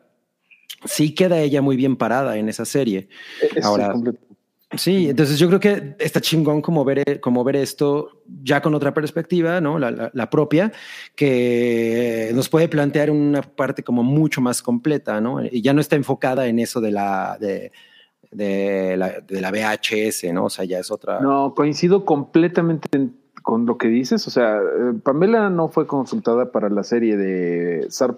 sí 0.84 1.14
queda 1.14 1.38
ella 1.40 1.62
muy 1.62 1.76
bien 1.76 1.96
parada 1.96 2.36
en 2.36 2.48
esa 2.48 2.64
serie. 2.64 3.08
Eso 3.54 3.68
Ahora- 3.68 3.92
completo. 3.92 4.25
Sí, 4.72 5.08
entonces 5.08 5.38
yo 5.38 5.46
creo 5.46 5.60
que 5.60 5.94
está 5.98 6.20
chingón 6.20 6.60
como 6.60 6.84
ver, 6.84 7.20
como 7.20 7.44
ver 7.44 7.56
esto 7.56 8.22
ya 8.42 8.60
con 8.60 8.74
otra 8.74 8.92
perspectiva, 8.92 9.60
¿no? 9.60 9.78
La, 9.78 9.92
la, 9.92 10.10
la, 10.12 10.28
propia, 10.28 10.72
que 11.14 12.32
nos 12.34 12.48
puede 12.48 12.68
plantear 12.68 13.10
una 13.10 13.42
parte 13.42 13.84
como 13.84 14.02
mucho 14.02 14.40
más 14.40 14.62
completa, 14.62 15.20
¿no? 15.20 15.44
Y 15.44 15.62
ya 15.62 15.72
no 15.72 15.80
está 15.80 15.94
enfocada 15.94 16.48
en 16.48 16.58
eso 16.58 16.80
de 16.80 16.90
la, 16.90 17.38
de, 17.40 17.70
de 18.32 18.96
la, 18.96 19.20
de 19.20 19.40
la 19.40 19.50
VHS, 19.52 20.32
¿no? 20.32 20.46
O 20.46 20.50
sea, 20.50 20.64
ya 20.64 20.80
es 20.80 20.90
otra. 20.90 21.20
No, 21.20 21.54
coincido 21.54 22.04
completamente 22.04 22.88
con 23.42 23.66
lo 23.66 23.78
que 23.78 23.86
dices. 23.86 24.26
O 24.26 24.30
sea, 24.30 24.56
eh, 24.58 24.94
Pamela 25.02 25.48
no 25.48 25.68
fue 25.68 25.86
consultada 25.86 26.50
para 26.50 26.68
la 26.68 26.82
serie 26.82 27.16
de 27.16 27.86
Star 27.86 28.16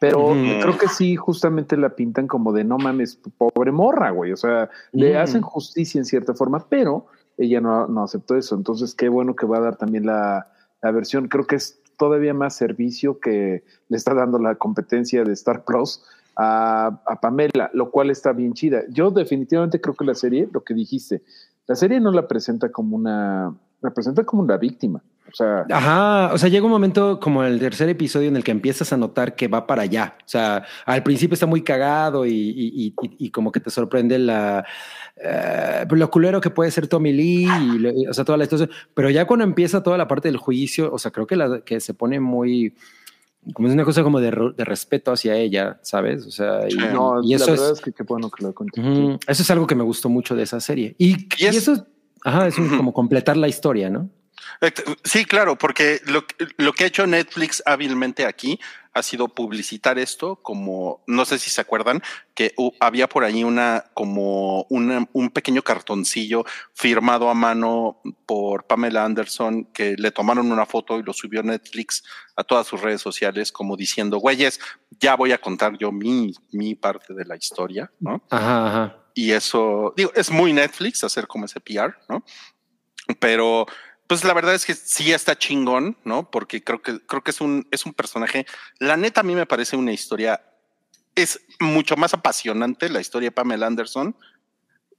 Pero 0.00 0.30
creo 0.30 0.78
que 0.78 0.88
sí, 0.88 1.14
justamente 1.14 1.76
la 1.76 1.90
pintan 1.90 2.26
como 2.26 2.54
de 2.54 2.64
no 2.64 2.78
mames, 2.78 3.20
pobre 3.36 3.70
morra, 3.70 4.10
güey. 4.10 4.32
O 4.32 4.36
sea, 4.36 4.70
le 4.92 5.18
hacen 5.18 5.42
justicia 5.42 5.98
en 5.98 6.06
cierta 6.06 6.32
forma, 6.34 6.66
pero 6.70 7.04
ella 7.36 7.60
no, 7.60 7.86
no, 7.86 8.04
aceptó 8.04 8.34
eso. 8.34 8.54
Entonces, 8.54 8.94
qué 8.94 9.10
bueno 9.10 9.36
que 9.36 9.44
va 9.44 9.58
a 9.58 9.60
dar 9.60 9.76
también 9.76 10.06
la, 10.06 10.46
la, 10.82 10.90
versión. 10.90 11.28
Creo 11.28 11.46
que 11.46 11.56
es 11.56 11.82
todavía 11.98 12.32
más 12.32 12.56
servicio 12.56 13.20
que 13.20 13.62
le 13.90 13.96
está 13.96 14.14
dando 14.14 14.38
la 14.38 14.54
competencia 14.54 15.22
de 15.22 15.34
Star 15.34 15.66
Plus 15.66 16.02
a, 16.34 17.02
a 17.06 17.20
Pamela, 17.20 17.70
lo 17.74 17.90
cual 17.90 18.08
está 18.08 18.32
bien 18.32 18.54
chida. 18.54 18.84
Yo 18.88 19.10
definitivamente 19.10 19.82
creo 19.82 19.94
que 19.94 20.06
la 20.06 20.14
serie, 20.14 20.48
lo 20.50 20.64
que 20.64 20.72
dijiste, 20.72 21.22
la 21.66 21.74
serie 21.74 22.00
no 22.00 22.10
la 22.10 22.26
presenta 22.26 22.72
como 22.72 22.96
una, 22.96 23.54
la 23.82 23.90
presenta 23.90 24.24
como 24.24 24.40
una 24.40 24.56
víctima. 24.56 25.02
O 25.28 25.34
sea, 25.34 25.64
Ajá, 25.70 26.34
o 26.34 26.38
sea, 26.38 26.48
llega 26.48 26.64
un 26.64 26.72
momento 26.72 27.20
como 27.20 27.44
el 27.44 27.60
tercer 27.60 27.88
episodio 27.88 28.28
en 28.28 28.36
el 28.36 28.42
que 28.42 28.50
empiezas 28.50 28.92
a 28.92 28.96
notar 28.96 29.36
que 29.36 29.46
va 29.46 29.66
para 29.66 29.82
allá. 29.82 30.16
O 30.18 30.28
sea, 30.28 30.64
al 30.84 31.02
principio 31.02 31.34
está 31.34 31.46
muy 31.46 31.62
cagado 31.62 32.26
y, 32.26 32.32
y, 32.32 32.86
y, 32.86 32.94
y 33.18 33.30
como 33.30 33.52
que 33.52 33.60
te 33.60 33.70
sorprende 33.70 34.18
la 34.18 34.64
uh, 35.16 35.94
lo 35.94 36.10
culero 36.10 36.40
que 36.40 36.50
puede 36.50 36.70
ser 36.72 36.88
Tommy 36.88 37.12
Lee 37.12 37.44
y, 37.44 38.06
o 38.08 38.14
sea, 38.14 38.24
toda 38.24 38.38
la 38.38 38.44
historia. 38.44 38.68
Pero 38.92 39.08
ya 39.10 39.26
cuando 39.26 39.44
empieza 39.44 39.82
toda 39.82 39.96
la 39.96 40.08
parte 40.08 40.28
del 40.28 40.36
juicio, 40.36 40.92
o 40.92 40.98
sea, 40.98 41.12
creo 41.12 41.26
que, 41.26 41.36
la, 41.36 41.60
que 41.60 41.78
se 41.80 41.94
pone 41.94 42.18
muy 42.18 42.74
como 43.54 43.68
es 43.68 43.74
una 43.74 43.84
cosa 43.84 44.02
como 44.02 44.20
de, 44.20 44.30
de, 44.56 44.64
respeto 44.64 45.12
hacia 45.12 45.34
ella, 45.34 45.78
¿sabes? 45.82 46.26
O 46.26 46.30
sea, 46.30 46.68
y, 46.68 46.74
no, 46.74 47.22
y 47.22 47.34
eso 47.34 47.46
la 47.46 47.52
verdad 47.52 47.72
es, 47.72 47.78
es 47.78 47.84
que 47.84 47.92
qué 47.92 48.02
bueno 48.02 48.30
que 48.30 48.44
lo 48.44 48.52
conté. 48.52 48.80
Uh, 48.80 49.18
eso 49.26 49.42
es 49.42 49.50
algo 49.50 49.66
que 49.66 49.74
me 49.74 49.82
gustó 49.82 50.10
mucho 50.10 50.36
de 50.36 50.42
esa 50.42 50.60
serie. 50.60 50.94
Y, 50.98 51.26
y 51.38 51.46
eso, 51.46 51.86
ajá, 52.22 52.48
es 52.48 52.58
un, 52.58 52.76
como 52.76 52.92
completar 52.92 53.38
la 53.38 53.48
historia, 53.48 53.88
¿no? 53.88 54.10
Sí, 55.04 55.24
claro, 55.24 55.56
porque 55.56 56.00
lo, 56.06 56.24
lo, 56.56 56.72
que 56.72 56.84
ha 56.84 56.86
hecho 56.86 57.06
Netflix 57.06 57.62
hábilmente 57.66 58.26
aquí 58.26 58.60
ha 58.92 59.02
sido 59.02 59.28
publicitar 59.28 59.98
esto 59.98 60.36
como, 60.36 61.02
no 61.06 61.24
sé 61.24 61.38
si 61.38 61.50
se 61.50 61.60
acuerdan, 61.60 62.02
que 62.34 62.54
había 62.80 63.08
por 63.08 63.24
ahí 63.24 63.44
una, 63.44 63.84
como 63.94 64.64
una, 64.64 65.06
un 65.12 65.30
pequeño 65.30 65.62
cartoncillo 65.62 66.44
firmado 66.74 67.30
a 67.30 67.34
mano 67.34 68.00
por 68.26 68.66
Pamela 68.66 69.04
Anderson 69.04 69.64
que 69.72 69.94
le 69.96 70.10
tomaron 70.10 70.50
una 70.50 70.66
foto 70.66 70.98
y 70.98 71.02
lo 71.02 71.12
subió 71.12 71.42
Netflix 71.42 72.02
a 72.36 72.42
todas 72.42 72.66
sus 72.66 72.80
redes 72.80 73.00
sociales 73.00 73.52
como 73.52 73.76
diciendo, 73.76 74.18
güeyes, 74.18 74.60
ya 74.98 75.14
voy 75.14 75.32
a 75.32 75.38
contar 75.38 75.78
yo 75.78 75.92
mi, 75.92 76.34
mi 76.52 76.74
parte 76.74 77.14
de 77.14 77.24
la 77.24 77.36
historia, 77.36 77.90
¿no? 78.00 78.22
Ajá, 78.30 78.66
ajá. 78.66 78.96
Y 79.14 79.32
eso, 79.32 79.92
digo, 79.96 80.10
es 80.14 80.30
muy 80.30 80.52
Netflix 80.52 81.04
hacer 81.04 81.26
como 81.26 81.44
ese 81.44 81.60
PR, 81.60 81.94
¿no? 82.08 82.24
Pero 83.18 83.66
pues 84.10 84.24
la 84.24 84.34
verdad 84.34 84.56
es 84.56 84.66
que 84.66 84.74
sí 84.74 85.12
está 85.12 85.38
chingón, 85.38 85.96
¿no? 86.02 86.32
Porque 86.32 86.64
creo 86.64 86.82
que 86.82 86.98
creo 86.98 87.22
que 87.22 87.30
es 87.30 87.40
un 87.40 87.68
es 87.70 87.86
un 87.86 87.94
personaje. 87.94 88.44
La 88.80 88.96
neta 88.96 89.20
a 89.20 89.22
mí 89.22 89.36
me 89.36 89.46
parece 89.46 89.76
una 89.76 89.92
historia 89.92 90.42
es 91.14 91.40
mucho 91.60 91.96
más 91.96 92.12
apasionante 92.12 92.88
la 92.88 93.00
historia 93.00 93.28
de 93.28 93.32
Pamela 93.32 93.68
Anderson 93.68 94.16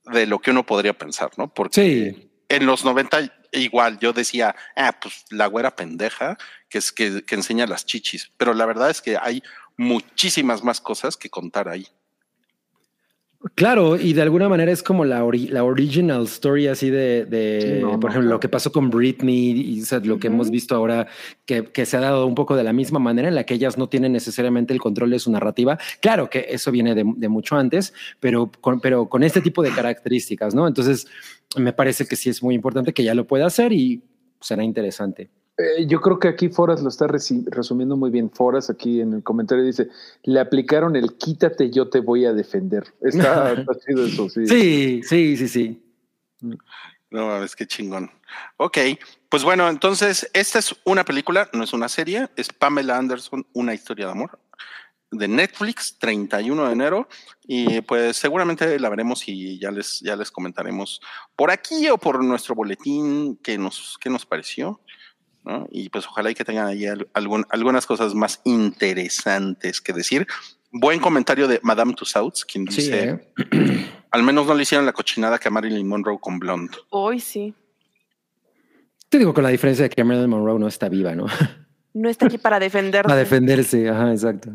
de 0.06 0.28
lo 0.28 0.40
que 0.40 0.52
uno 0.52 0.66
podría 0.66 0.98
pensar, 0.98 1.30
¿no? 1.36 1.54
Porque 1.54 1.82
sí. 2.16 2.32
en 2.48 2.66
los 2.66 2.86
90 2.86 3.50
igual 3.52 4.00
yo 4.00 4.14
decía, 4.14 4.56
ah, 4.78 4.98
pues 5.02 5.26
la 5.30 5.48
güera 5.48 5.76
pendeja 5.76 6.38
que 6.70 6.78
es 6.78 6.94
que, 6.94 7.26
que 7.26 7.36
enseña 7.36 7.68
las 7.68 7.86
chichis, 7.86 8.32
pero 8.38 8.54
la 8.54 8.66
verdad 8.66 8.90
es 8.90 9.02
que 9.02 9.18
hay 9.18 9.44
muchísimas 9.76 10.64
más 10.64 10.80
cosas 10.80 11.18
que 11.18 11.30
contar 11.30 11.68
ahí. 11.68 11.86
Claro, 13.56 13.98
y 14.00 14.14
de 14.14 14.22
alguna 14.22 14.48
manera 14.50 14.72
es 14.72 14.84
como 14.84 15.04
la, 15.04 15.24
ori 15.24 15.48
la 15.48 15.64
original 15.64 16.24
story 16.26 16.68
así 16.68 16.92
de, 16.92 17.26
de 17.26 17.78
sí, 17.80 17.82
no, 17.82 18.00
por 18.00 18.12
ejemplo, 18.12 18.30
no. 18.30 18.36
lo 18.36 18.40
que 18.40 18.50
pasó 18.50 18.72
con 18.72 18.92
Britney 18.92 19.60
y 19.60 19.82
o 19.82 19.86
sea, 19.86 20.00
lo 20.00 20.20
que 20.20 20.28
uh 20.28 20.32
-huh. 20.32 20.34
hemos 20.36 20.52
visto 20.52 20.76
ahora, 20.76 21.08
que, 21.46 21.64
que, 21.64 21.88
se 21.88 21.98
ha 21.98 22.02
dado 22.02 22.28
un 22.28 22.36
poco 22.36 22.56
de 22.56 22.64
la 22.64 22.72
misma 22.72 23.00
manera 23.00 23.30
en 23.30 23.34
la 23.34 23.44
que 23.44 23.56
ellas 23.56 23.80
no 23.80 23.90
tienen 23.90 24.12
necesariamente 24.12 24.74
el 24.74 24.80
control 24.80 25.10
de 25.10 25.18
su 25.18 25.32
narrativa. 25.32 25.80
Claro 26.02 26.30
que 26.30 26.46
eso 26.50 26.72
viene 26.72 26.94
de, 26.94 27.04
de 27.16 27.30
mucho 27.30 27.56
antes, 27.56 27.94
pero 28.20 28.52
con, 28.62 28.80
pero 28.80 29.10
con 29.10 29.24
este 29.24 29.42
tipo 29.42 29.64
de 29.64 29.72
características, 29.72 30.54
¿no? 30.54 30.68
Entonces, 30.68 31.08
me 31.58 31.74
parece 31.74 32.06
que 32.06 32.16
sí 32.16 32.30
es 32.30 32.44
muy 32.44 32.54
importante 32.54 32.94
que 32.94 33.04
ya 33.04 33.16
lo 33.16 33.26
pueda 33.26 33.48
hacer 33.48 33.74
y 33.74 34.04
será 34.40 34.64
interesante. 34.64 35.32
Eh, 35.62 35.86
yo 35.86 36.02
creo 36.02 36.20
que 36.20 36.28
aquí 36.28 36.50
Foras 36.50 36.82
lo 36.82 36.90
está 36.90 37.08
resumiendo 37.08 37.96
muy 37.96 38.10
bien. 38.10 38.30
Foras 38.30 38.70
aquí 38.70 39.02
en 39.02 39.14
el 39.14 39.24
comentario 39.24 39.64
dice, 39.64 39.90
le 40.24 40.40
aplicaron 40.40 40.96
el 40.96 41.18
quítate, 41.18 41.70
yo 41.70 41.90
te 41.90 42.00
voy 42.00 42.26
a 42.26 42.34
defender. 42.34 42.94
Está, 43.02 43.54
está 43.54 43.74
chido 43.86 44.06
eso, 44.06 44.30
sí. 44.30 44.48
Sí, 44.48 45.02
sí, 45.04 45.38
sí, 45.38 45.48
sí. 45.48 45.84
No, 47.10 47.44
es 47.44 47.56
que 47.56 47.68
chingón. 47.68 48.10
Ok, 48.58 48.78
pues 49.30 49.44
bueno, 49.44 49.70
entonces 49.70 50.30
esta 50.34 50.60
es 50.60 50.76
una 50.86 51.04
película, 51.04 51.50
no 51.54 51.64
es 51.64 51.74
una 51.74 51.90
serie, 51.90 52.30
es 52.36 52.50
Pamela 52.50 52.98
Anderson, 52.98 53.46
una 53.54 53.74
historia 53.74 54.06
de 54.06 54.12
amor 54.14 54.40
de 55.12 55.28
Netflix, 55.28 55.98
31 56.00 56.68
de 56.68 56.72
enero, 56.72 57.08
y 57.46 57.82
pues 57.82 58.16
seguramente 58.16 58.80
la 58.80 58.90
veremos 58.90 59.28
y 59.28 59.60
ya 59.60 59.70
les, 59.70 60.00
ya 60.00 60.16
les 60.16 60.32
comentaremos 60.32 61.02
por 61.36 61.52
aquí 61.52 61.90
o 61.90 61.98
por 61.98 62.24
nuestro 62.24 62.56
boletín 62.56 63.38
qué 63.44 63.58
nos, 63.58 63.98
qué 64.00 64.10
nos 64.10 64.26
pareció. 64.26 64.80
¿No? 65.44 65.68
Y 65.72 65.90
pues 65.90 66.06
ojalá 66.08 66.32
y 66.32 66.36
que 66.36 66.46
tengan 66.46 66.68
ahí 66.68 66.86
algún, 67.14 67.46
algunas 67.50 67.86
cosas 67.86 68.14
más 68.14 68.42
interesantes 68.44 69.82
que 69.82 69.94
decir. 69.94 70.28
Buen 70.72 71.00
comentario 71.00 71.48
de 71.48 71.60
Madame 71.64 71.94
Tussauds, 71.94 72.46
quien 72.46 72.66
dice, 72.66 72.82
sí, 72.82 72.92
eh. 72.94 73.88
al 74.12 74.24
menos 74.24 74.48
no 74.48 74.54
le 74.54 74.64
hicieron 74.64 74.86
la 74.86 74.94
cochinada 74.94 75.38
que 75.38 75.48
a 75.48 75.52
Marilyn 75.52 75.88
Monroe 75.88 76.20
con 76.20 76.40
Blonde. 76.40 76.78
Hoy 76.90 77.20
sí. 77.20 77.54
Te 79.10 79.18
digo 79.18 79.34
con 79.34 79.44
la 79.44 79.50
diferencia 79.50 79.84
de 79.84 79.90
que 79.90 80.04
Marilyn 80.04 80.30
Monroe 80.30 80.60
no 80.60 80.68
está 80.68 80.88
viva, 80.88 81.14
¿no? 81.14 81.26
No 81.94 82.10
está 82.10 82.28
aquí 82.28 82.38
para 82.38 82.60
defenderse. 82.60 83.08
Para 83.08 83.20
defenderse, 83.20 83.90
ajá, 83.90 84.12
exacto. 84.12 84.52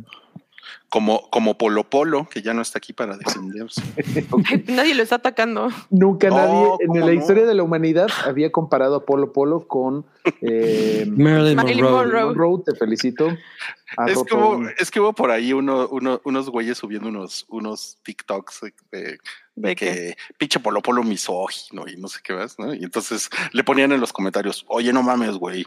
Como, 0.89 1.29
como 1.31 1.59
Polo 1.59 1.85
Polo, 1.91 2.29
que 2.31 2.43
ya 2.43 2.55
no 2.55 2.63
está 2.63 2.79
aquí 2.79 2.93
para 2.93 3.17
defenderse. 3.17 3.83
Nadie 4.69 4.95
lo 4.95 5.03
está 5.03 5.17
atacando. 5.17 5.69
Nunca 5.91 6.29
no, 6.29 6.37
nadie 6.37 6.77
en 6.81 7.01
la 7.01 7.07
no? 7.07 7.13
historia 7.13 7.45
de 7.45 7.55
la 7.55 7.63
humanidad 7.63 8.09
había 8.25 8.53
comparado 8.53 8.97
a 8.97 9.05
Polo 9.05 9.33
Polo 9.33 9.67
con 9.67 10.07
eh, 10.43 11.05
Marilyn, 11.11 11.57
Marilyn 11.57 11.85
Monroe. 11.85 12.05
Monroe. 12.05 12.25
Monroe. 12.27 12.63
Te 12.65 12.75
felicito. 12.75 13.29
Es 14.07 14.23
que, 14.25 14.35
hubo, 14.35 14.69
es 14.79 14.91
que 14.91 15.01
hubo 15.01 15.13
por 15.13 15.31
ahí 15.31 15.53
uno, 15.53 15.89
uno, 15.89 16.21
unos 16.25 16.51
güeyes 16.51 16.77
subiendo 16.79 17.09
unos, 17.09 17.47
unos 17.49 17.99
TikToks 18.03 18.63
de, 18.91 19.19
de 19.55 19.77
que 19.77 20.17
pinche 20.39 20.61
Polo 20.61 20.83
Polo 20.83 21.03
misógino 21.03 21.85
y 21.89 21.97
no 21.97 22.09
sé 22.09 22.21
qué 22.23 22.35
más, 22.35 22.59
¿no? 22.59 22.75
Y 22.75 22.85
entonces 22.85 23.31
le 23.53 23.65
ponían 23.65 23.93
en 23.93 24.01
los 24.01 24.13
comentarios, 24.13 24.65
oye, 24.69 24.93
no 24.93 25.03
mames, 25.03 25.37
güey, 25.37 25.65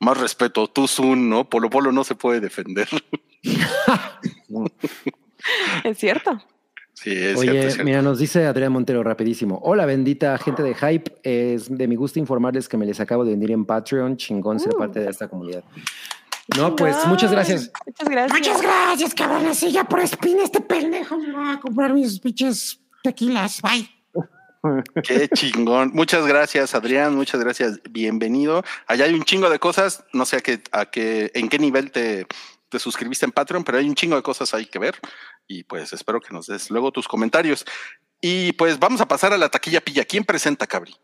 más 0.00 0.18
respeto, 0.18 0.66
tú 0.68 0.88
Zoom, 0.88 1.28
¿no? 1.28 1.48
Polo 1.48 1.70
Polo 1.70 1.92
no 1.92 2.04
se 2.04 2.14
puede 2.14 2.40
defender. 2.40 2.88
es 5.84 5.98
cierto. 5.98 6.42
Sí, 6.94 7.12
es 7.12 7.38
Oye, 7.38 7.50
cierto, 7.50 7.68
es 7.68 7.74
cierto. 7.74 7.84
mira, 7.84 8.02
nos 8.02 8.18
dice 8.18 8.46
Adrián 8.46 8.72
Montero 8.72 9.04
rapidísimo. 9.04 9.60
Hola, 9.62 9.86
bendita 9.86 10.36
gente 10.38 10.62
de 10.62 10.74
Hype. 10.74 11.12
Es 11.22 11.76
de 11.76 11.86
mi 11.86 11.94
gusto 11.94 12.18
informarles 12.18 12.68
que 12.68 12.76
me 12.76 12.86
les 12.86 12.98
acabo 12.98 13.24
de 13.24 13.34
unir 13.34 13.52
en 13.52 13.64
Patreon. 13.64 14.16
Chingón 14.16 14.56
uh. 14.56 14.60
ser 14.60 14.72
parte 14.74 15.00
de 15.00 15.10
esta 15.10 15.28
comunidad. 15.28 15.62
No, 16.56 16.74
pues 16.74 16.96
no, 17.04 17.10
muchas 17.10 17.30
gracias. 17.30 17.70
Muchas 17.86 18.08
gracias. 18.08 18.38
Muchas 18.38 18.62
gracias, 18.62 19.14
cabrón. 19.14 19.46
Así 19.46 19.70
ya 19.70 19.84
por 19.84 20.00
spin 20.00 20.38
este 20.40 20.60
pendejo 20.60 21.18
me 21.18 21.30
va 21.32 21.52
a 21.52 21.60
comprar 21.60 21.92
mis 21.92 22.18
pinches 22.18 22.80
tequilas. 23.02 23.60
Bye. 23.62 23.88
Qué 25.04 25.28
chingón. 25.28 25.90
Muchas 25.94 26.26
gracias, 26.26 26.74
Adrián. 26.74 27.14
Muchas 27.14 27.40
gracias. 27.40 27.80
Bienvenido. 27.90 28.64
Allá 28.86 29.04
hay 29.04 29.14
un 29.14 29.24
chingo 29.24 29.50
de 29.50 29.58
cosas. 29.58 30.04
No 30.12 30.24
sé 30.24 30.36
a 30.36 30.40
qué, 30.40 30.60
a 30.72 30.86
qué, 30.86 31.30
en 31.34 31.48
qué 31.48 31.58
nivel 31.58 31.92
te, 31.92 32.26
te 32.68 32.78
suscribiste 32.78 33.24
en 33.24 33.32
Patreon, 33.32 33.64
pero 33.64 33.78
hay 33.78 33.88
un 33.88 33.94
chingo 33.94 34.16
de 34.16 34.22
cosas 34.22 34.52
ahí 34.54 34.66
que 34.66 34.78
ver. 34.78 34.96
Y 35.46 35.64
pues 35.64 35.92
espero 35.92 36.20
que 36.20 36.32
nos 36.32 36.46
des 36.46 36.70
luego 36.70 36.92
tus 36.92 37.08
comentarios. 37.08 37.64
Y 38.20 38.52
pues 38.52 38.78
vamos 38.78 39.00
a 39.00 39.06
pasar 39.06 39.32
a 39.32 39.38
la 39.38 39.48
taquilla 39.48 39.80
pilla. 39.80 40.04
¿Quién 40.04 40.24
presenta, 40.24 40.66
Cabri? 40.66 40.94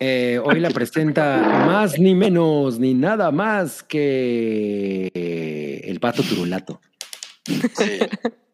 Eh, 0.00 0.40
hoy 0.42 0.58
la 0.58 0.70
presenta 0.70 1.64
más 1.66 1.98
ni 1.98 2.14
menos 2.14 2.78
ni 2.80 2.94
nada 2.94 3.30
más 3.30 3.82
que 3.82 5.10
el 5.84 6.00
pato 6.00 6.22
turulato. 6.22 6.80
Sí, 7.44 7.98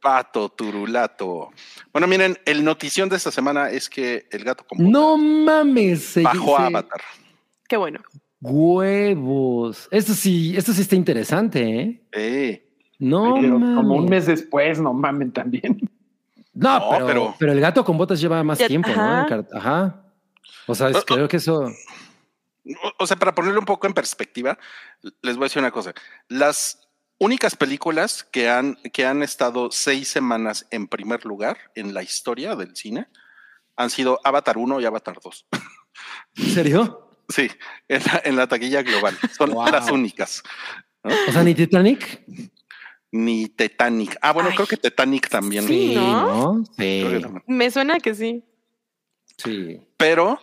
pato 0.01 0.51
turulato. 0.51 1.51
Bueno, 1.93 2.07
miren, 2.07 2.39
el 2.45 2.63
notición 2.65 3.09
de 3.09 3.17
esta 3.17 3.31
semana 3.31 3.71
es 3.71 3.89
que 3.89 4.27
el 4.31 4.45
gato 4.45 4.65
como 4.67 4.89
no 4.91 5.17
mames 5.17 6.23
bajó 6.23 6.59
a 6.59 6.67
Avatar. 6.67 7.01
Qué 7.69 7.77
bueno. 7.77 8.01
Huevos. 8.41 9.89
Esto 9.91 10.15
sí, 10.15 10.57
esto 10.57 10.73
sí 10.73 10.83
está 10.83 10.97
interesante, 10.97 11.63
¿eh? 11.81 12.03
Eh. 12.13 12.67
No, 12.99 13.35
Pero 13.41 13.53
como 13.55 13.95
un 13.97 14.07
mes 14.07 14.27
después, 14.27 14.79
no 14.81 14.93
mamen 14.93 15.33
también. 15.33 15.81
No, 16.53 16.79
No, 16.79 16.91
pero, 16.91 17.07
pero- 17.07 17.35
pero... 17.39 17.53
el 17.53 17.61
gato 17.61 17.85
con 17.85 17.97
botas 17.97 18.21
lleva 18.21 18.43
más 18.45 18.59
tiempo, 18.59 18.91
¿no? 18.95 19.27
ajá. 19.55 20.03
O 20.67 20.75
sea, 20.75 20.89
es- 20.91 21.05
creo 21.07 21.27
que 21.29 21.39
eso. 21.39 21.65
O- 21.65 22.93
O 22.99 23.07
sea, 23.07 23.17
para 23.17 23.35
ponerlo 23.35 23.59
un 23.61 23.65
poco 23.67 23.87
en 23.87 23.95
perspectiva, 23.95 24.59
les 25.23 25.37
voy 25.37 25.45
a 25.45 25.47
decir 25.47 25.61
una 25.61 25.71
cosa. 25.71 25.95
Las 26.29 26.87
únicas 27.19 27.57
películas 27.57 28.25
que 28.25 28.51
han, 28.51 28.77
que 28.93 29.07
han 29.07 29.23
estado 29.23 29.71
seis 29.71 30.09
semanas 30.09 30.67
en 30.71 30.87
primer 30.89 31.25
lugar 31.25 31.57
en 31.75 31.95
la 31.95 32.03
historia 32.03 32.55
del 32.57 32.77
cine 32.77 33.07
han 33.77 33.89
sido 33.91 34.21
Avatar 34.25 34.59
1 34.59 34.81
y 34.81 34.85
Avatar 34.85 35.19
2. 35.25 35.47
¿En 36.37 36.45
serio? 36.51 37.10
Sí, 37.31 37.51
en 37.89 38.03
la, 38.05 38.23
en 38.25 38.37
la 38.37 38.47
taquilla 38.47 38.83
global. 38.83 39.17
Son 39.37 39.51
Wow. 39.51 39.67
las 39.71 39.91
únicas. 39.91 40.43
O 41.03 41.33
sea, 41.33 41.43
ni 41.43 41.55
Titanic. 41.55 42.23
Ni 43.13 43.49
Titanic. 43.49 44.17
Ah, 44.21 44.33
bueno, 44.33 44.51
Ay. 44.51 44.57
creo 44.57 44.67
que 44.69 44.77
Titanic 44.77 45.29
también. 45.29 45.67
Sí, 45.67 45.95
¿no? 45.95 46.63
Sí. 46.77 47.07
También. 47.23 47.43
Me 47.47 47.71
suena 47.71 47.99
que 48.01 48.15
sí. 48.15 48.45
sí. 49.37 49.81
Pero 49.97 50.41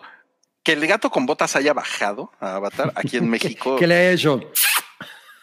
que 0.64 0.74
el 0.74 0.86
gato 0.88 1.10
con 1.10 1.26
botas 1.26 1.56
haya 1.56 1.74
bajado 1.74 2.32
a 2.40 2.56
Avatar 2.56 2.92
aquí 2.96 3.18
en 3.18 3.30
México. 3.30 3.76
¿Qué 3.78 3.88
le 3.88 4.10
he 4.10 4.14
hecho? 4.14 4.40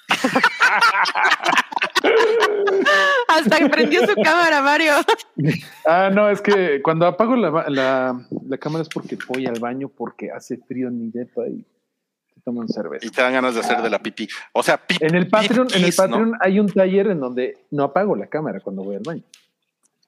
Hasta 3.35 3.59
que 3.59 3.69
prendió 3.69 4.06
su 4.06 4.15
cámara, 4.23 4.62
Mario. 4.62 4.93
Ah, 5.86 6.11
no, 6.15 6.31
es 6.31 6.40
que 6.40 6.81
cuando 6.82 7.06
apago 7.06 7.36
la, 7.36 7.66
la, 7.69 8.27
la 8.48 8.59
cámara 8.59 8.82
es 8.82 8.89
porque 8.89 9.19
voy 9.28 9.47
al 9.47 9.59
baño 9.61 9.89
porque 9.89 10.31
hace 10.31 10.56
frío 10.56 10.89
en 10.89 10.98
mi 10.98 11.11
depa 11.11 11.47
y 11.47 11.59
se 12.35 12.40
toman 12.43 12.69
cerveza. 12.69 13.05
y 13.06 13.11
te 13.11 13.20
dan 13.20 13.32
ganas 13.35 13.55
de 13.55 13.61
hacer 13.61 13.82
de 13.82 13.90
la 13.90 13.98
pipí. 13.98 14.27
O 14.52 14.62
sea, 14.62 14.81
pip- 14.86 15.02
En 15.02 15.15
el 15.15 15.28
Patreon, 15.28 15.69
en 15.74 15.85
el. 15.85 15.93
Patreon 15.94 16.35
hay 16.40 16.59
un 16.61 16.69
taller 16.69 17.09
en 17.09 17.20
donde 17.20 17.59
no 17.70 17.85
apago 17.85 18.16
la 18.16 18.27
cámara 18.28 18.61
cuando 18.61 18.82
voy 18.85 18.97
al 18.97 19.02
baño. 19.05 19.23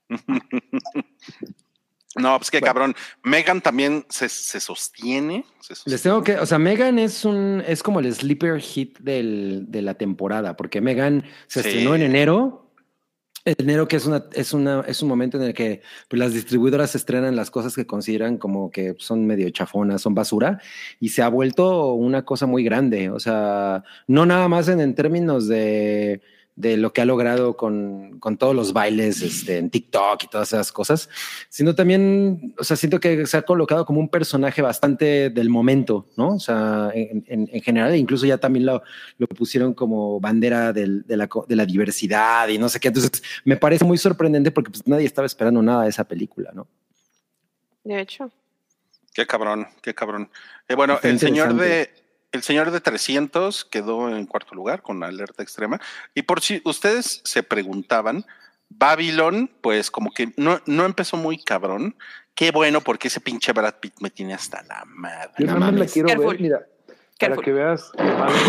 No, 2.19 2.39
pues 2.39 2.51
qué 2.51 2.61
Bueno. 2.61 2.73
cabrón. 2.73 2.94
Megan 3.24 3.61
también 3.61 4.07
se, 4.09 4.31
se 4.31 4.59
sostiene. 4.59 5.44
se 5.61 5.74
sostiene. 5.74 5.94
Les 5.94 6.03
tengo 6.03 6.23
que, 6.24 6.36
o 6.39 6.47
sea, 6.47 6.59
Megan 6.59 6.98
es 6.98 7.27
un, 7.27 7.62
es 7.66 7.82
como 7.82 8.01
el 8.01 8.15
sleeper 8.15 8.59
hit 8.59 8.98
del, 9.01 9.66
de 9.69 9.82
la 9.82 9.93
temporada, 9.94 10.57
porque 10.57 10.81
Megan 10.81 11.24
se 11.47 11.62
Sí. 11.62 11.69
estrenó 11.69 11.94
en 11.94 12.01
enero. 12.03 12.65
Enero 13.47 13.86
que 13.86 13.94
es 13.97 14.06
una, 14.06 14.24
es 14.32 14.52
una, 14.52 14.81
es 14.89 15.02
un 15.02 15.09
momento 15.09 15.36
en 15.36 15.44
el 15.44 15.55
que 15.55 15.81
pues, 16.09 16.18
las 16.18 16.32
distribuidoras 16.32 16.97
estrenan 16.97 17.36
las 17.36 17.51
cosas 17.51 17.77
que 17.77 17.86
consideran 17.86 18.39
como 18.39 18.70
que 18.73 18.97
son 18.98 19.24
medio 19.24 19.48
chafonas, 19.51 20.02
son 20.02 20.14
basura, 20.14 20.60
y 20.98 21.10
se 21.10 21.23
ha 21.23 21.28
vuelto 21.28 21.94
una 21.94 22.24
cosa 22.24 22.47
muy 22.47 22.64
grande. 22.64 23.09
O 23.10 23.20
sea, 23.20 23.85
no 24.09 24.27
nada 24.27 24.48
más 24.48 24.68
en, 24.68 24.81
en 24.81 24.97
términos 24.97 25.47
de, 25.47 26.20
de 26.57 26.78
lo 26.78 26.91
que 26.95 27.03
ha 27.03 27.05
logrado 27.05 27.55
con, 27.55 28.19
con 28.19 28.39
todos 28.39 28.57
los 28.57 28.73
bailes 28.73 29.20
este, 29.20 29.59
en 29.59 29.69
TikTok 29.69 30.24
y 30.24 30.28
todas 30.28 30.55
esas 30.55 30.73
cosas, 30.73 31.11
sino 31.51 31.74
también, 31.74 32.55
o 32.59 32.65
sea, 32.65 32.78
siento 32.78 32.99
que 32.99 33.27
se 33.27 33.37
ha 33.37 33.43
colocado 33.43 33.85
como 33.85 34.01
un 34.01 34.09
personaje 34.09 34.62
bastante 34.62 35.28
del 35.28 35.51
momento, 35.51 36.07
¿no? 36.16 36.35
O 36.37 36.41
sea, 36.41 36.91
en, 36.95 37.23
en- 37.28 37.51
en 37.53 37.61
general, 37.61 37.93
e 37.93 37.99
incluso 37.99 38.24
ya 38.24 38.39
también 38.39 38.65
lo, 38.65 38.83
lo 39.19 39.27
pusieron 39.27 39.74
como 39.74 40.19
bandera 40.19 40.73
del- 40.73 41.03
de, 41.07 41.16
la, 41.19 41.28
de 41.47 41.57
la 41.57 41.66
diversidad 41.66 42.49
y 42.49 42.57
no 42.57 42.70
sé 42.70 42.81
qué. 42.81 42.89
Entonces, 42.89 43.23
me 43.45 43.59
parece 43.59 43.85
muy 43.85 43.99
sorprendente 43.99 44.51
porque 44.51 44.70
pues, 44.70 44.87
nadie 44.87 45.05
estaba 45.05 45.27
esperando 45.27 45.61
nada 45.62 45.83
de 45.83 45.91
esa 45.91 46.05
película, 46.05 46.53
¿no? 46.55 46.66
De 47.85 48.01
hecho. 48.01 48.31
Qué 49.12 49.27
cabrón, 49.27 49.66
qué 49.83 49.95
cabrón. 49.95 50.31
Eh, 50.69 50.74
bueno, 50.74 50.95
Está 50.95 51.09
el 51.11 51.19
señor 51.19 51.55
de. 51.55 51.91
El 52.37 52.43
señor 52.43 52.71
de 52.71 52.81
300 52.81 53.65
quedó 53.65 54.09
en 54.15 54.27
cuarto 54.27 54.55
lugar 54.55 54.83
con 54.83 55.03
alerta 55.03 55.43
extrema. 55.43 55.81
Y 56.15 56.23
por 56.23 56.41
si 56.41 56.63
ustedes 56.65 57.21
se 57.25 57.43
preguntaban, 57.43 58.25
Babylon, 58.69 59.51
pues 59.61 59.91
como 59.91 60.11
que 60.13 60.33
no, 60.37 60.61
no 60.67 60.85
empezó 60.85 61.17
muy 61.17 61.39
cabrón. 61.43 61.97
Qué 62.35 62.51
bueno, 62.51 62.81
porque 62.81 63.09
ese 63.09 63.21
pinche 63.21 63.53
Brad 63.53 63.75
Pitt 63.81 63.95
me 64.01 64.11
tiene 64.11 64.35
hasta 64.35 64.63
la 64.63 64.85
madre. 64.87 65.33
Yo 65.39 65.47
No 65.47 65.59
nada 65.59 65.73
más 65.73 65.81
la 65.81 65.87
quiero 65.87 66.09
Careful. 66.09 66.33
ver, 66.33 66.41
mira, 66.41 66.67
para 67.19 67.37
que 67.37 67.53
veas 67.53 67.93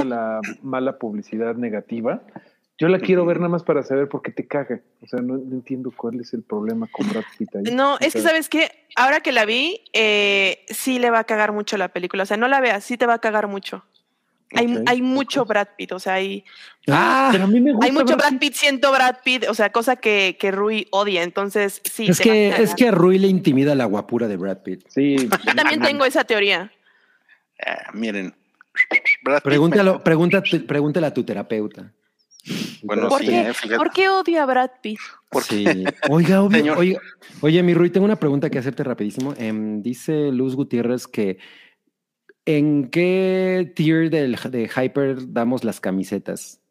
la 0.05 0.41
mala 0.61 0.97
publicidad 0.97 1.55
negativa. 1.55 2.21
Yo 2.79 2.87
la 2.87 2.99
quiero 2.99 3.25
ver 3.25 3.37
nada 3.37 3.49
más 3.49 3.63
para 3.63 3.81
saber 3.81 4.07
por 4.07 4.21
qué 4.21 4.31
te 4.31 4.47
caga. 4.47 4.81
O 5.01 5.07
sea, 5.07 5.19
no, 5.19 5.37
no 5.37 5.55
entiendo 5.55 5.91
cuál 5.95 6.19
es 6.19 6.33
el 6.33 6.43
problema 6.43 6.87
con 6.91 7.09
Brad 7.09 7.23
Pitt 7.37 7.55
ahí. 7.55 7.63
No, 7.73 7.97
es 7.99 8.13
que 8.13 8.21
sabes 8.21 8.49
que 8.49 8.85
ahora 8.95 9.21
que 9.21 9.31
la 9.31 9.45
vi, 9.45 9.81
eh, 9.93 10.63
sí 10.69 10.99
le 10.99 11.09
va 11.09 11.19
a 11.19 11.23
cagar 11.23 11.51
mucho 11.51 11.75
la 11.77 11.87
película. 11.87 12.23
O 12.23 12.25
sea, 12.27 12.37
no 12.37 12.47
la 12.47 12.61
veas, 12.61 12.83
sí 12.83 12.95
te 12.97 13.07
va 13.07 13.15
a 13.15 13.19
cagar 13.19 13.47
mucho. 13.47 13.83
Hay, 14.53 14.81
hay 14.85 15.01
mucho 15.01 15.43
Brad 15.43 15.67
Pitt, 15.75 15.91
o 15.91 15.99
sea, 15.99 16.13
hay, 16.13 16.45
Ah, 16.87 17.29
Pero 17.33 17.43
a 17.43 17.47
mí 17.47 17.59
me 17.59 17.73
gusta 17.73 17.85
hay 17.85 17.91
mucho 17.91 18.15
Brad 18.15 18.37
Pitt 18.39 18.53
siendo 18.53 18.91
Brad 18.91 19.17
Pitt, 19.23 19.45
o 19.49 19.53
sea, 19.53 19.71
cosa 19.71 19.97
que, 19.97 20.37
que 20.39 20.51
Rui 20.51 20.87
odia. 20.91 21.23
Entonces, 21.23 21.81
sí. 21.83 22.07
es 22.07 22.21
que, 22.21 22.49
es 22.49 22.73
que 22.73 22.87
a 22.87 22.91
Rui 22.91 23.17
le 23.17 23.27
intimida 23.27 23.75
la 23.75 23.85
guapura 23.85 24.27
de 24.27 24.37
Brad 24.37 24.59
Pitt. 24.59 24.85
Sí. 24.87 25.17
Yo 25.17 25.55
también 25.55 25.81
tengo 25.81 26.05
esa 26.05 26.23
teoría. 26.23 26.71
Ah, 27.65 27.91
miren. 27.93 28.33
Brad 29.23 29.41
Pregúntalo, 29.41 30.03
pregúntate, 30.03 30.59
pregúntale 30.61 31.07
a 31.07 31.13
tu 31.13 31.23
terapeuta. 31.25 31.91
Bueno, 32.83 33.09
¿Por 33.09 33.21
sí, 33.21 33.27
qué? 33.27 33.49
eh. 33.49 33.77
¿Por 33.77 33.91
qué 33.91 34.09
odia 34.09 34.43
a 34.43 34.45
Brad 34.45 34.71
Pitt? 34.81 34.99
Porque 35.29 35.55
Sí. 35.55 35.83
Oiga, 36.09 36.41
obvio- 36.41 36.57
Señor. 36.59 36.77
oiga, 36.77 36.99
oye, 37.41 37.63
mi 37.63 37.73
Rui, 37.73 37.89
tengo 37.89 38.05
una 38.05 38.15
pregunta 38.15 38.49
que 38.49 38.59
hacerte 38.59 38.83
rapidísimo. 38.83 39.33
Em, 39.37 39.81
dice 39.81 40.31
Luz 40.31 40.55
Gutiérrez 40.55 41.07
que 41.07 41.37
¿en 42.45 42.89
qué 42.89 43.71
tier 43.75 44.09
del, 44.09 44.35
de 44.49 44.69
Hyper 44.73 45.33
damos 45.33 45.63
las 45.65 45.79
camisetas? 45.81 46.61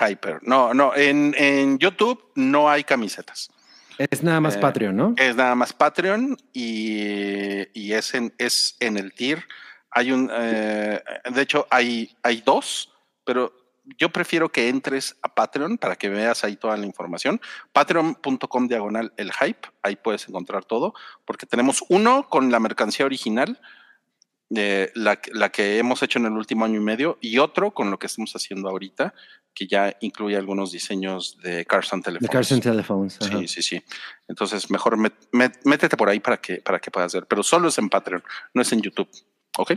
Hyper. 0.00 0.40
No, 0.42 0.72
no, 0.72 0.94
en, 0.94 1.34
en 1.36 1.78
YouTube 1.78 2.30
no 2.36 2.68
hay 2.70 2.84
camisetas. 2.84 3.50
Es 3.98 4.22
nada 4.22 4.40
más 4.40 4.56
Eh, 4.56 4.60
Patreon, 4.60 4.96
¿no? 4.96 5.14
Es 5.16 5.36
nada 5.36 5.54
más 5.54 5.72
Patreon 5.72 6.36
y, 6.52 6.98
y 7.78 7.92
es, 7.92 8.14
en, 8.14 8.32
es 8.38 8.76
en 8.80 8.96
el 8.96 9.12
tier. 9.12 9.44
Hay 9.90 10.10
un, 10.10 10.30
eh, 10.32 11.00
de 11.32 11.42
hecho, 11.42 11.66
hay, 11.70 12.16
hay 12.22 12.42
dos, 12.44 12.92
pero 13.24 13.52
yo 13.98 14.08
prefiero 14.10 14.50
que 14.50 14.68
entres 14.68 15.16
a 15.22 15.34
Patreon 15.34 15.76
para 15.78 15.96
que 15.96 16.08
veas 16.08 16.42
ahí 16.44 16.56
toda 16.56 16.76
la 16.76 16.86
información. 16.86 17.40
Patreon.com 17.72 18.66
diagonal 18.68 19.12
el 19.16 19.32
hype, 19.32 19.68
ahí 19.82 19.96
puedes 19.96 20.28
encontrar 20.28 20.64
todo, 20.64 20.94
porque 21.24 21.46
tenemos 21.46 21.84
uno 21.88 22.28
con 22.28 22.50
la 22.50 22.60
mercancía 22.60 23.04
original, 23.06 23.60
eh, 24.56 24.90
la, 24.94 25.20
la 25.32 25.50
que 25.50 25.78
hemos 25.78 26.02
hecho 26.02 26.18
en 26.18 26.26
el 26.26 26.32
último 26.32 26.64
año 26.64 26.80
y 26.80 26.84
medio, 26.84 27.18
y 27.20 27.38
otro 27.38 27.72
con 27.72 27.90
lo 27.90 27.98
que 27.98 28.06
estamos 28.06 28.32
haciendo 28.34 28.68
ahorita, 28.68 29.12
que 29.52 29.66
ya 29.66 29.94
incluye 30.00 30.36
algunos 30.36 30.72
diseños 30.72 31.38
de 31.42 31.64
Carson 31.64 32.00
De 32.00 32.04
Telephones. 32.04 32.30
Carson 32.30 32.60
Telephones. 32.60 33.18
ajá. 33.22 33.38
Sí, 33.38 33.48
sí, 33.48 33.62
sí. 33.62 33.82
Entonces, 34.28 34.70
mejor 34.70 34.96
met- 34.96 35.28
met- 35.32 35.60
métete 35.64 35.96
por 35.96 36.08
ahí 36.08 36.20
para 36.20 36.38
que, 36.38 36.56
para 36.56 36.80
que 36.80 36.90
puedas 36.90 37.12
ver, 37.14 37.26
pero 37.26 37.42
solo 37.42 37.68
es 37.68 37.78
en 37.78 37.88
Patreon, 37.88 38.22
no 38.52 38.62
es 38.62 38.72
en 38.72 38.80
YouTube. 38.80 39.08
¿Ok? 39.56 39.72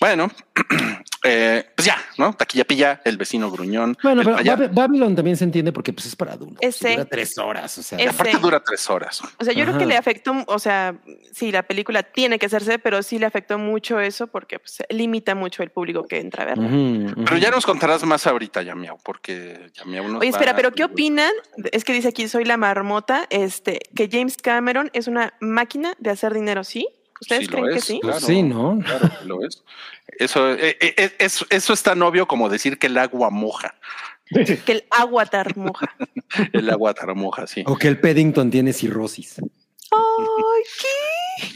Bueno, 0.00 0.30
eh, 1.24 1.64
pues 1.74 1.86
ya, 1.86 1.96
¿no? 2.18 2.32
Taquilla 2.32 2.64
pilla, 2.64 3.00
el 3.04 3.16
vecino 3.16 3.50
gruñón. 3.50 3.96
Bueno, 4.02 4.22
pero 4.24 4.36
Bab- 4.38 4.72
Babylon 4.72 5.16
también 5.16 5.36
se 5.36 5.44
entiende 5.44 5.72
porque 5.72 5.92
pues, 5.92 6.06
es 6.06 6.16
para 6.16 6.34
adultos. 6.34 6.58
Ese. 6.60 6.92
Dura 6.92 7.04
tres 7.04 7.38
horas. 7.38 7.78
O 7.78 7.82
sea, 7.82 7.98
Ese. 7.98 8.08
aparte 8.08 8.38
dura 8.38 8.62
tres 8.62 8.88
horas. 8.88 9.20
O 9.38 9.44
sea, 9.44 9.52
yo 9.52 9.64
creo 9.64 9.78
que 9.78 9.86
le 9.86 9.96
afectó, 9.96 10.34
o 10.46 10.58
sea, 10.58 10.94
sí, 11.32 11.50
la 11.50 11.64
película 11.64 12.02
tiene 12.02 12.38
que 12.38 12.46
hacerse, 12.46 12.78
pero 12.78 13.02
sí 13.02 13.18
le 13.18 13.26
afectó 13.26 13.58
mucho 13.58 13.98
eso 14.00 14.28
porque 14.28 14.58
pues, 14.58 14.78
limita 14.90 15.34
mucho 15.34 15.62
el 15.62 15.70
público 15.70 16.06
que 16.06 16.20
entra 16.20 16.44
a 16.44 16.46
verla. 16.46 16.68
Pero 17.24 17.36
ya 17.38 17.50
nos 17.50 17.66
contarás 17.66 18.04
más 18.04 18.26
ahorita, 18.26 18.62
Yamiao, 18.62 18.98
porque 19.02 19.70
Yamiao 19.74 20.06
nos 20.08 20.20
Oye, 20.20 20.30
espera, 20.30 20.54
pero 20.54 20.72
¿qué 20.72 20.84
opinan? 20.84 21.32
Es 21.72 21.84
que 21.84 21.92
dice 21.92 22.08
aquí, 22.08 22.28
soy 22.28 22.44
la 22.44 22.56
marmota, 22.56 23.26
este, 23.30 23.80
que 23.94 24.08
James 24.10 24.36
Cameron 24.36 24.90
es 24.92 25.08
una 25.08 25.34
máquina 25.40 25.94
de 25.98 26.10
hacer 26.10 26.32
dinero, 26.34 26.62
¿sí? 26.62 26.86
¿Ustedes 27.20 27.46
Sí 27.46 27.50
lo 27.50 27.58
creen 27.58 27.72
que 27.72 27.78
es, 27.78 27.84
sí? 27.84 28.00
Claro. 28.00 28.20
sí, 28.20 28.42
¿no? 28.42 28.78
Claro 28.84 29.10
que 29.18 29.24
lo 29.24 29.44
es. 29.44 29.62
Eso, 30.18 30.52
eh, 30.52 30.76
eh, 30.80 30.94
eh, 30.96 31.16
eso, 31.18 31.46
eso 31.50 31.72
es 31.72 31.82
tan 31.82 32.02
obvio 32.02 32.26
como 32.26 32.48
decir 32.48 32.78
que 32.78 32.86
el 32.86 32.98
agua 32.98 33.30
moja. 33.30 33.74
Que 34.66 34.72
el 34.72 34.84
agua 34.90 35.26
moja. 35.56 35.96
El 36.52 36.68
agua 36.68 36.94
moja, 37.14 37.46
sí. 37.46 37.64
O 37.66 37.76
que 37.76 37.88
el 37.88 37.98
Paddington 37.98 38.50
tiene 38.50 38.74
cirrosis. 38.74 39.36
Ay, 39.38 40.62
¿qué? 40.80 41.48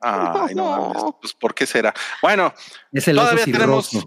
Ay, 0.00 0.54
no. 0.54 1.18
Pues, 1.20 1.34
¿por 1.34 1.54
qué 1.54 1.66
será? 1.66 1.92
Bueno, 2.22 2.54
Es 2.92 3.08
el 3.08 3.16
todavía 3.16 3.44
tenemos, 3.44 4.06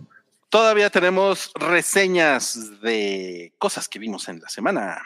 todavía 0.50 0.90
tenemos 0.90 1.52
reseñas 1.54 2.82
de 2.82 3.54
cosas 3.60 3.88
que 3.88 4.00
vimos 4.00 4.28
en 4.30 4.40
la 4.40 4.50
semana. 4.50 5.04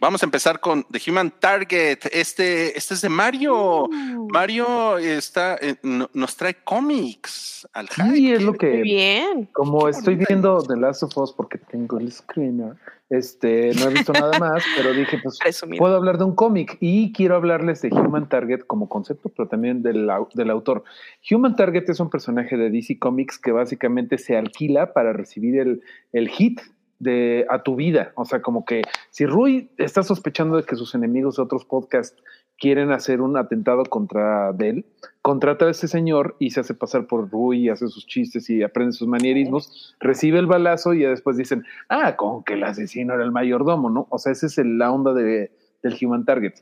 Vamos 0.00 0.22
a 0.22 0.26
empezar 0.26 0.60
con 0.60 0.84
The 0.90 1.10
Human 1.10 1.32
Target. 1.40 1.98
Este, 2.12 2.76
este 2.76 2.94
es 2.94 3.00
de 3.00 3.08
Mario. 3.08 3.84
Uh, 3.84 4.28
Mario 4.30 4.98
está, 4.98 5.56
eh, 5.60 5.76
no- 5.82 6.10
nos 6.12 6.36
trae 6.36 6.54
cómics 6.64 7.66
al 7.72 7.88
Sí, 7.88 8.32
es 8.32 8.42
lo 8.42 8.50
Muy 8.52 8.58
que, 8.58 8.82
bien. 8.82 9.48
como 9.52 9.88
estoy 9.88 10.16
viendo 10.16 10.62
The 10.62 10.76
Last 10.76 11.02
of 11.02 11.16
Us 11.16 11.32
porque 11.32 11.58
tengo 11.58 11.98
el 11.98 12.12
screener. 12.12 12.74
Este, 13.08 13.70
no 13.76 13.86
he 13.88 13.94
visto 13.94 14.12
nada 14.12 14.36
más, 14.38 14.64
pero 14.76 14.92
dije, 14.92 15.18
pues 15.22 15.38
Presumido. 15.38 15.78
puedo 15.78 15.96
hablar 15.96 16.18
de 16.18 16.24
un 16.24 16.34
cómic 16.34 16.76
y 16.80 17.12
quiero 17.12 17.36
hablarles 17.36 17.80
de 17.80 17.88
Human 17.92 18.28
Target 18.28 18.62
como 18.66 18.88
concepto, 18.88 19.28
pero 19.28 19.48
también 19.48 19.82
del, 19.82 20.10
del 20.34 20.50
autor. 20.50 20.82
Human 21.30 21.54
Target 21.56 21.88
es 21.88 22.00
un 22.00 22.10
personaje 22.10 22.56
de 22.56 22.68
DC 22.68 22.98
Comics 22.98 23.38
que 23.38 23.52
básicamente 23.52 24.18
se 24.18 24.36
alquila 24.36 24.92
para 24.92 25.12
recibir 25.12 25.58
el, 25.60 25.80
el 26.12 26.28
hit 26.28 26.60
de 26.98 27.46
a 27.50 27.62
tu 27.62 27.76
vida. 27.76 28.12
O 28.14 28.24
sea, 28.24 28.40
como 28.40 28.64
que 28.64 28.82
si 29.10 29.26
Rui 29.26 29.70
está 29.78 30.02
sospechando 30.02 30.56
de 30.56 30.64
que 30.64 30.76
sus 30.76 30.94
enemigos 30.94 31.36
de 31.36 31.42
otros 31.42 31.64
podcasts 31.64 32.22
quieren 32.58 32.90
hacer 32.90 33.20
un 33.20 33.36
atentado 33.36 33.84
contra 33.84 34.52
de 34.52 34.68
él, 34.70 34.86
contrata 35.20 35.66
a 35.66 35.70
este 35.70 35.88
señor 35.88 36.36
y 36.38 36.50
se 36.50 36.60
hace 36.60 36.74
pasar 36.74 37.06
por 37.06 37.30
Rui, 37.30 37.68
hace 37.68 37.88
sus 37.88 38.06
chistes 38.06 38.48
y 38.48 38.62
aprende 38.62 38.92
sus 38.92 39.08
manierismos, 39.08 39.94
recibe 40.00 40.38
el 40.38 40.46
balazo 40.46 40.94
y 40.94 41.02
ya 41.02 41.10
después 41.10 41.36
dicen, 41.36 41.64
ah, 41.88 42.16
con 42.16 42.44
que 42.44 42.54
el 42.54 42.64
asesino 42.64 43.14
era 43.14 43.24
el 43.24 43.32
mayordomo, 43.32 43.90
¿no? 43.90 44.06
O 44.10 44.18
sea, 44.18 44.32
esa 44.32 44.46
es 44.46 44.56
la 44.58 44.90
onda 44.90 45.12
de, 45.12 45.50
del 45.82 45.96
Human 46.00 46.24
Target. 46.24 46.54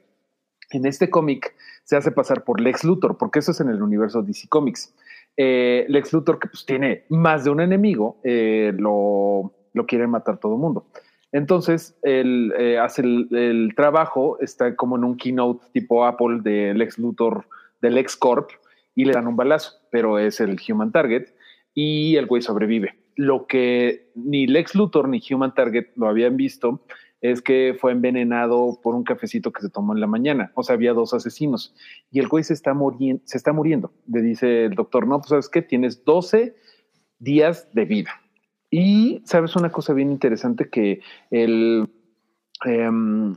En 0.71 0.87
este 0.87 1.11
cómic 1.11 1.55
se 1.85 1.97
hace 1.97 2.11
pasar 2.11 2.45
por 2.45 2.61
Lex 2.61 2.85
Luthor, 2.85 3.17
porque 3.17 3.39
eso 3.39 3.53
es 3.53 3.61
en 3.61 3.69
el 3.69 3.83
universo 3.83 4.23
DC 4.23 4.49
Comics. 4.49 4.95
Eh, 5.37 5.85
Lex 5.89 6.13
Luthor, 6.13 6.39
que 6.39 6.49
pues 6.49 6.65
tiene 6.65 7.05
más 7.09 7.45
de 7.45 7.51
un 7.51 7.61
enemigo, 7.61 8.19
eh, 8.25 8.73
lo, 8.77 9.53
lo 9.75 9.87
quiere 9.87 10.07
matar 10.07 10.39
todo 10.39 10.55
el 10.55 10.61
mundo. 10.61 10.87
Entonces, 11.33 11.99
él 12.03 12.55
eh, 12.59 12.79
hace 12.79 13.03
el, 13.03 13.73
trabajo, 13.77 14.39
está 14.41 14.77
como 14.77 14.97
en 14.97 15.05
un 15.05 15.17
keynote 15.17 15.67
tipo 15.73 16.07
Apple 16.07 16.39
de 16.43 16.73
Lex 16.75 16.97
Luthor, 16.99 17.47
del 17.83 17.97
Lex 17.97 18.17
Corp, 18.17 18.51
y 18.95 19.05
le 19.05 19.13
dan 19.13 19.27
un 19.27 19.37
balazo, 19.37 19.73
pero 19.91 20.19
es 20.19 20.41
el 20.41 20.57
Human 20.69 20.93
Target, 20.93 21.35
y 21.75 22.15
el 22.17 22.27
güey 22.27 22.41
sobrevive. 22.41 22.95
Lo 23.17 23.47
que 23.47 24.13
ni 24.15 24.47
Lex 24.47 24.77
Luthor 24.77 25.09
ni 25.09 25.21
Human 25.29 25.55
Target 25.55 25.87
lo 25.97 26.09
habían 26.09 26.37
visto 26.37 26.85
es 27.21 27.41
que 27.43 27.75
fue 27.81 27.93
envenenado 27.93 28.79
por 28.83 28.95
un 28.95 29.03
cafecito 29.03 29.51
que 29.51 29.63
se 29.63 29.71
tomó 29.71 29.95
en 29.95 30.01
la 30.01 30.07
mañana. 30.07 30.53
O 30.55 30.63
sea, 30.63 30.75
había 30.75 30.93
dos 30.93 31.15
asesinos 31.15 31.75
y 32.11 32.21
el 32.21 32.29
güey 32.29 32.45
se 32.45 32.53
está, 32.53 32.75
muriendo, 32.75 33.23
se 33.25 33.39
está 33.39 33.53
muriendo. 33.53 33.93
Le 34.07 34.21
dice 34.21 34.67
el 34.67 34.75
doctor, 34.75 35.09
no, 35.09 35.19
pues 35.19 35.31
sabes 35.31 35.49
qué, 35.49 35.63
tienes 35.63 36.05
12 36.05 36.55
días 37.19 37.67
de 37.73 37.85
vida. 37.87 38.11
Y 38.77 39.23
sabes 39.25 39.55
una 39.55 39.71
cosa 39.71 39.93
bien 39.93 40.11
interesante 40.11 40.69
que 40.69 40.99
el, 41.31 41.89
em, 42.65 43.37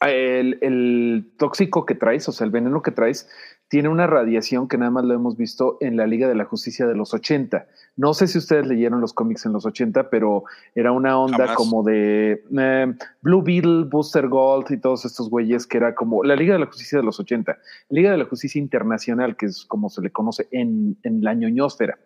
el, 0.00 0.58
el 0.60 1.30
tóxico 1.38 1.86
que 1.86 1.94
traes, 1.94 2.28
o 2.28 2.32
sea, 2.32 2.46
el 2.46 2.50
veneno 2.50 2.82
que 2.82 2.90
traes, 2.90 3.28
tiene 3.68 3.88
una 3.88 4.08
radiación 4.08 4.66
que 4.66 4.78
nada 4.78 4.90
más 4.90 5.04
lo 5.04 5.14
hemos 5.14 5.36
visto 5.36 5.78
en 5.80 5.96
la 5.96 6.08
Liga 6.08 6.26
de 6.26 6.34
la 6.34 6.46
Justicia 6.46 6.84
de 6.84 6.96
los 6.96 7.14
80. 7.14 7.64
No 7.96 8.12
sé 8.12 8.26
si 8.26 8.38
ustedes 8.38 8.66
leyeron 8.66 9.00
los 9.00 9.12
cómics 9.12 9.46
en 9.46 9.52
los 9.52 9.64
80, 9.64 10.10
pero 10.10 10.42
era 10.74 10.90
una 10.90 11.16
onda 11.16 11.46
Jamás. 11.46 11.56
como 11.56 11.84
de 11.84 12.42
eh, 12.58 12.94
Blue 13.20 13.40
Beetle, 13.40 13.84
Booster 13.84 14.26
Gold 14.26 14.72
y 14.72 14.78
todos 14.78 15.04
estos 15.04 15.30
güeyes 15.30 15.64
que 15.68 15.76
era 15.76 15.94
como 15.94 16.24
la 16.24 16.34
Liga 16.34 16.54
de 16.54 16.58
la 16.58 16.66
Justicia 16.66 16.98
de 16.98 17.04
los 17.04 17.20
80, 17.20 17.56
Liga 17.88 18.10
de 18.10 18.18
la 18.18 18.24
Justicia 18.24 18.58
Internacional, 18.58 19.36
que 19.36 19.46
es 19.46 19.64
como 19.64 19.88
se 19.90 20.02
le 20.02 20.10
conoce 20.10 20.48
en, 20.50 20.98
en 21.04 21.22
la 21.22 21.34
ñoñósfera. 21.34 22.00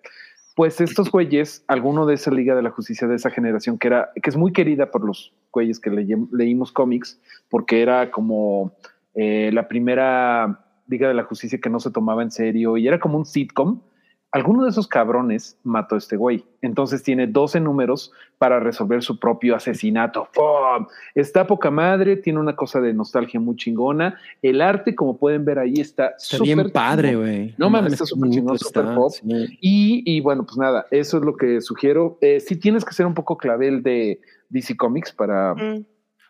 Pues 0.57 0.81
estos 0.81 1.11
güeyes, 1.11 1.62
alguno 1.69 2.07
de 2.07 2.15
esa 2.15 2.31
Liga 2.31 2.57
de 2.57 2.62
la 2.62 2.70
Justicia 2.70 3.07
de 3.07 3.16
esa 3.16 3.28
generación, 3.28 3.77
que 3.77 3.89
era, 3.89 4.11
que 4.23 4.31
es 4.31 4.37
muy 4.37 4.55
querida 4.55 4.91
por 4.91 5.05
los 5.05 5.35
güeyes 5.53 5.78
que 5.78 5.91
leímos 5.91 6.73
cómics, 6.73 7.20
porque 7.51 7.83
era 7.83 8.11
como 8.11 8.73
eh, 9.15 9.51
la 9.53 9.69
primera 9.69 10.65
Liga 10.89 11.09
de 11.09 11.15
la 11.15 11.24
Justicia 11.24 11.61
que 11.62 11.69
no 11.69 11.78
se 11.78 11.91
tomaba 11.91 12.23
en 12.23 12.31
serio 12.31 12.78
y 12.78 12.89
era 12.89 12.99
como 12.99 13.19
un 13.19 13.27
sitcom. 13.27 13.83
Alguno 14.36 14.64
de 14.64 14.68
esos 14.68 14.86
cabrones 14.86 15.56
mató 15.64 15.94
a 15.94 15.98
este 15.98 16.14
güey. 16.14 16.44
Entonces 16.60 17.02
tiene 17.02 17.26
12 17.26 17.58
números 17.58 18.12
para 18.36 18.60
resolver 18.60 19.02
su 19.02 19.18
propio 19.18 19.56
asesinato. 19.56 20.28
¡Pum! 20.34 20.86
Está 21.14 21.46
poca 21.46 21.70
madre, 21.70 22.18
tiene 22.18 22.38
una 22.38 22.54
cosa 22.54 22.82
de 22.82 22.92
nostalgia 22.92 23.40
muy 23.40 23.56
chingona. 23.56 24.20
El 24.42 24.60
arte, 24.60 24.94
como 24.94 25.16
pueden 25.16 25.46
ver 25.46 25.58
ahí, 25.58 25.80
está 25.80 26.08
Está 26.18 26.36
bien 26.44 26.58
súper 26.58 26.70
padre, 26.70 27.16
güey. 27.16 27.54
No 27.56 27.70
mames, 27.70 27.94
está 27.94 28.04
súper 28.04 28.28
chingón, 28.28 28.58
súper 28.58 28.82
está, 28.82 28.94
pop. 28.94 29.10
sí. 29.10 29.58
Y, 29.62 30.02
y 30.04 30.20
bueno, 30.20 30.44
pues 30.44 30.58
nada, 30.58 30.84
eso 30.90 31.16
es 31.16 31.24
lo 31.24 31.34
que 31.34 31.62
sugiero. 31.62 32.18
Eh, 32.20 32.38
sí 32.40 32.56
tienes 32.56 32.84
que 32.84 32.92
ser 32.92 33.06
un 33.06 33.14
poco 33.14 33.38
clavel 33.38 33.82
de 33.82 34.20
DC 34.50 34.76
Comics 34.76 35.12
para... 35.12 35.54
Mm. 35.54 35.86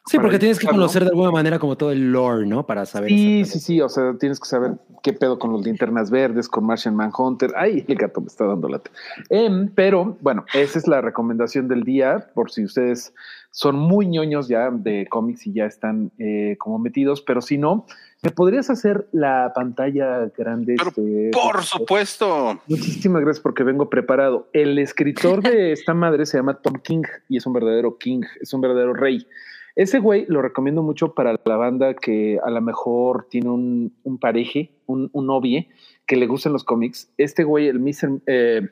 Sí, 0.08 0.18
porque 0.18 0.38
tienes 0.38 0.60
que 0.60 0.68
conocer 0.68 1.02
de 1.02 1.08
alguna 1.08 1.32
manera 1.32 1.58
como 1.58 1.76
todo 1.76 1.90
el 1.90 2.12
lore, 2.12 2.46
¿no? 2.46 2.64
Para 2.64 2.86
saber. 2.86 3.08
Sí, 3.08 3.44
sí, 3.44 3.58
sí, 3.58 3.80
o 3.80 3.88
sea, 3.88 4.14
tienes 4.18 4.38
que 4.38 4.46
saber 4.46 4.74
qué 5.02 5.12
pedo 5.12 5.36
con 5.38 5.52
los 5.52 5.64
linternas 5.64 6.10
verdes, 6.12 6.48
con 6.48 6.64
Martian 6.64 6.94
Manhunter. 6.94 7.52
Ay, 7.56 7.84
el 7.88 7.96
gato 7.96 8.20
me 8.20 8.28
está 8.28 8.46
dando 8.46 8.68
lata. 8.68 8.88
Em, 9.30 9.68
pero 9.74 10.16
bueno, 10.20 10.44
esa 10.54 10.78
es 10.78 10.86
la 10.86 11.00
recomendación 11.00 11.66
del 11.66 11.82
día, 11.82 12.30
por 12.34 12.52
si 12.52 12.64
ustedes 12.64 13.14
son 13.50 13.76
muy 13.76 14.06
ñoños 14.06 14.46
ya 14.46 14.70
de 14.70 15.08
cómics 15.08 15.46
y 15.48 15.54
ya 15.54 15.64
están 15.64 16.12
eh, 16.18 16.56
como 16.58 16.78
metidos, 16.78 17.22
pero 17.22 17.40
si 17.40 17.58
no, 17.58 17.86
¿me 18.22 18.30
podrías 18.30 18.70
hacer 18.70 19.08
la 19.10 19.50
pantalla 19.54 20.30
grande? 20.38 20.76
Pero 20.76 20.90
este, 20.90 21.30
Por 21.32 21.64
supuesto. 21.64 22.60
Muchísimas 22.68 23.22
gracias 23.22 23.42
porque 23.42 23.64
vengo 23.64 23.90
preparado. 23.90 24.48
El 24.52 24.78
escritor 24.78 25.42
de 25.42 25.72
esta 25.72 25.94
madre 25.94 26.26
se 26.26 26.36
llama 26.36 26.54
Tom 26.54 26.74
King 26.74 27.02
y 27.28 27.38
es 27.38 27.46
un 27.46 27.54
verdadero 27.54 27.98
king, 27.98 28.20
es 28.40 28.52
un 28.52 28.60
verdadero 28.60 28.94
rey. 28.94 29.26
Ese 29.76 29.98
güey 30.00 30.24
lo 30.28 30.40
recomiendo 30.42 30.82
mucho 30.82 31.12
para 31.14 31.38
la 31.44 31.56
banda 31.56 31.94
que 31.94 32.38
a 32.42 32.50
lo 32.50 32.60
mejor 32.62 33.26
tiene 33.30 33.50
un, 33.50 33.92
un 34.04 34.18
pareje, 34.18 34.72
un, 34.86 35.10
un 35.12 35.26
novie 35.26 35.68
que 36.06 36.16
le 36.16 36.26
gustan 36.26 36.54
los 36.54 36.64
cómics. 36.64 37.12
Este 37.18 37.44
güey, 37.44 37.68
el 37.68 37.78
Mr. 37.78 38.20
eh, 38.26 38.62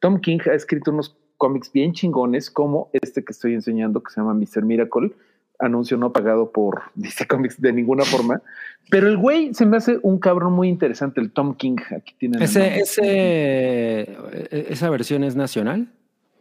Tom 0.00 0.20
King, 0.20 0.38
ha 0.50 0.54
escrito 0.54 0.90
unos 0.90 1.16
cómics 1.38 1.72
bien 1.72 1.92
chingones 1.94 2.50
como 2.50 2.90
este 2.92 3.24
que 3.24 3.32
estoy 3.32 3.54
enseñando 3.54 4.02
que 4.02 4.12
se 4.12 4.20
llama 4.20 4.34
Mr. 4.34 4.62
Miracle. 4.64 5.12
Anuncio 5.58 5.96
no 5.96 6.12
pagado 6.12 6.50
por 6.52 6.82
DC 6.94 7.26
Comics 7.26 7.60
de 7.60 7.72
ninguna 7.72 8.04
forma. 8.04 8.42
Pero 8.90 9.08
el 9.08 9.16
güey 9.16 9.54
se 9.54 9.64
me 9.64 9.78
hace 9.78 9.98
un 10.02 10.18
cabrón 10.18 10.52
muy 10.52 10.68
interesante, 10.68 11.20
el 11.22 11.30
Tom 11.32 11.54
King. 11.54 11.76
Aquí 11.96 12.14
Ese, 12.38 12.80
ese, 12.80 13.00
eh, 13.04 14.66
esa 14.68 14.90
versión 14.90 15.24
es 15.24 15.36
nacional. 15.36 15.88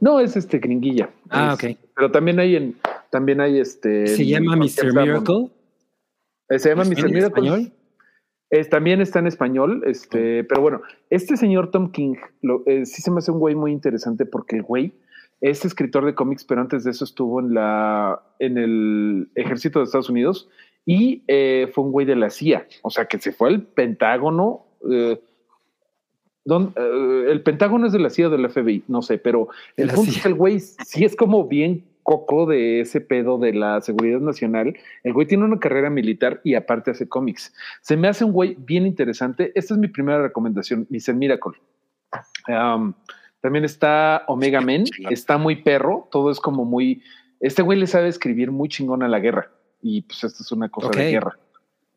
No, 0.02 0.20
es 0.20 0.36
este 0.38 0.60
gringuilla. 0.60 1.10
Ah, 1.30 1.56
Es- 1.58 1.64
ok. 1.72 1.78
Pero 1.96 2.12
también 2.12 2.40
hay 2.40 2.56
en, 2.56 2.76
también 3.12 3.42
hay 3.42 3.60
este. 3.60 4.08
Se 4.08 4.26
llama 4.26 4.56
Mr. 4.56 4.94
Miracle. 4.94 5.50
Eh, 6.50 6.60
Se 6.60 6.70
llama 6.70 6.84
¿Está 6.84 6.96
Mr. 6.96 7.12
Miracle. 7.12 7.28
español? 7.28 7.72
Es- 8.52 8.70
también 8.70 9.00
está 9.02 9.20
en 9.20 9.28
español, 9.28 9.84
este, 9.86 10.44
pero 10.44 10.62
bueno, 10.62 10.82
este 11.12 11.38
señor 11.38 11.70
Tom 11.70 11.92
King 11.92 12.16
lo, 12.42 12.64
eh, 12.66 12.86
sí 12.88 13.02
se 13.04 13.12
me 13.12 13.20
hace 13.20 13.30
un 13.32 13.38
güey 13.40 13.54
muy 13.54 13.72
interesante 13.72 14.26
porque 14.26 14.56
el 14.56 14.64
güey 14.64 14.92
es 15.42 15.64
escritor 15.66 16.04
de 16.06 16.16
cómics, 16.16 16.44
pero 16.46 16.60
antes 16.62 16.84
de 16.84 16.90
eso 16.92 17.04
estuvo 17.06 17.40
en 17.40 17.54
la 17.54 18.22
en 18.40 18.58
el 18.58 19.30
ejército 19.36 19.78
de 19.80 19.86
Estados 19.86 20.10
Unidos 20.10 20.50
y 20.86 21.22
eh, 21.28 21.70
fue 21.74 21.84
un 21.84 21.92
güey 21.92 22.08
de 22.08 22.16
la 22.16 22.32
CIA, 22.32 22.66
o 22.82 22.90
sea 22.90 23.06
que 23.06 23.20
se 23.20 23.32
fue 23.34 23.50
al 23.50 23.62
Pentágono. 23.62 24.66
eh, 24.90 25.22
don- 26.44 26.74
el 26.76 27.42
Pentágono 27.44 27.86
es 27.86 27.94
de 27.94 28.00
la 28.00 28.10
CIA 28.10 28.28
o 28.28 28.30
del 28.32 28.50
FBI, 28.50 28.84
no 28.88 29.04
sé, 29.04 29.20
pero 29.20 29.50
De 29.78 29.84
el 29.84 29.92
punto 29.92 30.10
es 30.10 30.22
que 30.24 30.28
el 30.28 30.34
güey 30.34 30.60
sí 30.60 31.04
es 31.06 31.16
como 31.16 31.48
bien 31.48 31.84
coco 32.10 32.48
de 32.48 32.80
ese 32.80 33.02
pedo 33.02 33.38
de 33.38 33.54
la 33.54 33.82
seguridad 33.82 34.20
nacional. 34.20 34.76
El 35.04 35.14
güey 35.14 35.28
tiene 35.28 35.46
una 35.46 35.60
carrera 35.60 35.92
militar 35.92 36.42
y 36.44 36.56
aparte 36.56 36.90
hace 36.90 37.08
cómics. 37.08 37.54
Se 37.82 37.96
me 37.98 38.08
hace 38.08 38.26
un 38.26 38.32
güey 38.32 38.56
bien 38.58 38.88
interesante. 38.88 39.52
Esta 39.54 39.76
es 39.76 39.80
mi 39.80 39.90
primera 39.90 40.20
recomendación, 40.20 40.88
Mr. 40.90 41.14
Miracle. 41.14 41.52
Um, 42.48 42.96
también 43.42 43.64
está 43.64 44.24
Omega 44.26 44.60
Men, 44.60 44.86
está 45.12 45.38
muy 45.38 45.58
perro, 45.58 46.10
todo 46.12 46.32
es 46.32 46.40
como 46.40 46.66
muy... 46.66 47.04
Este 47.42 47.62
güey 47.62 47.78
le 47.78 47.86
sabe 47.86 48.08
escribir 48.08 48.50
muy 48.50 48.70
chingón 48.70 49.04
a 49.04 49.08
la 49.08 49.20
guerra 49.20 49.52
y 49.80 50.02
pues 50.02 50.24
esto 50.24 50.42
es 50.42 50.52
una 50.52 50.68
cosa 50.68 50.90
de 50.90 51.12
guerra. 51.12 51.38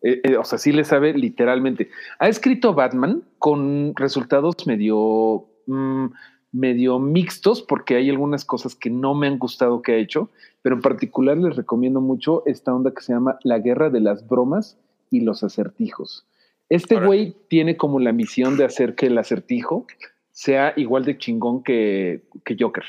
Eh, 0.02 0.20
eh, 0.24 0.36
o 0.36 0.44
sea, 0.44 0.58
sí 0.58 0.72
le 0.72 0.84
sabe 0.84 1.14
literalmente. 1.14 1.88
Ha 2.18 2.28
escrito 2.28 2.74
Batman 2.74 3.22
con 3.38 3.94
resultados 3.96 4.66
medio, 4.66 5.46
mm, 5.66 6.06
medio 6.52 6.98
mixtos 6.98 7.62
porque 7.62 7.96
hay 7.96 8.10
algunas 8.10 8.44
cosas 8.44 8.74
que 8.74 8.90
no 8.90 9.14
me 9.14 9.26
han 9.26 9.38
gustado 9.38 9.82
que 9.82 9.92
ha 9.92 9.96
hecho, 9.96 10.30
pero 10.60 10.76
en 10.76 10.82
particular 10.82 11.36
les 11.38 11.56
recomiendo 11.56 12.00
mucho 12.00 12.42
esta 12.46 12.74
onda 12.74 12.92
que 12.92 13.02
se 13.02 13.12
llama 13.12 13.38
La 13.42 13.58
Guerra 13.58 13.90
de 13.90 14.00
las 14.00 14.28
Bromas 14.28 14.78
y 15.10 15.20
los 15.20 15.42
Acertijos. 15.42 16.26
Este 16.68 16.98
güey 16.98 17.36
tiene 17.48 17.76
como 17.76 18.00
la 18.00 18.12
misión 18.12 18.56
de 18.56 18.64
hacer 18.64 18.94
que 18.94 19.06
el 19.06 19.18
acertijo 19.18 19.86
sea 20.30 20.72
igual 20.76 21.04
de 21.04 21.18
chingón 21.18 21.62
que, 21.62 22.22
que 22.44 22.56
Joker. 22.58 22.84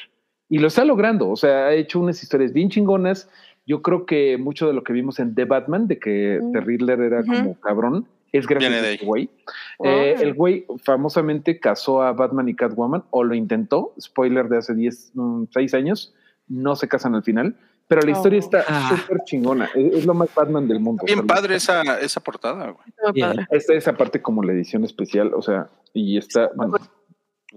Y 0.48 0.60
lo 0.60 0.68
está 0.68 0.86
logrando, 0.86 1.30
o 1.30 1.36
sea, 1.36 1.66
ha 1.66 1.74
hecho 1.74 2.00
unas 2.00 2.22
historias 2.22 2.54
bien 2.54 2.70
chingonas. 2.70 3.30
Yo 3.66 3.82
creo 3.82 4.06
que 4.06 4.38
mucho 4.38 4.68
de 4.68 4.74
lo 4.74 4.84
que 4.84 4.94
vimos 4.94 5.20
en 5.20 5.36
The 5.36 5.46
Batman, 5.46 5.88
de 5.88 6.00
que 6.00 6.40
Mm. 6.42 6.52
The 6.52 6.62
Riddler 6.62 7.00
era 7.02 7.24
como 7.26 7.60
cabrón, 7.60 8.08
es 8.34 8.48
gracias 8.48 8.74
a 8.74 8.90
este 8.90 9.06
güey. 9.06 9.30
Oh. 9.78 9.86
Eh, 9.88 10.16
el 10.20 10.34
güey 10.34 10.66
famosamente 10.84 11.60
casó 11.60 12.02
a 12.02 12.12
Batman 12.14 12.50
y 12.50 12.56
Catwoman, 12.56 13.04
o 13.12 13.24
lo 13.24 13.36
intentó, 13.36 13.94
spoiler 14.00 14.50
de 14.50 14.58
hace 14.58 14.74
10, 14.76 15.12
mm, 15.14 15.44
6 15.52 15.74
años, 15.74 16.14
no 16.48 16.76
se 16.76 16.88
casan 16.88 17.16
al 17.16 17.24
final, 17.24 17.56
pero 17.88 18.02
la 18.02 18.12
historia 18.12 18.38
Oh. 18.38 18.44
está 18.44 18.64
Ah. 18.68 18.96
súper 18.98 19.20
chingona, 19.26 19.70
es, 19.76 19.94
es 19.94 20.06
lo 20.06 20.14
más 20.14 20.34
Batman 20.36 20.68
del 20.68 20.80
mundo. 20.80 21.04
Bien 21.06 21.26
padre 21.26 21.56
esa, 21.56 21.82
esa 22.00 22.20
portada, 22.22 22.72
güey. 22.72 22.86
Está 22.88 23.04
muy 23.04 23.14
Bien. 23.14 23.28
padre. 23.30 23.48
Esta 23.52 23.74
es 23.74 23.88
aparte 23.88 24.22
como 24.22 24.44
la 24.44 24.52
edición 24.54 24.84
especial, 24.84 25.32
o 25.34 25.42
sea, 25.42 25.70
y 25.94 26.18
está, 26.18 26.50
bueno, 26.56 26.76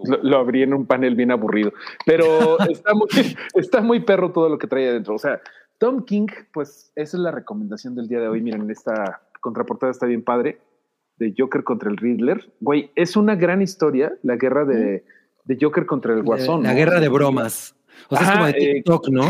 Lo, 0.04 0.18
lo 0.22 0.36
abrí 0.36 0.62
en 0.62 0.74
un 0.74 0.84
panel 0.84 1.14
bien 1.14 1.30
aburrido, 1.30 1.72
pero 2.04 2.58
está 2.70 2.92
muy, 2.92 3.08
está 3.54 3.80
muy 3.80 4.00
perro 4.00 4.30
todo 4.30 4.50
lo 4.50 4.58
que 4.58 4.66
trae 4.66 4.90
adentro. 4.90 5.14
O 5.14 5.18
sea, 5.18 5.40
Tom 5.78 6.04
King, 6.04 6.26
pues 6.52 6.92
esa 6.96 7.16
es 7.16 7.22
la 7.22 7.30
recomendación 7.30 7.94
del 7.94 8.06
día 8.06 8.20
de 8.20 8.28
hoy. 8.28 8.42
Miren, 8.42 8.70
esta 8.70 9.22
contraportada 9.40 9.90
está 9.92 10.04
bien 10.06 10.22
padre 10.22 10.58
de 11.18 11.34
Joker 11.36 11.64
contra 11.64 11.90
el 11.90 11.96
Riddler. 11.96 12.52
Güey, 12.60 12.90
es 12.94 13.16
una 13.16 13.34
gran 13.34 13.62
historia, 13.62 14.12
la 14.22 14.36
guerra 14.36 14.64
de, 14.64 15.04
de 15.44 15.58
Joker 15.60 15.86
contra 15.86 16.14
el 16.14 16.22
Guasón. 16.22 16.62
La 16.62 16.70
¿no? 16.70 16.76
guerra 16.76 17.00
de 17.00 17.08
bromas. 17.08 17.74
O 18.08 18.16
sea, 18.16 18.26
es 18.26 18.32
como 18.32 18.44
de 18.46 18.50
eh, 18.50 18.74
TikTok, 18.74 19.08
¿no? 19.08 19.28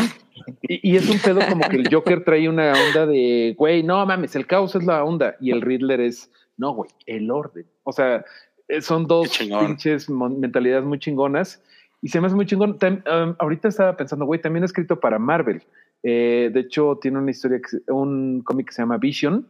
Y, 0.63 0.93
y 0.93 0.97
es 0.97 1.09
un 1.09 1.19
pedo 1.19 1.41
como 1.49 1.69
que 1.69 1.77
el 1.77 1.89
Joker 1.93 2.25
trae 2.25 2.49
una 2.49 2.73
onda 2.73 3.07
de, 3.07 3.55
güey, 3.57 3.83
no 3.83 4.05
mames, 4.05 4.37
el 4.37 4.47
caos 4.47 4.75
es 4.75 4.85
la 4.85 5.05
onda. 5.05 5.37
Y 5.41 5.51
el 5.51 5.63
Riddler 5.63 6.01
es, 6.01 6.31
no, 6.57 6.75
güey, 6.75 6.91
el 7.07 7.31
orden. 7.31 7.67
O 7.85 7.93
sea, 7.93 8.25
eh, 8.69 8.81
son 8.81 9.07
dos 9.07 9.39
pinches 9.39 10.11
mentalidades 10.11 10.85
muy 10.85 10.99
chingonas. 10.99 11.63
Y 12.03 12.09
se 12.09 12.21
me 12.21 12.27
hace 12.27 12.37
muy 12.37 12.47
chingón. 12.47 12.79
Tam- 12.79 13.03
um, 13.07 13.35
ahorita 13.39 13.69
estaba 13.69 13.97
pensando, 13.97 14.27
güey, 14.27 14.41
también 14.41 14.63
ha 14.63 14.67
escrito 14.67 15.01
para 15.01 15.19
Marvel. 15.19 15.63
Eh, 16.03 16.51
de 16.53 16.61
hecho, 16.61 16.99
tiene 17.01 17.19
una 17.19 17.31
historia, 17.31 17.59
que 17.59 17.91
un 17.91 18.43
cómic 18.43 18.69
que 18.69 18.75
se 18.75 18.83
llama 18.83 18.99
Vision, 18.99 19.49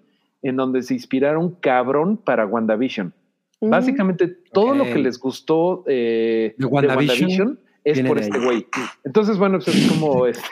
en 0.49 0.57
donde 0.57 0.83
se 0.83 0.95
inspiraron 0.95 1.55
cabrón 1.57 2.17
para 2.17 2.47
WandaVision. 2.47 3.13
Mm. 3.61 3.71
Básicamente, 3.71 4.29
todo 4.53 4.75
lo 4.75 4.85
que 4.85 4.99
les 4.99 5.19
gustó 5.19 5.85
eh, 5.87 6.55
De 6.59 6.67
WandaVision 6.67 7.59
es 7.85 8.01
por 8.03 8.19
este 8.19 8.39
güey. 8.39 8.67
Entonces, 9.05 9.39
bueno, 9.39 9.59
pues 9.59 9.69
es 9.69 9.89
como 9.93 10.27
este, 10.27 10.43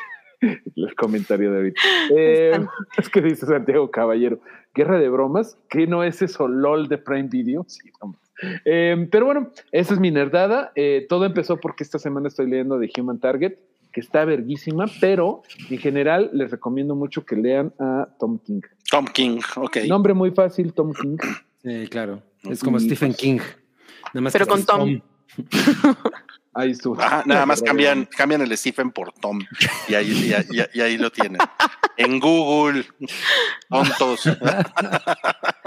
el 0.77 0.95
comentario 0.95 1.51
de 1.51 1.57
ahorita. 1.57 1.81
Eh, 2.17 2.67
es 2.99 3.09
que 3.09 3.21
dice 3.21 3.47
Santiago 3.47 3.91
Caballero, 3.91 4.41
guerra 4.75 4.99
de 4.99 5.09
bromas, 5.09 5.59
que 5.69 5.87
no 5.87 6.05
es 6.05 6.23
eso 6.23 6.49
LOL 6.49 6.89
de 6.89 6.99
Prime 6.99 7.29
Video. 7.29 7.65
Sí, 7.69 7.91
vamos. 8.01 8.19
Eh, 8.65 9.09
pero 9.11 9.27
bueno, 9.27 9.51
esa 9.73 9.95
es 9.95 10.01
mi 10.01 10.11
nerdada. 10.11 10.73
Eh, 10.75 11.07
todo 11.09 11.25
empezó 11.25 11.59
porque 11.59 11.85
esta 11.85 11.99
semana 11.99 12.29
estoy 12.29 12.49
leyendo 12.49 12.79
de 12.79 12.91
Human 12.99 13.21
Target, 13.21 13.55
que 13.95 14.01
está 14.01 14.25
verguísima, 14.25 14.87
pero 15.01 15.43
en 15.71 15.79
general 15.79 16.29
les 16.33 16.51
recomiendo 16.51 16.97
mucho 16.97 17.25
que 17.25 17.37
lean 17.37 17.73
a 17.79 18.09
Tom 18.19 18.39
King. 18.39 18.61
Tom 18.91 19.07
King, 19.07 19.39
ok. 19.55 19.77
Nombre 19.87 20.13
muy 20.15 20.33
fácil, 20.33 20.75
Tom 20.75 20.93
King. 20.93 21.17
Sí, 21.63 21.87
claro. 21.89 22.21
Es 22.43 22.63
como 22.63 22.79
Y, 22.79 22.81
Stephen 22.81 23.15
King. 23.15 23.39
Nada 24.13 24.21
más 24.21 24.33
Pero 24.33 24.47
que 24.47 24.51
con 24.51 24.65
Tom. 24.65 25.01
Ahí 26.55 26.71
estuvo. 26.71 27.01
Ajá, 27.01 27.23
nada 27.27 27.45
más 27.47 27.61
cambian, 27.63 28.07
cambian 28.17 28.41
el 28.43 28.57
Stephen 28.57 28.91
por 28.91 29.13
Tom 29.13 29.41
y 29.89 29.95
ahí, 29.95 30.11
y 30.13 30.33
ahí- 30.33 30.45
y 30.51 30.61
ahí- 30.61 30.67
y 30.75 30.81
ahí 30.81 30.99
lo 30.99 31.11
tienen. 31.11 31.39
En 31.97 32.19
Google, 32.21 32.85
tontos. 33.69 34.29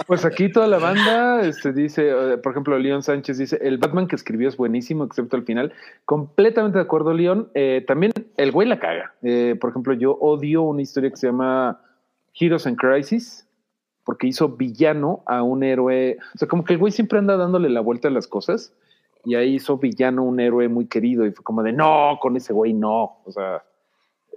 Pues 0.08 0.26
aquí 0.26 0.50
toda 0.52 0.68
la 0.68 0.78
banda 0.78 1.42
este, 1.42 1.74
dice, 1.74 2.10
eh, 2.10 2.38
por 2.38 2.52
ejemplo, 2.54 2.78
León 2.80 3.04
Sánchez 3.04 3.38
dice, 3.38 3.60
el 3.62 3.78
Batman 3.78 4.08
que 4.08 4.16
escribió 4.16 4.48
es 4.50 4.56
buenísimo, 4.58 5.04
excepto 5.04 5.36
el 5.38 5.44
final. 5.44 5.74
Completamente 6.06 6.78
de 6.78 6.84
acuerdo, 6.84 7.14
León. 7.14 7.50
Eh, 7.54 7.84
también 7.88 8.14
el 8.38 8.52
güey 8.52 8.68
la 8.68 8.80
caga. 8.80 9.14
Eh, 9.24 9.56
por 9.60 9.70
ejemplo, 9.70 9.94
yo 9.94 10.14
odio 10.14 10.62
una 10.64 10.82
historia 10.82 11.10
que 11.10 11.18
se 11.18 11.28
llama 11.28 11.82
Heroes 12.40 12.66
in 12.66 12.76
Crisis, 12.76 13.46
porque 14.06 14.28
hizo 14.28 14.50
villano 14.50 15.24
a 15.26 15.44
un 15.44 15.64
héroe. 15.64 16.18
O 16.36 16.38
sea, 16.38 16.48
como 16.48 16.64
que 16.64 16.74
el 16.74 16.80
güey 16.80 16.92
siempre 16.94 17.20
anda 17.20 17.36
dándole 17.36 17.70
la 17.70 17.82
vuelta 17.82 18.08
a 18.08 18.12
las 18.12 18.28
cosas. 18.28 18.74
Y 19.26 19.36
ahí 19.36 19.56
hizo 19.56 19.78
villano 19.78 20.24
un 20.24 20.40
héroe 20.40 20.68
muy 20.68 20.88
querido. 20.88 21.26
Y 21.26 21.32
fue 21.32 21.44
como 21.44 21.64
de, 21.64 21.74
no, 21.74 22.18
con 22.22 22.36
ese 22.38 22.54
güey 22.54 22.74
no. 22.74 23.22
O 23.26 23.32
sea... 23.32 23.64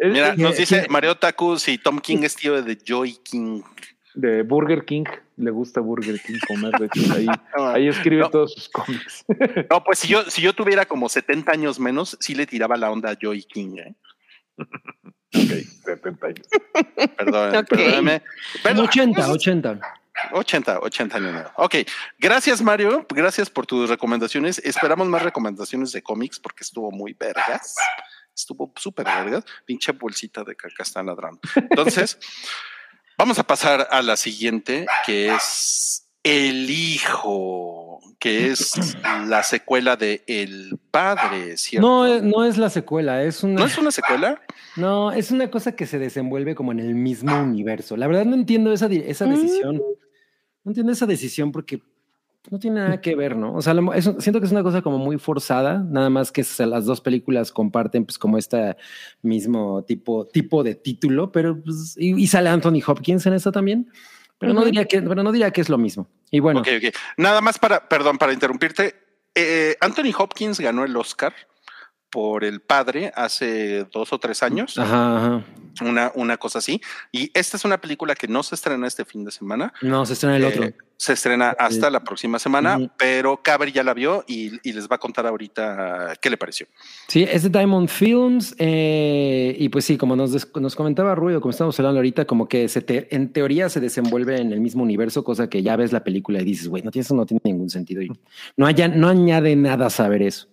Mira, 0.03 0.35
nos 0.35 0.57
dice 0.57 0.87
Mario 0.89 1.15
Taku 1.17 1.59
si 1.59 1.77
Tom 1.77 1.99
King 1.99 2.21
es 2.23 2.35
tío 2.35 2.63
de 2.63 2.79
Joy 2.83 3.19
King. 3.23 3.61
de 4.15 4.43
Burger 4.43 4.85
King. 4.87 5.05
Le 5.37 5.51
gusta 5.51 5.81
Burger 5.81 6.19
King 6.21 6.39
comer. 6.49 6.73
De 6.79 6.87
hecho, 6.87 7.15
ahí, 7.15 7.27
ahí 7.75 7.89
escribe 7.89 8.23
No. 8.23 8.31
todos 8.31 8.55
sus 8.55 8.69
cómics. 8.71 9.25
No, 9.71 9.85
pues 9.85 9.99
si 9.99 10.09
yo, 10.09 10.23
si 10.25 10.41
yo 10.43 10.55
tuviera 10.55 10.87
como 10.87 11.09
70 11.09 11.53
años 11.53 11.79
menos, 11.79 12.17
sí 12.21 12.35
le 12.35 12.47
tiraba 12.47 12.77
la 12.79 12.91
onda 12.91 13.11
a 13.11 13.17
Joy 13.21 13.43
King. 13.45 13.77
¿eh? 13.79 13.95
Ok, 14.59 15.51
70 15.85 16.27
años. 16.27 16.49
Perdón, 17.17 17.67
perdóname. 17.69 18.21
Como 18.21 18.63
Perdón, 18.65 18.85
80, 18.87 19.33
80. 19.33 19.81
80, 20.33 20.81
80 20.81 21.17
años. 21.17 21.47
Ok, 21.57 21.77
gracias 22.19 22.63
Mario, 22.63 23.07
gracias 23.09 23.51
por 23.51 23.67
tus 23.67 23.89
recomendaciones. 23.89 24.59
Esperamos 24.59 25.09
más 25.09 25.23
recomendaciones 25.23 25.93
de 25.93 26.03
cómics 26.03 26.39
porque 26.39 26.65
estuvo 26.65 26.91
muy 26.91 27.15
vergas. 27.15 27.75
Estuvo 28.35 28.73
súper 28.77 29.07
vergas. 29.07 29.45
Pinche 29.65 29.93
bolsita 29.93 30.45
de 30.45 30.57
caca 30.57 30.83
está 30.83 31.03
ladrando. 31.03 31.41
Entonces, 31.55 32.19
vamos 33.19 33.39
a 33.39 33.45
pasar 33.45 33.89
a 33.91 34.03
la 34.03 34.17
siguiente, 34.17 34.87
que 35.05 35.35
es 35.35 36.07
El 36.23 36.71
Hijo, 36.71 38.01
que 38.19 38.49
es 38.49 38.73
la 39.27 39.43
secuela 39.43 39.97
de 39.97 40.23
El 40.27 40.79
Padre, 40.91 41.57
¿cierto? 41.57 41.87
No, 41.87 42.07
eh, 42.07 42.21
no 42.23 42.45
es 42.45 42.59
la 42.59 42.71
secuela, 42.71 43.23
es 43.23 43.43
una. 43.43 43.61
¿No 43.61 43.67
es 43.67 43.79
una 43.79 43.91
secuela? 43.91 44.41
No, 44.77 45.11
es 45.13 45.31
una 45.31 45.51
cosa 45.51 45.73
que 45.73 45.87
se 45.87 45.99
desenvuelve 45.99 46.55
como 46.55 46.73
en 46.73 46.81
el 46.81 46.95
mismo 46.95 47.39
universo. 47.41 47.97
La 47.97 48.07
verdad 48.07 48.27
no 48.27 48.35
entiendo 48.35 48.73
esa, 48.73 48.87
esa 48.87 49.27
Mm. 49.27 49.81
No 50.71 50.73
entiendo 50.73 50.93
esa 50.93 51.07
decisión 51.07 51.51
porque 51.51 51.83
no 52.49 52.61
tiene 52.61 52.79
nada 52.81 53.01
que 53.01 53.17
ver, 53.17 53.35
¿no? 53.35 53.55
O 53.55 53.61
sea, 53.61 53.75
lo- 53.75 53.93
es- 53.93 54.09
siento 54.21 54.39
que 54.39 54.47
es 54.47 54.53
una 54.53 54.63
cosa 54.63 54.83
como 54.83 54.99
muy 54.99 55.19
forzada, 55.19 55.85
nada 55.91 56.11
más 56.11 56.31
que 56.31 56.45
las 56.65 56.85
dos 56.85 57.01
películas 57.01 57.51
comparten 57.51 58.05
pues 58.05 58.19
como 58.19 58.39
este 58.39 58.77
mismo 59.21 59.83
tipo, 59.83 60.29
tipo 60.29 60.63
de 60.63 60.77
título, 60.77 61.33
pero 61.33 61.61
pues, 61.61 61.97
y, 61.99 62.15
y 62.23 62.29
sale 62.29 62.51
Anthony 62.51 62.81
Hopkins 62.87 63.27
en 63.27 63.33
eso 63.33 63.51
también. 63.51 63.91
Pero 64.39 64.55
no 64.55 64.65
diría 64.65 64.85
que, 64.85 65.03
pero 65.03 65.25
no 65.25 65.33
diría 65.33 65.51
que 65.51 65.61
es 65.61 65.69
lo 65.69 65.77
mismo. 65.77 66.07
Y 66.31 66.39
bueno, 66.39 66.61
Ok, 66.61 66.69
ok. 66.77 66.95
Nada 67.17 67.41
más 67.41 67.59
para, 67.59 67.89
perdón, 67.89 68.17
para 68.17 68.33
interrumpirte. 68.33 68.95
Eh, 69.35 69.77
Anthony 69.81 70.13
Hopkins 70.17 70.61
ganó 70.61 70.85
el 70.85 70.97
Oscar 70.97 71.35
por 72.11 72.45
El 72.45 72.61
Padre 72.61 73.11
hace 73.17 73.87
dos 73.93 74.13
o 74.13 74.21
tres 74.21 74.45
años, 74.45 74.79
ajá, 74.79 75.17
ajá. 75.17 75.45
Una, 75.83 76.13
una 76.15 76.37
cosa 76.37 76.59
así. 76.59 76.81
Y 77.13 77.31
esta 77.35 77.57
es 77.57 77.65
una 77.65 77.81
película 77.81 78.15
que 78.15 78.29
no 78.29 78.43
se 78.43 78.55
estrena 78.55 78.87
este 78.87 79.05
fin 79.05 79.25
de 79.25 79.31
semana. 79.31 79.73
No, 79.83 80.05
se 80.07 80.13
estrena 80.15 80.37
el 80.37 80.43
Eh, 80.45 80.47
otro. 80.47 80.65
Se 80.97 81.15
estrena 81.15 81.57
hasta 81.59 81.89
la 81.89 82.05
próxima 82.05 82.39
semana, 82.39 82.79
pero 82.99 83.41
Cabri 83.43 83.73
ya 83.73 83.83
la 83.83 83.95
vio 83.95 84.23
y, 84.29 84.51
y 84.69 84.75
les 84.75 84.87
va 84.87 84.97
a 84.97 84.99
contar 84.99 85.27
ahorita 85.27 86.13
qué 86.21 86.29
le 86.29 86.37
pareció. 86.37 86.67
Sí, 87.09 87.23
es 87.23 87.43
de 87.43 87.49
Diamond 87.49 87.89
Films. 87.89 88.55
eh, 88.59 89.57
y 89.59 89.71
pues 89.71 89.87
sí, 89.87 89.97
como 89.97 90.15
nos, 90.15 90.47
nos 90.57 90.77
comentaba 90.77 91.15
Rui, 91.15 91.35
o 91.35 91.41
como 91.41 91.53
estamos 91.53 91.79
hablando 91.81 92.01
ahorita, 92.01 92.27
como 92.27 92.47
que 92.49 92.69
se 92.69 92.83
te- 92.83 93.15
en 93.17 93.33
teoría 93.33 93.71
se 93.71 93.81
desenvuelve 93.81 94.43
en 94.43 94.53
el 94.53 94.61
mismo 94.61 94.83
universo, 94.83 95.25
cosa 95.25 95.49
que 95.49 95.63
ya 95.63 95.75
ves 95.77 95.91
la 95.91 96.05
película 96.05 96.43
y 96.43 96.45
dices, 96.45 96.69
güey, 96.69 96.83
no 96.83 96.91
tiene, 96.91 97.03
eso 97.05 97.15
no 97.15 97.25
tiene 97.25 97.41
ningún 97.45 97.71
sentido. 97.71 98.03
Y 98.03 98.11
no, 98.59 98.67
haya, 98.67 98.87
no 98.89 99.09
añade 99.09 99.57
nada 99.57 99.89
saber 99.89 100.21
eso. 100.21 100.49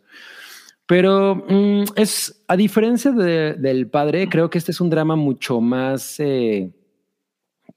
Pero 0.88 1.36
mm, 1.36 1.84
es, 1.96 2.44
a 2.48 2.56
diferencia 2.56 3.12
de- 3.12 3.54
del 3.56 3.90
padre, 3.90 4.30
creo 4.30 4.50
que 4.50 4.58
este 4.58 4.72
es 4.72 4.80
un 4.82 4.90
drama 4.90 5.16
mucho 5.16 5.60
más 5.62 6.20
eh, 6.20 6.72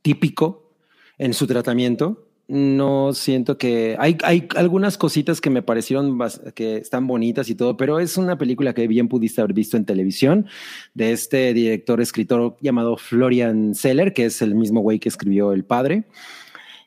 típico 0.03 0.73
en 1.19 1.35
su 1.35 1.47
tratamiento. 1.47 2.27
No 2.47 3.13
siento 3.13 3.59
que 3.59 3.95
hay, 3.99 4.17
hay 4.25 4.49
algunas 4.57 4.99
cositas 4.99 5.41
que 5.41 5.51
me 5.51 5.63
parecieron 5.63 6.19
que 6.55 6.79
están 6.79 7.07
bonitas 7.07 7.49
y 7.49 7.55
todo, 7.55 7.77
pero 7.77 8.01
es 8.01 8.17
una 8.17 8.39
película 8.39 8.75
que 8.75 8.89
bien 8.89 9.07
pudiste 9.09 9.41
haber 9.41 9.55
visto 9.55 9.77
en 9.77 9.85
televisión 9.85 10.47
de 10.95 11.13
este 11.13 11.55
director, 11.55 12.01
escritor 12.01 12.57
llamado 12.61 12.97
Florian 12.97 13.75
Seller, 13.77 14.13
que 14.13 14.25
es 14.25 14.43
el 14.43 14.57
mismo 14.57 14.81
güey 14.81 14.99
que 14.99 15.09
escribió 15.09 15.53
El 15.53 15.65
Padre. 15.65 16.07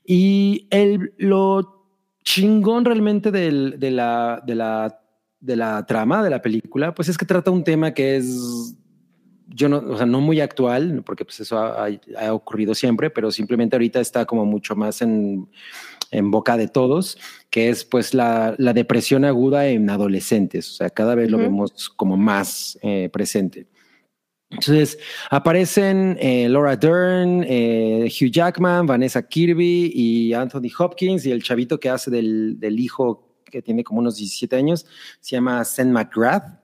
Y 0.05 0.67
el, 0.69 1.13
lo 1.17 1.85
chingón 2.25 2.83
realmente 2.83 3.31
del- 3.31 3.75
de, 3.79 3.91
la, 3.91 4.43
de, 4.45 4.55
la, 4.55 4.99
de 5.43 5.55
la 5.57 5.85
trama 5.85 6.23
de 6.23 6.29
la 6.29 6.41
película, 6.41 6.95
pues 6.95 7.09
es 7.09 7.17
que 7.17 7.25
trata 7.25 7.51
un 7.51 7.63
tema 7.63 7.93
que 7.93 8.15
es 8.15 8.75
yo 9.47 9.67
no, 9.69 9.77
o 9.77 9.97
sea, 9.97 10.05
no 10.05 10.21
muy 10.21 10.39
actual, 10.39 11.03
porque 11.05 11.25
pues 11.25 11.39
eso 11.41 11.57
ha, 11.59 11.85
ha- 12.17 12.33
ocurrido 12.33 12.73
siempre, 12.73 13.09
pero 13.09 13.29
simplemente 13.29 13.75
ahorita 13.75 13.99
está 13.99 14.25
como 14.25 14.45
mucho 14.45 14.75
más 14.75 15.01
en, 15.01 15.47
en 16.11 16.31
boca 16.31 16.55
de 16.57 16.67
todos, 16.69 17.17
que 17.49 17.69
es 17.69 17.83
pues 17.83 18.13
la, 18.13 18.55
la 18.57 18.73
depresión 18.73 19.25
aguda 19.25 19.67
en 19.67 19.89
adolescentes. 19.89 20.71
O 20.71 20.73
sea, 20.75 20.89
cada 20.89 21.13
vez 21.13 21.29
lo 21.29 21.37
Ujú. 21.37 21.45
vemos 21.45 21.89
como 21.89 22.15
más 22.17 22.79
eh, 22.81 23.09
presente. 23.11 23.67
Entonces 24.49 24.97
aparecen 25.29 26.17
eh, 26.19 26.47
Laura 26.47 26.75
Dern, 26.77 27.43
eh, 27.45 28.05
Hugh 28.09 28.31
Jackman, 28.31 28.85
Vanessa 28.85 29.21
Kirby 29.27 29.91
y 29.93 30.33
Anthony 30.33 30.69
Hopkins 30.77 31.25
y 31.25 31.31
el 31.31 31.43
chavito 31.43 31.79
que 31.79 31.89
hace 31.89 32.09
del, 32.09 32.59
del 32.59 32.79
hijo 32.79 33.32
que 33.53 33.61
tiene 33.61 33.83
como 33.83 33.99
unos 33.99 34.17
17 34.17 34.55
años, 34.55 34.85
se 35.19 35.35
llama 35.35 35.63
Sam 35.63 35.91
McGrath. 35.91 36.59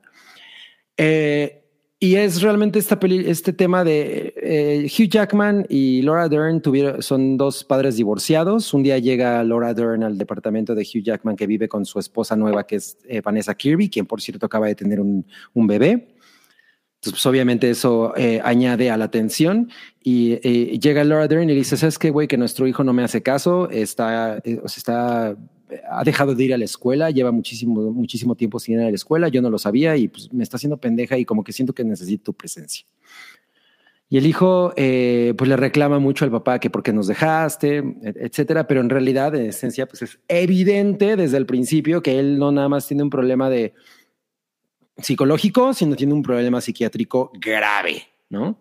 Eh, 0.98 1.64
y 2.00 2.16
es 2.16 2.42
realmente 2.42 2.80
esta 2.80 3.00
peli, 3.00 3.30
este 3.30 3.54
tema 3.54 3.84
de 3.84 4.34
eh, 4.38 4.88
Hugh 4.88 5.10
Jackman 5.10 5.66
y 5.70 6.02
Laura 6.02 6.30
Dern 6.30 6.62
tuvieron, 6.62 7.04
son 7.04 7.38
dos 7.38 7.64
padres 7.64 7.98
divorciados. 7.98 8.74
Un 8.74 8.84
día 8.84 8.98
llega 8.98 9.44
Laura 9.44 9.74
Dern 9.74 10.04
al 10.04 10.18
departamento 10.18 10.74
de 10.74 10.82
Hugh 10.82 11.04
Jackman 11.04 11.36
que 11.36 11.46
vive 11.46 11.68
con 11.68 11.86
su 11.86 12.00
esposa 12.00 12.36
nueva, 12.36 12.66
que 12.66 12.78
es 12.78 12.98
eh, 13.08 13.22
Vanessa 13.22 13.54
Kirby, 13.54 13.90
quien 13.90 14.06
por 14.06 14.22
cierto 14.22 14.46
acaba 14.46 14.68
de 14.68 14.76
tener 14.76 15.00
un, 15.00 15.26
un 15.54 15.68
bebé. 15.68 16.16
Entonces, 17.00 17.14
pues, 17.14 17.26
obviamente 17.28 17.70
eso 17.70 18.14
eh, 18.18 18.42
añade 18.44 18.92
a 18.92 18.98
la 18.98 19.10
tensión 19.10 19.72
y 20.04 20.34
eh, 20.44 20.78
llega 20.80 21.02
Laura 21.06 21.30
Dern 21.30 21.44
y 21.44 21.54
le 21.54 21.56
dice, 21.56 21.78
¿sabes 21.78 21.98
qué, 21.98 22.10
güey? 22.10 22.28
Que 22.28 22.36
nuestro 22.36 22.68
hijo 22.68 22.84
no 22.84 22.92
me 22.92 23.04
hace 23.04 23.24
caso, 23.24 23.70
está, 23.70 24.40
eh, 24.44 24.60
está 24.66 25.38
ha 25.90 26.04
dejado 26.04 26.36
de 26.36 26.44
ir 26.44 26.54
a 26.54 26.58
la 26.58 26.66
escuela, 26.66 27.10
lleva 27.12 27.32
muchísimo, 27.32 27.92
muchísimo 27.92 28.36
tiempo 28.36 28.60
sin 28.60 28.76
ir 28.76 28.82
a 28.82 28.90
la 28.90 28.96
escuela, 28.96 29.28
yo 29.30 29.42
no 29.42 29.50
lo 29.50 29.58
sabía 29.58 29.96
y 29.98 30.08
pues 30.08 30.32
me 30.34 30.44
está 30.44 30.58
haciendo 30.58 30.78
pendeja 30.78 31.18
y 31.18 31.26
como 31.26 31.44
que 31.44 31.52
siento 31.54 31.74
que 31.74 31.84
necesito 31.84 32.26
tu 32.26 32.34
presencia. 32.34 32.86
Y 34.12 34.18
el 34.18 34.26
hijo, 34.26 34.74
eh, 34.76 35.36
pues 35.38 35.48
le 35.48 35.56
reclama 35.56 36.00
mucho 36.00 36.26
al 36.26 36.32
papá 36.32 36.58
que 36.60 36.72
por 36.72 36.82
qué 36.82 36.92
nos 36.92 37.06
dejaste, 37.06 37.78
et- 38.02 38.18
etcétera, 38.18 38.66
pero 38.66 38.82
en 38.82 38.90
realidad, 38.90 39.36
en 39.36 39.46
esencia, 39.46 39.86
pues 39.88 40.02
es 40.02 40.20
evidente 40.28 41.16
desde 41.16 41.38
el 41.38 41.46
principio 41.46 42.02
que 42.02 42.18
él 42.18 42.40
no 42.40 42.52
nada 42.52 42.70
más 42.70 42.88
tiene 42.88 43.04
un 43.04 43.12
problema 43.12 43.52
de 43.52 43.76
psicológico, 44.98 45.74
sino 45.74 45.96
tiene 45.96 46.14
un 46.14 46.24
problema 46.24 46.60
psiquiátrico 46.60 47.32
grave, 47.40 48.04
¿no? 48.30 48.58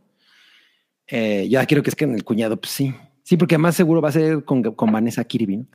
Eh, 1.07 1.47
ya 1.49 1.67
creo 1.67 1.83
que 1.83 1.91
es 1.91 1.97
que 1.97 2.05
en 2.05 2.15
el 2.15 2.25
cuñado, 2.25 2.61
pues 2.61 2.71
sí. 2.73 2.95
Sí, 3.29 3.37
porque 3.37 3.59
más 3.59 3.77
seguro 3.77 4.01
va 4.01 4.09
a 4.09 4.13
ser 4.13 4.43
con, 4.43 4.63
con 4.63 4.91
Vanessa 4.91 5.23
Kirby, 5.23 5.59
¿no? 5.59 5.67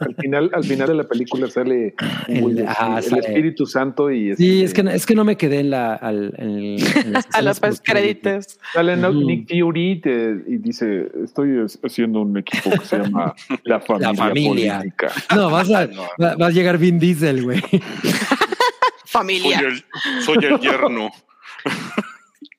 Al 0.00 0.14
final, 0.16 0.50
al 0.54 0.64
final 0.64 0.88
de 0.88 0.94
la 0.94 1.04
película 1.06 1.50
sale 1.50 1.94
El- 2.28 2.60
el, 2.60 2.66
ajá, 2.66 3.02
sale- 3.02 3.20
Espíritu 3.20 3.66
Santo 3.66 4.10
y 4.10 4.34
Sí, 4.36 4.62
este, 4.62 4.64
es 4.64 4.72
que, 4.72 4.82
no- 4.84 4.90
es 4.90 5.04
que 5.04 5.14
no 5.14 5.22
me 5.22 5.36
quedé 5.36 5.60
en 5.60 5.68
la... 5.68 5.92
al- 5.96 6.32
en- 6.38 6.78
en 6.78 7.12
las 7.12 7.26
A 7.34 7.42
los 7.42 7.60
créditos. 7.82 8.58
Sale. 8.72 8.96
Nick 8.96 9.50
Fury 9.50 10.00
te- 10.00 10.44
y 10.48 10.56
dice, 10.56 11.10
estoy 11.22 11.58
haciendo 11.82 12.22
un 12.22 12.38
equipo 12.38 12.70
que 12.70 12.86
se 12.86 12.96
llama 12.98 13.34
La 13.64 13.80
Familia, 13.80 14.14
Familia. 14.14 14.78
Política. 14.78 15.08
No, 15.36 15.50
vas 15.50 15.70
a, 15.70 15.86
No. 15.86 16.04
va, 16.18 16.36
va 16.36 16.46
a 16.46 16.50
llegar 16.50 16.78
Vin 16.78 16.98
Diesel, 16.98 17.42
güey. 17.44 17.60
Familia. 19.04 19.58
Soy 19.58 19.66
el, 19.68 19.84
soy 20.22 20.44
el 20.46 20.58
yerno. 20.60 21.10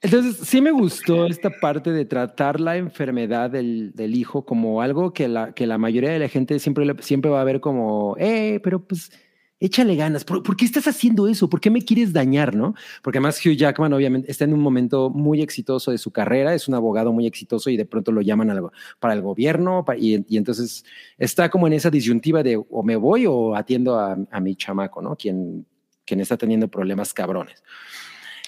Entonces, 0.06 0.48
sí 0.48 0.61
me 0.61 0.69
gustó 0.69 1.26
esta 1.26 1.49
parte 1.49 1.91
de 1.91 2.06
tratar 2.06 2.60
la 2.60 2.77
enfermedad 2.77 3.49
del, 3.49 3.91
del 3.95 4.15
hijo 4.15 4.45
como 4.45 4.84
algo 4.84 5.14
que 5.14 5.27
la, 5.27 5.53
que 5.56 5.65
la 5.65 5.80
mayoría 5.80 6.11
de 6.11 6.19
la 6.19 6.30
gente 6.30 6.60
siempre, 6.60 6.86
siempre 6.99 7.32
va 7.32 7.41
a 7.41 7.44
ver 7.44 7.60
como, 7.60 8.15
eh, 8.19 8.60
pero 8.64 8.86
pues 8.86 9.11
échale 9.60 9.95
ganas. 9.95 10.23
¿Por, 10.23 10.44
por 10.44 10.56
qué 10.56 10.65
estás 10.65 10.88
haciendo 10.88 11.27
eso? 11.27 11.49
¿Por 11.49 11.60
qué 11.60 11.72
me 11.72 11.82
quieres 11.82 12.14
dañar? 12.14 12.53
¿No? 12.56 12.76
Porque 13.02 13.18
además 13.18 13.44
Hugh 13.44 13.56
Jackman 13.56 13.94
obviamente 13.94 14.30
está 14.30 14.44
en 14.44 14.53
un 14.53 14.60
momento 14.60 15.10
muy 15.10 15.41
exitoso 15.41 15.90
de 15.90 15.98
su 15.98 16.11
carrera, 16.11 16.53
es 16.53 16.68
un 16.68 16.76
abogado 16.76 17.11
muy 17.11 17.26
exitoso 17.26 17.72
y 17.72 17.76
de 17.76 17.86
pronto 17.88 18.11
lo 18.11 18.22
llaman 18.22 18.52
algo 18.52 18.72
para 18.99 19.15
el 19.15 19.23
gobierno 19.23 19.84
y, 19.98 20.23
y 20.32 20.38
entonces 20.38 20.86
está 21.18 21.49
como 21.49 21.65
en 21.65 21.73
esa 21.73 21.90
disyuntiva 21.90 22.44
de 22.44 22.57
o 22.57 22.84
me 22.84 22.95
voy 22.95 23.26
o 23.26 23.56
atiendo 23.56 23.98
a, 23.98 24.15
a 24.30 24.40
mi 24.40 24.56
chamaco, 24.56 25.02
¿no? 25.02 25.15
Quien, 25.15 25.65
quien 26.06 26.19
está 26.19 26.38
teniendo 26.38 26.68
problemas 26.68 27.11
cabrones. 27.11 27.64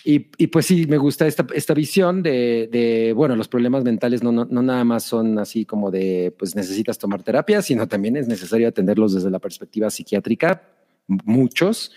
Y, 0.09 0.29
y 0.37 0.47
pues 0.47 0.65
sí, 0.65 0.85
me 0.87 0.97
gusta 0.97 1.27
esta, 1.27 1.45
esta 1.53 1.73
visión 1.73 2.23
de, 2.23 2.69
de, 2.71 3.11
bueno, 3.13 3.35
los 3.35 3.49
problemas 3.49 3.83
mentales 3.83 4.23
no, 4.23 4.31
no, 4.31 4.45
no 4.49 4.61
nada 4.61 4.85
más 4.85 5.03
son 5.03 5.37
así 5.37 5.65
como 5.65 5.91
de, 5.91 6.33
pues 6.39 6.55
necesitas 6.55 6.97
tomar 6.97 7.23
terapia, 7.23 7.61
sino 7.61 7.87
también 7.89 8.15
es 8.15 8.25
necesario 8.29 8.69
atenderlos 8.69 9.13
desde 9.13 9.29
la 9.29 9.39
perspectiva 9.39 9.89
psiquiátrica, 9.89 10.61
muchos. 11.25 11.91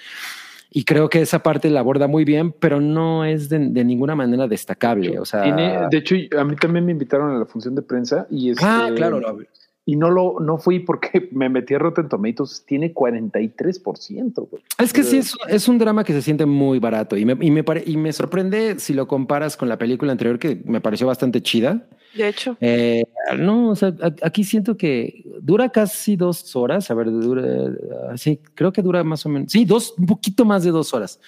Y 0.73 0.83
creo 0.85 1.09
que 1.09 1.21
esa 1.21 1.41
parte 1.43 1.71
la 1.71 1.81
aborda 1.81 2.09
muy 2.09 2.25
bien, 2.25 2.51
pero 2.51 2.81
no 2.81 3.25
es 3.25 3.49
de, 3.49 3.59
de 3.61 3.85
ninguna 3.85 4.17
manera 4.17 4.49
destacable. 4.49 5.19
O 5.21 5.25
sea, 5.25 5.43
Tiene- 5.45 5.79
de 5.89 5.97
hecho, 5.97 6.17
a 6.37 6.43
mí 6.45 6.57
también 6.57 6.85
me 6.87 6.91
invitaron 6.93 7.31
a 7.35 7.39
la 7.39 7.47
función 7.47 7.77
de 7.77 7.83
prensa 7.83 8.27
y 8.29 8.51
este, 8.51 8.65
ah, 8.67 8.91
claro, 8.97 9.21
lo- 9.21 9.39
y 9.91 9.97
no 9.97 10.09
lo 10.09 10.39
no 10.41 10.57
fui 10.59 10.79
porque 10.79 11.29
me 11.33 11.49
metí 11.49 11.75
a 11.75 11.79
Rotten 11.81 12.09
Tomatoes, 12.09 12.65
tiene 12.67 12.95
43%, 12.95 14.49
güey. 14.49 14.63
Es 14.79 14.93
que 14.93 15.03
sí, 15.03 15.19
es, 15.19 15.35
es 15.49 15.67
un 15.69 15.79
drama 15.79 16.05
que 16.05 16.13
se 16.13 16.23
siente 16.23 16.47
muy 16.47 16.79
barato 16.79 17.17
y 17.17 17.25
me, 17.25 17.37
y, 17.41 17.51
me 17.51 17.65
pare- 17.65 17.83
y 17.87 17.97
me 17.97 18.13
sorprende 18.13 18.79
si 18.79 18.95
lo 18.95 19.07
comparas 19.09 19.57
con 19.57 19.69
la 19.69 19.79
película 19.79 20.13
anterior 20.13 20.39
que 20.39 20.61
me 20.65 20.81
pareció 20.81 21.07
bastante 21.07 21.43
chida. 21.43 21.89
De 22.15 22.29
hecho, 22.29 22.57
Eh, 22.61 23.05
no, 23.39 23.71
o 23.71 23.77
sea, 23.77 23.95
aquí 24.23 24.45
siento 24.45 24.77
que 24.77 25.25
dura 25.41 25.69
casi 25.71 26.17
dos 26.17 26.55
horas. 26.57 26.91
A 26.91 26.95
ver, 26.95 27.11
dura, 27.11 27.43
ah, 28.11 28.17
sí, 28.17 28.41
creo 28.55 28.73
que 28.73 28.83
dura 28.83 29.03
más 29.05 29.25
o 29.27 29.29
menos, 29.29 29.51
sí, 29.53 29.65
dos, 29.65 29.95
un 29.99 30.07
poquito 30.07 30.45
más 30.45 30.63
de 30.65 30.71
dos 30.71 30.93
horas. 30.95 31.21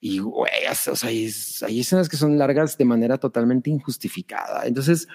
Y, 0.00 0.18
güey, 0.18 0.50
o 0.70 0.74
sea, 0.74 1.08
hay, 1.08 1.30
hay 1.66 1.80
escenas 1.80 2.08
que 2.08 2.16
son 2.16 2.36
largas 2.36 2.76
de 2.76 2.84
manera 2.84 3.18
totalmente 3.18 3.70
injustificada. 3.70 4.66
Entonces, 4.66 5.06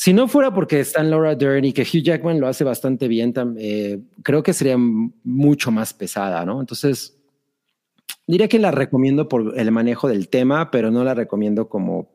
si 0.00 0.14
no 0.14 0.28
fuera 0.28 0.54
porque 0.54 0.80
están 0.80 1.10
Laura 1.10 1.34
Dern 1.34 1.62
y 1.62 1.74
que 1.74 1.82
Hugh 1.82 2.02
Jackman 2.02 2.40
lo 2.40 2.48
hace 2.48 2.64
bastante 2.64 3.06
bien, 3.06 3.34
eh, 3.58 4.00
creo 4.22 4.42
que 4.42 4.54
sería 4.54 4.78
mucho 4.78 5.70
más 5.70 5.92
pesada, 5.92 6.42
¿no? 6.46 6.58
Entonces, 6.58 7.18
diría 8.26 8.48
que 8.48 8.58
la 8.58 8.70
recomiendo 8.70 9.28
por 9.28 9.58
el 9.58 9.70
manejo 9.70 10.08
del 10.08 10.30
tema, 10.30 10.70
pero 10.70 10.90
no 10.90 11.04
la 11.04 11.12
recomiendo 11.12 11.68
como, 11.68 12.08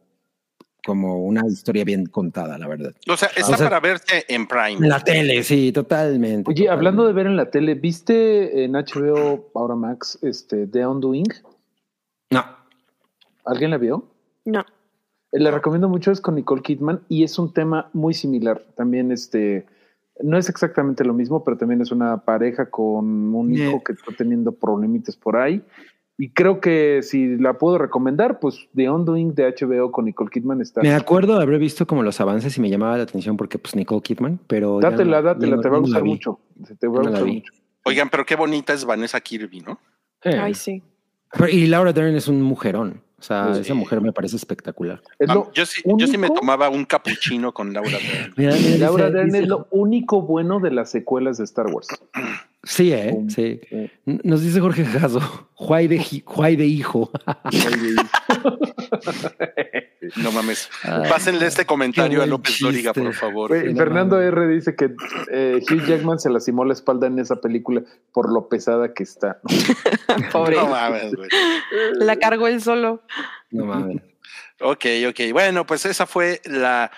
como 0.83 1.23
una 1.25 1.43
historia 1.47 1.83
bien 1.83 2.07
contada, 2.07 2.57
la 2.57 2.67
verdad. 2.67 2.91
O 3.07 3.15
sea, 3.15 3.27
está 3.35 3.53
O 3.53 3.57
sea- 3.57 3.69
para 3.69 3.79
verse 3.81 4.25
en 4.29 4.47
Prime. 4.47 4.83
En 4.83 4.89
la 4.89 5.03
tele, 5.03 5.43
sí, 5.43 5.71
totalmente. 5.71 6.49
Oye, 6.49 6.67
hablando 6.67 7.05
de 7.05 7.13
ver 7.13 7.27
en 7.27 7.35
la 7.35 7.51
tele, 7.51 7.75
¿viste 7.75 8.63
en 8.63 8.71
HBO 8.73 9.51
ahora 9.53 9.75
Max 9.75 10.17
este 10.23 10.65
The 10.65 10.87
Undoing? 10.87 11.27
No. 12.31 12.43
¿Alguien 13.45 13.69
la 13.69 13.77
vio? 13.77 14.09
no. 14.45 14.65
La 15.37 15.51
recomiendo 15.51 15.89
mucho, 15.89 16.11
es 16.11 16.21
con 16.21 16.35
Nicole 16.35 16.61
Kidman 16.61 17.01
y 17.09 17.23
es 17.23 17.37
un 17.39 17.53
tema 17.53 17.89
muy 17.93 18.13
similar. 18.13 18.63
También 18.75 19.11
este 19.11 19.65
no 20.23 20.37
es 20.37 20.47
exactamente 20.47 21.03
lo 21.03 21.13
mismo, 21.13 21.43
pero 21.43 21.57
también 21.57 21.81
es 21.81 21.91
una 21.91 22.17
pareja 22.23 22.69
con 22.69 23.33
un 23.35 23.51
Yeah. 23.53 23.67
hijo 23.67 23.83
que 23.83 23.91
está 23.93 24.13
teniendo 24.17 24.53
problemitas 24.53 25.17
por 25.17 25.35
ahí. 25.35 25.61
Y 26.17 26.29
creo 26.29 26.61
que 26.61 27.01
si 27.03 27.35
la 27.35 27.57
puedo 27.57 27.77
recomendar, 27.77 28.39
pues 28.39 28.69
The 28.73 28.89
Undoing 28.89 29.35
de 29.35 29.53
HBO 29.53 29.91
con 29.91 30.05
Nicole 30.05 30.29
Kidman 30.31 30.61
está. 30.61 30.81
Me 30.81 30.93
acuerdo 30.93 31.35
de 31.35 31.43
haber 31.43 31.59
visto 31.59 31.85
como 31.85 32.01
los 32.03 32.21
avances 32.21 32.57
y 32.57 32.61
me 32.61 32.69
llamaba 32.69 32.95
la 32.95 33.03
atención 33.03 33.35
porque 33.35 33.59
pues 33.59 33.75
Nicole 33.75 34.01
Kidman, 34.01 34.39
pero... 34.47 34.79
Dátela, 34.79 35.17
no- 35.17 35.23
dátela, 35.27 35.59
te 35.59 35.67
va 35.67 35.75
a 35.75 35.79
gustar 35.81 36.05
mucho. 36.05 36.39
Te 36.79 36.87
va 36.87 36.99
a 36.99 37.03
gustar 37.03 37.25
mucho. 37.25 37.51
Oigan, 37.83 38.09
pero 38.09 38.25
qué 38.25 38.37
bonita 38.37 38.71
es 38.71 38.85
Vanessa 38.85 39.19
Kirby, 39.19 39.59
¿no? 39.59 39.77
Eh, 40.23 40.37
Ay, 40.39 40.53
sí. 40.53 40.81
pero- 41.33 41.49
y 41.49 41.67
Laura 41.67 41.91
Dern 41.91 42.15
es 42.15 42.29
un 42.29 42.41
mujerón. 42.41 43.01
O 43.25 43.27
sea, 43.27 43.55
Sí. 43.55 43.61
esa 43.61 43.73
mujer 43.73 44.01
me 44.01 44.11
parece 44.13 44.35
espectacular. 44.35 45.01
Es 45.17 45.27
lo 45.27 45.51
yo, 45.51 45.65
sí, 45.65 45.81
yo 45.97 46.05
sí 46.05 46.15
me 46.15 46.29
tomaba 46.29 46.69
un 46.69 46.85
capuchino 46.85 47.51
con 47.55 47.73
Laura 47.73 47.89
Dern. 47.97 48.33
Mira, 48.37 48.53
mira, 48.55 48.77
Laura 48.77 49.05
dice- 49.05 49.15
Dern 49.17 49.25
dice- 49.29 49.39
es 49.39 49.47
lo 49.47 49.67
único 49.71 50.21
bueno 50.21 50.59
de 50.59 50.69
las 50.69 50.91
secuelas 50.91 51.39
de 51.39 51.43
Star 51.45 51.65
Wars. 51.67 51.87
Sí, 52.65 52.91
eh, 52.91 53.11
Um, 53.13 53.29
sí. 53.29 53.61
eh. 53.71 53.89
Nos 54.05 54.41
dice 54.41 54.59
Jorge 54.59 54.83
Jasso, 54.85 55.21
Juay 55.53 55.87
de, 55.87 56.03
Juay 56.25 56.55
de 56.55 56.65
hijo. 56.65 57.11
No 60.17 60.31
mames. 60.31 60.69
Ay, 60.83 61.09
Pásenle 61.09 61.45
este 61.47 61.65
comentario 61.65 62.21
a 62.21 62.25
López 62.25 62.59
Dóriga, 62.59 62.93
por 62.93 63.13
favor. 63.13 63.51
No 63.51 63.75
Fernando 63.77 64.15
mames. 64.17 64.31
R 64.33 64.47
dice 64.47 64.75
que 64.75 64.91
eh, 65.31 65.59
Hugh 65.69 65.85
Jackman 65.85 66.19
se 66.19 66.29
lastimó 66.29 66.65
la 66.65 66.73
espalda 66.73 67.07
en 67.07 67.19
esa 67.19 67.37
película 67.41 67.81
por 68.11 68.31
lo 68.31 68.47
pesada 68.49 68.93
que 68.93 69.03
está. 69.03 69.39
Pobre. 70.31 70.55
No 70.57 70.67
mames, 70.67 71.15
güey. 71.15 71.29
La 71.99 72.17
cargó 72.17 72.47
él 72.47 72.61
solo. 72.61 73.01
No 73.51 73.65
mames. 73.65 74.01
Ok, 74.61 74.85
ok. 75.09 75.19
Bueno, 75.33 75.65
pues 75.65 75.85
esa 75.85 76.05
fue 76.05 76.41
la 76.45 76.91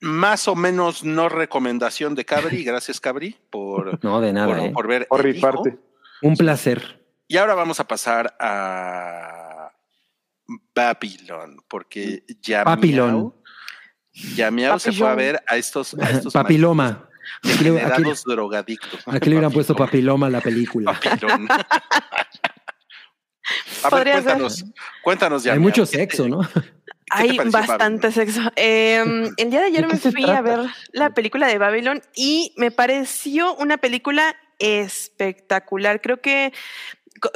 más 0.00 0.46
o 0.48 0.54
menos 0.54 1.04
no 1.04 1.28
recomendación 1.28 2.14
de 2.14 2.24
Cabri. 2.24 2.62
Gracias, 2.64 3.00
Cabri, 3.00 3.36
por, 3.50 4.02
No, 4.04 4.20
de 4.20 4.32
nada, 4.32 4.48
por, 4.56 4.58
eh. 4.58 4.70
por 4.72 4.86
ver. 4.88 5.06
Por 5.08 5.20
Hijo. 5.20 5.26
rifarte. 5.28 5.78
Un 6.22 6.36
placer. 6.36 7.04
Y 7.28 7.36
ahora 7.38 7.54
vamos 7.54 7.80
a 7.80 7.86
pasar 7.88 8.36
a 8.38 9.72
Babylon, 10.74 11.56
porque 11.68 12.24
ya 12.40 12.62
Papilón. 12.64 13.34
Yamiao 14.34 14.78
se 14.78 14.92
fue 14.92 15.08
a 15.08 15.14
ver 15.14 15.42
a 15.46 15.56
estos, 15.56 15.92
a 15.94 16.08
estos 16.10 16.32
Papiloma. 16.32 17.08
Aquí 17.42 17.64
le, 17.64 17.70
aquí- 17.70 17.70
degenerados 17.70 18.24
drogadictos. 18.24 19.00
aquí 19.06 19.28
le 19.28 19.36
hubieran 19.36 19.52
puesto 19.52 19.74
papiloma 19.74 20.28
a 20.28 20.30
la 20.30 20.40
película. 20.40 20.92
Papilón. 21.02 21.48
A 23.84 23.90
ver, 23.90 24.04
ser. 24.06 24.12
cuéntanos, 24.24 24.64
cuéntanos, 25.04 25.42
Hay 25.42 25.50
Yamiao. 25.50 25.62
mucho 25.62 25.86
sexo, 25.86 26.28
¿no? 26.28 26.40
Hay 27.10 27.38
bastante 27.38 28.10
sexo. 28.10 28.40
Eh, 28.56 29.02
el 29.36 29.50
día 29.50 29.60
de 29.60 29.66
ayer 29.66 29.86
¿De 29.86 29.98
qué 29.98 30.08
me 30.08 30.12
fui 30.12 30.30
a 30.30 30.40
ver 30.40 30.60
la 30.92 31.10
película 31.10 31.46
de 31.46 31.58
Babylon 31.58 32.02
y 32.14 32.52
me 32.56 32.70
pareció 32.70 33.54
una 33.54 33.78
película 33.78 34.36
espectacular. 34.58 36.00
Creo 36.00 36.20
que 36.20 36.52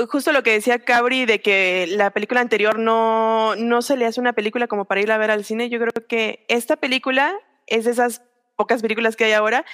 justo 0.09 0.33
lo 0.33 0.43
que 0.43 0.53
decía 0.53 0.81
Cabri 0.81 1.25
de 1.25 1.41
que 1.41 1.87
la 1.91 2.11
película 2.11 2.41
anterior 2.41 2.79
no, 2.79 3.55
no 3.57 3.83
se 3.83 3.97
le 3.97 4.07
hace 4.07 4.21
una 4.21 4.33
película 4.33 4.67
como 4.67 4.85
para 4.85 5.01
ir 5.01 5.13
a 5.13 5.19
ver 5.19 5.31
al 5.31 5.45
cine. 5.45 5.69
Yo 5.69 5.79
creo 5.79 5.93
que 6.07 6.45
esta 6.49 6.77
película 6.77 7.35
es 7.67 7.85
de 7.85 7.93
esas 7.93 8.23
pocas 8.57 8.83
películas 8.83 9.17
que 9.17 9.25
hay 9.25 9.33
ahora 9.33 9.65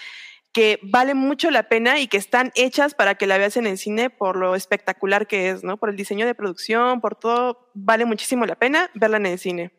que 0.52 0.78
vale 0.82 1.12
mucho 1.14 1.50
la 1.50 1.64
pena 1.64 1.98
y 2.00 2.06
que 2.06 2.16
están 2.16 2.50
hechas 2.54 2.94
para 2.94 3.16
que 3.16 3.26
la 3.26 3.36
veas 3.36 3.58
en 3.58 3.66
el 3.66 3.76
cine 3.76 4.08
por 4.08 4.36
lo 4.36 4.54
espectacular 4.54 5.26
que 5.26 5.50
es, 5.50 5.64
¿no? 5.64 5.76
Por 5.76 5.90
el 5.90 5.96
diseño 5.96 6.24
de 6.24 6.34
producción, 6.34 7.02
por 7.02 7.14
todo, 7.14 7.70
vale 7.74 8.06
muchísimo 8.06 8.46
la 8.46 8.54
pena 8.54 8.90
verla 8.94 9.18
en 9.18 9.26
el 9.26 9.38
cine. 9.38 9.72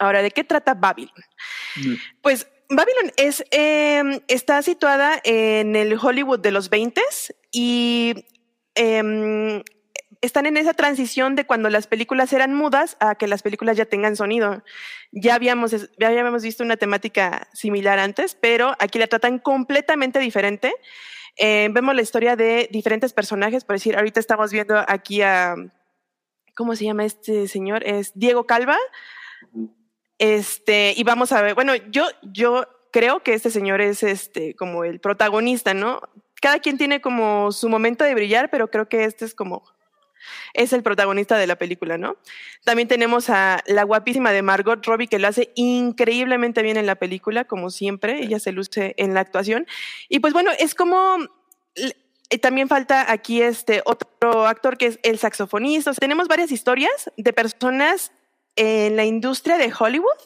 Ahora, 0.00 0.22
¿de 0.22 0.30
qué 0.32 0.42
trata 0.42 0.74
Babylon? 0.74 1.14
Mm. 1.76 1.94
Pues 2.22 2.48
Babylon 2.68 3.12
es, 3.16 3.44
eh, 3.50 4.22
está 4.28 4.62
situada 4.62 5.20
en 5.24 5.76
el 5.76 5.96
Hollywood 6.00 6.40
de 6.40 6.50
los 6.50 6.70
20 6.70 7.00
y 7.52 8.26
eh, 8.74 9.62
están 10.20 10.46
en 10.46 10.56
esa 10.56 10.74
transición 10.74 11.34
de 11.34 11.46
cuando 11.46 11.70
las 11.70 11.86
películas 11.86 12.32
eran 12.32 12.54
mudas 12.54 12.96
a 13.00 13.14
que 13.14 13.26
las 13.26 13.42
películas 13.42 13.76
ya 13.76 13.86
tengan 13.86 14.16
sonido. 14.16 14.62
Ya 15.12 15.34
habíamos, 15.34 15.72
ya 15.98 16.08
habíamos 16.08 16.42
visto 16.42 16.62
una 16.62 16.76
temática 16.76 17.48
similar 17.52 17.98
antes, 17.98 18.34
pero 18.34 18.76
aquí 18.78 18.98
la 18.98 19.06
tratan 19.06 19.38
completamente 19.38 20.18
diferente. 20.18 20.72
eh, 21.36 21.68
vemos 21.72 21.94
la 21.94 22.02
historia 22.02 22.36
de 22.36 22.68
diferentes 22.70 23.12
personajes, 23.12 23.64
por 23.64 23.76
decir, 23.76 23.96
ahorita 23.96 24.20
estamos 24.20 24.52
viendo 24.52 24.76
aquí 24.86 25.22
a, 25.22 25.54
¿cómo 26.54 26.76
se 26.76 26.84
llama 26.84 27.04
este 27.04 27.48
señor? 27.48 27.82
Es 27.86 28.12
Diego 28.14 28.44
Calva. 28.44 28.76
Este, 30.20 30.92
y 30.94 31.02
vamos 31.02 31.32
a 31.32 31.40
ver, 31.40 31.54
bueno, 31.54 31.74
yo, 31.90 32.04
yo 32.20 32.68
creo 32.92 33.22
que 33.22 33.32
este 33.32 33.50
señor 33.50 33.80
es 33.80 34.02
este, 34.02 34.54
como 34.54 34.84
el 34.84 35.00
protagonista, 35.00 35.72
¿no? 35.72 36.02
Cada 36.42 36.58
quien 36.58 36.76
tiene 36.76 37.00
como 37.00 37.52
su 37.52 37.70
momento 37.70 38.04
de 38.04 38.14
brillar, 38.14 38.50
pero 38.50 38.70
creo 38.70 38.86
que 38.86 39.04
este 39.04 39.24
es 39.24 39.34
como 39.34 39.64
es 40.52 40.74
el 40.74 40.82
protagonista 40.82 41.38
de 41.38 41.46
la 41.46 41.56
película, 41.56 41.96
¿no? 41.96 42.18
También 42.64 42.86
tenemos 42.86 43.30
a 43.30 43.62
la 43.66 43.84
guapísima 43.84 44.30
de 44.30 44.42
Margot 44.42 44.84
Robbie 44.84 45.08
que 45.08 45.18
lo 45.18 45.26
hace 45.26 45.52
increíblemente 45.54 46.60
bien 46.60 46.76
en 46.76 46.84
la 46.84 46.96
película, 46.96 47.46
como 47.46 47.70
siempre, 47.70 48.22
ella 48.22 48.38
se 48.40 48.52
luce 48.52 48.92
en 48.98 49.14
la 49.14 49.20
actuación. 49.20 49.66
Y 50.10 50.18
pues 50.18 50.34
bueno, 50.34 50.50
es 50.58 50.74
como 50.74 51.16
también 52.42 52.68
falta 52.68 53.10
aquí 53.10 53.40
este 53.40 53.80
otro 53.86 54.46
actor 54.46 54.76
que 54.76 54.84
es 54.84 54.98
el 55.02 55.18
saxofonista. 55.18 55.94
tenemos 55.94 56.28
varias 56.28 56.52
historias 56.52 57.10
de 57.16 57.32
personas 57.32 58.12
en 58.56 58.96
la 58.96 59.04
industria 59.04 59.58
de 59.58 59.72
Hollywood 59.76 60.18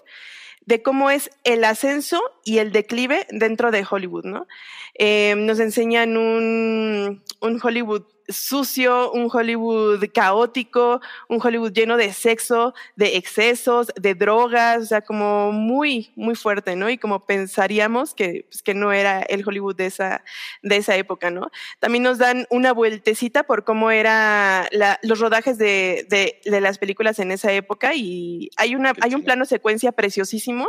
de 0.66 0.82
cómo 0.82 1.10
es 1.10 1.30
el 1.44 1.64
ascenso 1.64 2.20
y 2.44 2.58
el 2.58 2.72
declive 2.72 3.26
dentro 3.30 3.70
de 3.70 3.86
Hollywood, 3.88 4.24
¿no? 4.24 4.46
Eh, 4.94 5.34
nos 5.36 5.60
enseñan 5.60 6.16
un, 6.16 7.22
un 7.40 7.60
Hollywood 7.62 8.04
sucio, 8.28 9.12
un 9.12 9.28
Hollywood 9.32 10.04
caótico, 10.12 11.00
un 11.28 11.40
Hollywood 11.42 11.72
lleno 11.72 11.96
de 11.96 12.12
sexo, 12.12 12.74
de 12.96 13.16
excesos, 13.16 13.92
de 13.96 14.14
drogas, 14.14 14.82
o 14.82 14.86
sea, 14.86 15.00
como 15.02 15.52
muy, 15.52 16.12
muy 16.16 16.34
fuerte, 16.34 16.76
¿no? 16.76 16.88
Y 16.90 16.98
como 16.98 17.26
pensaríamos 17.26 18.14
que, 18.14 18.46
pues, 18.48 18.62
que 18.62 18.74
no 18.74 18.92
era 18.92 19.22
el 19.22 19.46
Hollywood 19.46 19.76
de 19.76 19.86
esa, 19.86 20.24
de 20.62 20.76
esa 20.76 20.96
época, 20.96 21.30
¿no? 21.30 21.50
También 21.80 22.02
nos 22.02 22.18
dan 22.18 22.46
una 22.50 22.72
vueltecita 22.72 23.44
por 23.44 23.64
cómo 23.64 23.90
eran 23.90 24.66
los 25.02 25.20
rodajes 25.20 25.58
de, 25.58 26.06
de, 26.08 26.40
de, 26.44 26.60
las 26.60 26.78
películas 26.78 27.18
en 27.18 27.30
esa 27.30 27.52
época 27.52 27.94
y 27.94 28.50
hay, 28.56 28.74
una, 28.74 28.94
hay 29.00 29.14
un 29.14 29.22
plano 29.22 29.44
secuencia 29.44 29.92
preciosísimo 29.92 30.68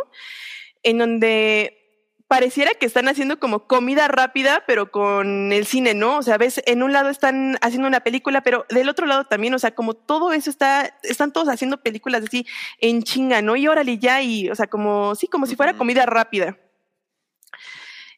en 0.83 0.97
donde 0.97 1.84
pareciera 2.27 2.71
que 2.73 2.85
están 2.85 3.07
haciendo 3.07 3.39
como 3.39 3.67
comida 3.67 4.07
rápida, 4.07 4.63
pero 4.65 4.91
con 4.91 5.51
el 5.51 5.65
cine, 5.65 5.93
¿no? 5.93 6.17
O 6.17 6.23
sea, 6.23 6.37
ves, 6.37 6.61
en 6.65 6.81
un 6.81 6.91
lado 6.91 7.09
están 7.09 7.57
haciendo 7.61 7.87
una 7.87 7.99
película, 7.99 8.41
pero 8.41 8.65
del 8.69 8.89
otro 8.89 9.05
lado 9.05 9.25
también, 9.25 9.53
o 9.53 9.59
sea, 9.59 9.75
como 9.75 9.93
todo 9.93 10.33
eso 10.33 10.49
está, 10.49 10.97
están 11.03 11.31
todos 11.31 11.49
haciendo 11.49 11.83
películas 11.83 12.23
así 12.23 12.45
en 12.79 13.03
chinga, 13.03 13.41
¿no? 13.41 13.55
Y 13.55 13.67
órale 13.67 13.99
ya, 13.99 14.21
y, 14.21 14.49
o 14.49 14.55
sea, 14.55 14.67
como, 14.67 15.13
sí, 15.15 15.27
como 15.27 15.45
si 15.45 15.55
fuera 15.55 15.77
comida 15.77 16.05
rápida. 16.05 16.57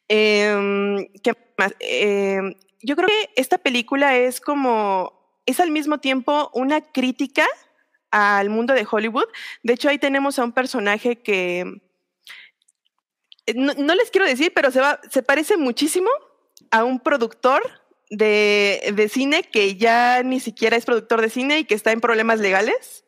Eh, 0.09 1.09
¿Qué 1.21 1.33
más? 1.57 1.75
Eh, 1.79 2.39
yo 2.81 2.95
creo 2.95 3.09
que 3.09 3.29
esta 3.35 3.57
película 3.57 4.15
es 4.15 4.39
como, 4.39 5.41
es 5.45 5.59
al 5.59 5.71
mismo 5.71 5.99
tiempo 5.99 6.49
una 6.53 6.81
crítica 6.81 7.45
al 8.11 8.49
mundo 8.49 8.73
de 8.73 8.87
Hollywood. 8.89 9.27
De 9.63 9.73
hecho, 9.73 9.89
ahí 9.89 9.97
tenemos 9.97 10.39
a 10.39 10.45
un 10.45 10.53
personaje 10.53 11.17
que 11.17 11.81
no, 13.55 13.95
les 13.95 14.11
quiero 14.11 14.25
decir, 14.25 14.51
pero 14.53 14.71
se, 14.71 14.81
va, 14.81 14.99
se 15.09 15.23
parece 15.23 15.57
muchísimo 15.57 16.09
a 16.71 16.83
un 16.83 16.99
productor 16.99 17.61
de, 18.09 18.93
de, 18.93 19.09
cine 19.09 19.43
que 19.43 19.75
ya 19.75 20.23
ni 20.23 20.39
siquiera 20.39 20.77
es 20.77 20.85
productor 20.85 21.21
de 21.21 21.29
cine 21.29 21.59
y 21.59 21.65
que 21.65 21.75
está 21.75 21.91
en 21.91 22.01
problemas 22.01 22.39
legales. 22.39 23.05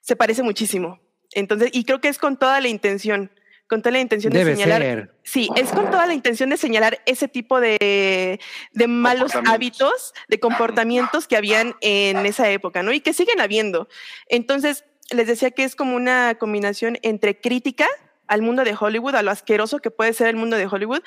Se 0.00 0.16
parece 0.16 0.42
muchísimo. 0.42 1.00
Entonces, 1.32 1.70
y 1.72 1.84
creo 1.84 2.00
que 2.00 2.08
es 2.08 2.18
con 2.18 2.38
toda 2.38 2.60
la 2.60 2.68
intención, 2.68 3.30
con 3.68 3.82
toda 3.82 3.92
la 3.92 4.00
intención 4.00 4.32
de 4.32 4.44
señalar. 4.44 5.12
Sí, 5.22 5.48
es 5.56 5.70
con 5.70 5.90
toda 5.90 6.06
la 6.06 6.14
intención 6.14 6.50
de 6.50 6.56
señalar 6.56 7.00
ese 7.06 7.28
tipo 7.28 7.60
de, 7.60 8.40
de 8.72 8.88
malos 8.88 9.32
hábitos, 9.46 10.14
de 10.28 10.40
comportamientos 10.40 11.28
que 11.28 11.36
habían 11.36 11.76
en 11.80 12.24
esa 12.24 12.48
época, 12.50 12.82
¿no? 12.82 12.92
Y 12.92 13.00
que 13.00 13.12
siguen 13.12 13.40
habiendo. 13.40 13.88
Entonces, 14.28 14.84
les 15.10 15.26
decía 15.26 15.50
que 15.50 15.64
es 15.64 15.76
como 15.76 15.96
una 15.96 16.36
combinación 16.36 16.98
entre 17.02 17.40
crítica 17.40 17.86
al 18.28 18.42
mundo 18.42 18.64
de 18.64 18.76
Hollywood, 18.78 19.14
a 19.14 19.22
lo 19.22 19.30
asqueroso 19.30 19.80
que 19.80 19.90
puede 19.90 20.12
ser 20.12 20.28
el 20.28 20.36
mundo 20.36 20.56
de 20.56 20.66
Hollywood, 20.66 21.02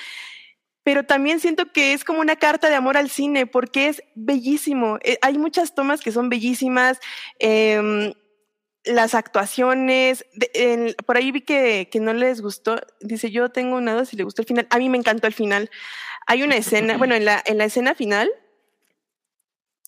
pero 0.83 1.05
también 1.05 1.39
siento 1.39 1.71
que 1.71 1.93
es 1.93 2.03
como 2.03 2.19
una 2.19 2.35
carta 2.35 2.69
de 2.69 2.75
amor 2.75 2.97
al 2.97 3.09
cine, 3.09 3.45
porque 3.45 3.87
es 3.87 4.03
bellísimo. 4.15 4.97
Eh, 5.03 5.17
hay 5.21 5.37
muchas 5.37 5.75
tomas 5.75 6.01
que 6.01 6.11
son 6.11 6.29
bellísimas, 6.29 6.99
eh, 7.39 8.13
las 8.83 9.13
actuaciones, 9.13 10.25
por 11.05 11.17
ahí 11.17 11.31
vi 11.31 11.41
que, 11.41 11.89
que, 11.91 11.99
no 11.99 12.13
les 12.13 12.41
gustó, 12.41 12.81
dice, 12.99 13.29
yo 13.29 13.49
tengo 13.49 13.79
nada 13.79 14.05
si 14.05 14.15
le 14.17 14.23
gustó 14.23 14.41
el 14.41 14.47
final, 14.47 14.67
a 14.69 14.77
mí 14.77 14.89
me 14.89 14.97
encantó 14.97 15.27
el 15.27 15.33
final. 15.33 15.69
Hay 16.27 16.43
una 16.43 16.55
escena, 16.55 16.97
bueno, 16.97 17.15
en 17.15 17.25
la, 17.25 17.41
en 17.45 17.57
la 17.57 17.65
escena 17.65 17.95
final, 17.95 18.29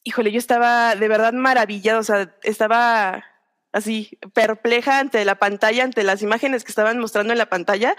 híjole, 0.03 0.31
yo 0.31 0.38
estaba 0.38 0.95
de 0.95 1.07
verdad 1.07 1.34
maravillado, 1.34 1.99
o 1.99 2.03
sea, 2.03 2.35
estaba 2.43 3.23
así 3.73 4.17
perpleja 4.33 4.99
ante 4.99 5.25
la 5.25 5.35
pantalla, 5.35 5.83
ante 5.83 6.03
las 6.03 6.21
imágenes 6.21 6.63
que 6.63 6.71
estaban 6.71 6.99
mostrando 6.99 7.34
en 7.34 7.39
la 7.39 7.49
pantalla, 7.49 7.95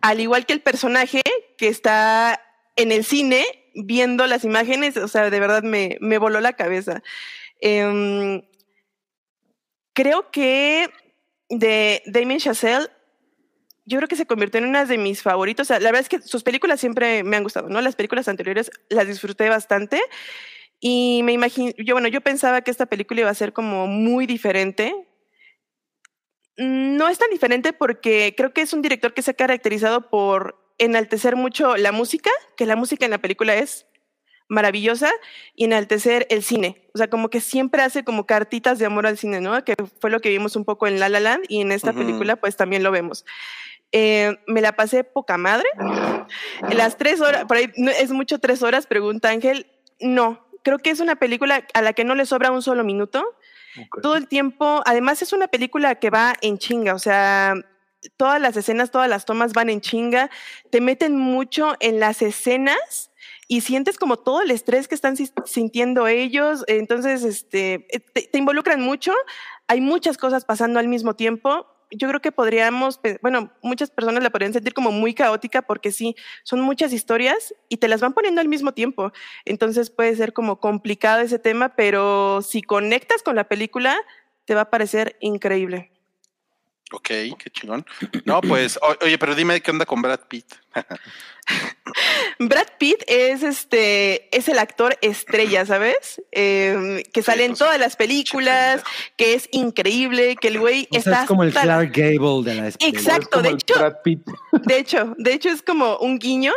al 0.00 0.20
igual 0.20 0.44
que 0.44 0.52
el 0.52 0.60
personaje 0.60 1.22
que 1.56 1.68
está 1.68 2.40
en 2.76 2.92
el 2.92 3.04
cine 3.04 3.44
viendo 3.74 4.26
las 4.26 4.44
imágenes, 4.44 4.96
o 4.98 5.08
sea, 5.08 5.30
de 5.30 5.40
verdad 5.40 5.62
me, 5.62 5.96
me 6.00 6.18
voló 6.18 6.40
la 6.40 6.52
cabeza. 6.52 7.02
Eh, 7.60 8.42
creo 9.94 10.30
que 10.30 10.90
de 11.48 12.02
Damien 12.06 12.38
Chazelle, 12.38 12.88
yo 13.84 13.98
creo 13.98 14.08
que 14.08 14.16
se 14.16 14.26
convirtió 14.26 14.58
en 14.58 14.66
una 14.66 14.84
de 14.84 14.98
mis 14.98 15.22
favoritos. 15.22 15.66
O 15.66 15.68
sea, 15.68 15.80
la 15.80 15.90
verdad 15.90 16.02
es 16.02 16.08
que 16.08 16.26
sus 16.26 16.42
películas 16.42 16.80
siempre 16.80 17.24
me 17.24 17.36
han 17.36 17.42
gustado, 17.42 17.68
¿no? 17.68 17.80
Las 17.80 17.96
películas 17.96 18.28
anteriores 18.28 18.70
las 18.88 19.06
disfruté 19.06 19.48
bastante. 19.48 20.00
Y 20.80 21.22
me 21.24 21.32
imagino, 21.32 21.72
yo, 21.78 21.94
bueno, 21.94 22.08
yo 22.08 22.20
pensaba 22.20 22.62
que 22.62 22.70
esta 22.70 22.86
película 22.86 23.20
iba 23.20 23.30
a 23.30 23.34
ser 23.34 23.52
como 23.52 23.86
muy 23.86 24.26
diferente, 24.26 24.94
no 26.56 27.08
es 27.08 27.18
tan 27.18 27.30
diferente 27.30 27.72
porque 27.72 28.34
creo 28.36 28.52
que 28.52 28.62
es 28.62 28.72
un 28.72 28.82
director 28.82 29.14
que 29.14 29.22
se 29.22 29.32
ha 29.32 29.34
caracterizado 29.34 30.10
por 30.10 30.58
enaltecer 30.78 31.36
mucho 31.36 31.76
la 31.76 31.92
música, 31.92 32.30
que 32.56 32.66
la 32.66 32.76
música 32.76 33.04
en 33.04 33.10
la 33.10 33.18
película 33.18 33.54
es 33.54 33.86
maravillosa, 34.48 35.10
y 35.54 35.64
enaltecer 35.64 36.26
el 36.28 36.42
cine. 36.42 36.88
O 36.94 36.98
sea, 36.98 37.08
como 37.08 37.30
que 37.30 37.40
siempre 37.40 37.82
hace 37.82 38.04
como 38.04 38.26
cartitas 38.26 38.78
de 38.78 38.84
amor 38.84 39.06
al 39.06 39.16
cine, 39.16 39.40
¿no? 39.40 39.64
Que 39.64 39.74
fue 40.00 40.10
lo 40.10 40.20
que 40.20 40.28
vimos 40.28 40.56
un 40.56 40.64
poco 40.64 40.86
en 40.86 41.00
La 41.00 41.08
La 41.08 41.20
Land 41.20 41.44
y 41.48 41.62
en 41.62 41.72
esta 41.72 41.92
película 41.92 42.36
pues 42.36 42.56
también 42.56 42.82
lo 42.82 42.90
vemos. 42.90 43.24
Eh, 43.92 44.36
me 44.46 44.60
la 44.60 44.72
pasé 44.72 45.04
poca 45.04 45.38
madre. 45.38 45.68
Las 46.70 46.98
tres 46.98 47.20
horas, 47.20 47.46
por 47.46 47.56
ahí 47.56 47.70
es 47.98 48.10
mucho 48.10 48.38
tres 48.38 48.62
horas, 48.62 48.86
pregunta 48.86 49.30
Ángel. 49.30 49.66
No, 50.00 50.46
creo 50.62 50.78
que 50.78 50.90
es 50.90 51.00
una 51.00 51.16
película 51.16 51.66
a 51.72 51.82
la 51.82 51.92
que 51.92 52.04
no 52.04 52.14
le 52.14 52.26
sobra 52.26 52.50
un 52.50 52.62
solo 52.62 52.84
minuto. 52.84 53.24
Todo 54.02 54.16
el 54.16 54.28
tiempo, 54.28 54.82
además 54.84 55.22
es 55.22 55.32
una 55.32 55.48
película 55.48 55.94
que 55.96 56.10
va 56.10 56.34
en 56.42 56.58
chinga, 56.58 56.94
o 56.94 56.98
sea, 56.98 57.54
todas 58.16 58.40
las 58.40 58.56
escenas, 58.56 58.90
todas 58.90 59.08
las 59.08 59.24
tomas 59.24 59.52
van 59.52 59.70
en 59.70 59.80
chinga, 59.80 60.30
te 60.70 60.80
meten 60.80 61.16
mucho 61.16 61.74
en 61.80 62.00
las 62.00 62.22
escenas 62.22 63.10
y 63.48 63.62
sientes 63.62 63.98
como 63.98 64.18
todo 64.18 64.42
el 64.42 64.50
estrés 64.50 64.88
que 64.88 64.94
están 64.94 65.16
sintiendo 65.46 66.06
ellos, 66.06 66.64
entonces 66.66 67.24
este, 67.24 67.86
eh, 67.90 68.00
te, 68.00 68.22
te 68.22 68.38
involucran 68.38 68.80
mucho, 68.80 69.12
hay 69.68 69.80
muchas 69.80 70.18
cosas 70.18 70.44
pasando 70.44 70.78
al 70.78 70.88
mismo 70.88 71.14
tiempo 71.14 71.66
yo 71.96 72.08
creo 72.08 72.20
que 72.20 72.32
podríamos, 72.32 73.00
bueno, 73.22 73.52
muchas 73.62 73.90
personas 73.90 74.22
la 74.22 74.30
podrían 74.30 74.52
sentir 74.52 74.74
como 74.74 74.92
muy 74.92 75.14
caótica 75.14 75.62
porque 75.62 75.92
sí, 75.92 76.14
son 76.44 76.60
muchas 76.60 76.92
historias 76.92 77.54
y 77.68 77.76
te 77.78 77.88
las 77.88 78.00
van 78.00 78.14
poniendo 78.14 78.40
al 78.40 78.48
mismo 78.48 78.72
tiempo. 78.72 79.12
Entonces 79.44 79.90
puede 79.90 80.16
ser 80.16 80.32
como 80.32 80.60
complicado 80.60 81.20
ese 81.20 81.38
tema, 81.38 81.76
pero 81.76 82.42
si 82.42 82.62
conectas 82.62 83.22
con 83.22 83.36
la 83.36 83.44
película, 83.48 83.96
te 84.44 84.54
va 84.54 84.62
a 84.62 84.70
parecer 84.70 85.16
increíble. 85.20 85.91
Ok, 86.92 87.08
qué 87.08 87.50
chingón. 87.52 87.86
No, 88.24 88.40
pues, 88.40 88.78
oye, 89.00 89.18
pero 89.18 89.34
dime 89.34 89.60
qué 89.60 89.70
onda 89.70 89.86
con 89.86 90.02
Brad 90.02 90.20
Pitt. 90.28 90.46
Brad 92.38 92.66
Pitt 92.78 93.02
es 93.06 93.42
este, 93.42 94.34
es 94.36 94.48
el 94.48 94.58
actor 94.58 94.98
estrella, 95.00 95.64
¿sabes? 95.64 96.22
Em, 96.30 97.02
que 97.12 97.22
sale 97.22 97.44
en 97.44 97.52
pues, 97.52 97.60
todas 97.60 97.78
las 97.78 97.96
películas, 97.96 98.82
que 99.16 99.34
es 99.34 99.48
increíble, 99.52 100.36
que 100.36 100.48
el 100.48 100.60
güey 100.60 100.88
está. 100.92 101.22
Es 101.22 101.28
como 101.28 101.44
el 101.44 101.52
Clark 101.52 101.92
Gable 101.92 102.44
de 102.44 102.54
la 102.54 102.68
Exacto, 102.68 103.42
de 103.42 103.50
hecho. 103.50 103.74
De 104.64 104.78
hecho, 104.78 105.14
de 105.16 105.32
hecho 105.32 105.48
es 105.48 105.62
como 105.62 105.96
un 105.98 106.18
guiño. 106.18 106.52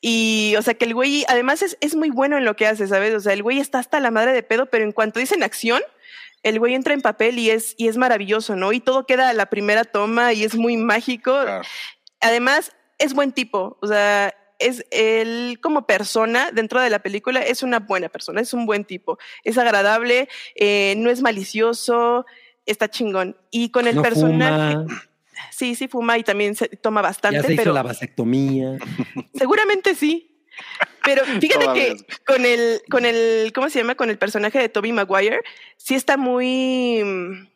Y, 0.00 0.54
o 0.56 0.62
sea, 0.62 0.74
que 0.74 0.84
el 0.84 0.94
güey, 0.94 1.24
además 1.28 1.62
es, 1.62 1.76
es 1.80 1.96
muy 1.96 2.10
bueno 2.10 2.36
en 2.36 2.44
lo 2.44 2.54
que 2.54 2.66
hace, 2.66 2.86
¿sabes? 2.86 3.14
O 3.14 3.20
sea, 3.20 3.32
el 3.32 3.42
güey 3.42 3.58
está 3.58 3.78
hasta 3.78 3.98
la 3.98 4.10
madre 4.10 4.32
de 4.32 4.42
pedo, 4.42 4.66
pero 4.66 4.84
en 4.84 4.92
cuanto 4.92 5.18
dicen 5.18 5.42
acción, 5.42 5.82
el 6.42 6.58
güey 6.58 6.74
entra 6.74 6.94
en 6.94 7.00
papel 7.00 7.38
y 7.38 7.50
es, 7.50 7.74
y 7.78 7.88
es 7.88 7.96
maravilloso, 7.96 8.56
¿no? 8.56 8.72
Y 8.72 8.80
todo 8.80 9.06
queda 9.06 9.28
a 9.28 9.34
la 9.34 9.46
primera 9.46 9.84
toma 9.84 10.32
y 10.32 10.44
es 10.44 10.54
muy 10.54 10.76
mágico. 10.76 11.34
Además, 12.20 12.72
es 12.98 13.14
buen 13.14 13.32
tipo, 13.32 13.78
o 13.80 13.86
sea, 13.86 14.34
es 14.58 14.84
él 14.90 15.58
como 15.62 15.86
persona 15.86 16.50
dentro 16.52 16.80
de 16.80 16.90
la 16.90 16.98
película 16.98 17.40
es 17.42 17.62
una 17.62 17.78
buena 17.78 18.08
persona, 18.08 18.40
es 18.40 18.52
un 18.52 18.66
buen 18.66 18.84
tipo, 18.84 19.18
es 19.44 19.56
agradable, 19.56 20.28
eh, 20.56 20.94
no 20.96 21.10
es 21.10 21.22
malicioso, 21.22 22.26
está 22.66 22.88
chingón. 22.88 23.36
Y 23.50 23.70
con 23.70 23.86
el 23.86 24.00
personaje... 24.00 24.76
Sí, 25.52 25.76
sí 25.76 25.86
fuma 25.86 26.18
y 26.18 26.24
también 26.24 26.56
se 26.56 26.68
toma 26.68 27.00
bastante. 27.00 27.40
Ya 27.40 27.46
se 27.46 27.54
hizo 27.54 27.72
la 27.72 27.84
vasectomía. 27.84 28.76
Seguramente 29.34 29.94
sí. 29.94 30.37
Pero 31.04 31.24
fíjate 31.24 31.66
que 31.74 31.96
con 32.26 32.44
el, 32.44 32.82
con 32.90 33.04
el, 33.04 33.52
¿cómo 33.54 33.70
se 33.70 33.78
llama? 33.78 33.94
Con 33.94 34.10
el 34.10 34.18
personaje 34.18 34.58
de 34.58 34.68
Toby 34.68 34.92
Maguire, 34.92 35.40
sí 35.76 35.94
está 35.94 36.16
muy 36.16 37.02
mm, 37.02 37.48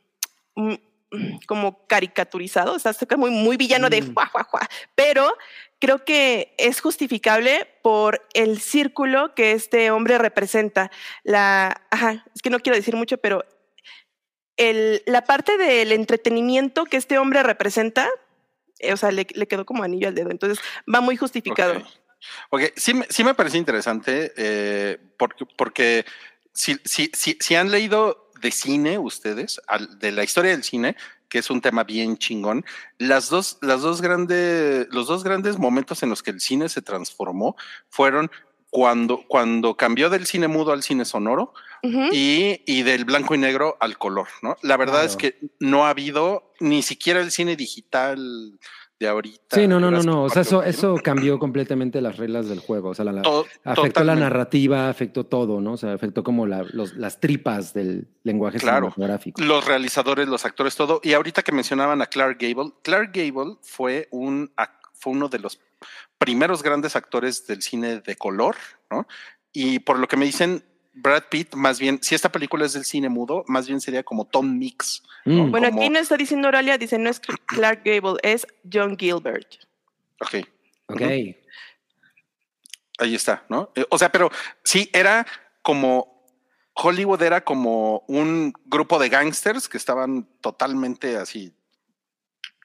mm, 0.57 1.39
como 1.47 1.87
caricaturizado, 1.87 2.75
o 2.75 2.79
sea, 2.79 2.93
está 2.93 3.17
muy, 3.17 3.31
muy 3.31 3.57
villano 3.57 3.91
de 3.91 4.03
Mm. 4.03 4.15
juá, 4.15 4.27
juá, 4.27 4.45
juá. 4.45 4.69
Pero 4.95 5.37
creo 5.79 6.05
que 6.05 6.55
es 6.59 6.81
justificable 6.81 7.69
por 7.83 8.27
el 8.35 8.61
círculo 8.61 9.35
que 9.35 9.53
este 9.53 9.91
hombre 9.91 10.17
representa. 10.17 10.91
La, 11.25 11.83
ajá, 11.91 12.25
es 12.35 12.41
que 12.41 12.51
no 12.51 12.61
quiero 12.61 12.77
decir 12.77 12.97
mucho, 12.97 13.19
pero 13.19 13.45
el, 14.57 15.03
la 15.07 15.25
parte 15.25 15.59
del 15.59 15.93
entretenimiento 15.93 16.85
que 16.85 16.97
este 16.97 17.19
hombre 17.19 17.43
representa, 17.43 18.09
eh, 18.79 18.93
o 18.93 18.97
sea, 18.97 19.11
le, 19.11 19.27
le 19.35 19.49
quedó 19.49 19.67
como 19.67 19.83
anillo 19.83 20.09
al 20.09 20.15
dedo. 20.15 20.31
Entonces 20.31 20.65
va 20.93 21.01
muy 21.01 21.17
justificado. 21.17 21.83
Ok, 22.51 22.63
sí, 22.77 22.95
me- 22.95 23.07
sí 23.09 23.25
me 23.25 23.35
parece 23.35 23.59
interesante 23.59 24.33
eh, 24.37 24.99
porque, 25.17 25.45
porque 25.57 26.05
si, 26.53 26.77
si, 26.85 27.11
si, 27.15 27.37
si 27.41 27.55
han 27.55 27.71
leído 27.71 28.31
de 28.41 28.51
cine 28.51 28.99
ustedes, 28.99 29.61
al- 29.67 29.99
de 29.99 30.13
la 30.13 30.25
historia 30.25 30.51
del 30.53 30.65
cine, 30.65 30.97
que 31.29 31.39
es 31.39 31.49
un 31.51 31.61
tema 31.63 31.85
bien 31.85 32.19
chingón, 32.19 32.65
las 32.99 33.31
dos, 33.31 33.59
las 33.63 33.81
dos 33.81 34.03
grandes, 34.03 34.87
los 34.91 35.07
dos 35.07 35.25
grandes 35.25 35.59
momentos 35.59 36.03
en 36.03 36.11
los 36.11 36.23
que 36.23 36.31
el 36.31 36.41
cine 36.41 36.69
se 36.69 36.83
transformó 36.83 37.57
fueron 37.89 38.31
cuando, 38.71 39.25
cuando 39.29 39.77
cambió 39.77 40.09
del 40.11 40.27
cine 40.27 40.49
mudo 40.49 40.73
al 40.73 40.83
cine 40.83 41.05
sonoro 41.05 41.53
y, 42.13 42.63
y 42.67 42.83
del 42.83 43.05
blanco 43.05 43.35
y 43.35 43.39
negro 43.39 43.77
al 43.81 43.99
color, 43.99 44.29
¿no? 44.43 44.57
La 44.63 44.77
verdad 44.77 45.05
es 45.05 45.17
que 45.17 45.39
no 45.59 45.85
ha 45.87 45.91
habido 45.91 46.53
ni 46.61 46.83
siquiera 46.83 47.21
el 47.21 47.31
cine 47.33 47.57
digital 47.57 48.59
de 49.03 49.09
ahorita. 49.09 49.57
Sí, 49.57 49.67
no, 49.67 49.79
no, 49.81 49.91
no, 49.91 50.03
no. 50.03 50.23
O 50.25 50.31
sea, 50.31 50.43
eso, 50.43 50.95
cambió 51.03 51.39
completamente 51.39 52.01
las 52.01 52.17
reglas 52.17 52.49
del 52.49 52.61
juego. 52.61 52.91
O 52.91 52.95
sea, 52.95 53.05
la, 53.05 53.13
la- 53.13 53.23
To- 53.23 53.45
afectó 53.65 54.05
la 54.05 54.15
narrativa, 54.15 54.89
afectó 54.89 55.27
todo, 55.27 55.61
¿no? 55.61 55.73
O 55.73 55.77
sea, 55.77 55.93
afectó 55.93 56.23
como 56.23 56.47
la- 56.47 56.65
los- 56.73 56.95
las 56.95 57.21
tripas 57.21 57.75
del 57.75 58.09
lenguaje 58.23 58.59
Claro. 58.59 58.87
cinematográfico. 58.93 59.43
Los 59.43 59.65
realizadores, 59.67 60.29
los 60.29 60.45
actores, 60.45 60.77
todo. 60.77 61.01
Y 61.03 61.13
ahorita 61.13 61.43
que 61.43 61.53
mencionaban 61.53 62.01
a 62.01 62.07
Clark 62.07 62.39
Gable, 62.41 62.73
Clark 62.83 63.11
Gable 63.13 63.57
fue 63.63 64.09
un 64.11 64.51
fue 64.95 65.13
uno 65.13 65.29
de 65.29 65.41
los 65.41 65.59
primeros 66.17 66.63
grandes 66.63 66.95
actores 66.95 67.45
del 67.49 67.61
cine 67.61 68.01
de 68.01 68.15
color, 68.17 68.55
¿no? 68.89 69.09
Y 69.53 69.81
por 69.81 69.99
lo 69.99 70.07
que 70.07 70.17
me 70.17 70.25
dicen, 70.25 70.63
Brad 70.95 71.25
Pitt, 71.31 71.55
más 71.55 71.79
bien, 71.81 71.99
si 72.03 72.15
esta 72.15 72.31
película 72.31 72.67
es 72.67 72.75
del 72.75 72.85
cine 72.85 73.09
mudo, 73.09 73.45
más 73.47 73.67
bien 73.67 73.81
sería 73.81 74.03
como 74.03 74.27
Tom 74.27 74.59
Mix. 74.59 75.03
Mm. 75.25 75.51
Bueno, 75.51 75.69
como- 75.71 75.81
aquí 75.81 75.91
no 75.91 75.99
está 75.99 76.17
diciendo 76.17 76.49
Oralia, 76.49 76.77
dice 76.79 76.99
no 76.99 77.09
es 77.09 77.21
Clark 77.47 77.83
Gable, 77.85 78.19
es 78.23 78.47
John 78.71 78.97
Gilbert. 78.99 79.55
Ok, 80.21 80.47
Ok. 80.89 81.01
ahí 82.99 83.15
está, 83.15 83.45
¿no? 83.49 83.71
Eh, 83.75 83.85
O 83.91 83.99
sea, 83.99 84.11
pero 84.11 84.31
sí, 84.65 84.91
era 84.93 85.27
como 85.63 86.27
Hollywood 86.75 87.23
era 87.23 87.43
como 87.43 88.05
un 88.09 88.53
grupo 88.65 88.99
de 88.99 89.09
gángsters 89.09 89.69
que 89.69 89.77
estaban 89.77 90.27
totalmente 90.41 91.17
así 91.17 91.53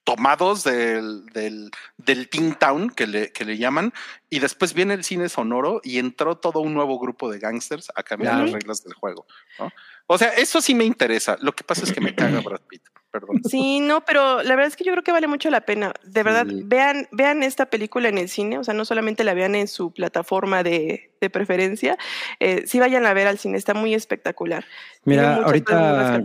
tomados 0.07 0.63
del, 0.63 1.25
del, 1.33 1.69
del 1.97 2.29
Teen 2.29 2.55
Town 2.55 2.89
que 2.89 3.05
le, 3.07 3.33
que 3.33 3.43
le 3.43 3.57
llaman, 3.57 3.91
y 4.29 4.39
después 4.39 4.73
viene 4.73 4.93
el 4.93 5.03
cine 5.03 5.27
sonoro 5.27 5.81
y 5.83 5.99
entró 5.99 6.37
todo 6.37 6.61
un 6.61 6.73
nuevo 6.73 6.97
grupo 6.97 7.29
de 7.29 7.39
gángsters 7.39 7.91
a 7.93 8.03
cambiar 8.03 8.37
las 8.39 8.53
reglas 8.53 8.85
del 8.85 8.93
juego. 8.93 9.27
¿no? 9.59 9.69
O 10.05 10.17
sea, 10.17 10.29
eso 10.29 10.61
sí 10.61 10.73
me 10.73 10.85
interesa. 10.85 11.35
Lo 11.41 11.51
que 11.51 11.65
pasa 11.65 11.83
es 11.83 11.91
que 11.91 11.99
me 11.99 12.15
caga 12.15 12.39
Brad 12.39 12.61
Pitt. 12.69 12.83
Perdón. 13.11 13.41
Sí, 13.49 13.81
no, 13.81 14.05
pero 14.05 14.41
la 14.43 14.55
verdad 14.55 14.67
es 14.67 14.77
que 14.77 14.85
yo 14.85 14.93
creo 14.93 15.03
que 15.03 15.11
vale 15.11 15.27
mucho 15.27 15.49
la 15.49 15.61
pena. 15.61 15.91
De 16.05 16.23
verdad, 16.23 16.45
Sí. 16.47 16.61
vean, 16.63 17.09
vean 17.11 17.43
esta 17.43 17.65
película 17.65 18.07
en 18.07 18.17
el 18.17 18.29
cine, 18.29 18.57
o 18.59 18.63
sea, 18.63 18.73
no 18.73 18.85
solamente 18.85 19.25
la 19.25 19.33
vean 19.33 19.55
en 19.55 19.67
su 19.67 19.91
plataforma 19.91 20.63
de, 20.63 21.11
de 21.19 21.29
preferencia, 21.29 21.97
eh, 22.39 22.63
sí 22.65 22.79
vayan 22.79 23.05
a 23.05 23.13
ver 23.13 23.27
al 23.27 23.39
cine, 23.39 23.57
está 23.57 23.73
muy 23.73 23.93
espectacular. 23.93 24.63
Mira, 25.03 25.35
ahorita. 25.43 26.23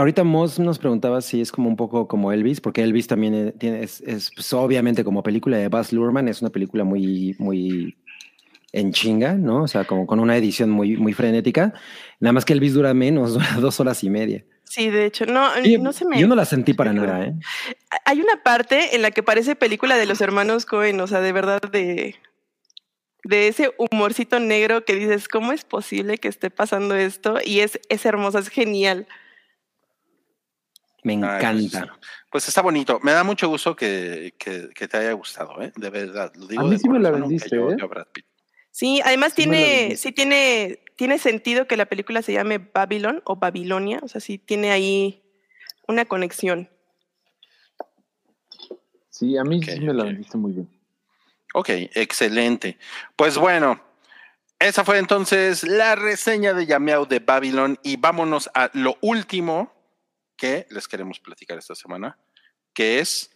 Ahorita 0.00 0.24
Moss 0.24 0.58
nos 0.58 0.78
preguntaba 0.78 1.20
si 1.20 1.40
es 1.40 1.52
como 1.52 1.68
un 1.68 1.76
poco 1.76 2.08
como 2.08 2.32
Elvis, 2.32 2.60
porque 2.60 2.82
Elvis 2.82 3.06
también 3.06 3.34
eh, 3.34 3.52
tiene, 3.52 3.82
es, 3.82 4.00
es, 4.02 4.30
pues, 4.34 4.52
obviamente 4.52 5.04
como 5.04 5.22
película 5.22 5.56
de 5.56 5.68
Baz 5.68 5.92
Luhrmann, 5.92 6.28
es 6.28 6.40
una 6.40 6.50
película 6.50 6.84
muy, 6.84 7.34
muy 7.38 7.96
en 8.72 8.92
chinga, 8.92 9.34
¿no? 9.34 9.62
O 9.62 9.68
sea, 9.68 9.84
como 9.84 10.06
con 10.06 10.20
una 10.20 10.36
edición 10.36 10.70
muy, 10.70 10.96
muy 10.96 11.12
frenética. 11.12 11.72
Nada 12.20 12.32
más 12.32 12.44
que 12.44 12.52
Elvis 12.52 12.74
dura 12.74 12.94
menos, 12.94 13.32
dura 13.34 13.56
dos 13.60 13.80
horas 13.80 14.04
y 14.04 14.10
media. 14.10 14.44
Sí, 14.64 14.90
de 14.90 15.06
hecho, 15.06 15.24
no, 15.24 15.48
Y 15.64 15.78
no 15.78 15.94
se 15.94 16.04
me... 16.04 16.20
Yo 16.20 16.28
no 16.28 16.34
la 16.34 16.44
sentí 16.44 16.74
para 16.74 16.92
nada, 16.92 17.24
¿eh? 17.24 17.34
Hay 18.04 18.20
una 18.20 18.42
parte 18.42 18.94
en 18.94 19.00
la 19.00 19.10
que 19.10 19.22
parece 19.22 19.56
película 19.56 19.96
de 19.96 20.04
los 20.04 20.20
hermanos 20.20 20.66
Cohen, 20.66 21.00
o 21.00 21.06
sea, 21.06 21.22
de 21.22 21.32
verdad 21.32 21.62
de, 21.62 22.16
de 23.24 23.48
ese 23.48 23.72
humorcito 23.78 24.40
negro 24.40 24.84
que 24.84 24.94
dices, 24.94 25.26
¿cómo 25.26 25.52
es 25.52 25.64
posible 25.64 26.18
que 26.18 26.28
esté 26.28 26.50
pasando 26.50 26.94
esto? 26.94 27.38
Y 27.42 27.60
es, 27.60 27.80
es 27.88 28.04
hermosa, 28.04 28.40
es 28.40 28.48
genial. 28.48 29.08
Me 31.02 31.12
Ay, 31.14 31.18
encanta. 31.18 31.86
pues, 31.86 32.10
pues 32.30 32.48
está 32.48 32.60
bonito. 32.62 32.98
Me 33.02 33.12
da 33.12 33.24
mucho 33.24 33.48
gusto 33.48 33.76
que, 33.76 34.34
que, 34.38 34.70
que 34.74 34.88
te 34.88 34.96
haya 34.96 35.12
gustado, 35.12 35.62
¿eh? 35.62 35.72
De 35.76 35.90
verdad. 35.90 36.32
Lo 36.34 36.46
digo 36.46 36.62
A 36.62 36.64
mí 36.64 36.78
sí 36.78 36.88
me 36.88 36.98
la 36.98 37.10
vendiste, 37.10 37.54
yo 37.54 37.70
¿eh? 37.70 37.76
Sí, 38.70 39.00
además 39.04 39.32
Sí 39.32 39.42
tiene, 39.42 39.96
sí 39.96 40.12
tiene, 40.12 40.80
tiene 40.96 41.18
sentido 41.18 41.66
que 41.66 41.76
la 41.76 41.86
película 41.86 42.22
se 42.22 42.32
llame 42.32 42.58
Babylon 42.58 43.22
o 43.24 43.36
Babilonia, 43.36 44.00
o 44.02 44.08
sea, 44.08 44.20
sí 44.20 44.38
tiene 44.38 44.70
ahí 44.70 45.22
una 45.86 46.04
conexión. 46.04 46.68
Sí, 49.08 49.36
a 49.36 49.42
mí 49.44 49.60
sí 49.62 49.80
me 49.80 49.94
la 49.94 50.04
vendiste 50.04 50.36
muy 50.36 50.52
bien. 50.52 50.68
Ok, 51.54 51.70
excelente. 51.94 52.78
Pues 53.16 53.36
bueno, 53.38 53.80
esa 54.58 54.84
fue 54.84 54.98
entonces 54.98 55.64
la 55.64 55.94
reseña 55.96 56.52
de 56.52 56.66
Yameau 56.66 57.06
de 57.06 57.18
Babylon 57.20 57.78
y 57.82 57.96
vámonos 57.96 58.50
a 58.54 58.70
lo 58.74 58.96
último 59.00 59.72
que 60.38 60.66
les 60.70 60.88
queremos 60.88 61.20
platicar 61.20 61.58
esta 61.58 61.74
semana, 61.74 62.16
que 62.72 63.00
es 63.00 63.30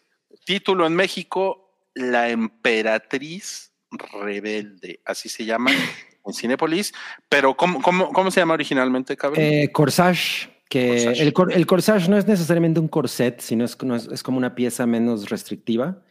título 0.47 0.87
en 0.87 0.95
México, 0.95 1.91
La 1.95 2.31
Emperatriz 2.31 3.73
Rebelde, 3.91 5.01
así 5.05 5.29
se 5.29 5.45
llama 5.45 5.71
en 6.25 6.33
Cinépolis, 6.33 6.95
pero 7.29 7.55
¿cómo, 7.57 7.83
cómo, 7.83 8.11
cómo 8.13 8.31
se 8.31 8.41
llama 8.41 8.55
originalmente, 8.55 9.17
cabrón? 9.17 9.43
Eh, 9.45 9.71
corsage, 9.73 10.49
que 10.71 10.89
Corsage. 10.89 11.21
El, 11.23 11.33
cor- 11.35 11.53
el 11.53 11.67
corsage 11.67 12.09
no 12.09 12.17
es 12.17 12.27
necesariamente 12.27 12.81
un 12.81 12.89
corset, 12.89 13.41
sino 13.41 13.65
es, 13.65 13.77
no 13.83 13.95
es, 13.97 14.07
es 14.07 14.23
como 14.23 14.39
una 14.39 14.55
pieza 14.55 14.87
menos 14.87 15.29
restrictiva 15.29 16.03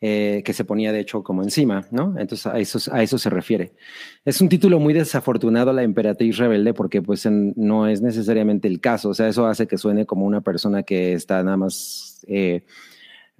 eh, 0.00 0.42
que 0.44 0.52
se 0.52 0.64
ponía 0.64 0.92
de 0.92 1.00
hecho 1.00 1.22
como 1.22 1.42
encima, 1.42 1.86
¿no? 1.90 2.14
Entonces 2.18 2.46
a 2.46 2.58
eso, 2.58 2.78
a 2.92 3.02
eso 3.02 3.18
se 3.18 3.30
refiere. 3.30 3.72
Es 4.24 4.40
un 4.40 4.48
título 4.48 4.80
muy 4.80 4.94
desafortunado, 4.94 5.72
La 5.72 5.82
Emperatriz 5.82 6.38
Rebelde, 6.38 6.74
porque 6.74 7.02
pues 7.02 7.26
no 7.30 7.86
es 7.86 8.00
necesariamente 8.00 8.68
el 8.68 8.80
caso, 8.80 9.10
o 9.10 9.14
sea, 9.14 9.28
eso 9.28 9.46
hace 9.46 9.66
que 9.66 9.78
suene 9.78 10.06
como 10.06 10.26
una 10.26 10.40
persona 10.40 10.82
que 10.82 11.12
está 11.12 11.42
nada 11.42 11.56
más... 11.56 12.24
eh, 12.26 12.64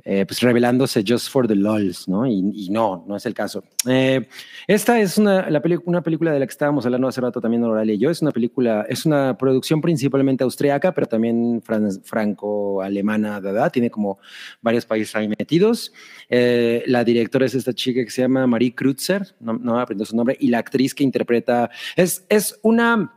eh, 0.04 0.24
pues 0.26 0.40
revelándose 0.40 1.04
just 1.06 1.30
for 1.30 1.46
the 1.46 1.54
lols, 1.54 2.08
¿no? 2.08 2.26
Y, 2.26 2.52
y 2.54 2.70
no, 2.70 3.04
no 3.06 3.16
es 3.16 3.26
el 3.26 3.34
caso. 3.34 3.64
Eh, 3.88 4.26
esta 4.66 5.00
es 5.00 5.18
una, 5.18 5.48
la 5.50 5.62
una 5.84 6.02
película 6.02 6.32
de 6.32 6.38
la 6.38 6.46
que 6.46 6.52
estábamos 6.52 6.84
hablando 6.84 7.08
hace 7.08 7.20
rato 7.20 7.40
también 7.40 7.64
Oralia 7.64 7.94
y 7.94 7.98
yo. 7.98 8.10
Es 8.10 8.22
una 8.22 8.30
película, 8.30 8.86
es 8.88 9.06
una 9.06 9.36
producción 9.36 9.80
principalmente 9.80 10.44
austriaca, 10.44 10.92
pero 10.92 11.06
también 11.06 11.62
fran- 11.62 12.02
franco-alemana, 12.02 13.40
¿verdad? 13.40 13.70
Tiene 13.70 13.90
como 13.90 14.18
varios 14.60 14.86
países 14.86 15.14
ahí 15.16 15.28
metidos. 15.28 15.92
Eh, 16.28 16.82
la 16.86 17.04
directora 17.04 17.46
es 17.46 17.54
esta 17.54 17.72
chica 17.72 18.04
que 18.04 18.10
se 18.10 18.22
llama 18.22 18.46
Marie 18.46 18.74
Krutzer, 18.74 19.34
no, 19.40 19.54
no 19.54 19.78
aprendo 19.78 20.04
su 20.04 20.16
nombre, 20.16 20.36
y 20.40 20.48
la 20.48 20.58
actriz 20.58 20.94
que 20.94 21.04
interpreta 21.04 21.70
es, 21.96 22.24
es 22.28 22.58
una... 22.62 23.14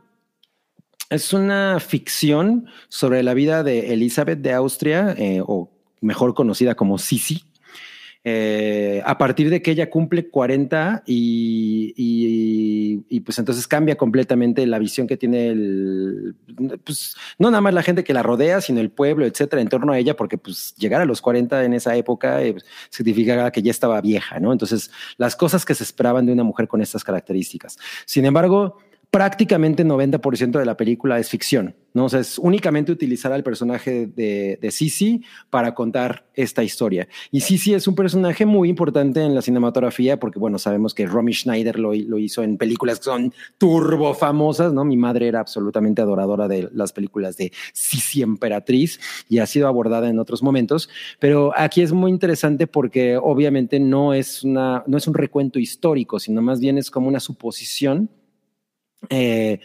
Es 1.09 1.31
una 1.31 1.79
ficción 1.79 2.65
sobre 2.87 3.21
la 3.21 3.35
vida 3.35 3.61
de 3.61 3.93
Elizabeth 3.93 4.39
de 4.39 4.51
Austria, 4.53 5.13
eh, 5.15 5.43
o 5.45 5.69
mejor 6.03 6.33
conocida 6.33 6.75
como 6.75 6.97
Sisi, 6.97 7.43
eh, 8.25 9.01
a 9.05 9.17
partir 9.17 9.49
de 9.49 9.61
que 9.61 9.71
ella 9.71 9.89
cumple 9.89 10.29
40 10.29 11.03
y, 11.05 11.93
y- 11.97 13.03
y, 13.09 13.19
pues 13.19 13.37
entonces 13.37 13.67
cambia 13.67 13.97
completamente 13.97 14.65
la 14.65 14.79
visión 14.79 15.07
que 15.07 15.17
tiene 15.17 15.49
el, 15.49 16.33
pues 16.85 17.15
no 17.37 17.51
nada 17.51 17.59
más 17.59 17.73
la 17.73 17.83
gente 17.83 18.05
que 18.05 18.13
la 18.13 18.23
rodea, 18.23 18.61
sino 18.61 18.79
el 18.79 18.91
pueblo, 18.91 19.25
etcétera, 19.25 19.61
en 19.61 19.67
torno 19.67 19.91
a 19.91 19.99
ella, 19.99 20.15
porque 20.15 20.37
pues 20.37 20.73
llegar 20.77 21.01
a 21.01 21.05
los 21.05 21.19
40 21.19 21.65
en 21.65 21.73
esa 21.73 21.97
época 21.97 22.41
eh, 22.41 22.55
significaba 22.89 23.51
que 23.51 23.61
ya 23.61 23.71
estaba 23.71 23.99
vieja, 23.99 24.39
¿no? 24.39 24.53
Entonces 24.53 24.89
las 25.17 25.35
cosas 25.35 25.65
que 25.65 25.75
se 25.75 25.83
esperaban 25.83 26.25
de 26.25 26.31
una 26.31 26.43
mujer 26.45 26.69
con 26.69 26.81
estas 26.81 27.03
características. 27.03 27.77
Sin 28.05 28.23
embargo, 28.25 28.77
prácticamente 29.13 29.85
90% 29.85 30.57
de 30.57 30.65
la 30.65 30.75
película 30.75 31.19
es 31.19 31.29
ficción, 31.29 31.75
¿no? 31.93 32.05
O 32.05 32.17
es 32.17 32.39
únicamente 32.39 32.91
utilizar 32.91 33.31
al 33.31 33.43
personaje 33.43 34.07
de, 34.07 34.57
de 34.59 34.71
Sisi 34.71 35.21
para 35.51 35.75
contar 35.75 36.25
esta 36.33 36.63
historia. 36.63 37.07
Y 37.29 37.41
Sisi 37.41 37.75
es 37.75 37.87
un 37.87 37.93
personaje 37.93 38.47
muy 38.47 38.69
importante 38.69 39.21
en 39.21 39.35
la 39.35 39.43
cinematografía 39.43 40.19
porque, 40.19 40.39
bueno, 40.39 40.57
sabemos 40.57 40.95
que 40.95 41.05
Romy 41.05 41.31
Schneider 41.31 41.77
lo, 41.77 41.93
lo 41.93 42.17
hizo 42.17 42.41
en 42.41 42.57
películas 42.57 42.97
que 42.97 43.03
son 43.03 43.31
turbo 43.59 44.15
famosas, 44.15 44.73
¿no? 44.73 44.83
Mi 44.83 44.97
madre 44.97 45.27
era 45.27 45.41
absolutamente 45.41 46.01
adoradora 46.01 46.47
de 46.47 46.69
las 46.73 46.91
películas 46.91 47.37
de 47.37 47.51
Sisi 47.71 48.23
Emperatriz 48.23 48.99
y 49.29 49.37
ha 49.37 49.45
sido 49.45 49.67
abordada 49.67 50.09
en 50.09 50.17
otros 50.17 50.41
momentos, 50.41 50.89
pero 51.19 51.53
aquí 51.55 51.83
es 51.83 51.91
muy 51.91 52.09
interesante 52.09 52.65
porque 52.65 53.17
obviamente 53.17 53.79
no 53.79 54.15
es, 54.15 54.43
una, 54.43 54.83
no 54.87 54.97
es 54.97 55.07
un 55.07 55.13
recuento 55.13 55.59
histórico, 55.59 56.19
sino 56.19 56.41
más 56.41 56.59
bien 56.59 56.79
es 56.79 56.89
como 56.89 57.07
una 57.07 57.19
suposición 57.19 58.09
eh, 59.09 59.59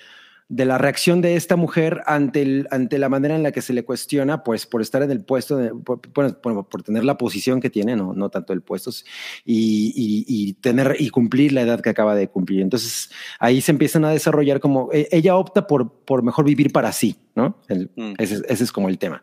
de 0.48 0.64
la 0.64 0.78
reacción 0.78 1.20
de 1.20 1.36
esta 1.36 1.56
mujer 1.56 2.00
ante, 2.06 2.40
el, 2.40 2.68
ante 2.70 2.98
la 2.98 3.10
manera 3.10 3.36
en 3.36 3.42
la 3.42 3.52
que 3.52 3.60
se 3.60 3.74
le 3.74 3.84
cuestiona, 3.84 4.44
pues 4.44 4.64
por 4.64 4.80
estar 4.80 5.02
en 5.02 5.10
el 5.10 5.22
puesto, 5.22 5.58
de, 5.58 5.74
por, 5.74 6.00
por, 6.40 6.82
tener 6.82 7.04
la 7.04 7.18
posición 7.18 7.60
que 7.60 7.68
tiene, 7.68 7.96
no, 7.96 8.14
no 8.14 8.30
tanto 8.30 8.54
el 8.54 8.62
puesto, 8.62 8.90
y, 9.44 9.92
y, 9.94 10.24
y, 10.26 10.54
tener 10.54 10.96
y 10.98 11.10
cumplir 11.10 11.52
la 11.52 11.60
edad 11.62 11.80
que 11.80 11.90
acaba 11.90 12.14
de 12.14 12.28
cumplir. 12.28 12.62
Entonces 12.62 13.10
ahí 13.38 13.60
se 13.60 13.72
empiezan 13.72 14.06
a 14.06 14.10
desarrollar 14.10 14.58
como 14.58 14.88
e, 14.90 15.06
ella 15.10 15.36
opta 15.36 15.66
por, 15.66 15.92
por 16.04 16.22
mejor 16.22 16.46
vivir 16.46 16.72
para 16.72 16.92
sí, 16.92 17.16
¿no? 17.34 17.58
El, 17.68 17.90
mm. 17.94 18.14
ese, 18.16 18.40
ese, 18.48 18.64
es 18.64 18.72
como 18.72 18.88
el 18.88 18.98
tema. 18.98 19.22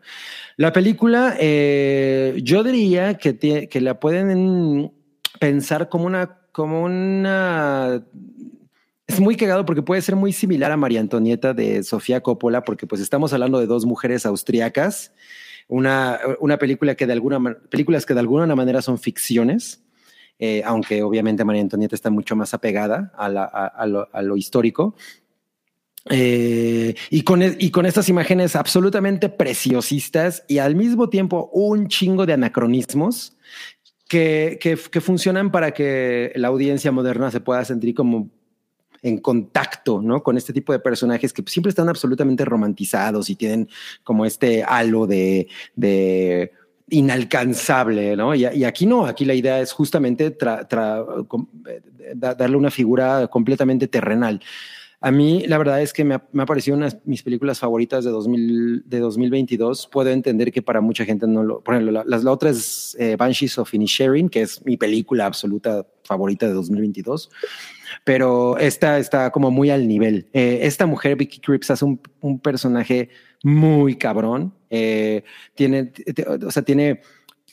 La 0.58 0.72
película, 0.72 1.36
eh, 1.40 2.40
yo 2.44 2.64
diría 2.64 3.16
que, 3.16 3.68
que 3.68 3.82
la 3.82 4.00
pueden 4.00 4.92
pensar 5.40 5.90
como 5.90 6.06
una, 6.06 6.38
como 6.52 6.84
una 6.84 8.06
es 9.08 9.20
muy 9.20 9.36
cagado 9.36 9.66
porque 9.66 9.84
puede 9.84 10.02
ser 10.02 10.16
muy 10.16 10.34
similar 10.34 10.72
a 10.72 10.78
María 10.78 11.00
Antonieta 11.00 11.54
de 11.54 11.84
Sofía 11.84 12.22
Coppola, 12.22 12.64
porque 12.64 12.88
pues 12.88 13.02
estamos 13.02 13.34
hablando 13.34 13.60
de 13.60 13.68
dos 13.68 13.86
mujeres 13.86 14.26
austriacas, 14.26 15.14
una, 15.68 16.20
una 16.40 16.58
película 16.58 16.96
que 16.96 17.06
de 17.06 17.14
alguna 17.14 17.58
películas 17.70 18.06
que 18.06 18.14
de 18.14 18.20
alguna 18.20 18.56
manera 18.56 18.82
son 18.82 18.98
ficciones, 18.98 19.84
eh, 20.40 20.64
aunque 20.66 21.04
obviamente 21.04 21.46
María 21.46 21.62
Antonieta 21.62 21.96
está 21.96 22.10
mucho 22.10 22.36
más 22.36 22.54
apegada 22.54 23.14
a, 23.16 23.30
la, 23.30 23.44
a, 23.46 23.86
lo, 23.86 24.10
a 24.12 24.38
histórico. 24.38 24.96
Eh, 26.10 26.94
y, 27.10 27.24
con, 27.24 27.42
y 27.42 27.72
con 27.72 27.88
estas 27.88 28.10
imágenes 28.10 28.56
absolutamente 28.56 29.28
preciosistas 29.28 30.44
y 30.48 30.60
al 30.60 30.76
mismo 30.76 31.10
tiempo 31.10 31.50
un 31.52 31.88
chingo 31.88 32.28
de 32.28 32.34
anacronismos 32.34 33.36
que, 34.08 34.60
que 34.62 35.02
funcionan 35.02 35.52
para 35.52 35.72
que 35.72 36.32
la 36.36 36.50
audiencia 36.50 36.92
moderna 36.92 37.32
se 37.32 37.40
pueda 37.40 37.66
sentir 37.66 37.96
como 37.96 38.30
en 39.06 39.20
contacto, 39.20 40.02
¿no? 40.02 40.24
Con 40.24 40.36
este 40.36 40.52
tipo 40.52 40.74
de 40.74 40.80
personajes 40.80 41.32
que 41.32 41.44
siempre 41.46 41.70
están 41.70 41.90
absolutamente 41.90 42.44
romantizados 42.44 43.30
y 43.30 43.36
tienen 43.36 43.70
como 44.04 44.26
este 44.26 44.64
halo 44.64 45.06
de, 45.06 45.48
de 45.76 46.52
inalcanzable, 46.90 48.16
¿no? 48.16 48.34
Y, 48.34 48.64
aquí 48.64 48.88
no, 48.88 49.06
aquí 49.06 49.24
la 49.24 49.36
idea 49.36 49.62
es 49.62 49.72
justamente 49.74 50.32
tra, 50.32 50.68
darle 52.16 52.58
una 52.58 52.72
figura 52.72 53.28
completamente 53.28 53.88
terrenal. 53.88 54.42
A 55.06 55.12
mí, 55.12 55.44
la 55.46 55.60
verdad 55.60 55.84
es 55.84 55.94
que 55.94 56.04
me 56.04 56.16
ha, 56.16 56.46
parecido 56.48 56.76
una 56.76 56.90
de 56.90 57.00
mis 57.06 57.22
películas 57.22 57.60
favoritas 57.60 58.04
de, 58.04 58.10
2000, 58.10 58.86
de 58.88 59.00
2022. 59.00 59.88
Puedo 59.92 60.10
entender 60.10 60.52
que 60.52 60.64
para 60.64 60.82
mucha 60.82 61.06
gente 61.06 61.28
no 61.28 61.44
lo. 61.44 61.62
Por 61.62 61.76
ejemplo, 61.76 62.04
la, 62.04 62.18
la, 62.18 62.32
otra 62.32 62.50
es 62.50 62.98
eh, 63.00 63.16
Banshees 63.16 63.60
of 63.60 63.72
Inisherin, 63.72 64.30
que 64.30 64.42
es 64.42 64.66
mi 64.66 64.78
película 64.78 65.28
absoluta 65.28 65.86
favorita 66.04 66.48
de 66.48 66.54
2022 66.54 67.30
pero 68.04 68.58
esta 68.58 68.98
está 68.98 69.32
como 69.32 69.52
muy 69.52 69.70
al 69.70 69.88
nivel. 69.88 70.28
Eh, 70.34 70.60
esta 70.64 70.86
mujer, 70.86 71.16
Vicky 71.16 71.40
Cripps, 71.40 71.72
hace 71.72 71.86
un, 71.86 72.02
un 72.22 72.40
personaje 72.40 73.10
muy 73.44 73.96
cabrón. 73.96 74.54
Eh, 74.70 75.24
tiene, 75.54 75.94
o 76.42 76.52
sea, 76.52 76.64
tiene, 76.64 77.02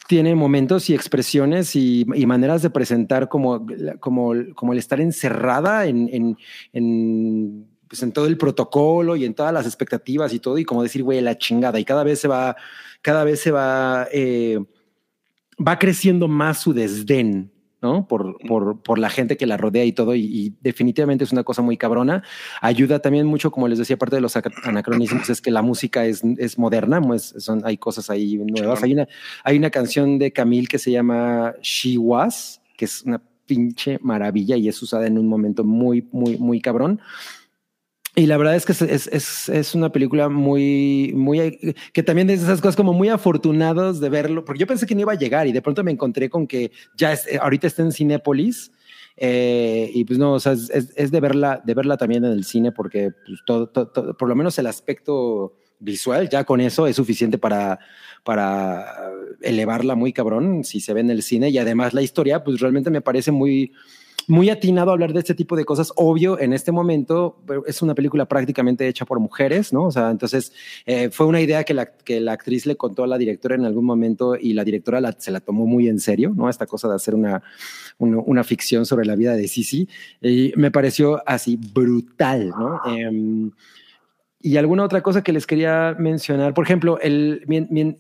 tiene 0.09 0.35
momentos 0.35 0.91
y 0.91 0.95
expresiones 0.95 1.77
y, 1.77 2.05
maneras 2.27 2.63
de 2.63 2.71
presentar 2.71 3.29
como, 3.29 3.67
como, 4.01 4.33
como 4.55 4.73
el 4.73 4.79
estar 4.79 5.01
encerrada 5.01 5.87
en, 5.87 6.09
en, 6.13 6.37
en 6.73 7.67
pues 7.93 8.03
en 8.03 8.13
todo 8.13 8.27
el 8.27 8.39
protocolo 8.39 9.17
y 9.17 9.27
en 9.27 9.35
todas 9.35 9.53
las 9.53 9.67
expectativas 9.67 10.33
y 10.33 10.39
todo, 10.39 10.57
y 10.57 10.65
como 10.65 10.83
decir, 10.83 11.03
güey, 11.03 11.21
la 11.21 11.37
chingada, 11.37 11.79
y 11.79 11.85
cada 11.85 12.05
vez 12.05 12.21
se 12.21 12.27
va, 12.27 12.57
cada 13.03 13.23
vez 13.23 13.41
se 13.41 13.51
va, 13.51 14.09
eh, 14.11 14.59
va 15.59 15.79
creciendo 15.79 16.27
más 16.27 16.59
su 16.61 16.73
desdén 16.73 17.53
¿no? 17.83 18.07
Por, 18.07 18.39
por, 18.47 18.81
por, 18.81 18.99
la 18.99 19.11
gente 19.11 19.37
que 19.37 19.45
la 19.45 19.57
rodea 19.57 19.85
y 19.85 19.93
todo, 19.93 20.15
y, 20.15 20.21
y, 20.21 20.55
definitivamente 20.61 21.25
es 21.25 21.33
una 21.33 21.43
cosa 21.43 21.63
muy 21.63 21.77
cabrona. 21.77 22.23
Ayuda 22.61 23.01
también 23.01 23.27
mucho, 23.27 23.51
como 23.51 23.67
les 23.67 23.79
decía, 23.79 23.99
parte 23.99 24.17
de 24.17 24.23
los 24.23 24.37
anacronismos 24.37 25.29
es 25.29 25.41
que 25.41 25.51
la 25.51 25.63
música 25.63 26.07
es, 26.07 26.23
es 26.39 26.59
moderna, 26.59 27.01
pues 27.03 27.35
son, 27.39 27.63
hay 27.65 27.77
cosas 27.77 28.09
ahí 28.09 28.37
nuevas. 28.37 28.83
Hay 28.83 28.93
una, 28.93 29.09
hay 29.43 29.59
una 29.59 29.71
canción 29.71 30.19
de 30.19 30.33
Camille 30.33 30.69
que 30.69 30.79
se 30.79 30.93
llama 30.93 31.55
She 31.61 31.99
Was, 31.99 32.63
que 32.77 32.85
es 32.85 33.03
una 33.03 33.21
pinche 33.47 33.99
maravilla 34.01 34.57
y 34.57 34.69
es 34.69 34.81
usada 34.81 35.07
en 35.07 35.19
un 35.19 35.27
momento 35.27 35.65
muy, 35.65 36.09
muy, 36.13 36.39
muy 36.39 36.61
cabrón. 36.61 37.01
Y 38.15 38.27
la 38.27 38.37
verdad 38.37 38.57
es 38.57 38.67
que 38.67 38.73
es, 38.73 38.83
es, 38.83 39.49
es, 39.49 39.75
una 39.75 39.91
película 39.91 40.29
muy, 40.29 41.13
muy, 41.17 41.75
que 41.95 42.03
también 42.03 42.29
es 42.29 42.43
esas 42.43 42.61
cosas 42.61 42.77
como 42.77 42.93
muy 42.93 43.09
afortunados 43.09 44.01
de 44.01 44.11
verlo, 44.11 44.45
porque 44.45 44.61
yo 44.61 44.67
pensé 44.67 44.87
que 44.87 44.95
no 44.95 45.01
iba 45.01 45.13
a 45.13 45.19
llegar 45.19 45.47
y 45.47 45.53
de 45.53 45.63
pronto 45.63 45.83
me 45.83 45.93
encontré 45.93 46.29
con 46.29 46.47
que 46.47 46.73
ya 46.95 47.13
es, 47.13 47.27
ahorita 47.41 47.67
está 47.67 47.83
en 47.83 47.93
Cinépolis. 47.93 48.71
Eh, 49.17 49.91
y 49.95 50.05
pues 50.05 50.19
no, 50.19 50.33
o 50.35 50.41
sea, 50.41 50.53
es, 50.53 51.11
de 51.11 51.21
verla, 51.21 51.63
de 51.65 51.75
verla 51.75 51.97
también 51.97 52.25
en 52.25 52.33
el 52.33 52.45
cine 52.45 52.73
porque 52.73 53.11
pues, 53.27 53.41
todo, 53.47 53.69
todo, 53.69 53.89
todo, 53.89 54.17
por 54.17 54.29
lo 54.29 54.35
menos 54.35 54.59
el 54.59 54.67
aspecto 54.67 55.55
visual, 55.79 56.29
ya 56.31 56.45
con 56.45 56.61
eso 56.61 56.87
es 56.87 56.97
suficiente 56.97 57.37
para, 57.39 57.79
para 58.25 59.11
elevarla 59.43 59.95
muy 59.95 60.13
cabrón 60.13 60.65
si 60.65 60.81
se 60.81 60.95
ve 60.95 61.01
en 61.01 61.11
el 61.11 61.23
cine 61.23 61.51
y 61.51 61.59
además 61.59 61.93
la 61.93 62.03
historia, 62.03 62.43
pues 62.45 62.61
realmente 62.61 62.91
me 62.91 63.01
parece 63.01 63.33
muy, 63.33 63.73
muy 64.33 64.49
atinado 64.49 64.93
hablar 64.93 65.13
de 65.13 65.19
este 65.19 65.35
tipo 65.35 65.57
de 65.57 65.67
cosas. 65.67 65.93
Obvio, 65.95 66.41
en 66.41 66.55
este 66.55 66.73
momento 66.73 67.37
es 67.67 67.83
una 67.83 67.95
película 67.95 68.25
prácticamente 68.25 68.89
hecha 68.89 69.05
por 69.05 69.21
mujeres, 69.21 69.75
¿no? 69.75 69.85
O 69.85 69.93
sea, 69.93 70.11
entonces 70.11 70.55
eh, 70.87 71.11
fue 71.11 71.27
una 71.27 71.43
idea 71.43 71.65
que 71.65 71.75
la, 71.75 71.85
que 71.85 72.19
la 72.19 72.33
actriz 72.33 72.65
le 72.65 72.77
contó 72.77 73.05
a 73.05 73.07
la 73.07 73.19
directora 73.19 73.57
en 73.57 73.67
algún 73.67 73.85
momento 73.85 74.35
y 74.35 74.55
la 74.55 74.65
directora 74.65 75.03
la, 75.03 75.13
se 75.13 75.31
la 75.31 75.41
tomó 75.41 75.67
muy 75.67 75.87
en 75.87 76.01
serio, 76.01 76.33
¿no? 76.35 76.49
Esta 76.49 76.65
cosa 76.65 76.89
de 76.89 76.95
hacer 76.95 77.15
una, 77.15 77.43
una, 77.99 78.21
una 78.25 78.43
ficción 78.43 78.87
sobre 78.87 79.05
la 79.05 79.17
vida 79.17 79.37
de 79.37 79.47
Sisi. 79.47 79.87
Y 80.23 80.55
me 80.57 80.71
pareció 80.71 81.23
así 81.29 81.59
brutal, 81.75 82.49
¿no? 82.49 82.81
Eh, 82.87 83.51
y 84.43 84.57
alguna 84.57 84.83
otra 84.83 85.03
cosa 85.03 85.23
que 85.23 85.33
les 85.33 85.47
quería 85.47 85.95
mencionar, 85.99 86.53
por 86.53 86.65
ejemplo, 86.65 86.99
el, 87.01 87.45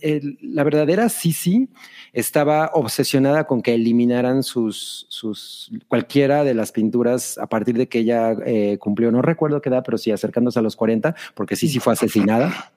el, 0.00 0.38
la 0.42 0.64
verdadera 0.64 1.08
Sisi 1.08 1.68
estaba 2.12 2.70
obsesionada 2.74 3.46
con 3.46 3.62
que 3.62 3.74
eliminaran 3.74 4.42
sus, 4.42 5.06
sus 5.08 5.70
cualquiera 5.88 6.42
de 6.42 6.54
las 6.54 6.72
pinturas 6.72 7.38
a 7.38 7.46
partir 7.46 7.78
de 7.78 7.88
que 7.88 8.00
ella 8.00 8.32
eh, 8.44 8.76
cumplió, 8.78 9.12
no 9.12 9.22
recuerdo 9.22 9.62
qué 9.62 9.68
edad, 9.68 9.84
pero 9.84 9.98
sí 9.98 10.10
acercándose 10.10 10.58
a 10.58 10.62
los 10.62 10.74
40, 10.74 11.14
porque 11.34 11.54
Sisi 11.54 11.78
fue 11.78 11.92
asesinada. 11.92 12.72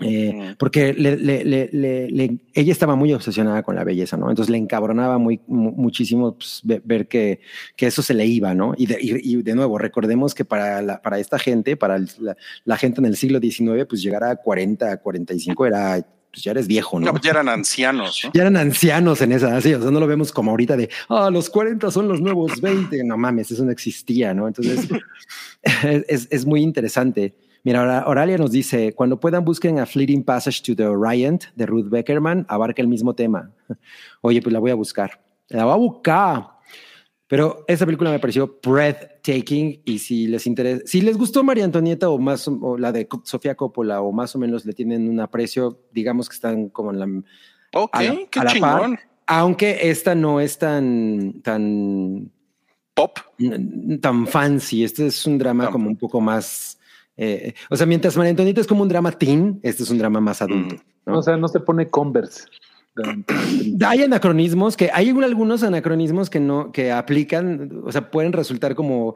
Eh, 0.00 0.54
porque 0.58 0.94
le, 0.94 1.16
le, 1.16 1.44
le, 1.44 2.38
ella 2.54 2.72
estaba 2.72 2.94
muy 2.94 3.12
obsesionada 3.12 3.64
con 3.64 3.74
la 3.74 3.82
belleza, 3.82 4.16
¿no? 4.16 4.30
Entonces 4.30 4.50
le 4.50 4.58
encabronaba 4.58 5.18
muy, 5.18 5.40
muchísimo 5.48 6.36
pues, 6.36 6.62
ver 6.64 7.08
que, 7.08 7.40
que, 7.74 7.86
eso 7.86 8.00
se 8.02 8.14
le 8.14 8.24
iba, 8.24 8.54
¿no? 8.54 8.74
Y 8.76 8.86
de, 8.86 8.98
y, 9.00 9.42
de 9.42 9.54
nuevo, 9.56 9.76
recordemos 9.76 10.34
que 10.34 10.44
para, 10.44 10.82
la, 10.82 11.02
para 11.02 11.18
esta 11.18 11.38
gente, 11.38 11.76
para 11.76 11.98
la, 11.98 12.36
la, 12.64 12.76
gente 12.76 13.00
en 13.00 13.06
el 13.06 13.16
siglo 13.16 13.40
XIX, 13.40 13.86
pues 13.88 14.00
llegar 14.00 14.22
a 14.22 14.36
40, 14.36 14.98
45 14.98 15.66
era 15.66 16.06
pues 16.30 16.44
ya 16.44 16.50
eres 16.50 16.66
viejo, 16.66 17.00
¿no? 17.00 17.12
no 17.12 17.20
ya 17.20 17.30
eran 17.30 17.48
ancianos. 17.48 18.20
¿no? 18.24 18.30
Ya 18.34 18.42
eran 18.42 18.56
ancianos 18.56 19.20
en 19.22 19.32
esa, 19.32 19.56
así, 19.56 19.72
o 19.72 19.80
sea, 19.80 19.90
no 19.90 19.98
lo 19.98 20.06
vemos 20.06 20.30
como 20.30 20.50
ahorita 20.50 20.76
de, 20.76 20.90
ah, 21.08 21.30
los 21.32 21.48
40 21.50 21.90
son 21.90 22.06
los 22.06 22.20
nuevos 22.20 22.60
20, 22.60 23.02
no 23.04 23.16
mames, 23.16 23.50
eso 23.50 23.64
no 23.64 23.70
existía, 23.70 24.34
¿no? 24.34 24.46
Entonces, 24.46 24.88
es, 26.08 26.28
es, 26.30 26.46
muy 26.46 26.62
interesante. 26.62 27.34
Mira, 27.64 28.04
Oralia 28.06 28.38
nos 28.38 28.50
dice, 28.50 28.92
cuando 28.94 29.18
puedan 29.18 29.44
busquen 29.44 29.78
a 29.78 29.86
Fleeting 29.86 30.24
Passage 30.24 30.62
to 30.62 30.76
the 30.76 30.86
Orient 30.86 31.44
de 31.54 31.66
Ruth 31.66 31.88
Beckerman, 31.88 32.46
abarca 32.48 32.82
el 32.82 32.88
mismo 32.88 33.14
tema. 33.14 33.50
Oye, 34.20 34.40
pues 34.40 34.52
la 34.52 34.58
voy 34.58 34.70
a 34.70 34.74
buscar. 34.74 35.20
La 35.48 35.64
voy 35.64 35.74
a 35.74 35.76
buscar. 35.76 36.58
Pero 37.26 37.64
esa 37.68 37.84
película 37.84 38.10
me 38.10 38.18
pareció 38.18 38.58
breathtaking 38.62 39.82
y 39.84 39.98
si 39.98 40.26
les 40.28 40.46
interesa, 40.46 40.82
si 40.86 41.02
les 41.02 41.18
gustó 41.18 41.44
María 41.44 41.64
Antonieta 41.64 42.08
o 42.08 42.18
más 42.18 42.48
o 42.48 42.78
la 42.78 42.90
de 42.90 43.06
Sofía 43.24 43.54
Coppola 43.54 44.00
o 44.00 44.12
más 44.12 44.34
o 44.34 44.38
menos 44.38 44.64
le 44.64 44.72
tienen 44.72 45.08
un 45.10 45.20
aprecio, 45.20 45.78
digamos 45.92 46.26
que 46.26 46.34
están 46.34 46.70
como 46.70 46.90
en 46.90 46.98
la 46.98 47.22
Ok, 47.74 47.90
a 47.92 48.02
la, 48.02 48.16
qué 48.30 48.40
a 48.40 48.44
la 48.44 48.50
chingón. 48.50 48.96
Par, 48.96 49.00
aunque 49.26 49.90
esta 49.90 50.14
no 50.14 50.40
es 50.40 50.56
tan 50.56 51.42
tan 51.42 52.32
pop, 52.94 53.18
tan 54.00 54.26
fancy. 54.26 54.82
Este 54.82 55.06
es 55.06 55.26
un 55.26 55.36
drama 55.36 55.64
no. 55.64 55.70
como 55.70 55.88
un 55.88 55.96
poco 55.96 56.22
más 56.22 56.77
eh, 57.18 57.52
o 57.68 57.76
sea, 57.76 57.84
mientras 57.86 58.16
María 58.16 58.30
Antonieta 58.30 58.60
es 58.62 58.66
como 58.66 58.82
un 58.82 58.88
drama 58.88 59.12
teen, 59.12 59.60
este 59.62 59.82
es 59.82 59.90
un 59.90 59.98
drama 59.98 60.20
más 60.20 60.40
adulto. 60.40 60.76
¿no? 61.04 61.18
O 61.18 61.22
sea, 61.22 61.36
no 61.36 61.48
se 61.48 61.60
pone 61.60 61.88
Converse. 61.88 62.44
Hay 63.86 64.02
anacronismos 64.02 64.76
que 64.76 64.90
hay 64.92 65.10
algunos 65.10 65.62
anacronismos 65.62 66.30
que 66.30 66.40
no 66.40 66.72
que 66.72 66.90
aplican, 66.90 67.82
o 67.84 67.92
sea, 67.92 68.10
pueden 68.10 68.32
resultar 68.32 68.74
como 68.74 69.14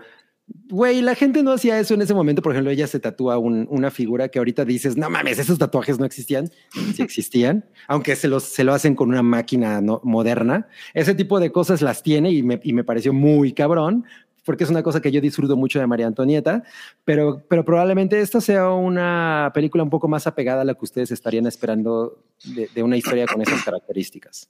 Güey, 0.69 1.01
la 1.03 1.15
gente 1.15 1.43
no 1.43 1.53
hacía 1.53 1.79
eso 1.79 1.95
en 1.95 2.03
ese 2.03 2.13
momento. 2.15 2.43
Por 2.43 2.53
ejemplo, 2.53 2.71
ella 2.73 2.87
se 2.87 2.99
tatúa 2.99 3.39
un- 3.39 3.67
una 3.71 3.91
figura 3.91 4.29
que 4.29 4.39
ahorita 4.39 4.65
dices, 4.65 4.97
no 4.97 5.09
mames, 5.09 5.39
esos 5.39 5.57
tatuajes 5.57 5.99
no 5.99 6.05
existían. 6.05 6.51
Sí 6.95 7.01
existían, 7.01 7.65
aunque 7.87 8.17
se, 8.17 8.27
los, 8.29 8.43
se 8.43 8.65
lo 8.65 8.75
hacen 8.75 8.95
con 8.97 9.09
una 9.09 9.23
máquina 9.23 9.81
no- 9.81 10.01
moderna. 10.05 10.67
Ese 10.95 11.15
tipo 11.15 11.39
de 11.41 11.53
cosas 11.53 11.81
las 11.81 12.03
tiene 12.03 12.33
y 12.33 12.43
me, 12.43 12.61
y 12.65 12.73
me 12.73 12.85
pareció 12.85 13.13
muy 13.13 13.53
cabrón, 13.53 14.05
porque 14.45 14.65
es 14.65 14.71
una 14.71 14.83
cosa 14.83 15.01
que 15.01 15.11
yo 15.13 15.21
disfruto 15.21 15.57
mucho 15.57 15.79
de 15.79 15.87
María 15.87 16.07
Antonieta, 16.07 16.63
pero, 17.05 17.43
pero 17.49 17.65
probablemente 17.65 18.21
esta 18.21 18.41
sea 18.41 18.71
una 18.71 19.51
película 19.55 19.83
un 19.85 19.91
poco 19.91 20.09
más 20.09 20.27
apegada 20.27 20.63
a 20.63 20.65
la 20.65 20.75
que 20.75 20.85
ustedes 20.85 21.11
estarían 21.11 21.47
esperando 21.47 22.19
de, 22.45 22.69
de 22.75 22.83
una 22.83 22.97
historia 22.97 23.27
con 23.27 23.41
esas 23.43 23.63
características. 23.63 24.49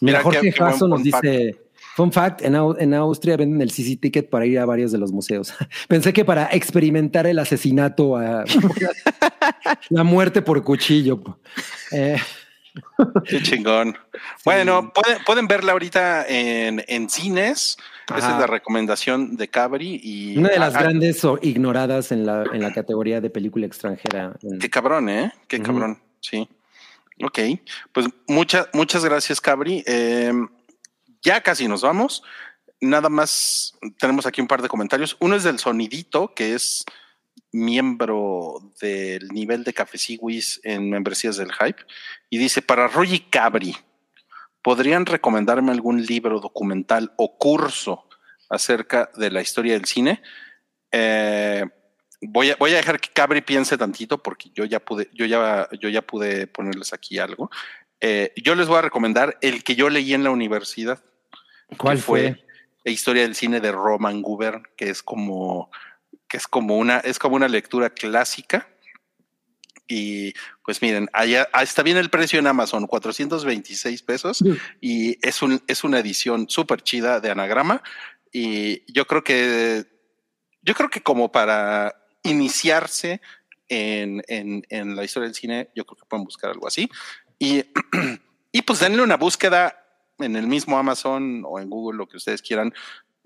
Mira, 0.00 0.18
Mira, 0.18 0.22
Jorge 0.22 0.52
Jasso 0.52 0.86
nos 0.86 1.02
dice, 1.02 1.56
fun 1.96 2.12
fact, 2.12 2.42
en, 2.42 2.54
Au- 2.54 2.76
en 2.78 2.94
Austria 2.94 3.36
venden 3.36 3.60
el 3.62 3.70
CC 3.72 3.96
ticket 3.96 4.30
para 4.30 4.46
ir 4.46 4.58
a 4.60 4.64
varios 4.64 4.92
de 4.92 4.98
los 4.98 5.10
museos. 5.10 5.52
Pensé 5.88 6.12
que 6.12 6.24
para 6.24 6.48
experimentar 6.52 7.26
el 7.26 7.38
asesinato, 7.40 8.16
a, 8.16 8.44
la 9.90 10.04
muerte 10.04 10.40
por 10.42 10.62
cuchillo. 10.62 11.20
Eh, 11.90 12.16
Qué 13.24 13.42
chingón. 13.42 13.96
Bueno, 14.44 14.92
pueden, 14.94 15.18
pueden 15.24 15.48
verla 15.48 15.72
ahorita 15.72 16.26
en, 16.28 16.84
en 16.86 17.08
cines. 17.10 17.76
Esa 18.16 18.32
es 18.34 18.40
la 18.40 18.46
recomendación 18.46 19.36
de 19.36 19.48
Cabri. 19.48 20.00
Y 20.02 20.38
una 20.38 20.48
de 20.48 20.58
las 20.58 20.74
Ah, 20.74 20.80
grandes 20.82 21.24
o- 21.24 21.38
ignoradas 21.42 22.10
en 22.12 22.24
la, 22.24 22.44
en 22.52 22.62
la 22.62 22.72
categoría 22.72 23.20
de 23.20 23.30
película 23.30 23.66
extranjera. 23.66 24.34
Qué 24.60 24.70
cabrón, 24.70 25.08
¿eh? 25.08 25.32
Qué 25.46 25.60
cabrón. 25.60 26.00
Sí. 26.20 26.48
Ok. 27.22 27.38
Pues 27.92 28.06
muchas, 28.26 28.68
muchas 28.72 29.04
gracias, 29.04 29.40
Cabri. 29.40 29.82
Eh, 29.86 30.32
ya 31.22 31.42
casi 31.42 31.68
nos 31.68 31.82
vamos. 31.82 32.22
Nada 32.80 33.08
más 33.08 33.74
tenemos 33.98 34.24
aquí 34.24 34.40
un 34.40 34.46
par 34.46 34.62
de 34.62 34.68
comentarios. 34.68 35.16
Uno 35.20 35.34
es 35.34 35.42
del 35.42 35.58
sonidito, 35.58 36.32
que 36.34 36.54
es 36.54 36.84
miembro 37.52 38.60
del 38.80 39.28
nivel 39.28 39.64
de 39.64 39.72
Cafeciwis 39.72 40.60
en 40.64 40.88
membresías 40.90 41.36
del 41.36 41.52
Hype. 41.52 41.82
Y 42.30 42.38
dice, 42.38 42.62
para 42.62 42.88
y 43.04 43.20
Cabri, 43.20 43.74
¿podrían 44.68 45.06
recomendarme 45.06 45.72
algún 45.72 46.04
libro, 46.04 46.40
documental 46.40 47.14
o 47.16 47.38
curso 47.38 48.06
acerca 48.50 49.08
de 49.16 49.30
la 49.30 49.40
historia 49.40 49.72
del 49.72 49.86
cine? 49.86 50.20
Eh, 50.92 51.64
voy, 52.20 52.50
a, 52.50 52.56
voy 52.56 52.72
a 52.72 52.76
dejar 52.76 53.00
que 53.00 53.08
Cabri 53.08 53.40
piense 53.40 53.78
tantito 53.78 54.22
porque 54.22 54.50
yo 54.54 54.66
ya 54.66 54.78
pude, 54.78 55.08
yo 55.14 55.24
ya, 55.24 55.70
yo 55.80 55.88
ya 55.88 56.02
pude 56.02 56.46
ponerles 56.48 56.92
aquí 56.92 57.18
algo. 57.18 57.50
Eh, 58.02 58.34
yo 58.36 58.54
les 58.54 58.68
voy 58.68 58.76
a 58.76 58.82
recomendar 58.82 59.38
el 59.40 59.64
que 59.64 59.74
yo 59.74 59.88
leí 59.88 60.12
en 60.12 60.22
la 60.22 60.32
universidad. 60.32 61.02
¿Cuál 61.78 61.96
fue? 61.96 62.44
La 62.84 62.92
historia 62.92 63.22
del 63.22 63.36
cine 63.36 63.60
de 63.60 63.72
Roman 63.72 64.20
Gubern, 64.20 64.64
que 64.76 64.90
es 64.90 65.02
como, 65.02 65.70
que 66.28 66.36
es 66.36 66.46
como 66.46 66.76
una, 66.76 66.98
es 66.98 67.18
como 67.18 67.36
una 67.36 67.48
lectura 67.48 67.88
clásica. 67.88 68.68
Y 69.88 70.34
pues 70.64 70.82
miren, 70.82 71.08
allá 71.14 71.48
ah, 71.52 71.62
está 71.62 71.82
bien 71.82 71.96
el 71.96 72.10
precio 72.10 72.38
en 72.38 72.46
Amazon, 72.46 72.86
426 72.86 74.02
pesos. 74.02 74.44
Y 74.80 75.18
es, 75.26 75.40
un, 75.42 75.62
es 75.66 75.82
una 75.82 75.98
edición 75.98 76.48
súper 76.48 76.82
chida 76.82 77.20
de 77.20 77.30
anagrama. 77.30 77.82
Y 78.30 78.90
yo 78.92 79.06
creo 79.06 79.24
que, 79.24 79.86
yo 80.62 80.74
creo 80.74 80.90
que 80.90 81.00
como 81.00 81.32
para 81.32 81.96
iniciarse 82.22 83.22
en, 83.68 84.22
en, 84.28 84.66
en 84.68 84.94
la 84.94 85.04
historia 85.04 85.26
del 85.28 85.34
cine, 85.34 85.70
yo 85.74 85.86
creo 85.86 85.96
que 85.96 86.06
pueden 86.06 86.24
buscar 86.24 86.50
algo 86.50 86.68
así. 86.68 86.90
Y, 87.38 87.64
y 88.52 88.62
pues 88.62 88.80
denle 88.80 89.02
una 89.02 89.16
búsqueda 89.16 89.84
en 90.18 90.36
el 90.36 90.46
mismo 90.46 90.78
Amazon 90.78 91.44
o 91.46 91.60
en 91.60 91.70
Google, 91.70 91.96
lo 91.96 92.06
que 92.06 92.16
ustedes 92.16 92.42
quieran, 92.42 92.74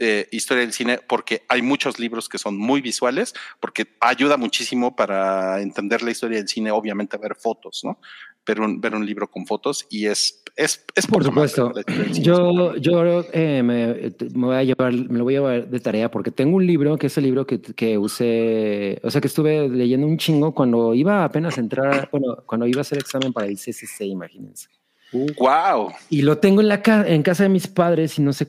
eh, 0.03 0.29
historia 0.33 0.63
del 0.65 0.73
cine, 0.73 0.99
porque 1.09 1.43
hay 1.49 1.63
muchos 1.63 1.99
libros 1.99 2.29
que 2.29 2.37
son 2.39 2.59
muy 2.59 2.81
visuales, 2.81 3.33
porque 3.61 3.87
ayuda 4.01 4.37
muchísimo 4.37 4.95
para 4.97 5.61
entender 5.63 6.03
la 6.03 6.11
historia 6.11 6.39
del 6.39 6.49
cine, 6.49 6.71
obviamente 6.73 7.17
ver 7.17 7.35
fotos, 7.37 7.81
¿no? 7.85 7.99
Ver 8.45 8.61
un, 8.61 8.81
ver 8.81 8.95
un 8.97 9.07
libro 9.07 9.31
con 9.31 9.47
fotos 9.47 9.87
y 9.89 10.07
es, 10.07 10.43
es, 10.57 10.85
es 10.97 11.07
Por 11.07 11.23
supuesto. 11.23 11.73
Yo, 12.15 12.75
yo 12.77 13.25
eh, 13.33 13.63
me, 13.63 14.13
me 14.35 14.47
voy 14.47 14.57
a 14.57 14.65
llevar, 14.65 14.93
me 14.93 15.19
lo 15.19 15.25
voy 15.25 15.37
a 15.37 15.39
llevar 15.39 15.69
de 15.69 15.79
tarea 15.79 16.11
porque 16.11 16.33
tengo 16.33 16.57
un 16.57 16.67
libro 16.67 16.99
que 16.99 17.07
es 17.07 17.17
el 17.17 17.23
libro 17.25 17.47
que, 17.47 17.61
que 17.61 17.97
usé, 17.99 19.01
o 19.05 19.11
sea, 19.13 19.21
que 19.21 19.29
estuve 19.29 19.69
leyendo 19.69 20.09
un 20.09 20.19
chingo 20.19 20.53
cuando 20.53 20.93
iba 20.95 21.23
apenas 21.25 21.57
a 21.57 21.61
entrar, 21.61 22.09
bueno, 22.11 22.39
cuando 22.45 22.67
iba 22.67 22.81
a 22.81 22.83
hacer 22.83 22.99
examen 22.99 23.33
para 23.33 23.47
el 23.47 23.57
CCC, 23.57 24.07
imagínense. 24.07 24.69
Wow. 25.13 25.93
Y 26.11 26.23
lo 26.23 26.39
tengo 26.39 26.63
en 26.63 26.69
la 26.69 26.83
ca- 26.83 27.07
en 27.07 27.23
casa 27.23 27.43
de 27.45 27.49
mis 27.51 27.69
padres 27.69 28.19
y 28.19 28.23
no 28.23 28.33
sé, 28.33 28.49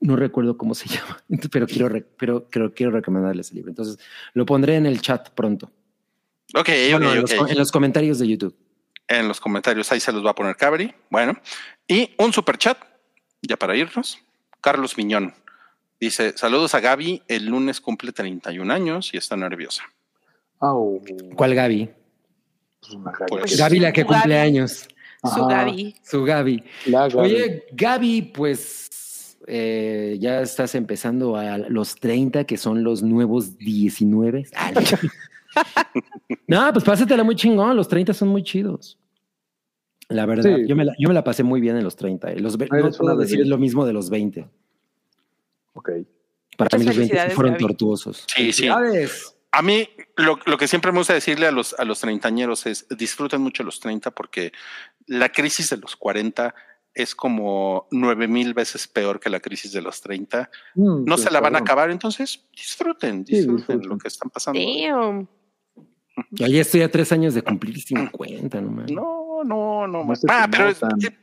no 0.00 0.16
recuerdo 0.16 0.56
cómo 0.56 0.74
se 0.74 0.88
llama, 0.88 1.22
pero 1.50 1.66
quiero, 1.66 1.90
pero, 2.18 2.46
pero 2.50 2.72
quiero 2.74 2.92
recomendarles 2.92 3.46
ese 3.46 3.56
libro. 3.56 3.70
Entonces 3.70 3.98
lo 4.34 4.46
pondré 4.46 4.76
en 4.76 4.86
el 4.86 5.00
chat 5.00 5.30
pronto. 5.30 5.70
Ok, 6.54 6.68
Bueno, 6.92 7.08
ok, 7.10 7.14
en, 7.14 7.20
los, 7.22 7.32
ok. 7.32 7.50
en 7.50 7.58
los 7.58 7.72
comentarios 7.72 8.18
de 8.18 8.28
YouTube. 8.28 8.56
en 9.08 9.28
los 9.28 9.38
comentarios 9.40 9.90
ahí 9.92 10.00
se 10.00 10.12
los 10.12 10.24
va 10.24 10.30
a 10.30 10.34
poner 10.34 10.56
Cabri. 10.56 10.94
Bueno, 11.10 11.34
y 11.86 12.10
un 12.18 12.32
super 12.32 12.56
chat, 12.58 12.78
ya 13.42 13.56
para 13.56 13.76
irnos. 13.76 14.18
Carlos 14.60 14.96
Miñón 14.96 15.34
dice: 16.00 16.32
Saludos 16.36 16.74
a 16.74 16.80
Gaby. 16.80 17.22
El 17.28 17.46
lunes 17.46 17.80
cumple 17.80 18.12
31 18.12 18.72
años 18.72 19.10
y 19.12 19.18
está 19.18 19.36
nerviosa. 19.36 19.82
Au. 20.60 21.00
¿Cuál 21.36 21.54
Gaby? 21.54 21.90
Pues 22.80 22.94
Gaby. 23.02 23.26
Pues- 23.28 23.58
Gaby 23.58 23.78
la 23.80 23.92
que 23.92 24.02
Gaby. 24.02 24.14
cumple 24.14 24.38
años. 24.38 24.88
Su. 25.22 25.46
Gaby. 25.46 25.94
Su 26.02 26.22
Gaby. 26.24 26.64
Oye, 27.14 27.64
Gaby, 27.72 28.22
pues 28.22 28.87
eh, 29.48 30.16
ya 30.20 30.40
estás 30.42 30.74
empezando 30.74 31.36
a 31.36 31.56
los 31.58 31.96
30, 31.96 32.44
que 32.44 32.56
son 32.56 32.84
los 32.84 33.02
nuevos 33.02 33.56
19. 33.58 34.46
Ah, 34.54 34.72
no. 36.46 36.72
pues 36.72 36.84
pásatela 36.84 37.24
muy 37.24 37.34
chingón. 37.36 37.76
Los 37.76 37.88
30 37.88 38.14
son 38.14 38.28
muy 38.28 38.42
chidos. 38.42 38.98
La 40.08 40.24
verdad, 40.26 40.56
Sí. 40.56 40.66
yo, 40.66 40.76
me 40.76 40.84
la, 40.84 40.94
yo 40.98 41.08
me 41.08 41.14
la 41.14 41.24
pasé 41.24 41.42
muy 41.42 41.60
bien 41.60 41.76
en 41.76 41.84
los 41.84 41.96
30. 41.96 42.32
eh. 42.32 42.40
Los, 42.40 42.54
Eres 42.54 42.70
no 42.70 42.90
puedo 42.90 43.16
decir 43.16 43.46
lo 43.46 43.58
mismo 43.58 43.84
de 43.84 43.92
los 43.92 44.08
20. 44.10 44.48
Ok. 45.74 45.90
Para 46.56 46.68
Muchas 46.76 46.80
mí 46.80 46.86
los 46.86 46.86
20 46.86 46.92
sí 46.92 46.94
felicidades, 46.94 47.34
fueron 47.34 47.52
Gaby. 47.54 47.62
tortuosos. 47.64 48.24
Sí, 48.34 48.52
sí. 48.52 48.68
A 49.50 49.62
mí 49.62 49.88
lo, 50.16 50.38
lo 50.44 50.58
que 50.58 50.68
siempre 50.68 50.92
me 50.92 50.98
gusta 50.98 51.14
decirle 51.14 51.46
a 51.46 51.52
los, 51.52 51.74
a 51.78 51.84
los 51.84 52.00
treintañeros 52.00 52.66
es 52.66 52.86
disfruten 52.90 53.40
mucho 53.40 53.62
los 53.64 53.80
30 53.80 54.10
porque 54.10 54.52
la 55.06 55.30
crisis 55.30 55.70
de 55.70 55.78
los 55.78 55.96
40 55.96 56.54
es 57.02 57.14
como 57.14 57.86
nueve 57.90 58.26
mil 58.28 58.54
veces 58.54 58.86
peor 58.88 59.20
que 59.20 59.30
la 59.30 59.40
crisis 59.40 59.72
de 59.72 59.80
los 59.82 60.00
30. 60.00 60.50
Mm, 60.74 61.04
No 61.04 61.16
se 61.18 61.30
la 61.30 61.40
van 61.40 61.54
a 61.56 61.60
acabar, 61.60 61.90
entonces 61.90 62.44
disfruten, 62.56 63.24
Sí, 63.26 63.36
disfruten 63.36 63.80
lo 63.88 63.96
que 63.98 64.08
están 64.08 64.30
pasando. 64.30 64.60
Damn. 64.60 65.28
Yo 66.30 66.46
ya 66.48 66.60
estoy 66.60 66.82
a 66.82 66.90
tres 66.90 67.12
años 67.12 67.34
de 67.34 67.42
cumplir 67.42 67.80
50, 67.80 68.60
no. 68.60 68.70
No, 68.88 69.44
no, 69.44 69.86
no. 69.86 70.04
No 70.04 70.14
ah, 70.28 70.48
pero 70.50 70.68
es- 70.70 70.82
eh, 70.82 71.16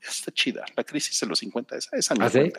está 0.00 0.32
chida. 0.32 0.64
La 0.76 0.82
crisis 0.82 1.20
de 1.20 1.26
los 1.28 1.38
50, 1.38 1.76
esa, 1.76 1.96
esa 1.96 2.14
ni 2.14 2.24
¿Ah, 2.24 2.28
sí? 2.30 2.52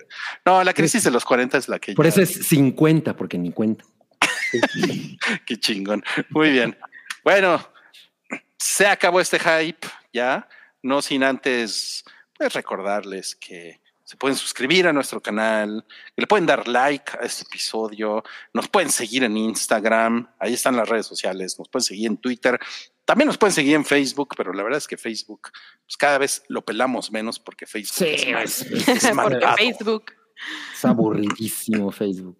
No, 0.45 0.63
la 0.63 0.73
crisis 0.73 1.03
de 1.03 1.11
los 1.11 1.25
40 1.25 1.57
es 1.57 1.67
la 1.67 1.79
que 1.79 1.93
Por 1.93 2.05
ya- 2.05 2.09
eso 2.09 2.21
es 2.21 2.47
50, 2.47 3.15
porque 3.17 3.37
ni 3.37 3.51
cuenta. 3.51 3.83
Qué 5.45 5.57
chingón. 5.59 6.03
Muy 6.29 6.51
bien. 6.51 6.77
Bueno, 7.23 7.59
se 8.57 8.87
acabó 8.87 9.19
este 9.19 9.39
hype 9.39 9.85
ya, 10.13 10.47
no 10.81 11.01
sin 11.01 11.23
antes 11.23 12.03
recordarles 12.49 13.35
que 13.35 13.81
se 14.03 14.17
pueden 14.17 14.35
suscribir 14.37 14.87
a 14.87 14.93
nuestro 14.93 15.21
canal, 15.21 15.85
que 16.15 16.21
le 16.21 16.27
pueden 16.27 16.45
dar 16.45 16.67
like 16.67 17.13
a 17.19 17.25
este 17.25 17.43
episodio, 17.43 18.23
nos 18.53 18.67
pueden 18.67 18.89
seguir 18.91 19.23
en 19.23 19.37
Instagram, 19.37 20.29
ahí 20.39 20.53
están 20.53 20.75
las 20.75 20.89
redes 20.89 21.05
sociales, 21.05 21.57
nos 21.57 21.69
pueden 21.69 21.85
seguir 21.85 22.07
en 22.07 22.17
Twitter, 22.17 22.59
también 23.05 23.27
nos 23.27 23.37
pueden 23.37 23.53
seguir 23.53 23.75
en 23.75 23.85
Facebook, 23.85 24.33
pero 24.35 24.51
la 24.53 24.61
verdad 24.63 24.77
es 24.77 24.87
que 24.87 24.97
Facebook 24.97 25.49
pues, 25.85 25.95
cada 25.97 26.17
vez 26.17 26.43
lo 26.49 26.63
pelamos 26.65 27.11
menos 27.11 27.39
porque 27.39 27.65
Facebook 27.65 27.95
Sí, 27.95 28.15
es, 28.27 28.33
más- 28.33 28.61
es- 28.61 28.87
es 28.87 29.01
Porque 29.03 29.13
malvado. 29.13 29.57
Facebook. 29.57 30.05
Es 30.73 30.83
aburridísimo 30.85 31.91
Facebook. 31.91 32.37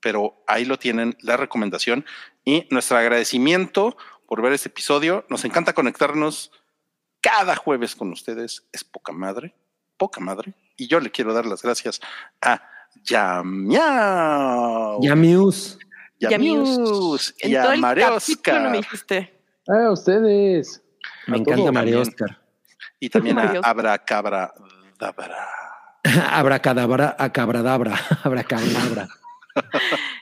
Pero 0.00 0.42
ahí 0.46 0.64
lo 0.64 0.78
tienen, 0.78 1.16
la 1.20 1.36
recomendación 1.36 2.04
y 2.44 2.66
nuestro 2.70 2.96
agradecimiento 2.96 3.96
por 4.26 4.40
ver 4.42 4.52
este 4.52 4.68
episodio. 4.68 5.24
Nos 5.28 5.44
encanta 5.44 5.72
conectarnos 5.72 6.50
cada 7.26 7.56
jueves 7.56 7.96
con 7.96 8.12
ustedes. 8.12 8.64
Es 8.72 8.84
poca 8.84 9.12
madre, 9.12 9.54
poca 9.96 10.20
madre. 10.20 10.54
Y 10.76 10.86
yo 10.86 11.00
le 11.00 11.10
quiero 11.10 11.34
dar 11.34 11.44
las 11.46 11.60
gracias 11.62 12.00
a 12.40 12.62
Yamiao, 13.02 15.00
Yamius. 15.02 15.78
Yamius 16.20 17.34
y 17.42 17.52
todo 17.52 17.70
a 17.72 17.76
capítulo 17.80 18.60
no 18.60 18.70
me 18.70 18.78
Oscar. 18.78 18.78
dijiste. 18.78 19.40
Ah, 19.68 19.90
ustedes. 19.90 20.82
Me 21.26 21.36
A 21.36 21.40
encanta 21.40 21.62
todo 21.62 21.72
María 21.72 21.94
también. 21.94 22.14
Oscar. 22.14 22.40
Y 23.00 23.10
también 23.10 23.38
a. 23.38 23.60
Abracabra. 23.64 24.54
Dabra. 24.98 25.48
Abracadabra, 26.30 27.16
acabradabra, 27.18 28.00
abracadabra. 28.22 29.08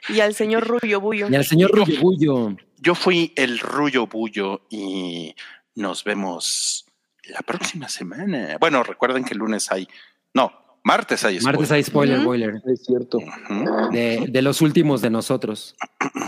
Y 0.08 0.20
al 0.20 0.34
señor 0.34 0.66
Rubio 0.66 1.00
Bullo. 1.00 1.28
Y 1.30 1.34
al 1.34 1.44
señor 1.44 1.70
Rubio 1.70 2.00
Bullo. 2.00 2.56
Yo 2.78 2.94
fui 2.94 3.32
el 3.36 3.58
Rullo 3.58 4.06
Bullo 4.06 4.62
y 4.70 5.34
nos 5.74 6.02
vemos 6.04 6.86
la 7.28 7.40
próxima 7.40 7.88
semana. 7.88 8.56
Bueno, 8.58 8.82
recuerden 8.82 9.24
que 9.24 9.32
el 9.34 9.38
lunes 9.38 9.70
hay, 9.70 9.88
no, 10.32 10.52
Martes 10.82 11.24
hay 11.24 11.40
spoiler. 11.40 11.54
Martes 11.54 11.72
hay 11.72 11.82
spoiler 11.82 12.20
boiler. 12.20 12.62
Es 12.66 12.84
cierto. 12.84 13.18
De, 13.90 14.26
de 14.28 14.42
los 14.42 14.60
últimos 14.60 15.00
de 15.00 15.10
nosotros. 15.10 15.74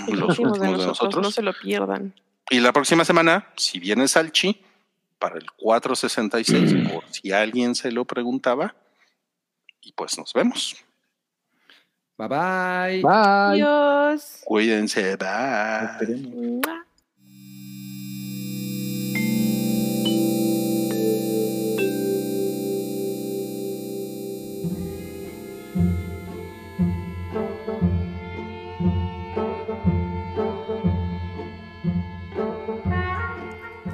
Los 0.08 0.18
Los 0.18 0.38
últimos 0.38 0.78
de 0.78 0.86
nosotros, 0.86 1.22
no 1.22 1.30
se 1.30 1.42
lo 1.42 1.52
pierdan. 1.52 2.14
Y 2.48 2.60
la 2.60 2.72
próxima 2.72 3.04
semana, 3.04 3.48
si 3.56 3.78
viene 3.78 4.08
Salchi, 4.08 4.62
para 5.18 5.36
el 5.36 5.50
466, 5.52 6.90
por 6.90 7.04
si 7.10 7.32
alguien 7.32 7.74
se 7.74 7.92
lo 7.92 8.04
preguntaba. 8.04 8.74
Y 9.82 9.92
pues 9.92 10.16
nos 10.16 10.32
vemos. 10.32 10.76
Bye 12.16 12.28
bye. 12.28 13.02
Bye. 13.02 13.62
Adiós. 13.62 14.40
Cuídense. 14.44 15.16
Bye. 15.16 16.60